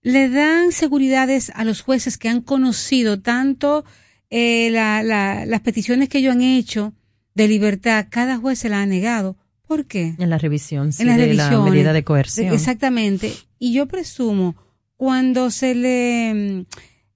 le 0.08 0.30
dan 0.30 0.72
seguridades 0.72 1.52
a 1.56 1.64
los 1.64 1.82
jueces 1.82 2.18
que 2.18 2.30
han 2.30 2.42
conocido 2.42 3.20
tanto 3.20 3.84
eh, 4.30 4.70
la- 4.72 5.04
la- 5.04 5.46
las 5.46 5.62
peticiones 5.62 6.10
que 6.10 6.18
ellos 6.20 6.34
han 6.34 6.42
hecho 6.42 6.94
de 7.34 7.48
libertad, 7.48 8.08
cada 8.10 8.38
juez 8.38 8.60
se 8.60 8.70
la 8.70 8.82
ha 8.82 8.86
negado. 8.86 9.38
¿Por 9.68 9.86
qué? 9.86 10.16
En 10.18 10.30
la 10.30 10.38
revisión, 10.38 10.92
sí, 10.94 11.04
en 11.04 11.10
de 11.18 11.34
la 11.34 11.60
medida 11.62 11.94
de 11.94 12.04
coerción. 12.04 12.54
Exactamente. 12.54 13.34
Y 13.60 13.74
yo 13.74 13.86
presumo, 13.88 14.56
cuando 14.96 15.50
se 15.52 15.76
le, 15.76 16.66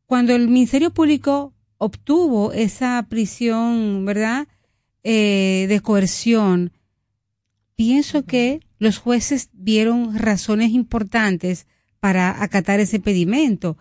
cuando 0.06 0.36
el 0.36 0.48
Ministerio 0.48 0.92
Público 0.92 1.54
obtuvo 1.78 2.52
esa 2.54 3.06
prisión, 3.10 4.06
¿verdad? 4.06 4.48
Eh, 5.04 5.66
de 5.68 5.80
coerción, 5.80 6.72
pienso 7.76 8.26
que 8.26 8.60
los 8.80 8.98
jueces 8.98 9.50
vieron 9.54 10.18
razones 10.18 10.72
importantes 10.72 11.68
para 12.02 12.44
acatar 12.44 12.82
ese 12.82 13.00
pedimento. 13.00 13.78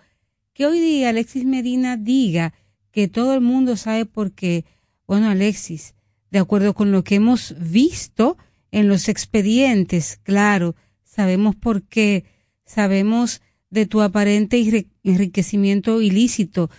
Que 0.53 0.67
hoy 0.67 0.79
día 0.79 1.09
Alexis 1.09 1.45
Medina 1.45 1.97
diga 1.97 2.55
que 2.93 3.09
todo 3.09 3.35
el 3.35 3.41
mundo 3.41 3.77
sabe 3.77 4.07
por 4.07 4.31
qué. 4.33 4.65
Bueno, 5.09 5.29
Alexis, 5.29 5.95
de 6.31 6.39
acuerdo 6.39 6.75
con 6.75 6.93
lo 6.93 7.03
que 7.03 7.17
hemos 7.17 7.57
visto 7.59 8.37
en 8.71 8.87
los 8.87 9.09
expedientes, 9.09 10.21
claro, 10.23 10.77
sabemos 11.03 11.57
por 11.57 11.83
qué, 11.83 12.25
sabemos 12.65 13.41
de 13.71 13.87
tu 13.87 14.01
aparente 14.03 14.59
enri- 14.59 14.89
enriquecimiento 15.03 16.01
ilícito, 16.01 16.71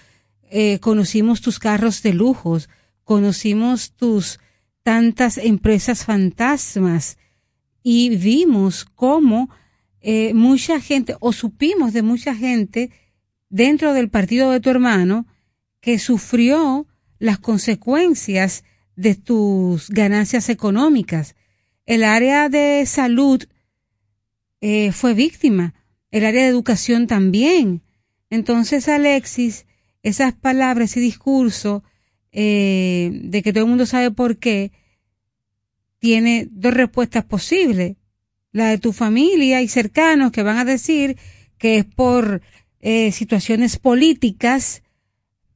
eh, 0.50 0.80
conocimos 0.80 1.42
tus 1.42 1.60
carros 1.60 2.02
de 2.04 2.14
lujos, 2.14 2.70
conocimos 3.04 3.92
tus 3.94 4.40
tantas 4.84 5.38
empresas 5.38 6.06
fantasmas 6.06 7.18
y 7.84 8.16
vimos 8.16 8.86
cómo 8.86 9.50
eh, 10.02 10.34
mucha 10.34 10.80
gente, 10.80 11.16
o 11.20 11.32
supimos 11.32 11.94
de 11.94 12.02
mucha 12.02 12.36
gente 12.36 12.92
dentro 13.50 13.94
del 13.94 14.10
partido 14.10 14.52
de 14.52 14.60
tu 14.60 14.70
hermano 14.70 15.28
que 15.80 16.00
sufrió 16.00 16.88
las 17.20 17.38
consecuencias 17.38 18.64
de 18.96 19.16
tus 19.16 19.90
ganancias 19.90 20.50
económicas. 20.50 21.36
El 21.86 22.04
área 22.04 22.50
de 22.50 22.84
salud 22.86 23.44
eh, 24.60 24.92
fue 24.92 25.14
víctima, 25.14 25.74
el 26.10 26.26
área 26.26 26.44
de 26.44 26.50
educación 26.50 27.08
también. 27.08 27.84
Entonces, 28.30 28.88
Alexis, 28.88 29.66
esas 30.04 30.34
palabras, 30.34 30.92
ese 30.92 31.00
discurso 31.00 31.84
eh, 32.32 33.12
de 33.24 33.42
que 33.42 33.54
todo 33.54 33.66
el 33.66 33.70
mundo 33.70 33.86
sabe 33.86 34.12
por 34.12 34.38
qué, 34.38 34.72
tiene 36.00 36.48
dos 36.50 36.74
respuestas 36.74 37.24
posibles. 37.26 37.98
La 38.52 38.68
de 38.68 38.78
tu 38.78 38.94
familia 38.94 39.62
y 39.62 39.68
cercanos 39.68 40.32
que 40.32 40.44
van 40.44 40.58
a 40.58 40.66
decir 40.66 41.18
que 41.58 41.78
es 41.78 41.86
por 41.86 42.42
eh, 42.82 43.12
situaciones 43.12 43.78
políticas, 43.78 44.84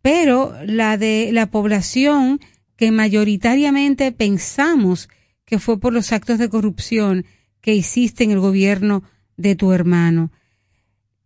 pero 0.01 0.55
la 0.65 0.97
de 0.97 1.31
la 1.31 1.47
población 1.47 2.39
que 2.75 2.91
mayoritariamente 2.91 4.11
pensamos 4.11 5.09
que 5.45 5.59
fue 5.59 5.79
por 5.79 5.93
los 5.93 6.11
actos 6.11 6.39
de 6.39 6.49
corrupción 6.49 7.25
que 7.61 7.73
hiciste 7.73 8.23
en 8.23 8.31
el 8.31 8.39
gobierno 8.39 9.03
de 9.37 9.55
tu 9.55 9.71
hermano. 9.71 10.31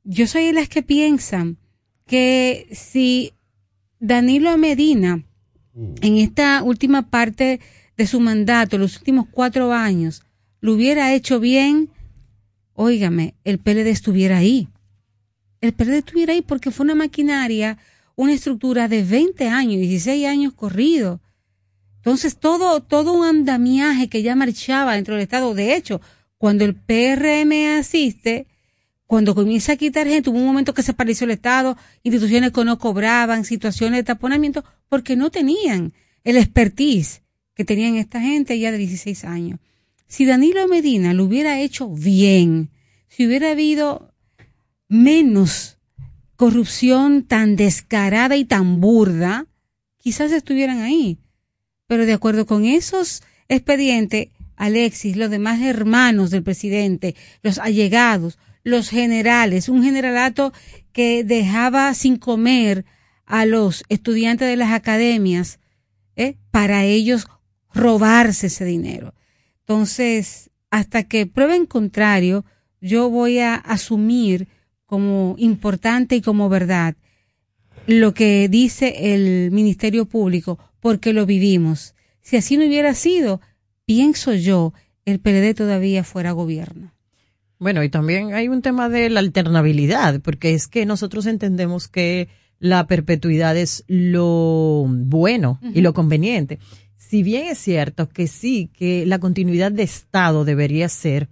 Yo 0.03 0.27
soy 0.27 0.45
de 0.45 0.53
las 0.53 0.69
que 0.69 0.83
piensan 0.83 1.57
que 2.05 2.67
si 2.71 3.33
Danilo 3.99 4.57
Medina, 4.57 5.23
en 6.01 6.17
esta 6.17 6.63
última 6.63 7.09
parte 7.09 7.59
de 7.97 8.07
su 8.07 8.19
mandato, 8.19 8.77
los 8.77 8.97
últimos 8.97 9.27
cuatro 9.29 9.73
años, 9.73 10.23
lo 10.61 10.73
hubiera 10.73 11.13
hecho 11.13 11.39
bien, 11.39 11.89
óigame, 12.73 13.35
el 13.43 13.59
PLD 13.59 13.87
estuviera 13.87 14.37
ahí. 14.37 14.67
El 15.61 15.73
PLD 15.73 15.97
estuviera 15.97 16.33
ahí 16.33 16.41
porque 16.41 16.71
fue 16.71 16.85
una 16.85 16.95
maquinaria, 16.95 17.77
una 18.15 18.33
estructura 18.33 18.87
de 18.87 19.03
20 19.03 19.47
años, 19.47 19.79
16 19.79 20.25
años 20.27 20.53
corrido. 20.53 21.21
Entonces, 21.97 22.37
todo, 22.37 22.81
todo 22.81 23.13
un 23.13 23.25
andamiaje 23.25 24.07
que 24.07 24.23
ya 24.23 24.35
marchaba 24.35 24.95
dentro 24.95 25.15
del 25.15 25.23
Estado. 25.23 25.53
De 25.53 25.75
hecho, 25.75 26.01
cuando 26.37 26.63
el 26.63 26.75
PRM 26.75 27.77
asiste, 27.77 28.47
cuando 29.05 29.35
comienza 29.35 29.73
a 29.73 29.75
quitar 29.75 30.07
gente, 30.07 30.29
hubo 30.29 30.39
un 30.39 30.45
momento 30.45 30.73
que 30.73 30.83
se 30.83 30.93
paralizó 30.93 31.25
el 31.25 31.31
Estado, 31.31 31.77
instituciones 32.03 32.51
que 32.51 32.63
no 32.63 32.79
cobraban, 32.79 33.43
situaciones 33.43 33.99
de 33.99 34.03
taponamiento, 34.03 34.63
porque 34.87 35.15
no 35.15 35.29
tenían 35.29 35.93
el 36.23 36.37
expertise 36.37 37.21
que 37.53 37.65
tenían 37.65 37.95
esta 37.95 38.21
gente 38.21 38.57
ya 38.57 38.71
de 38.71 38.77
16 38.77 39.25
años. 39.25 39.59
Si 40.09 40.25
Danilo 40.25 40.67
Medina 40.67 41.13
lo 41.13 41.25
hubiera 41.25 41.61
hecho 41.61 41.87
bien, 41.87 42.71
si 43.07 43.27
hubiera 43.27 43.51
habido 43.51 44.11
menos 44.87 45.77
corrupción 46.35 47.23
tan 47.23 47.55
descarada 47.55 48.35
y 48.35 48.43
tan 48.43 48.81
burda, 48.81 49.45
quizás 49.99 50.31
estuvieran 50.31 50.79
ahí. 50.79 51.19
Pero 51.85 52.07
de 52.07 52.13
acuerdo 52.13 52.47
con 52.47 52.65
esos 52.65 53.21
expedientes, 53.49 54.29
Alexis, 54.55 55.15
los 55.15 55.29
demás 55.29 55.61
hermanos 55.61 56.31
del 56.31 56.41
presidente, 56.41 57.15
los 57.43 57.59
allegados, 57.59 58.39
los 58.63 58.89
generales, 58.89 59.69
un 59.69 59.83
generalato 59.83 60.53
que 60.91 61.23
dejaba 61.23 61.93
sin 61.93 62.17
comer 62.17 62.83
a 63.27 63.45
los 63.45 63.83
estudiantes 63.89 64.47
de 64.47 64.57
las 64.57 64.71
academias, 64.71 65.59
¿eh? 66.15 66.35
para 66.49 66.83
ellos 66.83 67.27
robarse 67.71 68.47
ese 68.47 68.65
dinero. 68.65 69.13
Entonces, 69.69 70.49
hasta 70.71 71.03
que 71.03 71.27
prueben 71.27 71.67
contrario, 71.67 72.43
yo 72.81 73.07
voy 73.11 73.37
a 73.37 73.53
asumir 73.53 74.47
como 74.87 75.35
importante 75.37 76.15
y 76.15 76.21
como 76.21 76.49
verdad 76.49 76.95
lo 77.85 78.15
que 78.15 78.49
dice 78.49 79.13
el 79.13 79.51
Ministerio 79.51 80.05
Público, 80.05 80.57
porque 80.79 81.13
lo 81.13 81.27
vivimos. 81.27 81.93
Si 82.19 82.35
así 82.35 82.57
no 82.57 82.65
hubiera 82.65 82.95
sido, 82.95 83.41
pienso 83.85 84.33
yo, 84.33 84.73
el 85.05 85.19
PLD 85.19 85.53
todavía 85.53 86.03
fuera 86.03 86.31
gobierno. 86.31 86.91
Bueno, 87.59 87.83
y 87.83 87.89
también 87.89 88.33
hay 88.33 88.47
un 88.47 88.63
tema 88.63 88.89
de 88.89 89.11
la 89.11 89.19
alternabilidad, 89.19 90.19
porque 90.21 90.55
es 90.55 90.67
que 90.67 90.87
nosotros 90.87 91.27
entendemos 91.27 91.87
que 91.87 92.27
la 92.57 92.87
perpetuidad 92.87 93.55
es 93.55 93.83
lo 93.87 94.87
bueno 94.87 95.59
y 95.75 95.81
lo 95.81 95.93
conveniente. 95.93 96.57
Si 97.09 97.23
bien 97.23 97.47
es 97.47 97.57
cierto 97.57 98.07
que 98.07 98.27
sí, 98.27 98.69
que 98.71 99.03
la 99.07 99.17
continuidad 99.17 99.71
de 99.71 99.81
Estado 99.81 100.45
debería 100.45 100.87
ser 100.89 101.27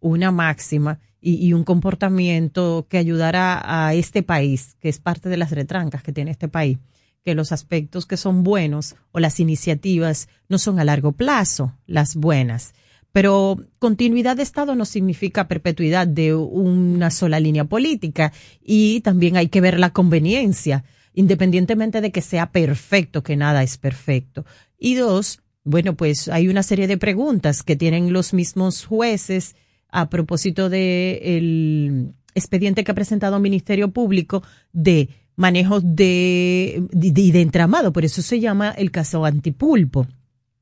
una 0.00 0.32
máxima 0.32 0.98
y, 1.20 1.52
un 1.52 1.62
comportamiento 1.62 2.88
que 2.88 2.98
ayudara 2.98 3.62
a 3.62 3.94
este 3.94 4.24
país, 4.24 4.74
que 4.80 4.88
es 4.88 4.98
parte 4.98 5.28
de 5.28 5.36
las 5.36 5.52
retrancas 5.52 6.02
que 6.02 6.12
tiene 6.12 6.32
este 6.32 6.48
país, 6.48 6.78
que 7.24 7.36
los 7.36 7.52
aspectos 7.52 8.06
que 8.06 8.16
son 8.16 8.42
buenos 8.42 8.96
o 9.12 9.20
las 9.20 9.38
iniciativas 9.38 10.28
no 10.48 10.58
son 10.58 10.80
a 10.80 10.84
largo 10.84 11.12
plazo 11.12 11.76
las 11.86 12.16
buenas. 12.16 12.74
Pero 13.12 13.56
continuidad 13.78 14.36
de 14.36 14.42
Estado 14.42 14.74
no 14.74 14.84
significa 14.84 15.46
perpetuidad 15.46 16.08
de 16.08 16.34
una 16.34 17.12
sola 17.12 17.38
línea 17.38 17.66
política 17.66 18.32
y 18.60 19.00
también 19.02 19.36
hay 19.36 19.46
que 19.46 19.60
ver 19.60 19.78
la 19.78 19.90
conveniencia, 19.90 20.82
independientemente 21.14 22.00
de 22.00 22.10
que 22.10 22.20
sea 22.20 22.50
perfecto, 22.50 23.22
que 23.22 23.36
nada 23.36 23.62
es 23.62 23.78
perfecto. 23.78 24.44
Y 24.80 24.94
dos, 24.94 25.40
bueno, 25.62 25.94
pues 25.94 26.28
hay 26.28 26.48
una 26.48 26.62
serie 26.62 26.88
de 26.88 26.96
preguntas 26.96 27.62
que 27.62 27.76
tienen 27.76 28.12
los 28.12 28.32
mismos 28.32 28.86
jueces 28.86 29.54
a 29.90 30.08
propósito 30.08 30.70
de 30.70 31.20
el 31.36 32.14
expediente 32.34 32.82
que 32.82 32.90
ha 32.90 32.94
presentado 32.94 33.36
el 33.36 33.42
Ministerio 33.42 33.90
Público 33.90 34.42
de 34.72 35.10
manejo 35.36 35.80
de, 35.80 36.82
de, 36.92 37.10
de 37.10 37.40
entramado, 37.40 37.92
por 37.92 38.04
eso 38.04 38.22
se 38.22 38.40
llama 38.40 38.70
el 38.70 38.90
caso 38.90 39.24
antipulpo, 39.24 40.06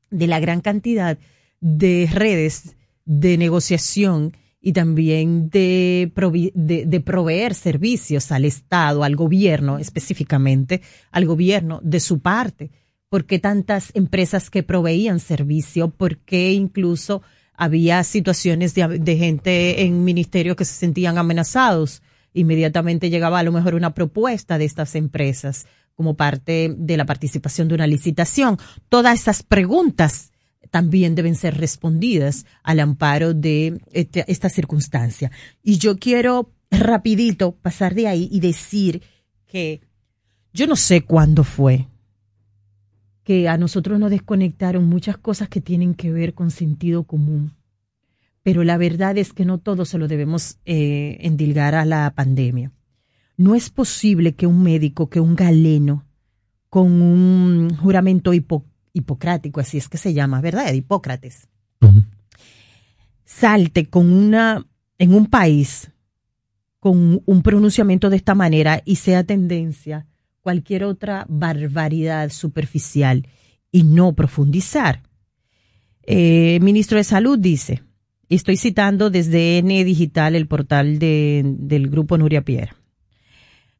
de 0.09 0.27
la 0.27 0.39
gran 0.39 0.61
cantidad 0.61 1.17
de 1.61 2.09
redes 2.11 2.75
de 3.05 3.37
negociación 3.37 4.35
y 4.61 4.73
también 4.73 5.49
de, 5.49 6.11
de 6.53 7.01
proveer 7.01 7.53
servicios 7.53 8.31
al 8.31 8.45
Estado, 8.45 9.03
al 9.03 9.15
gobierno 9.15 9.77
específicamente, 9.77 10.81
al 11.11 11.25
gobierno 11.25 11.79
de 11.83 11.99
su 11.99 12.19
parte. 12.19 12.71
¿Por 13.09 13.25
qué 13.25 13.39
tantas 13.39 13.89
empresas 13.95 14.51
que 14.51 14.61
proveían 14.61 15.19
servicio? 15.19 15.89
¿Por 15.89 16.19
qué 16.19 16.53
incluso 16.53 17.23
había 17.55 18.03
situaciones 18.03 18.75
de, 18.75 19.17
gente 19.17 19.81
en 19.81 20.03
ministerio 20.03 20.55
que 20.55 20.63
se 20.63 20.75
sentían 20.75 21.17
amenazados? 21.17 22.03
Inmediatamente 22.33 23.09
llegaba 23.09 23.39
a 23.39 23.43
lo 23.43 23.51
mejor 23.51 23.73
una 23.73 23.95
propuesta 23.95 24.59
de 24.59 24.65
estas 24.65 24.93
empresas 24.93 25.65
como 25.95 26.15
parte 26.15 26.73
de 26.77 26.97
la 26.97 27.07
participación 27.07 27.67
de 27.67 27.73
una 27.73 27.87
licitación. 27.87 28.57
Todas 28.89 29.19
esas 29.21 29.41
preguntas 29.41 30.31
también 30.69 31.15
deben 31.15 31.35
ser 31.35 31.57
respondidas 31.57 32.45
al 32.61 32.79
amparo 32.79 33.33
de 33.33 33.81
este- 33.91 34.23
esta 34.31 34.49
circunstancia. 34.49 35.31
Y 35.63 35.79
yo 35.79 35.97
quiero 35.97 36.53
rapidito 36.69 37.55
pasar 37.55 37.95
de 37.95 38.07
ahí 38.07 38.29
y 38.31 38.39
decir 38.39 39.01
que 39.47 39.81
yo 40.53 40.67
no 40.67 40.75
sé 40.75 41.01
cuándo 41.01 41.43
fue 41.43 41.87
que 43.29 43.47
a 43.47 43.59
nosotros 43.59 43.99
nos 43.99 44.09
desconectaron 44.09 44.85
muchas 44.89 45.15
cosas 45.15 45.49
que 45.49 45.61
tienen 45.61 45.93
que 45.93 46.11
ver 46.11 46.33
con 46.33 46.49
sentido 46.49 47.03
común. 47.03 47.53
Pero 48.41 48.63
la 48.63 48.75
verdad 48.75 49.19
es 49.19 49.33
que 49.33 49.45
no 49.45 49.59
todo 49.59 49.85
se 49.85 49.99
lo 49.99 50.07
debemos 50.07 50.57
eh, 50.65 51.15
endilgar 51.21 51.75
a 51.75 51.85
la 51.85 52.11
pandemia. 52.15 52.71
No 53.37 53.53
es 53.53 53.69
posible 53.69 54.33
que 54.33 54.47
un 54.47 54.63
médico, 54.63 55.11
que 55.11 55.19
un 55.19 55.35
galeno, 55.35 56.07
con 56.71 57.03
un 57.03 57.69
juramento 57.77 58.33
hipo- 58.33 58.65
hipocrático, 58.93 59.59
así 59.59 59.77
es 59.77 59.87
que 59.89 59.99
se 59.99 60.15
llama, 60.15 60.41
¿verdad? 60.41 60.65
De 60.65 60.77
Hipócrates, 60.77 61.47
salte 63.25 63.91
con 63.91 64.11
una, 64.11 64.65
en 64.97 65.13
un 65.13 65.27
país, 65.27 65.91
con 66.79 67.21
un 67.23 67.43
pronunciamiento 67.43 68.09
de 68.09 68.17
esta 68.17 68.33
manera 68.33 68.81
y 68.85 68.95
sea 68.95 69.23
tendencia 69.23 70.07
cualquier 70.41 70.83
otra 70.83 71.25
barbaridad 71.29 72.29
superficial 72.29 73.27
y 73.71 73.83
no 73.83 74.13
profundizar. 74.13 75.03
Eh, 76.03 76.55
el 76.55 76.63
ministro 76.63 76.97
de 76.97 77.03
Salud 77.03 77.37
dice, 77.37 77.83
y 78.27 78.35
estoy 78.35 78.57
citando 78.57 79.09
desde 79.09 79.57
N 79.59 79.83
Digital, 79.83 80.35
el 80.35 80.47
portal 80.47 80.99
de- 80.99 81.43
del 81.45 81.89
grupo 81.89 82.17
Nuria 82.17 82.43
Pierre. 82.43 82.73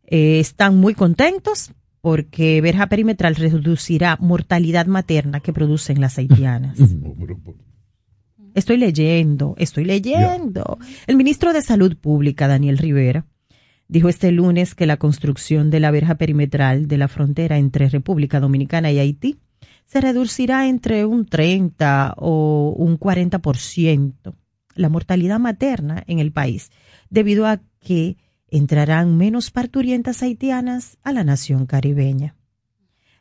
Eh, 0.06 0.40
están 0.40 0.78
muy 0.78 0.94
contentos 0.96 1.72
porque 2.02 2.62
verja 2.62 2.88
perimetral 2.88 3.36
reducirá 3.36 4.18
mortalidad 4.20 4.86
materna 4.88 5.40
que 5.40 5.54
producen 5.54 6.00
las 6.02 6.18
haitianas. 6.18 6.78
Estoy 8.56 8.78
leyendo, 8.78 9.54
estoy 9.58 9.86
leyendo. 9.86 10.80
El 11.08 11.16
ministro 11.18 11.54
de 11.54 11.62
Salud 11.62 11.96
Pública, 11.98 12.48
Daniel 12.48 12.78
Rivera, 12.80 13.26
dijo 13.90 14.08
este 14.08 14.32
lunes 14.32 14.76
que 14.76 14.86
la 14.86 14.98
construcción 14.98 15.70
de 15.70 15.82
la 15.82 15.92
verja 15.92 16.16
perimetral 16.16 16.88
de 16.88 16.98
la 16.98 17.10
frontera 17.10 17.58
entre 17.58 17.90
República 17.90 18.40
Dominicana 18.40 18.92
y 18.92 19.00
Haití 19.00 19.40
se 19.86 20.00
reducirá 20.00 20.70
entre 20.70 21.06
un 21.06 21.26
30 21.26 22.14
o 22.18 22.74
un 22.78 22.98
40% 22.98 24.36
la 24.76 24.90
mortalidad 24.90 25.40
materna 25.40 26.04
en 26.08 26.20
el 26.20 26.32
país, 26.32 26.72
debido 27.10 27.48
a 27.48 27.60
que 27.82 28.18
entrarán 28.48 29.18
menos 29.18 29.52
parturientas 29.52 30.24
haitianas 30.24 30.98
a 31.04 31.12
la 31.12 31.24
nación 31.24 31.66
caribeña. 31.66 32.36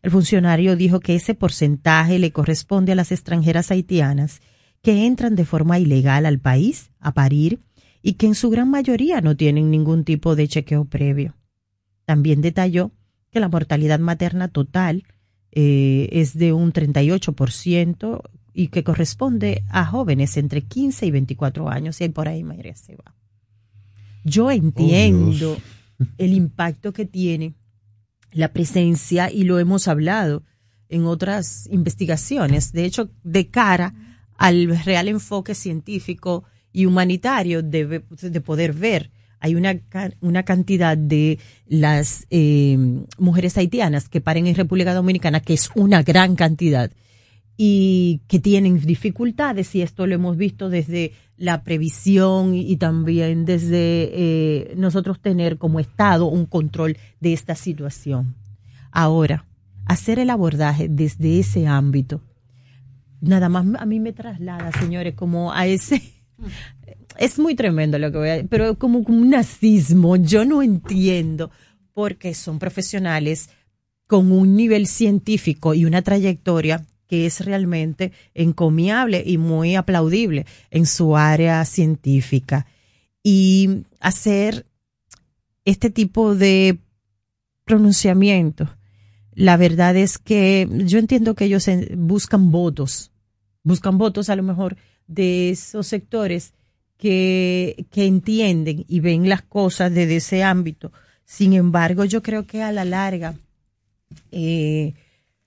El 0.02 0.10
funcionario 0.10 0.76
dijo 0.76 1.00
que 1.00 1.16
ese 1.16 1.34
porcentaje 1.34 2.18
le 2.18 2.30
corresponde 2.30 2.92
a 2.92 2.94
las 2.94 3.10
extranjeras 3.10 3.70
haitianas 3.70 4.40
que 4.82 5.06
entran 5.06 5.34
de 5.34 5.44
forma 5.44 5.78
ilegal 5.78 6.26
al 6.26 6.38
país 6.38 6.92
a 7.00 7.12
parir 7.12 7.60
y 8.02 8.14
que 8.14 8.26
en 8.26 8.34
su 8.34 8.50
gran 8.50 8.70
mayoría 8.70 9.20
no 9.20 9.36
tienen 9.36 9.70
ningún 9.70 10.04
tipo 10.04 10.36
de 10.36 10.48
chequeo 10.48 10.84
previo. 10.84 11.34
También 12.04 12.40
detalló 12.40 12.92
que 13.30 13.40
la 13.40 13.48
mortalidad 13.48 13.98
materna 13.98 14.48
total 14.48 15.04
eh, 15.52 16.08
es 16.12 16.36
de 16.36 16.52
un 16.52 16.72
38% 16.72 18.22
y 18.54 18.68
que 18.68 18.84
corresponde 18.84 19.64
a 19.68 19.84
jóvenes 19.84 20.36
entre 20.36 20.62
15 20.62 21.06
y 21.06 21.10
24 21.10 21.68
años 21.68 22.00
y 22.00 22.04
ahí 22.04 22.10
por 22.10 22.28
ahí 22.28 22.44
María 22.44 22.74
se 22.74 22.96
va. 22.96 23.14
Yo 24.24 24.50
entiendo 24.50 25.56
el 26.18 26.32
impacto 26.32 26.92
que 26.92 27.04
tiene 27.04 27.54
la 28.32 28.52
presencia 28.52 29.30
y 29.30 29.44
lo 29.44 29.58
hemos 29.58 29.88
hablado 29.88 30.42
en 30.88 31.06
otras 31.06 31.68
investigaciones, 31.70 32.72
de 32.72 32.84
hecho, 32.84 33.10
de 33.22 33.48
cara 33.48 33.94
al 34.36 34.78
real 34.84 35.08
enfoque 35.08 35.54
científico 35.54 36.44
y 36.72 36.86
humanitario 36.86 37.62
de, 37.62 38.02
de 38.20 38.40
poder 38.40 38.72
ver. 38.72 39.10
Hay 39.40 39.54
una, 39.54 39.78
una 40.20 40.42
cantidad 40.42 40.98
de 40.98 41.38
las 41.68 42.26
eh, 42.30 42.76
mujeres 43.18 43.56
haitianas 43.56 44.08
que 44.08 44.20
paren 44.20 44.48
en 44.48 44.56
República 44.56 44.94
Dominicana, 44.94 45.38
que 45.38 45.54
es 45.54 45.70
una 45.76 46.02
gran 46.02 46.34
cantidad, 46.34 46.90
y 47.56 48.20
que 48.26 48.40
tienen 48.40 48.80
dificultades, 48.80 49.74
y 49.74 49.82
esto 49.82 50.06
lo 50.06 50.14
hemos 50.14 50.36
visto 50.36 50.68
desde 50.68 51.12
la 51.36 51.62
previsión 51.62 52.54
y, 52.54 52.70
y 52.70 52.76
también 52.78 53.44
desde 53.44 54.10
eh, 54.12 54.74
nosotros 54.76 55.20
tener 55.20 55.56
como 55.56 55.78
Estado 55.78 56.26
un 56.26 56.46
control 56.46 56.96
de 57.20 57.32
esta 57.32 57.54
situación. 57.54 58.34
Ahora, 58.90 59.44
hacer 59.86 60.18
el 60.18 60.30
abordaje 60.30 60.88
desde 60.88 61.38
ese 61.38 61.68
ámbito, 61.68 62.22
nada 63.20 63.48
más 63.48 63.66
a 63.78 63.86
mí 63.86 64.00
me 64.00 64.12
traslada, 64.12 64.72
señores, 64.72 65.14
como 65.14 65.52
a 65.52 65.66
ese... 65.66 66.17
Es 67.18 67.38
muy 67.38 67.54
tremendo 67.54 67.98
lo 67.98 68.12
que 68.12 68.18
voy 68.18 68.28
a 68.28 68.32
decir, 68.34 68.48
pero 68.48 68.78
como 68.78 69.00
un 69.00 69.30
nazismo, 69.30 70.16
yo 70.16 70.44
no 70.44 70.62
entiendo, 70.62 71.50
porque 71.92 72.34
son 72.34 72.58
profesionales 72.58 73.50
con 74.06 74.30
un 74.30 74.56
nivel 74.56 74.86
científico 74.86 75.74
y 75.74 75.84
una 75.84 76.02
trayectoria 76.02 76.86
que 77.08 77.26
es 77.26 77.44
realmente 77.44 78.12
encomiable 78.34 79.22
y 79.24 79.38
muy 79.38 79.74
aplaudible 79.74 80.46
en 80.70 80.86
su 80.86 81.16
área 81.16 81.64
científica. 81.64 82.66
Y 83.22 83.84
hacer 84.00 84.66
este 85.64 85.90
tipo 85.90 86.34
de 86.34 86.78
pronunciamientos, 87.64 88.68
la 89.32 89.56
verdad 89.56 89.96
es 89.96 90.18
que 90.18 90.68
yo 90.70 90.98
entiendo 90.98 91.34
que 91.34 91.46
ellos 91.46 91.66
buscan 91.96 92.50
votos, 92.50 93.10
buscan 93.62 93.98
votos 93.98 94.30
a 94.30 94.36
lo 94.36 94.42
mejor 94.42 94.76
de 95.08 95.50
esos 95.50 95.86
sectores 95.88 96.52
que, 96.96 97.86
que 97.90 98.06
entienden 98.06 98.84
y 98.88 99.00
ven 99.00 99.28
las 99.28 99.42
cosas 99.42 99.92
desde 99.92 100.16
ese 100.16 100.42
ámbito. 100.44 100.92
Sin 101.24 101.52
embargo, 101.52 102.04
yo 102.04 102.22
creo 102.22 102.46
que 102.46 102.62
a 102.62 102.70
la 102.72 102.84
larga 102.84 103.34
eh, 104.32 104.94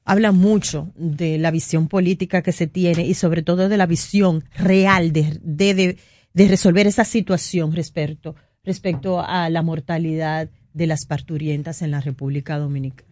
habla 0.04 0.32
mucho 0.32 0.92
de 0.96 1.38
la 1.38 1.52
visión 1.52 1.88
política 1.88 2.42
que 2.42 2.52
se 2.52 2.68
tiene 2.68 3.06
y 3.06 3.14
sobre 3.14 3.42
todo 3.44 3.70
de 3.70 3.78
la 3.78 3.86
visión 3.86 4.44
real 4.58 5.12
de, 5.14 5.40
de, 5.44 5.74
de- 5.74 5.98
de 6.34 6.48
resolver 6.48 6.88
esa 6.88 7.04
situación 7.04 7.74
respecto, 7.76 8.36
respecto 8.64 9.20
a 9.20 9.50
la 9.50 9.62
mortalidad 9.62 10.50
de 10.74 10.88
las 10.88 11.06
parturientas 11.06 11.82
en 11.82 11.92
la 11.92 12.00
República 12.00 12.58
Dominicana. 12.58 13.10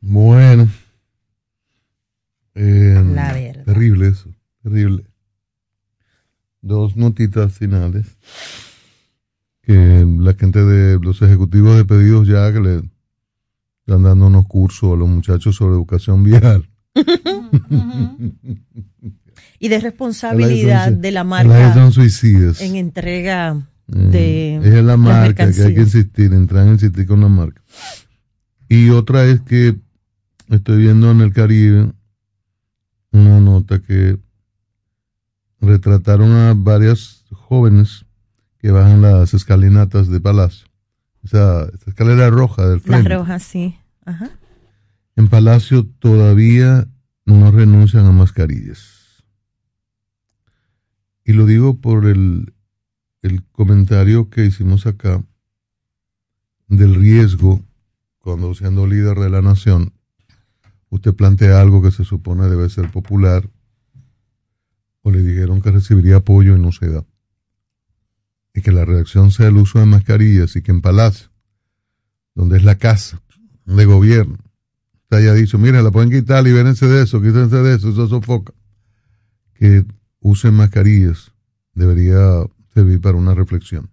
Bueno. 0.00 0.68
Eh, 2.54 3.02
La 3.12 3.32
verdad. 3.32 3.64
Terrible 3.64 4.08
eso, 4.08 4.30
terrible. 4.62 5.04
Dos 6.62 6.96
notitas 6.96 7.52
finales. 7.52 8.16
Que 9.62 10.06
la 10.18 10.34
gente 10.34 10.64
de 10.64 10.98
los 11.00 11.22
ejecutivos 11.22 11.76
de 11.76 11.84
pedidos 11.84 12.26
ya 12.26 12.52
que 12.52 12.60
le 12.60 12.82
están 13.86 14.02
dando 14.02 14.26
unos 14.26 14.46
cursos 14.46 14.92
a 14.92 14.96
los 14.96 15.08
muchachos 15.08 15.56
sobre 15.56 15.74
educación 15.74 16.24
vial. 16.24 16.68
Y 19.62 19.68
de 19.68 19.78
responsabilidad 19.78 20.90
de 20.90 21.12
la 21.12 21.22
marca 21.22 21.74
son 21.74 21.92
suicidas. 21.92 22.62
en 22.62 22.76
entrega 22.76 23.60
Eh, 23.92 24.58
de 24.62 24.78
es 24.78 24.84
la 24.84 24.96
marca 24.96 25.52
que 25.52 25.62
hay 25.62 25.74
que 25.74 25.80
insistir, 25.82 26.32
entrar 26.32 26.66
en 26.66 26.74
insistir 26.74 27.06
con 27.06 27.20
la 27.20 27.28
marca. 27.28 27.62
Y 28.68 28.88
otra 28.90 29.26
es 29.26 29.40
que 29.40 29.76
estoy 30.48 30.82
viendo 30.82 31.10
en 31.10 31.20
el 31.20 31.32
Caribe 31.32 31.92
una 33.12 33.40
nota 33.40 33.80
que 33.80 34.16
retrataron 35.60 36.32
a 36.32 36.54
varias 36.54 37.24
jóvenes 37.30 38.06
que 38.58 38.70
bajan 38.70 39.02
las 39.02 39.34
escalinatas 39.34 40.08
de 40.08 40.20
Palacio. 40.20 40.66
Esa, 41.22 41.64
esa 41.64 41.90
escalera 41.90 42.30
roja 42.30 42.66
del 42.66 42.78
La 42.78 42.82
frente. 42.82 43.14
roja, 43.14 43.38
sí. 43.38 43.76
Ajá. 44.04 44.30
En 45.16 45.28
Palacio 45.28 45.86
todavía 45.86 46.88
no 47.26 47.50
renuncian 47.50 48.06
a 48.06 48.12
mascarillas. 48.12 49.22
Y 51.24 51.32
lo 51.32 51.46
digo 51.46 51.80
por 51.80 52.06
el, 52.06 52.54
el 53.22 53.44
comentario 53.52 54.30
que 54.30 54.46
hicimos 54.46 54.86
acá 54.86 55.22
del 56.68 56.94
riesgo 56.94 57.62
cuando 58.18 58.54
siendo 58.54 58.86
líder 58.86 59.18
de 59.18 59.30
la 59.30 59.42
nación, 59.42 59.92
usted 60.88 61.14
plantea 61.14 61.60
algo 61.60 61.82
que 61.82 61.90
se 61.90 62.04
supone 62.04 62.48
debe 62.48 62.68
ser 62.68 62.90
popular 62.90 63.48
o 65.02 65.10
le 65.10 65.22
dijeron 65.22 65.60
que 65.62 65.70
recibiría 65.70 66.16
apoyo 66.16 66.56
y 66.56 66.60
no 66.60 66.72
se 66.72 66.88
da. 66.88 67.04
y 68.52 68.62
que 68.62 68.72
la 68.72 68.84
reacción 68.84 69.30
sea 69.30 69.46
el 69.48 69.56
uso 69.56 69.78
de 69.78 69.86
mascarillas 69.86 70.56
y 70.56 70.62
que 70.62 70.72
en 70.72 70.80
Palacio, 70.80 71.30
donde 72.34 72.56
es 72.58 72.64
la 72.64 72.74
casa 72.76 73.22
de 73.64 73.84
gobierno, 73.84 74.38
se 75.08 75.16
haya 75.16 75.34
dicho, 75.34 75.56
mira, 75.58 75.82
la 75.82 75.90
pueden 75.90 76.10
quitar, 76.10 76.42
libérense 76.44 76.86
de 76.86 77.02
eso, 77.04 77.20
quítense 77.22 77.56
de 77.56 77.74
eso, 77.76 77.90
eso 77.90 78.08
sofoca. 78.08 78.52
Que 79.54 79.84
usen 80.20 80.54
mascarillas 80.54 81.32
debería 81.74 82.18
servir 82.74 83.00
para 83.00 83.16
una 83.18 83.34
reflexión. 83.34 83.90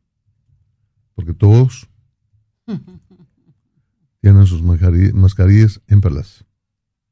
Porque 1.16 1.34
todos 1.34 1.88
tienen 4.22 4.46
sus 4.46 4.64
mascari- 4.64 5.14
mascarillas 5.14 5.82
en 5.88 6.02
Palacio. 6.02 6.46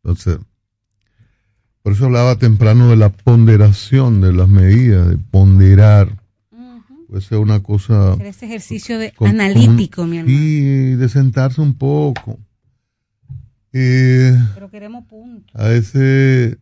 Entonces, 0.04 0.40
por 1.86 1.94
eso 1.94 2.06
hablaba 2.06 2.36
temprano 2.38 2.90
de 2.90 2.96
la 2.96 3.10
ponderación 3.10 4.20
de 4.20 4.34
las 4.34 4.50
medidas, 4.50 5.08
de 5.08 5.20
ponderar. 5.20 6.18
Puede 7.08 7.22
ser 7.22 7.38
una 7.38 7.62
cosa 7.62 8.14
Hacer 8.14 8.26
ese 8.26 8.46
ejercicio 8.48 8.98
de 8.98 9.12
con- 9.12 9.30
analítico, 9.30 10.02
con- 10.02 10.10
mi 10.10 10.18
hermano. 10.18 10.36
Y 10.36 10.96
de 10.96 11.08
sentarse 11.10 11.62
un 11.62 11.76
poco. 11.76 12.40
Eh, 13.72 14.36
Pero 14.56 14.72
queremos 14.72 15.06
puntos. 15.06 15.54
a 15.54 15.72
ese, 15.74 16.58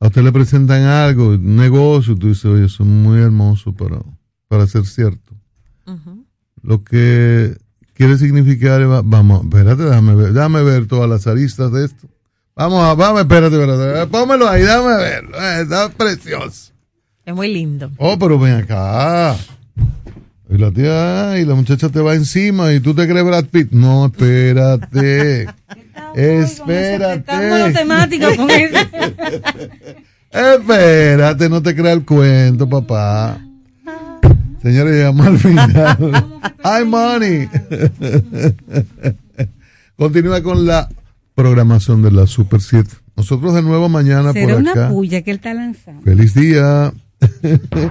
a 0.00 0.08
usted 0.08 0.22
le 0.24 0.32
presentan 0.32 0.82
algo, 0.82 1.28
un 1.28 1.54
negocio, 1.56 2.16
tú 2.16 2.28
dices, 2.28 2.46
oye, 2.46 2.64
eso 2.64 2.82
es 2.82 2.88
muy 2.88 3.20
hermoso 3.20 3.72
para, 3.74 4.00
para 4.48 4.66
ser 4.66 4.84
cierto. 4.86 5.34
Lo 6.62 6.82
que 6.82 7.56
quiere 7.94 8.18
significar, 8.18 8.84
vamos, 9.04 9.44
espérate, 9.44 9.84
déjame 9.84 10.14
ver, 10.16 10.32
déjame 10.32 10.62
ver 10.64 10.86
todas 10.86 11.08
las 11.08 11.26
aristas 11.28 11.70
de 11.72 11.84
esto. 11.84 12.08
Vamos, 12.54 12.84
a- 12.84 12.94
vamos, 12.94 13.20
espérate, 13.22 13.56
espérate, 13.60 14.06
pónmelo 14.08 14.48
ahí, 14.48 14.62
déjame 14.62 14.96
verlo, 14.96 15.36
eh, 15.42 15.62
está 15.62 15.88
precioso. 15.88 16.72
Es 17.24 17.34
muy 17.34 17.52
lindo. 17.52 17.90
Oh, 17.98 18.18
pero 18.18 18.38
ven 18.38 18.54
acá. 18.54 19.36
Y 20.50 20.58
la 20.58 20.70
tía, 20.70 21.38
y 21.38 21.44
la 21.46 21.54
muchacha 21.54 21.88
te 21.88 22.00
va 22.00 22.14
encima 22.14 22.72
y 22.72 22.80
tú 22.80 22.94
te 22.94 23.08
crees 23.08 23.24
Brad 23.24 23.44
Pitt. 23.46 23.70
No, 23.72 24.06
espérate. 24.06 25.46
espérate. 26.14 27.24
Con 28.36 28.50
eso. 28.50 28.78
espérate, 30.30 31.48
no 31.48 31.62
te 31.62 31.74
creas 31.74 31.96
el 31.96 32.04
cuento, 32.04 32.68
papá. 32.68 33.38
Señores, 34.62 34.94
llegamos 34.94 35.26
al 35.26 35.38
final. 35.38 36.40
¡Ay, 36.62 36.84
money! 36.84 37.48
Continúa 39.96 40.42
con 40.42 40.66
la 40.66 40.88
programación 41.34 42.02
de 42.02 42.10
la 42.12 42.26
Super 42.26 42.60
7. 42.60 42.90
Nosotros 43.16 43.54
de 43.54 43.62
nuevo 43.62 43.88
mañana 43.88 44.32
Será 44.32 44.52
por 44.54 44.60
una 44.60 44.70
acá. 44.72 44.88
puya 44.88 45.22
que 45.22 45.30
él 45.30 45.36
está 45.36 45.54
lanzando. 45.54 46.02
Feliz 46.02 46.34
día. 46.34 46.92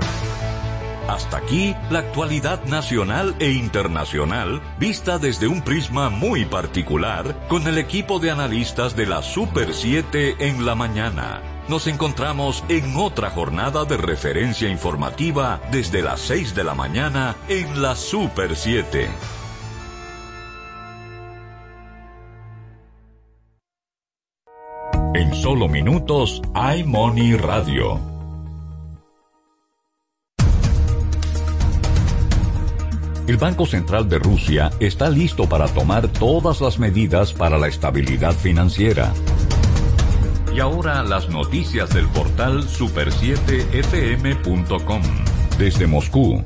Hasta 1.08 1.38
aquí 1.38 1.76
la 1.90 2.00
actualidad 2.00 2.64
nacional 2.66 3.36
e 3.40 3.52
internacional 3.52 4.62
vista 4.80 5.20
desde 5.20 5.48
un 5.48 5.62
prisma 5.62 6.10
muy 6.10 6.46
particular 6.46 7.48
con 7.50 7.68
el 7.68 7.78
equipo 7.78 8.20
de 8.20 8.32
analistas 8.32 8.96
de 8.96 9.08
la 9.08 9.22
Super 9.22 9.74
7 9.74 10.36
en 10.40 10.66
la 10.66 10.76
mañana. 10.76 11.42
Nos 11.68 11.88
encontramos 11.88 12.64
en 12.70 12.96
otra 12.96 13.30
jornada 13.30 13.84
de 13.86 13.98
referencia 13.98 14.70
informativa 14.70 15.62
desde 15.72 16.02
las 16.02 16.22
6 16.22 16.56
de 16.56 16.64
la 16.64 16.76
mañana 16.76 17.36
en 17.50 17.82
la 17.82 17.96
Super 17.96 18.56
7. 18.56 19.10
En 25.14 25.36
solo 25.36 25.68
minutos, 25.68 26.42
iMoney 26.56 27.36
Radio. 27.36 28.00
El 33.28 33.36
Banco 33.36 33.66
Central 33.66 34.08
de 34.08 34.20
Rusia 34.20 34.72
está 34.80 35.10
listo 35.10 35.50
para 35.50 35.68
tomar 35.68 36.08
todas 36.08 36.62
las 36.62 36.80
medidas 36.80 37.34
para 37.34 37.58
la 37.58 37.68
estabilidad 37.68 38.32
financiera. 38.32 39.12
Y 40.56 40.62
ahora 40.62 41.04
las 41.04 41.28
noticias 41.28 41.94
del 41.94 42.08
portal 42.08 42.64
super7fm.com. 42.64 45.02
Desde 45.58 45.88
Moscú, 45.88 46.42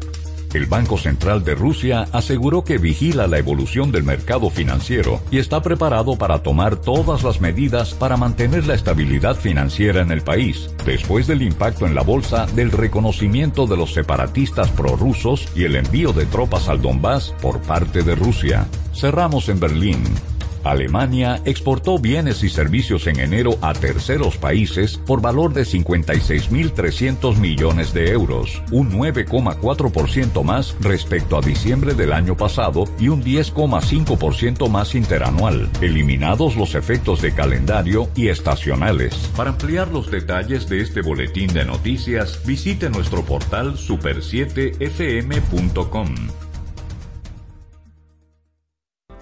el 0.55 0.67
Banco 0.67 0.97
Central 0.97 1.43
de 1.43 1.53
Rusia 1.53 2.07
aseguró 2.11 2.63
que 2.63 2.77
vigila 2.77 3.27
la 3.27 3.37
evolución 3.37 3.91
del 3.91 4.03
mercado 4.03 4.49
financiero 4.49 5.21
y 5.29 5.39
está 5.39 5.61
preparado 5.61 6.17
para 6.17 6.39
tomar 6.39 6.77
todas 6.77 7.23
las 7.23 7.41
medidas 7.41 7.93
para 7.93 8.17
mantener 8.17 8.65
la 8.65 8.75
estabilidad 8.75 9.35
financiera 9.35 10.01
en 10.01 10.11
el 10.11 10.21
país, 10.21 10.69
después 10.85 11.27
del 11.27 11.41
impacto 11.41 11.85
en 11.85 11.95
la 11.95 12.03
bolsa 12.03 12.45
del 12.55 12.71
reconocimiento 12.71 13.67
de 13.67 13.77
los 13.77 13.93
separatistas 13.93 14.69
prorrusos 14.71 15.47
y 15.55 15.65
el 15.65 15.75
envío 15.75 16.13
de 16.13 16.25
tropas 16.25 16.69
al 16.69 16.81
Donbass 16.81 17.33
por 17.41 17.61
parte 17.61 18.03
de 18.03 18.15
Rusia. 18.15 18.65
Cerramos 18.93 19.49
en 19.49 19.59
Berlín. 19.59 20.34
Alemania 20.65 21.41
exportó 21.45 21.99
bienes 21.99 22.43
y 22.43 22.49
servicios 22.49 23.05
en 23.05 23.19
enero 23.19 23.59
a 23.61 23.73
terceros 23.73 24.37
países 24.37 24.97
por 24.97 25.21
valor 25.21 25.53
de 25.53 25.61
56.300 25.61 27.37
millones 27.37 27.93
de 27.93 28.11
euros, 28.11 28.63
un 28.71 28.91
9,4% 28.91 30.43
más 30.43 30.75
respecto 30.81 31.37
a 31.37 31.41
diciembre 31.41 31.93
del 31.93 32.11
año 32.11 32.35
pasado 32.35 32.85
y 32.99 33.09
un 33.09 33.23
10,5% 33.23 34.67
más 34.67 34.95
interanual, 34.95 35.69
eliminados 35.81 36.55
los 36.55 36.73
efectos 36.73 37.21
de 37.21 37.31
calendario 37.33 38.09
y 38.15 38.29
estacionales. 38.29 39.13
Para 39.37 39.51
ampliar 39.51 39.89
los 39.89 40.09
detalles 40.09 40.67
de 40.67 40.81
este 40.81 41.01
boletín 41.01 41.53
de 41.53 41.63
noticias, 41.63 42.41
visite 42.43 42.89
nuestro 42.89 43.23
portal 43.23 43.77
super7fm.com. 43.77 46.44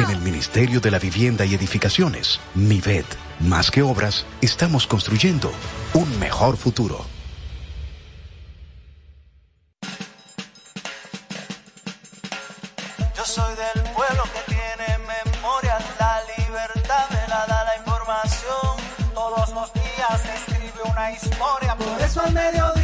En 0.00 0.08
el 0.08 0.18
Ministerio 0.22 0.80
de 0.80 0.90
la 0.90 0.98
Vivienda 0.98 1.44
y 1.44 1.54
Edificaciones, 1.54 2.40
MIVED, 2.54 3.04
más 3.40 3.70
que 3.70 3.82
obras, 3.82 4.24
estamos 4.40 4.86
construyendo 4.86 5.52
un 5.92 6.18
mejor 6.18 6.56
futuro. 6.56 7.04
Yo 13.14 13.24
soy 13.26 13.54
del 13.56 13.82
pueblo 13.92 14.22
que 14.32 14.54
tiene 14.54 14.98
memoria, 15.06 15.78
la 15.98 16.22
libertad 16.38 17.04
me 17.10 17.28
la 17.28 17.46
da 17.46 17.64
la 17.64 17.76
información. 17.76 19.12
Todos 19.12 19.50
los 19.52 19.70
días 19.74 20.24
escribe 20.34 20.80
una 20.90 21.12
historia, 21.12 21.76
por 21.76 22.00
eso 22.00 22.22
al 22.22 22.32
mediodía 22.32 22.79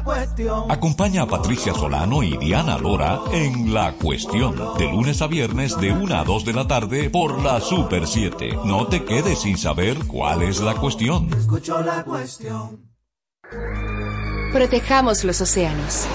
la 0.00 0.04
cuestión. 0.04 0.70
Acompaña 0.70 1.22
a 1.22 1.26
Patricia 1.26 1.74
Solano 1.74 2.22
y 2.22 2.36
Diana 2.36 2.78
Lora 2.78 3.20
en 3.32 3.72
La 3.74 3.92
Cuestión, 3.92 4.56
de 4.78 4.90
lunes 4.90 5.20
a 5.22 5.26
viernes 5.26 5.78
de 5.78 5.92
1 5.92 6.14
a 6.14 6.24
2 6.24 6.44
de 6.44 6.52
la 6.52 6.66
tarde 6.66 7.10
por 7.10 7.42
la 7.42 7.60
Super 7.60 8.06
7. 8.06 8.58
No 8.64 8.86
te 8.86 9.04
quedes 9.04 9.40
sin 9.40 9.58
saber 9.58 9.98
cuál 10.06 10.42
es 10.42 10.60
la 10.60 10.74
cuestión. 10.74 11.30
Escucho 11.32 11.80
la 11.82 12.02
cuestión. 12.04 12.90
Protejamos 14.52 15.24
los 15.24 15.40
océanos. 15.40 16.06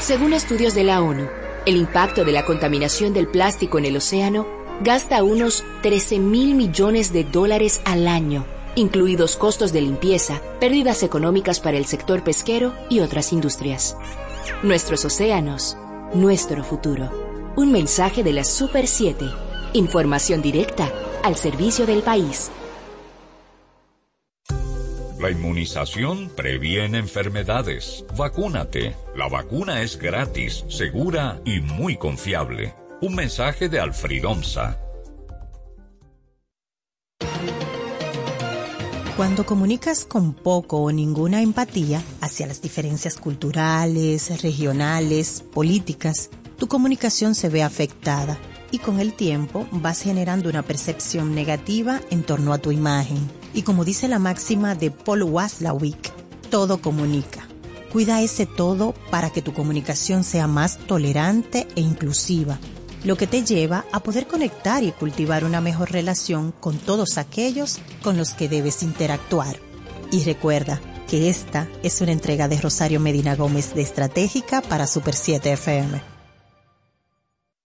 Según 0.00 0.32
estudios 0.32 0.74
de 0.74 0.84
la 0.84 1.00
ONU, 1.00 1.28
el 1.66 1.76
impacto 1.76 2.24
de 2.24 2.32
la 2.32 2.44
contaminación 2.44 3.14
del 3.14 3.28
plástico 3.28 3.78
en 3.78 3.86
el 3.86 3.96
océano 3.96 4.46
gasta 4.82 5.22
unos 5.22 5.64
13 5.82 6.18
mil 6.18 6.54
millones 6.54 7.12
de 7.12 7.24
dólares 7.24 7.80
al 7.84 8.06
año 8.06 8.44
incluidos 8.76 9.36
costos 9.36 9.72
de 9.72 9.80
limpieza, 9.80 10.40
pérdidas 10.60 11.02
económicas 11.02 11.60
para 11.60 11.76
el 11.76 11.84
sector 11.84 12.24
pesquero 12.24 12.74
y 12.88 13.00
otras 13.00 13.32
industrias. 13.32 13.96
Nuestros 14.62 15.04
océanos, 15.04 15.76
nuestro 16.14 16.64
futuro. 16.64 17.10
Un 17.56 17.72
mensaje 17.72 18.22
de 18.22 18.32
la 18.32 18.44
Super 18.44 18.86
7. 18.86 19.26
Información 19.74 20.42
directa 20.42 20.92
al 21.22 21.36
servicio 21.36 21.86
del 21.86 22.02
país. 22.02 22.50
La 25.24 25.30
inmunización 25.30 26.28
previene 26.28 26.98
enfermedades. 26.98 28.04
Vacúnate. 28.14 28.94
La 29.16 29.28
vacuna 29.28 29.80
es 29.80 29.96
gratis, 29.96 30.64
segura 30.68 31.40
y 31.46 31.60
muy 31.60 31.96
confiable. 31.96 32.74
Un 33.00 33.14
mensaje 33.14 33.70
de 33.70 33.80
Alfridomsa. 33.80 34.83
Cuando 39.16 39.46
comunicas 39.46 40.04
con 40.04 40.32
poco 40.32 40.78
o 40.78 40.90
ninguna 40.90 41.40
empatía 41.40 42.02
hacia 42.20 42.48
las 42.48 42.60
diferencias 42.60 43.16
culturales, 43.16 44.42
regionales, 44.42 45.44
políticas, 45.52 46.30
tu 46.58 46.66
comunicación 46.66 47.36
se 47.36 47.48
ve 47.48 47.62
afectada 47.62 48.36
y 48.72 48.80
con 48.80 48.98
el 48.98 49.12
tiempo 49.12 49.68
vas 49.70 50.02
generando 50.02 50.48
una 50.48 50.62
percepción 50.64 51.32
negativa 51.32 52.00
en 52.10 52.24
torno 52.24 52.52
a 52.52 52.58
tu 52.58 52.72
imagen. 52.72 53.18
Y 53.54 53.62
como 53.62 53.84
dice 53.84 54.08
la 54.08 54.18
máxima 54.18 54.74
de 54.74 54.90
Paul 54.90 55.22
Waslawik, 55.22 56.10
todo 56.50 56.80
comunica. 56.80 57.46
Cuida 57.92 58.20
ese 58.20 58.46
todo 58.46 58.94
para 59.12 59.30
que 59.30 59.42
tu 59.42 59.52
comunicación 59.52 60.24
sea 60.24 60.48
más 60.48 60.76
tolerante 60.76 61.68
e 61.76 61.80
inclusiva, 61.80 62.58
lo 63.04 63.16
que 63.16 63.26
te 63.26 63.44
lleva 63.44 63.84
a 63.92 64.00
poder 64.00 64.26
conectar 64.26 64.82
y 64.82 64.92
cultivar 64.92 65.44
una 65.44 65.60
mejor 65.60 65.92
relación 65.92 66.52
con 66.52 66.78
todos 66.78 67.18
aquellos 67.18 67.78
con 68.02 68.16
los 68.16 68.32
que 68.32 68.48
debes 68.48 68.82
interactuar. 68.82 69.56
Y 70.10 70.24
recuerda 70.24 70.80
que 71.08 71.28
esta 71.28 71.68
es 71.82 72.00
una 72.00 72.12
entrega 72.12 72.48
de 72.48 72.60
Rosario 72.60 73.00
Medina 73.00 73.36
Gómez 73.36 73.74
de 73.74 73.82
Estratégica 73.82 74.62
para 74.62 74.86
Super 74.86 75.14
7 75.14 75.52
FM. 75.52 76.13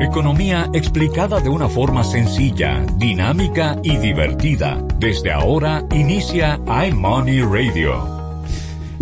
Economía 0.00 0.68
explicada 0.74 1.40
de 1.40 1.48
una 1.48 1.68
forma 1.68 2.02
sencilla, 2.02 2.84
dinámica 2.98 3.78
y 3.84 3.96
divertida. 3.96 4.84
Desde 4.98 5.30
ahora 5.30 5.84
inicia 5.92 6.60
iMoney 6.88 7.42
Radio. 7.42 8.42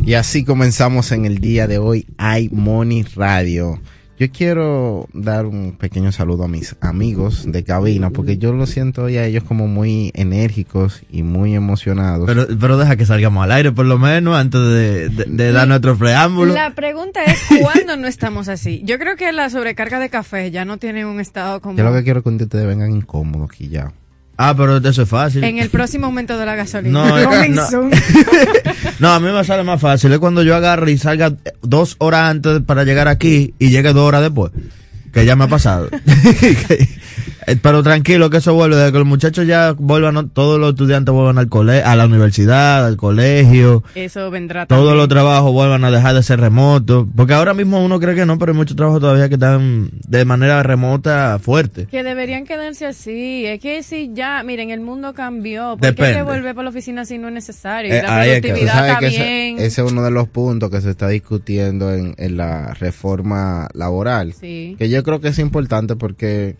Y 0.04 0.14
así 0.14 0.44
comenzamos 0.44 1.10
en 1.10 1.24
el 1.24 1.38
día 1.38 1.66
de 1.66 1.78
hoy 1.78 2.06
iMoney 2.18 3.04
Radio. 3.16 3.80
Yo 4.18 4.30
quiero 4.30 5.08
dar 5.14 5.46
un 5.46 5.72
pequeño 5.72 6.12
saludo 6.12 6.44
a 6.44 6.48
mis 6.48 6.76
amigos 6.80 7.44
de 7.50 7.64
cabina 7.64 8.10
porque 8.10 8.38
yo 8.38 8.52
lo 8.52 8.66
siento 8.66 9.04
hoy 9.04 9.16
a 9.16 9.24
ellos 9.24 9.42
como 9.42 9.66
muy 9.66 10.12
enérgicos 10.14 11.02
y 11.10 11.22
muy 11.24 11.54
emocionados. 11.56 12.26
Pero, 12.26 12.46
pero 12.60 12.76
deja 12.76 12.94
que 12.96 13.04
salgamos 13.06 13.42
al 13.42 13.50
aire 13.50 13.72
por 13.72 13.86
lo 13.86 13.98
menos 13.98 14.36
antes 14.36 14.60
de, 14.60 15.08
de- 15.08 15.24
de 15.24 15.52
dar 15.52 15.66
nuestro 15.66 15.96
preámbulo. 15.98 16.54
La 16.54 16.72
pregunta 16.74 17.24
es, 17.24 17.40
¿cuándo 17.60 17.96
no 17.96 18.06
estamos 18.06 18.48
así? 18.48 18.82
Yo 18.84 18.98
creo 18.98 19.16
que 19.16 19.32
la 19.32 19.50
sobrecarga 19.50 19.98
de 19.98 20.08
café 20.08 20.50
ya 20.52 20.64
no 20.64 20.76
tiene 20.76 21.04
un 21.04 21.18
estado 21.18 21.60
como... 21.60 21.76
Yo 21.76 21.82
lo 21.82 21.92
que 21.92 22.04
quiero 22.04 22.18
es 22.20 22.22
que 22.22 22.28
un 22.28 22.38
día 22.38 22.44
ustedes 22.44 22.66
vengan 22.66 22.92
incómodos 22.92 23.50
aquí 23.50 23.68
ya. 23.68 23.92
Ah, 24.36 24.54
pero 24.56 24.78
eso 24.78 25.02
es 25.02 25.08
fácil. 25.08 25.44
En 25.44 25.58
el 25.58 25.68
próximo 25.70 26.06
aumento 26.06 26.38
de 26.38 26.46
la 26.46 26.56
gasolina. 26.56 27.04
No, 27.04 27.18
es- 27.42 27.72
no. 28.98 29.08
a 29.12 29.20
mí 29.20 29.30
me 29.30 29.44
sale 29.44 29.62
más 29.62 29.80
fácil. 29.80 30.12
Es 30.12 30.18
cuando 30.18 30.42
yo 30.42 30.56
agarro 30.56 30.88
y 30.88 30.98
salga 30.98 31.32
dos 31.60 31.96
horas 31.98 32.30
antes 32.30 32.60
para 32.62 32.84
llegar 32.84 33.08
aquí 33.08 33.54
y 33.58 33.70
llegue 33.70 33.92
dos 33.92 34.08
horas 34.08 34.22
después. 34.22 34.50
Que 35.12 35.26
ya 35.26 35.36
me 35.36 35.44
ha 35.44 35.48
pasado. 35.48 35.88
Eh, 37.46 37.56
Pero 37.60 37.82
tranquilo 37.82 38.30
que 38.30 38.36
eso 38.38 38.54
vuelve. 38.54 38.76
Desde 38.76 38.92
que 38.92 38.98
los 38.98 39.06
muchachos 39.06 39.46
ya 39.46 39.72
vuelvan, 39.72 40.28
todos 40.30 40.60
los 40.60 40.70
estudiantes 40.70 41.12
vuelvan 41.12 41.38
al 41.38 41.48
cole, 41.48 41.82
a 41.82 41.96
la 41.96 42.06
universidad, 42.06 42.86
al 42.86 42.96
colegio. 42.96 43.82
Eso 43.94 44.30
vendrá 44.30 44.66
Todos 44.66 44.80
también. 44.80 44.96
los 44.98 45.08
trabajos 45.08 45.52
vuelvan 45.52 45.84
a 45.84 45.90
dejar 45.90 46.14
de 46.14 46.22
ser 46.22 46.40
remotos. 46.40 47.06
Porque 47.16 47.34
ahora 47.34 47.54
mismo 47.54 47.84
uno 47.84 47.98
cree 48.00 48.14
que 48.14 48.26
no, 48.26 48.38
pero 48.38 48.52
hay 48.52 48.56
muchos 48.58 48.76
trabajos 48.76 49.00
todavía 49.00 49.28
que 49.28 49.34
están 49.34 49.90
de 50.06 50.24
manera 50.24 50.62
remota 50.62 51.38
fuerte. 51.40 51.86
Que 51.86 52.02
deberían 52.02 52.44
quedarse 52.44 52.86
así. 52.86 53.44
Es 53.46 53.60
que 53.60 53.82
si 53.82 54.10
ya, 54.14 54.42
miren, 54.42 54.70
el 54.70 54.80
mundo 54.80 55.12
cambió. 55.14 55.70
¿Por 55.76 55.80
qué 55.80 55.86
hay 55.86 55.92
Depende. 55.94 56.14
que 56.18 56.22
volver 56.22 56.54
por 56.54 56.64
la 56.64 56.70
oficina 56.70 57.04
si 57.04 57.18
no 57.18 57.28
es 57.28 57.34
necesario? 57.34 57.92
Eh, 57.92 57.98
y 57.98 58.02
la 58.02 58.16
ahí 58.20 58.30
es 58.30 58.40
que- 58.40 58.48
productividad 58.48 58.98
que 58.98 59.06
ese-. 59.06 59.52
Ese, 59.66 59.82
es 59.84 59.90
uno 59.92 60.02
de 60.02 60.10
los 60.10 60.28
puntos 60.28 60.70
que 60.70 60.80
se 60.80 60.90
está 60.90 61.08
discutiendo 61.08 61.92
en, 61.92 62.14
en 62.18 62.36
la 62.36 62.74
reforma 62.74 63.68
laboral. 63.74 64.32
Sí. 64.34 64.76
Que 64.78 64.88
yo 64.88 65.02
creo 65.02 65.20
que 65.20 65.28
es 65.28 65.38
importante 65.38 65.96
porque 65.96 66.56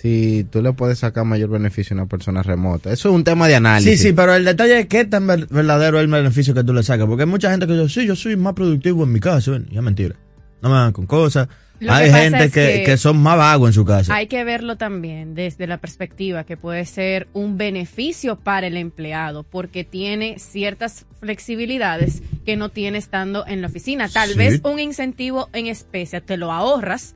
si 0.00 0.44
tú 0.50 0.60
le 0.60 0.72
puedes 0.72 0.98
sacar 0.98 1.24
mayor 1.24 1.50
beneficio 1.50 1.94
a 1.94 2.00
una 2.00 2.08
persona 2.08 2.42
remota. 2.42 2.92
Eso 2.92 3.08
es 3.08 3.14
un 3.14 3.24
tema 3.24 3.46
de 3.48 3.54
análisis. 3.54 4.00
Sí, 4.00 4.08
sí, 4.08 4.12
pero 4.12 4.34
el 4.34 4.44
detalle 4.44 4.80
es 4.80 4.86
qué 4.86 5.04
tan 5.04 5.26
ver- 5.26 5.46
verdadero 5.46 5.98
es 5.98 6.04
el 6.04 6.10
beneficio 6.10 6.52
que 6.52 6.64
tú 6.64 6.74
le 6.74 6.82
sacas. 6.82 7.06
Porque 7.06 7.22
hay 7.22 7.28
mucha 7.28 7.50
gente 7.50 7.66
que 7.66 7.72
dice, 7.74 7.88
sí, 8.00 8.06
yo 8.06 8.16
soy 8.16 8.36
más 8.36 8.54
productivo 8.54 9.04
en 9.04 9.12
mi 9.12 9.20
casa. 9.20 9.52
Bueno, 9.52 9.66
ya 9.70 9.80
mentira. 9.82 10.16
No 10.60 10.68
me 10.68 10.74
dan 10.76 10.92
con 10.92 11.06
cosas. 11.06 11.48
Lo 11.80 11.92
hay 11.92 12.06
que 12.10 12.12
gente 12.16 12.44
es 12.44 12.52
que, 12.52 12.72
que- 12.78 12.82
que 12.84 12.96
son 12.96 13.16
más 13.18 13.36
vagos 13.36 13.68
en 13.70 13.72
su 13.72 13.84
casa. 13.84 14.14
Hay 14.14 14.26
que 14.26 14.42
verlo 14.44 14.76
también 14.76 15.34
desde 15.34 15.66
la 15.66 15.78
perspectiva 15.78 16.44
que 16.44 16.56
puede 16.56 16.84
ser 16.86 17.26
un 17.32 17.56
beneficio 17.58 18.36
para 18.36 18.66
el 18.66 18.76
empleado 18.76 19.42
porque 19.42 19.84
tiene 19.84 20.38
ciertas 20.38 21.04
flexibilidades 21.20 22.22
que 22.46 22.56
no 22.56 22.68
tiene 22.70 22.98
estando 22.98 23.44
en 23.46 23.60
la 23.60 23.66
oficina. 23.68 24.08
Tal 24.08 24.30
Sí. 24.30 24.38
vez 24.38 24.60
un 24.64 24.78
incentivo 24.78 25.48
en 25.52 25.66
especie 25.66 26.20
te 26.20 26.36
lo 26.36 26.52
ahorras 26.52 27.14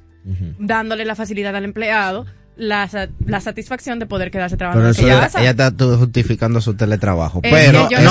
dándole 0.59 1.07
la 1.07 1.15
facilidad 1.15 1.57
al 1.57 1.65
empleado, 1.65 2.27
la, 2.59 2.89
la 3.25 3.41
satisfacción 3.41 3.99
de 3.99 4.07
poder 4.07 4.31
quedarse 4.31 4.57
trabajando 4.57 4.91
Pero 4.95 4.99
en 5.01 5.13
ella, 5.13 5.21
casa. 5.23 5.41
ella 5.41 5.51
está 5.51 5.71
tu- 5.71 5.97
justificando 5.97 6.61
su 6.61 6.75
teletrabajo. 6.75 7.41
Es 7.43 7.53
pero 7.53 7.89
yo 7.89 8.01
no 8.01 8.11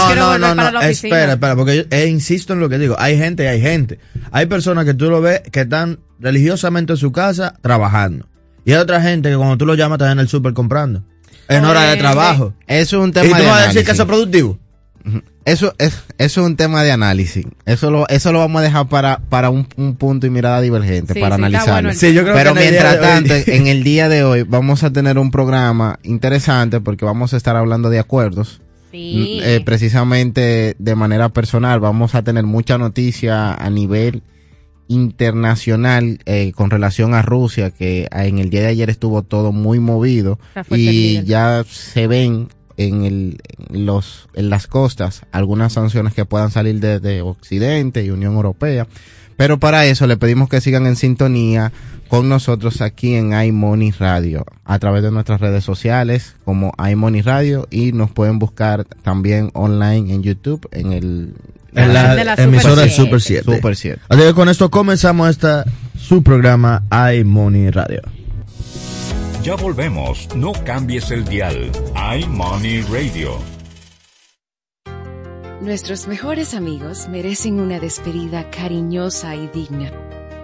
para 0.56 0.72
la 0.72 0.80
oficina. 0.80 1.16
espera, 1.18 1.34
espera, 1.34 1.56
porque 1.56 1.76
yo 1.78 1.84
eh, 1.92 2.08
insisto 2.08 2.54
en 2.54 2.60
lo 2.62 2.70
que 2.70 2.78
digo. 2.80 2.96
Hay 2.98 3.18
gente 3.18 3.44
y 3.44 3.48
hay 3.48 3.62
gente. 3.62 4.00
Hay 4.32 4.46
personas 4.48 4.86
que 4.86 4.94
tú 4.94 5.10
lo 5.10 5.22
ves 5.22 5.42
que 5.52 5.62
están 5.62 6.00
religiosamente 6.20 6.94
en 6.94 6.98
su 6.98 7.12
casa 7.12 7.56
trabajando. 7.62 8.28
Y 8.66 8.72
hay 8.72 8.78
otra 8.80 9.02
gente 9.02 9.30
que 9.30 9.38
cuando 9.38 9.58
tú 9.58 9.66
lo 9.66 9.76
llamas 9.76 9.98
están 9.98 10.14
en 10.14 10.20
el 10.20 10.28
súper 10.28 10.54
comprando. 10.54 11.04
En 11.50 11.64
hora 11.64 11.84
de 11.84 11.98
trabajo. 11.98 12.54
Eso 12.68 12.98
es 12.98 13.04
un 13.04 13.10
¿Y 13.10 13.14
tema 13.14 13.38
tú 13.38 13.44
de 13.44 13.50
vas 13.50 13.62
a 13.64 13.68
decir 13.68 13.86
que 13.86 13.92
eso 13.92 14.04
es 14.04 14.08
productivo? 14.08 14.60
Eso 15.46 15.74
es, 15.78 16.04
eso 16.18 16.42
es 16.42 16.46
un 16.48 16.56
tema 16.58 16.84
de 16.84 16.92
análisis. 16.92 17.46
Eso 17.66 17.90
lo, 17.90 18.08
eso 18.10 18.32
lo 18.34 18.40
vamos 18.40 18.60
a 18.60 18.64
dejar 18.64 18.90
para, 18.90 19.20
para 19.30 19.50
un, 19.50 19.66
un 19.78 19.96
punto 19.96 20.28
y 20.28 20.30
mirada 20.30 20.60
divergente, 20.62 21.14
Sí, 21.14 21.20
para 21.22 21.36
sí, 21.38 21.42
analizarlo. 21.42 21.74
bueno 21.90 21.94
Sí, 21.94 22.14
yo 22.14 22.24
creo 22.24 22.34
Pero 22.36 22.54
que 22.54 22.60
mientras 22.60 22.96
hoy- 22.96 23.02
tanto, 23.02 23.34
en 23.48 23.68
el 23.68 23.84
día 23.84 24.10
de 24.10 24.24
hoy 24.24 24.44
vamos 24.44 24.84
a 24.84 24.92
tener 24.92 25.18
un 25.18 25.32
programa 25.32 26.00
interesante 26.04 26.82
porque 26.82 27.06
vamos 27.06 27.34
a 27.34 27.38
estar 27.38 27.56
hablando 27.56 27.90
de 27.90 28.00
acuerdos. 28.00 28.62
Sí. 28.92 29.40
Eh, 29.44 29.62
precisamente 29.66 30.76
de 30.80 30.96
manera 30.96 31.30
personal, 31.30 31.80
vamos 31.80 32.16
a 32.16 32.24
tener 32.24 32.44
mucha 32.46 32.78
noticia 32.78 33.54
a 33.54 33.70
nivel 33.70 34.24
internacional 34.90 36.20
eh, 36.26 36.52
con 36.56 36.70
relación 36.70 37.14
a 37.14 37.22
Rusia, 37.22 37.72
que 37.72 38.08
en 38.12 38.40
el 38.40 38.50
día 38.50 38.62
de 38.62 38.68
ayer 38.68 38.90
estuvo 38.90 39.22
todo 39.24 39.52
muy 39.52 39.80
movido 39.80 40.40
y 40.72 41.24
ya 41.24 41.64
se 41.70 42.08
ven 42.08 42.48
en, 42.78 43.04
el, 43.04 43.42
los, 43.70 44.30
en 44.34 44.50
las 44.50 44.68
costas 44.68 45.24
algunas 45.32 45.74
sanciones 45.74 46.14
que 46.14 46.26
puedan 46.26 46.52
salir 46.52 46.80
desde 46.80 47.22
Occidente 47.22 48.04
y 48.04 48.12
Unión 48.12 48.36
Europea. 48.36 48.88
Pero 49.36 49.60
para 49.60 49.86
eso 49.86 50.08
le 50.08 50.18
pedimos 50.18 50.50
que 50.50 50.62
sigan 50.62 50.88
en 50.88 50.96
sintonía 50.96 51.72
con 52.08 52.30
nosotros 52.30 52.82
aquí 52.82 53.16
en 53.16 53.40
iMoney 53.40 53.92
Radio 53.92 54.46
a 54.66 54.80
través 54.80 55.04
de 55.04 55.12
nuestras 55.12 55.42
redes 55.42 55.64
sociales 55.64 56.36
como 56.44 56.74
iMoney 56.90 57.22
Radio 57.22 57.68
y 57.70 57.92
nos 57.92 58.10
pueden 58.12 58.40
buscar 58.40 58.86
también 59.04 59.52
online 59.54 60.14
en 60.14 60.24
YouTube 60.24 60.68
en 60.72 60.94
el 60.94 61.34
En 61.76 61.94
la, 61.94 62.16
de 62.16 62.24
la 62.24 62.34
emisora 62.36 62.90
Super 62.90 63.22
Super 63.22 63.22
7. 63.22 63.44
Super 63.44 63.76
7. 63.76 64.02
Así 64.10 64.22
que 64.22 64.34
con 64.34 64.50
esto 64.50 64.72
comenzamos 64.72 65.30
esta 65.30 65.66
su 66.00 66.24
programa 66.24 66.84
iMoney 66.92 67.70
Radio. 67.70 68.02
Ya 69.48 69.56
volvemos, 69.56 70.28
no 70.36 70.52
cambies 70.66 71.10
el 71.10 71.24
dial. 71.24 71.72
iMoney 72.20 72.82
Radio. 72.82 73.40
Nuestros 75.62 76.10
mejores 76.10 76.54
amigos 76.54 77.08
merecen 77.08 77.62
una 77.62 77.80
despedida 77.80 78.50
cariñosa 78.50 79.38
y 79.38 79.48
digna. 79.48 79.94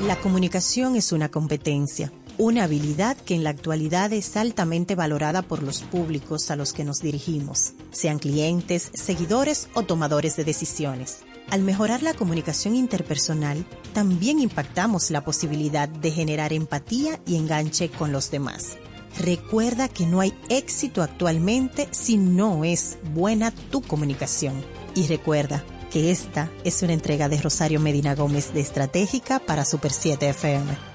La 0.00 0.18
comunicación 0.18 0.96
es 0.96 1.12
una 1.12 1.30
competencia, 1.30 2.10
una 2.38 2.64
habilidad 2.64 3.18
que 3.18 3.34
en 3.34 3.44
la 3.44 3.50
actualidad 3.50 4.14
es 4.14 4.34
altamente 4.38 4.94
valorada 4.94 5.42
por 5.42 5.62
los 5.62 5.82
públicos 5.82 6.50
a 6.50 6.56
los 6.56 6.72
que 6.72 6.84
nos 6.84 7.00
dirigimos, 7.00 7.74
sean 7.90 8.18
clientes, 8.18 8.90
seguidores 8.94 9.68
o 9.74 9.82
tomadores 9.82 10.36
de 10.36 10.44
decisiones. 10.44 11.18
Al 11.50 11.60
mejorar 11.60 12.02
la 12.02 12.14
comunicación 12.14 12.76
interpersonal, 12.76 13.66
también 13.92 14.38
impactamos 14.38 15.10
la 15.10 15.22
posibilidad 15.22 15.86
de 15.86 16.10
generar 16.10 16.54
empatía 16.54 17.20
y 17.26 17.36
enganche 17.36 17.90
con 17.90 18.10
los 18.10 18.30
demás. 18.30 18.78
Recuerda 19.18 19.88
que 19.88 20.06
no 20.06 20.20
hay 20.20 20.32
éxito 20.48 21.02
actualmente 21.02 21.88
si 21.90 22.16
no 22.16 22.64
es 22.64 22.96
buena 23.12 23.50
tu 23.50 23.82
comunicación. 23.82 24.54
Y 24.94 25.06
recuerda 25.08 25.62
que 25.90 26.10
esta 26.10 26.50
es 26.64 26.82
una 26.82 26.92
entrega 26.92 27.28
de 27.28 27.40
Rosario 27.40 27.80
Medina 27.80 28.14
Gómez 28.14 28.54
de 28.54 28.60
Estratégica 28.60 29.40
para 29.40 29.64
Super 29.64 29.90
7 29.90 30.30
FM. 30.30 30.90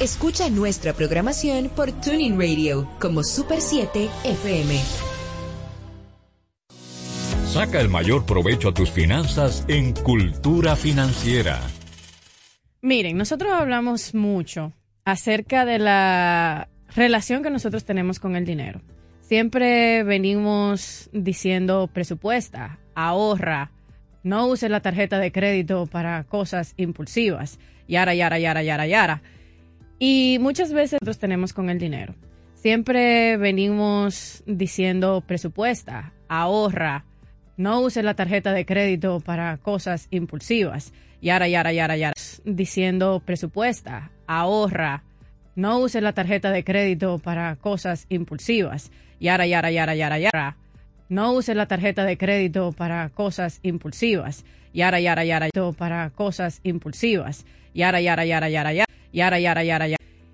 Escucha 0.00 0.50
nuestra 0.50 0.92
programación 0.92 1.68
por 1.68 1.92
Tuning 1.92 2.38
Radio 2.38 2.90
como 3.00 3.22
Super 3.22 3.60
7 3.60 4.10
FM. 4.24 4.80
Saca 7.46 7.80
el 7.80 7.88
mayor 7.88 8.26
provecho 8.26 8.70
a 8.70 8.74
tus 8.74 8.90
finanzas 8.90 9.64
en 9.68 9.94
Cultura 9.94 10.74
Financiera. 10.74 11.60
Miren, 12.82 13.16
nosotros 13.16 13.52
hablamos 13.52 14.12
mucho 14.14 14.72
acerca 15.04 15.64
de 15.64 15.78
la 15.78 16.68
relación 16.94 17.44
que 17.44 17.50
nosotros 17.50 17.84
tenemos 17.84 18.18
con 18.18 18.34
el 18.34 18.44
dinero. 18.44 18.80
Siempre 19.24 20.02
venimos 20.02 21.08
diciendo 21.14 21.88
presupuesta, 21.90 22.78
ahorra, 22.94 23.70
no 24.22 24.46
uses 24.48 24.70
la 24.70 24.80
tarjeta 24.80 25.18
de 25.18 25.32
crédito 25.32 25.86
para 25.86 26.24
cosas 26.24 26.74
impulsivas, 26.76 27.58
yara, 27.88 28.14
yara, 28.14 28.38
yara, 28.38 28.62
yara, 28.62 28.86
yara. 28.86 29.22
Y 29.98 30.36
muchas 30.42 30.74
veces 30.74 30.98
nosotros 31.00 31.18
tenemos 31.18 31.54
con 31.54 31.70
el 31.70 31.78
dinero. 31.78 32.14
Siempre 32.52 33.38
venimos 33.38 34.42
diciendo 34.44 35.24
presupuesta, 35.26 36.12
ahorra, 36.28 37.06
no 37.56 37.80
uses 37.80 38.04
la 38.04 38.12
tarjeta 38.12 38.52
de 38.52 38.66
crédito 38.66 39.20
para 39.20 39.56
cosas 39.56 40.06
impulsivas, 40.10 40.92
yara, 41.22 41.48
yara, 41.48 41.72
yara, 41.72 41.96
yara. 41.96 42.14
Diciendo 42.44 43.22
presupuesta, 43.24 44.10
ahorra, 44.26 45.02
no 45.56 45.78
uses 45.78 46.02
la 46.02 46.12
tarjeta 46.12 46.50
de 46.50 46.62
crédito 46.62 47.18
para 47.18 47.56
cosas 47.56 48.04
impulsivas, 48.10 48.90
yara, 49.20 49.46
yara, 49.46 49.70
yara, 49.70 49.94
yara, 49.94 50.18
yara. 50.18 50.56
No 51.08 51.32
uses 51.32 51.56
la 51.56 51.66
tarjeta 51.66 52.04
de 52.04 52.16
crédito 52.16 52.72
para 52.72 53.10
cosas 53.10 53.60
impulsivas, 53.62 54.44
yara, 54.72 55.00
yara, 55.00 55.24
yara, 55.24 55.48
para 55.76 56.10
cosas 56.10 56.60
impulsivas, 56.62 57.44
yara, 57.74 58.00
yara, 58.00 58.24
yara, 58.24 58.48
yara, 58.48 58.72
yara, 58.72 58.86
yara, 59.12 59.38
yara, 59.38 59.64
yara, 59.64 59.88
yara. 59.88 60.04